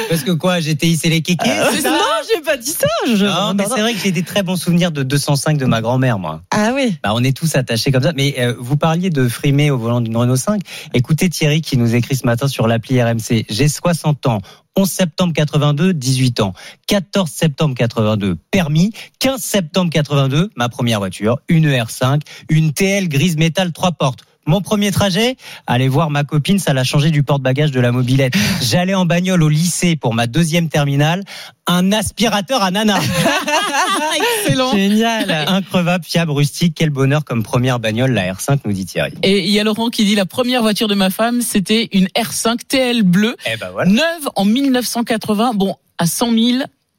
Parce 0.08 0.22
que 0.22 0.30
quoi, 0.30 0.60
GTI, 0.60 0.96
c'est 0.96 1.08
les 1.08 1.22
kékés 1.22 1.48
Non, 1.48 1.90
j'ai 2.32 2.40
pas 2.42 2.56
dit 2.56 2.70
ça. 2.70 2.86
je- 3.08 3.23
Non, 3.24 3.54
mais 3.54 3.64
c'est 3.64 3.80
vrai 3.80 3.92
que 3.94 3.98
j'ai 3.98 4.12
des 4.12 4.22
très 4.22 4.42
bons 4.42 4.56
souvenirs 4.56 4.92
de 4.92 5.02
205 5.02 5.58
de 5.58 5.66
ma 5.66 5.80
grand-mère, 5.80 6.18
moi. 6.18 6.42
Ah 6.50 6.72
oui. 6.74 6.96
Bah, 7.02 7.12
on 7.14 7.22
est 7.22 7.36
tous 7.36 7.56
attachés 7.56 7.92
comme 7.92 8.02
ça. 8.02 8.12
Mais 8.14 8.34
euh, 8.38 8.54
vous 8.58 8.76
parliez 8.76 9.10
de 9.10 9.28
frimer 9.28 9.70
au 9.70 9.78
volant 9.78 10.00
d'une 10.00 10.16
Renault 10.16 10.36
5. 10.36 10.60
Écoutez 10.94 11.28
Thierry 11.28 11.60
qui 11.60 11.76
nous 11.76 11.94
écrit 11.94 12.16
ce 12.16 12.26
matin 12.26 12.48
sur 12.48 12.66
l'appli 12.66 13.02
RMC. 13.02 13.44
J'ai 13.48 13.68
60 13.68 14.26
ans. 14.26 14.40
11 14.76 14.90
septembre 14.90 15.32
82, 15.34 15.94
18 15.94 16.40
ans. 16.40 16.52
14 16.88 17.30
septembre 17.30 17.74
82, 17.76 18.36
permis. 18.50 18.92
15 19.20 19.40
septembre 19.40 19.90
82, 19.90 20.50
ma 20.56 20.68
première 20.68 20.98
voiture, 20.98 21.38
une 21.48 21.68
ER5, 21.68 22.22
une 22.48 22.72
TL 22.72 23.08
grise 23.08 23.36
métal 23.36 23.72
trois 23.72 23.92
portes. 23.92 24.24
Mon 24.46 24.60
premier 24.60 24.90
trajet, 24.90 25.36
aller 25.66 25.88
voir 25.88 26.10
ma 26.10 26.24
copine, 26.24 26.58
ça 26.58 26.72
l'a 26.72 26.84
changé 26.84 27.10
du 27.10 27.22
porte-bagages 27.22 27.70
de 27.70 27.80
la 27.80 27.92
mobilette. 27.92 28.34
J'allais 28.62 28.94
en 28.94 29.06
bagnole 29.06 29.42
au 29.42 29.48
lycée 29.48 29.96
pour 29.96 30.14
ma 30.14 30.26
deuxième 30.26 30.68
terminale, 30.68 31.22
un 31.66 31.92
aspirateur 31.92 32.62
à 32.62 32.70
nana. 32.70 32.98
Excellent. 34.44 34.72
Génial. 34.72 35.30
Increvable, 35.48 36.04
fiable, 36.04 36.32
rustique. 36.32 36.74
Quel 36.76 36.90
bonheur 36.90 37.24
comme 37.24 37.42
première 37.42 37.78
bagnole, 37.80 38.12
la 38.12 38.32
R5, 38.32 38.58
nous 38.64 38.72
dit 38.72 38.86
Thierry. 38.86 39.12
Et 39.22 39.44
il 39.44 39.50
y 39.50 39.58
a 39.60 39.64
Laurent 39.64 39.88
qui 39.90 40.04
dit 40.04 40.14
la 40.14 40.26
première 40.26 40.62
voiture 40.62 40.88
de 40.88 40.94
ma 40.94 41.10
femme, 41.10 41.42
c'était 41.42 41.88
une 41.92 42.06
R5 42.16 42.58
TL 42.68 43.02
bleue, 43.02 43.36
Eh 43.52 43.56
ben 43.56 43.70
voilà. 43.72 43.90
neuve 43.90 44.28
en 44.36 44.44
1980. 44.44 45.52
Bon, 45.54 45.76
à 45.98 46.06
100 46.06 46.30
000, 46.32 46.40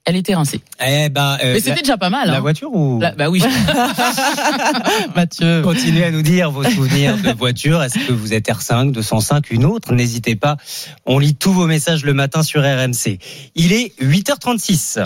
elle 0.05 0.15
était 0.15 0.35
rincée. 0.35 0.61
Eh 0.85 1.09
ben, 1.09 1.37
euh, 1.43 1.53
Mais 1.53 1.59
c'était 1.59 1.71
la- 1.75 1.81
déjà 1.81 1.97
pas 1.97 2.09
mal. 2.09 2.27
La 2.27 2.35
hein. 2.37 2.39
voiture 2.39 2.69
ou 2.73 2.99
La- 2.99 3.11
bah 3.11 3.29
oui. 3.29 3.41
Mathieu. 5.15 5.61
Continuez 5.63 6.03
à 6.05 6.11
nous 6.11 6.21
dire 6.21 6.51
vos 6.51 6.63
souvenirs 6.63 7.17
de 7.17 7.31
voiture. 7.31 7.81
Est-ce 7.83 7.99
que 8.07 8.11
vous 8.13 8.33
êtes 8.33 8.47
R5, 8.47 8.91
205, 8.91 9.51
une 9.51 9.65
autre? 9.65 9.93
N'hésitez 9.93 10.35
pas. 10.35 10.57
On 11.05 11.19
lit 11.19 11.35
tous 11.35 11.51
vos 11.53 11.65
messages 11.67 12.03
le 12.05 12.13
matin 12.13 12.43
sur 12.43 12.61
RMC. 12.61 13.19
Il 13.55 13.73
est 13.73 13.93
8h36. 14.01 14.99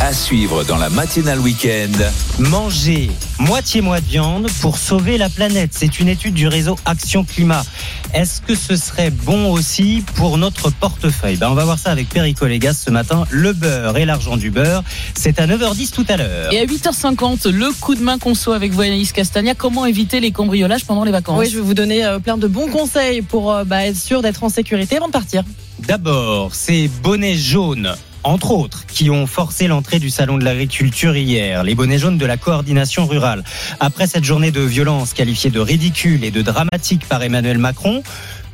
À 0.00 0.12
suivre 0.12 0.62
dans 0.64 0.76
la 0.76 0.90
matinale 0.90 1.40
week-end. 1.40 1.90
Manger 2.38 3.10
moitié-mois 3.38 4.00
de 4.00 4.04
viande 4.06 4.46
pour 4.60 4.76
sauver 4.76 5.16
la 5.16 5.30
planète. 5.30 5.70
C'est 5.72 6.00
une 6.00 6.08
étude 6.08 6.34
du 6.34 6.48
réseau 6.48 6.76
Action 6.84 7.24
Climat. 7.24 7.64
Est-ce 8.12 8.42
que 8.42 8.54
ce 8.54 8.76
serait 8.76 9.10
bon 9.10 9.50
aussi 9.50 10.04
pour 10.16 10.36
notre 10.36 10.70
portefeuille? 10.70 11.36
Ben, 11.38 11.48
On 11.48 11.54
va 11.54 11.64
voir 11.64 11.78
ça 11.78 11.92
avec 11.92 12.10
Perico 12.10 12.46
Légas 12.46 12.74
ce 12.84 12.90
matin. 12.90 13.24
Le 13.30 13.54
beurre 13.54 13.96
et 13.96 14.04
l'argent 14.04 14.36
du 14.36 14.50
beurre. 14.50 14.84
C'est 15.14 15.40
à 15.40 15.46
9h10 15.46 15.92
tout 15.92 16.04
à 16.10 16.18
l'heure. 16.18 16.52
Et 16.52 16.60
à 16.60 16.66
8h50, 16.66 17.48
le 17.48 17.72
coup 17.80 17.94
de 17.94 18.02
main 18.02 18.18
conso 18.18 18.52
avec 18.52 18.72
Voyalis 18.72 19.10
Castagna. 19.14 19.54
Comment 19.54 19.86
éviter 19.86 20.20
les 20.20 20.30
cambriolages 20.30 20.84
pendant 20.84 21.04
les 21.04 21.12
vacances? 21.12 21.38
Oui, 21.38 21.48
je 21.50 21.56
vais 21.56 21.64
vous 21.64 21.74
donner 21.74 22.04
euh, 22.04 22.18
plein 22.18 22.36
de 22.36 22.46
bons 22.46 22.68
conseils 22.68 23.22
pour 23.22 23.50
euh, 23.50 23.64
bah, 23.64 23.86
être 23.86 23.96
sûr 23.96 24.20
d'être 24.20 24.44
en 24.44 24.50
sécurité 24.50 24.98
avant 24.98 25.06
de 25.06 25.12
partir. 25.12 25.42
D'abord, 25.80 26.54
ces 26.54 26.88
bonnets 27.02 27.36
jaunes, 27.36 27.94
entre 28.26 28.50
autres, 28.50 28.86
qui 28.86 29.08
ont 29.08 29.26
forcé 29.26 29.68
l'entrée 29.68 29.98
du 29.98 30.10
salon 30.10 30.36
de 30.36 30.44
l'agriculture 30.44 31.16
hier. 31.16 31.62
Les 31.62 31.74
bonnets 31.74 31.98
jaunes 31.98 32.18
de 32.18 32.26
la 32.26 32.36
coordination 32.36 33.06
rurale. 33.06 33.44
Après 33.80 34.06
cette 34.06 34.24
journée 34.24 34.50
de 34.50 34.60
violence 34.60 35.12
qualifiée 35.12 35.50
de 35.50 35.60
ridicule 35.60 36.24
et 36.24 36.30
de 36.30 36.42
dramatique 36.42 37.06
par 37.08 37.22
Emmanuel 37.22 37.58
Macron, 37.58 38.02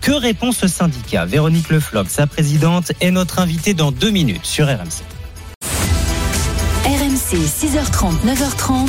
que 0.01 0.13
répond 0.13 0.53
ce 0.53 0.67
syndicat? 0.69 1.25
Véronique 1.25 1.71
Lefloc, 1.71 2.11
sa 2.11 2.27
présidente, 2.27 2.93
est 3.01 3.11
notre 3.11 3.39
invitée 3.39 3.73
dans 3.73 3.93
deux 3.93 4.11
minutes 4.11 4.45
sur 4.45 4.67
RMC. 4.67 5.03
RMC 6.85 7.13
RMC, 7.13 7.37
6h30, 7.37 8.13
9h30, 8.27 8.89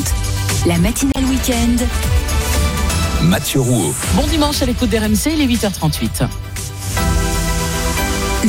la 0.65 0.77
matinale 0.79 1.25
week-end. 1.25 1.85
Mathieu 3.23 3.61
Rouault. 3.61 3.93
Bon 4.15 4.27
dimanche 4.27 4.61
à 4.61 4.65
l'écoute 4.65 4.89
d'RMC, 4.89 5.33
il 5.33 5.41
est 5.41 5.47
8h38. 5.47 6.27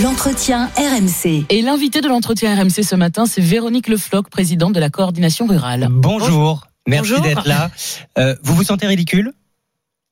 L'entretien 0.02 0.70
RMC. 0.76 1.44
Et 1.50 1.62
l'invité 1.62 2.00
de 2.00 2.08
l'entretien 2.08 2.52
RMC 2.56 2.82
ce 2.82 2.96
matin, 2.96 3.26
c'est 3.26 3.40
Véronique 3.40 3.86
Lefloc, 3.86 4.28
présidente 4.28 4.72
de 4.72 4.80
la 4.80 4.90
coordination 4.90 5.46
rurale. 5.46 5.86
Bonjour. 5.88 6.66
Merci 6.88 7.20
d'être 7.20 7.46
là. 7.46 7.70
Euh, 8.18 8.34
vous 8.42 8.56
vous 8.56 8.64
sentez 8.64 8.88
ridicule? 8.88 9.32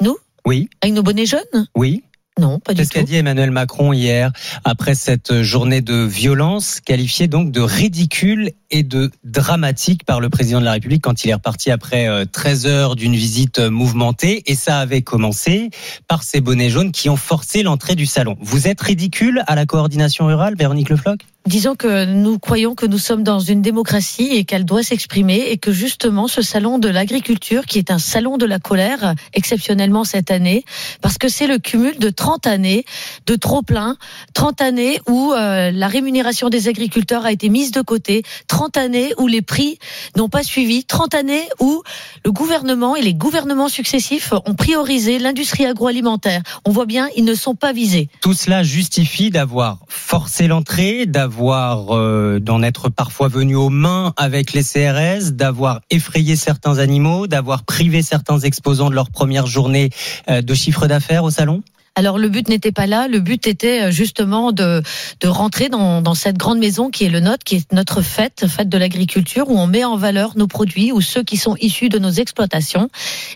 Nous? 0.00 0.16
Oui. 0.46 0.70
Avec 0.82 0.94
nos 0.94 1.02
bonnets 1.02 1.26
jaunes? 1.26 1.66
Oui. 1.74 2.04
Non, 2.40 2.60
pas 2.60 2.72
du 2.72 2.78
C'est 2.78 2.88
ce 2.88 2.92
qu'a 2.92 3.02
dit 3.02 3.16
Emmanuel 3.16 3.50
Macron 3.50 3.92
hier 3.92 4.32
après 4.64 4.94
cette 4.94 5.42
journée 5.42 5.82
de 5.82 5.96
violence 5.96 6.80
qualifiée 6.80 7.28
donc 7.28 7.52
de 7.52 7.60
ridicule 7.60 8.52
et 8.70 8.82
de 8.82 9.10
dramatique 9.22 10.04
par 10.04 10.18
le 10.18 10.30
président 10.30 10.58
de 10.58 10.64
la 10.64 10.72
République 10.72 11.02
quand 11.02 11.24
il 11.24 11.30
est 11.30 11.34
reparti 11.34 11.70
après 11.70 12.08
euh, 12.08 12.24
13 12.24 12.66
heures 12.66 12.96
d'une 12.96 13.14
visite 13.14 13.58
euh, 13.58 13.70
mouvementée? 13.70 14.42
Et 14.46 14.54
ça 14.54 14.78
avait 14.78 15.02
commencé 15.02 15.68
par 16.08 16.22
ces 16.22 16.40
bonnets 16.40 16.70
jaunes 16.70 16.90
qui 16.90 17.10
ont 17.10 17.16
forcé 17.16 17.62
l'entrée 17.62 17.96
du 17.96 18.06
salon. 18.06 18.38
Vous 18.40 18.66
êtes 18.66 18.80
ridicule 18.80 19.44
à 19.46 19.54
la 19.54 19.66
coordination 19.66 20.26
rurale, 20.26 20.54
Véronique 20.56 20.88
Lefloc 20.88 21.26
Disons 21.44 21.74
que 21.74 22.04
nous 22.04 22.38
croyons 22.38 22.76
que 22.76 22.86
nous 22.86 22.98
sommes 22.98 23.24
dans 23.24 23.40
une 23.40 23.62
démocratie 23.62 24.28
et 24.30 24.44
qu'elle 24.44 24.64
doit 24.64 24.84
s'exprimer 24.84 25.48
et 25.50 25.58
que 25.58 25.72
justement 25.72 26.28
ce 26.28 26.40
salon 26.40 26.78
de 26.78 26.88
l'agriculture, 26.88 27.66
qui 27.66 27.78
est 27.78 27.90
un 27.90 27.98
salon 27.98 28.38
de 28.38 28.46
la 28.46 28.60
colère, 28.60 29.16
exceptionnellement 29.34 30.04
cette 30.04 30.30
année, 30.30 30.64
parce 31.00 31.18
que 31.18 31.28
c'est 31.28 31.48
le 31.48 31.58
cumul 31.58 31.98
de 31.98 32.10
30 32.22 32.46
années 32.46 32.84
de 33.26 33.34
trop 33.34 33.62
plein, 33.62 33.96
30 34.34 34.60
années 34.60 35.00
où 35.08 35.32
euh, 35.32 35.72
la 35.72 35.88
rémunération 35.88 36.50
des 36.50 36.68
agriculteurs 36.68 37.26
a 37.26 37.32
été 37.32 37.48
mise 37.48 37.72
de 37.72 37.80
côté, 37.80 38.22
30 38.46 38.76
années 38.76 39.12
où 39.18 39.26
les 39.26 39.42
prix 39.42 39.80
n'ont 40.16 40.28
pas 40.28 40.44
suivi, 40.44 40.84
30 40.84 41.16
années 41.16 41.42
où 41.58 41.82
le 42.24 42.30
gouvernement 42.30 42.94
et 42.94 43.02
les 43.02 43.12
gouvernements 43.12 43.68
successifs 43.68 44.32
ont 44.46 44.54
priorisé 44.54 45.18
l'industrie 45.18 45.66
agroalimentaire. 45.66 46.42
On 46.64 46.70
voit 46.70 46.86
bien, 46.86 47.08
ils 47.16 47.24
ne 47.24 47.34
sont 47.34 47.56
pas 47.56 47.72
visés. 47.72 48.08
Tout 48.20 48.34
cela 48.34 48.62
justifie 48.62 49.30
d'avoir 49.30 49.80
forcé 49.88 50.46
l'entrée, 50.46 51.06
d'avoir 51.06 51.90
euh, 51.90 52.38
d'en 52.38 52.62
être 52.62 52.88
parfois 52.88 53.26
venu 53.26 53.56
aux 53.56 53.68
mains 53.68 54.14
avec 54.16 54.52
les 54.52 54.62
CRS, 54.62 55.32
d'avoir 55.32 55.80
effrayé 55.90 56.36
certains 56.36 56.78
animaux, 56.78 57.26
d'avoir 57.26 57.64
privé 57.64 58.00
certains 58.00 58.38
exposants 58.38 58.90
de 58.90 58.94
leur 58.94 59.10
première 59.10 59.48
journée 59.48 59.90
euh, 60.30 60.40
de 60.40 60.54
chiffre 60.54 60.86
d'affaires 60.86 61.24
au 61.24 61.30
salon? 61.32 61.64
Alors 61.94 62.18
le 62.18 62.30
but 62.30 62.48
n'était 62.48 62.72
pas 62.72 62.86
là, 62.86 63.06
le 63.06 63.20
but 63.20 63.46
était 63.46 63.82
euh, 63.82 63.90
justement 63.90 64.50
de, 64.52 64.82
de 65.20 65.28
rentrer 65.28 65.68
dans, 65.68 66.00
dans 66.00 66.14
cette 66.14 66.38
grande 66.38 66.58
maison 66.58 66.88
qui 66.88 67.04
est 67.04 67.10
le 67.10 67.20
nôtre, 67.20 67.44
qui 67.44 67.56
est 67.56 67.72
notre 67.72 68.00
fête, 68.00 68.46
fête 68.48 68.70
de 68.70 68.78
l'agriculture, 68.78 69.50
où 69.50 69.58
on 69.58 69.66
met 69.66 69.84
en 69.84 69.96
valeur 69.96 70.32
nos 70.36 70.46
produits 70.46 70.90
ou 70.90 71.02
ceux 71.02 71.22
qui 71.22 71.36
sont 71.36 71.54
issus 71.60 71.90
de 71.90 71.98
nos 71.98 72.10
exploitations. 72.10 72.88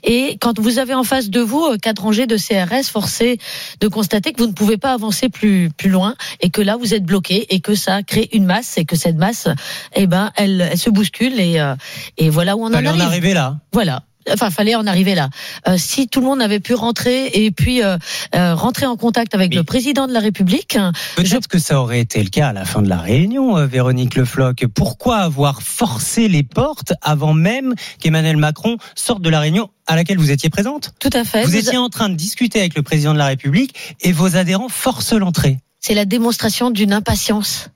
Et 0.05 0.39
quand 0.41 0.59
vous 0.59 0.79
avez 0.79 0.95
en 0.95 1.05
face 1.05 1.29
de 1.29 1.41
vous 1.41 1.63
euh, 1.65 1.77
quatre 1.77 2.03
rangées 2.03 2.27
de 2.27 2.39
CRS, 2.39 2.89
forcé 2.91 3.39
de 3.81 3.89
constater 3.89 4.33
que 4.33 4.41
vous 4.41 4.49
ne 4.49 4.55
pouvez 4.55 4.79
pas 4.79 4.95
avancer 4.95 5.29
plus, 5.29 5.69
plus 5.77 5.91
loin 5.91 6.15
et 6.41 6.49
que 6.49 6.63
là 6.63 6.79
vous 6.79 6.95
êtes 6.95 7.05
bloqué 7.05 7.55
et 7.55 7.61
que 7.61 7.75
ça 7.75 8.03
crée 8.03 8.31
une 8.33 8.47
masse 8.47 8.79
et 8.79 8.87
que 8.87 8.97
cette 8.97 9.17
masse, 9.17 9.49
eh 9.95 10.07
ben, 10.07 10.33
elle, 10.35 10.67
elle 10.73 10.79
se 10.79 10.89
bouscule 10.89 11.39
et, 11.39 11.61
euh, 11.61 11.75
et 12.17 12.31
voilà 12.31 12.57
où 12.57 12.63
on 12.63 12.69
en 12.69 12.73
en 12.73 12.87
arrive. 12.87 13.03
arriver 13.03 13.35
là. 13.35 13.59
Voilà. 13.73 14.03
Enfin, 14.33 14.51
fallait 14.51 14.75
en 14.75 14.87
arriver 14.87 15.15
là. 15.15 15.31
Euh, 15.69 15.77
si 15.79 16.09
tout 16.09 16.21
le 16.21 16.27
monde 16.27 16.43
avait 16.43 16.61
pu 16.61 16.75
rentrer 16.75 17.27
et 17.33 17.51
puis 17.51 17.83
euh, 17.83 17.97
euh, 18.35 18.55
rentrer 18.55 18.87
en 18.87 18.97
contact 18.97 19.35
avec 19.35 19.55
le 19.55 19.63
président 19.63 20.07
de 20.07 20.13
la 20.13 20.21
République, 20.21 20.77
Peut-être 21.17 21.49
que 21.49 21.59
ça 21.59 21.81
aurait 21.81 22.01
été 22.01 22.23
le 22.23 22.29
cas 22.31 22.49
à 22.49 22.53
la 22.53 22.65
fin 22.65 22.83
de 22.83 22.89
la 22.89 22.99
réunion, 22.99 23.57
euh, 23.57 23.67
Véronique 23.67 24.15
Lefloc. 24.17 24.67
Pourquoi 24.75 25.19
avoir 25.19 25.63
forcé 25.63 26.29
les 26.29 26.43
portes 26.43 26.93
avant 27.03 27.35
même 27.35 27.75
qu'Emmanuel 28.01 28.37
Macron 28.37 28.77
sorte 28.95 29.23
de 29.23 29.31
la 29.31 29.41
réunion 29.41 29.71
à 29.87 29.97
laquelle 29.97 30.19
vous 30.19 30.31
étiez 30.31 30.51
présente? 30.51 30.93
Tout 30.99 31.11
à 31.13 31.25
fait. 31.25 31.45
Vous 31.45 31.51
Vous 31.51 31.57
étiez 31.57 31.79
en 31.79 31.89
train 31.89 32.09
de 32.09 32.15
discuter 32.15 32.61
avec 32.61 32.77
le 32.77 32.83
président 32.83 33.13
de 33.13 33.19
la 33.19 33.27
République 33.27 33.75
et 34.01 34.13
vos 34.13 34.37
adhérents 34.37 34.69
forcent 34.69 35.13
l'entrée. 35.13 35.59
c'est 35.81 35.95
la 35.95 36.05
démonstration 36.05 36.71
d'une 36.71 36.93
impatience. 36.93 37.71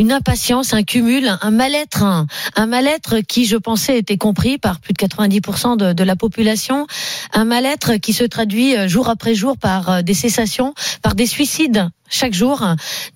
Une 0.00 0.12
impatience, 0.12 0.72
un 0.72 0.82
cumul, 0.82 1.30
un 1.42 1.50
mal-être, 1.50 2.04
un, 2.56 2.66
mal-être 2.66 3.20
qui, 3.20 3.44
je 3.44 3.58
pensais, 3.58 3.98
était 3.98 4.16
compris 4.16 4.56
par 4.56 4.80
plus 4.80 4.94
de 4.94 4.98
90% 4.98 5.76
de, 5.76 5.92
de 5.92 6.04
la 6.04 6.16
population, 6.16 6.86
un 7.34 7.44
mal-être 7.44 7.96
qui 7.96 8.14
se 8.14 8.24
traduit 8.24 8.74
euh, 8.74 8.88
jour 8.88 9.10
après 9.10 9.34
jour 9.34 9.58
par 9.58 9.90
euh, 9.90 10.00
des 10.00 10.14
cessations, 10.14 10.72
par 11.02 11.14
des 11.14 11.26
suicides 11.26 11.90
chaque 12.08 12.32
jour. 12.32 12.66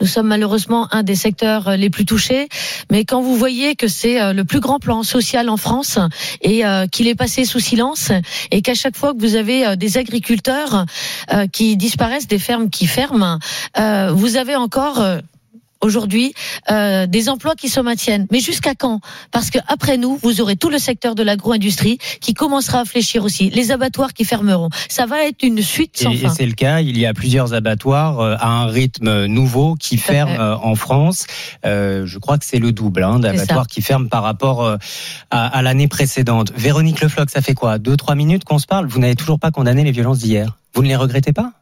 Nous 0.03 0.07
sommes 0.07 0.27
malheureusement 0.27 0.87
un 0.93 1.03
des 1.03 1.15
secteurs 1.15 1.69
euh, 1.69 1.77
les 1.77 1.89
plus 1.89 2.05
touchés, 2.05 2.51
mais 2.91 3.07
quand 3.07 3.23
vous 3.23 3.35
voyez 3.35 3.77
que 3.77 3.89
c'est 3.89 4.35
le 4.35 4.45
plus 4.45 4.61
grand 4.61 4.79
plan 4.79 5.03
social 5.03 5.49
en 5.49 5.57
France 5.57 5.99
et 6.43 6.65
qu'il 6.93 7.09
est 7.09 7.15
passé 7.15 7.47
sous 7.47 7.61
silence 7.61 8.13
et 8.51 8.61
qu'à 8.61 8.75
chaque 8.75 8.97
fois 8.97 9.15
que 9.15 9.21
vous 9.21 9.37
avez 9.37 9.75
des 9.77 9.97
agriculteurs 9.97 10.85
qui 11.53 11.77
disparaissent, 11.77 12.29
des 12.29 12.39
fermes 12.39 12.69
qui 12.69 12.87
ferment, 12.87 13.39
vous 13.77 14.37
avez 14.37 14.55
encore 14.55 15.03
aujourd'hui 15.85 16.35
euh, 16.71 17.07
des 17.07 17.29
emplois 17.29 17.55
qui 17.55 17.69
se 17.69 17.81
maintiennent. 17.81 18.27
Mais 18.33 18.41
jusqu'à 18.41 18.75
quand? 18.75 19.01
Parce 19.31 19.51
que 19.51 19.59
après 19.69 19.97
nous, 19.99 20.19
vous 20.23 20.41
aurez 20.41 20.57
tout 20.57 20.71
le 20.71 20.79
secteur 20.79 21.15
de 21.15 21.23
l'agro-industrie 21.23 21.99
qui 22.21 22.35
commencera 22.35 22.81
à 22.81 22.85
fléchir 22.85 23.23
aussi, 23.25 23.51
les 23.51 23.71
abattoirs 23.71 24.13
qui 24.13 24.25
fermeront. 24.25 24.71
Ça 24.89 25.07
va 25.07 25.25
être 25.25 25.43
une 25.43 25.63
suite 25.63 26.01
Et, 26.01 26.05
sans 26.05 26.13
et 26.13 26.17
fin. 26.17 26.35
c'est 26.35 26.47
le 26.47 26.55
cas, 26.55 26.81
il 26.81 26.99
y 26.99 27.07
a 27.07 27.15
plusieurs 27.15 27.55
abattoirs 27.55 28.21
euh, 28.21 28.37
à 28.41 28.49
un 28.49 28.67
rythme 28.67 29.27
nouveau 29.27 29.75
qui 29.75 29.97
ferment 29.99 30.41
euh, 30.41 30.57
en 30.57 30.75
France. 30.75 31.27
Je 31.65 32.19
crois 32.19 32.39
que 32.39 32.45
c'est 32.45 32.59
le 32.59 32.73
double 32.73 33.03
hein, 33.05 33.19
d'abattoirs 33.19 33.67
qui 33.67 33.83
ferment 33.83 34.09
par 34.09 34.23
rapport 34.23 34.77
à, 35.31 35.47
à 35.59 35.63
l'année 35.63 35.89
précédente. 35.89 36.53
Véronique 36.57 37.01
Lefloc, 37.01 37.31
ça 37.31 37.43
fait 37.43 37.55
quoi? 37.55 37.79
Deux, 37.79 37.97
trois 37.97 38.15
minutes 38.15 38.45
qu'on 38.45 38.59
se 38.59 38.67
parle? 38.67 38.87
Vous 38.87 38.99
n'avez 38.99 39.15
toujours 39.15 39.39
pas 39.39 39.51
condamné 39.51 39.85
les 39.85 39.93
violences 39.93 40.19
d'hier? 40.19 40.57
Vous 40.75 40.83
ne 40.83 40.89
les 40.89 40.97
regrettez 40.97 41.33
pas? 41.33 41.53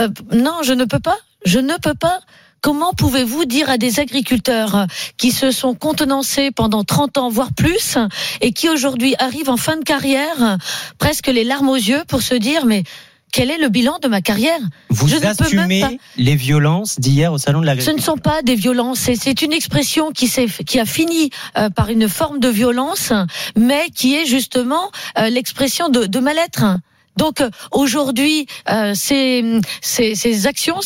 Euh, 0.00 0.08
non, 0.32 0.58
je 0.62 0.72
ne 0.72 0.84
peux 0.84 1.00
pas. 1.00 1.16
Je 1.44 1.58
ne 1.58 1.74
peux 1.80 1.94
pas. 1.94 2.20
Comment 2.64 2.94
pouvez-vous 2.94 3.44
dire 3.44 3.68
à 3.68 3.76
des 3.76 4.00
agriculteurs 4.00 4.86
qui 5.18 5.32
se 5.32 5.50
sont 5.50 5.74
contenancés 5.74 6.50
pendant 6.50 6.82
30 6.82 7.18
ans, 7.18 7.28
voire 7.28 7.52
plus, 7.52 7.98
et 8.40 8.52
qui 8.52 8.70
aujourd'hui 8.70 9.14
arrivent 9.18 9.50
en 9.50 9.58
fin 9.58 9.76
de 9.76 9.84
carrière, 9.84 10.56
presque 10.96 11.26
les 11.26 11.44
larmes 11.44 11.68
aux 11.68 11.74
yeux, 11.76 12.02
pour 12.08 12.22
se 12.22 12.34
dire, 12.34 12.64
mais 12.64 12.82
quel 13.32 13.50
est 13.50 13.58
le 13.58 13.68
bilan 13.68 13.98
de 14.02 14.08
ma 14.08 14.22
carrière? 14.22 14.58
Vous 14.88 15.08
Je 15.08 15.16
assumez 15.16 15.80
pas. 15.82 15.90
les 16.16 16.36
violences 16.36 16.98
d'hier 16.98 17.34
au 17.34 17.36
salon 17.36 17.58
de 17.60 17.64
Ce 17.64 17.66
l'agriculture 17.66 17.98
ne 17.98 18.16
sont 18.16 18.16
pas 18.22 18.40
des 18.40 18.54
violences, 18.54 19.00
c'est- 19.00 19.42
une 19.42 19.52
expression 19.52 20.10
qui, 20.10 20.26
s'est- 20.26 20.46
qui 20.64 20.80
a 20.80 20.86
fini 20.86 21.28
euh, 21.58 21.68
par 21.68 21.90
une 21.90 22.08
forme 22.08 22.38
de 22.40 22.48
violence, 22.48 23.12
mais 23.58 23.90
qui 23.94 24.14
est 24.14 24.24
justement 24.24 24.90
euh, 25.18 25.28
l'expression 25.28 25.90
de, 25.90 26.06
de 26.06 26.18
mal-être. 26.18 26.64
Donc 27.16 27.40
euh, 27.40 27.50
aujourd'hui, 27.70 28.46
euh, 28.70 28.92
ces, 28.94 29.60
ces, 29.80 30.14
ces 30.14 30.46
actions 30.46 30.80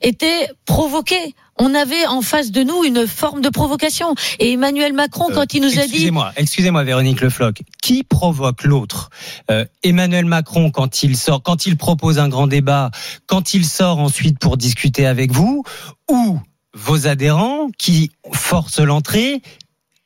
étaient 0.00 0.48
provoquées. 0.64 1.34
On 1.58 1.74
avait 1.74 2.06
en 2.06 2.22
face 2.22 2.50
de 2.50 2.62
nous 2.62 2.82
une 2.82 3.06
forme 3.06 3.42
de 3.42 3.48
provocation. 3.48 4.14
Et 4.38 4.52
Emmanuel 4.52 4.94
Macron, 4.94 5.28
quand 5.32 5.52
il 5.54 5.60
nous 5.60 5.78
a 5.78 5.82
dit... 5.82 5.92
Excusez-moi, 5.92 6.32
excusez-moi, 6.36 6.82
Véronique 6.82 7.20
Lefloc. 7.20 7.62
Qui 7.82 8.04
provoque 8.04 8.64
l'autre? 8.64 9.10
Euh, 9.50 9.64
Emmanuel 9.82 10.24
Macron 10.24 10.70
quand 10.70 11.02
il 11.02 11.16
sort, 11.16 11.42
quand 11.42 11.66
il 11.66 11.76
propose 11.76 12.18
un 12.18 12.28
grand 12.28 12.46
débat, 12.46 12.90
quand 13.26 13.54
il 13.54 13.66
sort 13.66 13.98
ensuite 13.98 14.38
pour 14.38 14.56
discuter 14.56 15.06
avec 15.06 15.30
vous, 15.32 15.62
ou 16.10 16.40
vos 16.74 17.06
adhérents 17.06 17.68
qui 17.78 18.10
forcent 18.32 18.80
l'entrée 18.80 19.42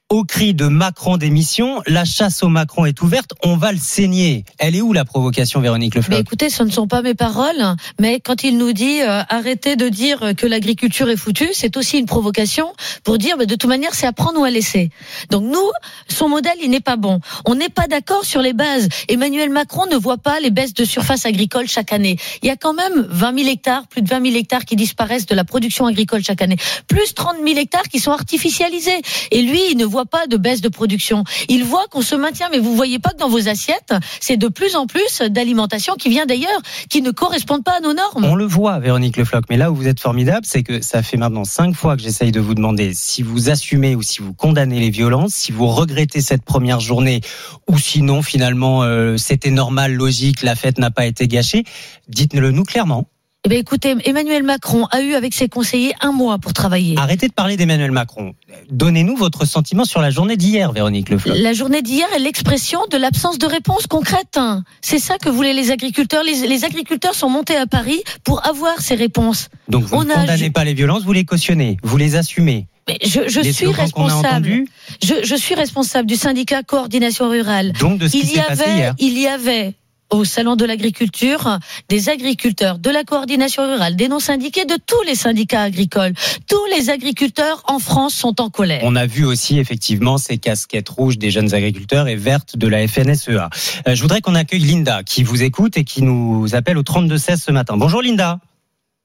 au 0.08 0.22
cri 0.22 0.54
de 0.54 0.66
Macron 0.66 1.16
démission, 1.16 1.82
la 1.86 2.04
chasse 2.04 2.44
au 2.44 2.48
Macron 2.48 2.86
est 2.86 3.02
ouverte, 3.02 3.32
on 3.42 3.56
va 3.56 3.72
le 3.72 3.78
saigner. 3.78 4.44
Elle 4.58 4.76
est 4.76 4.80
où 4.80 4.92
la 4.92 5.04
provocation, 5.04 5.60
Véronique 5.60 5.94
Mais 5.96 6.00
Lefloc 6.00 6.20
écoutez, 6.20 6.48
ce 6.48 6.62
ne 6.62 6.70
sont 6.70 6.86
pas 6.86 7.02
mes 7.02 7.14
paroles, 7.14 7.74
mais 7.98 8.20
quand 8.20 8.44
il 8.44 8.56
nous 8.56 8.72
dit 8.72 9.02
euh, 9.02 9.22
arrêtez 9.28 9.74
de 9.74 9.88
dire 9.88 10.32
que 10.36 10.46
l'agriculture 10.46 11.08
est 11.08 11.16
foutue, 11.16 11.48
c'est 11.52 11.76
aussi 11.76 11.98
une 11.98 12.06
provocation 12.06 12.72
pour 13.02 13.18
dire 13.18 13.36
bah, 13.36 13.46
de 13.46 13.56
toute 13.56 13.68
manière 13.68 13.94
c'est 13.94 14.06
à 14.06 14.12
prendre 14.12 14.40
ou 14.40 14.44
à 14.44 14.50
laisser. 14.50 14.90
Donc 15.30 15.42
nous, 15.42 15.70
son 16.08 16.28
modèle 16.28 16.56
il 16.62 16.70
n'est 16.70 16.80
pas 16.80 16.96
bon. 16.96 17.18
On 17.44 17.56
n'est 17.56 17.68
pas 17.68 17.88
d'accord 17.88 18.24
sur 18.24 18.42
les 18.42 18.52
bases. 18.52 18.88
Emmanuel 19.08 19.50
Macron 19.50 19.86
ne 19.90 19.96
voit 19.96 20.18
pas 20.18 20.38
les 20.38 20.50
baisses 20.50 20.74
de 20.74 20.84
surface 20.84 21.26
agricole 21.26 21.66
chaque 21.66 21.92
année. 21.92 22.16
Il 22.42 22.46
y 22.46 22.50
a 22.52 22.56
quand 22.56 22.74
même 22.74 23.08
20 23.10 23.38
000 23.38 23.50
hectares, 23.50 23.88
plus 23.88 24.02
de 24.02 24.08
20 24.08 24.24
000 24.24 24.36
hectares 24.36 24.64
qui 24.64 24.76
disparaissent 24.76 25.26
de 25.26 25.34
la 25.34 25.44
production 25.44 25.86
agricole 25.86 26.22
chaque 26.22 26.42
année, 26.42 26.58
plus 26.86 27.12
30 27.12 27.38
000 27.44 27.58
hectares 27.58 27.88
qui 27.88 27.98
sont 27.98 28.12
artificialisés. 28.12 29.02
Et 29.32 29.42
lui, 29.42 29.60
il 29.72 29.76
ne 29.76 29.84
voit 29.84 29.95
pas 30.04 30.26
de 30.26 30.36
baisse 30.36 30.60
de 30.60 30.68
production. 30.68 31.24
Il 31.48 31.64
voit 31.64 31.86
qu'on 31.90 32.02
se 32.02 32.14
maintient, 32.14 32.48
mais 32.50 32.58
vous 32.58 32.74
voyez 32.76 32.98
pas 32.98 33.10
que 33.10 33.18
dans 33.18 33.28
vos 33.28 33.48
assiettes, 33.48 33.94
c'est 34.20 34.36
de 34.36 34.48
plus 34.48 34.76
en 34.76 34.86
plus 34.86 35.22
d'alimentation 35.22 35.94
qui 35.94 36.08
vient 36.08 36.26
d'ailleurs, 36.26 36.60
qui 36.90 37.02
ne 37.02 37.10
correspondent 37.10 37.64
pas 37.64 37.78
à 37.78 37.80
nos 37.80 37.94
normes. 37.94 38.24
On 38.24 38.34
le 38.34 38.44
voit, 38.44 38.78
Véronique 38.78 39.16
Lefloc. 39.16 39.44
Mais 39.48 39.56
là 39.56 39.70
où 39.70 39.74
vous 39.74 39.88
êtes 39.88 40.00
formidable, 40.00 40.44
c'est 40.44 40.62
que 40.62 40.82
ça 40.82 41.02
fait 41.02 41.16
maintenant 41.16 41.44
cinq 41.44 41.74
fois 41.74 41.96
que 41.96 42.02
j'essaye 42.02 42.32
de 42.32 42.40
vous 42.40 42.54
demander 42.54 42.92
si 42.94 43.22
vous 43.22 43.50
assumez 43.50 43.94
ou 43.94 44.02
si 44.02 44.20
vous 44.20 44.34
condamnez 44.34 44.80
les 44.80 44.90
violences, 44.90 45.34
si 45.34 45.52
vous 45.52 45.66
regrettez 45.66 46.20
cette 46.20 46.44
première 46.44 46.80
journée, 46.80 47.20
ou 47.68 47.78
sinon 47.78 48.22
finalement 48.22 48.82
euh, 48.82 49.16
c'était 49.16 49.50
normal, 49.50 49.94
logique, 49.94 50.42
la 50.42 50.54
fête 50.54 50.78
n'a 50.78 50.90
pas 50.90 51.06
été 51.06 51.28
gâchée. 51.28 51.64
Dites-le 52.08 52.50
nous 52.50 52.64
clairement. 52.64 53.08
Eh 53.46 53.48
bien, 53.48 53.58
écoutez, 53.60 53.94
Emmanuel 54.04 54.42
Macron 54.42 54.88
a 54.90 55.02
eu 55.02 55.14
avec 55.14 55.32
ses 55.32 55.48
conseillers 55.48 55.92
un 56.00 56.10
mois 56.10 56.38
pour 56.38 56.52
travailler. 56.52 56.96
Arrêtez 56.98 57.28
de 57.28 57.32
parler 57.32 57.56
d'Emmanuel 57.56 57.92
Macron. 57.92 58.34
Donnez-nous 58.72 59.14
votre 59.14 59.44
sentiment 59.44 59.84
sur 59.84 60.00
la 60.00 60.10
journée 60.10 60.36
d'hier, 60.36 60.72
Véronique 60.72 61.10
Le 61.10 61.18
Floch. 61.18 61.36
La 61.38 61.52
journée 61.52 61.80
d'hier 61.80 62.08
est 62.16 62.18
l'expression 62.18 62.80
de 62.90 62.96
l'absence 62.96 63.38
de 63.38 63.46
réponse 63.46 63.86
concrète. 63.86 64.36
C'est 64.80 64.98
ça 64.98 65.18
que 65.18 65.28
voulaient 65.28 65.52
les 65.52 65.70
agriculteurs. 65.70 66.24
Les, 66.24 66.48
les 66.48 66.64
agriculteurs 66.64 67.14
sont 67.14 67.30
montés 67.30 67.54
à 67.54 67.68
Paris 67.68 68.02
pour 68.24 68.44
avoir 68.44 68.80
ces 68.80 68.96
réponses. 68.96 69.48
Donc 69.68 69.84
vous 69.84 69.98
On 69.98 70.02
ne 70.02 70.10
a- 70.10 70.14
condamnez 70.16 70.50
pas 70.50 70.64
les 70.64 70.74
violences, 70.74 71.04
vous 71.04 71.12
les 71.12 71.24
cautionnez, 71.24 71.76
vous 71.84 71.96
les 71.98 72.16
assumez. 72.16 72.66
Mais 72.88 72.98
je, 73.04 73.52
suis 73.52 73.66
responsable. 73.68 74.64
Je, 75.04 75.14
je 75.22 75.36
suis 75.36 75.54
responsable 75.54 76.08
du 76.08 76.16
syndicat 76.16 76.64
coordination 76.64 77.28
rurale. 77.28 77.74
Donc 77.78 77.98
de 77.98 78.08
ce 78.08 78.12
qui 78.12 78.22
il 78.22 78.24
y 78.24 78.34
s'est 78.34 78.42
passé 78.42 78.64
hier. 78.74 78.94
il 78.98 79.16
y 79.16 79.28
avait 79.28 79.74
au 80.10 80.24
salon 80.24 80.56
de 80.56 80.64
l'agriculture 80.64 81.58
des 81.88 82.08
agriculteurs 82.08 82.78
de 82.78 82.90
la 82.90 83.04
coordination 83.04 83.66
rurale, 83.66 83.96
des 83.96 84.08
non 84.08 84.20
syndiqués, 84.20 84.64
de 84.64 84.76
tous 84.86 85.02
les 85.06 85.14
syndicats 85.14 85.62
agricoles. 85.62 86.12
Tous 86.48 86.64
les 86.76 86.90
agriculteurs 86.90 87.62
en 87.66 87.78
France 87.78 88.14
sont 88.14 88.40
en 88.40 88.50
colère. 88.50 88.80
On 88.84 88.96
a 88.96 89.06
vu 89.06 89.24
aussi 89.24 89.58
effectivement 89.58 90.18
ces 90.18 90.38
casquettes 90.38 90.88
rouges 90.88 91.18
des 91.18 91.30
jeunes 91.30 91.54
agriculteurs 91.54 92.08
et 92.08 92.16
vertes 92.16 92.56
de 92.56 92.68
la 92.68 92.86
FNSEA. 92.86 93.50
Euh, 93.88 93.94
je 93.94 94.02
voudrais 94.02 94.20
qu'on 94.20 94.34
accueille 94.34 94.60
Linda 94.60 95.02
qui 95.02 95.22
vous 95.22 95.42
écoute 95.42 95.76
et 95.76 95.84
qui 95.84 96.02
nous 96.02 96.54
appelle 96.54 96.78
au 96.78 96.82
32-16 96.82 97.42
ce 97.42 97.52
matin. 97.52 97.76
Bonjour 97.76 98.02
Linda. 98.02 98.38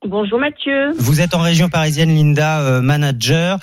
Bonjour 0.03 0.39
Mathieu. 0.39 0.93
Vous 0.97 1.21
êtes 1.21 1.35
en 1.35 1.41
région 1.41 1.69
parisienne, 1.69 2.15
Linda, 2.15 2.61
euh, 2.61 2.81
manager. 2.81 3.59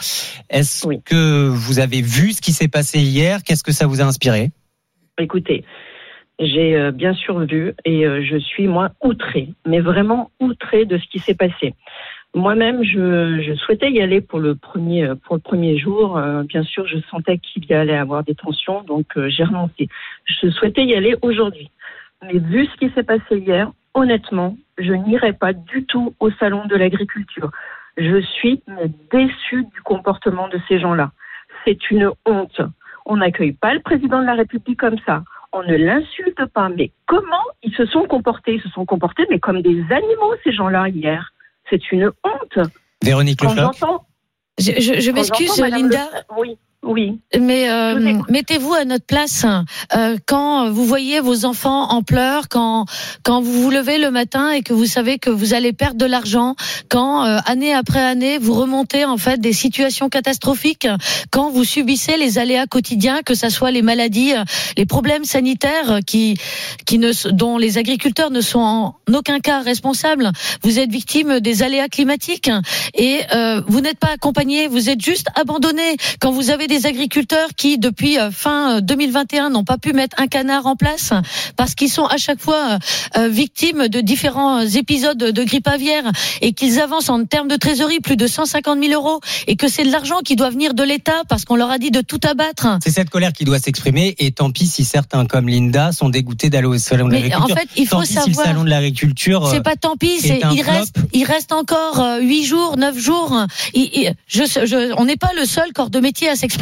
Est-ce 0.51 0.87
que 1.05 1.49
vous 1.49 1.81
avez 1.81 2.01
vu 2.01 2.33
ce 2.33 2.41
qui 2.41 2.53
s'est 2.53 2.69
passé 2.69 3.01
hier? 3.01 3.43
Qu'est-ce 3.43 3.65
que 3.65 3.73
ça 3.73 3.87
vous 3.87 4.01
a 4.01 4.05
inspiré? 4.05 4.53
Écoutez, 5.19 5.65
j'ai 6.39 6.77
euh, 6.77 6.91
bien 6.93 7.15
sûr 7.15 7.41
vu 7.41 7.75
et 7.85 8.07
euh, 8.07 8.23
je 8.23 8.37
suis 8.37 8.69
moi 8.69 8.91
outrée, 9.03 9.49
mais 9.67 9.81
vraiment 9.81 10.31
outrée 10.41 10.85
de 10.85 10.99
ce 10.99 11.07
qui 11.09 11.19
s'est 11.19 11.35
passé. 11.35 11.75
Moi-même, 12.35 12.85
je, 12.85 13.41
je 13.41 13.55
souhaitais 13.55 13.91
y 13.91 14.01
aller 14.01 14.21
pour 14.21 14.39
le 14.39 14.55
premier 14.55 15.05
euh, 15.05 15.15
pour 15.17 15.37
le 15.37 15.41
premier 15.41 15.79
jour. 15.79 16.21
Bien 16.45 16.63
sûr, 16.63 16.87
je 16.87 16.99
sentais 17.11 17.39
qu'il 17.39 17.65
y 17.67 17.75
allait 17.75 17.97
avoir 17.97 18.23
des 18.23 18.35
tensions, 18.35 18.83
donc 18.83 19.07
j'ai 19.29 19.45
renoncé. 19.45 19.89
Je 20.25 20.49
souhaitais 20.51 20.85
y 20.85 20.95
aller 20.95 21.17
aujourd'hui, 21.23 21.71
mais 22.23 22.39
vu 22.39 22.67
ce 22.67 22.77
qui 22.77 22.93
s'est 22.95 23.03
passé 23.03 23.39
hier, 23.39 23.73
honnêtement, 23.95 24.57
je 24.79 24.93
n'irai 24.93 25.33
pas 25.33 25.53
du 25.53 25.87
tout 25.87 26.15
au 26.21 26.31
salon 26.33 26.67
de 26.67 26.77
l'agriculture. 26.77 27.51
Je 27.97 28.21
suis 28.21 28.63
déçue 29.11 29.65
du 29.65 29.81
comportement 29.83 30.47
de 30.49 30.61
ces 30.69 30.79
gens-là. 30.79 31.11
C'est 31.65 31.91
une 31.91 32.13
honte. 32.27 32.61
On 33.07 33.17
n'accueille 33.17 33.53
pas 33.53 33.75
le 33.75 33.81
président 33.81 34.21
de 34.21 34.27
la 34.27 34.35
République 34.35 34.79
comme 34.79 34.99
ça. 35.05 35.25
On 35.59 35.63
ne 35.69 35.77
l'insulte 35.77 36.45
pas. 36.55 36.69
Mais 36.69 36.93
comment 37.07 37.43
ils 37.63 37.75
se 37.75 37.87
sont 37.87 38.05
comportés? 38.07 38.55
Ils 38.55 38.63
se 38.63 38.69
sont 38.71 38.87
comportés, 38.87 39.25
mais 39.31 39.39
comme 39.41 39.61
des 39.63 39.83
animaux, 39.91 40.35
ces 40.45 40.53
gens-là, 40.53 40.89
hier. 40.89 41.33
C'est 41.71 41.91
une 41.93 42.07
honte. 42.25 42.69
Véronique 43.05 43.41
Quand. 43.41 44.05
Je, 44.59 44.73
je- 44.73 45.01
je 45.01 45.11
quand 45.11 45.17
m'excuse, 45.17 45.61
Linda. 45.61 46.05
Le- 46.31 46.37
Oui, 46.41 46.59
oui. 46.89 47.21
Mais 47.39 47.71
euh, 47.71 48.15
mettez-vous 48.31 48.73
à 48.73 48.85
notre 48.87 49.05
place 49.05 49.45
euh, 49.95 50.17
quand 50.27 50.71
vous 50.71 50.87
voyez 50.87 51.21
vos 51.21 51.45
enfants 51.45 51.91
en 51.91 52.03
pleurs, 52.03 52.49
quand 52.49 52.87
quand 53.23 53.43
vous 53.43 53.63
vous 53.63 53.71
levez 53.71 53.99
le 53.99 54.11
matin 54.11 54.51
et 54.51 54.63
que 54.63 54.73
vous 54.73 54.87
savez 54.87 55.19
que 55.19 55.29
vous 55.29 55.53
allez 55.53 55.75
perdre 55.75 55.99
de 55.99 56.07
l'argent, 56.07 56.57
quand 56.89 57.27
euh, 57.27 57.39
année 57.45 57.75
après 57.75 58.01
année 58.01 58.39
vous 58.39 58.55
remontez 58.55 59.05
en 59.05 59.19
fait 59.19 59.39
des 59.39 59.53
situations 59.53 60.09
catastrophiques, 60.09 60.89
quand 61.31 61.51
vous 61.51 61.65
subissez 61.65 62.17
les 62.17 62.39
aléas 62.39 62.67
quotidiens, 62.67 63.21
que 63.23 63.35
ça 63.35 63.51
soit 63.51 63.71
les 63.71 63.83
maladies, 63.83 64.33
euh, 64.35 64.45
les 64.79 64.87
problèmes 64.87 65.25
sanitaires 65.25 66.01
qui 66.07 66.39
qui 66.87 66.99
ne 66.99 67.13
dont 67.31 67.59
les 67.59 67.77
agriculteurs 67.77 68.31
ne 68.31 68.41
sont 68.41 68.61
en 68.61 68.97
aucun 69.15 69.41
cas 69.41 69.61
responsables. 69.61 70.31
Vous 70.63 70.79
êtes 70.79 70.91
victime 70.91 71.41
des 71.41 71.63
aléas 71.63 71.89
climatiques 71.89 72.51
et 72.95 73.21
euh, 73.35 73.61
vous 73.67 73.81
n'êtes 73.81 73.99
pas 73.99 74.13
accompagné, 74.13 74.69
vous 74.69 74.89
êtes 74.89 75.03
juste 75.03 75.29
abandonné. 75.35 75.97
Quand 76.21 76.31
vous 76.31 76.51
avez 76.51 76.67
des 76.67 76.78
agriculteurs 76.87 77.49
qui, 77.57 77.79
depuis 77.79 78.19
euh, 78.19 78.31
fin 78.31 78.77
euh, 78.77 78.81
2021, 78.81 79.51
n'ont 79.51 79.65
pas 79.65 79.79
pu 79.79 79.93
mettre 79.93 80.21
un 80.21 80.27
canard 80.27 80.67
en 80.67 80.77
place 80.77 81.13
parce 81.57 81.75
qu'ils 81.75 81.91
sont 81.91 82.05
à 82.07 82.17
chaque 82.17 82.41
fois 82.41 82.79
euh, 83.17 83.21
euh, 83.25 83.29
victimes 83.29 83.89
de 83.89 84.01
différents 84.01 84.61
épisodes 84.61 85.19
de 85.19 85.45
grippe 85.45 85.69
aviaire 85.69 86.05
et 86.41 86.53
qu'ils 86.53 86.81
avancent 86.81 87.09
en 87.09 87.25
termes 87.25 87.49
de 87.49 87.57
trésorerie 87.57 88.01
plus 88.01 88.17
de 88.17 88.27
150 88.27 88.79
000 88.83 88.93
euros 88.93 89.21
et 89.47 89.57
que 89.57 89.69
c'est 89.69 89.85
de 89.85 89.91
l'argent 89.93 90.19
qui 90.25 90.37
doit 90.37 90.51
venir 90.51 90.75
de 90.75 90.83
l'État 90.83 91.23
parce 91.29 91.45
qu'on 91.45 91.57
leur 91.57 91.71
a 91.71 91.79
dit 91.79 91.91
de 91.91 92.01
tout 92.01 92.21
abattre. 92.29 92.67
C'est 92.83 92.91
cette 92.91 93.11
colère 93.11 93.33
qui 93.33 93.45
doit 93.45 93.59
s'exprimer 93.59 94.15
et 94.19 94.31
tant 94.33 94.51
pis 94.51 94.67
si 94.67 94.85
certains 94.85 95.27
comme 95.27 95.49
Linda 95.49 95.93
sont 95.93 96.09
dégoûtés 96.09 96.51
d'aller 96.51 96.67
au 96.67 96.79
salon 96.79 97.09
de 97.09 97.13
l'agriculture. 97.15 97.55
en 97.57 97.59
fait, 97.59 97.69
il 97.77 97.87
faut 97.87 97.97
tant 97.97 98.03
pis 98.03 98.07
si 98.09 98.15
le 98.15 98.21
savoir- 98.25 98.47
salon 98.47 98.65
de 98.65 98.71
l'agriculture 98.71 99.47
euh, 99.47 99.51
C'est 99.53 99.63
pas 99.63 99.77
tant 99.77 99.97
pis, 99.97 100.11
est 100.13 100.19
c'est 100.21 100.41
il 100.53 100.63
flop. 100.63 100.73
reste, 100.73 100.97
il 101.13 101.25
reste 101.25 101.53
encore 101.53 102.01
euh, 102.01 102.21
huit 102.21 102.45
jours, 102.45 102.77
neuf 102.77 102.99
jours. 102.99 103.37
Il- 103.75 103.91
il- 103.95 104.15
je, 104.27 104.43
je- 104.45 104.93
on 104.97 105.05
n'est 105.05 105.17
pas 105.17 105.31
le 105.39 105.45
seul 105.45 105.73
corps 105.73 105.91
de 105.91 106.01
métier 106.01 106.29
à 106.29 106.37
s'exprimer. 106.37 106.58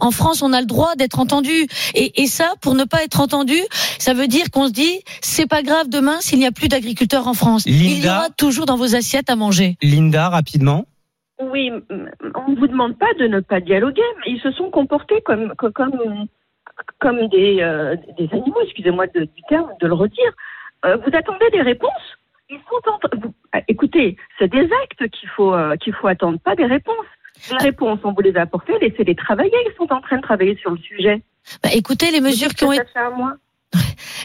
En 0.00 0.10
France, 0.10 0.42
on 0.42 0.52
a 0.52 0.60
le 0.60 0.66
droit 0.66 0.94
d'être 0.96 1.18
entendu. 1.18 1.66
Et, 1.94 2.22
et 2.22 2.26
ça, 2.26 2.54
pour 2.60 2.74
ne 2.74 2.84
pas 2.84 3.02
être 3.04 3.20
entendu, 3.20 3.56
ça 3.98 4.14
veut 4.14 4.26
dire 4.28 4.50
qu'on 4.52 4.66
se 4.68 4.72
dit, 4.72 5.02
c'est 5.20 5.48
pas 5.48 5.62
grave 5.62 5.88
demain 5.88 6.20
s'il 6.20 6.38
n'y 6.38 6.46
a 6.46 6.52
plus 6.52 6.68
d'agriculteurs 6.68 7.26
en 7.28 7.34
France. 7.34 7.64
Il 7.66 7.82
y 7.82 7.94
Linda 8.00 8.18
aura 8.18 8.30
toujours 8.30 8.66
dans 8.66 8.76
vos 8.76 8.94
assiettes 8.94 9.30
à 9.30 9.36
manger. 9.36 9.76
Linda, 9.82 10.28
rapidement. 10.28 10.86
Oui, 11.40 11.70
on 11.70 12.50
ne 12.50 12.56
vous 12.58 12.66
demande 12.66 12.98
pas 12.98 13.12
de 13.18 13.26
ne 13.28 13.40
pas 13.40 13.60
dialoguer, 13.60 14.02
mais 14.20 14.32
ils 14.32 14.40
se 14.40 14.50
sont 14.52 14.70
comportés 14.70 15.20
comme, 15.24 15.54
co- 15.56 15.70
comme, 15.70 16.26
comme 16.98 17.28
des, 17.28 17.58
euh, 17.60 17.94
des 18.18 18.28
animaux, 18.32 18.60
excusez-moi 18.64 19.06
de- 19.14 19.20
du 19.24 19.42
terme, 19.48 19.68
de 19.80 19.86
le 19.86 19.94
redire. 19.94 20.32
Euh, 20.84 20.96
vous 20.96 21.16
attendez 21.16 21.48
des 21.52 21.62
réponses 21.62 21.90
Ils 22.50 22.58
sont 22.68 22.90
en... 22.90 22.98
ah, 23.52 23.60
Écoutez, 23.68 24.16
c'est 24.38 24.48
des 24.50 24.68
actes 24.84 25.08
qu'il 25.10 25.28
faut, 25.28 25.54
euh, 25.54 25.76
qu'il 25.76 25.92
faut 25.94 26.08
attendre, 26.08 26.38
pas 26.40 26.56
des 26.56 26.66
réponses. 26.66 27.06
Les 27.50 27.56
réponses, 27.58 28.00
on 28.04 28.12
vous 28.12 28.20
les 28.20 28.36
a 28.36 28.42
apportées, 28.42 28.78
laissez-les 28.80 29.14
travailler. 29.14 29.52
Ils 29.66 29.74
sont 29.76 29.92
en 29.92 30.00
train 30.00 30.16
de 30.16 30.22
travailler 30.22 30.56
sur 30.56 30.70
le 30.70 30.78
sujet. 30.78 31.22
Bah, 31.62 31.70
écoutez, 31.72 32.10
les 32.10 32.20
mesures 32.20 32.50
qui 32.50 32.64
ont 32.64 32.72
été... 32.72 32.82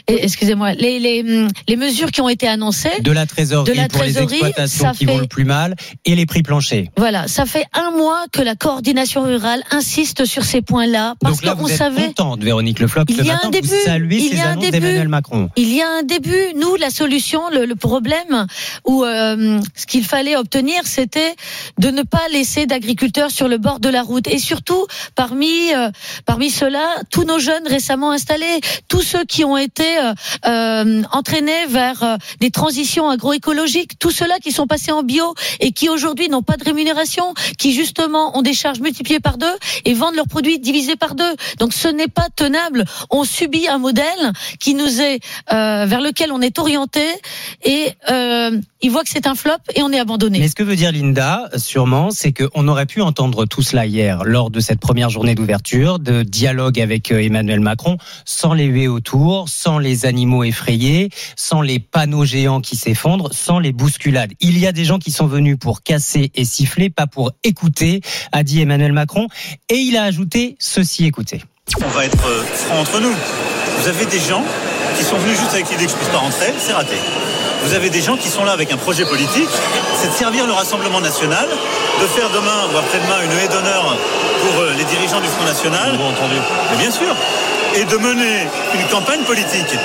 Excusez-moi, 0.06 0.72
les, 0.74 0.98
les, 0.98 1.20
hum, 1.22 1.48
les 1.68 1.76
mesures 1.76 2.10
qui 2.10 2.20
ont 2.20 2.28
été 2.28 2.46
annoncées... 2.46 3.00
De 3.00 3.12
la 3.12 3.26
trésorerie 3.26 3.72
de 3.72 3.76
la 3.76 3.88
pour 3.88 4.02
les 4.02 4.18
exploitations 4.18 4.92
qui 4.92 5.06
vont 5.06 5.18
le 5.18 5.26
plus 5.26 5.44
mal 5.44 5.74
et 6.04 6.14
les 6.14 6.26
prix 6.26 6.42
planchers. 6.42 6.88
Voilà, 6.96 7.26
ça 7.28 7.46
fait 7.46 7.64
un 7.72 7.90
mois 7.90 8.24
que 8.32 8.42
la 8.42 8.54
coordination 8.54 9.22
rurale 9.22 9.62
insiste 9.70 10.24
sur 10.24 10.44
ces 10.44 10.62
points-là 10.62 11.14
parce 11.20 11.36
Donc 11.36 11.44
là, 11.44 11.54
qu'on 11.54 11.62
vous 11.62 11.70
êtes 11.70 11.76
savait. 11.78 12.06
contente, 12.08 12.42
Véronique 12.42 12.80
Le 12.80 12.86
Floch, 12.86 13.06
Il 13.08 13.24
y 13.24 13.30
a 13.30 13.40
un 13.42 13.50
début. 13.50 13.68
il 14.10 14.34
y 14.34 14.40
a 14.40 14.50
un 14.50 14.56
début. 14.56 15.08
Macron. 15.08 15.50
Il 15.56 15.72
y 15.72 15.80
a 15.82 15.88
un 15.88 16.02
début. 16.02 16.54
Nous, 16.56 16.76
la 16.76 16.90
solution, 16.90 17.42
le, 17.50 17.64
le 17.64 17.74
problème, 17.74 18.46
ou 18.86 19.04
euh, 19.04 19.60
ce 19.74 19.86
qu'il 19.86 20.04
fallait 20.04 20.36
obtenir, 20.36 20.82
c'était 20.84 21.34
de 21.78 21.90
ne 21.90 22.02
pas 22.02 22.22
laisser 22.32 22.66
d'agriculteurs 22.66 23.30
sur 23.30 23.48
le 23.48 23.58
bord 23.58 23.80
de 23.80 23.88
la 23.88 24.02
route. 24.02 24.26
Et 24.28 24.38
surtout, 24.38 24.86
parmi 25.14 25.72
euh, 25.74 25.90
parmi 26.26 26.50
ceux-là, 26.50 26.96
tous 27.10 27.24
nos 27.24 27.38
jeunes 27.38 27.66
récemment 27.66 28.10
installés, 28.12 28.60
tous 28.88 29.02
ceux 29.02 29.24
qui 29.24 29.33
ont 29.42 29.56
été 29.56 29.98
euh, 29.98 30.12
euh, 30.46 31.02
entraînés 31.10 31.66
vers 31.68 32.02
euh, 32.02 32.16
des 32.40 32.50
transitions 32.50 33.08
agroécologiques, 33.08 33.98
tous 33.98 34.10
ceux-là 34.10 34.38
qui 34.40 34.52
sont 34.52 34.66
passés 34.66 34.92
en 34.92 35.02
bio 35.02 35.34
et 35.60 35.72
qui 35.72 35.88
aujourd'hui 35.88 36.28
n'ont 36.28 36.42
pas 36.42 36.56
de 36.56 36.64
rémunération, 36.64 37.34
qui 37.58 37.72
justement 37.72 38.36
ont 38.38 38.42
des 38.42 38.54
charges 38.54 38.80
multipliées 38.80 39.20
par 39.20 39.38
deux 39.38 39.56
et 39.84 39.94
vendent 39.94 40.14
leurs 40.14 40.28
produits 40.28 40.58
divisés 40.58 40.96
par 40.96 41.14
deux. 41.16 41.34
Donc 41.58 41.72
ce 41.72 41.88
n'est 41.88 42.08
pas 42.08 42.28
tenable. 42.36 42.84
On 43.10 43.24
subit 43.24 43.66
un 43.66 43.78
modèle 43.78 44.32
qui 44.60 44.74
nous 44.74 45.00
est 45.00 45.20
vers 45.50 46.00
lequel 46.00 46.30
on 46.30 46.40
est 46.40 46.58
orienté 46.58 47.00
et 47.64 47.88
euh, 48.10 48.60
il 48.82 48.90
voit 48.90 49.02
que 49.02 49.08
c'est 49.08 49.26
un 49.26 49.34
flop 49.34 49.52
et 49.74 49.82
on 49.82 49.90
est 49.90 49.98
abandonné. 49.98 50.38
Mais 50.38 50.48
ce 50.48 50.54
que 50.54 50.62
veut 50.62 50.76
dire 50.76 50.92
Linda, 50.92 51.48
sûrement, 51.56 52.10
c'est 52.10 52.32
qu'on 52.32 52.68
aurait 52.68 52.86
pu 52.86 53.00
entendre 53.00 53.46
tout 53.46 53.62
cela 53.62 53.86
hier 53.86 54.24
lors 54.24 54.50
de 54.50 54.60
cette 54.60 54.80
première 54.80 55.08
journée 55.08 55.34
d'ouverture, 55.34 55.98
de 55.98 56.22
dialogue 56.22 56.80
avec 56.80 57.10
Emmanuel 57.10 57.60
Macron, 57.60 57.96
sans 58.24 58.52
les 58.52 58.66
huées 58.66 58.88
autour, 58.88 59.23
sans 59.46 59.78
les 59.78 60.06
animaux 60.06 60.44
effrayés, 60.44 61.08
sans 61.36 61.62
les 61.62 61.78
panneaux 61.78 62.24
géants 62.24 62.60
qui 62.60 62.76
s'effondrent, 62.76 63.32
sans 63.32 63.58
les 63.58 63.72
bousculades. 63.72 64.32
Il 64.40 64.58
y 64.58 64.66
a 64.66 64.72
des 64.72 64.84
gens 64.84 64.98
qui 64.98 65.10
sont 65.10 65.26
venus 65.26 65.56
pour 65.58 65.82
casser 65.82 66.30
et 66.34 66.44
siffler, 66.44 66.90
pas 66.90 67.06
pour 67.06 67.32
écouter, 67.42 68.00
a 68.32 68.42
dit 68.42 68.60
Emmanuel 68.60 68.92
Macron, 68.92 69.28
et 69.68 69.76
il 69.76 69.96
a 69.96 70.02
ajouté 70.04 70.56
ceci, 70.58 71.06
écoutez. 71.06 71.42
On 71.82 71.88
va 71.88 72.04
être 72.04 72.26
euh, 72.26 72.44
franc 72.44 72.80
entre 72.80 73.00
nous. 73.00 73.14
Vous 73.78 73.88
avez 73.88 74.06
des 74.06 74.20
gens 74.20 74.44
qui 74.98 75.04
sont 75.04 75.16
venus 75.16 75.38
juste 75.38 75.52
avec 75.52 75.70
l'idée 75.70 75.86
que 75.86 75.90
je 75.90 75.96
puisse 75.96 76.10
pas 76.10 76.18
rentrer, 76.18 76.52
c'est 76.58 76.72
raté. 76.72 76.96
Vous 77.64 77.72
avez 77.72 77.88
des 77.88 78.02
gens 78.02 78.16
qui 78.16 78.28
sont 78.28 78.44
là 78.44 78.52
avec 78.52 78.70
un 78.72 78.76
projet 78.76 79.06
politique, 79.06 79.48
c'est 79.96 80.08
de 80.08 80.12
servir 80.12 80.46
le 80.46 80.52
Rassemblement 80.52 81.00
national, 81.00 81.48
de 81.48 82.06
faire 82.06 82.28
demain 82.28 82.68
ou 82.72 82.76
après-demain 82.76 83.24
une 83.24 83.32
haie 83.38 83.48
d'honneur 83.48 83.96
pour 84.42 84.60
euh, 84.60 84.74
les 84.76 84.84
dirigeants 84.84 85.20
du 85.20 85.28
Front 85.28 85.44
National. 85.44 85.94
entendu. 85.94 86.36
Mais 86.72 86.76
bien 86.76 86.90
sûr. 86.90 87.16
Et 87.76 87.84
de 87.84 87.96
mener 87.96 88.46
une 88.74 88.86
campagne 88.88 89.22
politique. 89.24 89.76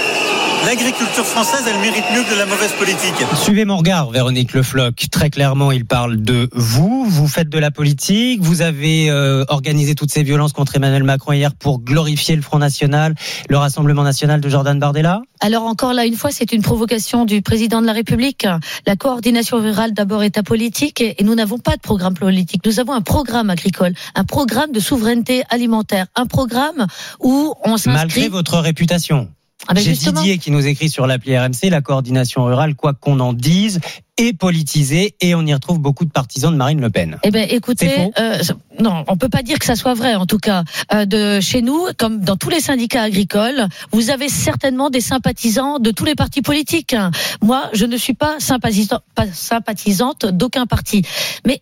L'agriculture 0.65 1.25
française, 1.25 1.63
elle 1.67 1.79
mérite 1.79 2.03
mieux 2.13 2.21
que 2.23 2.33
de 2.33 2.37
la 2.37 2.45
mauvaise 2.45 2.71
politique. 2.73 3.15
Suivez 3.41 3.65
mon 3.65 3.77
regard, 3.77 4.11
Véronique 4.11 4.53
Le 4.53 4.61
Floch. 4.61 4.93
Très 5.09 5.29
clairement, 5.29 5.71
il 5.71 5.85
parle 5.85 6.21
de 6.21 6.49
vous. 6.53 7.05
Vous 7.07 7.27
faites 7.27 7.49
de 7.49 7.57
la 7.57 7.71
politique. 7.71 8.41
Vous 8.41 8.61
avez 8.61 9.09
euh, 9.09 9.45
organisé 9.47 9.95
toutes 9.95 10.11
ces 10.11 10.21
violences 10.21 10.51
contre 10.53 10.75
Emmanuel 10.75 11.03
Macron 11.03 11.31
hier 11.31 11.55
pour 11.55 11.79
glorifier 11.79 12.35
le 12.35 12.41
Front 12.41 12.59
National, 12.59 13.15
le 13.49 13.57
Rassemblement 13.57 14.03
National 14.03 14.41
de 14.41 14.49
Jordan 14.49 14.77
Bardella. 14.77 15.21
Alors 15.39 15.63
encore 15.63 15.93
là, 15.93 16.05
une 16.05 16.15
fois, 16.15 16.31
c'est 16.31 16.51
une 16.51 16.61
provocation 16.61 17.25
du 17.25 17.41
président 17.41 17.81
de 17.81 17.87
la 17.87 17.93
République. 17.93 18.45
La 18.85 18.95
coordination 18.95 19.57
rurale 19.57 19.93
d'abord 19.93 20.23
est 20.23 20.37
apolitique 20.37 21.01
et, 21.01 21.15
et 21.19 21.23
nous 21.23 21.35
n'avons 21.35 21.57
pas 21.57 21.77
de 21.77 21.81
programme 21.81 22.13
politique. 22.15 22.61
Nous 22.65 22.79
avons 22.79 22.93
un 22.93 23.01
programme 23.01 23.49
agricole, 23.49 23.93
un 24.13 24.25
programme 24.25 24.71
de 24.71 24.79
souveraineté 24.79 25.43
alimentaire, 25.49 26.07
un 26.15 26.25
programme 26.25 26.85
où 27.21 27.53
on 27.63 27.69
Malgré 27.69 27.97
s'inscrit. 28.01 28.27
votre 28.27 28.57
réputation. 28.59 29.29
Ah 29.67 29.73
ben 29.73 29.83
J'ai. 29.83 29.91
Didier 29.93 30.37
qui 30.37 30.51
nous 30.51 30.65
écrit 30.65 30.89
sur 30.89 31.05
l'appli 31.05 31.37
RMC, 31.37 31.69
la 31.69 31.81
coordination 31.81 32.45
rurale, 32.45 32.75
quoi 32.75 32.93
qu'on 32.93 33.19
en 33.19 33.33
dise, 33.33 33.79
est 34.17 34.33
politisée 34.33 35.15
et 35.21 35.35
on 35.35 35.45
y 35.45 35.53
retrouve 35.53 35.79
beaucoup 35.79 36.05
de 36.05 36.11
partisans 36.11 36.51
de 36.51 36.57
Marine 36.57 36.79
Le 36.81 36.89
Pen. 36.89 37.17
Eh 37.23 37.29
ben, 37.31 37.47
écoutez, 37.49 38.11
euh, 38.19 38.37
non, 38.79 39.03
on 39.07 39.17
peut 39.17 39.29
pas 39.29 39.43
dire 39.43 39.59
que 39.59 39.65
ça 39.65 39.75
soit 39.75 39.93
vrai. 39.93 40.15
En 40.15 40.25
tout 40.25 40.37
cas, 40.39 40.63
euh, 40.93 41.05
de 41.05 41.39
chez 41.41 41.61
nous, 41.61 41.85
comme 41.97 42.19
dans 42.21 42.35
tous 42.37 42.49
les 42.49 42.61
syndicats 42.61 43.03
agricoles, 43.03 43.67
vous 43.91 44.09
avez 44.09 44.29
certainement 44.29 44.89
des 44.89 45.01
sympathisants 45.01 45.79
de 45.79 45.91
tous 45.91 46.05
les 46.05 46.15
partis 46.15 46.41
politiques. 46.41 46.95
Moi, 47.41 47.69
je 47.73 47.85
ne 47.85 47.97
suis 47.97 48.13
pas 48.13 48.37
sympathisant- 48.39 49.01
pas 49.15 49.27
sympathisante 49.31 50.25
d'aucun 50.25 50.65
parti, 50.67 51.03
mais 51.45 51.61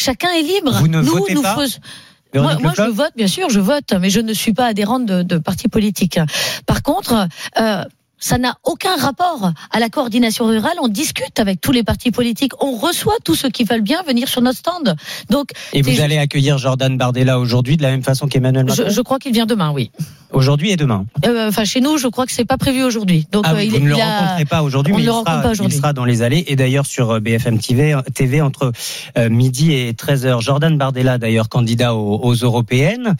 chacun 0.00 0.28
est 0.30 0.42
libre. 0.42 0.72
Vous 0.78 0.88
ne 0.88 1.00
nous, 1.00 1.12
votez 1.12 1.34
nous 1.34 1.42
pas 1.42 1.54
fais- 1.56 1.60
Véronique 1.60 1.80
moi, 2.42 2.58
moi, 2.60 2.72
je 2.76 2.82
vote, 2.82 3.12
bien 3.16 3.26
sûr, 3.26 3.50
je 3.50 3.60
vote, 3.60 3.94
mais 4.00 4.10
je 4.10 4.20
ne 4.20 4.32
suis 4.32 4.52
pas 4.52 4.66
adhérente 4.66 5.06
de, 5.06 5.22
de 5.22 5.38
parti 5.38 5.68
politique. 5.68 6.18
Par 6.66 6.82
contre, 6.82 7.28
euh, 7.60 7.82
ça 8.18 8.38
n'a 8.38 8.56
aucun 8.64 8.96
rapport 8.96 9.52
à 9.70 9.78
la 9.80 9.88
coordination 9.88 10.46
rurale. 10.46 10.72
On 10.80 10.88
discute 10.88 11.38
avec 11.38 11.60
tous 11.60 11.72
les 11.72 11.82
partis 11.82 12.10
politiques. 12.10 12.52
On 12.62 12.76
reçoit 12.76 13.16
tous 13.24 13.34
ceux 13.34 13.50
qui 13.50 13.64
veulent 13.64 13.82
bien 13.82 14.02
venir 14.02 14.28
sur 14.28 14.40
notre 14.42 14.58
stand. 14.58 14.96
Donc, 15.30 15.50
Et 15.72 15.82
vous 15.82 16.00
allez 16.00 16.18
accueillir 16.18 16.58
Jordan 16.58 16.96
Bardella 16.96 17.38
aujourd'hui 17.38 17.76
de 17.76 17.82
la 17.82 17.90
même 17.90 18.02
façon 18.02 18.26
qu'Emmanuel 18.26 18.64
Macron 18.64 18.84
je, 18.88 18.90
je 18.92 19.00
crois 19.02 19.18
qu'il 19.18 19.32
vient 19.32 19.46
demain, 19.46 19.70
oui. 19.72 19.90
Aujourd'hui 20.32 20.70
et 20.70 20.76
demain. 20.76 21.06
Euh, 21.24 21.48
Enfin, 21.48 21.64
chez 21.64 21.80
nous, 21.80 21.98
je 21.98 22.08
crois 22.08 22.26
que 22.26 22.32
c'est 22.32 22.44
pas 22.44 22.56
prévu 22.58 22.82
aujourd'hui. 22.82 23.26
Donc, 23.32 23.44
Ah, 23.46 23.54
euh, 23.54 23.62
il, 23.62 23.70
vous 23.70 23.78
ne 23.80 23.88
le 23.88 23.94
a- 24.00 24.20
rencontrez 24.20 24.44
pas 24.44 24.62
aujourd'hui, 24.62 24.92
mais 24.94 25.02
il 25.02 25.06
sera, 25.06 25.22
pas 25.24 25.52
il 25.54 25.72
sera 25.72 25.92
dans 25.92 26.04
les 26.04 26.22
allées. 26.22 26.44
Et 26.48 26.56
d'ailleurs 26.56 26.86
sur 26.86 27.10
euh, 27.12 27.20
BFM 27.20 27.58
TV, 27.58 27.96
TV 28.14 28.40
entre 28.40 28.72
euh, 29.18 29.28
midi 29.30 29.72
et 29.72 29.92
13h. 29.92 30.40
Jordan 30.40 30.76
Bardella, 30.76 31.18
d'ailleurs 31.18 31.48
candidat 31.48 31.94
aux, 31.94 32.18
aux 32.22 32.34
européennes. 32.34 33.14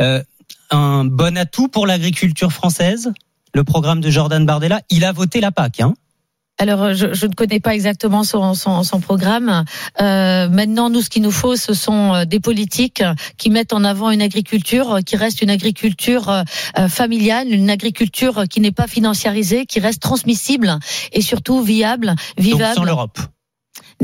Euh, 0.00 0.22
un 0.70 1.04
bon 1.04 1.36
atout 1.36 1.68
pour 1.68 1.86
l'agriculture 1.86 2.52
française, 2.52 3.12
le 3.54 3.64
programme 3.64 4.00
de 4.00 4.10
Jordan 4.10 4.44
Bardella. 4.44 4.82
Il 4.90 5.04
a 5.04 5.12
voté 5.12 5.40
la 5.40 5.52
PAC. 5.52 5.80
Hein 5.80 5.94
Alors, 6.58 6.92
je, 6.92 7.14
je 7.14 7.26
ne 7.26 7.32
connais 7.32 7.60
pas 7.60 7.74
exactement 7.74 8.24
son, 8.24 8.54
son, 8.54 8.82
son 8.82 9.00
programme. 9.00 9.64
Euh, 10.00 10.48
maintenant, 10.48 10.90
nous, 10.90 11.00
ce 11.00 11.08
qu'il 11.08 11.22
nous 11.22 11.30
faut, 11.30 11.56
ce 11.56 11.72
sont 11.72 12.14
euh, 12.14 12.24
des 12.24 12.40
politiques 12.40 13.02
qui 13.38 13.50
mettent 13.50 13.72
en 13.72 13.84
avant 13.84 14.10
une 14.10 14.22
agriculture 14.22 14.94
euh, 14.94 15.00
qui 15.00 15.16
reste 15.16 15.40
une 15.42 15.50
agriculture 15.50 16.28
euh, 16.28 16.88
familiale, 16.88 17.48
une 17.50 17.70
agriculture 17.70 18.44
qui 18.50 18.60
n'est 18.60 18.72
pas 18.72 18.86
financiarisée, 18.86 19.66
qui 19.66 19.80
reste 19.80 20.02
transmissible 20.02 20.78
et 21.12 21.22
surtout 21.22 21.62
viable, 21.62 22.08
Donc 22.08 22.16
vivable. 22.38 22.74
sans 22.74 22.84
l'Europe. 22.84 23.18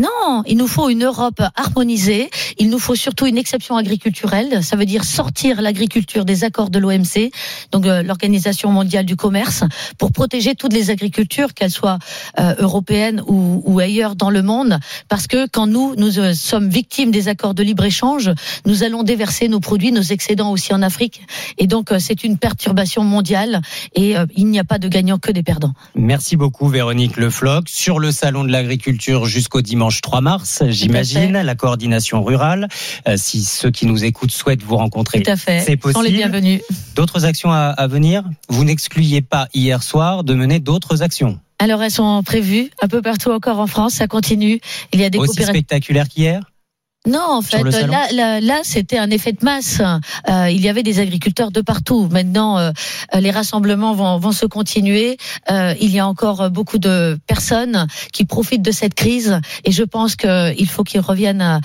Non, 0.00 0.42
il 0.46 0.56
nous 0.56 0.66
faut 0.66 0.88
une 0.88 1.04
Europe 1.04 1.42
harmonisée. 1.56 2.30
Il 2.58 2.70
nous 2.70 2.78
faut 2.78 2.94
surtout 2.94 3.26
une 3.26 3.36
exception 3.36 3.76
agriculturelle. 3.76 4.64
Ça 4.64 4.76
veut 4.76 4.86
dire 4.86 5.04
sortir 5.04 5.60
l'agriculture 5.60 6.24
des 6.24 6.42
accords 6.42 6.70
de 6.70 6.78
l'OMC, 6.78 7.30
donc 7.70 7.84
euh, 7.84 8.02
l'Organisation 8.02 8.70
mondiale 8.70 9.04
du 9.04 9.14
commerce, 9.14 9.62
pour 9.98 10.10
protéger 10.10 10.54
toutes 10.54 10.72
les 10.72 10.88
agricultures, 10.88 11.52
qu'elles 11.52 11.70
soient 11.70 11.98
euh, 12.38 12.54
européennes 12.60 13.22
ou, 13.26 13.78
ailleurs 13.78 14.16
dans 14.16 14.30
le 14.30 14.40
monde. 14.40 14.78
Parce 15.10 15.26
que 15.26 15.46
quand 15.46 15.66
nous, 15.66 15.94
euh, 15.98 16.32
sommes 16.32 16.70
victimes 16.70 17.10
des 17.10 17.28
accords 17.28 17.52
de 17.52 17.62
libre-échange, 17.62 18.30
nous 18.64 18.82
allons 18.84 19.02
déverser 19.02 19.48
nos 19.48 19.60
produits, 19.60 19.92
nos 19.92 20.00
excédents 20.00 20.50
aussi 20.50 20.72
en 20.72 20.80
Afrique. 20.80 21.26
Et 21.58 21.66
donc, 21.66 21.90
c'est 21.98 22.24
une 22.24 22.38
perturbation 22.38 23.04
mondiale 23.04 23.60
et 23.94 24.14
il 24.34 24.46
n'y 24.46 24.58
a 24.58 24.64
pas 24.64 24.78
de 24.78 24.88
gagnants 24.88 25.18
que 25.18 25.30
des 25.30 25.42
perdants. 25.42 25.74
Merci 25.94 26.36
beaucoup 26.36 26.68
Véronique 26.68 27.18
Le 27.18 27.28
Floch. 27.28 27.64
Sur 27.68 27.98
le 27.98 28.12
salon 28.12 28.44
de 28.44 28.50
l'agriculture 28.50 29.26
jusqu'au 29.26 29.60
dimanche 29.60 29.89
3 30.00 30.20
mars, 30.20 30.62
j'imagine, 30.68 31.32
la 31.42 31.54
coordination 31.54 32.22
rurale. 32.22 32.68
Euh, 33.08 33.16
si 33.16 33.42
ceux 33.44 33.70
qui 33.70 33.86
nous 33.86 34.04
écoutent 34.04 34.30
souhaitent 34.30 34.62
vous 34.62 34.76
rencontrer, 34.76 35.22
Tout 35.22 35.30
à 35.30 35.36
fait. 35.36 35.60
c'est 35.60 35.64
Sont 35.66 35.70
les 35.70 36.10
possible. 36.10 36.16
bienvenus. 36.16 36.60
D'autres 36.94 37.24
actions 37.24 37.50
à, 37.52 37.68
à 37.76 37.86
venir 37.86 38.22
Vous 38.48 38.64
n'excluiez 38.64 39.22
pas 39.22 39.48
hier 39.54 39.82
soir 39.82 40.22
de 40.24 40.34
mener 40.34 40.60
d'autres 40.60 41.02
actions 41.02 41.38
Alors 41.58 41.82
elles 41.82 41.90
sont 41.90 42.22
prévues 42.22 42.70
un 42.82 42.88
peu 42.88 43.02
partout 43.02 43.30
encore 43.30 43.58
en 43.58 43.66
France, 43.66 43.94
ça 43.94 44.06
continue. 44.06 44.60
Il 44.92 45.00
y 45.00 45.04
a 45.04 45.10
des 45.10 45.18
aussi 45.18 45.28
coopératives. 45.28 45.54
spectaculaires 45.56 46.08
qu'hier 46.08 46.49
Non, 47.08 47.24
en 47.30 47.40
fait, 47.40 47.62
là, 47.86 48.08
là, 48.12 48.40
là, 48.42 48.60
c'était 48.62 48.98
un 48.98 49.08
effet 49.10 49.32
de 49.32 49.42
masse. 49.42 49.80
Euh, 50.28 50.50
il 50.50 50.60
y 50.60 50.68
avait 50.68 50.82
des 50.82 50.98
agriculteurs 51.00 51.50
de 51.50 51.62
partout. 51.62 52.08
Maintenant, 52.12 52.58
euh, 52.58 52.72
les 53.18 53.30
rassemblements 53.30 53.94
vont, 53.94 54.18
vont 54.18 54.32
se 54.32 54.44
continuer. 54.44 55.16
Euh, 55.50 55.74
il 55.80 55.90
y 55.90 55.98
a 55.98 56.06
encore 56.06 56.50
beaucoup 56.50 56.76
de 56.76 57.18
personnes 57.26 57.86
qui 58.12 58.26
profitent 58.26 58.60
de 58.60 58.70
cette 58.70 58.92
crise, 58.92 59.40
et 59.64 59.72
je 59.72 59.82
pense 59.82 60.14
qu'il 60.14 60.68
faut 60.68 60.84
qu'ils 60.84 61.00
reviennent 61.00 61.40
à, 61.40 61.60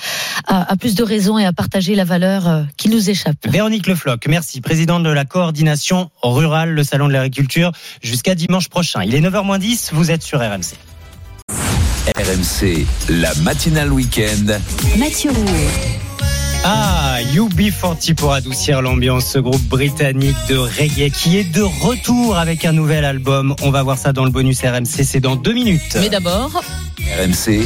à- 0.47 0.71
à 0.71 0.75
plus 0.77 0.95
de 0.95 1.03
raisons 1.03 1.37
et 1.37 1.45
à 1.45 1.51
partager 1.51 1.95
la 1.95 2.05
valeur 2.05 2.47
euh, 2.47 2.63
qui 2.77 2.87
nous 2.87 3.09
échappe. 3.09 3.35
Véronique 3.45 3.87
Le 3.87 3.95
Floch, 3.95 4.21
merci, 4.29 4.61
présidente 4.61 5.03
de 5.03 5.09
la 5.09 5.25
coordination 5.25 6.11
rurale, 6.23 6.69
le 6.69 6.83
salon 6.85 7.09
de 7.09 7.13
l'agriculture, 7.13 7.73
jusqu'à 8.01 8.35
dimanche 8.35 8.69
prochain. 8.69 9.03
Il 9.03 9.13
est 9.13 9.21
9h10, 9.21 9.89
vous 9.93 10.11
êtes 10.11 10.23
sur 10.23 10.39
RMC. 10.39 10.75
RMC, 12.13 12.85
la 13.09 13.33
matinale 13.41 13.91
week-end. 13.91 14.59
Mathieu 14.99 15.31
Roux. 15.31 15.45
Ah, 16.63 17.17
UB40 17.33 18.13
pour 18.13 18.31
adoucir 18.33 18.83
l'ambiance, 18.83 19.25
ce 19.25 19.39
groupe 19.39 19.61
britannique 19.63 20.35
de 20.47 20.55
reggae 20.55 21.11
qui 21.11 21.37
est 21.37 21.43
de 21.43 21.63
retour 21.63 22.37
avec 22.37 22.63
un 22.63 22.73
nouvel 22.73 23.05
album. 23.05 23.55
On 23.63 23.71
va 23.71 23.81
voir 23.81 23.97
ça 23.97 24.13
dans 24.13 24.23
le 24.23 24.29
bonus 24.29 24.61
RMC, 24.61 25.03
c'est 25.03 25.19
dans 25.19 25.35
deux 25.35 25.53
minutes. 25.53 25.97
Mais 25.99 26.09
d'abord, 26.09 26.63
RMC, 26.99 27.65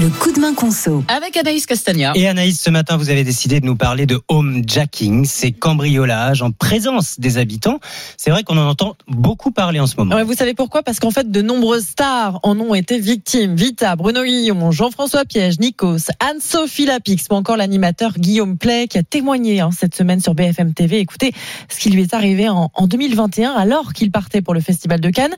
Le 0.00 0.10
coup 0.10 0.30
de 0.30 0.38
main 0.38 0.54
conso. 0.54 1.02
avec 1.08 1.36
Anaïs 1.36 1.66
Castagna. 1.66 2.12
Et 2.14 2.28
Anaïs, 2.28 2.60
ce 2.60 2.70
matin, 2.70 2.96
vous 2.96 3.10
avez 3.10 3.24
décidé 3.24 3.58
de 3.58 3.66
nous 3.66 3.74
parler 3.74 4.06
de 4.06 4.20
homejacking, 4.28 5.24
c'est 5.24 5.50
cambriolage 5.50 6.40
en 6.40 6.52
présence 6.52 7.18
des 7.18 7.36
habitants. 7.36 7.80
C'est 8.16 8.30
vrai 8.30 8.44
qu'on 8.44 8.56
en 8.58 8.68
entend 8.68 8.94
beaucoup 9.08 9.50
parler 9.50 9.80
en 9.80 9.88
ce 9.88 9.96
moment. 9.96 10.14
Ouais, 10.14 10.22
vous 10.22 10.34
savez 10.34 10.54
pourquoi? 10.54 10.84
Parce 10.84 11.00
qu'en 11.00 11.10
fait, 11.10 11.32
de 11.32 11.42
nombreuses 11.42 11.86
stars 11.86 12.38
en 12.44 12.60
ont 12.60 12.74
été 12.74 13.00
victimes. 13.00 13.56
Vita, 13.56 13.96
Bruno 13.96 14.22
Guillon, 14.22 14.70
Jean-François 14.70 15.24
Piège, 15.24 15.58
Nikos, 15.58 16.12
Anne-Sophie 16.20 16.86
Lapix 16.86 17.26
ou 17.30 17.34
encore 17.34 17.56
l'animateur 17.56 18.12
Guillaume 18.12 18.56
Play 18.56 18.86
qui 18.86 18.98
a 18.98 19.02
témoigné 19.02 19.58
hein, 19.60 19.70
cette 19.76 19.96
semaine 19.96 20.20
sur 20.20 20.36
BFM 20.36 20.74
TV. 20.74 21.00
Écoutez 21.00 21.32
ce 21.68 21.80
qui 21.80 21.90
lui 21.90 22.02
est 22.02 22.14
arrivé 22.14 22.48
en, 22.48 22.70
en 22.72 22.86
2021 22.86 23.50
alors 23.50 23.92
qu'il 23.94 24.12
partait 24.12 24.42
pour 24.42 24.54
le 24.54 24.60
Festival 24.60 25.00
de 25.00 25.10
Cannes. 25.10 25.34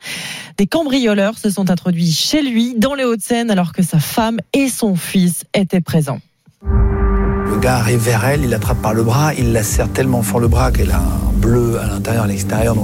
Des 0.59 0.67
cambrioleurs 0.67 1.39
se 1.39 1.49
sont 1.49 1.71
introduits 1.71 2.13
chez 2.13 2.43
lui 2.43 2.75
dans 2.77 2.95
les 2.95 3.05
Hauts-de-Seine 3.05 3.51
alors 3.51 3.73
que 3.73 3.83
sa 3.83 3.99
femme 3.99 4.39
et 4.53 4.69
son 4.69 4.97
fils 4.97 5.45
étaient 5.55 5.81
présents. 5.81 6.21
Le 6.63 7.59
gars 7.59 7.77
arrive 7.77 8.01
vers 8.01 8.25
elle, 8.25 8.45
il 8.45 8.51
l'attrape 8.51 8.81
par 8.81 8.95
le 8.95 9.03
bras, 9.03 9.35
il 9.35 9.53
la 9.53 9.63
serre 9.63 9.89
tellement 9.89 10.23
fort 10.23 10.41
le 10.41 10.49
bras 10.49 10.71
qu'elle 10.71 10.91
a 10.93 10.99
un 10.99 11.33
bleu 11.35 11.79
à 11.81 11.87
l'intérieur, 11.87 12.25
à 12.25 12.27
l'extérieur. 12.27 12.77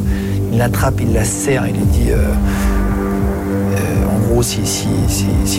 Il 0.52 0.58
l'attrape, 0.58 1.00
il 1.00 1.12
la 1.12 1.24
serre, 1.24 1.66
il 1.66 1.74
lui 1.76 1.84
dit 1.86 2.10
euh, 2.10 2.16
euh, 2.16 4.06
en 4.14 4.18
gros, 4.28 4.42
si, 4.42 4.58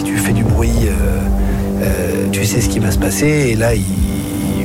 tu 0.04 0.18
fais 0.18 0.34
du 0.34 0.44
bruit, 0.44 0.72
euh, 0.88 2.28
tu 2.32 2.46
sais 2.46 2.62
ce 2.62 2.70
qui 2.70 2.80
va 2.80 2.92
se 2.92 2.98
passer. 2.98 3.28
Et 3.52 3.56
là, 3.56 3.74
il, 3.76 3.84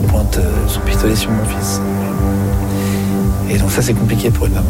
pointe 0.08 0.38
son 0.66 0.80
pistolet 0.80 1.14
sur 1.14 1.30
mon 1.30 1.44
fils. 1.44 1.80
Et 3.48 3.56
donc, 3.56 3.70
ça, 3.70 3.80
c'est 3.80 3.94
compliqué 3.94 4.30
pour 4.30 4.46
une 4.46 4.54
maman. 4.54 4.66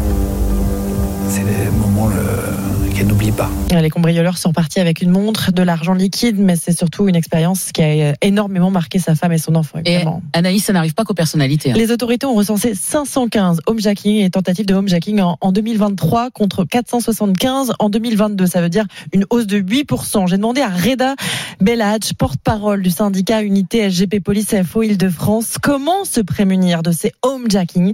C'est 1.27 1.43
des 1.43 1.69
moments 1.81 2.07
le- 2.07 2.82
qu'elle 2.93 3.07
n'oublie 3.07 3.31
pas. 3.31 3.49
Les 3.71 3.89
cambrioleurs 3.89 4.37
sont 4.37 4.53
partis 4.53 4.79
avec 4.79 5.01
une 5.01 5.09
montre, 5.09 5.51
de 5.51 5.61
l'argent 5.63 5.93
liquide, 5.93 6.37
mais 6.39 6.55
c'est 6.55 6.77
surtout 6.77 7.07
une 7.07 7.15
expérience 7.15 7.71
qui 7.71 7.81
a 7.81 8.13
énormément 8.21 8.69
marqué 8.71 8.99
sa 8.99 9.15
femme 9.15 9.31
et 9.31 9.37
son 9.37 9.55
enfant. 9.55 9.79
Et. 9.85 9.99
Anaïs, 10.33 10.63
ça 10.63 10.73
n'arrive 10.73 10.93
pas 10.93 11.03
qu'aux 11.03 11.13
personnalités. 11.13 11.71
hein. 11.71 11.75
Les 11.75 11.91
autorités 11.91 12.25
ont 12.25 12.35
recensé 12.35 12.75
515 12.75 13.61
homejacking 13.65 14.17
et 14.23 14.29
tentatives 14.29 14.65
de 14.65 14.73
homejacking 14.75 15.21
en, 15.21 15.37
en 15.41 15.51
2023 15.51 16.29
contre 16.31 16.63
475 16.65 17.73
en 17.79 17.89
2022. 17.89 18.45
Ça 18.45 18.61
veut 18.61 18.69
dire 18.69 18.85
une 19.11 19.25
hausse 19.29 19.47
de 19.47 19.59
8%. 19.59 20.27
J'ai 20.27 20.37
demandé 20.37 20.61
à 20.61 20.69
Reda 20.69 21.15
Bellage, 21.59 22.13
porte-parole 22.17 22.81
du 22.81 22.89
syndicat 22.91 23.41
Unité 23.41 23.89
SGP 23.89 24.19
Police 24.23 24.53
FO 24.65 24.83
Île-de-France, 24.83 25.55
comment 25.61 26.05
se 26.05 26.21
prémunir 26.21 26.83
de 26.83 26.91
ces 26.91 27.11
homejacking. 27.23 27.93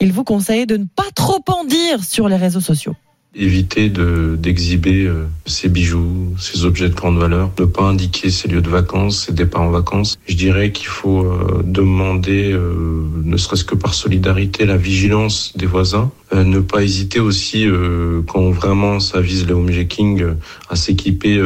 Il 0.00 0.12
vous 0.12 0.24
conseille 0.24 0.66
de 0.66 0.76
ne 0.78 0.84
pas 0.84 1.10
trop 1.14 1.42
en 1.48 1.64
dire 1.64 2.02
sur 2.02 2.28
les 2.28 2.36
réseaux 2.36 2.60
sociaux. 2.60 2.94
Éviter 3.32 3.90
de- 3.90 4.34
d'exhiber 4.36 5.06
euh, 5.06 5.26
ses 5.46 5.68
bijoux, 5.68 6.34
ses 6.36 6.64
objets 6.64 6.88
de 6.88 6.94
grande 6.94 7.16
valeur, 7.16 7.50
ne 7.60 7.64
pas 7.64 7.84
indiquer 7.84 8.28
ses 8.28 8.48
lieux 8.48 8.60
de 8.60 8.68
vacances, 8.68 9.26
ses 9.26 9.32
départs 9.32 9.62
en 9.62 9.70
vacances. 9.70 10.18
Je 10.26 10.34
dirais 10.34 10.72
qu'il 10.72 10.88
faut 10.88 11.24
euh, 11.24 11.62
demander, 11.64 12.50
euh, 12.52 13.04
ne 13.22 13.36
serait-ce 13.36 13.64
que 13.64 13.76
par 13.76 13.94
solidarité, 13.94 14.66
la 14.66 14.76
vigilance 14.76 15.56
des 15.56 15.66
voisins. 15.66 16.10
Euh, 16.34 16.42
ne 16.42 16.58
pas 16.58 16.82
hésiter 16.82 17.20
aussi, 17.20 17.68
euh, 17.68 18.20
quand 18.26 18.50
vraiment 18.50 18.98
ça 18.98 19.20
vise 19.20 19.46
le 19.46 19.54
homejacking, 19.54 20.22
euh, 20.22 20.34
à 20.68 20.74
s'équiper 20.74 21.40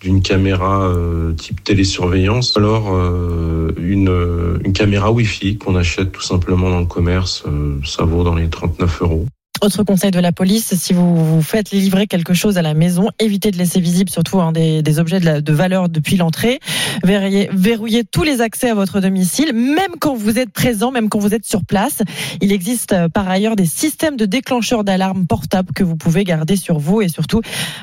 d'une 0.00 0.22
caméra 0.22 0.82
euh, 0.88 1.34
type 1.34 1.62
télésurveillance, 1.62 2.56
alors 2.56 2.94
euh, 2.94 3.70
une, 3.76 4.08
euh, 4.08 4.58
une 4.64 4.72
caméra 4.72 5.12
Wi-Fi 5.12 5.58
qu'on 5.58 5.76
achète 5.76 6.10
tout 6.12 6.22
simplement 6.22 6.70
dans 6.70 6.80
le 6.80 6.86
commerce, 6.86 7.44
ça 7.84 8.04
vaut 8.04 8.24
dans 8.24 8.34
les 8.34 8.48
39 8.48 9.02
euros. 9.02 9.26
Autre 9.60 9.82
conseil 9.82 10.10
de 10.12 10.20
la 10.20 10.30
police, 10.30 10.74
si 10.76 10.92
vous 10.92 11.16
vous 11.36 11.42
faites 11.42 11.70
livrer 11.72 12.06
quelque 12.06 12.32
chose 12.32 12.58
à 12.58 12.62
la 12.62 12.74
maison, 12.74 13.10
évitez 13.18 13.50
de 13.50 13.58
laisser 13.58 13.80
visible 13.80 14.08
surtout 14.08 14.40
hein, 14.40 14.52
des, 14.52 14.82
des 14.82 14.98
objets 15.00 15.18
de, 15.18 15.24
la- 15.24 15.40
de 15.40 15.52
valeur 15.52 15.88
depuis 15.88 16.16
l'entrée. 16.16 16.60
Verrouillez, 17.02 17.48
verrouillez 17.52 18.04
tous 18.04 18.22
les 18.22 18.40
accès 18.40 18.70
à 18.70 18.74
votre 18.74 19.00
domicile, 19.00 19.52
même 19.52 19.92
quand 20.00 20.14
vous 20.14 20.38
êtes 20.38 20.50
présent, 20.50 20.92
même 20.92 21.08
quand 21.08 21.18
vous 21.18 21.34
êtes 21.34 21.44
sur 21.44 21.64
place. 21.64 21.98
Il 22.40 22.52
existe 22.52 22.92
euh, 22.92 23.08
par 23.08 23.28
ailleurs 23.28 23.56
des 23.56 23.66
systèmes 23.66 24.16
de 24.16 24.26
déclencheurs 24.26 24.84
d'alarme 24.84 25.26
portables 25.26 25.72
que 25.72 25.82
vous 25.82 25.96
pouvez 25.96 26.22
garder 26.24 26.54
sur 26.56 26.78
vous 26.78 27.02
et 27.02 27.08
surtout, 27.08 27.40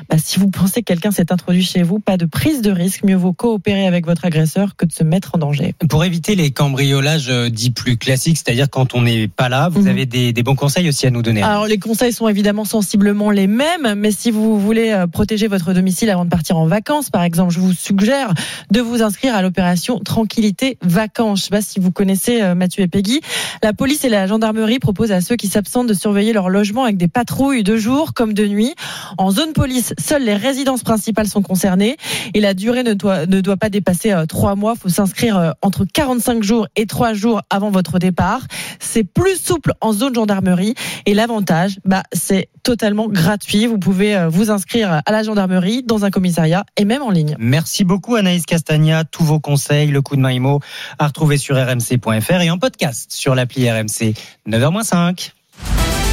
bah, 0.08 0.16
si 0.18 0.38
vous 0.38 0.48
pensez 0.50 0.80
que 0.80 0.86
quelqu'un 0.86 1.10
s'est 1.10 1.30
introduit 1.30 1.62
chez 1.64 1.82
vous, 1.82 1.98
pas 1.98 2.16
de 2.16 2.24
prise 2.24 2.62
de 2.62 2.70
risque, 2.70 3.04
mieux 3.04 3.16
vaut 3.16 3.34
coopérer 3.34 3.86
avec 3.86 4.06
votre 4.06 4.24
agresseur 4.24 4.76
que 4.76 4.86
de 4.86 4.92
se 4.92 5.04
mettre 5.04 5.32
en 5.34 5.38
danger. 5.38 5.74
Pour 5.90 6.04
éviter 6.04 6.36
les 6.36 6.50
cambriolages 6.52 7.28
euh, 7.28 7.50
dits 7.50 7.70
plus 7.70 7.98
classiques, 7.98 8.38
c'est-à-dire 8.38 8.70
quand 8.70 8.94
on 8.94 9.02
n'est 9.02 9.28
pas 9.28 9.48
là, 9.50 9.68
vous 9.68 9.82
Mhm. 9.82 9.88
avez 9.88 10.06
des, 10.06 10.32
des 10.32 10.42
bons 10.42 10.54
conseils 10.56 10.88
aussi 10.88 11.06
à 11.06 11.10
nous 11.10 11.20
donner. 11.22 11.42
Alors 11.42 11.65
les 11.66 11.78
conseils 11.78 12.12
sont 12.12 12.28
évidemment 12.28 12.64
sensiblement 12.64 13.30
les 13.30 13.46
mêmes, 13.46 13.94
mais 13.96 14.10
si 14.10 14.30
vous 14.30 14.58
voulez 14.58 14.90
euh, 14.90 15.06
protéger 15.06 15.48
votre 15.48 15.72
domicile 15.72 16.10
avant 16.10 16.24
de 16.24 16.30
partir 16.30 16.56
en 16.56 16.66
vacances, 16.66 17.10
par 17.10 17.22
exemple, 17.22 17.52
je 17.52 17.60
vous 17.60 17.72
suggère 17.72 18.32
de 18.70 18.80
vous 18.80 19.02
inscrire 19.02 19.34
à 19.34 19.42
l'opération 19.42 19.98
Tranquillité 20.00 20.78
Vacances. 20.82 21.40
Je 21.40 21.44
sais 21.44 21.50
pas 21.50 21.60
si 21.60 21.80
vous 21.80 21.90
connaissez 21.90 22.42
euh, 22.42 22.54
Mathieu 22.54 22.82
et 22.82 22.88
Peggy. 22.88 23.20
La 23.62 23.72
police 23.72 24.04
et 24.04 24.08
la 24.08 24.26
gendarmerie 24.26 24.78
proposent 24.78 25.12
à 25.12 25.20
ceux 25.20 25.36
qui 25.36 25.48
s'absentent 25.48 25.88
de 25.88 25.94
surveiller 25.94 26.32
leur 26.32 26.48
logement 26.48 26.84
avec 26.84 26.96
des 26.96 27.08
patrouilles 27.08 27.62
de 27.62 27.76
jour 27.76 28.14
comme 28.14 28.32
de 28.32 28.46
nuit. 28.46 28.74
En 29.18 29.30
zone 29.30 29.52
police, 29.52 29.94
seules 29.98 30.24
les 30.24 30.36
résidences 30.36 30.82
principales 30.82 31.28
sont 31.28 31.42
concernées 31.42 31.96
et 32.34 32.40
la 32.40 32.54
durée 32.54 32.82
ne 32.82 32.94
doit, 32.94 33.26
ne 33.26 33.40
doit 33.40 33.56
pas 33.56 33.70
dépasser 33.70 34.12
euh, 34.12 34.26
trois 34.26 34.54
mois. 34.54 34.74
Il 34.76 34.80
faut 34.80 34.88
s'inscrire 34.88 35.54
entre 35.62 35.84
45 35.84 36.42
jours 36.42 36.68
et 36.76 36.86
trois 36.86 37.12
jours 37.12 37.42
avant 37.50 37.70
votre 37.70 37.98
départ. 37.98 38.40
C'est 38.78 39.04
plus 39.04 39.36
souple 39.36 39.72
en 39.80 39.92
zone 39.92 40.14
gendarmerie 40.14 40.74
et 41.06 41.14
l'avantage, 41.14 41.55
bah, 41.84 42.02
c'est 42.12 42.48
totalement 42.62 43.08
gratuit. 43.08 43.66
Vous 43.66 43.78
pouvez 43.78 44.16
euh, 44.16 44.28
vous 44.28 44.50
inscrire 44.50 45.02
à 45.04 45.12
la 45.12 45.22
gendarmerie, 45.22 45.82
dans 45.82 46.04
un 46.04 46.10
commissariat 46.10 46.64
et 46.76 46.84
même 46.84 47.02
en 47.02 47.10
ligne. 47.10 47.36
Merci 47.38 47.84
beaucoup 47.84 48.16
Anaïs 48.16 48.44
Castagna. 48.46 49.04
Tous 49.04 49.24
vos 49.24 49.40
conseils, 49.40 49.88
le 49.88 50.02
coup 50.02 50.16
de 50.16 50.20
maïmo 50.20 50.60
à 50.98 51.06
retrouver 51.06 51.36
sur 51.38 51.56
rmc.fr 51.56 52.40
et 52.40 52.50
en 52.50 52.58
podcast 52.58 53.12
sur 53.12 53.34
l'appli 53.34 53.70
RMC 53.70 54.14
9h05. 54.48 55.32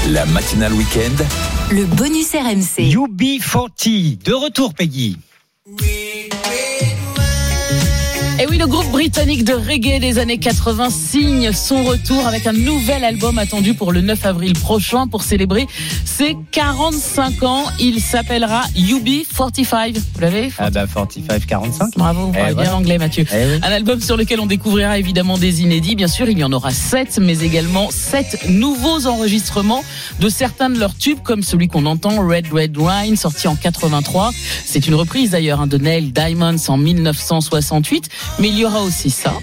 La 0.10 0.26
matinale 0.26 0.74
week-end. 0.74 1.24
Le 1.72 1.86
bonus 1.86 2.34
RMC. 2.34 2.92
UB40, 2.94 4.22
de 4.24 4.34
retour 4.34 4.74
Peggy. 4.74 5.18
Et 8.44 8.46
oui, 8.46 8.58
le 8.58 8.68
groupe 8.68 8.92
britannique 8.92 9.46
de 9.46 9.54
reggae 9.54 10.02
des 10.02 10.20
années 10.20 10.38
80 10.38 10.90
signe 10.90 11.54
son 11.54 11.86
retour 11.86 12.28
avec 12.28 12.46
un 12.46 12.52
nouvel 12.52 13.06
album 13.06 13.38
attendu 13.38 13.74
pour 13.74 13.94
le 13.94 14.02
9 14.02 14.26
avril 14.26 14.52
prochain 14.52 15.08
pour 15.08 15.24
célébrer 15.24 15.66
ses 16.04 16.36
45 16.52 17.42
ans. 17.44 17.64
Il 17.80 18.02
s'appellera 18.02 18.64
UB45. 18.76 19.96
Vous 19.96 20.20
l'avez 20.20 20.52
Ah 20.58 20.70
bah 20.70 20.84
45 20.94 21.46
45. 21.46 21.92
Bravo, 21.96 22.26
vous 22.26 22.32
Eh, 22.36 22.38
parlez 22.38 22.56
bien 22.56 22.72
l'anglais 22.72 22.98
Mathieu. 22.98 23.26
Eh 23.32 23.46
oui. 23.46 23.60
Un 23.64 23.72
album 23.72 24.02
sur 24.02 24.18
lequel 24.18 24.42
on 24.42 24.46
découvrira 24.46 25.00
évidemment 25.00 25.38
des 25.38 25.62
inédits. 25.62 25.96
Bien 25.96 26.10
sûr, 26.10 26.28
il 26.28 26.38
y 26.38 26.44
en 26.44 26.52
aura 26.52 26.72
sept, 26.72 27.20
mais 27.22 27.40
également 27.40 27.92
sept 27.92 28.50
nouveaux 28.50 29.08
enregistrements 29.08 29.86
de 30.20 30.28
certains 30.28 30.70
de 30.70 30.80
leurs 30.80 30.98
tubes, 30.98 31.20
comme 31.24 31.44
celui 31.44 31.70
qu'on 31.70 31.86
entend, 31.86 32.28
Red 32.28 32.48
Red 32.52 32.76
Wine, 32.78 33.16
sorti 33.16 33.48
en 33.48 33.56
83. 33.56 34.32
C'est 34.66 34.86
une 34.86 34.96
reprise 34.96 35.30
d'ailleurs 35.30 35.62
hein, 35.62 35.68
de 35.68 35.78
Neil 35.78 36.12
Diamonds 36.12 36.58
en 36.68 36.76
1968, 36.76 38.10
mais 38.40 38.50
il 38.50 38.58
y 38.58 38.66
aura 38.66 38.82
aussi 38.82 39.10
ça. 39.10 39.34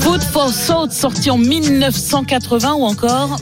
Food 0.00 0.22
for 0.22 0.52
Thought, 0.66 0.92
sorti 0.92 1.30
en 1.30 1.38
1980, 1.38 2.74
ou 2.74 2.84
encore 2.84 3.38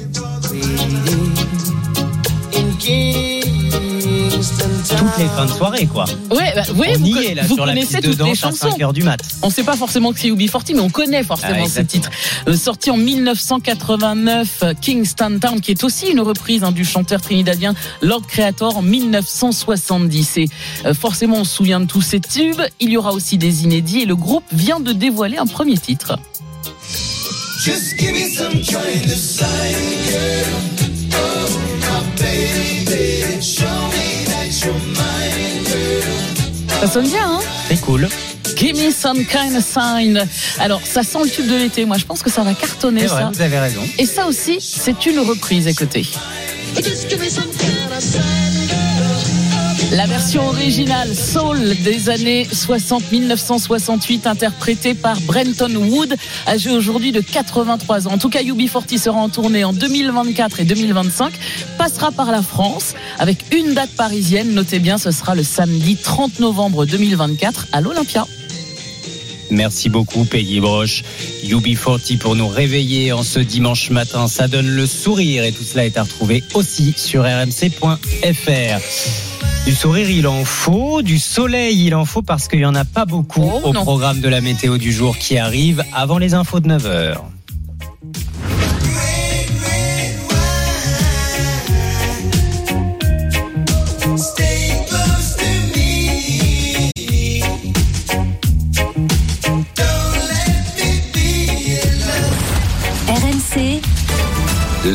Toutes 5.01 5.19
les 5.19 5.29
fins 5.29 5.47
de 5.47 5.51
soirée 5.51 5.87
quoi. 5.87 6.05
Ouais, 6.31 6.53
bah, 6.55 6.63
ouais, 6.77 6.93
On 6.95 6.99
vous, 6.99 7.07
y 7.07 7.25
est, 7.25 7.35
là, 7.35 7.43
vous 7.47 7.55
sur 7.55 7.65
connaissez 7.65 8.01
toutes 8.03 8.23
les 8.23 8.35
chansons. 8.35 8.71
5 8.71 8.81
heures 8.83 8.93
du 8.93 9.03
mat. 9.03 9.19
On 9.43 9.49
sait 9.49 9.65
pas 9.65 9.75
forcément 9.77 10.13
que 10.13 10.21
c'est 10.21 10.29
UB40, 10.29 10.75
mais 10.75 10.81
on 10.81 10.91
connaît 10.91 11.25
forcément 11.25 11.65
Ah, 11.65 11.69
ce 11.69 11.81
titre. 11.81 12.11
Euh, 12.47 12.55
sorti 12.55 12.91
en 12.91 12.99
1989, 12.99 14.59
euh, 14.63 14.75
Kingston 14.79 15.39
Town, 15.41 15.61
qui 15.63 15.71
est 15.71 15.85
aussi 15.85 16.09
une 16.11 16.21
reprise 16.21 16.63
hein, 16.65 16.73
du 16.73 16.85
chanteur 16.85 17.23
trinidadien 17.23 17.75
Lord 18.03 18.27
Creator 18.27 18.77
en 18.77 18.83
1970. 18.83 20.37
Et 20.37 20.49
euh, 20.85 20.93
forcément, 20.93 21.39
on 21.39 21.45
se 21.45 21.57
souvient 21.57 21.81
de 21.81 21.87
tous 21.87 22.03
ces 22.03 22.21
tubes. 22.21 22.61
Il 22.79 22.91
y 22.91 22.99
aura 22.99 23.13
aussi 23.13 23.39
des 23.39 23.65
inédits 23.65 24.03
et 24.03 24.07
le 24.07 24.17
groupe 24.17 24.45
vient 24.53 24.81
de 24.81 24.93
dévoiler 24.93 25.39
un 25.39 25.47
premier 25.47 25.79
titre. 25.79 26.19
Just 27.65 27.99
give 27.99 28.13
me 28.13 28.29
some 28.29 28.61
kind 28.63 29.05
of 29.07 29.17
sign, 29.17 29.47
girl. 30.07 30.47
Oh, 31.13 31.59
my 31.81 32.23
baby. 32.23 33.43
Show 33.43 33.65
me 33.65 34.00
Ça 36.81 36.87
sonne 36.87 37.09
bien, 37.09 37.31
hein 37.31 37.41
C'est 37.69 37.81
cool. 37.81 38.09
Give 38.57 38.77
me 38.77 38.91
some 38.91 39.25
kind 39.25 39.57
of 39.57 39.65
sign. 39.65 40.27
Alors, 40.59 40.83
ça 40.85 41.03
sent 41.03 41.19
le 41.25 41.31
tube 41.31 41.49
de 41.49 41.57
l'été. 41.57 41.85
Moi, 41.87 41.97
je 41.97 42.05
pense 42.05 42.23
que 42.23 42.31
ça 42.31 42.43
va 42.43 42.53
cartonner, 42.53 43.07
vrai, 43.07 43.23
ça. 43.23 43.31
vous 43.33 43.41
avez 43.41 43.59
raison. 43.59 43.81
Et 43.99 44.05
ça 44.05 44.27
aussi, 44.27 44.59
c'est 44.61 45.07
une 45.07 45.21
reprise. 45.21 45.67
Écoutez. 45.67 46.07
Just 46.77 47.09
give 47.09 47.21
me 47.21 47.29
some 47.29 47.49
kind 47.59 47.93
of 47.97 48.03
sign, 48.03 48.69
girl. 48.69 48.90
La 49.93 50.07
version 50.07 50.47
originale 50.47 51.17
Soul 51.17 51.75
des 51.83 52.11
années 52.11 52.47
60, 52.51 53.11
1968, 53.11 54.29
interprétée 54.29 54.95
par 54.95 55.21
Brenton 55.23 55.75
Wood, 55.75 56.15
âgé 56.47 56.71
aujourd'hui 56.71 57.11
de 57.11 57.21
83 57.21 58.07
ans. 58.07 58.13
En 58.13 58.19
tout 58.19 58.29
cas, 58.29 58.43
UB40 58.43 58.99
sera 58.99 59.19
en 59.19 59.29
tournée 59.29 59.65
en 59.65 59.73
2024 59.73 60.61
et 60.61 60.65
2025, 60.65 61.33
passera 61.77 62.13
par 62.13 62.31
la 62.31 62.41
France 62.41 62.95
avec 63.19 63.53
une 63.53 63.75
date 63.75 63.91
parisienne. 63.91 64.55
Notez 64.55 64.79
bien, 64.79 64.97
ce 64.97 65.11
sera 65.11 65.35
le 65.35 65.43
samedi 65.43 65.97
30 65.97 66.39
novembre 66.39 66.87
2024 66.87 67.67
à 67.73 67.81
l'Olympia. 67.81 68.27
Merci 69.51 69.89
beaucoup 69.89 70.25
Peggy 70.25 70.61
Broche. 70.61 71.03
UB40 71.45 72.19
pour 72.19 72.37
nous 72.37 72.49
réveiller 72.49 73.13
en 73.13 73.23
ce 73.23 73.41
dimanche 73.41 73.91
matin. 73.91 74.29
Ça 74.29 74.49
donne 74.49 74.69
le 74.69 74.87
sourire 74.87 75.45
et 75.45 75.53
tout 75.53 75.65
cela 75.65 75.87
est 75.87 75.97
à 75.97 76.03
retrouver 76.05 76.45
aussi 76.55 76.95
sur 76.97 77.25
rmc.fr. 77.25 78.81
Du 79.67 79.75
sourire, 79.75 80.09
il 80.11 80.27
en 80.27 80.45
faut. 80.45 81.03
Du 81.03 81.19
soleil, 81.19 81.85
il 81.87 81.95
en 81.95 82.05
faut 82.05 82.23
parce 82.23 82.49
qu'il 82.49 82.61
n'y 82.61 82.65
en 82.67 82.75
a 82.75 82.85
pas 82.85 83.05
beaucoup 83.05 83.43
Oh, 83.63 83.69
au 83.69 83.73
non. 83.73 83.83
programme 83.83 84.21
de 84.21 84.29
la 84.29 84.41
météo 84.41 84.79
du 84.79 84.93
jour 84.93 85.19
qui 85.19 85.37
arrive 85.37 85.85
avant 85.93 86.19
les 86.19 86.33
infos 86.35 86.61
de 86.61 86.69
9h. 86.69 87.17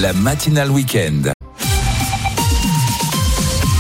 La 0.06 0.14
matinale 0.14 0.70
week-end. 0.70 1.32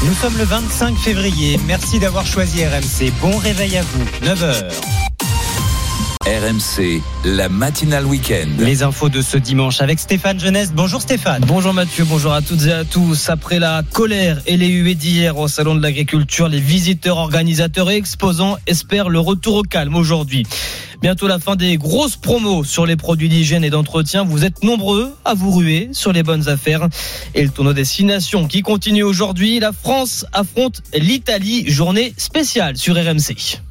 Nous 0.05 0.13
sommes 0.15 0.35
le 0.39 0.43
25 0.43 0.97
février. 0.97 1.59
Merci 1.67 1.99
d'avoir 1.99 2.25
choisi 2.25 2.65
RMC. 2.65 3.11
Bon 3.21 3.37
réveil 3.37 3.77
à 3.77 3.83
vous. 3.83 4.03
9h. 4.23 4.94
RMC, 6.25 7.03
la 7.23 7.49
matinale 7.49 8.03
week-end. 8.03 8.47
Les 8.57 8.81
infos 8.81 9.09
de 9.09 9.21
ce 9.21 9.37
dimanche 9.37 9.79
avec 9.79 9.99
Stéphane 9.99 10.39
Jeunesse. 10.39 10.71
Bonjour 10.73 10.99
Stéphane. 10.99 11.43
Bonjour 11.45 11.71
Mathieu, 11.71 12.03
bonjour 12.03 12.33
à 12.33 12.41
toutes 12.41 12.65
et 12.65 12.71
à 12.71 12.83
tous. 12.83 13.29
Après 13.29 13.59
la 13.59 13.83
colère 13.93 14.41
et 14.47 14.57
les 14.57 14.69
huées 14.69 14.95
d'hier 14.95 15.37
au 15.37 15.47
Salon 15.47 15.75
de 15.75 15.83
l'Agriculture, 15.83 16.47
les 16.47 16.59
visiteurs, 16.59 17.17
organisateurs 17.17 17.91
et 17.91 17.97
exposants 17.97 18.57
espèrent 18.65 19.09
le 19.09 19.19
retour 19.19 19.57
au 19.57 19.61
calme 19.61 19.95
aujourd'hui. 19.95 20.47
Bientôt 20.99 21.27
la 21.27 21.37
fin 21.37 21.55
des 21.55 21.77
grosses 21.77 22.15
promos 22.15 22.63
sur 22.63 22.87
les 22.87 22.95
produits 22.95 23.29
d'hygiène 23.29 23.63
et 23.63 23.69
d'entretien. 23.69 24.23
Vous 24.23 24.45
êtes 24.45 24.63
nombreux 24.63 25.13
à 25.25 25.35
vous 25.35 25.51
ruer 25.51 25.89
sur 25.91 26.11
les 26.11 26.23
bonnes 26.23 26.49
affaires. 26.49 26.89
Et 27.35 27.43
le 27.43 27.49
tournoi 27.49 27.75
Destination 27.75 28.47
qui 28.47 28.63
continue 28.63 29.03
aujourd'hui. 29.03 29.59
La 29.59 29.73
France 29.73 30.25
affronte 30.33 30.81
l'Italie. 30.95 31.69
Journée 31.69 32.15
spéciale 32.17 32.77
sur 32.77 32.95
RMC. 32.95 33.61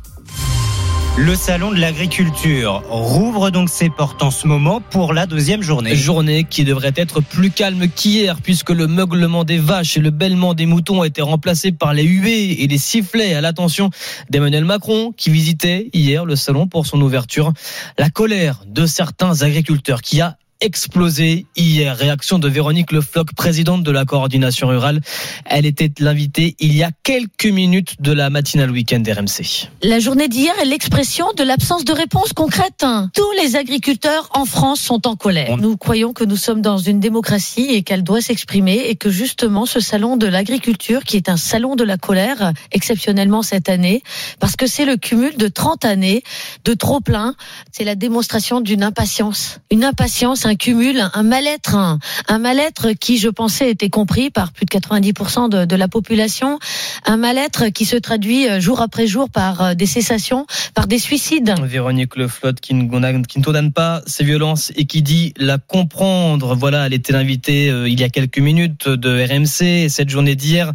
Le 1.16 1.36
salon 1.36 1.70
de 1.70 1.78
l'agriculture 1.78 2.82
rouvre 2.88 3.50
donc 3.50 3.68
ses 3.68 3.88
portes 3.88 4.20
en 4.24 4.32
ce 4.32 4.48
moment 4.48 4.80
pour 4.80 5.12
la 5.12 5.26
deuxième 5.26 5.62
journée. 5.62 5.94
Journée 5.94 6.42
qui 6.42 6.64
devrait 6.64 6.92
être 6.96 7.20
plus 7.20 7.52
calme 7.52 7.86
qu'hier 7.86 8.40
puisque 8.42 8.70
le 8.70 8.88
meuglement 8.88 9.44
des 9.44 9.58
vaches 9.58 9.96
et 9.96 10.00
le 10.00 10.10
bêlement 10.10 10.54
des 10.54 10.66
moutons 10.66 11.02
ont 11.02 11.04
été 11.04 11.22
remplacés 11.22 11.70
par 11.70 11.94
les 11.94 12.02
huées 12.02 12.64
et 12.64 12.66
les 12.66 12.78
sifflets 12.78 13.32
à 13.32 13.40
l'attention 13.40 13.90
d'Emmanuel 14.28 14.64
Macron 14.64 15.12
qui 15.16 15.30
visitait 15.30 15.88
hier 15.92 16.24
le 16.24 16.34
salon 16.34 16.66
pour 16.66 16.84
son 16.84 17.00
ouverture. 17.00 17.52
La 17.96 18.10
colère 18.10 18.64
de 18.66 18.84
certains 18.84 19.42
agriculteurs 19.42 20.02
qui 20.02 20.20
a 20.20 20.36
explosé 20.60 21.46
hier. 21.56 21.96
Réaction 21.96 22.38
de 22.38 22.48
Véronique 22.48 22.92
Le 22.92 23.00
Floch, 23.00 23.32
présidente 23.36 23.82
de 23.82 23.90
la 23.90 24.04
coordination 24.04 24.68
rurale. 24.68 25.00
Elle 25.44 25.66
était 25.66 25.90
l'invitée 25.98 26.56
il 26.58 26.74
y 26.74 26.82
a 26.82 26.90
quelques 27.02 27.46
minutes 27.46 28.00
de 28.00 28.12
la 28.12 28.30
matinale 28.30 28.70
week-end 28.70 29.02
RMC. 29.06 29.68
La 29.82 29.98
journée 29.98 30.28
d'hier 30.28 30.54
est 30.60 30.64
l'expression 30.64 31.26
de 31.36 31.44
l'absence 31.44 31.84
de 31.84 31.92
réponse 31.92 32.32
concrète. 32.32 32.84
Tous 33.14 33.32
les 33.42 33.56
agriculteurs 33.56 34.28
en 34.32 34.44
France 34.44 34.80
sont 34.80 35.06
en 35.06 35.16
colère. 35.16 35.56
Nous 35.56 35.76
croyons 35.76 36.12
que 36.12 36.24
nous 36.24 36.36
sommes 36.36 36.62
dans 36.62 36.78
une 36.78 37.00
démocratie 37.00 37.66
et 37.70 37.82
qu'elle 37.82 38.02
doit 38.02 38.20
s'exprimer 38.20 38.84
et 38.88 38.96
que 38.96 39.10
justement 39.10 39.66
ce 39.66 39.80
salon 39.80 40.16
de 40.16 40.26
l'agriculture, 40.26 41.04
qui 41.04 41.16
est 41.16 41.28
un 41.28 41.36
salon 41.36 41.76
de 41.76 41.84
la 41.84 41.96
colère, 41.96 42.52
exceptionnellement 42.72 43.42
cette 43.42 43.68
année, 43.68 44.02
parce 44.40 44.56
que 44.56 44.66
c'est 44.66 44.84
le 44.84 44.96
cumul 44.96 45.36
de 45.36 45.48
30 45.48 45.84
années 45.84 46.22
de 46.64 46.74
trop 46.74 47.00
plein, 47.00 47.34
c'est 47.72 47.84
la 47.84 47.94
démonstration 47.94 48.60
d'une 48.60 48.82
impatience. 48.82 49.58
Une 49.70 49.84
impatience, 49.84 50.43
un 50.46 50.54
cumul, 50.54 51.02
un 51.12 51.22
mal-être, 51.22 51.74
un, 51.74 51.98
un 52.28 52.38
mal-être 52.38 52.92
qui, 52.92 53.18
je 53.18 53.28
pensais, 53.28 53.70
était 53.70 53.90
compris 53.90 54.30
par 54.30 54.52
plus 54.52 54.66
de 54.66 54.70
90% 54.70 55.48
de, 55.48 55.64
de 55.64 55.76
la 55.76 55.88
population, 55.88 56.58
un 57.04 57.16
mal-être 57.16 57.68
qui 57.68 57.84
se 57.84 57.96
traduit 57.96 58.48
euh, 58.48 58.60
jour 58.60 58.80
après 58.80 59.06
jour 59.06 59.30
par 59.30 59.62
euh, 59.62 59.74
des 59.74 59.86
cessations, 59.86 60.46
par 60.74 60.86
des 60.86 60.98
suicides. 60.98 61.54
Véronique 61.62 62.16
Le 62.16 62.28
Flotte 62.28 62.60
qui 62.60 62.74
ne, 62.74 63.22
qui 63.24 63.38
ne 63.38 63.44
condamne 63.44 63.72
pas 63.72 64.02
ces 64.06 64.24
violences 64.24 64.72
et 64.76 64.84
qui 64.84 65.02
dit 65.02 65.34
la 65.36 65.58
comprendre. 65.58 66.54
Voilà, 66.54 66.86
elle 66.86 66.94
était 66.94 67.12
l'invitée 67.12 67.70
euh, 67.70 67.88
il 67.88 68.00
y 68.00 68.04
a 68.04 68.08
quelques 68.08 68.38
minutes 68.38 68.88
de 68.88 69.24
RMC. 69.24 69.88
Cette 69.88 70.08
journée 70.08 70.34
d'hier, 70.34 70.72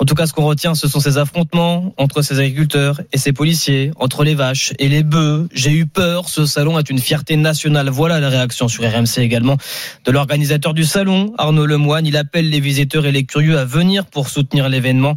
en 0.00 0.06
tout 0.06 0.14
cas, 0.14 0.26
ce 0.26 0.32
qu'on 0.32 0.46
retient, 0.46 0.74
ce 0.74 0.88
sont 0.88 0.98
ces 0.98 1.18
affrontements 1.18 1.92
entre 1.98 2.22
ces 2.22 2.38
agriculteurs 2.38 3.02
et 3.12 3.18
ces 3.18 3.34
policiers, 3.34 3.90
entre 3.96 4.24
les 4.24 4.34
vaches 4.34 4.72
et 4.78 4.88
les 4.88 5.02
bœufs. 5.02 5.46
J'ai 5.52 5.72
eu 5.72 5.84
peur. 5.84 6.30
Ce 6.30 6.46
salon 6.46 6.78
est 6.78 6.88
une 6.88 6.98
fierté 6.98 7.36
nationale. 7.36 7.90
Voilà 7.90 8.18
la 8.18 8.30
réaction 8.30 8.66
sur 8.66 8.82
RMC 8.82 9.18
également 9.18 9.58
de 10.06 10.10
l'organisateur 10.10 10.72
du 10.72 10.84
salon, 10.84 11.34
Arnaud 11.36 11.66
Lemoine. 11.66 12.06
Il 12.06 12.16
appelle 12.16 12.48
les 12.48 12.60
visiteurs 12.60 13.04
et 13.04 13.12
les 13.12 13.24
curieux 13.24 13.58
à 13.58 13.66
venir 13.66 14.06
pour 14.06 14.30
soutenir 14.30 14.70
l'événement. 14.70 15.16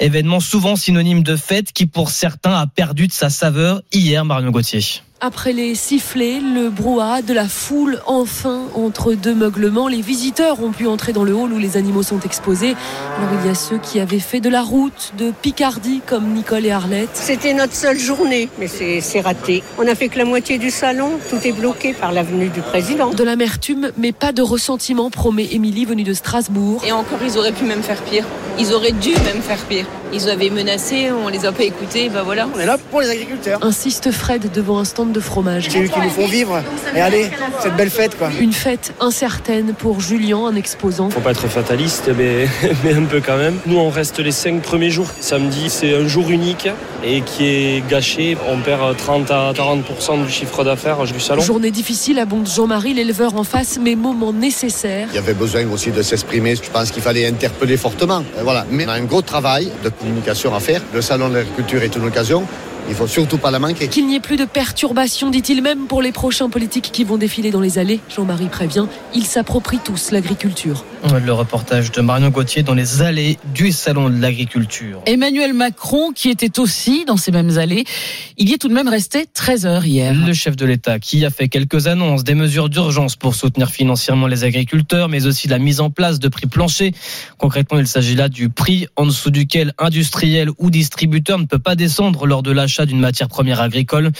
Événement 0.00 0.40
souvent 0.40 0.76
synonyme 0.76 1.22
de 1.22 1.36
fête 1.36 1.70
qui, 1.72 1.84
pour 1.84 2.08
certains, 2.08 2.54
a 2.54 2.66
perdu 2.66 3.08
de 3.08 3.12
sa 3.12 3.28
saveur 3.28 3.82
hier, 3.92 4.24
Marion 4.24 4.50
Gauthier. 4.50 4.80
Après 5.24 5.52
les 5.52 5.76
sifflets, 5.76 6.40
le 6.40 6.68
brouhaha 6.68 7.22
de 7.22 7.32
la 7.32 7.46
foule, 7.46 8.00
enfin, 8.06 8.62
entre 8.74 9.14
deux 9.14 9.36
meuglements, 9.36 9.86
les 9.86 10.00
visiteurs 10.00 10.60
ont 10.60 10.72
pu 10.72 10.88
entrer 10.88 11.12
dans 11.12 11.22
le 11.22 11.32
hall 11.32 11.52
où 11.52 11.58
les 11.58 11.76
animaux 11.76 12.02
sont 12.02 12.18
exposés. 12.18 12.74
Alors 13.18 13.30
il 13.40 13.46
y 13.46 13.48
a 13.48 13.54
ceux 13.54 13.78
qui 13.78 14.00
avaient 14.00 14.18
fait 14.18 14.40
de 14.40 14.48
la 14.48 14.62
route, 14.62 15.12
de 15.16 15.30
Picardie, 15.30 16.00
comme 16.04 16.32
Nicole 16.32 16.66
et 16.66 16.72
Arlette. 16.72 17.10
C'était 17.14 17.54
notre 17.54 17.76
seule 17.76 18.00
journée, 18.00 18.48
mais 18.58 18.66
c'est 18.66 19.00
c'est 19.00 19.20
raté. 19.20 19.62
On 19.78 19.86
a 19.86 19.94
fait 19.94 20.08
que 20.08 20.18
la 20.18 20.24
moitié 20.24 20.58
du 20.58 20.72
salon, 20.72 21.10
tout 21.30 21.38
est 21.44 21.52
bloqué 21.52 21.92
par 21.92 22.10
l'avenue 22.10 22.48
du 22.48 22.60
président. 22.60 23.10
De 23.10 23.22
l'amertume, 23.22 23.92
mais 23.96 24.10
pas 24.10 24.32
de 24.32 24.42
ressentiment, 24.42 25.08
promet 25.08 25.46
Émilie, 25.52 25.84
venue 25.84 26.02
de 26.02 26.14
Strasbourg. 26.14 26.82
Et 26.84 26.90
encore, 26.90 27.20
ils 27.24 27.38
auraient 27.38 27.52
pu 27.52 27.62
même 27.62 27.84
faire 27.84 28.02
pire. 28.02 28.24
Ils 28.58 28.72
auraient 28.72 28.90
dû 28.90 29.10
même 29.10 29.40
faire 29.40 29.62
pire. 29.68 29.86
Ils 30.14 30.28
avaient 30.28 30.50
menacé, 30.50 31.10
on 31.10 31.28
les 31.28 31.46
a 31.46 31.52
pas 31.52 31.62
écoutés, 31.62 32.10
bah 32.10 32.22
voilà. 32.22 32.46
On 32.54 32.60
est 32.60 32.66
là 32.66 32.76
pour 32.90 33.00
les 33.00 33.08
agriculteurs. 33.08 33.58
Insiste 33.62 34.10
Fred 34.10 34.52
devant 34.52 34.78
un 34.78 34.84
stand 34.84 35.12
de 35.12 35.20
fromage. 35.20 35.68
C'est 35.70 35.82
eux 35.82 35.88
qui 35.88 36.00
nous 36.00 36.10
font 36.10 36.26
vivre. 36.26 36.62
Et 36.94 37.00
allez, 37.00 37.30
cette 37.62 37.76
belle 37.76 37.88
fête 37.90 38.18
quoi. 38.18 38.28
Une 38.38 38.52
fête 38.52 38.92
incertaine 39.00 39.72
pour 39.72 40.00
Julien, 40.00 40.44
un 40.46 40.54
exposant. 40.54 41.08
Faut 41.08 41.20
pas 41.20 41.30
être 41.30 41.48
fataliste, 41.48 42.10
mais, 42.16 42.46
mais 42.84 42.92
un 42.92 43.04
peu 43.04 43.22
quand 43.24 43.38
même. 43.38 43.58
Nous, 43.64 43.78
on 43.78 43.88
reste 43.88 44.18
les 44.18 44.32
cinq 44.32 44.60
premiers 44.60 44.90
jours. 44.90 45.08
Samedi, 45.18 45.70
c'est 45.70 45.94
un 45.94 46.06
jour 46.06 46.28
unique 46.28 46.68
et 47.02 47.22
qui 47.22 47.46
est 47.46 47.88
gâché. 47.88 48.36
On 48.48 48.58
perd 48.58 48.96
30 48.96 49.30
à 49.30 49.52
40% 49.54 50.24
du 50.26 50.30
chiffre 50.30 50.62
d'affaires 50.62 51.02
du 51.04 51.20
salon. 51.20 51.40
Journée 51.40 51.70
difficile, 51.70 52.18
abonde 52.18 52.46
Jean-Marie, 52.46 52.92
l'éleveur 52.92 53.34
en 53.36 53.44
face, 53.44 53.78
mais 53.80 53.94
moment 53.94 54.34
nécessaire. 54.34 55.08
Il 55.10 55.14
y 55.14 55.18
avait 55.18 55.32
besoin 55.32 55.66
aussi 55.70 55.90
de 55.90 56.02
s'exprimer. 56.02 56.54
Je 56.56 56.70
pense 56.70 56.90
qu'il 56.90 57.02
fallait 57.02 57.26
interpeller 57.26 57.78
fortement. 57.78 58.22
Voilà. 58.42 58.66
Mais 58.70 58.84
on 58.86 58.90
a 58.90 58.94
un 58.94 59.04
gros 59.04 59.22
travail 59.22 59.72
de 59.82 59.88
communication 60.02 60.54
à 60.54 60.60
faire. 60.60 60.82
Le 60.92 61.00
salon 61.00 61.28
de 61.28 61.34
l'agriculture 61.34 61.82
est 61.82 61.94
une 61.94 62.04
occasion. 62.04 62.44
Il 62.88 62.94
faut 62.94 63.06
surtout 63.06 63.38
pas 63.38 63.50
la 63.50 63.58
manquer. 63.58 63.88
Qu'il 63.88 64.06
n'y 64.06 64.16
ait 64.16 64.20
plus 64.20 64.36
de 64.36 64.44
perturbations, 64.44 65.30
dit-il 65.30 65.62
même 65.62 65.86
pour 65.86 66.02
les 66.02 66.12
prochains 66.12 66.50
politiques 66.50 66.90
qui 66.92 67.04
vont 67.04 67.16
défiler 67.16 67.50
dans 67.50 67.60
les 67.60 67.78
allées. 67.78 68.00
Jean-Marie 68.14 68.48
prévient, 68.48 68.86
ils 69.14 69.24
s'approprient 69.24 69.80
tous 69.82 70.10
l'agriculture. 70.10 70.84
Le 71.24 71.32
reportage 71.32 71.90
de 71.90 72.00
Marion 72.00 72.28
Gauthier 72.30 72.62
dans 72.62 72.74
les 72.74 73.02
allées 73.02 73.38
du 73.54 73.72
salon 73.72 74.08
de 74.08 74.20
l'agriculture. 74.20 75.00
Emmanuel 75.06 75.52
Macron, 75.52 76.12
qui 76.12 76.28
était 76.28 76.60
aussi 76.60 77.04
dans 77.04 77.16
ces 77.16 77.32
mêmes 77.32 77.58
allées, 77.58 77.84
il 78.36 78.48
y 78.48 78.52
est 78.52 78.58
tout 78.58 78.68
de 78.68 78.74
même 78.74 78.88
resté 78.88 79.26
13 79.32 79.66
heures 79.66 79.86
hier. 79.86 80.14
Le 80.14 80.32
chef 80.32 80.54
de 80.56 80.64
l'État 80.64 80.98
qui 80.98 81.24
a 81.24 81.30
fait 81.30 81.48
quelques 81.48 81.86
annonces, 81.86 82.24
des 82.24 82.34
mesures 82.34 82.68
d'urgence 82.68 83.16
pour 83.16 83.34
soutenir 83.34 83.70
financièrement 83.70 84.26
les 84.26 84.44
agriculteurs, 84.44 85.08
mais 85.08 85.26
aussi 85.26 85.48
la 85.48 85.58
mise 85.58 85.80
en 85.80 85.90
place 85.90 86.18
de 86.18 86.28
prix 86.28 86.46
planchers. 86.46 86.92
Concrètement, 87.38 87.78
il 87.78 87.86
s'agit 87.86 88.14
là 88.14 88.28
du 88.28 88.48
prix 88.48 88.86
en 88.96 89.06
dessous 89.06 89.30
duquel 89.30 89.72
industriel 89.78 90.50
ou 90.58 90.70
distributeur 90.70 91.38
ne 91.38 91.46
peut 91.46 91.58
pas 91.58 91.74
descendre 91.74 92.26
lors 92.26 92.42
de 92.42 92.52
l'achat 92.52 92.71
d'une 92.80 93.00
matière 93.00 93.28
première 93.28 93.60
agricole. 93.60 94.10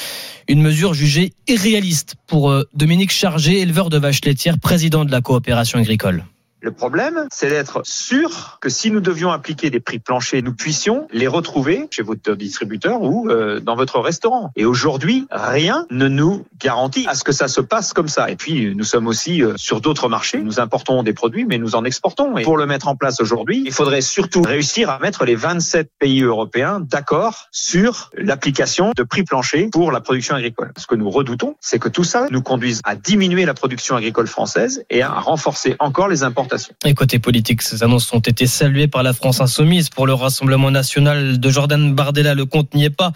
Une 0.49 0.63
mesure 0.63 0.95
jugée 0.95 1.33
irréaliste 1.49 2.15
pour 2.27 2.51
euh, 2.51 2.65
Dominique 2.75 3.13
Chargé, 3.13 3.61
éleveur 3.61 3.91
de 3.91 3.99
vaches 3.99 4.25
laitières, 4.25 4.59
président 4.59 5.05
de 5.05 5.11
la 5.11 5.21
coopération 5.21 5.79
agricole. 5.79 6.25
Le 6.63 6.71
problème, 6.71 7.27
c'est 7.33 7.49
d'être 7.49 7.81
sûr 7.83 8.59
que 8.61 8.69
si 8.69 8.93
nous 8.93 9.01
devions 9.01 9.33
appliquer 9.33 9.69
des 9.69 9.81
prix 9.81 9.99
planchers, 9.99 10.45
nous 10.45 10.55
puissions 10.55 11.09
les 11.11 11.27
retrouver 11.27 11.89
chez 11.91 12.05
votre 12.05 12.35
distributeur 12.35 13.03
ou 13.03 13.29
euh, 13.29 13.59
dans 13.59 13.75
votre 13.75 13.99
restaurant. 13.99 14.53
Et 14.55 14.65
aujourd'hui, 14.65 15.27
rien 15.33 15.87
ne 15.91 16.07
nous 16.07 16.47
garantit 16.61 17.05
à 17.09 17.17
ce 17.17 17.25
que 17.25 17.33
ça 17.33 17.49
se 17.49 17.61
passe 17.61 17.93
comme 17.93 18.07
ça. 18.07 18.31
Et 18.31 18.37
puis, 18.37 18.77
nous 18.77 18.85
sommes 18.85 19.09
aussi 19.09 19.43
euh, 19.43 19.55
sur 19.57 19.81
d'autres 19.81 20.09
marchés. 20.09 20.39
Nous 20.39 20.61
importons 20.61 21.03
des 21.03 21.13
produits, 21.13 21.45
mais 21.47 21.59
nous 21.59 21.75
en 21.75 21.85
exportons. 21.85 22.39
Et 22.39 22.45
pour 22.45 22.57
le 22.57 22.67
mettre 22.67 22.87
en 22.87 22.95
place 22.95 23.21
aujourd'hui, 23.21 23.65
il 23.67 23.73
faudrait 23.73 24.01
surtout 24.01 24.43
réussir 24.43 24.89
à 24.89 25.01
mettre 25.01 25.25
les 25.25 25.35
27 25.35 25.91
pays 25.99 26.23
européens 26.23 26.79
d'accord 26.79 27.49
sur 27.51 28.13
l'application 28.17 28.93
de 28.97 29.03
prix 29.03 29.25
planchers 29.25 29.69
pour 29.73 29.91
la 29.91 30.01
production 30.01 30.37
agricole. 30.37 30.71
Ce 30.79 30.87
que 30.87 30.95
nous 30.95 31.11
redoutons, 31.11 31.57
c'est 31.61 31.81
que 31.81 31.89
tout 31.89 32.05
ça 32.05 32.29
nous 32.31 32.43
conduise 32.43 32.83
à 32.85 32.95
diminuer 32.95 33.47
la 33.47 33.55
production 33.55 33.97
agricole 33.97 34.29
française 34.29 34.85
et 34.91 35.03
à 35.03 35.11
renforcer 35.11 35.75
encore 35.81 36.07
les 36.07 36.23
importations. 36.23 36.52
Et 36.85 36.95
côté 36.95 37.19
politique, 37.19 37.63
ces 37.63 37.83
annonces 37.83 38.13
ont 38.13 38.21
été 38.21 38.47
saluées 38.47 38.89
par 38.89 39.03
la 39.03 39.13
France 39.13 39.41
insoumise 39.41 39.89
pour 39.89 40.07
le 40.07 40.15
Rassemblement 40.15 40.71
national 40.71 41.39
de 41.39 41.51
Jordan 41.51 41.95
Bardella. 41.95 42.35
Le 42.35 42.47
compte 42.47 42.75
n'y 42.75 42.85
est 42.85 42.91
pas. 42.91 43.13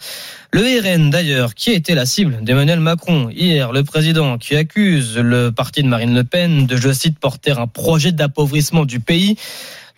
Le 0.52 0.62
RN 0.62 1.10
d'ailleurs, 1.10 1.55
qui 1.55 1.70
a 1.70 1.74
été 1.74 1.94
la 1.94 2.06
cible 2.06 2.39
d'Emmanuel 2.42 2.81
Macron 2.81 3.28
hier, 3.31 3.73
le 3.73 3.82
président 3.82 4.39
qui 4.39 4.56
accuse 4.56 5.18
le 5.18 5.50
parti 5.52 5.82
de 5.82 5.89
Marine 5.89 6.15
Le 6.15 6.24
Pen 6.24 6.66
de, 6.66 6.76
je 6.76 6.92
cite, 6.92 7.18
porter 7.18 7.52
un 7.52 7.66
projet 7.66 8.12
d'appauvrissement 8.12 8.84
du 8.84 9.00
pays. 9.00 9.36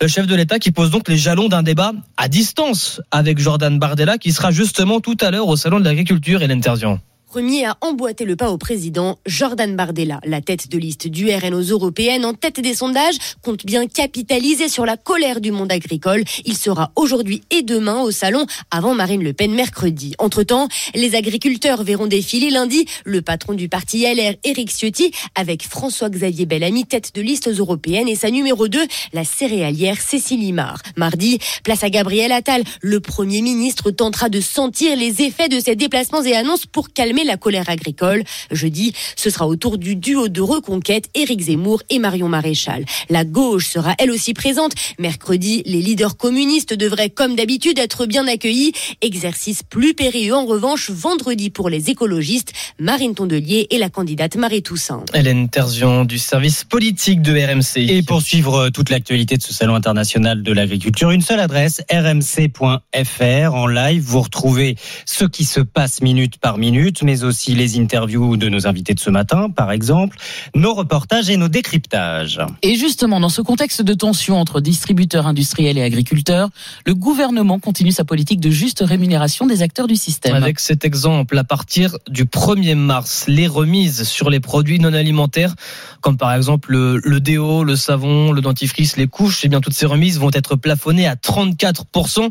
Le 0.01 0.07
chef 0.07 0.27
de 0.27 0.35
l'État 0.35 0.59
qui 0.59 0.71
pose 0.71 0.91
donc 0.91 1.09
les 1.09 1.17
jalons 1.17 1.49
d'un 1.49 1.63
débat 1.63 1.91
à 2.17 2.29
distance 2.29 3.01
avec 3.11 3.37
Jordan 3.37 3.77
Bardella 3.79 4.17
qui 4.17 4.31
sera 4.31 4.51
justement 4.51 5.01
tout 5.01 5.17
à 5.19 5.29
l'heure 5.29 5.47
au 5.47 5.57
Salon 5.57 5.79
de 5.79 5.85
l'Agriculture 5.85 6.41
et 6.41 6.47
l'intervient. 6.47 7.01
Premier 7.29 7.67
à 7.67 7.77
emboîter 7.81 8.25
le 8.25 8.35
pas 8.35 8.49
au 8.49 8.57
président, 8.57 9.19
Jordan 9.27 9.75
Bardella, 9.75 10.19
la 10.25 10.41
tête 10.41 10.67
de 10.67 10.79
liste 10.79 11.07
du 11.07 11.29
RN 11.29 11.53
aux 11.53 11.61
européennes, 11.61 12.25
en 12.25 12.33
tête 12.33 12.59
des 12.59 12.73
sondages, 12.73 13.17
compte 13.43 13.67
bien 13.67 13.85
capitaliser 13.85 14.67
sur 14.67 14.83
la 14.83 14.97
colère 14.97 15.39
du 15.39 15.51
monde 15.51 15.71
agricole. 15.71 16.23
Il 16.45 16.57
sera 16.57 16.91
aujourd'hui 16.95 17.43
et 17.51 17.61
demain 17.61 18.01
au 18.01 18.09
salon 18.09 18.47
avant 18.71 18.95
Marine 18.95 19.23
Le 19.23 19.33
Pen 19.33 19.53
mercredi. 19.53 20.15
Entre-temps, 20.17 20.69
les 20.95 21.13
agriculteurs 21.13 21.83
verront 21.83 22.07
défiler 22.07 22.49
lundi 22.49 22.87
le 23.05 23.21
patron 23.21 23.53
du 23.53 23.69
parti 23.69 24.11
LR, 24.11 24.33
Éric 24.43 24.71
Ciotti, 24.71 25.11
avec 25.35 25.61
François-Xavier 25.61 26.47
Bellamy, 26.47 26.85
tête 26.85 27.13
de 27.13 27.21
liste 27.21 27.45
aux 27.45 27.53
européennes, 27.53 28.07
et 28.07 28.15
sa 28.15 28.31
numéro 28.31 28.67
2, 28.67 28.79
la 29.13 29.23
céréalière 29.23 30.01
Cécile 30.01 30.39
Limard. 30.39 30.81
Mardi, 30.97 31.37
place 31.63 31.83
à 31.83 31.91
Gabriel 31.91 32.31
Attal. 32.31 32.63
Le 32.81 32.99
premier 32.99 33.43
ministre 33.43 33.91
tentera 33.91 34.29
de 34.29 34.41
sentir 34.41 34.97
les 34.97 35.21
effets 35.21 35.47
de 35.47 35.59
ces 35.59 35.75
déplacements 35.75 36.23
et 36.23 36.35
annonces 36.35 36.65
pour 36.65 36.91
calmer 36.91 37.18
calmer 37.19 37.23
la 37.23 37.37
colère 37.37 37.69
agricole. 37.69 38.23
Jeudi, 38.51 38.93
ce 39.15 39.29
sera 39.29 39.47
au 39.47 39.55
tour 39.55 39.77
du 39.77 39.95
duo 39.95 40.27
de 40.27 40.41
reconquête 40.41 41.09
Éric 41.15 41.41
Zemmour 41.41 41.81
et 41.89 41.99
Marion 41.99 42.29
Maréchal. 42.29 42.85
La 43.09 43.23
gauche 43.23 43.67
sera 43.67 43.95
elle 43.99 44.11
aussi 44.11 44.33
présente. 44.33 44.73
Mercredi, 44.99 45.63
les 45.65 45.81
leaders 45.81 46.17
communistes 46.17 46.73
devraient 46.73 47.09
comme 47.09 47.35
d'habitude 47.35 47.79
être 47.79 48.05
bien 48.05 48.27
accueillis. 48.27 48.73
Exercice 49.01 49.63
plus 49.63 49.93
périlleux 49.93 50.35
en 50.35 50.45
revanche 50.45 50.89
vendredi 50.89 51.49
pour 51.49 51.69
les 51.69 51.89
écologistes, 51.89 52.53
Marine 52.79 53.15
Tondelier 53.15 53.67
et 53.69 53.77
la 53.77 53.89
candidate 53.89 54.35
Marie 54.35 54.63
Toussaint. 54.63 55.03
Hélène 55.13 55.49
Terzian 55.49 56.05
du 56.05 56.17
service 56.17 56.63
politique 56.63 57.21
de 57.21 57.33
RMC. 57.33 57.89
Et 57.89 58.03
pour 58.03 58.21
suivre 58.21 58.69
toute 58.69 58.89
l'actualité 58.89 59.37
de 59.37 59.43
ce 59.43 59.53
salon 59.53 59.75
international 59.75 60.43
de 60.43 60.51
l'agriculture, 60.53 61.11
une 61.11 61.21
seule 61.21 61.39
adresse, 61.39 61.81
rmc.fr. 61.91 63.53
En 63.53 63.67
live, 63.67 64.03
vous 64.03 64.21
retrouvez 64.21 64.75
ce 65.05 65.25
qui 65.25 65.43
se 65.45 65.59
passe 65.59 66.01
minute 66.01 66.37
par 66.37 66.57
minute, 66.57 67.01
mais 67.09 67.23
aussi 67.23 67.55
les 67.55 67.79
interviews 67.79 68.37
de 68.37 68.49
nos 68.49 68.67
invités 68.67 68.93
de 68.93 68.99
ce 68.99 69.09
matin, 69.09 69.49
par 69.49 69.71
exemple, 69.71 70.15
nos 70.53 70.75
reportages 70.75 71.31
et 71.31 71.37
nos 71.37 71.47
décryptages. 71.47 72.39
Et 72.61 72.75
justement, 72.75 73.19
dans 73.19 73.29
ce 73.29 73.41
contexte 73.41 73.81
de 73.81 73.95
tension 73.95 74.39
entre 74.39 74.61
distributeurs 74.61 75.25
industriels 75.25 75.79
et 75.79 75.81
agriculteurs, 75.81 76.49
le 76.85 76.93
gouvernement 76.93 77.57
continue 77.57 77.91
sa 77.91 78.03
politique 78.03 78.39
de 78.39 78.51
juste 78.51 78.83
rémunération 78.85 79.47
des 79.47 79.63
acteurs 79.63 79.87
du 79.87 79.95
système. 79.95 80.35
Avec 80.35 80.59
cet 80.59 80.85
exemple, 80.85 81.35
à 81.35 81.43
partir 81.43 81.97
du 82.07 82.25
1er 82.25 82.75
mars, 82.75 83.25
les 83.27 83.47
remises 83.47 84.03
sur 84.03 84.29
les 84.29 84.39
produits 84.39 84.77
non 84.77 84.93
alimentaires, 84.93 85.55
comme 86.01 86.17
par 86.17 86.31
exemple 86.35 86.73
le, 86.73 87.01
le 87.03 87.19
déo, 87.19 87.63
le 87.63 87.75
savon, 87.75 88.31
le 88.31 88.41
dentifrice, 88.41 88.97
les 88.97 89.07
couches, 89.07 89.41
eh 89.45 89.47
bien 89.47 89.61
toutes 89.61 89.73
ces 89.73 89.87
remises 89.87 90.19
vont 90.19 90.29
être 90.31 90.55
plafonnées 90.55 91.07
à 91.07 91.15
34%. 91.15 92.29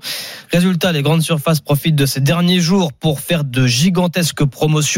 Résultat, 0.52 0.92
les 0.92 1.02
grandes 1.02 1.23
surfaces 1.23 1.58
profitent 1.58 1.97
de 1.97 2.07
ces 2.07 2.20
derniers 2.20 2.60
jours 2.60 2.92
pour 2.92 3.18
faire 3.18 3.42
de 3.42 3.66
gigantesques 3.66 4.44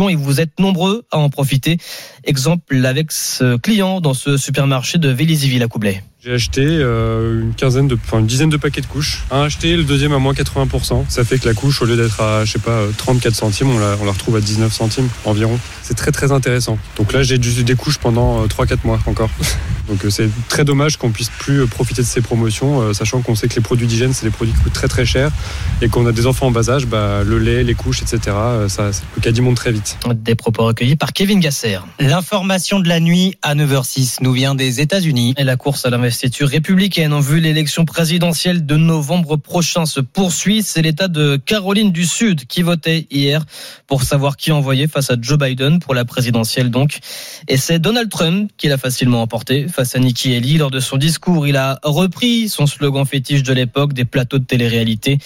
et 0.09 0.17
vous 0.17 0.41
êtes 0.41 0.59
nombreux 0.59 1.05
à 1.11 1.19
en 1.19 1.31
profiter. 1.31 1.79
Exemple 2.25 2.85
avec 2.85 3.13
ce 3.13 3.57
client 3.57 4.01
dans 4.01 4.15
ce 4.15 4.37
supermarché 4.37 4.99
de 4.99 5.09
Vélizyville 5.09 5.63
à 5.63 5.69
Coublet. 5.69 6.03
J'ai 6.23 6.35
acheté 6.35 6.61
euh, 6.63 7.41
une 7.41 7.55
quinzaine 7.55 7.89
de, 7.89 7.95
enfin 7.95 8.19
une 8.19 8.27
dizaine 8.27 8.51
de 8.51 8.59
paquets 8.59 8.83
de 8.83 8.87
couches. 8.87 9.25
Un 9.31 9.45
acheté, 9.45 9.75
le 9.75 9.85
deuxième 9.85 10.13
à 10.13 10.19
moins 10.19 10.35
80%. 10.35 11.05
Ça 11.09 11.25
fait 11.25 11.39
que 11.39 11.49
la 11.49 11.55
couche, 11.55 11.81
au 11.81 11.87
lieu 11.87 11.97
d'être 11.97 12.21
à, 12.21 12.45
je 12.45 12.53
sais 12.53 12.59
pas, 12.59 12.83
34 12.99 13.35
centimes, 13.35 13.71
on 13.71 13.79
la, 13.79 13.97
on 14.03 14.05
la 14.05 14.13
retrouve 14.13 14.37
à 14.37 14.43
19 14.43 14.71
centimes 14.71 15.09
environ. 15.25 15.59
C'est 15.83 15.95
très 15.95 16.13
très 16.13 16.31
intéressant. 16.31 16.77
Donc 16.99 17.15
là, 17.15 17.23
j'ai 17.23 17.39
dû 17.39 17.65
des 17.65 17.75
couches 17.75 17.97
pendant 17.97 18.45
3-4 18.47 18.81
mois 18.85 19.01
encore. 19.07 19.31
Donc 19.89 20.05
euh, 20.05 20.11
c'est 20.11 20.29
très 20.49 20.65
dommage 20.65 20.99
qu'on 20.99 21.11
puisse 21.11 21.31
plus 21.31 21.63
euh, 21.63 21.67
profiter 21.67 22.03
de 22.03 22.07
ces 22.07 22.21
promotions, 22.21 22.81
euh, 22.81 22.93
sachant 22.93 23.23
qu'on 23.23 23.35
sait 23.35 23.49
que 23.49 23.57
les 23.57 23.61
produits 23.61 23.89
d'hygiène, 23.89 24.13
c'est 24.13 24.25
des 24.25 24.31
produits 24.31 24.55
qui 24.55 24.61
coûtent 24.61 24.73
très 24.73 24.87
très 24.87 25.05
cher 25.05 25.33
et 25.83 25.89
qu'on 25.89 26.07
a 26.07 26.13
des 26.13 26.27
enfants 26.29 26.47
en 26.47 26.51
bas 26.53 26.71
âge, 26.71 26.87
bah, 26.87 27.23
le 27.25 27.39
lait, 27.39 27.65
les 27.65 27.75
couches, 27.75 28.03
etc. 28.03 28.21
euh, 28.29 28.69
Ça, 28.69 28.91
le 29.17 29.21
caddie 29.21 29.41
monte 29.41 29.57
très 29.57 29.73
vite. 29.73 29.99
Des 30.15 30.37
propos 30.37 30.65
recueillis 30.65 30.95
par 30.95 31.13
Kevin 31.13 31.41
Gasser. 31.41 31.79
L'information 31.99 32.79
de 32.79 32.89
la 32.89 33.01
nuit 33.01 33.37
à 33.43 33.57
9h06 33.57 34.19
nous 34.21 34.33
vient 34.33 34.55
des 34.55 34.81
États-Unis. 34.81 35.35
Et 35.39 35.45
la 35.45 35.57
course 35.57 35.85
à 35.85 35.91
l'investiture 36.11 36.49
républicaine 36.49 37.13
en 37.13 37.21
vue 37.21 37.39
l'élection 37.39 37.85
présidentielle 37.85 38.67
de 38.67 38.75
novembre 38.75 39.37
prochain 39.37 39.87
se 39.87 40.01
poursuit. 40.01 40.65
C'est 40.65 40.83
l'État 40.83 41.07
de 41.07 41.37
Caroline 41.37 41.93
du 41.93 42.05
Sud 42.05 42.47
qui 42.47 42.63
votait 42.63 43.07
hier 43.13 43.45
pour 43.87 44.03
savoir 44.03 44.37
qui 44.37 44.51
envoyer 44.51 44.89
face 44.89 45.09
à 45.13 45.17
Joe 45.21 45.39
Biden 45.39 45.79
pour 45.79 45.95
la 45.95 46.05
présidentielle 46.05 46.69
donc. 46.73 46.99
Et 47.47 47.57
c'est 47.57 47.79
Donald 47.79 48.11
Trump 48.11 48.51
qui 48.57 48.67
l'a 48.67 48.77
facilement 48.77 49.23
emporté 49.23 49.69
face 49.69 49.95
à 49.95 50.01
Nikki 50.01 50.35
Haley. 50.35 50.59
Lors 50.59 50.73
de 50.73 50.81
son 50.81 50.97
discours, 50.97 51.47
il 51.47 51.57
a 51.57 51.79
repris 51.85 52.49
son 52.49 52.67
slogan 52.67 53.07
fétiche 53.07 53.45
de 53.45 53.53
l'époque 53.53 53.93
des 53.93 54.05
plateaux 54.05 54.41
de 54.41 54.45
télé-réalité. 54.45 55.19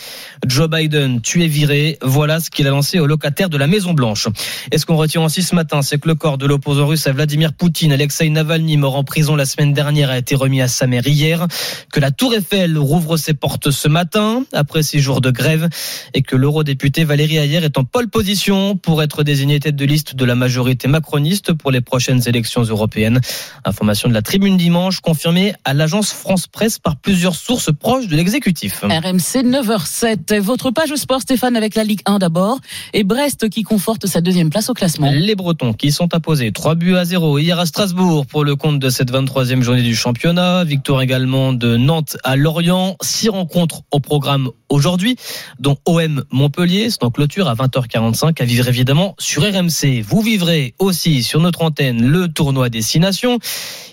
Joe 0.47 0.69
Biden, 0.69 1.23
tu 1.23 1.43
es 1.45 1.49
viré. 1.49 1.97
Voilà 2.03 2.41
ce 2.41 2.51
qu'il 2.51 2.67
a 2.67 2.71
lancé 2.71 3.01
aux 3.01 3.07
locataires 3.07 3.49
de 3.49 3.57
la 3.57 3.69
Maison 3.69 3.95
Blanche. 3.95 4.29
Et 4.71 4.77
ce 4.77 4.85
qu'on 4.85 4.97
retient 4.97 5.25
aussi 5.25 5.43
ce 5.43 5.55
matin, 5.55 5.81
c'est 5.81 5.99
que 5.99 6.09
le 6.09 6.15
corps 6.15 6.37
de 6.37 6.45
l'opposant 6.45 6.87
russe 6.87 7.07
à 7.07 7.13
Vladimir 7.13 7.55
Poutine, 7.55 7.91
Alexei 7.93 8.29
Navalny, 8.29 8.77
mort 8.77 8.97
en 8.97 9.05
prison 9.05 9.35
la 9.35 9.47
semaine 9.47 9.73
dernière, 9.73 10.11
a 10.11 10.19
été 10.19 10.35
remis 10.35 10.61
à 10.61 10.69
sa 10.75 10.87
mère 10.87 11.07
hier. 11.07 11.47
Que 11.93 12.01
la 12.01 12.11
Tour 12.11 12.35
Eiffel 12.35 12.77
rouvre 12.79 13.17
ses 13.17 13.35
portes 13.35 13.71
ce 13.71 13.89
matin, 13.89 14.45
après 14.53 14.83
six 14.83 15.01
jours 15.01 15.21
de 15.21 15.31
grève, 15.31 15.69
et 16.13 16.23
que 16.23 16.37
l'eurodéputé 16.37 17.05
Valérie 17.05 17.39
Ayer 17.39 17.65
est 17.65 17.79
en 17.79 17.85
pole 17.85 18.09
position 18.09 18.77
pour 18.77 19.03
être 19.03 19.23
désigné 19.23 19.61
tête 19.61 19.77
de 19.77 19.85
liste 19.85 20.17
de 20.17 20.25
la 20.25 20.35
majorité 20.35 20.89
macroniste 20.89 21.53
pour 21.53 21.71
les 21.71 21.81
prochaines 21.81 22.23
élections 22.27 22.63
européennes. 22.63 23.21
Information 23.65 24.09
de 24.09 24.15
la 24.15 24.23
tribune 24.23 24.57
dimanche, 24.57 25.01
confirmée 25.01 25.55
à 25.65 25.75
l'agence 25.75 26.13
France 26.13 26.47
Presse 26.47 26.79
par 26.79 26.97
plusieurs 26.97 27.35
sources 27.35 27.71
proches 27.73 28.09
de 28.09 28.17
l'exécutif. 28.17 28.83
RMC 28.83 29.45
9h07. 29.45 30.39
Votre 30.39 30.71
page 30.71 30.95
sport, 30.95 31.21
Stéphane, 31.21 31.57
avec 31.57 31.75
la 31.75 31.85
Ligue 31.85 32.01
1 32.07 32.19
d'abord. 32.19 32.59
Et 32.93 33.05
Brest 33.05 33.49
qui 33.49 33.63
conforte 33.63 34.07
sa 34.07 34.21
deuxième 34.21 34.51
place 34.51 34.69
au 34.71 34.75
classement. 34.75 35.11
Les 35.11 35.35
Bretons 35.35 35.73
qui 35.73 35.93
sont 35.93 36.15
imposés 36.15 36.53
3 36.53 36.75
buts 36.75 36.97
à 36.97 37.05
0 37.05 37.39
hier 37.39 37.59
à 37.59 37.67
Strasbourg 37.67 38.27
pour 38.27 38.45
le 38.45 38.57
compte 38.57 38.79
de 38.79 38.91
cette 38.91 39.13
23e 39.13 39.63
journée 39.63 39.83
du 39.83 39.95
championnat. 39.95 40.64
Victoire 40.65 41.03
également 41.03 41.53
de 41.53 41.77
Nantes 41.77 42.17
à 42.25 42.37
Lorient. 42.37 42.97
Six 43.03 43.29
rencontres 43.29 43.83
au 43.91 44.01
programme 44.01 44.51
aujourd'hui, 44.69 45.17
dont 45.59 45.77
OM 45.87 46.25
Montpellier. 46.31 46.91
C'est 46.91 47.05
en 47.05 47.11
clôture 47.11 47.49
à 47.49 47.55
20h45 47.55 48.41
à 48.41 48.45
vivre 48.45 48.69
évidemment 48.69 49.15
sur 49.19 49.43
RMC. 49.43 50.03
Vous 50.03 50.23
vivrez 50.23 50.75
aussi 50.79 51.23
sur 51.23 51.41
notre 51.41 51.63
antenne 51.63 52.05
le 52.07 52.29
tournoi 52.29 52.71
Destination. 52.71 53.39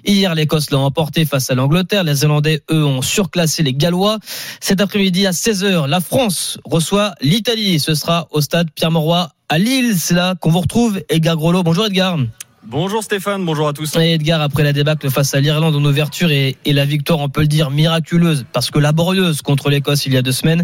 Hier, 0.06 0.34
l'Écosse 0.34 0.72
l'a 0.72 0.80
emporté 0.80 1.26
face 1.26 1.50
à 1.52 1.56
l'Angleterre. 1.56 2.04
Les 2.04 2.16
Zélandais, 2.16 2.62
eux, 2.72 2.86
ont 2.86 3.02
surclassé 3.02 3.64
les 3.64 3.74
Gallois. 3.74 4.18
Cet 4.60 4.82
après-midi 4.82 5.28
à 5.28 5.32
16h, 5.32 5.88
la 5.88 6.00
France 6.00 6.58
reçoit 6.66 7.14
l'Italie. 7.22 7.80
Ce 7.80 7.94
sera 7.94 8.28
au 8.32 8.42
stade 8.42 8.72
Pierre-Mauroy 8.72 9.30
à 9.50 9.58
Lille. 9.58 9.96
C'est 9.98 10.16
là 10.16 10.36
qu'on 10.36 10.50
vous 10.50 10.62
retrouve. 10.62 11.02
Edgar 11.10 11.36
Groslo. 11.36 11.64
Bonjour 11.64 11.86
Edgar. 11.86 12.18
Bonjour 12.64 13.02
Stéphane, 13.02 13.44
bonjour 13.44 13.68
à 13.68 13.74
tous. 13.74 13.96
Et 13.96 14.14
Edgar, 14.14 14.40
après 14.40 14.62
la 14.62 14.72
débâcle 14.72 15.10
face 15.10 15.34
à 15.34 15.40
l'Irlande 15.40 15.76
en 15.76 15.84
ouverture 15.84 16.30
et, 16.30 16.58
et, 16.64 16.74
la 16.74 16.86
victoire, 16.86 17.20
on 17.20 17.28
peut 17.28 17.42
le 17.42 17.48
dire, 17.48 17.72
miraculeuse, 17.72 18.46
parce 18.54 18.70
que 18.70 18.78
laborieuse 18.78 19.42
contre 19.42 19.72
l'Écosse 19.72 20.06
il 20.06 20.14
y 20.14 20.18
a 20.18 20.22
deux 20.22 20.32
semaines, 20.32 20.64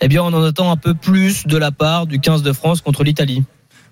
eh 0.00 0.08
bien 0.08 0.22
on 0.22 0.32
en 0.32 0.42
attend 0.42 0.70
un 0.70 0.76
peu 0.76 0.94
plus 0.94 1.46
de 1.46 1.58
la 1.58 1.70
part 1.70 2.06
du 2.06 2.18
15 2.18 2.42
de 2.42 2.52
France 2.52 2.80
contre 2.80 3.04
l'Italie. 3.04 3.44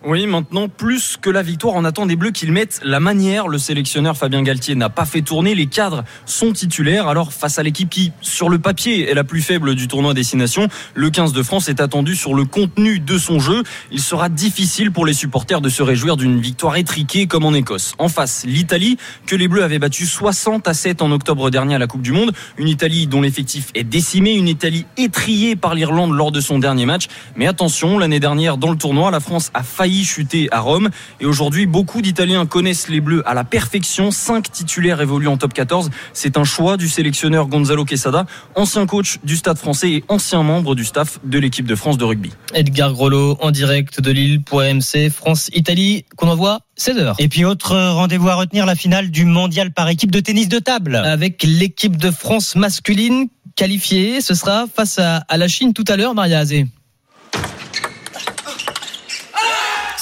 Oui, 0.04 0.26
maintenant, 0.26 0.68
plus 0.68 1.16
que 1.16 1.30
la 1.30 1.42
victoire, 1.42 1.74
on 1.76 1.84
attend 1.84 2.06
des 2.06 2.16
Bleus 2.16 2.32
qu'ils 2.32 2.50
mettent 2.50 2.80
la 2.82 2.98
manière. 2.98 3.46
Le 3.46 3.56
sélectionneur 3.56 4.16
Fabien 4.16 4.42
Galtier 4.42 4.74
n'a 4.74 4.90
pas 4.90 5.04
fait 5.04 5.22
tourner. 5.22 5.54
Les 5.54 5.66
cadres 5.66 6.02
sont 6.26 6.52
titulaires. 6.52 7.06
Alors, 7.06 7.32
face 7.32 7.60
à 7.60 7.62
l'équipe 7.62 7.88
qui, 7.88 8.10
sur 8.20 8.48
le 8.48 8.58
papier, 8.58 9.08
est 9.08 9.14
la 9.14 9.22
plus 9.22 9.42
faible 9.42 9.76
du 9.76 9.86
tournoi 9.86 10.12
Destination, 10.12 10.66
le 10.94 11.08
15 11.10 11.32
de 11.32 11.42
France 11.44 11.68
est 11.68 11.80
attendu 11.80 12.16
sur 12.16 12.34
le 12.34 12.44
contenu 12.44 12.98
de 12.98 13.16
son 13.16 13.38
jeu. 13.38 13.62
Il 13.92 14.00
sera 14.00 14.28
difficile 14.28 14.90
pour 14.90 15.06
les 15.06 15.12
supporters 15.12 15.60
de 15.60 15.68
se 15.68 15.84
réjouir 15.84 16.16
d'une 16.16 16.40
victoire 16.40 16.76
étriquée 16.76 17.28
comme 17.28 17.44
en 17.44 17.54
Écosse. 17.54 17.94
En 17.98 18.08
face, 18.08 18.44
l'Italie, 18.44 18.96
que 19.26 19.36
les 19.36 19.46
Bleus 19.46 19.62
avaient 19.62 19.78
battu 19.78 20.04
60 20.04 20.66
à 20.66 20.74
7 20.74 21.00
en 21.02 21.12
octobre 21.12 21.48
dernier 21.48 21.76
à 21.76 21.78
la 21.78 21.86
Coupe 21.86 22.02
du 22.02 22.10
Monde. 22.10 22.32
Une 22.58 22.68
Italie 22.68 23.06
dont 23.06 23.20
l'effectif 23.20 23.68
est 23.76 23.84
décimé. 23.84 24.32
Une 24.32 24.48
Italie 24.48 24.84
étriée 24.96 25.54
par 25.54 25.76
l'Irlande 25.76 26.10
lors 26.10 26.32
de 26.32 26.40
son 26.40 26.58
dernier 26.58 26.86
match. 26.86 27.06
Mais 27.36 27.46
attention, 27.46 28.00
l'année 28.00 28.20
dernière, 28.20 28.56
dans 28.56 28.72
le 28.72 28.76
tournoi, 28.76 29.12
la 29.12 29.20
France 29.20 29.52
a 29.54 29.62
failli 29.62 29.91
chuté 30.04 30.48
à 30.50 30.60
Rome. 30.60 30.90
Et 31.20 31.26
aujourd'hui, 31.26 31.66
beaucoup 31.66 32.02
d'Italiens 32.02 32.46
connaissent 32.46 32.88
les 32.88 33.00
Bleus 33.00 33.22
à 33.26 33.34
la 33.34 33.44
perfection. 33.44 34.10
Cinq 34.10 34.50
titulaires 34.50 35.00
évoluent 35.00 35.28
en 35.28 35.36
top 35.36 35.52
14. 35.52 35.90
C'est 36.12 36.36
un 36.36 36.44
choix 36.44 36.76
du 36.76 36.88
sélectionneur 36.88 37.46
Gonzalo 37.46 37.84
Quesada, 37.84 38.26
ancien 38.54 38.86
coach 38.86 39.18
du 39.24 39.36
Stade 39.36 39.58
français 39.58 39.90
et 39.90 40.04
ancien 40.08 40.42
membre 40.42 40.74
du 40.74 40.84
staff 40.84 41.18
de 41.24 41.38
l'équipe 41.38 41.66
de 41.66 41.74
France 41.74 41.98
de 41.98 42.04
rugby. 42.04 42.30
Edgar 42.54 42.92
Grollo 42.92 43.36
en 43.40 43.50
direct 43.50 44.00
de 44.00 44.10
Lille 44.10 44.42
pour 44.42 44.62
MC 44.62 45.10
France-Italie 45.10 46.04
qu'on 46.16 46.28
envoie 46.28 46.60
16h. 46.78 47.14
Et 47.18 47.28
puis 47.28 47.44
autre 47.44 47.76
rendez-vous 47.76 48.28
à 48.28 48.34
retenir, 48.34 48.66
la 48.66 48.74
finale 48.74 49.10
du 49.10 49.24
mondial 49.24 49.72
par 49.72 49.88
équipe 49.88 50.10
de 50.10 50.20
tennis 50.20 50.48
de 50.48 50.58
table. 50.58 50.96
Avec 50.96 51.42
l'équipe 51.42 51.96
de 51.96 52.10
France 52.10 52.56
masculine 52.56 53.28
qualifiée, 53.56 54.20
ce 54.20 54.34
sera 54.34 54.66
face 54.74 54.98
à, 54.98 55.18
à 55.28 55.36
la 55.36 55.48
Chine 55.48 55.72
tout 55.72 55.84
à 55.88 55.96
l'heure, 55.96 56.14
Maria 56.14 56.38
Azé. 56.38 56.66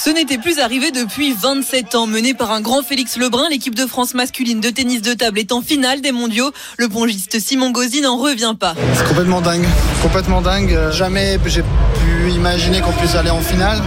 n'était 0.13 0.37
plus 0.37 0.59
arrivé 0.59 0.91
depuis 0.91 1.33
27 1.33 1.95
ans. 1.95 2.07
Menée 2.07 2.33
par 2.33 2.51
un 2.51 2.61
grand 2.61 2.83
Félix 2.83 3.17
Lebrun, 3.17 3.49
l'équipe 3.49 3.75
de 3.75 3.85
France 3.85 4.13
masculine 4.13 4.59
de 4.59 4.69
tennis 4.69 5.01
de 5.01 5.13
table 5.13 5.39
est 5.39 5.51
en 5.51 5.61
finale 5.61 6.01
des 6.01 6.11
mondiaux. 6.11 6.51
Le 6.77 6.89
pongiste 6.89 7.39
Simon 7.39 7.71
Gauzy 7.71 8.01
n'en 8.01 8.17
revient 8.17 8.55
pas. 8.59 8.75
C'est 8.95 9.07
complètement 9.07 9.41
dingue. 9.41 9.65
Complètement 10.01 10.41
dingue. 10.41 10.77
Jamais 10.91 11.37
j'ai 11.45 11.63
imaginer 12.33 12.81
qu'on 12.81 12.91
puisse 12.91 13.15
aller 13.15 13.29
en 13.29 13.39
finale. 13.39 13.79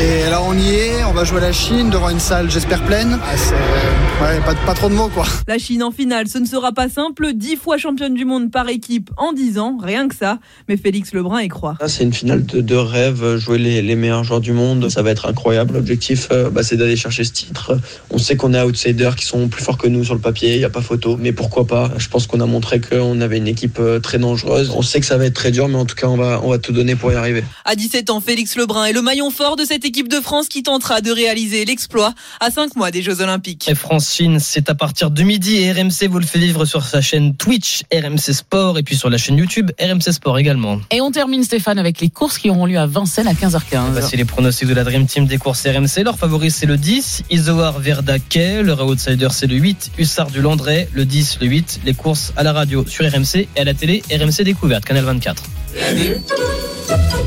Et 0.00 0.30
là, 0.30 0.40
on 0.42 0.54
y 0.54 0.74
est. 0.74 1.04
On 1.04 1.12
va 1.12 1.24
jouer 1.24 1.40
la 1.40 1.52
Chine 1.52 1.90
devant 1.90 2.08
une 2.08 2.20
salle, 2.20 2.50
j'espère, 2.50 2.82
pleine. 2.84 3.18
Ah, 3.22 4.24
ouais, 4.24 4.40
pas, 4.44 4.54
pas, 4.54 4.74
trop 4.74 4.88
de 4.88 4.94
mots, 4.94 5.08
quoi. 5.08 5.26
La 5.48 5.58
Chine 5.58 5.82
en 5.82 5.90
finale, 5.90 6.28
ce 6.28 6.38
ne 6.38 6.46
sera 6.46 6.72
pas 6.72 6.88
simple. 6.88 7.32
Dix 7.34 7.56
fois 7.56 7.78
championne 7.78 8.14
du 8.14 8.24
monde 8.24 8.50
par 8.50 8.68
équipe 8.68 9.10
en 9.16 9.32
10 9.32 9.58
ans, 9.58 9.78
rien 9.82 10.08
que 10.08 10.14
ça. 10.14 10.38
Mais 10.68 10.76
Félix 10.76 11.12
Lebrun 11.12 11.40
y 11.40 11.48
croit. 11.48 11.76
C'est 11.86 12.04
une 12.04 12.12
finale 12.12 12.44
de, 12.44 12.60
de 12.60 12.74
rêve. 12.74 13.36
Jouer 13.36 13.58
les, 13.58 13.82
les, 13.82 13.96
meilleurs 13.96 14.24
joueurs 14.24 14.40
du 14.40 14.52
monde, 14.52 14.88
ça 14.88 15.02
va 15.02 15.10
être 15.10 15.26
incroyable. 15.26 15.74
L'objectif, 15.74 16.28
euh, 16.32 16.50
bah, 16.50 16.62
c'est 16.62 16.76
d'aller 16.76 16.96
chercher 16.96 17.24
ce 17.24 17.32
titre. 17.32 17.78
On 18.10 18.18
sait 18.18 18.36
qu'on 18.36 18.54
est 18.54 18.62
outsiders 18.62 19.16
qui 19.16 19.26
sont 19.26 19.48
plus 19.48 19.62
forts 19.62 19.78
que 19.78 19.88
nous 19.88 20.04
sur 20.04 20.14
le 20.14 20.20
papier. 20.20 20.54
Il 20.54 20.58
n'y 20.58 20.64
a 20.64 20.70
pas 20.70 20.82
photo. 20.82 21.16
Mais 21.20 21.32
pourquoi 21.32 21.66
pas? 21.66 21.90
Je 21.98 22.08
pense 22.08 22.26
qu'on 22.26 22.40
a 22.40 22.46
montré 22.46 22.80
qu'on 22.80 23.20
avait 23.20 23.38
une 23.38 23.48
équipe 23.48 23.78
euh, 23.80 24.00
très 24.00 24.18
dangereuse. 24.18 24.70
On 24.74 24.82
sait 24.82 25.00
que 25.00 25.06
ça 25.06 25.16
va 25.16 25.26
être 25.26 25.34
très 25.34 25.50
dur, 25.50 25.68
mais 25.68 25.76
en 25.76 25.84
tout 25.84 25.96
cas, 25.96 26.06
on 26.06 26.16
va, 26.16 26.40
on 26.42 26.50
va 26.50 26.58
tout 26.58 26.72
donner 26.72 26.96
pour 26.96 27.12
y 27.12 27.14
arriver. 27.14 27.41
Week-end. 27.42 27.52
À 27.64 27.74
17 27.74 28.10
ans, 28.10 28.20
Félix 28.20 28.56
Lebrun 28.56 28.84
est 28.84 28.92
le 28.92 29.02
maillon 29.02 29.30
fort 29.30 29.56
de 29.56 29.64
cette 29.64 29.84
équipe 29.84 30.08
de 30.08 30.20
France 30.20 30.48
qui 30.48 30.62
tentera 30.62 31.00
de 31.00 31.10
réaliser 31.10 31.64
l'exploit 31.64 32.14
à 32.40 32.50
5 32.50 32.76
mois 32.76 32.90
des 32.90 33.02
Jeux 33.02 33.20
Olympiques. 33.20 33.68
Et 33.68 33.74
France-Chine, 33.74 34.38
c'est 34.40 34.70
à 34.70 34.74
partir 34.74 35.10
de 35.10 35.22
midi 35.22 35.56
et 35.56 35.72
RMC 35.72 36.08
vous 36.08 36.18
le 36.18 36.26
fait 36.26 36.38
vivre 36.38 36.64
sur 36.64 36.84
sa 36.84 37.00
chaîne 37.00 37.34
Twitch, 37.34 37.82
RMC 37.92 38.32
Sport, 38.32 38.78
et 38.78 38.82
puis 38.82 38.96
sur 38.96 39.10
la 39.10 39.18
chaîne 39.18 39.36
YouTube, 39.36 39.70
RMC 39.80 40.12
Sport 40.12 40.38
également. 40.38 40.80
Et 40.90 41.00
on 41.00 41.10
termine 41.10 41.44
Stéphane 41.44 41.78
avec 41.78 42.00
les 42.00 42.10
courses 42.10 42.38
qui 42.38 42.50
auront 42.50 42.66
lieu 42.66 42.78
à 42.78 42.86
Vincennes 42.86 43.28
à 43.28 43.34
15h15. 43.34 43.92
Voici 43.92 44.16
les 44.16 44.24
pronostics 44.24 44.68
de 44.68 44.74
la 44.74 44.84
Dream 44.84 45.06
Team 45.06 45.26
des 45.26 45.38
courses 45.38 45.66
RMC. 45.66 46.02
Leur 46.04 46.18
favori, 46.18 46.50
c'est 46.50 46.66
le 46.66 46.76
10, 46.76 47.24
Isoar 47.30 47.78
Verdaquet. 47.78 48.62
Leur 48.62 48.86
outsider, 48.86 49.28
c'est 49.30 49.46
le 49.46 49.56
8, 49.56 49.92
Hussard 49.98 50.30
du 50.30 50.40
Landré. 50.40 50.88
Le 50.92 51.04
10, 51.04 51.38
le 51.40 51.46
8. 51.46 51.80
Les 51.84 51.94
courses 51.94 52.32
à 52.36 52.42
la 52.42 52.52
radio 52.52 52.84
sur 52.86 53.04
RMC 53.04 53.48
et 53.56 53.60
à 53.60 53.64
la 53.64 53.74
télé, 53.74 54.02
RMC 54.10 54.44
Découverte, 54.44 54.84
Canal 54.84 55.04
24. 55.04 55.42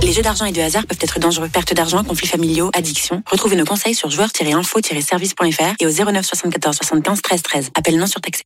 Les 0.02 0.14
jeux 0.14 0.22
d'argent 0.22 0.46
et 0.46 0.52
de 0.52 0.62
hasard 0.62 0.86
peuvent 0.86 1.00
être 1.02 1.20
dangereux. 1.20 1.50
Perte 1.52 1.74
d'argent, 1.74 2.04
conflits 2.04 2.28
familiaux, 2.28 2.70
addiction. 2.74 3.24
Retrouvez 3.30 3.56
nos 3.56 3.66
conseils 3.66 3.96
sur 3.96 4.10
joueurs-info-service.fr 4.10 5.76
et 5.80 5.86
au 5.86 5.92
09 5.92 6.26
74 6.26 6.76
75 6.76 7.22
13 7.22 7.42
13. 7.42 7.70
Appel 7.76 7.98
non 7.98 8.08
surtaxé. 8.08 8.44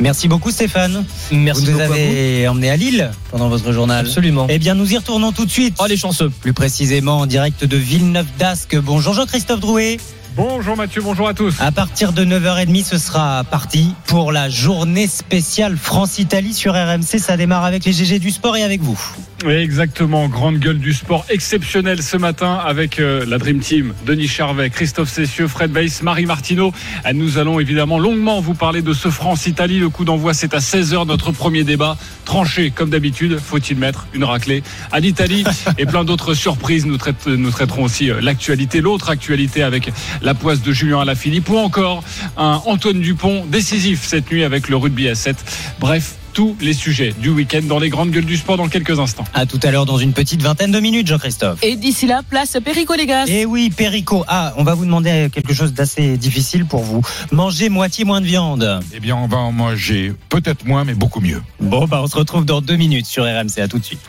Merci 0.00 0.28
beaucoup 0.28 0.52
Stéphane. 0.52 1.04
Merci 1.32 1.64
Vous 1.64 1.72
nous 1.72 1.80
avez 1.80 2.46
emmené 2.46 2.70
à 2.70 2.76
Lille 2.76 3.10
pendant 3.32 3.48
votre 3.48 3.72
journal. 3.72 4.06
Absolument. 4.06 4.46
Eh 4.48 4.58
bien, 4.58 4.74
nous 4.74 4.92
y 4.92 4.96
retournons 4.96 5.32
tout 5.32 5.44
de 5.44 5.50
suite. 5.50 5.76
Oh, 5.80 5.86
les 5.88 5.96
chanceux. 5.96 6.30
Plus 6.30 6.52
précisément 6.52 7.18
en 7.18 7.26
direct 7.26 7.64
de 7.64 7.76
Villeneuve 7.76 8.28
d'Ascq. 8.38 8.76
Bonjour 8.76 9.14
Jean-Christophe 9.14 9.60
Drouet. 9.60 9.98
Bonjour 10.38 10.76
Mathieu, 10.76 11.02
bonjour 11.02 11.26
à 11.26 11.34
tous. 11.34 11.60
À 11.60 11.72
partir 11.72 12.12
de 12.12 12.24
9h30, 12.24 12.84
ce 12.84 12.96
sera 12.96 13.42
parti 13.42 13.92
pour 14.06 14.30
la 14.30 14.48
journée 14.48 15.08
spéciale 15.08 15.76
France-Italie 15.76 16.54
sur 16.54 16.74
RMC. 16.74 17.18
Ça 17.18 17.36
démarre 17.36 17.64
avec 17.64 17.84
les 17.84 17.92
GG 17.92 18.20
du 18.20 18.30
sport 18.30 18.56
et 18.56 18.62
avec 18.62 18.80
vous. 18.80 18.96
Oui, 19.44 19.52
exactement. 19.52 20.26
Grande 20.26 20.58
gueule 20.58 20.80
du 20.80 20.92
sport 20.92 21.24
exceptionnelle 21.28 22.02
ce 22.02 22.16
matin 22.16 22.54
avec 22.54 22.98
euh, 22.98 23.24
la 23.24 23.38
Dream 23.38 23.60
Team. 23.60 23.94
Denis 24.04 24.26
Charvet, 24.26 24.68
Christophe 24.68 25.10
Cessieux, 25.10 25.46
Fred 25.46 25.70
Weiss, 25.70 26.02
Marie 26.02 26.26
Martineau. 26.26 26.72
Nous 27.14 27.38
allons 27.38 27.60
évidemment 27.60 28.00
longuement 28.00 28.40
vous 28.40 28.54
parler 28.54 28.82
de 28.82 28.92
ce 28.92 29.10
France-Italie. 29.10 29.78
Le 29.78 29.90
coup 29.90 30.04
d'envoi, 30.04 30.34
c'est 30.34 30.54
à 30.54 30.58
16h, 30.58 31.06
notre 31.06 31.30
premier 31.30 31.62
débat. 31.62 31.96
Tranché, 32.24 32.72
comme 32.72 32.90
d'habitude. 32.90 33.38
Faut-il 33.38 33.78
mettre 33.78 34.08
une 34.12 34.24
raclée 34.24 34.64
à 34.90 34.98
l'Italie 34.98 35.44
et 35.78 35.86
plein 35.86 36.02
d'autres 36.02 36.34
surprises. 36.34 36.84
Nous 36.84 36.96
traiterons 36.96 37.84
aussi 37.84 38.10
euh, 38.10 38.20
l'actualité, 38.20 38.80
l'autre 38.80 39.08
actualité 39.08 39.62
avec 39.62 39.92
la 40.20 40.34
poisse 40.34 40.62
de 40.62 40.72
Julien 40.72 40.98
Alaphilippe 40.98 41.48
ou 41.48 41.58
encore 41.58 42.02
un 42.36 42.60
Antoine 42.66 43.00
Dupont 43.00 43.46
décisif 43.46 44.04
cette 44.04 44.32
nuit 44.32 44.42
avec 44.42 44.68
le 44.68 44.76
rugby 44.76 45.08
à 45.08 45.14
7. 45.14 45.36
Bref, 45.78 46.17
tous 46.32 46.56
les 46.60 46.72
sujets 46.72 47.14
du 47.18 47.30
week-end 47.30 47.62
dans 47.64 47.78
les 47.78 47.88
grandes 47.88 48.10
gueules 48.10 48.24
du 48.24 48.36
sport 48.36 48.56
dans 48.56 48.68
quelques 48.68 48.98
instants. 48.98 49.24
À 49.34 49.46
tout 49.46 49.60
à 49.62 49.70
l'heure 49.70 49.86
dans 49.86 49.98
une 49.98 50.12
petite 50.12 50.42
vingtaine 50.42 50.70
de 50.70 50.80
minutes, 50.80 51.06
Jean-Christophe. 51.06 51.58
Et 51.62 51.76
d'ici 51.76 52.06
là, 52.06 52.22
place 52.28 52.56
Perico 52.64 52.94
Légas. 52.94 53.26
Eh 53.28 53.44
oui, 53.44 53.70
Perico. 53.70 54.24
Ah, 54.28 54.54
on 54.56 54.64
va 54.64 54.74
vous 54.74 54.84
demander 54.84 55.28
quelque 55.32 55.54
chose 55.54 55.72
d'assez 55.72 56.16
difficile 56.16 56.64
pour 56.64 56.82
vous. 56.82 57.02
Manger 57.32 57.68
moitié 57.68 58.04
moins 58.04 58.20
de 58.20 58.26
viande. 58.26 58.80
Eh 58.94 59.00
bien, 59.00 59.16
on 59.16 59.26
va 59.26 59.38
en 59.38 59.52
manger 59.52 60.12
peut-être 60.28 60.64
moins, 60.64 60.84
mais 60.84 60.94
beaucoup 60.94 61.20
mieux. 61.20 61.42
Bon, 61.60 61.86
bah, 61.86 62.00
on 62.02 62.06
se 62.06 62.16
retrouve 62.16 62.44
dans 62.44 62.60
deux 62.60 62.76
minutes 62.76 63.06
sur 63.06 63.24
RMC. 63.24 63.60
À 63.60 63.68
tout 63.68 63.78
de 63.78 63.84
suite. 63.84 64.00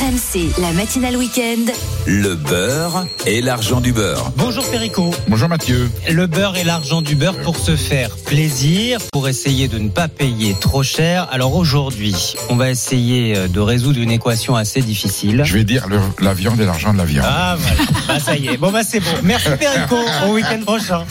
RMC, 0.00 0.58
la 0.62 0.72
matinale 0.72 1.14
week-end. 1.16 1.70
Le 2.06 2.34
beurre 2.34 3.04
et 3.26 3.42
l'argent 3.42 3.82
du 3.82 3.92
beurre. 3.92 4.32
Bonjour 4.36 4.64
Perico. 4.70 5.10
Bonjour 5.28 5.46
Mathieu. 5.50 5.90
Le 6.10 6.26
beurre 6.26 6.56
et 6.56 6.64
l'argent 6.64 7.02
du 7.02 7.16
beurre 7.16 7.36
pour 7.42 7.58
se 7.58 7.76
faire 7.76 8.16
plaisir, 8.24 8.98
pour 9.12 9.28
essayer 9.28 9.68
de 9.68 9.78
ne 9.78 9.90
pas 9.90 10.08
payer 10.08 10.56
trop 10.58 10.82
cher. 10.82 11.28
Alors 11.30 11.54
aujourd'hui, 11.54 12.34
on 12.48 12.56
va 12.56 12.70
essayer 12.70 13.36
euh, 13.36 13.48
de 13.48 13.60
résoudre 13.60 14.00
une 14.00 14.10
équation 14.10 14.56
assez 14.56 14.80
difficile. 14.80 15.42
Je 15.44 15.52
vais 15.52 15.64
dire 15.64 15.86
le- 15.86 16.00
la 16.20 16.32
viande 16.32 16.58
et 16.62 16.64
l'argent 16.64 16.94
de 16.94 16.98
la 16.98 17.04
viande. 17.04 17.26
Ah 17.28 17.56
voilà, 17.58 17.90
bah, 18.08 18.20
ça 18.20 18.36
y 18.36 18.48
est. 18.48 18.56
Bon 18.56 18.70
bah 18.72 18.80
c'est 18.88 19.00
bon. 19.00 19.10
Merci 19.22 19.48
Perico. 19.58 19.96
Au 20.26 20.32
week-end 20.32 20.60
prochain. 20.64 21.04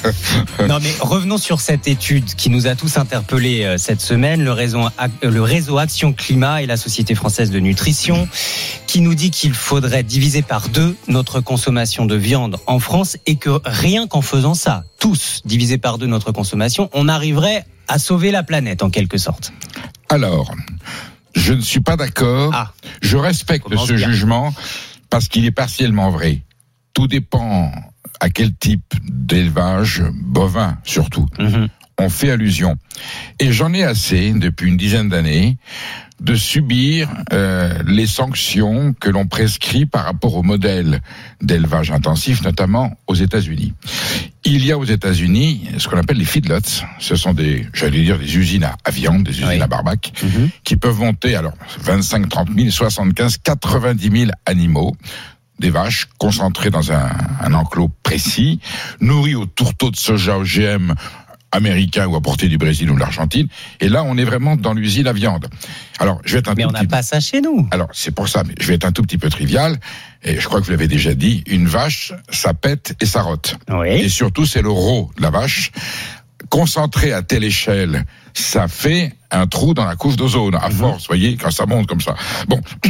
Non 0.67 0.79
mais 0.81 0.89
revenons 0.99 1.37
sur 1.37 1.61
cette 1.61 1.87
étude 1.87 2.33
qui 2.33 2.49
nous 2.49 2.65
a 2.65 2.73
tous 2.73 2.97
interpellés 2.97 3.65
euh, 3.65 3.77
cette 3.77 4.01
semaine, 4.01 4.43
le 4.43 4.51
réseau, 4.51 4.79
Ac- 4.97 5.11
euh, 5.23 5.29
le 5.29 5.43
réseau 5.43 5.77
Action 5.77 6.11
Climat 6.11 6.63
et 6.63 6.65
la 6.65 6.77
Société 6.77 7.13
française 7.13 7.51
de 7.51 7.59
nutrition, 7.59 8.27
qui 8.88 9.01
nous 9.01 9.16
dit 9.16 9.32
qu'il 9.32 9.53
faudrait 9.53 10.03
diviser 10.03 10.41
par 10.41 10.69
deux 10.69 10.95
notre 11.08 11.41
consommation 11.41 12.06
de 12.06 12.16
viande 12.16 12.58
en 12.67 12.80
France 12.80 13.17
et 13.25 13.35
que 13.35 13.61
rien 13.66 14.08
qu'en 14.08 14.22
faisant 14.22 14.53
ça, 14.53 14.83
tous 14.99 15.41
diviser 15.45 15.77
par 15.77 15.98
deux 15.98 16.08
notre 16.08 16.32
consommation, 16.32 16.90
on 16.93 17.08
arriverait 17.08 17.66
à 17.88 17.99
sauver 17.99 18.32
la 18.32 18.43
planète 18.43 18.83
en 18.83 18.90
quelque 18.90 19.17
sorte. 19.17 19.51
Alors, 20.09 20.53
je 21.35 21.53
ne 21.53 21.61
suis 21.61 21.82
pas 21.82 21.95
d'accord. 21.95 22.74
je 23.01 23.17
respecte 23.17 23.67
ce 23.69 23.93
bien. 23.93 24.09
jugement 24.09 24.53
parce 25.09 25.27
qu'il 25.27 25.45
est 25.45 25.51
partiellement 25.51 26.09
vrai. 26.11 26.43
Tout 26.93 27.08
dépend 27.08 27.72
à 28.19 28.30
quel 28.30 28.53
type 28.53 28.93
d'élevage 29.08 30.03
bovin, 30.14 30.77
surtout. 30.83 31.25
On 31.99 32.09
fait 32.09 32.31
allusion. 32.31 32.77
Et 33.39 33.51
j'en 33.51 33.73
ai 33.73 33.83
assez, 33.83 34.31
depuis 34.31 34.69
une 34.69 34.77
dizaine 34.77 35.09
d'années, 35.09 35.57
de 36.21 36.35
subir 36.35 37.09
euh, 37.31 37.81
les 37.85 38.07
sanctions 38.07 38.93
que 38.93 39.09
l'on 39.09 39.25
prescrit 39.25 39.85
par 39.85 40.03
rapport 40.03 40.35
au 40.35 40.43
modèle 40.43 41.01
d'élevage 41.41 41.91
intensif, 41.91 42.41
notamment 42.43 42.97
aux 43.07 43.15
États-Unis. 43.15 43.73
Il 44.43 44.65
y 44.65 44.71
a 44.71 44.77
aux 44.77 44.85
États-Unis 44.85 45.69
ce 45.77 45.87
qu'on 45.87 45.97
appelle 45.97 46.17
les 46.17 46.25
feedlots. 46.25 46.83
Ce 46.99 47.15
sont 47.15 47.33
des, 47.33 47.67
j'allais 47.73 48.03
dire, 48.03 48.17
des 48.17 48.37
usines 48.37 48.63
à, 48.63 48.91
viande, 48.91 49.23
des 49.23 49.31
usines 49.31 49.61
à 49.61 49.67
barbac, 49.67 50.11
qui 50.63 50.75
peuvent 50.75 50.99
monter 50.99 51.35
alors 51.35 51.53
25, 51.81 52.27
30 52.27 52.49
000, 52.55 52.69
75, 52.69 53.37
90 53.43 54.19
000 54.19 54.31
animaux 54.45 54.95
des 55.59 55.69
vaches 55.69 56.07
concentrées 56.17 56.69
dans 56.69 56.91
un, 56.91 57.09
un 57.41 57.53
enclos 57.53 57.91
précis, 58.03 58.59
nourries 59.01 59.35
au 59.35 59.45
tourteau 59.45 59.91
de 59.91 59.97
soja 59.97 60.37
OGM 60.37 60.95
américain 61.51 62.07
ou 62.07 62.15
apporté 62.15 62.47
du 62.47 62.57
Brésil 62.57 62.89
ou 62.91 62.95
de 62.95 62.99
l'Argentine. 62.99 63.47
Et 63.79 63.89
là, 63.89 64.03
on 64.03 64.17
est 64.17 64.23
vraiment 64.23 64.55
dans 64.55 64.73
l'usine 64.73 65.07
à 65.07 65.13
viande. 65.13 65.47
Alors, 65.99 66.21
je 66.23 66.33
vais 66.33 66.39
être 66.39 66.49
un 66.49 66.53
Mais 66.55 66.65
on 66.65 66.71
n'a 66.71 66.85
pas 66.85 67.01
ça 67.01 67.19
chez 67.19 67.41
nous. 67.41 67.67
alors, 67.71 67.89
c'est 67.93 68.11
pour 68.13 68.27
ça, 68.29 68.43
mais 68.45 68.53
je 68.59 68.67
vais 68.67 68.75
être 68.75 68.85
un 68.85 68.91
tout 68.91 69.01
petit 69.01 69.17
peu 69.17 69.29
trivial, 69.29 69.77
et 70.23 70.39
je 70.39 70.45
crois 70.45 70.59
que 70.59 70.65
vous 70.65 70.71
l'avez 70.71 70.87
déjà 70.87 71.13
dit, 71.13 71.43
une 71.47 71.67
vache, 71.67 72.13
ça 72.29 72.53
pète 72.53 72.95
et 73.01 73.05
ça 73.05 73.21
rote. 73.21 73.55
Et 73.85 74.09
surtout, 74.09 74.45
c'est 74.45 74.61
le 74.61 74.69
rot 74.69 75.11
de 75.17 75.21
la 75.21 75.29
vache. 75.29 75.71
Concentré 76.49 77.13
à 77.13 77.21
telle 77.21 77.43
échelle, 77.43 78.05
ça 78.33 78.67
fait 78.67 79.13
un 79.29 79.45
trou 79.45 79.73
dans 79.73 79.85
la 79.85 79.95
couche 79.95 80.15
d'ozone, 80.15 80.55
à 80.55 80.69
force, 80.69 81.03
vous 81.03 81.07
voyez, 81.09 81.37
quand 81.37 81.51
ça 81.51 81.65
monte 81.65 81.87
comme 81.87 82.01
ça. 82.01 82.15
Bon, 82.47 82.59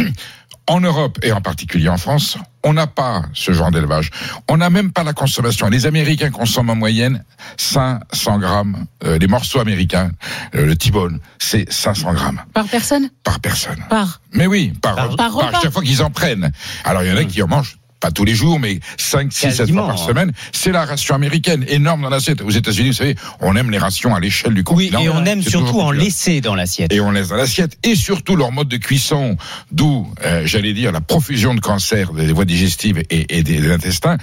en 0.70 0.80
Europe, 0.80 1.20
et 1.24 1.32
en 1.34 1.42
particulier 1.42 1.90
en 1.90 1.98
France, 1.98 2.38
on 2.64 2.74
n'a 2.74 2.88
pas 2.88 3.24
ce 3.34 3.52
genre 3.52 3.72
d'élevage. 3.72 4.12
On 4.48 4.58
n'a 4.58 4.70
même 4.70 4.92
pas 4.92 5.04
la 5.04 5.14
consommation. 5.14 5.68
Les 5.68 5.86
Américains 5.86 6.30
consomment 6.30 6.70
en 6.70 6.76
moyenne 6.76 7.24
500 7.58 8.38
grammes. 8.40 8.86
Euh, 9.04 9.18
les 9.18 9.28
morceaux 9.28 9.60
américains, 9.60 10.12
euh, 10.56 10.66
le 10.66 10.76
T-bone, 10.76 11.20
c'est 11.40 11.72
500 11.72 12.14
grammes 12.14 12.42
Par 12.54 12.68
personne? 12.68 13.10
Par 13.24 13.40
personne. 13.40 13.84
Par. 13.90 14.22
Mais 14.34 14.46
oui, 14.48 14.74
par, 14.82 14.96
Par- 14.96 15.08
par, 15.10 15.16
par 15.18 15.34
repas. 15.34 15.60
chaque 15.62 15.72
fois 15.74 15.82
qu'ils 15.82 16.04
en 16.04 16.12
prennent. 16.12 16.52
Alors 16.86 17.04
il 17.04 17.10
y 17.10 17.12
en 17.14 17.18
a 17.18 17.24
qui 17.26 17.42
en 17.42 17.48
mangent 17.48 17.78
pas 18.00 18.12
tous 18.12 18.24
les 18.26 18.34
jours, 18.36 18.60
mais 18.60 18.80
5, 18.98 19.32
6, 19.32 19.52
7 19.52 19.72
fois 19.72 19.88
par 19.88 20.02
hein. 20.02 20.08
semaine. 20.08 20.32
C'est 20.52 20.72
la 20.72 20.86
ration 20.86 21.16
américaine, 21.16 21.66
énorme 21.68 22.04
dans 22.04 22.10
l'assiette. 22.10 22.42
Aux 22.42 22.50
États-Unis, 22.50 22.90
vous 22.90 22.96
savez, 22.96 23.16
on 23.42 23.56
aime 23.56 23.70
les 23.72 23.78
rations 23.78 24.16
à 24.16 24.20
l'échelle 24.20 24.54
du 24.54 24.64
Oui, 24.70 24.90
continent. 24.90 25.00
et 25.02 25.10
on 25.10 25.26
aime 25.26 25.42
surtout 25.42 25.80
en 25.82 25.92
laisser 25.92 26.42
dans 26.42 26.56
l'assiette. 26.56 26.94
Et 26.94 27.02
on 27.02 27.12
laisse 27.12 27.30
dans 27.30 27.36
l'assiette. 27.36 27.78
Et 27.84 27.96
surtout 27.96 28.36
leur 28.36 28.52
mode 28.52 28.68
de 28.70 28.78
cuisson, 28.78 29.38
d'où, 29.72 30.08
euh, 30.26 30.44
j'allais 30.46 30.74
dire, 30.74 30.92
la 30.92 31.02
profusion 31.02 31.54
de 31.56 31.60
cancers 31.60 32.14
des 32.14 32.32
voies 32.32 32.46
digestives 32.46 33.00
et, 33.10 33.38
et 33.38 33.44
des, 33.44 33.60
des 33.60 33.72
intestins. 33.72 34.18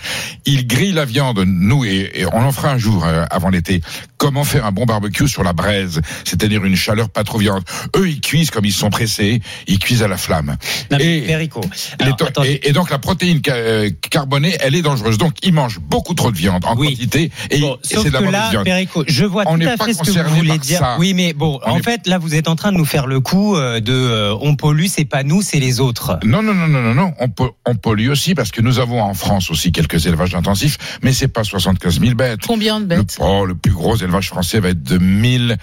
Ils 0.46 0.66
grillent 0.66 0.92
la 0.92 1.04
viande, 1.04 1.42
nous, 1.46 1.84
et, 1.84 2.10
et 2.14 2.26
on 2.26 2.42
en 2.42 2.52
fera 2.52 2.70
un 2.72 2.78
jour 2.78 3.04
euh, 3.04 3.24
avant 3.30 3.50
l'été. 3.50 3.80
Comment 4.16 4.44
faire 4.44 4.64
un 4.64 4.72
bon 4.72 4.86
barbecue 4.86 5.28
sur 5.28 5.42
la 5.42 5.52
braise, 5.52 6.00
c'est-à-dire 6.24 6.64
une 6.64 6.76
chaleur 6.76 7.08
pas 7.10 7.24
trop 7.24 7.38
viande? 7.38 7.62
Eux, 7.96 8.08
ils 8.08 8.20
cuisent 8.20 8.50
comme 8.50 8.64
ils 8.64 8.72
sont 8.72 8.88
pressés, 8.90 9.42
ils 9.66 9.78
cuisent 9.78 10.02
à 10.02 10.08
la 10.08 10.16
flamme. 10.16 10.56
et, 10.98 11.20
Perico. 11.22 11.60
les 12.00 12.12
to- 12.12 12.42
et, 12.44 12.68
et 12.68 12.72
donc 12.72 12.90
la 12.90 12.98
protéine 12.98 13.42
euh, 13.66 13.90
carbonée, 14.10 14.56
elle 14.60 14.74
est 14.74 14.82
dangereuse. 14.82 15.18
Donc 15.18 15.34
ils 15.42 15.52
mangent 15.52 15.80
beaucoup 15.80 16.14
trop 16.14 16.30
de 16.30 16.36
viande 16.36 16.64
en 16.64 16.76
quantité 16.76 17.30
et, 17.50 17.56
et 17.56 17.60
Sauf 17.60 17.78
c'est 17.82 18.04
de 18.08 18.10
la 18.10 18.20
mauvaise 18.20 18.32
là, 18.32 18.50
viande. 18.50 18.64
Perico, 18.64 19.04
je 19.06 19.24
vois 19.24 19.42
On 19.46 19.52
tout 19.52 19.58
n'est 19.58 19.66
à 19.66 19.76
pas 19.76 19.84
fait 19.86 19.92
ce 19.94 19.98
que 19.98 20.04
vous 20.06 20.12
concerné 20.12 20.36
voulez 20.36 20.48
par 20.50 20.58
dire. 20.58 20.78
ça. 20.78 20.96
Oui, 20.98 21.14
mais 21.14 21.32
bon, 21.32 21.58
On 21.64 21.72
en 21.72 21.78
est- 21.78 21.82
fait, 21.82 22.06
là, 22.06 22.18
vous 22.18 22.34
êtes 22.34 22.48
en 22.48 22.56
train 22.56 22.72
de 22.72 22.76
nous 22.78 22.84
faire 22.84 23.06
le 23.06 23.20
coup 23.20 23.56
euh, 23.56 23.80
de 23.80 23.92
euh, 23.92 24.34
on 24.40 24.56
pollue, 24.56 24.86
c'est 24.88 25.04
pas 25.04 25.22
nous, 25.22 25.42
c'est 25.42 25.58
les 25.58 25.80
autres. 25.80 26.18
Non, 26.24 26.42
non, 26.42 26.54
non, 26.54 26.68
non, 26.68 26.80
non, 26.82 26.94
non. 26.94 27.14
On, 27.18 27.28
peut, 27.28 27.50
on 27.66 27.74
pollue 27.74 28.08
aussi 28.08 28.34
parce 28.34 28.50
que 28.50 28.60
nous 28.60 28.78
avons 28.78 29.02
en 29.02 29.14
France 29.14 29.50
aussi 29.50 29.72
quelques 29.72 30.06
élevages 30.06 30.34
intensifs, 30.34 30.78
mais 31.02 31.12
c'est 31.12 31.28
pas 31.28 31.44
75 31.44 32.00
000 32.00 32.14
bêtes. 32.14 32.40
Combien 32.46 32.80
de 32.80 32.86
bêtes 32.86 33.16
Oh, 33.20 33.44
le 33.44 33.54
plus 33.54 33.72
gros 33.72 33.96
élevage 33.96 34.28
français 34.28 34.60
va 34.60 34.68
être 34.70 34.82
de 34.82 34.98
1000, 34.98 35.56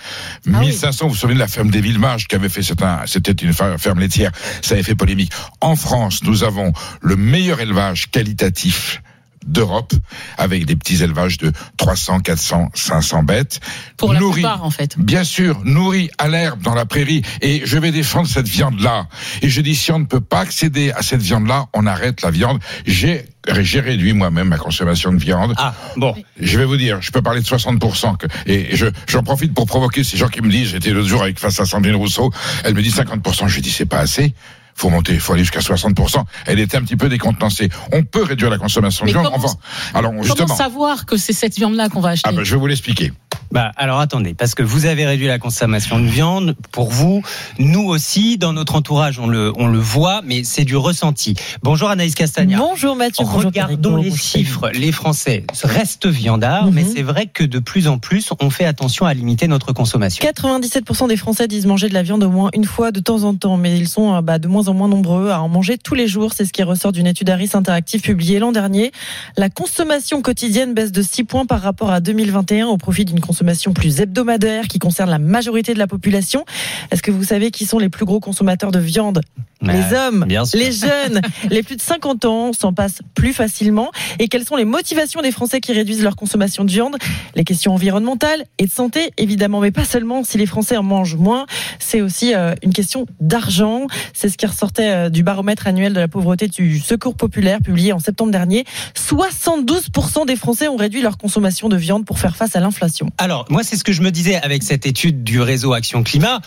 Ah 0.54 0.60
1500. 0.60 1.06
Vous 1.06 1.12
vous 1.12 1.16
souvenez 1.18 1.36
de 1.36 1.40
la 1.40 1.48
ferme 1.48 1.70
des 1.70 1.82
Villemages 1.82 2.28
qui 2.28 2.36
avait 2.36 2.50
fait, 2.50 2.62
c'était 3.06 3.32
une 3.32 3.54
fer- 3.54 3.76
ferme 3.80 4.00
laitière. 4.00 4.32
Ça 4.62 4.74
avait 4.76 4.84
fait 4.84 4.96
polémique. 4.96 5.32
En 5.62 5.76
France, 5.76 6.22
nous 6.24 6.44
avons 6.44 6.74
le 7.02 7.16
meilleur 7.16 7.60
élevage 7.60 7.93
qualitatif 7.96 9.02
d'Europe, 9.46 9.94
avec 10.38 10.66
des 10.66 10.76
petits 10.76 11.04
élevages 11.04 11.38
de 11.38 11.52
300, 11.78 12.20
400, 12.22 12.70
500 12.74 13.24
bêtes. 13.24 13.60
Pour 13.98 14.14
la 14.14 14.20
nourris, 14.20 14.42
plupart, 14.42 14.64
en 14.64 14.70
fait. 14.70 14.98
Bien 14.98 15.24
sûr, 15.24 15.62
nourris 15.64 16.10
à 16.18 16.28
l'herbe 16.28 16.62
dans 16.62 16.76
la 16.76 16.86
prairie. 16.86 17.24
Et 17.42 17.62
je 17.66 17.78
vais 17.78 17.92
défendre 17.92 18.28
cette 18.28 18.48
viande-là. 18.48 19.08
Et 19.42 19.50
je 19.50 19.62
dis, 19.62 19.76
si 19.76 19.92
on 19.92 20.00
ne 20.00 20.06
peut 20.06 20.22
pas 20.22 20.40
accéder 20.40 20.92
à 20.92 21.02
cette 21.02 21.22
viande-là, 21.22 21.68
on 21.74 21.86
arrête 21.86 22.22
la 22.22 22.32
viande. 22.32 22.60
J'ai 22.86 23.26
j'ai 23.60 23.82
réduit 23.82 24.14
moi-même 24.14 24.48
ma 24.48 24.58
consommation 24.58 25.12
de 25.12 25.18
viande. 25.18 25.54
Ah, 25.58 25.74
bon. 25.98 26.16
Je 26.40 26.58
vais 26.58 26.64
vous 26.64 26.78
dire, 26.78 27.02
je 27.02 27.12
peux 27.12 27.22
parler 27.22 27.42
de 27.42 27.46
60%. 27.46 28.16
Que, 28.16 28.28
et 28.46 28.74
je, 28.74 28.86
j'en 29.06 29.22
profite 29.22 29.54
pour 29.54 29.66
provoquer 29.66 30.06
ces 30.06 30.16
gens 30.16 30.30
qui 30.30 30.42
me 30.42 30.50
disent, 30.50 30.70
j'étais 30.70 30.92
l'autre 30.92 31.10
jour 31.10 31.22
avec 31.22 31.40
face 31.40 31.60
à 31.60 31.66
Sandrine 31.66 31.96
Rousseau, 31.96 32.32
elle 32.64 32.74
me 32.74 32.82
dit 32.82 32.90
50%. 32.90 33.50
Je 33.50 33.56
lui 33.56 33.62
dis, 33.62 33.70
c'est 33.70 33.86
pas 33.86 34.00
assez. 34.00 34.34
Faut 34.76 34.90
monter, 34.90 35.18
faut 35.20 35.34
aller 35.34 35.44
jusqu'à 35.44 35.60
60%. 35.60 36.24
Elle 36.46 36.60
était 36.60 36.78
un 36.78 36.82
petit 36.82 36.96
peu 36.96 37.10
décontenancée. 37.10 37.70
On 37.92 38.04
peut 38.04 38.24
réduire 38.24 38.50
la 38.50 38.58
consommation 38.58 39.06
de 39.06 39.12
viande. 39.12 39.26
comment- 39.26 39.38
Enfin, 39.38 39.56
alors 39.94 40.12
Comment 40.12 40.24
justement. 40.24 40.56
savoir 40.56 41.06
que 41.06 41.16
c'est 41.18 41.34
cette 41.34 41.56
viande-là 41.56 41.90
qu'on 41.90 42.02
va 42.02 42.10
acheter? 42.10 42.30
Ah 42.30 42.34
ben, 42.36 42.44
je 42.44 42.56
vais 42.56 42.60
vous 42.60 42.68
l'expliquer. 42.68 43.12
Bah, 43.52 43.72
alors 43.76 44.00
attendez, 44.00 44.34
parce 44.34 44.56
que 44.56 44.64
vous 44.64 44.86
avez 44.86 45.06
réduit 45.06 45.28
la 45.28 45.40
consommation 45.40 46.00
de 46.00 46.06
viande. 46.06 46.56
Pour 46.72 46.90
vous, 46.90 47.22
nous 47.60 47.84
aussi, 47.84 48.38
dans 48.38 48.54
notre 48.54 48.76
entourage, 48.76 49.20
on 49.20 49.28
le, 49.28 49.52
on 49.58 49.68
le 49.68 49.78
voit, 49.78 50.22
mais 50.24 50.44
c'est 50.44 50.64
du 50.64 50.76
ressenti. 50.76 51.36
Bonjour 51.62 51.90
Anaïs 51.90 52.16
Castagna. 52.16 52.58
Bonjour 52.58 52.96
Mathieu. 52.96 53.26
Regardons 53.26 53.98
les 53.98 54.16
chiffres. 54.16 54.70
Les 54.74 54.92
Français 54.92 55.46
restent 55.64 56.08
viandards, 56.08 56.72
mais 56.72 56.84
c'est 56.84 57.04
vrai 57.04 57.28
que 57.28 57.44
de 57.44 57.60
plus 57.60 57.88
en 57.88 58.00
plus, 58.00 58.30
on 58.40 58.50
fait 58.50 58.66
attention 58.66 59.06
à 59.06 59.14
limiter 59.14 59.48
notre 59.48 59.74
consommation. 59.74 60.26
97% 60.26 61.08
des 61.08 61.18
Français 61.18 61.48
disent 61.48 61.66
manger 61.66 61.90
de 61.90 61.94
la 61.94 62.04
viande 62.04 62.24
au 62.24 62.30
moins 62.30 62.50
une 62.54 62.66
fois 62.66 62.92
de 62.92 63.00
temps 63.00 63.24
en 63.24 63.36
temps, 63.36 63.58
mais 63.58 63.78
ils 63.78 63.88
sont 63.88 64.16
euh, 64.16 64.22
bah, 64.22 64.40
de 64.40 64.48
moins 64.48 64.68
en 64.68 64.74
moins 64.74 64.88
nombreux 64.88 65.30
à 65.30 65.42
en 65.42 65.50
manger 65.50 65.78
tous 65.78 65.96
les 65.96 66.08
jours. 66.08 66.34
C'est 66.34 66.46
ce 66.46 66.54
qui 66.54 66.64
ressort 66.64 66.92
d'une 66.92 67.08
étude 67.08 67.30
Harris 67.30 67.52
Interactive 67.54 68.02
publiée 68.02 68.40
l'an 68.40 68.52
dernier. 68.52 68.92
La 69.38 69.50
consommation 69.50 70.22
quotidienne 70.22 70.74
baisse 70.74 70.92
de 70.92 71.02
6 71.02 71.24
points 71.26 71.46
par 71.46 71.62
rapport 71.62 71.92
à 71.92 72.00
2021 72.00 72.68
au 72.68 72.78
profit 72.78 73.06
d'une 73.06 73.20
consommation 73.20 73.33
plus 73.74 74.02
hebdomadaire 74.02 74.68
qui 74.68 74.80
concerne 74.80 75.10
la 75.10 75.20
majorité 75.20 75.74
de 75.74 75.80
la 75.80 75.88
population. 75.88 76.46
Est-ce 76.92 77.02
que 77.02 77.12
vous 77.12 77.24
savez 77.24 77.52
qui 77.52 77.66
sont 77.66 77.80
les 77.80 77.90
plus 77.90 78.06
gros 78.06 78.20
consommateurs 78.20 78.72
de 78.72 78.80
viande? 78.80 79.22
Les 79.62 79.96
hommes, 79.96 80.26
les 80.28 80.72
jeunes, 80.74 81.22
les 81.50 81.64
plus 81.64 81.78
de 81.78 81.82
50 81.82 82.26
ans 82.26 82.52
s'en 82.52 82.74
passent 82.74 83.00
plus 83.16 83.32
facilement. 83.32 83.92
Et 84.20 84.28
quelles 84.28 84.46
sont 84.46 84.58
les 84.58 84.66
motivations 84.66 85.22
des 85.22 85.32
Français 85.32 85.62
qui 85.62 85.72
réduisent 85.72 86.04
leur 86.04 86.18
consommation 86.18 86.66
de 86.66 86.72
viande? 86.72 86.98
Les 87.36 87.46
questions 87.46 87.74
environnementales 87.74 88.44
et 88.58 88.66
de 88.66 88.72
santé, 88.72 89.12
évidemment, 89.18 89.62
mais 89.62 89.72
pas 89.72 89.86
seulement. 89.86 90.24
Si 90.26 90.38
les 90.38 90.46
Français 90.48 90.76
en 90.76 90.84
mangent 90.84 91.16
moins, 91.16 91.46
c'est 91.80 92.02
aussi 92.02 92.34
euh, 92.34 92.56
une 92.62 92.74
question 92.74 93.06
d'argent. 93.22 93.88
C'est 94.14 94.28
ce 94.28 94.38
qui 94.38 94.46
ressortait 94.46 94.90
euh, 94.90 95.10
du 95.10 95.24
baromètre 95.24 95.66
annuel 95.66 95.94
de 95.94 96.00
la 96.00 96.10
pauvreté 96.10 96.48
du 96.48 96.80
Secours 96.80 97.16
populaire 97.16 97.60
publié 97.64 97.94
en 97.94 98.00
septembre 98.00 98.32
dernier. 98.32 98.66
72% 98.96 100.26
des 100.26 100.36
Français 100.36 100.68
ont 100.68 100.76
réduit 100.76 101.02
leur 101.02 101.18
consommation 101.18 101.70
de 101.70 101.78
viande 101.78 102.06
pour 102.06 102.20
faire 102.20 102.36
face 102.36 102.58
à 102.58 102.60
l'inflation. 102.60 103.08
Alors, 103.24 103.46
moi, 103.50 103.64
c'est 103.64 103.78
ce 103.78 103.86
que 103.86 103.94
je 103.94 104.02
me 104.02 104.12
disais 104.12 104.36
avec 104.36 104.64
cette 104.64 104.86
étude 104.86 105.24
du 105.24 105.40
réseau 105.40 105.72
Action 105.72 106.04
Climat. 106.04 106.42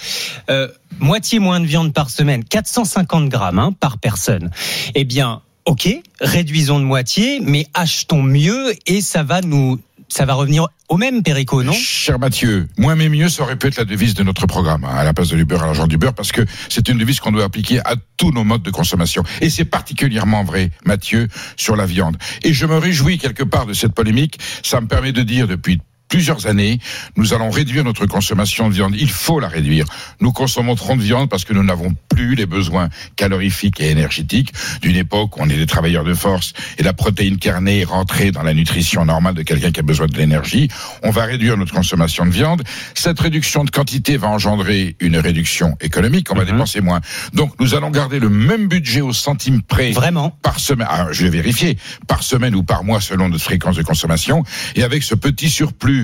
Euh, 0.50 0.68
moitié 0.98 1.38
moins 1.38 1.58
de 1.58 1.64
viande 1.64 1.94
par 1.94 2.10
semaine, 2.10 2.44
450 2.44 3.30
grammes 3.30 3.58
hein, 3.58 3.72
par 3.72 3.96
personne. 3.96 4.50
Eh 4.94 5.04
bien, 5.04 5.40
ok, 5.64 5.88
réduisons 6.20 6.78
de 6.78 6.84
moitié, 6.84 7.40
mais 7.40 7.66
achetons 7.72 8.22
mieux 8.22 8.74
et 8.84 9.00
ça 9.00 9.22
va 9.22 9.40
nous, 9.40 9.80
ça 10.08 10.26
va 10.26 10.34
revenir 10.34 10.68
au 10.90 10.98
même 10.98 11.22
Périco, 11.22 11.62
non? 11.62 11.72
Cher 11.72 12.18
Mathieu, 12.18 12.68
moins 12.76 12.94
mais 12.94 13.08
mieux, 13.08 13.30
ça 13.30 13.44
aurait 13.44 13.56
pu 13.56 13.68
être 13.68 13.78
la 13.78 13.86
devise 13.86 14.12
de 14.12 14.22
notre 14.22 14.46
programme, 14.46 14.84
hein, 14.84 14.96
à 14.98 15.02
la 15.02 15.14
place 15.14 15.28
de 15.28 15.36
l'Uber 15.36 15.56
à 15.56 15.64
l'argent 15.64 15.86
du 15.86 15.96
beurre, 15.96 16.12
parce 16.12 16.30
que 16.30 16.42
c'est 16.68 16.90
une 16.90 16.98
devise 16.98 17.20
qu'on 17.20 17.32
doit 17.32 17.44
appliquer 17.44 17.80
à 17.86 17.94
tous 18.18 18.32
nos 18.32 18.44
modes 18.44 18.62
de 18.62 18.70
consommation. 18.70 19.22
Et 19.40 19.48
c'est 19.48 19.64
particulièrement 19.64 20.44
vrai, 20.44 20.72
Mathieu, 20.84 21.28
sur 21.56 21.74
la 21.74 21.86
viande. 21.86 22.18
Et 22.42 22.52
je 22.52 22.66
me 22.66 22.76
réjouis 22.76 23.16
quelque 23.16 23.44
part 23.44 23.64
de 23.64 23.72
cette 23.72 23.94
polémique. 23.94 24.38
Ça 24.62 24.82
me 24.82 24.86
permet 24.86 25.12
de 25.12 25.22
dire 25.22 25.48
depuis 25.48 25.80
plusieurs 26.08 26.46
années, 26.46 26.78
nous 27.16 27.34
allons 27.34 27.50
réduire 27.50 27.84
notre 27.84 28.06
consommation 28.06 28.68
de 28.68 28.74
viande. 28.74 28.94
Il 28.98 29.10
faut 29.10 29.40
la 29.40 29.48
réduire. 29.48 29.86
Nous 30.20 30.32
consommons 30.32 30.74
trop 30.74 30.94
de 30.96 31.02
viande 31.02 31.28
parce 31.28 31.44
que 31.44 31.52
nous 31.52 31.62
n'avons 31.62 31.94
plus 32.08 32.34
les 32.34 32.46
besoins 32.46 32.88
calorifiques 33.16 33.80
et 33.80 33.90
énergétiques 33.90 34.52
d'une 34.82 34.96
époque 34.96 35.36
où 35.36 35.40
on 35.42 35.48
est 35.48 35.56
des 35.56 35.66
travailleurs 35.66 36.04
de 36.04 36.14
force 36.14 36.52
et 36.78 36.82
la 36.82 36.92
protéine 36.92 37.38
carnée 37.38 37.80
est 37.80 37.84
rentrée 37.84 38.30
dans 38.30 38.42
la 38.42 38.54
nutrition 38.54 39.04
normale 39.04 39.34
de 39.34 39.42
quelqu'un 39.42 39.70
qui 39.70 39.80
a 39.80 39.82
besoin 39.82 40.06
de 40.06 40.16
l'énergie. 40.16 40.68
On 41.02 41.10
va 41.10 41.24
réduire 41.24 41.56
notre 41.56 41.74
consommation 41.74 42.24
de 42.24 42.30
viande. 42.30 42.62
Cette 42.94 43.18
réduction 43.20 43.64
de 43.64 43.70
quantité 43.70 44.16
va 44.16 44.28
engendrer 44.28 44.96
une 45.00 45.18
réduction 45.18 45.76
économique. 45.80 46.30
On 46.30 46.36
va 46.36 46.44
dépenser 46.44 46.80
moins. 46.80 47.00
Donc, 47.32 47.52
nous 47.60 47.74
allons 47.74 47.90
garder 47.90 48.18
le 48.18 48.28
même 48.28 48.68
budget 48.68 49.00
au 49.00 49.12
centime 49.12 49.62
près. 49.62 49.90
Vraiment 49.92 50.30
Par 50.42 50.60
semaine. 50.60 50.86
Ah, 50.90 51.08
je 51.10 51.24
vais 51.24 51.30
vérifier. 51.30 51.78
Par 52.06 52.22
semaine 52.22 52.54
ou 52.54 52.62
par 52.62 52.84
mois 52.84 53.00
selon 53.00 53.28
notre 53.28 53.44
fréquence 53.44 53.76
de 53.76 53.82
consommation. 53.82 54.44
Et 54.74 54.82
avec 54.82 55.02
ce 55.02 55.14
petit 55.14 55.50
surplus 55.50 55.95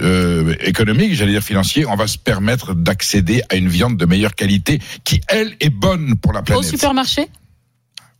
euh, 0.00 0.54
économique, 0.60 1.14
j'allais 1.14 1.32
dire 1.32 1.42
financier, 1.42 1.86
on 1.86 1.96
va 1.96 2.06
se 2.06 2.18
permettre 2.18 2.74
d'accéder 2.74 3.42
à 3.50 3.56
une 3.56 3.68
viande 3.68 3.96
de 3.96 4.06
meilleure 4.06 4.34
qualité 4.34 4.80
qui, 5.04 5.20
elle, 5.28 5.54
est 5.60 5.70
bonne 5.70 6.16
pour 6.16 6.32
la 6.32 6.40
Au 6.40 6.44
planète. 6.44 6.64
supermarché? 6.64 7.28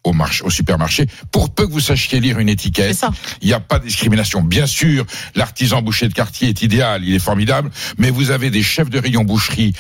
Au, 0.03 0.13
marché, 0.13 0.43
au 0.45 0.51
supermarché, 0.51 1.07
pour 1.31 1.51
peu 1.51 1.67
que 1.67 1.73
vous 1.73 1.81
sachiez 1.81 2.21
lire 2.21 2.39
une 2.39 2.49
étiquette, 2.49 2.99
il 3.43 3.49
n'y 3.49 3.53
a 3.53 3.61
pas 3.61 3.79
de 3.79 3.85
discrimination. 3.85 4.41
Bien 4.43 4.67
sûr, 4.67 5.05
l'artisan 5.35 5.83
boucher 5.83 6.09
de 6.09 6.15
quartier 6.15 6.49
est 6.49 6.63
idéal, 6.63 7.05
il 7.05 7.15
est 7.15 7.19
formidable, 7.19 7.71
mais 7.99 8.11
vous 8.11 8.31
avez 8.31 8.51
des 8.51 8.63
chefs 8.63 8.89
de 8.89 8.99
rayon 8.99 9.25
boucherie. 9.25 9.75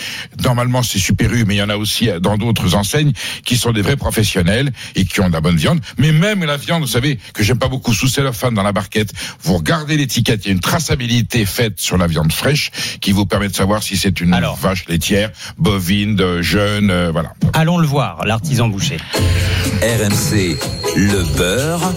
Normalement, 0.45 0.83
c'est 0.83 0.99
Super 0.99 1.33
U, 1.33 1.45
mais 1.47 1.55
il 1.55 1.59
y 1.59 1.63
en 1.63 1.71
a 1.71 1.77
aussi 1.77 2.09
dans 2.21 2.37
d'autres 2.37 2.75
enseignes 2.75 3.13
qui 3.45 3.57
sont 3.57 3.73
des 3.73 3.83
vrais 3.83 3.97
professionnels 3.97 4.73
et 4.95 5.05
qui 5.05 5.21
ont 5.21 5.29
de 5.29 5.33
la 5.33 5.41
bonne 5.41 5.57
viande. 5.57 5.81
Mais 5.99 6.13
même 6.13 6.45
la 6.45 6.57
viande, 6.57 6.83
vous 6.83 6.89
savez, 6.89 7.19
que 7.33 7.43
j'aime 7.43 7.59
pas 7.59 7.69
beaucoup 7.69 7.95
sous 7.95 8.09
cellophane 8.09 8.55
dans 8.55 8.63
la 8.63 8.73
barquette, 8.73 9.13
vous 9.43 9.57
regardez 9.57 9.97
l'étiquette, 9.97 10.45
il 10.45 10.49
y 10.49 10.51
a 10.51 10.55
une 10.55 10.61
traçabilité 10.61 11.47
faite 11.47 11.81
sur 11.81 11.97
la 11.97 12.07
viande 12.07 12.33
fraîche 12.33 12.71
qui 13.01 13.13
vous 13.13 13.27
permet 13.27 13.49
de 13.49 13.55
savoir 13.55 13.83
si 13.83 13.97
c'est 13.97 14.21
une 14.21 14.39
vache 14.61 14.87
laitière, 14.87 15.31
bovine, 15.59 16.17
de 16.17 16.43
jeune, 16.43 16.91
euh, 16.91 17.11
voilà. 17.11 17.33
Allons 17.53 17.79
le 17.79 17.87
voir, 17.87 18.25
l'artisan 18.27 18.69
boucher. 18.69 18.99
RMC, 19.83 20.10
le 20.97 21.37
beurre 21.37 21.93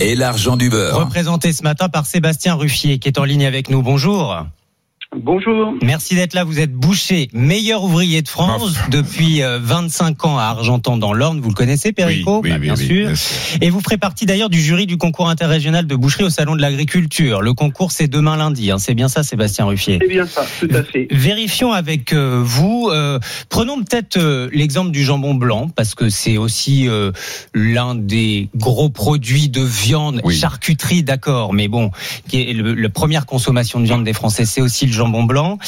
et 0.00 0.14
l'argent 0.14 0.56
du 0.56 0.70
beurre. 0.70 0.98
Représenté 0.98 1.52
ce 1.52 1.62
matin 1.62 1.88
par 1.88 2.06
Sébastien 2.06 2.54
Ruffier, 2.54 2.98
qui 2.98 3.08
est 3.08 3.18
en 3.18 3.24
ligne 3.24 3.44
avec 3.44 3.70
nous. 3.70 3.82
Bonjour. 3.82 4.46
Bonjour. 5.18 5.74
Merci 5.82 6.14
d'être 6.14 6.34
là. 6.34 6.44
Vous 6.44 6.60
êtes 6.60 6.72
boucher, 6.74 7.28
meilleur 7.32 7.82
ouvrier 7.84 8.20
de 8.20 8.28
France 8.28 8.74
depuis 8.90 9.42
euh, 9.42 9.58
25 9.62 10.24
ans 10.26 10.38
à 10.38 10.42
Argentan 10.44 10.98
dans 10.98 11.14
l'Orne. 11.14 11.40
Vous 11.40 11.48
le 11.48 11.54
connaissez, 11.54 11.92
Perico 11.92 12.40
Oui, 12.42 12.50
oui, 12.50 12.50
Bah, 12.50 12.58
Bien 12.58 12.74
oui, 12.76 12.86
sûr. 12.86 13.06
bien 13.06 13.14
sûr. 13.14 13.36
Et 13.62 13.70
vous 13.70 13.80
ferez 13.80 13.96
partie 13.96 14.26
d'ailleurs 14.26 14.50
du 14.50 14.60
jury 14.60 14.84
du 14.86 14.98
concours 14.98 15.30
interrégional 15.30 15.86
de 15.86 15.96
boucherie 15.96 16.24
au 16.24 16.28
Salon 16.30 16.54
de 16.54 16.60
l'Agriculture. 16.60 17.40
Le 17.40 17.54
concours, 17.54 17.92
c'est 17.92 18.08
demain 18.08 18.36
lundi. 18.36 18.70
hein. 18.70 18.76
C'est 18.78 18.92
bien 18.94 19.08
ça, 19.08 19.22
Sébastien 19.22 19.64
Ruffier 19.64 19.98
C'est 20.02 20.08
bien 20.08 20.26
ça, 20.26 20.44
tout 20.60 20.68
à 20.74 20.82
fait. 20.82 21.08
Vérifions 21.10 21.72
avec 21.72 22.12
euh, 22.12 22.42
vous. 22.44 22.90
euh, 22.92 23.18
prenons 23.48 23.78
peut-être 23.82 24.18
euh, 24.18 24.50
l'exemple 24.52 24.90
du 24.90 25.02
jambon 25.02 25.34
blanc 25.34 25.68
parce 25.74 25.94
que 25.94 26.10
c'est 26.10 26.36
aussi 26.36 26.88
euh, 26.88 27.10
l'un 27.54 27.94
des 27.94 28.50
gros 28.54 28.90
produits 28.90 29.48
de 29.48 29.62
viande, 29.62 30.20
charcuterie, 30.30 31.02
d'accord, 31.02 31.54
mais 31.54 31.68
bon, 31.68 31.90
qui 32.28 32.42
est 32.42 32.52
le, 32.52 32.74
la 32.74 32.90
première 32.90 33.24
consommation 33.24 33.80
de 33.80 33.86
viande 33.86 34.04
des 34.04 34.12
Français, 34.12 34.44
c'est 34.44 34.60
aussi 34.60 34.84
le 34.84 34.92
jambon 34.92 35.05
blanc. 35.08 35.58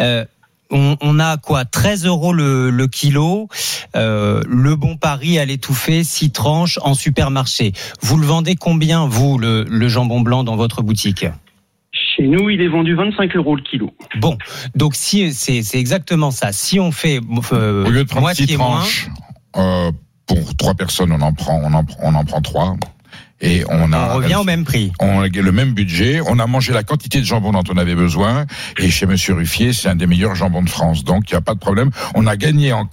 Euh, 0.00 0.24
on, 0.70 0.96
on 1.00 1.20
a 1.20 1.36
quoi 1.36 1.64
13 1.64 2.06
euros 2.06 2.32
le, 2.32 2.70
le 2.70 2.86
kilo. 2.86 3.48
Euh, 3.94 4.42
le 4.48 4.76
bon 4.76 4.96
pari 4.96 5.38
à 5.38 5.44
l'étouffer, 5.44 6.04
6 6.04 6.30
tranches 6.32 6.78
en 6.82 6.94
supermarché. 6.94 7.72
Vous 8.02 8.16
le 8.18 8.26
vendez 8.26 8.56
combien, 8.56 9.06
vous, 9.06 9.38
le, 9.38 9.64
le 9.68 9.88
jambon 9.88 10.20
blanc 10.20 10.44
dans 10.44 10.56
votre 10.56 10.82
boutique? 10.82 11.26
Chez 11.92 12.26
nous, 12.26 12.50
il 12.50 12.60
est 12.60 12.68
vendu 12.68 12.94
25 12.94 13.36
euros 13.36 13.56
le 13.56 13.62
kilo. 13.62 13.92
Bon, 14.16 14.36
donc 14.74 14.94
si 14.94 15.32
c'est 15.32 15.62
exactement 15.74 16.30
ça. 16.30 16.52
Si 16.52 16.80
on 16.80 16.92
fait 16.92 17.20
euh, 17.52 17.86
Au 17.86 17.90
lieu 17.90 18.04
de 18.04 18.08
prendre 18.08 18.22
moitié 18.22 18.46
six 18.46 18.56
moins, 18.56 18.78
tranches, 18.80 19.08
euh, 19.56 19.92
pour 20.26 20.56
trois 20.56 20.74
personnes, 20.74 21.12
on 21.12 21.20
en 21.20 21.32
prend, 21.32 21.60
on 21.62 21.72
en, 21.72 21.84
on 22.02 22.14
en 22.14 22.24
prend 22.24 22.40
trois. 22.40 22.76
Et 23.40 23.64
on 23.68 23.92
a. 23.92 24.12
on 24.12 24.16
revient 24.16 24.36
au 24.36 24.44
même 24.44 24.64
prix. 24.64 24.92
On 24.98 25.20
a 25.20 25.28
le 25.28 25.52
même 25.52 25.72
budget. 25.72 26.20
On 26.26 26.38
a 26.38 26.46
mangé 26.46 26.72
la 26.72 26.82
quantité 26.82 27.20
de 27.20 27.24
jambon 27.24 27.52
dont 27.52 27.64
on 27.70 27.76
avait 27.76 27.94
besoin. 27.94 28.46
Et 28.78 28.90
chez 28.90 29.06
Monsieur 29.06 29.34
Ruffier, 29.34 29.72
c'est 29.72 29.88
un 29.88 29.96
des 29.96 30.06
meilleurs 30.06 30.34
jambons 30.34 30.62
de 30.62 30.70
France. 30.70 31.04
Donc, 31.04 31.30
il 31.30 31.34
n'y 31.34 31.38
a 31.38 31.42
pas 31.42 31.54
de 31.54 31.58
problème. 31.58 31.90
On 32.14 32.26
a 32.26 32.36
gagné 32.36 32.72
en, 32.72 32.86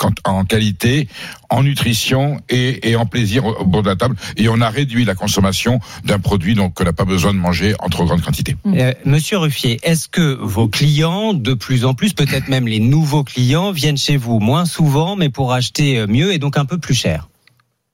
qualité, 0.43 1.07
en 1.49 1.63
nutrition 1.63 2.41
et, 2.49 2.89
et 2.89 2.95
en 2.95 3.05
plaisir 3.05 3.45
au, 3.45 3.53
au 3.55 3.65
bord 3.65 3.83
de 3.83 3.89
la 3.89 3.95
table. 3.95 4.15
Et 4.37 4.49
on 4.49 4.59
a 4.59 4.69
réduit 4.69 5.05
la 5.05 5.15
consommation 5.15 5.79
d'un 6.03 6.19
produit 6.19 6.55
donc 6.55 6.73
qu'on 6.73 6.83
n'a 6.83 6.93
pas 6.93 7.05
besoin 7.05 7.33
de 7.33 7.39
manger 7.39 7.75
en 7.79 7.89
trop 7.89 8.05
grande 8.05 8.21
quantité. 8.21 8.55
Euh, 8.65 8.93
Monsieur 9.05 9.37
Ruffier, 9.37 9.79
est-ce 9.83 10.07
que 10.07 10.37
vos 10.41 10.67
clients, 10.67 11.33
de 11.33 11.53
plus 11.53 11.85
en 11.85 11.93
plus, 11.93 12.13
peut-être 12.13 12.49
même 12.49 12.67
les 12.67 12.79
nouveaux 12.79 13.23
clients, 13.23 13.71
viennent 13.71 13.97
chez 13.97 14.17
vous 14.17 14.39
moins 14.39 14.65
souvent, 14.65 15.15
mais 15.15 15.29
pour 15.29 15.53
acheter 15.53 15.99
euh, 15.99 16.07
mieux 16.07 16.33
et 16.33 16.39
donc 16.39 16.57
un 16.57 16.65
peu 16.65 16.77
plus 16.77 16.95
cher? 16.95 17.27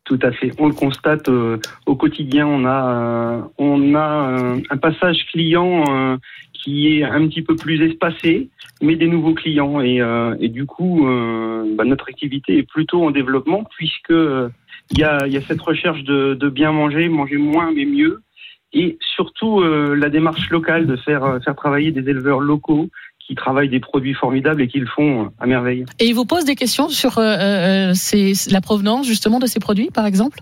Tout 0.10 0.20
à 0.24 0.32
fait. 0.32 0.52
On 0.58 0.68
le 0.68 0.74
constate 0.74 1.30
euh, 1.30 1.60
au 1.86 1.96
quotidien. 1.96 2.48
On 2.48 2.66
a, 2.66 2.94
euh, 2.96 3.42
on 3.60 3.94
a 3.94 4.32
euh, 4.32 4.60
un 4.72 4.78
passage 4.78 5.28
client 5.32 6.18
qui 6.52 6.88
est 6.88 7.04
un 7.04 7.28
petit 7.28 7.44
peu 7.44 7.56
plus 7.56 7.80
espacé, 7.84 8.50
mais 8.82 8.96
des 8.96 9.06
nouveaux 9.06 9.36
clients. 9.36 9.80
Et, 9.82 10.50
du 10.50 10.66
coup, 10.66 11.06
bah, 11.78 11.84
notre 11.86 12.10
activité 12.10 12.58
est 12.58 12.64
plutôt 12.68 13.06
en 13.06 13.12
développement 13.12 13.64
puisque 13.78 14.10
il 14.10 14.98
y 14.98 15.04
a, 15.04 15.28
y 15.28 15.38
a 15.38 15.42
cette 15.42 15.62
recherche 15.62 16.04
de, 16.04 16.34
de 16.34 16.50
bien 16.50 16.72
manger, 16.72 17.08
manger 17.08 17.38
moins 17.38 17.72
mais 17.72 17.86
mieux. 17.86 18.24
et 18.74 18.98
surtout 19.16 19.62
la 19.62 20.10
démarche 20.10 20.50
locale 20.50 20.88
de 20.88 20.96
faire 20.96 21.40
faire 21.46 21.56
travailler 21.56 21.92
des 21.92 22.10
éleveurs 22.10 22.40
locaux 22.40 22.90
qui 23.30 23.36
travaillent 23.36 23.70
des 23.70 23.80
produits 23.80 24.16
formidables 24.16 24.60
et 24.64 24.68
qui 24.68 24.80
le 24.80 24.88
font 24.88 25.30
à 25.38 25.46
merveille. 25.46 25.86
Et 26.00 26.06
ils 26.08 26.16
vous 26.16 26.26
posent 26.26 26.46
des 26.46 26.56
questions 26.56 26.90
sur 26.90 27.20
euh, 27.20 27.22
euh, 27.38 27.92
ces- 27.94 28.50
la 28.50 28.60
provenance 28.60 29.06
justement 29.06 29.38
de 29.38 29.46
ces 29.46 29.60
produits, 29.60 29.92
par 29.94 30.08
exemple? 30.08 30.40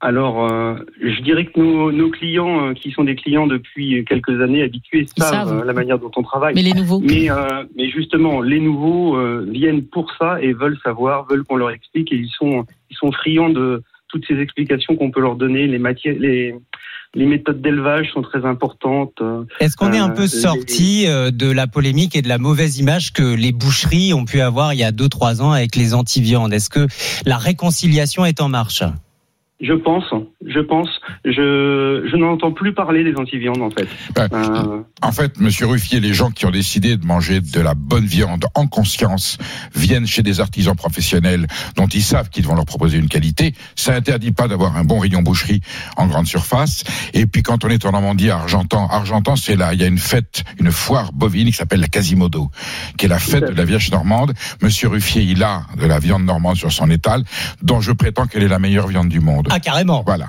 Alors, 0.00 0.50
euh, 0.50 0.74
je 1.02 1.20
dirais 1.20 1.44
que 1.44 1.60
nos, 1.60 1.92
nos 1.92 2.08
clients, 2.08 2.68
euh, 2.68 2.72
qui 2.72 2.92
sont 2.92 3.04
des 3.04 3.14
clients 3.14 3.46
depuis 3.46 4.02
quelques 4.06 4.40
années 4.40 4.62
habitués, 4.62 5.04
savent, 5.18 5.30
savent. 5.48 5.60
euh, 5.60 5.64
la 5.66 5.74
manière 5.74 5.98
dont 5.98 6.10
on 6.16 6.22
travaille. 6.22 6.54
Mais 6.54 6.62
les 6.62 6.72
nouveaux? 6.72 7.00
Mais, 7.00 7.28
mais 7.76 7.90
justement, 7.90 8.40
les 8.40 8.58
nouveaux 8.60 9.18
viennent 9.44 9.84
pour 9.84 10.10
ça 10.18 10.40
et 10.40 10.54
veulent 10.54 10.78
savoir, 10.82 11.26
veulent 11.28 11.44
qu'on 11.44 11.56
leur 11.56 11.72
explique 11.72 12.10
et 12.10 12.16
ils 12.16 12.30
sont, 12.30 12.64
ils 12.90 12.96
sont 12.96 13.12
friands 13.12 13.50
de 13.50 13.82
toutes 14.08 14.26
ces 14.26 14.38
explications 14.40 14.96
qu'on 14.96 15.10
peut 15.10 15.20
leur 15.20 15.36
donner. 15.36 15.66
Les 15.66 15.78
matières, 15.78 16.16
les, 16.18 16.54
les 17.14 17.26
méthodes 17.26 17.60
d'élevage 17.62 18.10
sont 18.12 18.22
très 18.22 18.44
importantes. 18.44 19.14
euh, 19.20 19.44
Est-ce 19.60 19.76
qu'on 19.76 19.92
est 19.92 19.98
un 19.98 20.10
euh, 20.10 20.14
peu 20.14 20.26
sorti 20.26 21.06
euh, 21.06 21.30
de 21.30 21.50
la 21.50 21.66
polémique 21.66 22.16
et 22.16 22.22
de 22.22 22.28
la 22.28 22.38
mauvaise 22.38 22.78
image 22.78 23.12
que 23.12 23.22
les 23.22 23.52
boucheries 23.52 24.12
ont 24.12 24.24
pu 24.24 24.40
avoir 24.40 24.74
il 24.74 24.80
y 24.80 24.84
a 24.84 24.90
2-3 24.90 25.40
ans 25.40 25.52
avec 25.52 25.76
les 25.76 25.94
anti-viandes? 25.94 26.52
Est-ce 26.52 26.70
que 26.70 26.86
la 27.24 27.38
réconciliation 27.38 28.24
est 28.24 28.40
en 28.40 28.48
marche? 28.48 28.82
Je 29.60 29.72
pense, 29.72 30.04
je 30.46 30.60
pense. 30.60 30.88
Je, 31.24 32.06
je 32.10 32.16
n'entends 32.16 32.52
plus 32.52 32.74
parler 32.74 33.04
des 33.04 33.14
antiviandes 33.16 33.62
en 33.62 33.70
fait. 33.70 33.88
Ben, 34.14 34.28
Euh, 34.32 34.82
En 35.02 35.12
fait, 35.12 35.38
Monsieur 35.40 35.66
Ruffier, 35.66 36.00
les 36.00 36.14
gens 36.14 36.30
qui 36.30 36.46
ont 36.46 36.50
décidé 36.50 36.96
de 36.96 37.06
manger 37.06 37.40
de 37.40 37.60
la 37.60 37.74
bonne 37.74 38.04
viande 38.06 38.44
en 38.54 38.66
conscience 38.66 39.38
viennent 39.74 40.06
chez 40.06 40.22
des 40.22 40.40
artisans 40.40 40.76
professionnels 40.76 41.46
dont 41.76 41.86
ils 41.86 42.02
savent 42.02 42.30
qu'ils 42.30 42.44
vont 42.46 42.54
leur 42.54 42.64
proposer 42.66 42.98
une 42.98 43.08
qualité. 43.08 43.54
Ça 43.76 43.94
interdit 43.94 44.32
pas 44.32 44.48
d'avoir 44.48 44.76
un 44.76 44.84
bon 44.84 44.98
rayon 44.98 45.22
boucherie 45.22 45.60
en 45.96 46.06
grande 46.06 46.26
surface. 46.26 46.84
Et 47.12 47.26
puis 47.26 47.42
quand 47.42 47.64
on 47.64 47.68
est 47.68 47.84
en 47.84 47.92
Normandie, 47.92 48.30
à 48.30 48.36
Argentan, 48.38 48.86
Argentan, 48.88 49.36
c'est 49.36 49.56
là, 49.56 49.72
il 49.74 49.80
y 49.80 49.84
a 49.84 49.86
une 49.86 49.98
fête, 49.98 50.44
une 50.58 50.70
foire 50.72 51.12
bovine 51.12 51.46
qui 51.48 51.52
s'appelle 51.54 51.80
la 51.80 51.88
Quasimodo, 51.88 52.50
qui 52.96 53.06
est 53.06 53.08
la 53.08 53.18
fête 53.18 53.44
de 53.44 53.54
la 53.54 53.64
Vierge 53.64 53.90
normande. 53.90 54.32
Monsieur 54.62 54.88
Ruffier, 54.88 55.22
il 55.22 55.42
a 55.42 55.62
de 55.80 55.86
la 55.86 55.98
viande 55.98 56.24
normande 56.24 56.56
sur 56.56 56.72
son 56.72 56.90
étal, 56.90 57.24
dont 57.62 57.80
je 57.80 57.92
prétends 57.92 58.26
qu'elle 58.26 58.42
est 58.42 58.48
la 58.48 58.58
meilleure 58.58 58.88
viande 58.88 59.08
du 59.08 59.20
monde. 59.20 59.48
Ah, 59.50 59.60
carrément. 59.60 60.02
Voilà. 60.06 60.28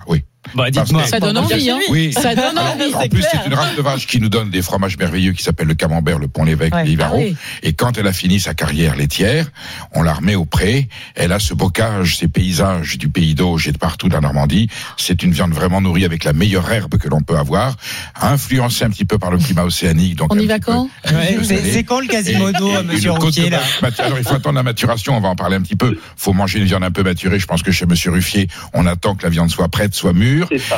Bah, 0.54 0.70
dites-moi. 0.70 1.06
Ça 1.08 1.20
donne 1.20 1.38
envie, 1.38 1.70
hein 1.70 1.80
Oui. 1.90 2.14
Ça 2.14 2.36
donne 2.36 2.58
Alors, 2.58 2.74
envie, 2.74 2.94
en 2.94 3.02
c'est 3.02 3.10
plus, 3.10 3.24
c'est 3.30 3.46
une 3.48 3.54
race 3.54 3.76
de 3.76 3.82
vache 3.82 4.08
qui 4.08 4.20
nous 4.20 4.30
donne 4.30 4.50
des 4.50 4.62
fromages 4.62 4.98
merveilleux 4.98 5.34
qui 5.34 5.44
s'appellent 5.44 5.68
le 5.68 5.74
camembert, 5.76 6.20
le 6.20 6.28
pont-l'évêque, 6.28 6.74
Ouais. 6.74 6.84
le 6.84 6.90
Livaro. 6.90 7.16
Ah 7.18 7.24
oui. 7.24 7.36
Et 7.64 7.74
quand 7.74 7.98
elle 7.98 8.08
a 8.08 8.14
fini 8.14 8.40
sa 8.40 8.54
carrière 8.54 8.96
laitière, 8.96 9.48
on 9.94 10.04
la 10.04 10.14
remet 10.14 10.36
au 10.36 10.46
pré. 10.46 10.88
Elle 11.16 11.32
a 11.32 11.40
ce 11.40 11.54
bocage, 11.54 12.18
ces 12.18 12.28
paysages 12.28 12.98
du 12.98 13.10
pays 13.10 13.36
d'Auge 13.36 13.68
et 13.68 13.72
de 13.72 13.78
partout 13.78 14.08
de 14.10 14.14
la 14.14 14.22
Normandie. 14.22 14.70
C'est 14.98 15.24
une 15.24 15.32
viande 15.32 15.54
vraiment 15.54 15.82
nourrie 15.82 16.06
avec 16.06 16.24
la 16.24 16.34
meilleure 16.34 16.72
herbe 16.72 16.96
que 16.98 17.08
l'on 17.10 17.22
peut 17.22 17.38
avoir, 17.38 17.76
influencée 18.22 18.84
un 18.86 18.90
petit 18.90 19.06
peu 19.06 19.18
par 19.18 19.32
le 19.32 19.38
climat 19.38 19.64
océanique. 19.64 20.16
Donc 20.16 20.34
On 20.34 20.40
y 20.40 20.46
va 20.46 20.60
quand? 20.60 20.90
Ouais, 21.12 21.38
c'est- 21.44 21.84
quand 21.84 22.00
le 22.00 22.08
Quasimodo, 22.08 22.70
Et- 22.70 22.74
et 22.74 22.84
monsieur 22.84 23.12
de 23.12 23.50
là? 23.50 23.62
Alors, 24.00 24.18
il 24.18 24.24
faut 24.24 24.36
attendre 24.36 24.56
la 24.56 24.64
maturation, 24.64 25.16
on 25.18 25.22
va 25.22 25.30
en 25.30 25.36
parler 25.36 25.56
un 25.58 25.62
petit 25.62 25.76
peu. 25.76 25.98
faut 26.18 26.34
manger 26.34 26.60
une 26.60 26.66
viande 26.66 26.84
un 26.84 26.92
peu 26.92 27.04
maturée. 27.04 27.40
Je 27.40 27.46
pense 27.46 27.62
que 27.62 27.72
chez 27.72 27.86
monsieur 27.86 28.12
Ruffier, 28.12 28.48
on 28.74 28.86
attend 28.86 29.16
que 29.16 29.24
la 29.24 29.30
viande 29.30 29.50
soit 29.50 29.68
prête, 29.68 29.94
soit 29.94 30.14
mûre. 30.14 30.35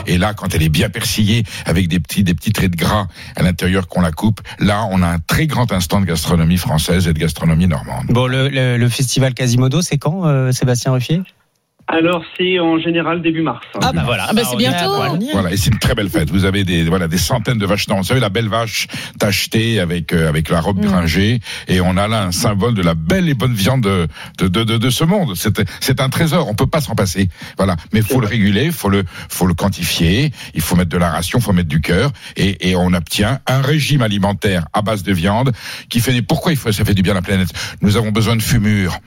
Et 0.08 0.18
là, 0.18 0.34
quand 0.34 0.54
elle 0.56 0.64
est 0.64 0.70
bien 0.70 0.90
persillée, 0.90 1.44
avec 1.66 1.88
des 1.88 2.00
petits, 2.00 2.24
des 2.24 2.34
petits 2.34 2.52
traits 2.52 2.72
de 2.72 2.78
gras 2.78 3.08
à 3.36 3.44
l'intérieur 3.44 3.88
qu'on 3.88 4.02
la 4.02 4.12
coupe, 4.12 4.42
là, 4.60 4.86
on 4.92 5.02
a 5.02 5.08
un 5.08 5.20
très 5.20 5.48
grand 5.48 5.72
instant 5.72 6.00
de 6.02 6.06
gastronomie 6.06 6.58
française 6.58 7.08
et 7.08 7.14
de 7.14 7.20
gastronomie 7.20 7.68
normande. 7.68 8.06
Bon, 8.10 8.28
le, 8.28 8.50
le- 8.50 8.78
le 8.78 8.90
festival 8.90 9.34
Quasimodo, 9.34 9.82
c'est 9.82 9.98
quand, 9.98 10.26
euh, 10.28 10.52
Sébastien 10.52 10.92
Ruffier? 10.92 11.22
Alors 11.88 12.24
c'est 12.38 12.60
en 12.60 12.78
général 12.80 13.22
début 13.22 13.42
mars. 13.42 13.66
Ah 13.82 13.92
bah 13.94 14.04
voilà. 14.06 14.28
Ah 14.30 14.34
bah, 14.34 14.42
c'est 14.44 14.58
bientôt. 14.58 14.96
Voilà. 14.96 15.14
Voilà, 15.32 15.52
et 15.52 15.58
c'est 15.58 15.72
une 15.72 15.80
très 15.80 15.96
belle 15.96 16.10
fête. 16.10 16.30
Vous 16.30 16.46
avez 16.46 16.64
des 16.64 16.84
voilà 16.84 17.08
des 17.08 17.18
centaines 17.18 17.58
de 17.58 17.66
vaches 17.66 17.88
non, 17.88 17.98
Vous 17.98 18.04
savez 18.04 18.20
la 18.20 18.30
belle 18.30 18.50
vache 18.50 18.88
tachetée 19.20 19.80
avec 19.80 20.14
euh, 20.14 20.28
avec 20.28 20.50
la 20.50 20.60
robe 20.60 20.80
gringée, 20.80 21.40
et 21.68 21.80
on 21.82 21.96
a 21.98 22.08
là 22.08 22.24
un 22.24 22.32
symbole 22.32 22.74
de 22.74 22.82
la 22.82 22.94
belle 22.94 23.30
et 23.30 23.34
bonne 23.34 23.54
viande 23.54 23.82
de 23.82 24.08
de 24.38 24.48
de, 24.48 24.64
de, 24.64 24.78
de 24.78 24.90
ce 24.90 25.04
monde. 25.04 25.34
C'est 25.36 25.64
c'est 25.80 26.02
un 26.02 26.10
trésor. 26.10 26.48
On 26.50 26.56
peut 26.56 26.68
pas 26.68 26.82
s'en 26.82 26.96
passer. 26.96 27.30
Voilà, 27.58 27.76
mais 27.94 28.02
faut 28.02 28.20
le 28.20 28.28
réguler, 28.28 28.72
faut 28.72 28.90
le 28.90 29.04
faut 29.30 29.48
le 29.48 29.54
quantifier. 29.54 30.32
Il 30.54 30.62
faut 30.62 30.76
mettre 30.76 30.90
de 30.90 30.98
la 30.98 31.10
ration, 31.10 31.40
faut 31.40 31.54
mettre 31.54 31.70
du 31.70 31.82
cœur, 31.82 32.12
et 32.36 32.70
et 32.70 32.76
on 32.76 32.94
obtient 32.94 33.40
un 33.48 33.62
régime 33.62 34.02
alimentaire 34.02 34.68
à 34.74 34.82
base 34.82 35.04
de 35.04 35.14
viande 35.14 35.52
qui 35.90 36.00
fait 36.00 36.14
des. 36.14 36.22
Pourquoi 36.22 36.52
il 36.52 36.58
faut 36.58 36.72
ça 36.72 36.84
fait 36.84 36.94
du 36.94 37.02
bien 37.02 37.14
à 37.14 37.16
la 37.16 37.22
planète? 37.22 37.50
Nous 37.82 37.96
avons 37.96 38.12
besoin 38.12 38.36
de 38.36 38.42
fumure 38.42 39.00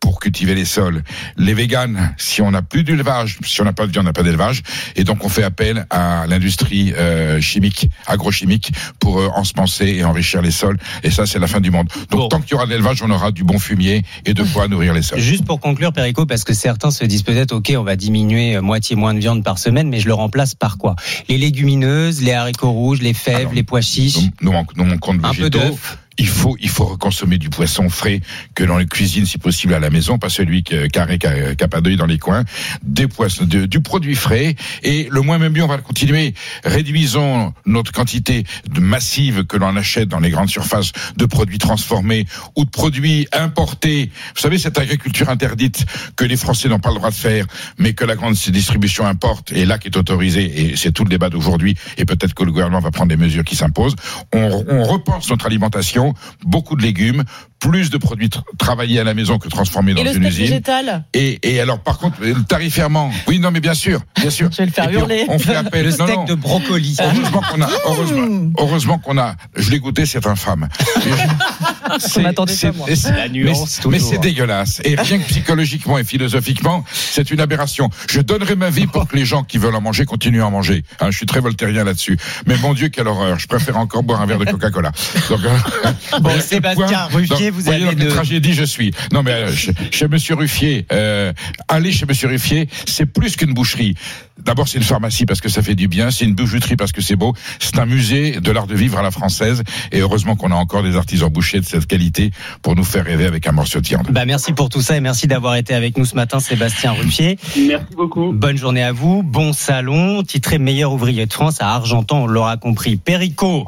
pour 0.00 0.18
cultiver 0.18 0.54
les 0.54 0.64
sols. 0.64 1.02
Les 1.36 1.54
véganes, 1.54 2.14
si 2.16 2.42
on 2.42 2.50
n'a 2.50 2.62
plus 2.62 2.82
d'élevage, 2.82 3.38
si 3.44 3.60
on 3.60 3.64
n'a 3.64 3.72
pas 3.72 3.86
de 3.86 3.92
viande, 3.92 4.04
on 4.04 4.08
n'a 4.08 4.12
pas 4.12 4.22
d'élevage, 4.22 4.62
et 4.96 5.04
donc 5.04 5.24
on 5.24 5.28
fait 5.28 5.42
appel 5.42 5.86
à 5.90 6.26
l'industrie 6.26 6.92
euh, 6.96 7.40
chimique, 7.40 7.90
agrochimique, 8.06 8.72
pour 8.98 9.18
euh, 9.18 9.28
ensemencer 9.34 9.86
et 9.86 10.04
enrichir 10.04 10.42
les 10.42 10.50
sols. 10.50 10.78
Et 11.02 11.10
ça, 11.10 11.26
c'est 11.26 11.38
la 11.38 11.46
fin 11.46 11.60
du 11.60 11.70
monde. 11.70 11.88
Donc 12.10 12.30
tant 12.30 12.40
qu'il 12.40 12.52
y 12.52 12.54
aura 12.54 12.66
de 12.66 12.70
l'élevage, 12.70 13.02
on 13.02 13.10
aura 13.10 13.30
du 13.30 13.44
bon 13.44 13.58
fumier 13.58 14.02
et 14.24 14.34
de 14.34 14.42
quoi 14.42 14.68
nourrir 14.68 14.94
les 14.94 15.02
sols. 15.02 15.20
Juste 15.20 15.44
pour 15.44 15.60
conclure, 15.60 15.92
Perico, 15.92 16.26
parce 16.26 16.44
que 16.44 16.54
certains 16.54 16.90
se 16.90 17.04
disent 17.04 17.22
peut-être, 17.22 17.52
ok, 17.52 17.72
on 17.76 17.84
va 17.84 17.96
diminuer 17.96 18.56
euh, 18.56 18.62
moitié 18.62 18.96
moins 18.96 19.14
de 19.14 19.20
viande 19.20 19.44
par 19.44 19.58
semaine, 19.58 19.88
mais 19.88 20.00
je 20.00 20.06
le 20.06 20.14
remplace 20.14 20.54
par 20.54 20.78
quoi? 20.78 20.96
Les 21.28 21.38
légumineuses, 21.38 22.22
les 22.22 22.32
haricots 22.32 22.72
rouges, 22.72 23.00
les 23.00 23.14
fèves, 23.14 23.52
les 23.52 23.62
pois 23.62 23.80
chiches. 23.80 24.16
Nous, 24.40 24.52
nous, 24.52 24.64
nous 24.76 24.84
manquons 24.84 25.14
de 25.14 25.18
Un 25.24 25.34
peu 25.34 25.44
végétaux. 25.44 25.78
Il 26.20 26.28
faut, 26.28 26.54
il 26.60 26.68
faut 26.68 26.98
consommer 26.98 27.38
du 27.38 27.48
poisson 27.48 27.88
frais 27.88 28.20
que 28.54 28.62
l'on 28.62 28.84
cuisine 28.84 29.24
si 29.24 29.38
possible 29.38 29.72
à 29.72 29.80
la 29.80 29.88
maison, 29.88 30.18
pas 30.18 30.28
celui 30.28 30.62
que, 30.62 30.86
carré 30.86 31.16
pas 31.16 31.80
d'œil 31.80 31.96
dans 31.96 32.04
les 32.04 32.18
coins. 32.18 32.44
Des 32.82 33.08
poissons, 33.08 33.46
du 33.46 33.80
produit 33.80 34.14
frais 34.14 34.54
et 34.82 35.08
le 35.10 35.22
moins 35.22 35.38
même 35.38 35.54
mieux, 35.54 35.64
on 35.64 35.66
va 35.66 35.78
le 35.78 35.82
continuer. 35.82 36.34
Réduisons 36.62 37.54
notre 37.64 37.92
quantité 37.92 38.44
massive 38.78 39.44
que 39.44 39.56
l'on 39.56 39.74
achète 39.76 40.08
dans 40.08 40.20
les 40.20 40.28
grandes 40.28 40.50
surfaces 40.50 40.92
de 41.16 41.24
produits 41.24 41.56
transformés 41.56 42.26
ou 42.54 42.66
de 42.66 42.70
produits 42.70 43.26
importés. 43.32 44.10
Vous 44.34 44.42
savez 44.42 44.58
cette 44.58 44.76
agriculture 44.78 45.30
interdite 45.30 45.86
que 46.16 46.26
les 46.26 46.36
Français 46.36 46.68
n'ont 46.68 46.80
pas 46.80 46.90
le 46.90 46.96
droit 46.96 47.10
de 47.10 47.14
faire, 47.14 47.46
mais 47.78 47.94
que 47.94 48.04
la 48.04 48.14
grande 48.14 48.34
distribution 48.34 49.06
importe 49.06 49.52
et 49.52 49.64
là 49.64 49.78
qui 49.78 49.88
est 49.88 49.96
autorisée 49.96 50.72
et 50.72 50.76
c'est 50.76 50.92
tout 50.92 51.04
le 51.04 51.10
débat 51.10 51.30
d'aujourd'hui 51.30 51.78
et 51.96 52.04
peut-être 52.04 52.34
que 52.34 52.44
le 52.44 52.52
gouvernement 52.52 52.80
va 52.80 52.90
prendre 52.90 53.08
des 53.08 53.16
mesures 53.16 53.44
qui 53.44 53.56
s'imposent. 53.56 53.96
On, 54.34 54.64
on 54.68 54.84
repense 54.84 55.30
notre 55.30 55.46
alimentation, 55.46 56.09
beaucoup 56.44 56.76
de 56.76 56.82
légumes, 56.82 57.24
plus 57.60 57.90
de 57.90 57.98
produits 57.98 58.28
tra- 58.28 58.42
travaillés 58.58 58.98
à 59.00 59.04
la 59.04 59.14
maison 59.14 59.38
que 59.38 59.48
transformés 59.48 59.94
dans 59.94 60.00
Et 60.00 60.04
le 60.04 60.16
une 60.16 60.24
usine. 60.24 60.46
végétal 60.46 61.04
Et, 61.14 61.38
et 61.42 61.60
alors, 61.60 61.78
par 61.80 61.98
contre, 61.98 62.16
le 62.22 62.42
tarifairement, 62.42 63.10
oui, 63.28 63.38
non, 63.38 63.50
mais 63.50 63.60
bien 63.60 63.74
sûr, 63.74 64.00
bien 64.20 64.30
sûr. 64.30 64.48
Je 64.52 64.56
vais 64.58 64.66
le 64.66 64.72
faire 64.72 64.90
hurler. 64.90 65.26
On, 65.28 65.34
on 65.34 65.38
fait 65.38 65.54
appel. 65.56 65.84
Le 65.84 65.90
non, 65.96 66.04
steak 66.06 66.16
non. 66.16 66.24
de 66.24 66.34
brocoli. 66.34 66.96
Heureusement 67.00 67.42
qu'on 67.42 67.62
a, 67.62 67.68
heureusement, 67.86 68.50
heureusement 68.58 68.98
qu'on 68.98 69.18
a, 69.18 69.36
je 69.56 69.70
l'ai 69.70 69.78
goûté, 69.78 70.06
c'est 70.06 70.26
infâme. 70.26 70.68
C'est- 71.98 72.22
La 72.22 73.28
nuance, 73.28 73.80
mais, 73.84 73.90
mais 73.92 73.98
c'est 73.98 74.18
dégueulasse. 74.18 74.80
Et 74.84 74.94
rien 74.94 75.18
que 75.18 75.24
psychologiquement 75.24 75.98
et 75.98 76.04
philosophiquement, 76.04 76.84
c'est 76.92 77.30
une 77.32 77.40
aberration. 77.40 77.90
Je 78.08 78.20
donnerai 78.20 78.54
ma 78.54 78.70
vie 78.70 78.86
pour 78.86 79.08
que 79.08 79.16
les 79.16 79.24
gens 79.24 79.42
qui 79.42 79.58
veulent 79.58 79.74
en 79.74 79.80
manger 79.80 80.04
continuent 80.04 80.42
à 80.42 80.46
en 80.46 80.50
manger. 80.52 80.84
Hein, 81.00 81.10
je 81.10 81.16
suis 81.16 81.26
très 81.26 81.40
voltairien 81.40 81.82
là-dessus. 81.84 82.16
Mais 82.46 82.56
mon 82.58 82.74
Dieu, 82.74 82.88
quelle 82.90 83.08
horreur. 83.08 83.38
Je 83.40 83.48
préfère 83.48 83.76
encore 83.76 84.02
boire 84.04 84.20
un 84.20 84.26
verre 84.26 84.38
de 84.38 84.44
Coca-Cola. 84.44 84.92
Donc, 85.28 85.40
euh, 85.44 86.18
Bon, 86.20 86.30
Sébastien 86.40 87.08
point- 87.10 87.22
Vous 87.50 87.60
voyez 87.60 87.86
avez 87.86 87.94
de- 87.96 88.10
tragédie 88.10 88.54
je 88.54 88.64
suis. 88.64 88.92
Non, 89.12 89.22
mais 89.22 89.32
euh, 89.32 89.52
chez, 89.54 89.72
chez 89.90 90.08
Monsieur 90.08 90.34
Ruffier, 90.34 90.86
euh, 90.92 91.32
aller 91.68 91.92
chez 91.92 92.06
Monsieur 92.06 92.28
Ruffier, 92.28 92.68
c'est 92.86 93.06
plus 93.06 93.36
qu'une 93.36 93.52
boucherie. 93.54 93.94
D'abord, 94.38 94.68
c'est 94.68 94.78
une 94.78 94.84
pharmacie 94.84 95.26
parce 95.26 95.40
que 95.40 95.48
ça 95.48 95.62
fait 95.62 95.74
du 95.74 95.88
bien. 95.88 96.10
C'est 96.10 96.24
une 96.24 96.34
bijouterie 96.34 96.76
parce 96.76 96.92
que 96.92 97.00
c'est 97.00 97.16
beau. 97.16 97.34
C'est 97.58 97.78
un 97.78 97.86
musée 97.86 98.40
de 98.40 98.50
l'art 98.50 98.66
de 98.66 98.74
vivre 98.74 98.98
à 98.98 99.02
la 99.02 99.10
française. 99.10 99.62
Et 99.92 100.00
heureusement 100.00 100.36
qu'on 100.36 100.50
a 100.50 100.54
encore 100.54 100.82
des 100.82 100.96
artisans 100.96 101.28
bouchers 101.28 101.60
de 101.60 101.64
cette 101.64 101.86
qualité 101.86 102.30
pour 102.62 102.74
nous 102.74 102.84
faire 102.84 103.04
rêver 103.04 103.26
avec 103.26 103.46
un 103.46 103.52
morceau 103.52 103.80
de 103.80 103.86
viande. 103.86 104.08
Bah, 104.10 104.24
merci 104.24 104.52
pour 104.52 104.68
tout 104.68 104.82
ça 104.82 104.96
et 104.96 105.00
merci 105.00 105.26
d'avoir 105.26 105.56
été 105.56 105.74
avec 105.74 105.96
nous 105.96 106.04
ce 106.04 106.14
matin, 106.14 106.40
Sébastien 106.40 106.92
Ruffier. 106.92 107.38
Merci 107.56 107.94
beaucoup. 107.96 108.32
Bonne 108.32 108.56
journée 108.56 108.82
à 108.82 108.92
vous. 108.92 109.22
Bon 109.22 109.52
salon, 109.52 110.22
titré 110.22 110.58
meilleur 110.58 110.92
ouvrier 110.92 111.26
de 111.26 111.32
France 111.32 111.56
à 111.60 111.74
Argentan, 111.74 112.22
on 112.22 112.26
l'aura 112.26 112.56
compris. 112.56 112.96
Perico. 112.96 113.66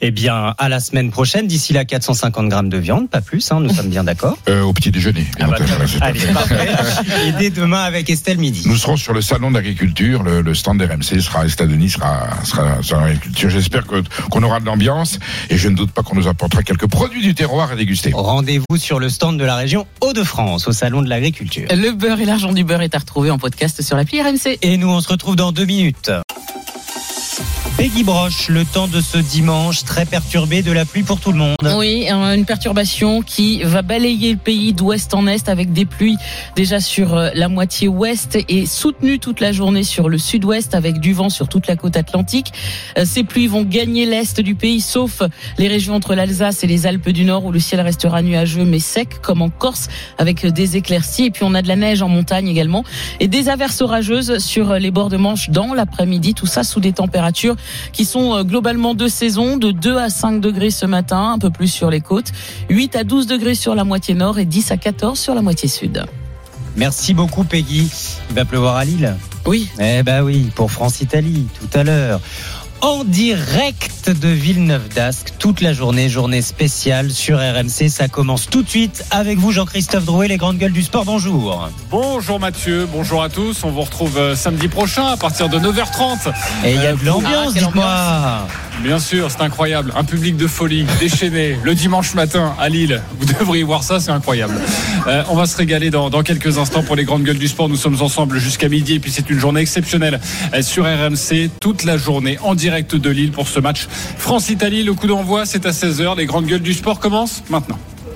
Eh 0.00 0.10
bien, 0.10 0.54
à 0.58 0.68
la 0.68 0.80
semaine 0.80 1.10
prochaine. 1.10 1.46
D'ici 1.46 1.72
là, 1.72 1.84
450 1.84 2.48
grammes 2.48 2.68
de 2.68 2.78
viande, 2.78 3.08
pas 3.08 3.20
plus, 3.20 3.50
hein, 3.52 3.60
nous 3.60 3.72
sommes 3.72 3.88
bien 3.88 4.04
d'accord. 4.04 4.36
Euh, 4.48 4.62
au 4.62 4.72
petit 4.72 4.90
déjeuner. 4.90 5.26
Ah 5.40 5.46
bah, 5.46 5.56
Allez, 6.00 6.20
parfait. 6.32 6.68
Et 7.28 7.32
dès 7.32 7.50
demain 7.50 7.82
avec 7.82 8.10
Estelle 8.10 8.38
Midi. 8.38 8.64
Nous 8.66 8.76
serons 8.76 8.96
sur 8.96 9.12
le 9.12 9.20
salon 9.20 9.50
d'agriculture, 9.50 9.93
le, 10.00 10.42
le 10.42 10.54
stand 10.54 10.80
RMC 10.80 11.20
sera, 11.20 11.46
Estade-Denis 11.46 11.90
sera, 11.90 12.44
sera 12.44 12.82
sur 12.82 13.00
l'agriculture. 13.00 13.50
J'espère 13.50 13.86
que, 13.86 14.02
qu'on 14.30 14.42
aura 14.42 14.60
de 14.60 14.66
l'ambiance 14.66 15.18
et 15.50 15.56
je 15.56 15.68
ne 15.68 15.76
doute 15.76 15.90
pas 15.92 16.02
qu'on 16.02 16.16
nous 16.16 16.28
apportera 16.28 16.62
quelques 16.62 16.86
produits 16.86 17.22
du 17.22 17.34
terroir 17.34 17.72
à 17.72 17.76
déguster. 17.76 18.10
Rendez-vous 18.12 18.76
sur 18.76 18.98
le 18.98 19.08
stand 19.08 19.38
de 19.38 19.44
la 19.44 19.56
région 19.56 19.86
Hauts-de-France, 20.00 20.68
au 20.68 20.72
salon 20.72 21.02
de 21.02 21.08
l'agriculture. 21.08 21.68
Le 21.70 21.92
beurre 21.92 22.20
et 22.20 22.24
l'argent 22.24 22.52
du 22.52 22.64
beurre 22.64 22.82
est 22.82 22.94
à 22.94 22.98
retrouver 22.98 23.30
en 23.30 23.38
podcast 23.38 23.82
sur 23.82 23.96
l'appli 23.96 24.20
RMC. 24.20 24.58
Et 24.62 24.76
nous, 24.76 24.88
on 24.88 25.00
se 25.00 25.08
retrouve 25.08 25.36
dans 25.36 25.52
deux 25.52 25.64
minutes. 25.66 26.10
Peggy 27.76 28.04
Broche, 28.04 28.48
le 28.50 28.64
temps 28.64 28.86
de 28.86 29.00
ce 29.00 29.18
dimanche 29.18 29.82
très 29.82 30.06
perturbé, 30.06 30.62
de 30.62 30.70
la 30.70 30.84
pluie 30.84 31.02
pour 31.02 31.18
tout 31.18 31.32
le 31.32 31.38
monde. 31.38 31.56
Oui, 31.76 32.06
une 32.08 32.44
perturbation 32.44 33.20
qui 33.20 33.64
va 33.64 33.82
balayer 33.82 34.30
le 34.30 34.38
pays 34.38 34.72
d'ouest 34.72 35.12
en 35.12 35.26
est 35.26 35.48
avec 35.48 35.72
des 35.72 35.84
pluies 35.84 36.16
déjà 36.54 36.78
sur 36.78 37.14
euh, 37.14 37.30
la 37.34 37.48
moitié 37.48 37.88
ouest 37.88 38.38
et 38.48 38.66
soutenues 38.66 39.18
toute 39.18 39.40
la 39.40 39.50
journée 39.50 39.82
sur 39.82 40.08
le 40.08 40.18
sud-ouest 40.18 40.76
avec 40.76 41.00
du 41.00 41.14
vent 41.14 41.30
sur 41.30 41.48
toute 41.48 41.66
la 41.66 41.74
côte 41.74 41.96
atlantique. 41.96 42.52
Euh, 42.96 43.04
ces 43.04 43.24
pluies 43.24 43.48
vont 43.48 43.64
gagner 43.64 44.06
l'est 44.06 44.40
du 44.40 44.54
pays 44.54 44.80
sauf 44.80 45.22
les 45.58 45.66
régions 45.66 45.96
entre 45.96 46.14
l'Alsace 46.14 46.62
et 46.62 46.68
les 46.68 46.86
Alpes 46.86 47.10
du 47.10 47.24
Nord 47.24 47.44
où 47.44 47.50
le 47.50 47.58
ciel 47.58 47.80
restera 47.80 48.22
nuageux 48.22 48.64
mais 48.64 48.78
sec 48.78 49.20
comme 49.20 49.42
en 49.42 49.50
Corse 49.50 49.88
avec 50.18 50.46
des 50.46 50.76
éclaircies 50.76 51.24
et 51.24 51.30
puis 51.32 51.42
on 51.42 51.54
a 51.54 51.62
de 51.62 51.68
la 51.68 51.76
neige 51.76 52.02
en 52.02 52.08
montagne 52.08 52.46
également 52.46 52.84
et 53.18 53.26
des 53.26 53.48
averses 53.48 53.80
orageuses 53.80 54.38
sur 54.38 54.74
les 54.74 54.92
bords 54.92 55.10
de 55.10 55.16
Manche 55.16 55.50
dans 55.50 55.74
l'après-midi, 55.74 56.34
tout 56.34 56.46
ça 56.46 56.62
sous 56.62 56.78
des 56.78 56.92
températures 56.92 57.56
qui 57.92 58.04
sont 58.04 58.34
euh, 58.34 58.42
globalement 58.44 58.94
de 58.94 59.08
saison, 59.08 59.56
de 59.56 59.70
2 59.70 59.96
à 59.96 60.10
5 60.10 60.40
degrés 60.40 60.70
ce 60.70 60.86
matin, 60.86 61.32
un 61.32 61.38
peu 61.38 61.50
plus 61.50 61.68
sur 61.68 61.90
les 61.90 62.00
côtes, 62.00 62.32
8 62.70 62.96
à 62.96 63.04
12 63.04 63.26
degrés 63.26 63.54
sur 63.54 63.74
la 63.74 63.84
moitié 63.84 64.14
nord 64.14 64.38
et 64.38 64.44
10 64.44 64.70
à 64.70 64.76
14 64.76 65.18
sur 65.18 65.34
la 65.34 65.42
moitié 65.42 65.68
sud. 65.68 66.04
Merci 66.76 67.14
beaucoup 67.14 67.44
Peggy. 67.44 67.88
Il 68.30 68.34
va 68.34 68.44
pleuvoir 68.44 68.76
à 68.76 68.84
Lille 68.84 69.14
Oui. 69.46 69.68
Eh 69.78 70.02
ben 70.02 70.22
oui, 70.22 70.50
pour 70.54 70.70
France-Italie 70.72 71.46
tout 71.60 71.78
à 71.78 71.84
l'heure 71.84 72.20
en 72.80 73.04
direct 73.04 74.10
de 74.10 74.28
Villeneuve 74.28 74.88
d'Ascq 74.88 75.32
toute 75.38 75.60
la 75.60 75.72
journée, 75.72 76.08
journée 76.08 76.42
spéciale 76.42 77.10
sur 77.10 77.38
RMC. 77.38 77.88
Ça 77.88 78.08
commence 78.08 78.48
tout 78.48 78.62
de 78.62 78.68
suite 78.68 79.04
avec 79.10 79.38
vous, 79.38 79.52
Jean-Christophe 79.52 80.04
Drouet, 80.04 80.28
les 80.28 80.36
grandes 80.36 80.58
gueules 80.58 80.72
du 80.72 80.82
sport. 80.82 81.04
Bonjour. 81.04 81.68
Bonjour 81.90 82.40
Mathieu, 82.40 82.86
bonjour 82.90 83.22
à 83.22 83.28
tous. 83.28 83.64
On 83.64 83.70
vous 83.70 83.82
retrouve 83.82 84.18
euh, 84.18 84.36
samedi 84.36 84.68
prochain 84.68 85.06
à 85.06 85.16
partir 85.16 85.48
de 85.48 85.58
9h30. 85.58 86.32
Et 86.64 86.74
il 86.74 86.82
y 86.82 86.86
a 86.86 86.94
de 86.94 87.04
l'ambiance, 87.04 87.54
ah, 87.56 87.58
dites-moi. 87.58 88.46
Bien 88.82 88.98
sûr, 88.98 89.30
c'est 89.30 89.40
incroyable. 89.40 89.92
Un 89.96 90.04
public 90.04 90.36
de 90.36 90.46
folie, 90.46 90.84
déchaîné, 91.00 91.56
le 91.62 91.74
dimanche 91.74 92.14
matin 92.14 92.54
à 92.58 92.68
Lille. 92.68 93.00
Vous 93.18 93.26
devriez 93.26 93.62
voir 93.62 93.82
ça, 93.82 94.00
c'est 94.00 94.10
incroyable. 94.10 94.54
Euh, 95.06 95.22
on 95.30 95.36
va 95.36 95.46
se 95.46 95.56
régaler 95.56 95.90
dans, 95.90 96.10
dans, 96.10 96.22
quelques 96.22 96.58
instants 96.58 96.82
pour 96.82 96.96
les 96.96 97.04
grandes 97.04 97.22
gueules 97.22 97.38
du 97.38 97.48
sport. 97.48 97.68
Nous 97.68 97.76
sommes 97.76 98.00
ensemble 98.02 98.38
jusqu'à 98.38 98.68
midi 98.68 98.94
et 98.94 98.98
puis 98.98 99.10
c'est 99.10 99.30
une 99.30 99.38
journée 99.38 99.60
exceptionnelle 99.60 100.20
euh, 100.52 100.62
sur 100.62 100.84
RMC 100.84 101.50
toute 101.60 101.84
la 101.84 101.96
journée 101.96 102.38
en 102.42 102.54
direct 102.54 102.64
direct 102.64 102.96
de 102.96 103.10
Lille 103.10 103.30
pour 103.30 103.46
ce 103.46 103.60
match 103.60 103.86
France-Italie. 104.16 104.84
Le 104.84 104.94
coup 104.94 105.06
d'envoi, 105.06 105.44
c'est 105.44 105.66
à 105.66 105.70
16h. 105.70 106.16
Les 106.16 106.24
grandes 106.24 106.46
gueules 106.46 106.62
du 106.62 106.72
sport 106.72 106.98
commencent 106.98 107.42
maintenant. 107.50 107.78